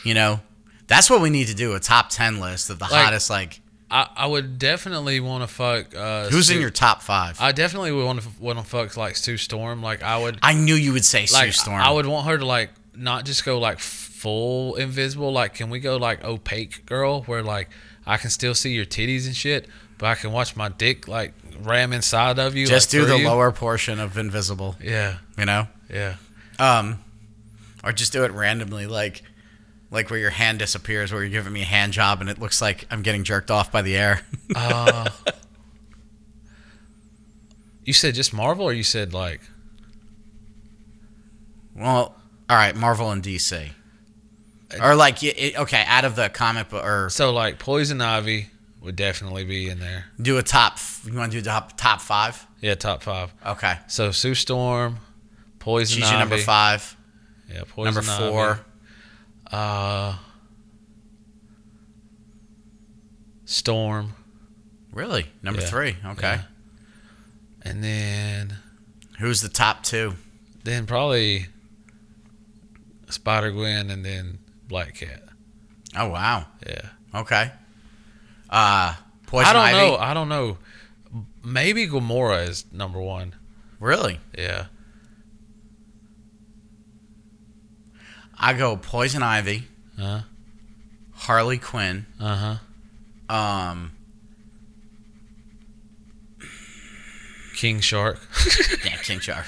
You 0.05 0.15
know, 0.15 0.40
that's 0.86 1.09
what 1.11 1.20
we 1.20 1.31
need 1.31 1.49
to 1.49 1.55
do—a 1.55 1.78
top 1.81 2.09
ten 2.09 2.40
list 2.40 2.70
of 2.70 2.78
the 2.78 2.86
Like- 2.86 3.05
hottest. 3.05 3.31
Like, 3.31 3.61
I, 3.90 4.09
I 4.16 4.27
would 4.27 4.59
definitely 4.59 5.20
want 5.20 5.43
to 5.47 5.55
fuck. 5.55 5.94
Uh, 5.94 6.28
who's 6.31 6.49
in 6.51 6.61
your 6.61 6.70
top 6.70 7.03
five? 7.03 7.39
I, 7.40 7.49
I 7.49 7.53
definitely 7.53 7.93
would 7.93 8.05
want 8.07 8.23
to 8.23 8.28
want 8.40 8.59
to 8.59 8.65
fuck 8.65 8.97
like 8.97 9.16
Sue 9.16 9.36
Storm. 9.36 9.82
Like 9.82 10.03
I 10.03 10.16
would 10.19 10.39
I 10.43 10.55
knew 10.55 10.74
you 10.74 10.93
would 10.94 11.05
say 11.05 11.20
like 11.20 11.28
Sue 11.28 11.53
Storm. 11.53 11.81
I 11.81 11.90
would 11.90 12.07
want 12.07 12.27
her 12.27 12.39
to 12.39 12.47
like 12.47 12.70
not 12.97 13.27
just 13.27 13.44
go 13.44 13.59
like 13.59 13.78
full 13.78 14.77
invisible. 14.77 15.31
Like 15.31 15.55
can 15.55 15.69
we 15.69 15.78
go 15.78 15.99
like 15.99 16.24
opaque 16.24 16.86
girl 16.86 17.23
where 17.24 17.43
like 17.43 17.69
I 18.07 18.16
can 18.16 18.31
still 18.31 18.55
see 18.55 18.73
your 18.73 18.86
titties 18.86 19.27
and 19.27 19.36
shit, 19.36 19.69
but 19.99 20.07
I 20.07 20.15
can 20.15 20.32
watch 20.32 20.57
my 20.57 20.70
dick 20.70 21.07
like 21.07 21.35
ram 21.61 21.93
inside 21.93 22.39
of 22.39 22.57
you. 22.57 22.66
just 22.66 22.93
like, 22.94 23.03
do 23.03 23.07
the 23.07 23.19
you. 23.19 23.28
lower 23.28 23.53
portion 23.53 24.01
of 24.01 24.16
invisible. 24.19 24.74
Yeah, 24.82 25.19
You 25.39 25.44
know, 25.44 25.69
yeah. 25.93 26.15
Um, 26.59 27.03
or 27.85 27.93
just 27.93 28.12
do 28.12 28.24
it 28.24 28.33
randomly, 28.33 28.87
like, 28.87 29.23
like 29.91 30.11
where 30.11 30.19
your 30.19 30.31
hand 30.31 30.59
disappears, 30.59 31.12
where 31.12 31.23
you're 31.23 31.31
giving 31.31 31.53
me 31.53 31.62
a 31.62 31.66
hand 31.66 31.93
job, 31.93 32.20
and 32.20 32.31
it 32.31 32.39
looks 32.39 32.62
like 32.62 32.87
I'm 32.91 33.03
getting 33.03 33.24
jerked 33.24 33.51
off 33.51 33.70
by 33.73 33.83
the 33.83 33.97
air. 33.97 34.23
Uh, 34.55 35.09
you 37.85 37.95
said 37.95 38.15
just 38.15 38.35
Marvel, 38.35 38.66
or 38.66 38.73
you 38.73 38.83
said 38.83 39.15
like 39.15 39.41
well, 41.74 42.15
all 42.51 42.57
right, 42.57 42.77
Marvel 42.77 43.11
and 43.11 43.23
DC, 43.23 43.70
or 44.81 44.95
like, 44.95 45.23
it, 45.23 45.59
okay, 45.59 45.85
out 45.87 46.05
of 46.05 46.16
the 46.16 46.29
comic 46.29 46.69
book, 46.69 46.85
or 46.85 47.09
so 47.11 47.33
like 47.33 47.59
Poison 47.59 48.01
Ivy 48.01 48.49
would 48.81 48.97
definitely 48.97 49.45
be 49.45 49.69
in 49.69 49.79
there. 49.79 50.07
do 50.20 50.39
a 50.39 50.43
top. 50.43 50.79
You 51.05 51.16
want 51.16 51.33
to 51.33 51.39
do 51.39 51.45
top 51.45 51.77
top 51.77 52.01
five? 52.01 52.47
Yeah, 52.61 52.74
top 52.74 53.03
five. 53.03 53.33
Okay, 53.47 53.77
So 53.89 54.11
Sue 54.11 54.35
Storm, 54.35 54.99
Poison 55.62 55.94
she's 55.97 56.05
Ivy. 56.05 56.10
your 56.12 56.18
number 56.20 56.39
five. 56.39 56.97
Yeah, 57.52 57.62
Poison 57.68 57.94
Number 57.94 58.02
four. 58.02 58.60
Uh, 59.51 60.16
Storm, 63.44 64.14
Really, 64.93 65.26
number 65.43 65.60
Yeah, 65.60 65.66
three. 65.68 65.97
Okay, 66.05 66.34
yeah. 66.36 66.43
and 67.62 67.82
then 67.82 68.56
who's 69.18 69.40
the 69.40 69.48
top 69.48 69.82
two? 69.82 70.14
then 70.64 70.86
probably 70.86 71.47
Spider 73.09 73.51
Gwen, 73.51 73.90
and 73.90 74.05
then 74.05 74.39
Black 74.68 74.94
Cat. 74.94 75.22
Oh 75.97 76.09
wow. 76.09 76.47
Yeah, 76.66 76.89
Okay. 77.14 77.51
Uh, 78.51 78.94
Poison 79.26 79.48
I 79.48 79.52
don't 79.52 79.62
Ivy. 79.62 79.76
know. 79.90 79.97
I 79.97 80.14
don't 80.14 80.28
know. 80.28 80.59
Maybe 81.44 81.86
Gamora 81.89 82.48
is 82.48 82.64
number 82.72 83.01
one. 83.01 83.34
Really, 83.80 84.20
Yeah, 84.39 84.66
I 88.43 88.52
go 88.55 88.77
Poison 88.77 89.23
Ivy, 89.23 89.64
uh 90.01 90.23
Harley 91.14 91.59
Quinn, 91.59 92.06
huh. 92.19 92.56
um, 93.28 93.93
King 97.56 97.81
Shark. 97.81 98.19
yeah, 98.85 98.97
King 98.97 99.20
Shark, 99.20 99.47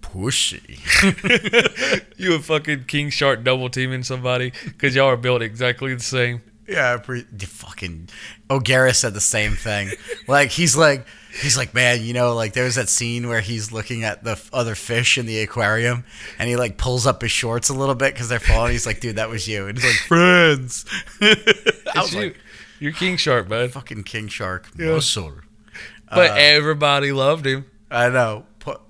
Pussy. 0.00 0.78
you 2.16 2.34
a 2.34 2.38
fucking 2.38 2.84
King 2.84 3.10
Shark 3.10 3.42
double 3.42 3.68
teaming 3.68 4.04
somebody 4.04 4.52
because 4.64 4.94
y'all 4.94 5.08
are 5.08 5.16
built 5.16 5.42
exactly 5.42 5.94
the 5.94 6.02
same. 6.02 6.40
Yeah, 6.68 6.98
pre- 6.98 7.26
the 7.32 7.46
fucking 7.46 8.10
O'Gara 8.50 8.94
said 8.94 9.14
the 9.14 9.20
same 9.20 9.52
thing. 9.52 9.90
like 10.28 10.50
he's 10.50 10.76
like 10.76 11.06
he's 11.42 11.56
like 11.56 11.74
man, 11.74 12.02
you 12.02 12.12
know, 12.12 12.34
like 12.34 12.52
there's 12.52 12.74
that 12.76 12.88
scene 12.88 13.28
where 13.28 13.40
he's 13.40 13.72
looking 13.72 14.04
at 14.04 14.24
the 14.24 14.32
f- 14.32 14.50
other 14.52 14.74
fish 14.74 15.18
in 15.18 15.26
the 15.26 15.38
aquarium, 15.40 16.04
and 16.38 16.48
he 16.48 16.56
like 16.56 16.76
pulls 16.78 17.06
up 17.06 17.22
his 17.22 17.30
shorts 17.30 17.68
a 17.68 17.74
little 17.74 17.94
bit 17.94 18.14
because 18.14 18.28
they're 18.28 18.40
falling. 18.40 18.72
He's 18.72 18.86
like, 18.86 19.00
dude, 19.00 19.16
that 19.16 19.28
was 19.30 19.46
you, 19.48 19.66
and 19.66 19.78
he's 19.78 19.86
like, 19.86 19.96
friends. 20.06 20.84
I 21.20 21.34
It's 21.44 21.94
was 21.96 22.14
you. 22.14 22.20
like, 22.20 22.36
You're 22.80 22.92
King 22.92 23.16
Shark, 23.16 23.48
bud. 23.48 23.72
fucking 23.72 24.04
King 24.04 24.28
Shark 24.28 24.68
Yeah. 24.78 24.92
muscle. 24.92 25.34
But 26.10 26.30
Uh, 26.30 26.34
everybody 26.36 27.12
loved 27.12 27.46
him. 27.46 27.66
I 27.90 28.08
know. 28.08 28.46
Po- 28.60 28.80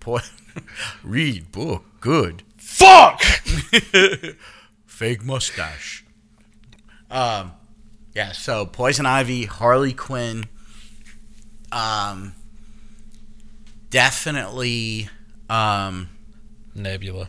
po- 0.00 0.20
read 1.04 1.50
book, 1.52 1.84
good. 2.00 2.42
Fuck. 2.58 3.22
Fake 4.86 5.24
mustache. 5.24 6.04
Um, 7.10 7.52
yeah. 8.14 8.32
So 8.32 8.66
Poison 8.66 9.06
Ivy, 9.06 9.44
Harley 9.44 9.92
Quinn. 9.92 10.46
Um, 11.72 12.34
definitely. 13.90 15.08
Um, 15.48 16.08
Nebula. 16.74 17.28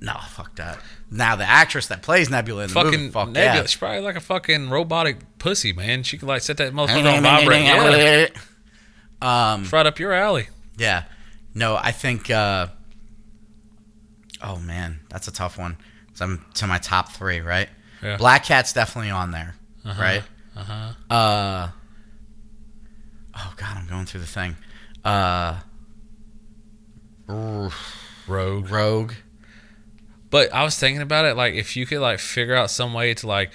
no, 0.00 0.14
fuck 0.30 0.54
that. 0.56 0.78
Now 1.10 1.36
the 1.36 1.44
actress 1.48 1.86
that 1.88 2.02
plays 2.02 2.28
Nebula 2.30 2.62
in 2.64 2.68
the 2.68 2.74
Fucking 2.74 2.90
movie, 2.92 3.10
fuck 3.10 3.28
Nebula. 3.28 3.54
yeah. 3.56 3.62
She's 3.62 3.76
probably 3.76 4.00
like 4.00 4.16
a 4.16 4.20
fucking 4.20 4.70
robotic 4.70 5.18
pussy, 5.38 5.72
man. 5.72 6.02
She 6.02 6.18
can 6.18 6.28
like 6.28 6.42
set 6.42 6.56
that 6.58 6.72
motherfucker 6.72 7.16
on 7.16 7.22
vibrate. 7.22 7.62
Yeah. 7.64 8.28
Um, 9.54 9.62
It's 9.62 9.72
right 9.72 9.86
up 9.86 9.98
your 9.98 10.12
alley. 10.12 10.48
yeah. 10.76 11.04
No, 11.54 11.74
I 11.76 11.90
think. 11.92 12.30
Uh, 12.30 12.66
oh 14.42 14.58
man, 14.58 15.00
that's 15.08 15.26
a 15.26 15.32
tough 15.32 15.56
one. 15.58 15.78
So 16.12 16.26
I'm 16.26 16.44
to 16.54 16.66
my 16.66 16.76
top 16.78 17.12
three, 17.12 17.40
right? 17.40 17.68
Yeah. 18.02 18.18
Black 18.18 18.44
Cat's 18.44 18.74
definitely 18.74 19.10
on 19.10 19.30
there, 19.30 19.54
Uh-huh. 19.86 20.02
right? 20.02 20.22
Uh 20.54 20.62
huh. 20.64 21.14
Uh 21.14 21.70
oh 23.36 23.54
god, 23.56 23.76
I'm 23.76 23.86
going 23.86 24.06
through 24.06 24.20
the 24.20 24.26
thing. 24.26 24.56
Uh 25.04 25.60
Rogue. 27.28 28.70
Rogue. 28.70 29.12
But 30.30 30.52
I 30.52 30.64
was 30.64 30.78
thinking 30.78 31.02
about 31.02 31.24
it, 31.24 31.36
like 31.36 31.54
if 31.54 31.76
you 31.76 31.86
could 31.86 32.00
like 32.00 32.18
figure 32.18 32.54
out 32.54 32.70
some 32.70 32.92
way 32.94 33.14
to 33.14 33.26
like 33.26 33.50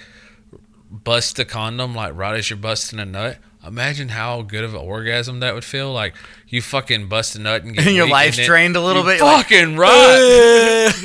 bust 0.90 1.38
a 1.38 1.44
condom 1.44 1.94
like 1.94 2.14
right 2.16 2.36
as 2.36 2.50
you're 2.50 2.56
busting 2.58 2.98
a 2.98 3.04
nut. 3.06 3.38
Imagine 3.64 4.08
how 4.08 4.42
good 4.42 4.64
of 4.64 4.74
an 4.74 4.80
orgasm 4.80 5.38
that 5.40 5.54
would 5.54 5.64
feel. 5.64 5.92
Like 5.92 6.14
you 6.48 6.60
fucking 6.60 7.08
bust 7.08 7.36
a 7.36 7.38
nut 7.38 7.62
and 7.62 7.74
get 7.74 7.86
And 7.86 7.94
your 7.96 8.08
life's 8.08 8.36
then 8.38 8.46
drained 8.46 8.76
a 8.76 8.80
little 8.80 9.04
bit, 9.04 9.20
like- 9.20 9.46
Fucking 9.48 9.76
right. 9.76 10.90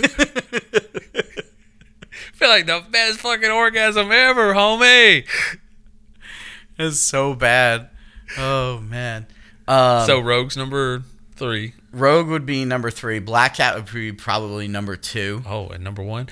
feel 2.33 2.49
like 2.49 2.65
the 2.65 2.83
best 2.89 3.19
fucking 3.19 3.49
orgasm 3.51 4.11
ever, 4.11 4.53
homie. 4.53 5.25
it's 6.79 6.99
so 6.99 7.33
bad. 7.35 7.89
Oh 8.37 8.79
man. 8.79 9.27
Um, 9.67 10.05
so 10.05 10.19
Rogue's 10.19 10.57
number 10.57 11.03
three. 11.35 11.73
Rogue 11.91 12.27
would 12.27 12.45
be 12.45 12.65
number 12.65 12.89
three. 12.89 13.19
Black 13.19 13.55
Cat 13.55 13.75
would 13.75 13.91
be 13.93 14.11
probably 14.11 14.67
number 14.67 14.95
two. 14.95 15.43
Oh, 15.45 15.67
and 15.69 15.83
number 15.83 16.03
one. 16.03 16.27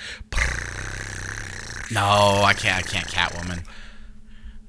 No, 1.91 2.01
I 2.43 2.53
can't. 2.57 2.77
I 2.77 2.81
can't. 2.81 3.07
Catwoman. 3.07 3.63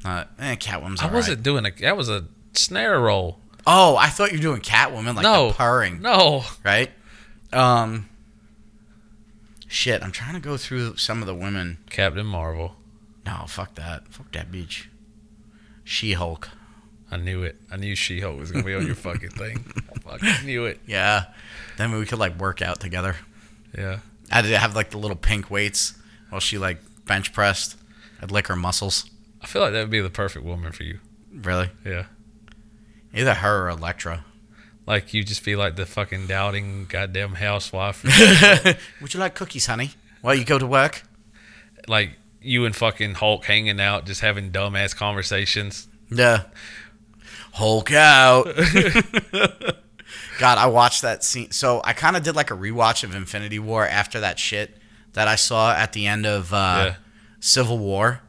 Uh, 0.04 0.24
eh, 0.38 0.56
Catwoman's. 0.56 1.00
I 1.02 1.12
wasn't 1.12 1.42
doing 1.42 1.64
a. 1.66 1.70
That 1.80 1.96
was 1.96 2.08
a 2.08 2.26
snare 2.52 3.00
roll. 3.00 3.40
Oh, 3.66 3.96
I 3.96 4.08
thought 4.08 4.30
you 4.32 4.38
were 4.38 4.42
doing 4.42 4.60
Catwoman, 4.60 5.14
like 5.16 5.22
no 5.22 5.52
purring, 5.52 6.00
No. 6.02 6.44
right? 6.64 6.90
Um. 7.52 8.08
Shit, 9.68 10.02
I'm 10.04 10.12
trying 10.12 10.34
to 10.34 10.40
go 10.40 10.56
through 10.56 10.96
some 10.96 11.20
of 11.20 11.26
the 11.26 11.34
women. 11.34 11.78
Captain 11.90 12.26
Marvel. 12.26 12.76
No, 13.24 13.44
fuck 13.48 13.74
that. 13.74 14.06
Fuck 14.08 14.30
that 14.32 14.52
bitch. 14.52 14.86
She 15.82 16.12
Hulk. 16.12 16.50
I 17.10 17.16
knew 17.16 17.42
it. 17.44 17.56
I 17.70 17.76
knew 17.76 17.94
She 17.94 18.20
Hulk 18.20 18.38
was 18.38 18.50
gonna 18.50 18.64
be 18.64 18.74
on 18.74 18.86
your 18.86 18.94
fucking 18.96 19.30
thing. 19.30 19.64
I 19.94 19.98
fucking 19.98 20.46
knew 20.46 20.64
it. 20.64 20.80
Yeah. 20.86 21.26
Then 21.76 21.92
we 21.92 22.04
could 22.06 22.18
like 22.18 22.38
work 22.38 22.62
out 22.62 22.80
together. 22.80 23.16
Yeah. 23.76 23.98
I 24.30 24.42
did 24.42 24.52
have 24.52 24.74
like 24.74 24.90
the 24.90 24.98
little 24.98 25.16
pink 25.16 25.50
weights, 25.50 25.94
while 26.30 26.40
she 26.40 26.58
like 26.58 26.78
bench 27.06 27.32
pressed. 27.32 27.76
I'd 28.20 28.30
lick 28.30 28.48
her 28.48 28.56
muscles. 28.56 29.08
I 29.40 29.46
feel 29.46 29.62
like 29.62 29.72
that 29.72 29.80
would 29.82 29.90
be 29.90 30.00
the 30.00 30.10
perfect 30.10 30.44
woman 30.44 30.72
for 30.72 30.82
you. 30.82 30.98
Really? 31.32 31.70
Yeah. 31.84 32.06
Either 33.14 33.34
her 33.34 33.66
or 33.66 33.68
Elektra. 33.70 34.24
Like 34.86 35.12
you 35.14 35.22
just 35.22 35.44
be 35.44 35.56
like 35.56 35.76
the 35.76 35.86
fucking 35.86 36.26
doubting 36.26 36.86
goddamn 36.88 37.34
housewife. 37.34 38.04
Would 39.00 39.14
you 39.14 39.20
like 39.20 39.34
cookies, 39.34 39.66
honey? 39.66 39.90
While 40.22 40.34
you 40.36 40.44
go 40.44 40.58
to 40.58 40.66
work? 40.66 41.02
like 41.88 42.12
you 42.40 42.64
and 42.64 42.74
fucking 42.74 43.14
Hulk 43.14 43.44
hanging 43.44 43.80
out, 43.80 44.06
just 44.06 44.20
having 44.20 44.50
dumbass 44.50 44.94
conversations. 44.94 45.88
Yeah. 46.10 46.44
Hulk 47.56 47.92
out. 47.92 48.44
God, 50.38 50.58
I 50.58 50.66
watched 50.66 51.02
that 51.02 51.24
scene. 51.24 51.50
So 51.50 51.80
I 51.84 51.92
kind 51.92 52.16
of 52.16 52.22
did 52.22 52.36
like 52.36 52.50
a 52.50 52.54
rewatch 52.54 53.02
of 53.04 53.14
Infinity 53.14 53.58
War 53.58 53.86
after 53.86 54.20
that 54.20 54.38
shit 54.38 54.76
that 55.14 55.28
I 55.28 55.34
saw 55.36 55.72
at 55.72 55.92
the 55.92 56.06
end 56.06 56.26
of 56.26 56.52
uh, 56.52 56.56
Yeah. 56.56 56.94
Civil 57.40 57.78
War, 57.78 58.20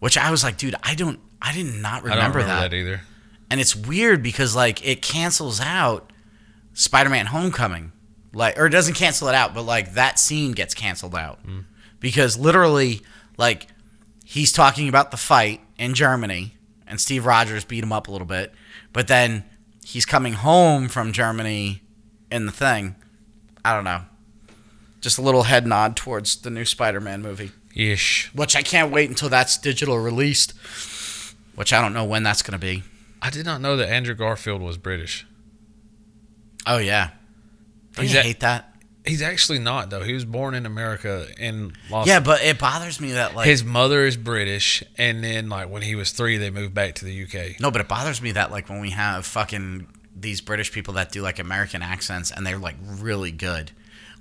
which 0.00 0.18
I 0.18 0.30
was 0.30 0.42
like, 0.42 0.56
dude, 0.56 0.74
I 0.82 0.94
don't, 0.94 1.20
I 1.40 1.52
did 1.54 1.66
not 1.66 2.04
I 2.04 2.08
don't 2.08 2.16
remember, 2.16 2.38
remember 2.38 2.42
that. 2.42 2.70
that 2.70 2.76
either. 2.76 3.00
And 3.50 3.60
it's 3.60 3.76
weird 3.76 4.22
because 4.22 4.56
like 4.56 4.84
it 4.86 5.02
cancels 5.02 5.60
out 5.60 6.12
Spider-Man: 6.72 7.26
Homecoming, 7.26 7.92
like 8.32 8.58
or 8.58 8.66
it 8.66 8.70
doesn't 8.70 8.94
cancel 8.94 9.28
it 9.28 9.34
out, 9.36 9.54
but 9.54 9.62
like 9.62 9.94
that 9.94 10.18
scene 10.18 10.52
gets 10.52 10.74
canceled 10.74 11.14
out 11.14 11.38
because 12.00 12.36
literally 12.36 13.02
like 13.36 13.68
he's 14.24 14.50
talking 14.50 14.88
about 14.88 15.10
the 15.12 15.16
fight 15.16 15.60
in 15.78 15.94
Germany 15.94 16.56
and 16.86 17.00
Steve 17.00 17.26
Rogers 17.26 17.64
beat 17.64 17.84
him 17.84 17.92
up 17.92 18.08
a 18.08 18.10
little 18.10 18.26
bit, 18.26 18.52
but 18.94 19.08
then 19.08 19.44
he's 19.84 20.06
coming 20.06 20.32
home 20.32 20.88
from 20.88 21.12
Germany 21.12 21.82
in 22.30 22.46
the 22.46 22.52
thing. 22.52 22.94
I 23.62 23.74
don't 23.74 23.84
know. 23.84 24.02
Just 25.02 25.18
a 25.18 25.22
little 25.22 25.42
head 25.42 25.66
nod 25.66 25.96
towards 25.96 26.36
the 26.36 26.48
new 26.48 26.64
Spider-Man 26.64 27.20
movie, 27.20 27.50
Ish. 27.74 28.30
which 28.34 28.56
I 28.56 28.62
can't 28.62 28.90
wait 28.90 29.10
until 29.10 29.28
that's 29.28 29.58
digital 29.58 29.98
released. 29.98 30.54
Which 31.54 31.72
I 31.74 31.82
don't 31.82 31.92
know 31.92 32.04
when 32.04 32.22
that's 32.22 32.40
going 32.42 32.58
to 32.58 32.66
be. 32.66 32.82
I 33.20 33.30
did 33.30 33.44
not 33.44 33.60
know 33.60 33.76
that 33.76 33.88
Andrew 33.88 34.14
Garfield 34.14 34.62
was 34.62 34.76
British. 34.78 35.26
Oh 36.66 36.78
yeah. 36.78 37.10
Don't 37.92 38.10
you 38.10 38.20
hate 38.20 38.40
that? 38.40 38.73
He's 39.06 39.20
actually 39.22 39.58
not 39.58 39.90
though. 39.90 40.02
He 40.02 40.14
was 40.14 40.24
born 40.24 40.54
in 40.54 40.64
America 40.66 41.26
in 41.38 41.74
Los. 41.90 42.06
Yeah, 42.06 42.20
but 42.20 42.42
it 42.42 42.58
bothers 42.58 43.00
me 43.00 43.12
that 43.12 43.34
like 43.34 43.46
His 43.46 43.62
mother 43.62 44.04
is 44.06 44.16
British, 44.16 44.82
and 44.96 45.22
then 45.22 45.48
like 45.48 45.68
when 45.68 45.82
he 45.82 45.94
was 45.94 46.10
three, 46.10 46.38
they 46.38 46.50
moved 46.50 46.72
back 46.74 46.94
to 46.96 47.04
the 47.04 47.24
UK. 47.24 47.60
no, 47.60 47.70
but 47.70 47.80
it 47.80 47.88
bothers 47.88 48.22
me 48.22 48.32
that 48.32 48.50
like 48.50 48.68
when 48.68 48.80
we 48.80 48.90
have 48.90 49.26
fucking 49.26 49.86
these 50.16 50.40
British 50.40 50.72
people 50.72 50.94
that 50.94 51.10
do 51.12 51.20
like 51.22 51.38
American 51.38 51.82
accents 51.82 52.30
and 52.30 52.46
they're 52.46 52.56
like 52.58 52.76
really 52.82 53.30
good, 53.30 53.72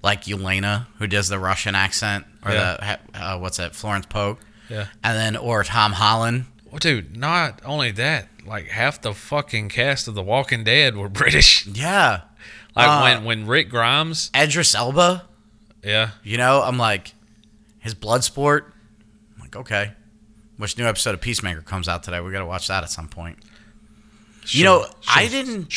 like 0.01 0.23
Yelena 0.23 0.87
who 0.99 1.07
does 1.07 1.29
the 1.29 1.39
Russian 1.39 1.75
accent 1.75 2.25
or 2.45 2.51
Yeah. 2.51 2.97
the 3.13 3.19
uh, 3.23 3.37
what's 3.39 3.57
that 3.57 3.75
Florence 3.75 4.05
Pugh, 4.07 4.37
Yeah. 4.69 4.87
and 5.03 5.17
then 5.17 5.37
or 5.37 5.63
Tom 5.63 5.93
Holland. 5.93 6.45
Well, 6.69 6.79
dude, 6.79 7.15
not 7.15 7.61
only 7.63 7.91
that, 7.91 8.27
like 8.45 8.67
half 8.69 8.99
the 9.01 9.13
fucking 9.13 9.69
cast 9.69 10.07
of 10.07 10.15
The 10.15 10.23
Walking 10.23 10.63
Dead 10.65 10.97
were 10.97 11.07
British. 11.21 11.65
Yeah, 11.67 12.21
Like 12.75 12.87
Uh, 12.87 13.01
when 13.01 13.23
when 13.23 13.47
Rick 13.47 13.69
Grimes, 13.69 14.31
Idris 14.35 14.73
Elba. 14.75 15.25
yeah, 15.83 16.11
You 16.23 16.37
know, 16.37 16.61
I'm 16.61 16.77
like 16.77 17.13
his 17.79 17.93
blood 17.93 18.23
sport. 18.23 18.73
I'm 19.35 19.41
like 19.41 19.55
okay. 19.55 19.91
Which 20.57 20.77
new 20.77 20.85
episode 20.85 21.13
of 21.15 21.21
Peacemaker 21.21 21.61
comes 21.61 21.87
out 21.87 22.03
today? 22.03 22.21
We 22.21 22.31
got 22.31 22.39
to 22.39 22.45
watch 22.45 22.67
that 22.67 22.83
at 22.83 22.89
some 22.89 23.07
point. 23.09 23.39
You 24.47 24.63
know, 24.65 24.85
I 25.09 25.27
didn't-. 25.27 25.69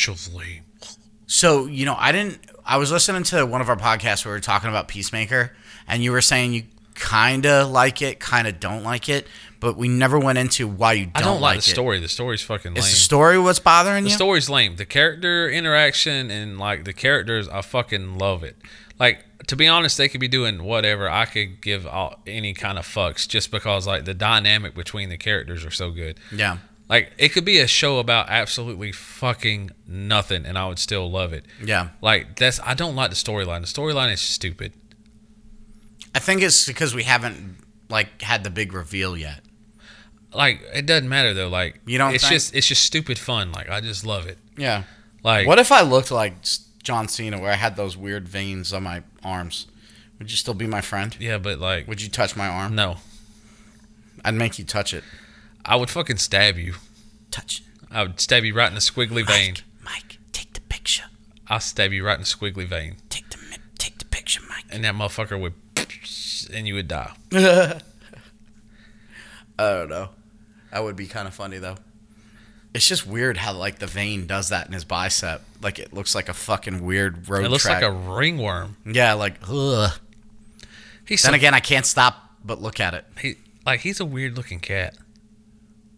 So, 1.25 1.65
you 1.65 1.85
know, 1.85 1.95
I 1.97 2.11
didn't. 2.11 2.39
I 2.65 2.77
was 2.77 2.91
listening 2.91 3.23
to 3.23 3.45
one 3.45 3.59
of 3.61 3.69
our 3.69 3.75
podcasts 3.75 4.23
where 4.25 4.33
we 4.33 4.37
were 4.37 4.41
talking 4.41 4.69
about 4.69 4.87
Peacemaker, 4.87 5.53
and 5.87 6.03
you 6.03 6.11
were 6.11 6.21
saying 6.21 6.53
you 6.53 6.63
kind 6.95 7.45
of 7.45 7.69
like 7.71 8.01
it, 8.01 8.19
kind 8.19 8.47
of 8.47 8.59
don't 8.59 8.83
like 8.83 9.07
it, 9.09 9.27
but 9.59 9.77
we 9.77 9.87
never 9.87 10.19
went 10.19 10.37
into 10.37 10.67
why 10.67 10.93
you 10.93 11.05
don't, 11.07 11.17
I 11.17 11.21
don't 11.21 11.41
like, 11.41 11.57
like 11.57 11.63
the 11.65 11.71
it. 11.71 11.73
story. 11.73 11.99
The 11.99 12.07
story's 12.07 12.41
fucking 12.41 12.73
lame. 12.73 12.79
Is 12.79 12.89
the 12.89 12.95
story 12.95 13.39
what's 13.39 13.59
bothering 13.59 14.03
The 14.03 14.09
you? 14.09 14.13
The 14.13 14.17
story's 14.17 14.49
lame. 14.49 14.75
The 14.75 14.85
character 14.85 15.49
interaction 15.49 16.29
and 16.31 16.59
like 16.59 16.85
the 16.85 16.93
characters, 16.93 17.47
I 17.49 17.61
fucking 17.61 18.17
love 18.17 18.43
it. 18.43 18.55
Like 18.99 19.23
to 19.47 19.55
be 19.55 19.67
honest, 19.67 19.97
they 19.97 20.09
could 20.09 20.19
be 20.19 20.27
doing 20.27 20.63
whatever. 20.63 21.09
I 21.09 21.25
could 21.25 21.61
give 21.61 21.87
all, 21.87 22.19
any 22.27 22.53
kind 22.53 22.77
of 22.77 22.85
fucks 22.85 23.27
just 23.27 23.51
because 23.51 23.87
like 23.87 24.05
the 24.05 24.13
dynamic 24.13 24.75
between 24.75 25.09
the 25.09 25.17
characters 25.17 25.63
are 25.65 25.71
so 25.71 25.91
good. 25.91 26.19
yeah, 26.31 26.57
Like 26.89 27.13
it 27.17 27.29
could 27.29 27.45
be 27.45 27.59
a 27.59 27.67
show 27.67 27.99
about 27.99 28.29
absolutely 28.29 28.91
fucking 28.91 29.71
nothing, 29.87 30.45
and 30.45 30.57
I 30.57 30.67
would 30.67 30.79
still 30.79 31.09
love 31.09 31.31
it. 31.33 31.45
yeah. 31.63 31.89
Like 32.01 32.35
that's 32.37 32.59
I 32.63 32.73
don't 32.73 32.95
like 32.95 33.09
the 33.11 33.15
storyline. 33.15 33.61
The 33.61 33.67
storyline 33.67 34.11
is 34.11 34.21
stupid. 34.21 34.73
I 36.15 36.19
think 36.19 36.41
it's 36.41 36.65
because 36.65 36.95
we 36.95 37.03
haven't 37.03 37.57
like 37.89 38.21
had 38.21 38.43
the 38.43 38.49
big 38.49 38.73
reveal 38.73 39.15
yet. 39.15 39.41
Like 40.33 40.61
it 40.73 40.85
doesn't 40.85 41.09
matter 41.09 41.33
though. 41.33 41.47
Like 41.49 41.79
You 41.85 41.97
don't 41.97 42.13
It's 42.13 42.23
think? 42.23 42.33
just 42.33 42.55
it's 42.55 42.67
just 42.67 42.83
stupid 42.83 43.17
fun. 43.17 43.51
Like 43.51 43.69
I 43.69 43.81
just 43.81 44.05
love 44.05 44.27
it. 44.27 44.37
Yeah. 44.57 44.83
Like 45.23 45.47
What 45.47 45.59
if 45.59 45.71
I 45.71 45.81
looked 45.81 46.11
like 46.11 46.35
John 46.83 47.07
Cena, 47.07 47.39
where 47.39 47.51
I 47.51 47.55
had 47.55 47.75
those 47.75 47.95
weird 47.97 48.27
veins 48.27 48.71
on 48.73 48.83
my 48.83 49.03
arms? 49.23 49.67
Would 50.19 50.29
you 50.31 50.37
still 50.37 50.53
be 50.53 50.67
my 50.67 50.81
friend? 50.81 51.15
Yeah, 51.19 51.37
but 51.37 51.59
like 51.59 51.87
Would 51.87 52.01
you 52.01 52.09
touch 52.09 52.35
my 52.35 52.47
arm? 52.47 52.75
no, 52.75 52.97
I'd 54.25 54.33
make 54.33 54.57
you 54.59 54.65
touch 54.65 54.93
it. 54.93 55.03
I 55.65 55.75
would 55.75 55.89
fucking 55.89 56.17
stab 56.17 56.57
you. 56.57 56.75
Touch. 57.31 57.63
I 57.91 58.03
would 58.03 58.19
stab 58.19 58.43
you 58.43 58.53
right 58.53 58.67
in 58.69 58.73
the 58.75 58.79
squiggly 58.81 59.25
vein. 59.25 59.55
Mike, 59.83 60.03
Mike, 60.03 60.17
take 60.33 60.53
the 60.53 60.61
picture. 60.61 61.03
I'll 61.47 61.59
stab 61.59 61.91
you 61.93 62.05
right 62.05 62.15
in 62.15 62.21
the 62.21 62.25
squiggly 62.27 62.67
vein, 62.67 62.97
Take 63.09 63.29
the 63.29 63.37
take 63.77 63.97
the 63.99 64.05
picture, 64.05 64.41
Mike. 64.49 64.65
and 64.69 64.83
that 64.83 64.95
motherfucker 64.95 65.39
would, 65.39 65.53
and 66.53 66.67
you 66.67 66.73
would 66.75 66.87
die. 66.87 67.13
I 67.33 67.79
don't 69.59 69.89
know. 69.89 70.09
That 70.71 70.83
would 70.83 70.95
be 70.95 71.07
kind 71.07 71.27
of 71.27 71.33
funny 71.33 71.57
though. 71.57 71.77
It's 72.73 72.87
just 72.87 73.07
weird 73.07 73.37
how 73.37 73.53
like 73.53 73.79
the 73.79 73.87
vein 73.87 74.27
does 74.27 74.49
that 74.49 74.67
in 74.67 74.73
his 74.73 74.83
bicep. 74.85 75.41
Like 75.61 75.79
it 75.79 75.93
looks 75.93 76.13
like 76.13 76.29
a 76.29 76.33
fucking 76.33 76.83
weird 76.85 77.27
road 77.29 77.45
It 77.45 77.49
looks 77.49 77.63
track. 77.63 77.81
like 77.81 77.91
a 77.91 77.95
ringworm. 77.95 78.77
yeah, 78.85 79.13
like 79.13 79.35
ugh. 79.49 79.91
He's 81.05 81.21
Then 81.21 81.31
so, 81.31 81.35
again, 81.35 81.53
I 81.53 81.59
can't 81.61 81.85
stop 81.85 82.31
but 82.43 82.61
look 82.61 82.79
at 82.79 82.93
it. 82.93 83.05
he 83.19 83.35
like 83.65 83.79
he's 83.81 83.99
a 83.99 84.05
weird 84.05 84.35
looking 84.37 84.59
cat. 84.59 84.95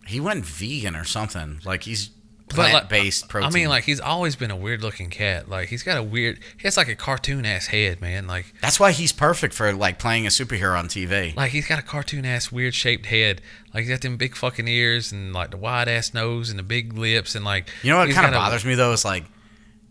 He 0.05 0.19
went 0.19 0.45
vegan 0.45 0.95
or 0.95 1.03
something. 1.03 1.59
Like 1.65 1.83
he's 1.83 2.11
plant 2.49 2.89
based 2.89 3.29
protein. 3.29 3.49
I 3.49 3.53
mean, 3.53 3.69
like 3.69 3.83
he's 3.83 3.99
always 3.99 4.35
been 4.35 4.51
a 4.51 4.55
weird 4.55 4.81
looking 4.81 5.09
cat. 5.09 5.47
Like 5.49 5.69
he's 5.69 5.83
got 5.83 5.97
a 5.97 6.03
weird. 6.03 6.39
He 6.57 6.63
has 6.63 6.75
like 6.77 6.87
a 6.87 6.95
cartoon 6.95 7.45
ass 7.45 7.67
head, 7.67 8.01
man. 8.01 8.27
Like 8.27 8.53
that's 8.61 8.79
why 8.79 8.91
he's 8.91 9.11
perfect 9.11 9.53
for 9.53 9.71
like 9.73 9.99
playing 9.99 10.25
a 10.25 10.29
superhero 10.29 10.77
on 10.77 10.87
TV. 10.87 11.35
like 11.35 11.51
he's 11.51 11.67
got 11.67 11.79
a 11.79 11.83
cartoon 11.83 12.25
ass 12.25 12.51
weird 12.51 12.73
shaped 12.73 13.05
head. 13.07 13.41
Like 13.73 13.83
he's 13.83 13.89
got 13.91 14.01
them 14.01 14.17
big 14.17 14.35
fucking 14.35 14.67
ears 14.67 15.11
and 15.11 15.33
like 15.33 15.51
the 15.51 15.57
wide 15.57 15.87
ass 15.87 16.13
nose 16.13 16.49
and 16.49 16.57
the 16.59 16.63
big 16.63 16.93
lips 16.93 17.35
and 17.35 17.45
like. 17.45 17.69
You 17.83 17.91
know 17.91 17.97
what 17.97 18.09
kind 18.11 18.25
of 18.27 18.33
got 18.33 18.37
a- 18.37 18.45
bothers 18.49 18.65
me 18.65 18.75
though 18.75 18.91
is 18.93 19.05
like, 19.05 19.25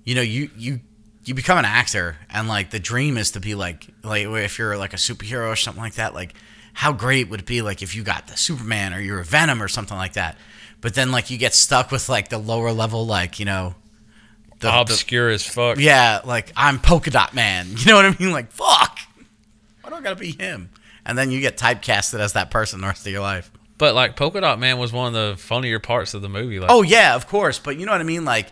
you 0.05 0.15
know, 0.15 0.23
you 0.23 0.51
you 0.57 0.81
you 1.25 1.35
become 1.35 1.59
an 1.59 1.65
actor 1.67 2.17
and 2.31 2.49
like 2.49 2.71
the 2.71 2.79
dream 2.81 3.19
is 3.19 3.33
to 3.33 3.41
be 3.41 3.55
like 3.55 3.87
like 4.03 4.25
if 4.27 4.59
you're 4.59 4.79
like 4.79 4.93
a 4.95 4.97
superhero 4.97 5.49
or 5.53 5.57
something 5.57 5.83
like 5.83 5.95
that. 5.95 6.15
Like, 6.15 6.35
how 6.79 6.93
great 6.93 7.29
would 7.29 7.41
it 7.41 7.47
be 7.47 7.61
like 7.61 7.83
if 7.83 7.97
you 7.97 8.05
got 8.05 8.29
the 8.29 8.37
Superman 8.37 8.95
or 8.95 9.01
you're 9.01 9.19
a 9.19 9.25
Venom 9.25 9.61
or 9.61 9.67
something 9.67 9.97
like 9.97 10.13
that? 10.13 10.39
But 10.81 10.95
then 10.95 11.11
like 11.11 11.29
you 11.29 11.37
get 11.37 11.53
stuck 11.53 11.91
with 11.91 12.09
like 12.09 12.29
the 12.29 12.39
lower 12.39 12.71
level 12.71 13.05
like 13.05 13.41
you 13.41 13.47
know. 13.47 13.75
The, 14.61 14.69
the- 14.71 14.81
obscure 14.81 15.29
as 15.29 15.45
fuck. 15.45 15.79
yeah, 15.79 16.21
like 16.25 16.53
I'm 16.57 16.79
Polka 16.79 17.11
Dot 17.11 17.35
Man. 17.35 17.67
You 17.77 17.87
know 17.87 17.97
what 17.97 18.05
I 18.05 18.17
mean? 18.17 18.31
Like 18.31 18.53
fuck, 18.53 18.97
why 19.83 19.91
do 19.91 19.97
I 19.97 20.01
gotta 20.03 20.15
be 20.15 20.31
him? 20.31 20.71
And 21.05 21.19
then 21.19 21.33
you 21.33 21.41
get 21.41 21.57
typecasted 21.57 22.21
as 22.21 22.35
that 22.35 22.53
person 22.53 22.81
the 22.81 22.87
rest 22.87 23.05
of 23.05 23.13
your 23.13 23.23
life. 23.23 23.51
But 23.77 23.97
like 23.97 24.15
Polka 24.15 24.41
Dot 24.41 24.61
Man 24.61 24.79
was 24.79 24.93
one 24.93 25.09
of 25.09 25.15
the 25.15 25.37
funnier 25.37 25.81
parts 25.81 26.15
of 26.15 26.23
the 26.23 26.29
movie. 26.29 26.61
Like, 26.61 26.71
Oh 26.71 26.83
yeah, 26.83 27.17
of 27.17 27.27
course. 27.27 27.59
But 27.59 27.77
you 27.77 27.87
know 27.87 27.93
what 27.93 28.01
I 28.01 28.05
mean? 28.05 28.25
Like, 28.25 28.47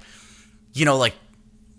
you 0.73 0.85
know, 0.85 0.97
like 0.97 1.15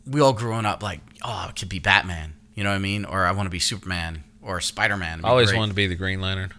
we 0.05 0.21
all 0.21 0.31
growing 0.31 0.65
up 0.65 0.81
like, 0.81 1.01
oh, 1.23 1.47
I 1.49 1.51
could 1.51 1.67
be 1.67 1.79
Batman. 1.79 2.35
You 2.55 2.63
know 2.63 2.69
what 2.69 2.77
I 2.77 2.79
mean? 2.79 3.03
Or 3.03 3.25
I 3.25 3.31
want 3.33 3.47
to 3.47 3.51
be 3.51 3.59
Superman 3.59 4.23
or 4.47 4.61
Spider 4.61 4.97
Man. 4.97 5.21
I 5.23 5.29
always 5.29 5.53
wanted 5.53 5.69
to 5.69 5.75
be 5.75 5.87
the 5.87 5.95
Green 5.95 6.21
Lantern. 6.21 6.53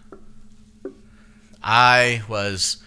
I 1.61 2.21
was 2.29 2.77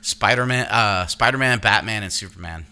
Spider 0.00 0.46
Man, 0.46 0.66
uh, 0.68 1.06
Spider 1.06 1.36
Man, 1.38 1.58
Batman, 1.58 2.02
and 2.02 2.12
Superman, 2.12 2.66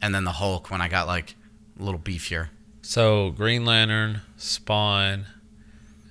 and 0.00 0.14
then 0.14 0.24
the 0.24 0.32
Hulk 0.32 0.70
when 0.70 0.80
I 0.80 0.88
got 0.88 1.06
like 1.06 1.34
a 1.78 1.82
little 1.82 1.98
beefier. 2.00 2.48
So 2.82 3.30
Green 3.30 3.64
Lantern, 3.64 4.20
Spawn, 4.36 5.24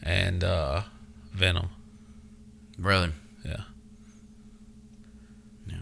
and 0.01 0.43
uh, 0.43 0.81
Venom. 1.31 1.69
Really? 2.79 3.11
Yeah. 3.45 3.57
Yeah. 5.67 5.75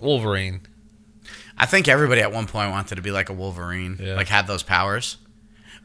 Wolverine. 0.00 0.60
I 1.58 1.66
think 1.66 1.88
everybody 1.88 2.20
at 2.20 2.32
one 2.32 2.46
point 2.46 2.70
wanted 2.70 2.94
to 2.96 3.02
be 3.02 3.10
like 3.10 3.28
a 3.28 3.32
Wolverine, 3.32 3.98
Yeah. 4.00 4.14
like 4.14 4.28
have 4.28 4.46
those 4.46 4.62
powers. 4.62 5.16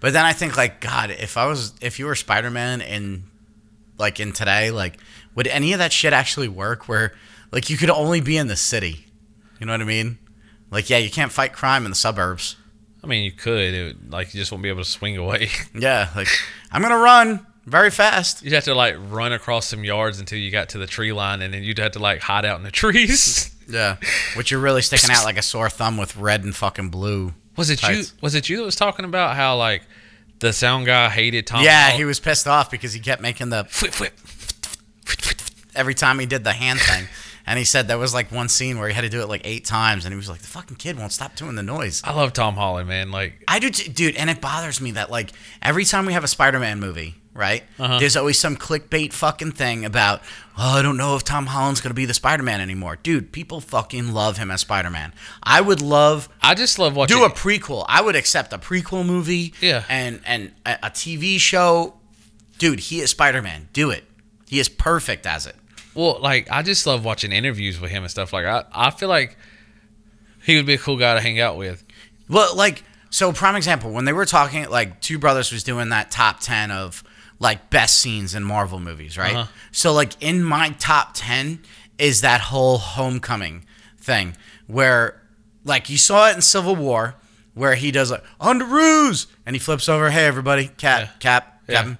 But 0.02 0.12
then 0.14 0.26
I 0.26 0.34
think 0.34 0.58
like 0.58 0.82
God, 0.82 1.12
if 1.12 1.38
I 1.38 1.46
was 1.46 1.74
if 1.80 1.98
you 2.00 2.06
were 2.08 2.16
Spider 2.16 2.50
Man 2.52 2.82
in 2.82 3.24
like 3.98 4.20
in 4.20 4.34
today, 4.34 4.70
like 4.72 5.00
would 5.36 5.48
any 5.48 5.72
of 5.72 5.80
that 5.80 5.94
shit 5.94 6.12
actually 6.12 6.50
work? 6.50 6.90
Where 6.90 7.14
like 7.54 7.70
you 7.70 7.78
could 7.78 7.90
only 7.90 8.20
be 8.20 8.36
in 8.36 8.48
the 8.48 8.56
city, 8.58 9.06
you 9.60 9.66
know 9.66 9.72
what 9.72 9.82
I 9.82 9.86
mean? 9.86 10.18
Like 10.70 10.90
yeah, 10.90 10.98
you 10.98 11.10
can't 11.10 11.32
fight 11.32 11.54
crime 11.54 11.86
in 11.86 11.92
the 11.92 11.96
suburbs. 11.96 12.58
I 13.04 13.08
mean, 13.08 13.24
you 13.24 13.32
could. 13.32 13.74
It 13.74 13.84
would, 13.86 14.12
like, 14.12 14.32
you 14.32 14.40
just 14.40 14.52
won't 14.52 14.62
be 14.62 14.70
able 14.70 14.84
to 14.84 14.90
swing 14.90 15.18
away. 15.18 15.50
Yeah, 15.74 16.10
like 16.16 16.28
I'm 16.72 16.82
gonna 16.84 16.98
run. 16.98 17.46
very 17.66 17.90
fast. 17.90 18.44
You'd 18.44 18.54
have 18.54 18.66
to 18.66 18.76
like 18.76 18.96
run 19.10 19.34
across 19.34 19.66
some 19.68 19.84
yards 19.84 20.20
until 20.20 20.38
you 20.38 20.52
got 20.52 20.70
to 20.70 20.78
the 20.78 20.86
tree 20.88 21.12
line, 21.14 21.42
and 21.42 21.54
then 21.54 21.64
you'd 21.64 21.80
have 21.80 21.94
to 21.94 22.00
like 22.00 22.22
hide 22.22 22.46
out 22.46 22.58
in 22.58 22.64
the 22.64 22.72
trees. 22.72 23.48
Yeah, 23.68 23.98
which 24.36 24.52
you're 24.52 24.60
really 24.60 24.82
sticking 24.82 25.12
out 25.12 25.24
like 25.24 25.38
a 25.38 25.42
sore 25.42 25.70
thumb 25.70 25.96
with 25.96 26.18
red 26.18 26.44
and 26.44 26.54
fucking 26.54 26.90
blue. 26.90 27.34
Was 27.58 27.70
it 27.70 27.80
Tights. 27.80 28.12
you? 28.14 28.18
Was 28.22 28.36
it 28.36 28.50
you 28.50 28.58
that 28.58 28.64
was 28.64 28.76
talking 28.76 29.06
about 29.06 29.36
how 29.36 29.58
like 29.58 29.84
the 30.40 30.54
sound 30.54 30.86
guy 30.86 31.10
hated 31.10 31.48
Tom? 31.48 31.64
Yeah, 31.64 31.82
Holland? 31.84 31.98
he 32.00 32.06
was 32.06 32.20
pissed 32.20 32.48
off 32.48 32.72
because 32.72 32.94
he 32.94 33.00
kept 33.00 33.22
making 33.22 33.50
the 33.50 33.66
Flip, 33.66 33.92
flip. 33.94 34.14
every 35.76 35.94
time 35.94 36.20
he 36.20 36.26
did 36.26 36.44
the 36.44 36.54
hand 36.54 36.80
thing. 36.80 37.08
And 37.44 37.58
he 37.58 37.66
said 37.66 37.88
there 37.88 37.98
was 37.98 38.14
like 38.14 38.32
one 38.32 38.50
scene 38.50 38.78
where 38.78 38.88
he 38.88 38.94
had 38.94 39.02
to 39.02 39.10
do 39.10 39.20
it 39.22 39.28
like 39.28 39.42
eight 39.46 39.66
times, 39.66 40.06
and 40.06 40.14
he 40.14 40.16
was 40.16 40.30
like, 40.30 40.42
"The 40.42 40.48
fucking 40.48 40.78
kid 40.78 40.96
won't 40.96 41.12
stop 41.12 41.36
doing 41.36 41.56
the 41.56 41.64
noise." 41.64 42.00
I 42.06 42.14
love 42.14 42.34
Tom 42.34 42.54
Holland, 42.54 42.88
man. 42.88 43.10
Like, 43.10 43.44
I 43.48 43.58
do, 43.58 43.72
t- 43.72 43.92
dude, 43.92 44.16
and 44.16 44.30
it 44.30 44.40
bothers 44.40 44.80
me 44.80 44.92
that 44.92 45.10
like 45.10 45.32
every 45.60 45.84
time 45.84 46.06
we 46.06 46.14
have 46.14 46.24
a 46.24 46.28
Spider-Man 46.28 46.80
movie, 46.80 47.16
right? 47.34 47.64
Uh-huh. 47.80 48.00
There's 48.00 48.16
always 48.18 48.38
some 48.38 48.56
clickbait 48.58 49.14
fucking 49.14 49.52
thing 49.54 49.86
about, 49.86 50.22
oh, 50.58 50.78
I 50.78 50.82
don't 50.82 50.98
know 50.98 51.16
if 51.16 51.24
Tom 51.24 51.46
Holland's 51.48 51.80
gonna 51.82 51.94
be 51.94 52.06
the 52.06 52.14
Spider-Man 52.14 52.60
anymore, 52.62 52.98
dude. 52.98 53.32
People 53.32 53.62
fucking 53.62 54.14
love 54.14 54.38
him 54.38 54.52
as 54.52 54.62
Spider-Man. 54.62 55.14
I 55.44 55.62
would 55.62 55.82
love 55.82 56.28
I 56.42 56.54
just 56.56 56.78
love 56.80 56.96
watching. 56.96 57.18
do 57.18 57.24
a 57.24 57.30
prequel. 57.30 57.86
I 57.88 58.02
would 58.02 58.16
accept 58.16 58.52
a 58.54 58.58
prequel 58.58 59.06
movie. 59.06 59.54
Yeah. 59.62 59.84
and 59.90 60.20
and 60.26 60.52
a, 60.66 60.74
a 60.84 60.90
TV 60.90 61.40
show, 61.40 61.96
dude. 62.58 62.80
He 62.80 63.00
is 63.02 63.10
Spider-Man. 63.12 63.70
Do 63.74 63.90
it. 63.92 64.04
He 64.48 64.60
is 64.60 64.68
perfect 64.68 65.26
as 65.26 65.46
it. 65.46 65.56
well, 65.96 66.20
like 66.20 66.50
I 66.52 66.62
just 66.64 66.86
love 66.86 67.06
watching 67.06 67.32
interviews 67.32 67.80
with 67.80 67.92
him 67.92 68.04
and 68.04 68.12
stuff. 68.12 68.34
Like, 68.34 68.46
I 68.46 68.66
I 68.74 68.92
feel 68.92 69.08
like 69.10 69.38
he 70.44 70.58
would 70.58 70.66
be 70.66 70.74
a 70.74 70.78
cool 70.78 70.98
guy 70.98 71.14
to 71.16 71.22
hang 71.22 71.40
out 71.40 71.56
with. 71.56 71.86
Well, 72.28 72.56
like 72.56 72.84
so, 73.10 73.32
prime 73.34 73.56
example 73.56 73.92
when 73.92 74.06
they 74.06 74.14
were 74.14 74.26
talking, 74.26 74.70
like 74.70 75.00
Two 75.02 75.20
Brothers 75.20 75.52
was 75.52 75.64
doing 75.64 75.90
that 75.90 76.12
top 76.12 76.40
ten 76.42 76.72
of 76.72 77.04
like 77.42 77.72
best 77.72 77.98
scenes 78.00 78.36
in 78.36 78.44
Marvel 78.44 78.80
movies, 78.80 79.18
right? 79.18 79.36
Uh-huh. 79.36 79.52
So, 79.72 79.92
like 79.94 80.14
in 80.22 80.44
my 80.44 80.70
top 80.80 81.10
ten 81.16 81.60
is 81.98 82.22
that 82.22 82.40
whole 82.40 82.78
Homecoming 82.78 83.66
thing 84.00 84.36
where, 84.68 85.22
like, 85.66 85.90
you 85.90 85.98
saw 85.98 86.30
it 86.30 86.36
in 86.36 86.42
Civil 86.42 86.76
War 86.76 87.16
where 87.54 87.76
he 87.76 87.92
does 87.92 88.12
like 88.12 88.24
on 88.40 88.60
the 88.60 88.66
ruse 88.66 89.28
and 89.46 89.56
he 89.56 89.60
flips 89.60 89.90
over, 89.90 90.10
hey 90.12 90.26
everybody, 90.26 90.68
Cap, 90.68 91.00
Yeah. 91.02 91.08
Cap, 91.20 91.62
Yeah. 91.68 91.76
Captain, 91.76 91.98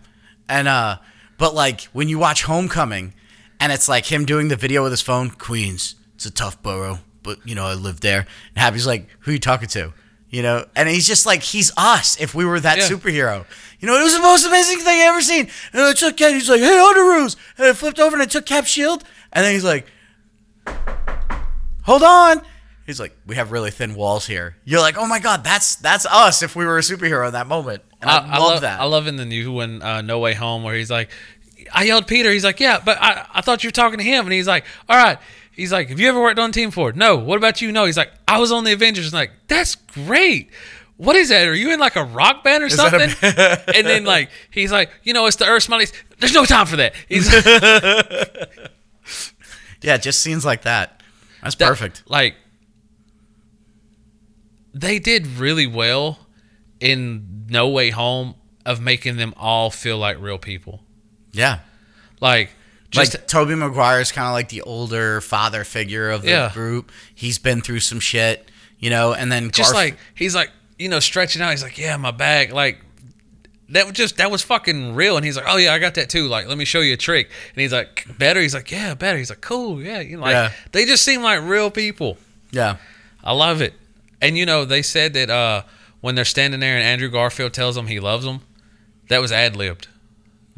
and 0.48 0.68
uh, 0.68 0.98
but 1.38 1.54
like 1.56 1.82
when 1.86 2.08
you 2.08 2.20
watch 2.20 2.44
Homecoming 2.44 3.14
and 3.60 3.72
it's 3.72 3.90
like 3.90 4.06
him 4.06 4.26
doing 4.26 4.48
the 4.48 4.56
video 4.56 4.84
with 4.84 4.92
his 4.92 5.02
phone, 5.02 5.32
Queens, 5.32 5.96
it's 6.16 6.26
a 6.26 6.32
tough 6.32 6.62
borough, 6.64 7.00
but 7.24 7.40
you 7.46 7.56
know 7.56 7.66
I 7.66 7.74
live 7.74 8.00
there. 8.02 8.20
And 8.56 8.58
Happy's 8.58 8.86
like, 8.88 9.08
who 9.22 9.32
you 9.32 9.40
talking 9.40 9.68
to? 9.70 9.92
You 10.32 10.42
know, 10.44 10.66
and 10.78 10.88
he's 10.88 11.06
just 11.06 11.26
like, 11.26 11.44
he's 11.44 11.72
us. 11.76 12.20
If 12.20 12.34
we 12.34 12.46
were 12.46 12.60
that 12.62 12.78
Yeah. 12.78 12.88
superhero, 12.88 13.46
you 13.80 13.88
know, 13.88 14.00
it 14.00 14.04
was 14.04 14.14
the 14.14 14.22
most 14.22 14.46
amazing 14.46 14.80
thing 14.80 15.00
I 15.02 15.04
ever 15.08 15.22
seen. 15.22 15.50
And 15.74 15.82
I 15.82 15.92
took 15.94 16.16
Cap, 16.18 16.32
he's 16.32 16.50
like, 16.50 16.62
hey, 16.62 16.68
Underoos, 16.68 17.36
and 17.58 17.68
I 17.68 17.74
flipped 17.74 18.00
over 18.00 18.16
and 18.16 18.24
I 18.24 18.26
took 18.28 18.46
Cap 18.46 18.66
shield, 18.66 19.04
and 19.34 19.44
then 19.46 19.54
he's 19.54 19.66
like, 19.66 19.86
hold 21.84 22.04
on. 22.04 22.42
He's 22.86 23.00
like, 23.00 23.16
we 23.26 23.36
have 23.36 23.52
really 23.52 23.72
thin 23.72 23.94
walls 23.94 24.26
here. 24.26 24.56
You're 24.66 24.80
like, 24.80 24.98
oh 24.98 25.06
my 25.06 25.20
god, 25.20 25.44
that's 25.44 25.76
that's 25.76 26.06
us 26.06 26.42
if 26.42 26.56
we 26.56 26.66
were 26.66 26.78
a 26.78 26.82
superhero 26.82 27.28
in 27.28 27.34
that 27.34 27.48
moment. 27.48 27.84
And 28.02 28.10
I, 28.10 28.40
love 28.40 28.62
that. 28.62 28.80
I 28.82 28.86
love 28.86 29.06
in 29.08 29.16
the 29.18 29.26
new 29.26 29.52
one, 29.52 29.82
uh, 29.84 30.02
No 30.02 30.20
Way 30.20 30.34
Home, 30.34 30.64
where 30.64 30.76
he's 30.76 30.90
like, 30.90 31.10
I 31.72 31.84
yelled 31.84 32.08
Peter. 32.08 32.32
He's 32.32 32.44
like, 32.44 32.60
yeah, 32.60 32.80
but 32.84 32.98
I, 33.00 33.28
I 33.34 33.42
thought 33.42 33.64
you 33.64 33.68
were 33.68 33.72
talking 33.74 34.00
to 34.00 34.04
him. 34.04 34.26
And 34.26 34.34
he's 34.34 34.48
like, 34.48 34.66
all 34.90 34.98
right. 34.98 35.20
He's 35.52 35.72
like, 35.72 35.90
have 35.90 36.00
you 36.00 36.08
ever 36.10 36.22
worked 36.22 36.40
on 36.40 36.52
Team 36.52 36.72
Ford? 36.72 36.96
No. 36.96 37.18
What 37.18 37.38
about 37.38 37.62
you? 37.62 37.72
No. 37.72 37.86
He's 37.86 37.98
like, 37.98 38.12
I 38.28 38.40
was 38.40 38.52
on 38.52 38.64
the 38.64 38.72
Avengers. 38.74 39.14
I'm 39.14 39.18
like, 39.20 39.32
that's 39.48 39.76
great. 39.76 40.50
What 40.98 41.16
is 41.16 41.30
that? 41.30 41.48
Are 41.48 41.56
you 41.56 41.74
in 41.74 41.80
like 41.80 41.96
a 41.96 42.04
rock 42.04 42.44
band 42.44 42.64
or 42.64 42.68
a- 42.68 42.70
something? 42.70 43.02
and 43.22 43.88
then 43.88 44.06
like 44.06 44.30
he's 44.52 44.72
like, 44.72 44.92
you 45.04 45.14
know, 45.14 45.26
it's 45.26 45.38
the 45.38 45.48
Earth 45.48 45.68
Smileys. 45.68 45.92
There's 46.20 46.34
no 46.34 46.46
time 46.46 46.68
for 46.68 46.76
that. 46.78 46.94
He's 47.10 47.32
yeah, 49.82 49.98
just 49.98 50.22
scenes 50.22 50.46
like 50.46 50.62
that. 50.64 51.02
That's 51.42 51.56
that- 51.56 51.68
perfect. 51.68 52.04
Like 52.08 52.36
they 54.74 55.00
did 55.00 55.28
really 55.28 55.68
well 55.68 56.20
in 56.80 57.46
No 57.50 57.70
Way 57.70 57.90
Home 57.90 58.36
of 58.66 58.80
making 58.80 59.18
them 59.18 59.34
all 59.38 59.70
feel 59.72 59.98
like 59.98 60.20
real 60.20 60.38
people. 60.38 60.84
Yeah. 61.32 61.60
Like 62.20 62.52
just 62.92 63.14
like 63.16 63.28
Tobey 63.28 63.56
Maguire 63.56 64.00
is 64.02 64.12
kind 64.12 64.28
of 64.28 64.34
like 64.34 64.50
the 64.50 64.62
older 64.62 65.22
father 65.22 65.64
figure 65.64 66.10
of 66.10 66.22
the 66.22 66.30
Yeah. 66.30 66.52
group. 66.54 66.92
He's 67.16 67.40
been 67.40 67.62
through 67.62 67.80
some 67.80 68.00
shit, 68.00 68.50
you 68.80 68.90
know, 68.90 69.14
and 69.14 69.32
then 69.32 69.50
just 69.52 69.72
Garf- 69.72 69.76
like 69.76 69.98
he's 70.14 70.36
like 70.36 70.52
you 70.78 70.90
know 70.90 71.00
stretching 71.00 71.42
out. 71.42 71.52
He's 71.52 71.64
like, 71.64 71.78
yeah, 71.78 71.98
my 71.98 72.12
back, 72.12 72.52
like. 72.54 72.78
That 73.70 73.86
was 73.86 73.94
just 73.96 74.18
that 74.18 74.30
was 74.30 74.42
fucking 74.42 74.96
real, 74.96 75.16
and 75.16 75.26
he's 75.26 75.38
like, 75.38 75.46
"Oh 75.48 75.56
yeah, 75.56 75.74
I 75.74 75.80
got 75.80 75.94
that 75.96 76.10
too. 76.10 76.28
Like, 76.28 76.46
let 76.46 76.58
me 76.58 76.66
show 76.66 76.82
you 76.82 76.92
a 76.96 76.98
trick." 76.98 77.30
And 77.56 77.62
he's 77.62 77.72
like, 77.72 78.06
"Better." 78.20 78.42
He's 78.42 78.54
like, 78.54 78.70
"Yeah, 78.70 78.96
better." 78.96 79.18
He's 79.18 79.30
like, 79.30 79.40
"Cool, 79.40 79.82
yeah." 79.82 80.02
You 80.02 80.18
know, 80.18 80.24
like 80.24 80.34
Yeah. 80.34 80.52
they 80.74 80.84
just 80.86 81.06
seem 81.06 81.22
like 81.24 81.42
real 81.42 81.72
people. 81.72 82.18
yeah, 82.52 82.76
I 83.24 83.32
love 83.32 83.62
it. 83.62 83.74
And 84.22 84.38
you 84.38 84.46
know, 84.46 84.66
they 84.66 84.82
said 84.82 85.14
that 85.14 85.30
uh, 85.30 85.62
when 86.02 86.16
they're 86.16 86.26
standing 86.26 86.60
there 86.60 86.76
and 86.76 86.84
Andrew 86.84 87.08
Garfield 87.08 87.54
tells 87.54 87.76
them 87.76 87.88
he 87.88 88.02
loves 88.02 88.26
them, 88.26 88.42
that 89.08 89.22
was 89.22 89.32
ad 89.32 89.56
libbed. 89.56 89.88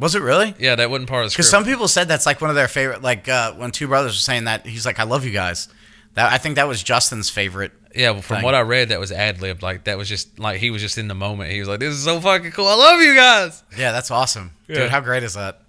Was 0.04 0.14
it 0.16 0.22
really? 0.22 0.54
Yeah, 0.60 0.76
that 0.76 0.90
wasn't 0.90 1.10
part 1.10 1.24
of 1.24 1.28
the 1.28 1.30
script. 1.32 1.46
Because 1.48 1.50
some 1.50 1.64
people 1.66 1.88
said 1.88 2.08
that's 2.08 2.26
like 2.26 2.42
one 2.42 2.50
of 2.50 2.56
their 2.56 2.68
favorite. 2.68 3.02
Like 3.02 3.28
uh, 3.28 3.54
when 3.54 3.72
two 3.72 3.88
brothers 3.88 4.12
were 4.12 4.18
saying 4.18 4.44
that, 4.46 4.66
he's 4.68 4.86
like, 4.86 5.00
"I 5.00 5.04
love 5.04 5.26
you 5.26 5.32
guys." 5.32 5.68
That 6.16 6.32
I 6.32 6.38
think 6.38 6.56
that 6.58 6.68
was 6.68 6.84
Justin's 6.84 7.30
favorite. 7.32 7.72
yeah, 7.96 8.12
well, 8.12 8.22
from 8.22 8.36
thing. 8.38 8.46
what 8.46 8.54
I 8.54 8.62
read, 8.62 8.90
that 8.90 9.00
was 9.00 9.12
ad 9.12 9.42
libbed. 9.42 9.64
Like 9.64 9.86
that 9.86 9.98
was 9.98 10.08
just 10.08 10.38
like 10.38 10.60
he 10.60 10.70
was 10.70 10.82
just 10.82 10.98
in 11.00 11.08
the 11.08 11.16
moment. 11.16 11.52
He 11.52 11.60
was 11.60 11.68
like, 11.68 11.80
"This 11.80 11.94
is 11.94 12.04
so 12.04 12.20
fucking 12.20 12.52
cool. 12.52 12.68
I 12.68 12.76
love 12.76 13.02
you 13.02 13.16
guys." 13.16 13.64
Yeah, 13.78 13.92
that's 13.92 14.12
awesome, 14.12 14.52
Yeah. 14.68 14.76
dude. 14.82 14.90
How 14.92 15.00
great 15.00 15.24
is 15.24 15.34
that? 15.34 15.62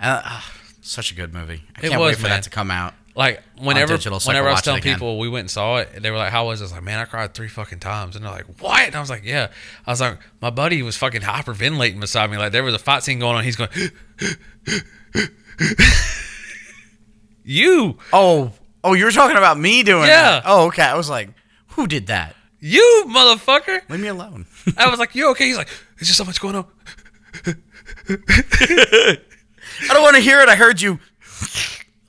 And, 0.00 0.22
uh, 0.24 0.40
such 0.80 1.12
a 1.12 1.14
good 1.14 1.34
movie. 1.34 1.62
I 1.76 1.80
It 1.80 1.90
can't 1.90 2.00
was, 2.00 2.12
wait 2.12 2.16
for 2.16 2.22
man. 2.22 2.30
that 2.38 2.42
to 2.44 2.50
come 2.50 2.70
out. 2.70 2.94
Like 3.14 3.42
whenever, 3.58 3.94
digital 3.96 4.20
so 4.20 4.30
I 4.30 4.32
whenever 4.32 4.46
can 4.46 4.50
I 4.50 4.54
was 4.54 4.62
telling 4.62 4.80
people 4.82 5.18
we 5.18 5.28
went 5.28 5.40
and 5.42 5.50
saw 5.50 5.76
it, 5.76 6.02
they 6.02 6.10
were 6.10 6.16
like, 6.16 6.30
"How 6.30 6.46
was 6.46 6.60
it?" 6.60 6.64
I 6.64 6.66
was 6.66 6.72
like, 6.72 6.82
"Man, 6.82 6.98
I 6.98 7.04
cried 7.04 7.34
three 7.34 7.48
fucking 7.48 7.78
times." 7.80 8.16
And 8.16 8.24
they're 8.24 8.32
like, 8.32 8.46
"What?" 8.60 8.80
And 8.86 8.94
I 8.96 9.00
was 9.00 9.10
like, 9.10 9.22
"Yeah." 9.24 9.48
I 9.86 9.90
was 9.90 10.00
like, 10.00 10.18
"My 10.40 10.48
buddy 10.48 10.80
was 10.82 10.96
fucking 10.96 11.20
hyperventilating 11.20 12.00
beside 12.00 12.30
me. 12.30 12.38
Like 12.38 12.52
there 12.52 12.62
was 12.62 12.72
a 12.74 12.78
fight 12.78 13.02
scene 13.02 13.18
going 13.18 13.36
on. 13.36 13.44
He's 13.44 13.56
going, 13.56 13.68
you, 17.44 17.98
Oh, 18.12 18.52
oh, 18.84 18.94
you 18.94 19.04
were 19.04 19.10
talking 19.10 19.36
about 19.36 19.58
me 19.58 19.82
doing 19.82 20.06
Yeah. 20.06 20.22
that. 20.30 20.42
Oh, 20.46 20.66
okay. 20.68 20.82
I 20.82 20.96
was 20.96 21.10
like, 21.10 21.30
who 21.68 21.86
did 21.86 22.06
that? 22.08 22.34
you 22.60 23.04
motherfucker." 23.08 23.80
Leave 23.90 24.00
me 24.00 24.08
alone. 24.08 24.46
I 24.78 24.88
was 24.88 24.98
like, 25.00 25.14
"You 25.16 25.30
okay?" 25.32 25.46
He's 25.48 25.56
like, 25.56 25.68
"There's 25.98 26.06
just 26.08 26.16
so 26.18 26.24
much 26.24 26.40
going 26.40 26.54
on." 26.54 26.66
I 28.08 29.88
don't 29.88 30.02
want 30.02 30.14
to 30.16 30.22
hear 30.22 30.40
it. 30.40 30.48
I 30.48 30.54
heard 30.54 30.80
you. 30.80 31.00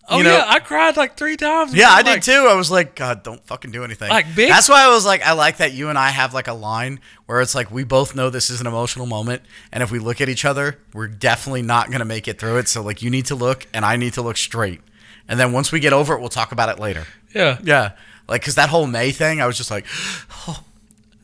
Oh 0.09 0.17
You 0.17 0.23
know- 0.25 0.31
yeah, 0.37 0.45
I 0.47 0.59
cried 0.59 0.97
like 0.97 1.15
three 1.15 1.37
times. 1.37 1.73
Yeah, 1.73 1.87
I 1.89 2.01
Like, 2.01 2.21
did 2.21 2.23
too. 2.23 2.47
I 2.49 2.55
was 2.55 2.69
like, 2.69 2.93
God, 2.95 3.23
don't 3.23 3.41
fucking 3.47 3.71
do 3.71 3.85
anything. 3.85 4.09
Like, 4.09 4.35
big- 4.35 4.49
That's 4.49 4.67
why 4.67 4.83
I 4.83 4.89
was 4.89 5.05
like, 5.05 5.21
I 5.25 5.31
like 5.31 5.57
that 5.57 5.71
you 5.71 5.87
and 5.89 5.97
I 5.97 6.09
have 6.09 6.33
like 6.33 6.49
a 6.49 6.53
line 6.53 6.99
where 7.25 7.39
it's 7.39 7.55
like 7.55 7.71
we 7.71 7.85
both 7.85 8.13
know 8.13 8.29
this 8.29 8.49
is 8.49 8.59
an 8.59 8.67
emotional 8.67 9.05
moment, 9.05 9.43
and 9.71 9.81
if 9.81 9.91
we 9.91 9.99
look 9.99 10.19
at 10.19 10.27
each 10.27 10.43
other, 10.43 10.77
we're 10.93 11.07
definitely 11.07 11.61
not 11.61 11.89
gonna 11.89 12.03
make 12.05 12.27
it 12.27 12.37
through 12.37 12.57
it. 12.57 12.67
So 12.67 12.81
like, 12.81 13.01
you 13.01 13.09
need 13.09 13.25
to 13.27 13.35
look, 13.35 13.65
and 13.73 13.85
I 13.85 13.95
need 13.95 14.13
to 14.15 14.21
look 14.21 14.35
straight, 14.37 14.81
and 15.29 15.39
then 15.39 15.53
once 15.53 15.71
we 15.71 15.79
get 15.79 15.93
over 15.93 16.13
it, 16.15 16.19
we'll 16.19 16.27
talk 16.29 16.51
about 16.51 16.67
it 16.69 16.79
later. 16.79 17.05
Yeah. 17.33 17.59
Yeah, 17.63 17.91
like 18.27 18.41
because 18.41 18.55
that 18.55 18.69
whole 18.69 18.85
May 18.87 19.11
thing, 19.11 19.41
I 19.41 19.47
was 19.47 19.57
just 19.57 19.71
like, 19.71 19.85
oh. 20.47 20.63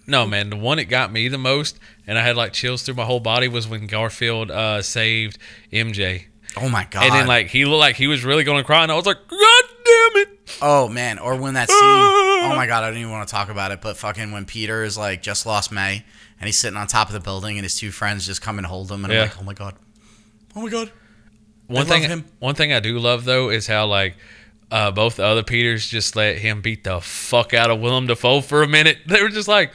No, 0.08 0.26
man, 0.26 0.50
the 0.50 0.56
one 0.58 0.78
that 0.78 0.86
got 0.86 1.12
me 1.12 1.28
the 1.28 1.38
most, 1.38 1.78
and 2.08 2.18
I 2.18 2.24
had 2.24 2.36
like 2.36 2.52
chills 2.54 2.82
through 2.82 2.96
my 2.96 3.06
whole 3.06 3.20
body, 3.20 3.48
was 3.48 3.68
when 3.68 3.86
Garfield 3.86 4.50
uh, 4.50 4.82
saved 4.82 5.38
MJ, 5.72 6.26
oh 6.58 6.70
my 6.70 6.88
god. 6.90 7.04
and 7.04 7.14
then 7.14 7.28
like 7.28 7.48
he 7.48 7.66
looked 7.66 7.80
like 7.80 7.96
he 7.96 8.08
was 8.08 8.24
really 8.24 8.44
going 8.44 8.58
to 8.58 8.64
cry, 8.64 8.84
and 8.84 8.92
I 8.92 8.96
was 8.96 9.06
like, 9.06 9.18
God 9.28 9.64
damn 9.86 10.22
it! 10.24 10.40
oh 10.62 10.88
man, 10.90 11.20
or 11.20 11.36
when 11.36 11.54
that 11.54 11.70
scene. 11.70 11.78
oh 11.80 12.54
my 12.56 12.66
god, 12.68 12.84
I 12.84 12.90
don't 12.90 12.98
even 12.98 13.12
want 13.12 13.28
to 13.28 13.32
talk 13.32 13.50
about 13.50 13.72
it, 13.72 13.82
but 13.82 13.98
fucking 13.98 14.32
when 14.32 14.46
Peter 14.46 14.84
is 14.84 14.98
like 14.98 15.22
just 15.22 15.46
lost 15.46 15.72
May, 15.72 16.04
and 16.40 16.48
he's 16.48 16.58
sitting 16.58 16.78
on 16.78 16.88
top 16.88 17.08
of 17.08 17.14
the 17.14 17.20
building, 17.20 17.58
and 17.58 17.64
his 17.66 17.78
two 17.78 17.92
friends 17.92 18.26
just 18.26 18.42
come 18.42 18.58
and 18.58 18.68
hold 18.68 18.92
him, 18.92 19.04
and 19.06 19.14
Yeah. 19.14 19.22
I'm 19.24 19.28
like, 19.30 19.40
oh 19.40 19.44
my 19.44 19.54
god, 19.54 19.76
oh 20.56 20.62
my 20.62 20.70
god. 20.70 20.92
One 21.68 21.88
love 21.88 22.02
thing, 22.02 22.24
one 22.40 22.56
thing 22.56 22.74
I 22.74 22.80
do 22.80 22.98
love 22.98 23.26
though 23.26 23.50
is 23.52 23.68
how 23.68 23.86
like 23.86 24.16
uh, 24.72 24.90
both 24.92 25.18
the 25.18 25.24
other 25.24 25.44
Peters 25.44 25.88
just 25.88 26.16
let 26.16 26.38
him 26.40 26.62
beat 26.62 26.84
the 26.84 27.00
fuck 27.00 27.54
out 27.54 27.70
of 27.70 27.80
Willem 27.80 28.08
Dafoe 28.08 28.42
for 28.42 28.64
a 28.64 28.68
minute. 28.68 28.98
They 29.08 29.22
were 29.22 29.30
just 29.30 29.48
like, 29.48 29.72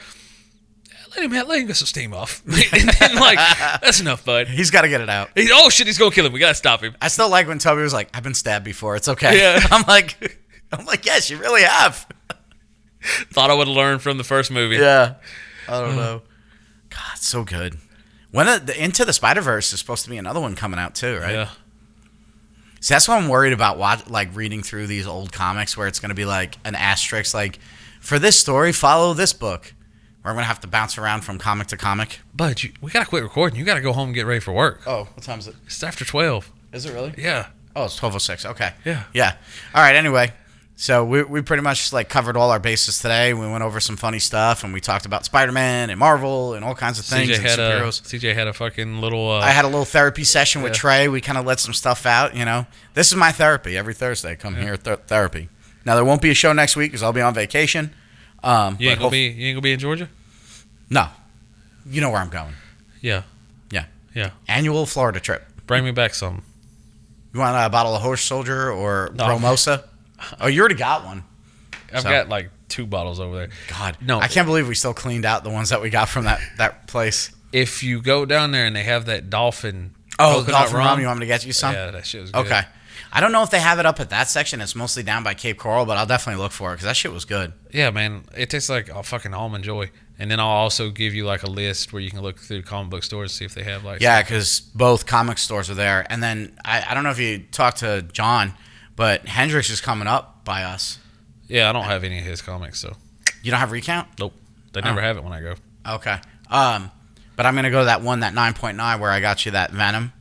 let 1.15 1.25
him 1.25 1.47
let 1.47 1.59
him 1.59 1.67
get 1.67 1.75
some 1.75 1.87
steam 1.87 2.13
off, 2.13 2.43
and 2.47 2.89
then 2.99 3.15
like 3.15 3.37
that's 3.81 3.99
enough, 3.99 4.25
bud. 4.25 4.47
He's 4.47 4.71
got 4.71 4.81
to 4.81 4.89
get 4.89 5.01
it 5.01 5.09
out. 5.09 5.29
He, 5.35 5.49
oh 5.51 5.69
shit, 5.69 5.87
he's 5.87 5.97
gonna 5.97 6.11
kill 6.11 6.25
him. 6.25 6.33
We 6.33 6.39
gotta 6.39 6.55
stop 6.55 6.81
him. 6.81 6.95
I 7.01 7.07
still 7.07 7.29
like 7.29 7.47
when 7.47 7.59
Tobey 7.59 7.81
was 7.81 7.93
like, 7.93 8.09
"I've 8.13 8.23
been 8.23 8.33
stabbed 8.33 8.65
before. 8.65 8.95
It's 8.95 9.07
okay." 9.07 9.37
Yeah. 9.37 9.59
I'm 9.71 9.83
like, 9.87 10.39
I'm 10.71 10.85
like, 10.85 11.05
yes, 11.05 11.29
you 11.29 11.37
really 11.37 11.63
have. 11.63 12.07
Thought 13.31 13.51
I 13.51 13.53
would 13.53 13.67
have 13.67 13.75
learned 13.75 14.01
from 14.01 14.17
the 14.17 14.23
first 14.23 14.51
movie. 14.51 14.77
Yeah. 14.77 15.15
I 15.67 15.81
don't 15.81 15.93
mm. 15.93 15.97
know. 15.97 16.21
God, 16.89 17.17
so 17.17 17.43
good. 17.43 17.77
When 18.31 18.47
the, 18.47 18.59
the 18.59 18.83
Into 18.83 19.05
the 19.05 19.13
Spider 19.13 19.41
Verse 19.41 19.71
is 19.73 19.79
supposed 19.79 20.03
to 20.05 20.09
be 20.09 20.17
another 20.17 20.39
one 20.39 20.55
coming 20.55 20.79
out 20.79 20.95
too, 20.95 21.17
right? 21.17 21.33
Yeah. 21.33 21.49
See, 22.81 22.93
that's 22.93 23.07
what 23.07 23.17
I'm 23.17 23.29
worried 23.29 23.53
about. 23.53 23.77
Watch, 23.77 24.07
like 24.09 24.35
reading 24.35 24.61
through 24.61 24.87
these 24.87 25.07
old 25.07 25.31
comics, 25.31 25.77
where 25.77 25.87
it's 25.87 25.99
going 25.99 26.09
to 26.09 26.15
be 26.15 26.25
like 26.25 26.57
an 26.65 26.75
asterisk, 26.75 27.33
like 27.33 27.59
for 27.99 28.19
this 28.19 28.39
story, 28.39 28.71
follow 28.71 29.13
this 29.13 29.33
book, 29.33 29.73
where 30.25 30.31
I'm 30.31 30.35
gonna 30.37 30.47
have 30.47 30.59
to 30.61 30.67
bounce 30.67 30.97
around 30.97 31.21
from 31.21 31.37
comic 31.37 31.67
to 31.67 31.77
comic. 31.77 32.19
But 32.33 32.63
you, 32.63 32.71
we 32.81 32.89
gotta 32.89 33.05
quit 33.05 33.21
recording. 33.21 33.59
You 33.59 33.63
gotta 33.65 33.81
go 33.81 33.93
home 33.93 34.07
and 34.09 34.15
get 34.15 34.25
ready 34.25 34.39
for 34.39 34.51
work. 34.53 34.81
Oh, 34.87 35.03
what 35.13 35.21
time 35.23 35.37
is 35.39 35.47
it? 35.47 35.55
It's 35.67 35.83
after 35.83 36.03
twelve. 36.03 36.51
Is 36.73 36.85
it 36.87 36.93
really? 36.93 37.13
Yeah. 37.17 37.47
Oh, 37.75 37.85
it's 37.85 37.95
twelve 37.95 38.15
oh 38.15 38.17
six. 38.17 38.43
Okay. 38.45 38.71
Yeah. 38.83 39.03
Yeah. 39.13 39.35
All 39.75 39.81
right. 39.83 39.95
Anyway, 39.95 40.33
so 40.75 41.05
we 41.05 41.21
we 41.23 41.41
pretty 41.41 41.61
much 41.61 41.93
like 41.93 42.09
covered 42.09 42.35
all 42.35 42.49
our 42.49 42.59
bases 42.59 42.97
today. 42.99 43.35
We 43.35 43.41
went 43.49 43.63
over 43.63 43.79
some 43.79 43.97
funny 43.97 44.17
stuff, 44.19 44.63
and 44.63 44.73
we 44.73 44.81
talked 44.81 45.05
about 45.05 45.25
Spider 45.25 45.51
Man 45.51 45.91
and 45.91 45.99
Marvel 45.99 46.55
and 46.55 46.65
all 46.65 46.73
kinds 46.73 46.97
of 46.97 47.05
things 47.05 47.29
CJ 47.29 47.35
and 47.35 47.43
had 47.45 47.59
a 47.59 47.61
superheroes. 47.81 48.01
CJ 48.01 48.33
had 48.33 48.47
a 48.47 48.53
fucking 48.53 48.99
little. 49.01 49.29
Uh, 49.31 49.39
I 49.41 49.51
had 49.51 49.63
a 49.65 49.67
little 49.67 49.85
therapy 49.85 50.23
session 50.23 50.63
with 50.63 50.71
Yeah. 50.71 50.77
Trey. 50.79 51.07
We 51.07 51.21
kind 51.21 51.37
of 51.37 51.45
let 51.45 51.59
some 51.59 51.73
stuff 51.73 52.05
out. 52.07 52.35
You 52.35 52.45
know, 52.45 52.65
this 52.95 53.09
is 53.09 53.15
my 53.15 53.31
therapy 53.31 53.77
every 53.77 53.93
Thursday. 53.93 54.35
Come 54.35 54.55
here, 54.55 54.75
th- 54.75 54.99
therapy. 55.07 55.49
Now 55.85 55.93
there 55.93 56.03
won't 56.05 56.21
be 56.23 56.31
a 56.31 56.33
show 56.33 56.51
next 56.51 56.75
week 56.75 56.89
because 56.91 57.03
I'll 57.03 57.13
be 57.13 57.21
on 57.21 57.35
vacation. 57.35 57.93
Um, 58.43 58.77
you 58.79 58.89
ain't 58.89 58.99
gonna 58.99 59.11
be. 59.11 59.27
You 59.27 59.47
ain't 59.47 59.55
gonna 59.55 59.61
be 59.61 59.71
in 59.73 59.79
Georgia. 59.79 60.09
no, 60.89 61.07
you 61.85 62.01
know 62.01 62.09
where 62.11 62.19
I'm 62.21 62.29
going. 62.29 62.53
Yeah. 63.01 63.23
Yeah. 63.71 63.85
Yeah. 64.13 64.31
Annual 64.47 64.85
Florida 64.85 65.19
trip. 65.19 65.43
Bring 65.67 65.83
me 65.83 65.91
back 65.91 66.13
some. 66.13 66.43
You 67.33 67.39
want 67.41 67.55
a 67.65 67.69
bottle 67.69 67.95
of 67.95 68.01
Horse 68.01 68.21
Soldier 68.23 68.71
or 68.71 69.11
No. 69.15 69.25
Bromosa? 69.25 69.83
Oh, 70.39 70.47
you 70.47 70.59
already 70.61 70.75
got 70.75 71.03
one. 71.05 71.23
I've 71.93 72.03
So- 72.03 72.09
got 72.09 72.29
like 72.29 72.49
two 72.69 72.85
bottles 72.85 73.19
over 73.19 73.35
there. 73.35 73.49
God, 73.67 73.97
No. 74.01 74.19
I 74.19 74.27
can't 74.27 74.47
believe 74.47 74.67
we 74.67 74.75
still 74.75 74.93
cleaned 74.93 75.25
out 75.25 75.43
the 75.43 75.49
ones 75.49 75.69
that 75.69 75.81
we 75.81 75.89
got 75.89 76.07
from 76.09 76.25
that 76.25 76.39
that 76.57 76.87
place. 76.87 77.31
If 77.51 77.83
you 77.83 78.01
go 78.01 78.25
down 78.25 78.51
there 78.51 78.65
and 78.65 78.75
they 78.75 78.83
have 78.83 79.05
that 79.05 79.29
dolphin. 79.29 79.91
Oh, 80.17 80.45
Dolphin 80.45 80.77
rum. 80.77 80.99
You 80.99 81.07
want 81.07 81.19
me 81.19 81.25
to 81.25 81.27
get 81.27 81.45
you 81.45 81.51
some? 81.53 81.73
Yeah, 81.73 81.91
that 81.91 82.05
shit 82.05 82.21
was 82.21 82.31
good. 82.31 82.45
Okay. 82.45 82.61
I 83.15 83.21
don't 83.21 83.31
know 83.31 83.43
if 83.43 83.49
they 83.49 83.59
have 83.61 83.79
it 83.79 83.85
up 83.85 83.99
at 84.01 84.09
that 84.09 84.27
section. 84.27 84.59
It's 84.59 84.75
mostly 84.75 85.01
down 85.01 85.23
by 85.23 85.33
Cape 85.35 85.57
Coral, 85.57 85.85
but 85.85 85.95
I'll 85.97 86.05
definitely 86.05 86.41
look 86.43 86.51
for 86.51 86.71
it 86.71 86.75
because 86.75 86.85
that 86.85 86.97
shit 86.97 87.13
was 87.13 87.23
good. 87.23 87.53
Yeah, 87.71 87.89
man, 87.91 88.25
it 88.35 88.49
tastes 88.49 88.69
like 88.69 88.89
a 88.89 89.01
fucking 89.03 89.33
almond 89.33 89.63
joy. 89.63 89.89
And 90.19 90.29
then 90.29 90.39
I'll 90.39 90.47
also 90.47 90.89
give 90.91 91.13
you 91.13 91.25
like 91.25 91.43
a 91.43 91.49
list 91.49 91.93
where 91.93 92.01
you 92.01 92.09
can 92.09 92.21
look 92.21 92.39
through 92.39 92.63
comic 92.63 92.89
book 92.91 93.03
stores 93.03 93.31
see 93.33 93.45
if 93.45 93.53
they 93.53 93.63
have 93.63 93.83
like. 93.85 94.01
Yeah, 94.01 94.21
because 94.21 94.59
both 94.59 95.05
comic 95.05 95.37
stores 95.37 95.69
are 95.69 95.73
there. 95.75 96.05
And 96.09 96.21
then 96.21 96.57
I, 96.65 96.83
I 96.89 96.93
don't 96.93 97.03
know 97.03 97.09
if 97.09 97.19
you 97.19 97.39
talked 97.51 97.77
to 97.77 98.01
John, 98.01 98.53
but 98.97 99.25
Hendrix 99.27 99.69
is 99.69 99.79
coming 99.81 100.07
up 100.07 100.43
by 100.45 100.63
us. 100.63 100.99
Yeah, 101.47 101.69
I 101.69 101.73
don't 101.73 101.85
have 101.85 102.03
any 102.03 102.19
of 102.19 102.25
his 102.25 102.41
comics, 102.41 102.79
so 102.79 102.95
You 103.43 103.51
don't 103.51 103.59
have 103.61 103.71
recount? 103.71 104.07
nope. 104.19 104.33
They 104.73 104.81
never 104.81 104.99
Oh. 104.99 105.03
have 105.03 105.15
it 105.17 105.23
when 105.23 105.31
I 105.31 105.39
go. 105.41 105.55
Okay. 105.87 106.17
Um, 106.49 106.91
but 107.37 107.45
I'm 107.45 107.55
gonna 107.55 107.71
go 107.71 107.79
to 107.79 107.85
that 107.85 108.01
one, 108.01 108.21
that 108.21 108.33
9.9, 108.33 108.99
where 108.99 109.11
I 109.11 109.19
got 109.21 109.45
you 109.45 109.51
that 109.53 109.71
Venom. 109.71 110.11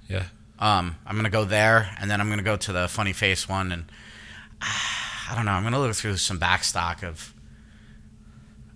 Um, 0.59 0.97
I'm 1.07 1.17
gonna 1.17 1.31
go 1.31 1.45
there, 1.45 1.91
and 2.01 2.11
then 2.11 2.21
I'm 2.21 2.29
gonna 2.29 2.43
go 2.43 2.57
to 2.57 2.73
the 2.73 2.89
funny 2.89 3.13
face 3.13 3.49
one, 3.49 3.73
and 3.73 3.85
ah, 4.63 5.29
I 5.33 5.35
don't 5.35 5.45
know. 5.47 5.53
I'm 5.53 5.63
gonna 5.63 5.81
look 5.81 5.95
through 5.95 6.17
some 6.19 6.39
backstock 6.39 7.03
of. 7.03 7.33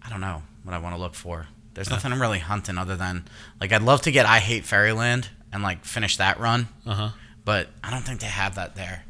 I 0.05 0.11
don't 0.11 0.21
know 0.21 0.43
what 0.65 0.75
I 0.75 0.79
want 0.79 0.95
to 0.95 1.01
look 1.01 1.15
for. 1.15 1.47
There's 1.75 1.91
nothing 1.91 2.11
I'm 2.13 2.21
really 2.21 2.39
hunting 2.41 2.79
other 2.79 2.97
than 2.97 3.25
like 3.61 3.73
I'd 3.73 3.83
love 3.83 4.01
to 4.03 4.11
get 4.11 4.27
I 4.27 4.39
Hate 4.39 4.65
Fairyland 4.65 5.29
and 5.53 5.63
like 5.63 5.85
finish 5.85 6.17
that 6.17 6.41
run, 6.41 6.69
Uh 6.87 6.95
huh. 6.95 7.09
but 7.45 7.69
I 7.85 7.91
don't 7.91 8.03
think 8.03 8.21
they 8.21 8.27
have 8.27 8.55
that 8.57 8.75
there. 8.75 9.05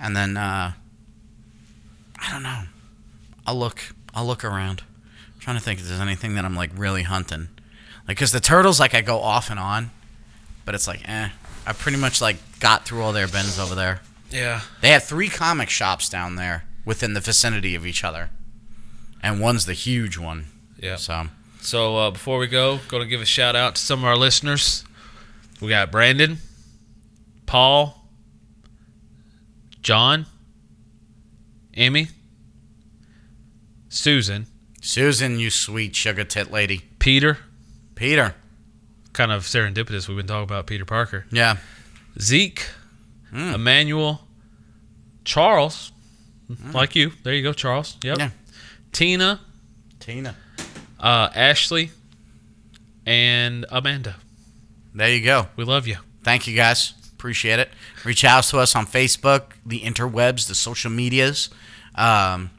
And 0.00 0.14
then 0.16 0.36
uh, 0.36 0.72
I 2.20 2.30
don't 2.32 2.42
know. 2.42 2.62
I'll 3.46 3.56
look. 3.58 3.80
I'll 4.14 4.26
look 4.26 4.44
around. 4.44 4.82
I'm 5.34 5.40
trying 5.40 5.56
to 5.56 5.62
think 5.62 5.80
if 5.80 5.86
there's 5.88 6.00
anything 6.00 6.34
that 6.34 6.44
I'm 6.44 6.54
like 6.56 6.70
really 6.76 7.02
hunting. 7.04 7.48
Like, 8.06 8.18
cause 8.18 8.32
the 8.32 8.40
turtles, 8.40 8.78
like 8.80 8.94
I 8.94 9.00
go 9.00 9.20
off 9.20 9.48
and 9.48 9.58
on, 9.60 9.90
but 10.64 10.74
it's 10.74 10.86
like, 10.88 11.08
eh. 11.08 11.28
I 11.66 11.72
pretty 11.72 11.98
much 11.98 12.20
like 12.20 12.36
got 12.60 12.84
through 12.84 13.02
all 13.02 13.12
their 13.12 13.28
bins 13.28 13.58
over 13.58 13.74
there. 13.74 14.00
Yeah. 14.30 14.62
They 14.80 14.88
have 14.90 15.04
three 15.04 15.28
comic 15.28 15.68
shops 15.68 16.08
down 16.08 16.36
there 16.36 16.64
within 16.84 17.14
the 17.14 17.20
vicinity 17.20 17.74
of 17.74 17.86
each 17.86 18.02
other, 18.02 18.30
and 19.22 19.40
one's 19.40 19.66
the 19.66 19.74
huge 19.74 20.18
one. 20.18 20.46
Yeah. 20.78 20.96
So 20.96 21.26
So 21.60 21.96
uh, 21.96 22.10
before 22.10 22.38
we 22.38 22.46
go, 22.48 22.80
going 22.88 23.02
to 23.02 23.08
give 23.08 23.20
a 23.20 23.26
shout 23.26 23.54
out 23.54 23.76
to 23.76 23.80
some 23.80 24.00
of 24.00 24.04
our 24.06 24.16
listeners. 24.16 24.84
We 25.60 25.68
got 25.68 25.92
Brandon, 25.92 26.38
Paul, 27.46 28.04
John, 29.82 30.26
Emmy, 31.74 32.08
Susan, 33.88 34.46
Susan, 34.80 35.38
you 35.38 35.50
sweet 35.50 35.94
sugar 35.94 36.24
tit 36.24 36.50
lady, 36.50 36.80
Peter. 36.98 37.38
Peter. 37.94 38.34
Kind 39.12 39.30
of 39.32 39.42
serendipitous. 39.44 40.08
We've 40.08 40.16
been 40.16 40.26
talking 40.26 40.44
about 40.44 40.66
Peter 40.66 40.84
Parker. 40.84 41.26
Yeah. 41.30 41.56
Zeke, 42.20 42.66
Mm. 43.32 43.54
Emmanuel, 43.54 44.26
Charles, 45.24 45.90
like 46.74 46.94
you. 46.94 47.12
There 47.22 47.32
you 47.32 47.42
go, 47.42 47.52
Charles. 47.54 47.96
Yep. 48.02 48.18
Yeah. 48.18 48.30
Tina, 48.92 49.40
Tina. 50.00 50.36
uh, 51.00 51.30
Ashley, 51.34 51.90
and 53.06 53.64
Amanda. 53.70 54.16
There 54.94 55.08
you 55.08 55.24
go. 55.24 55.46
We 55.56 55.64
love 55.64 55.86
you. 55.86 55.96
Thank 56.22 56.46
you 56.46 56.54
guys. 56.54 56.92
Appreciate 57.14 57.58
it. 57.58 57.70
Reach 58.04 58.22
out 58.24 58.44
to 58.44 58.58
us 58.58 58.76
on 58.76 58.84
Facebook, 58.86 59.52
the 59.64 59.80
interwebs, 59.80 60.46
the 60.48 60.54
social 60.54 60.90
medias. 60.90 61.48
Um, 61.94 62.50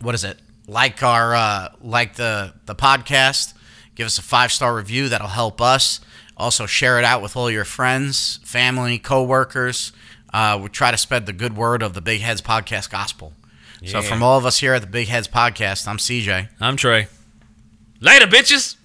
what 0.00 0.14
is 0.14 0.24
it? 0.24 0.38
Like 0.66 1.02
our 1.02 1.34
uh, 1.34 1.68
like 1.82 2.14
the 2.14 2.54
the 2.66 2.74
podcast. 2.74 3.52
Give 3.94 4.06
us 4.06 4.18
a 4.18 4.22
five 4.22 4.52
star 4.52 4.74
review. 4.74 5.08
That'll 5.08 5.28
help 5.28 5.60
us. 5.60 6.00
Also, 6.36 6.66
share 6.66 6.98
it 6.98 7.04
out 7.04 7.22
with 7.22 7.36
all 7.36 7.50
your 7.50 7.64
friends, 7.64 8.40
family, 8.42 8.98
coworkers. 8.98 9.92
Uh, 10.32 10.58
we 10.62 10.68
try 10.70 10.90
to 10.90 10.96
spread 10.96 11.26
the 11.26 11.32
good 11.32 11.56
word 11.56 11.82
of 11.82 11.92
the 11.94 12.00
Big 12.00 12.20
Heads 12.22 12.40
Podcast 12.40 12.90
gospel. 12.90 13.34
So, 13.84 14.00
from 14.00 14.22
all 14.22 14.38
of 14.38 14.46
us 14.46 14.58
here 14.58 14.74
at 14.74 14.80
the 14.80 14.86
Big 14.86 15.08
Heads 15.08 15.28
Podcast, 15.28 15.88
I'm 15.88 15.98
CJ. 15.98 16.48
I'm 16.60 16.76
Trey. 16.76 17.08
Later, 18.00 18.26
bitches. 18.26 18.76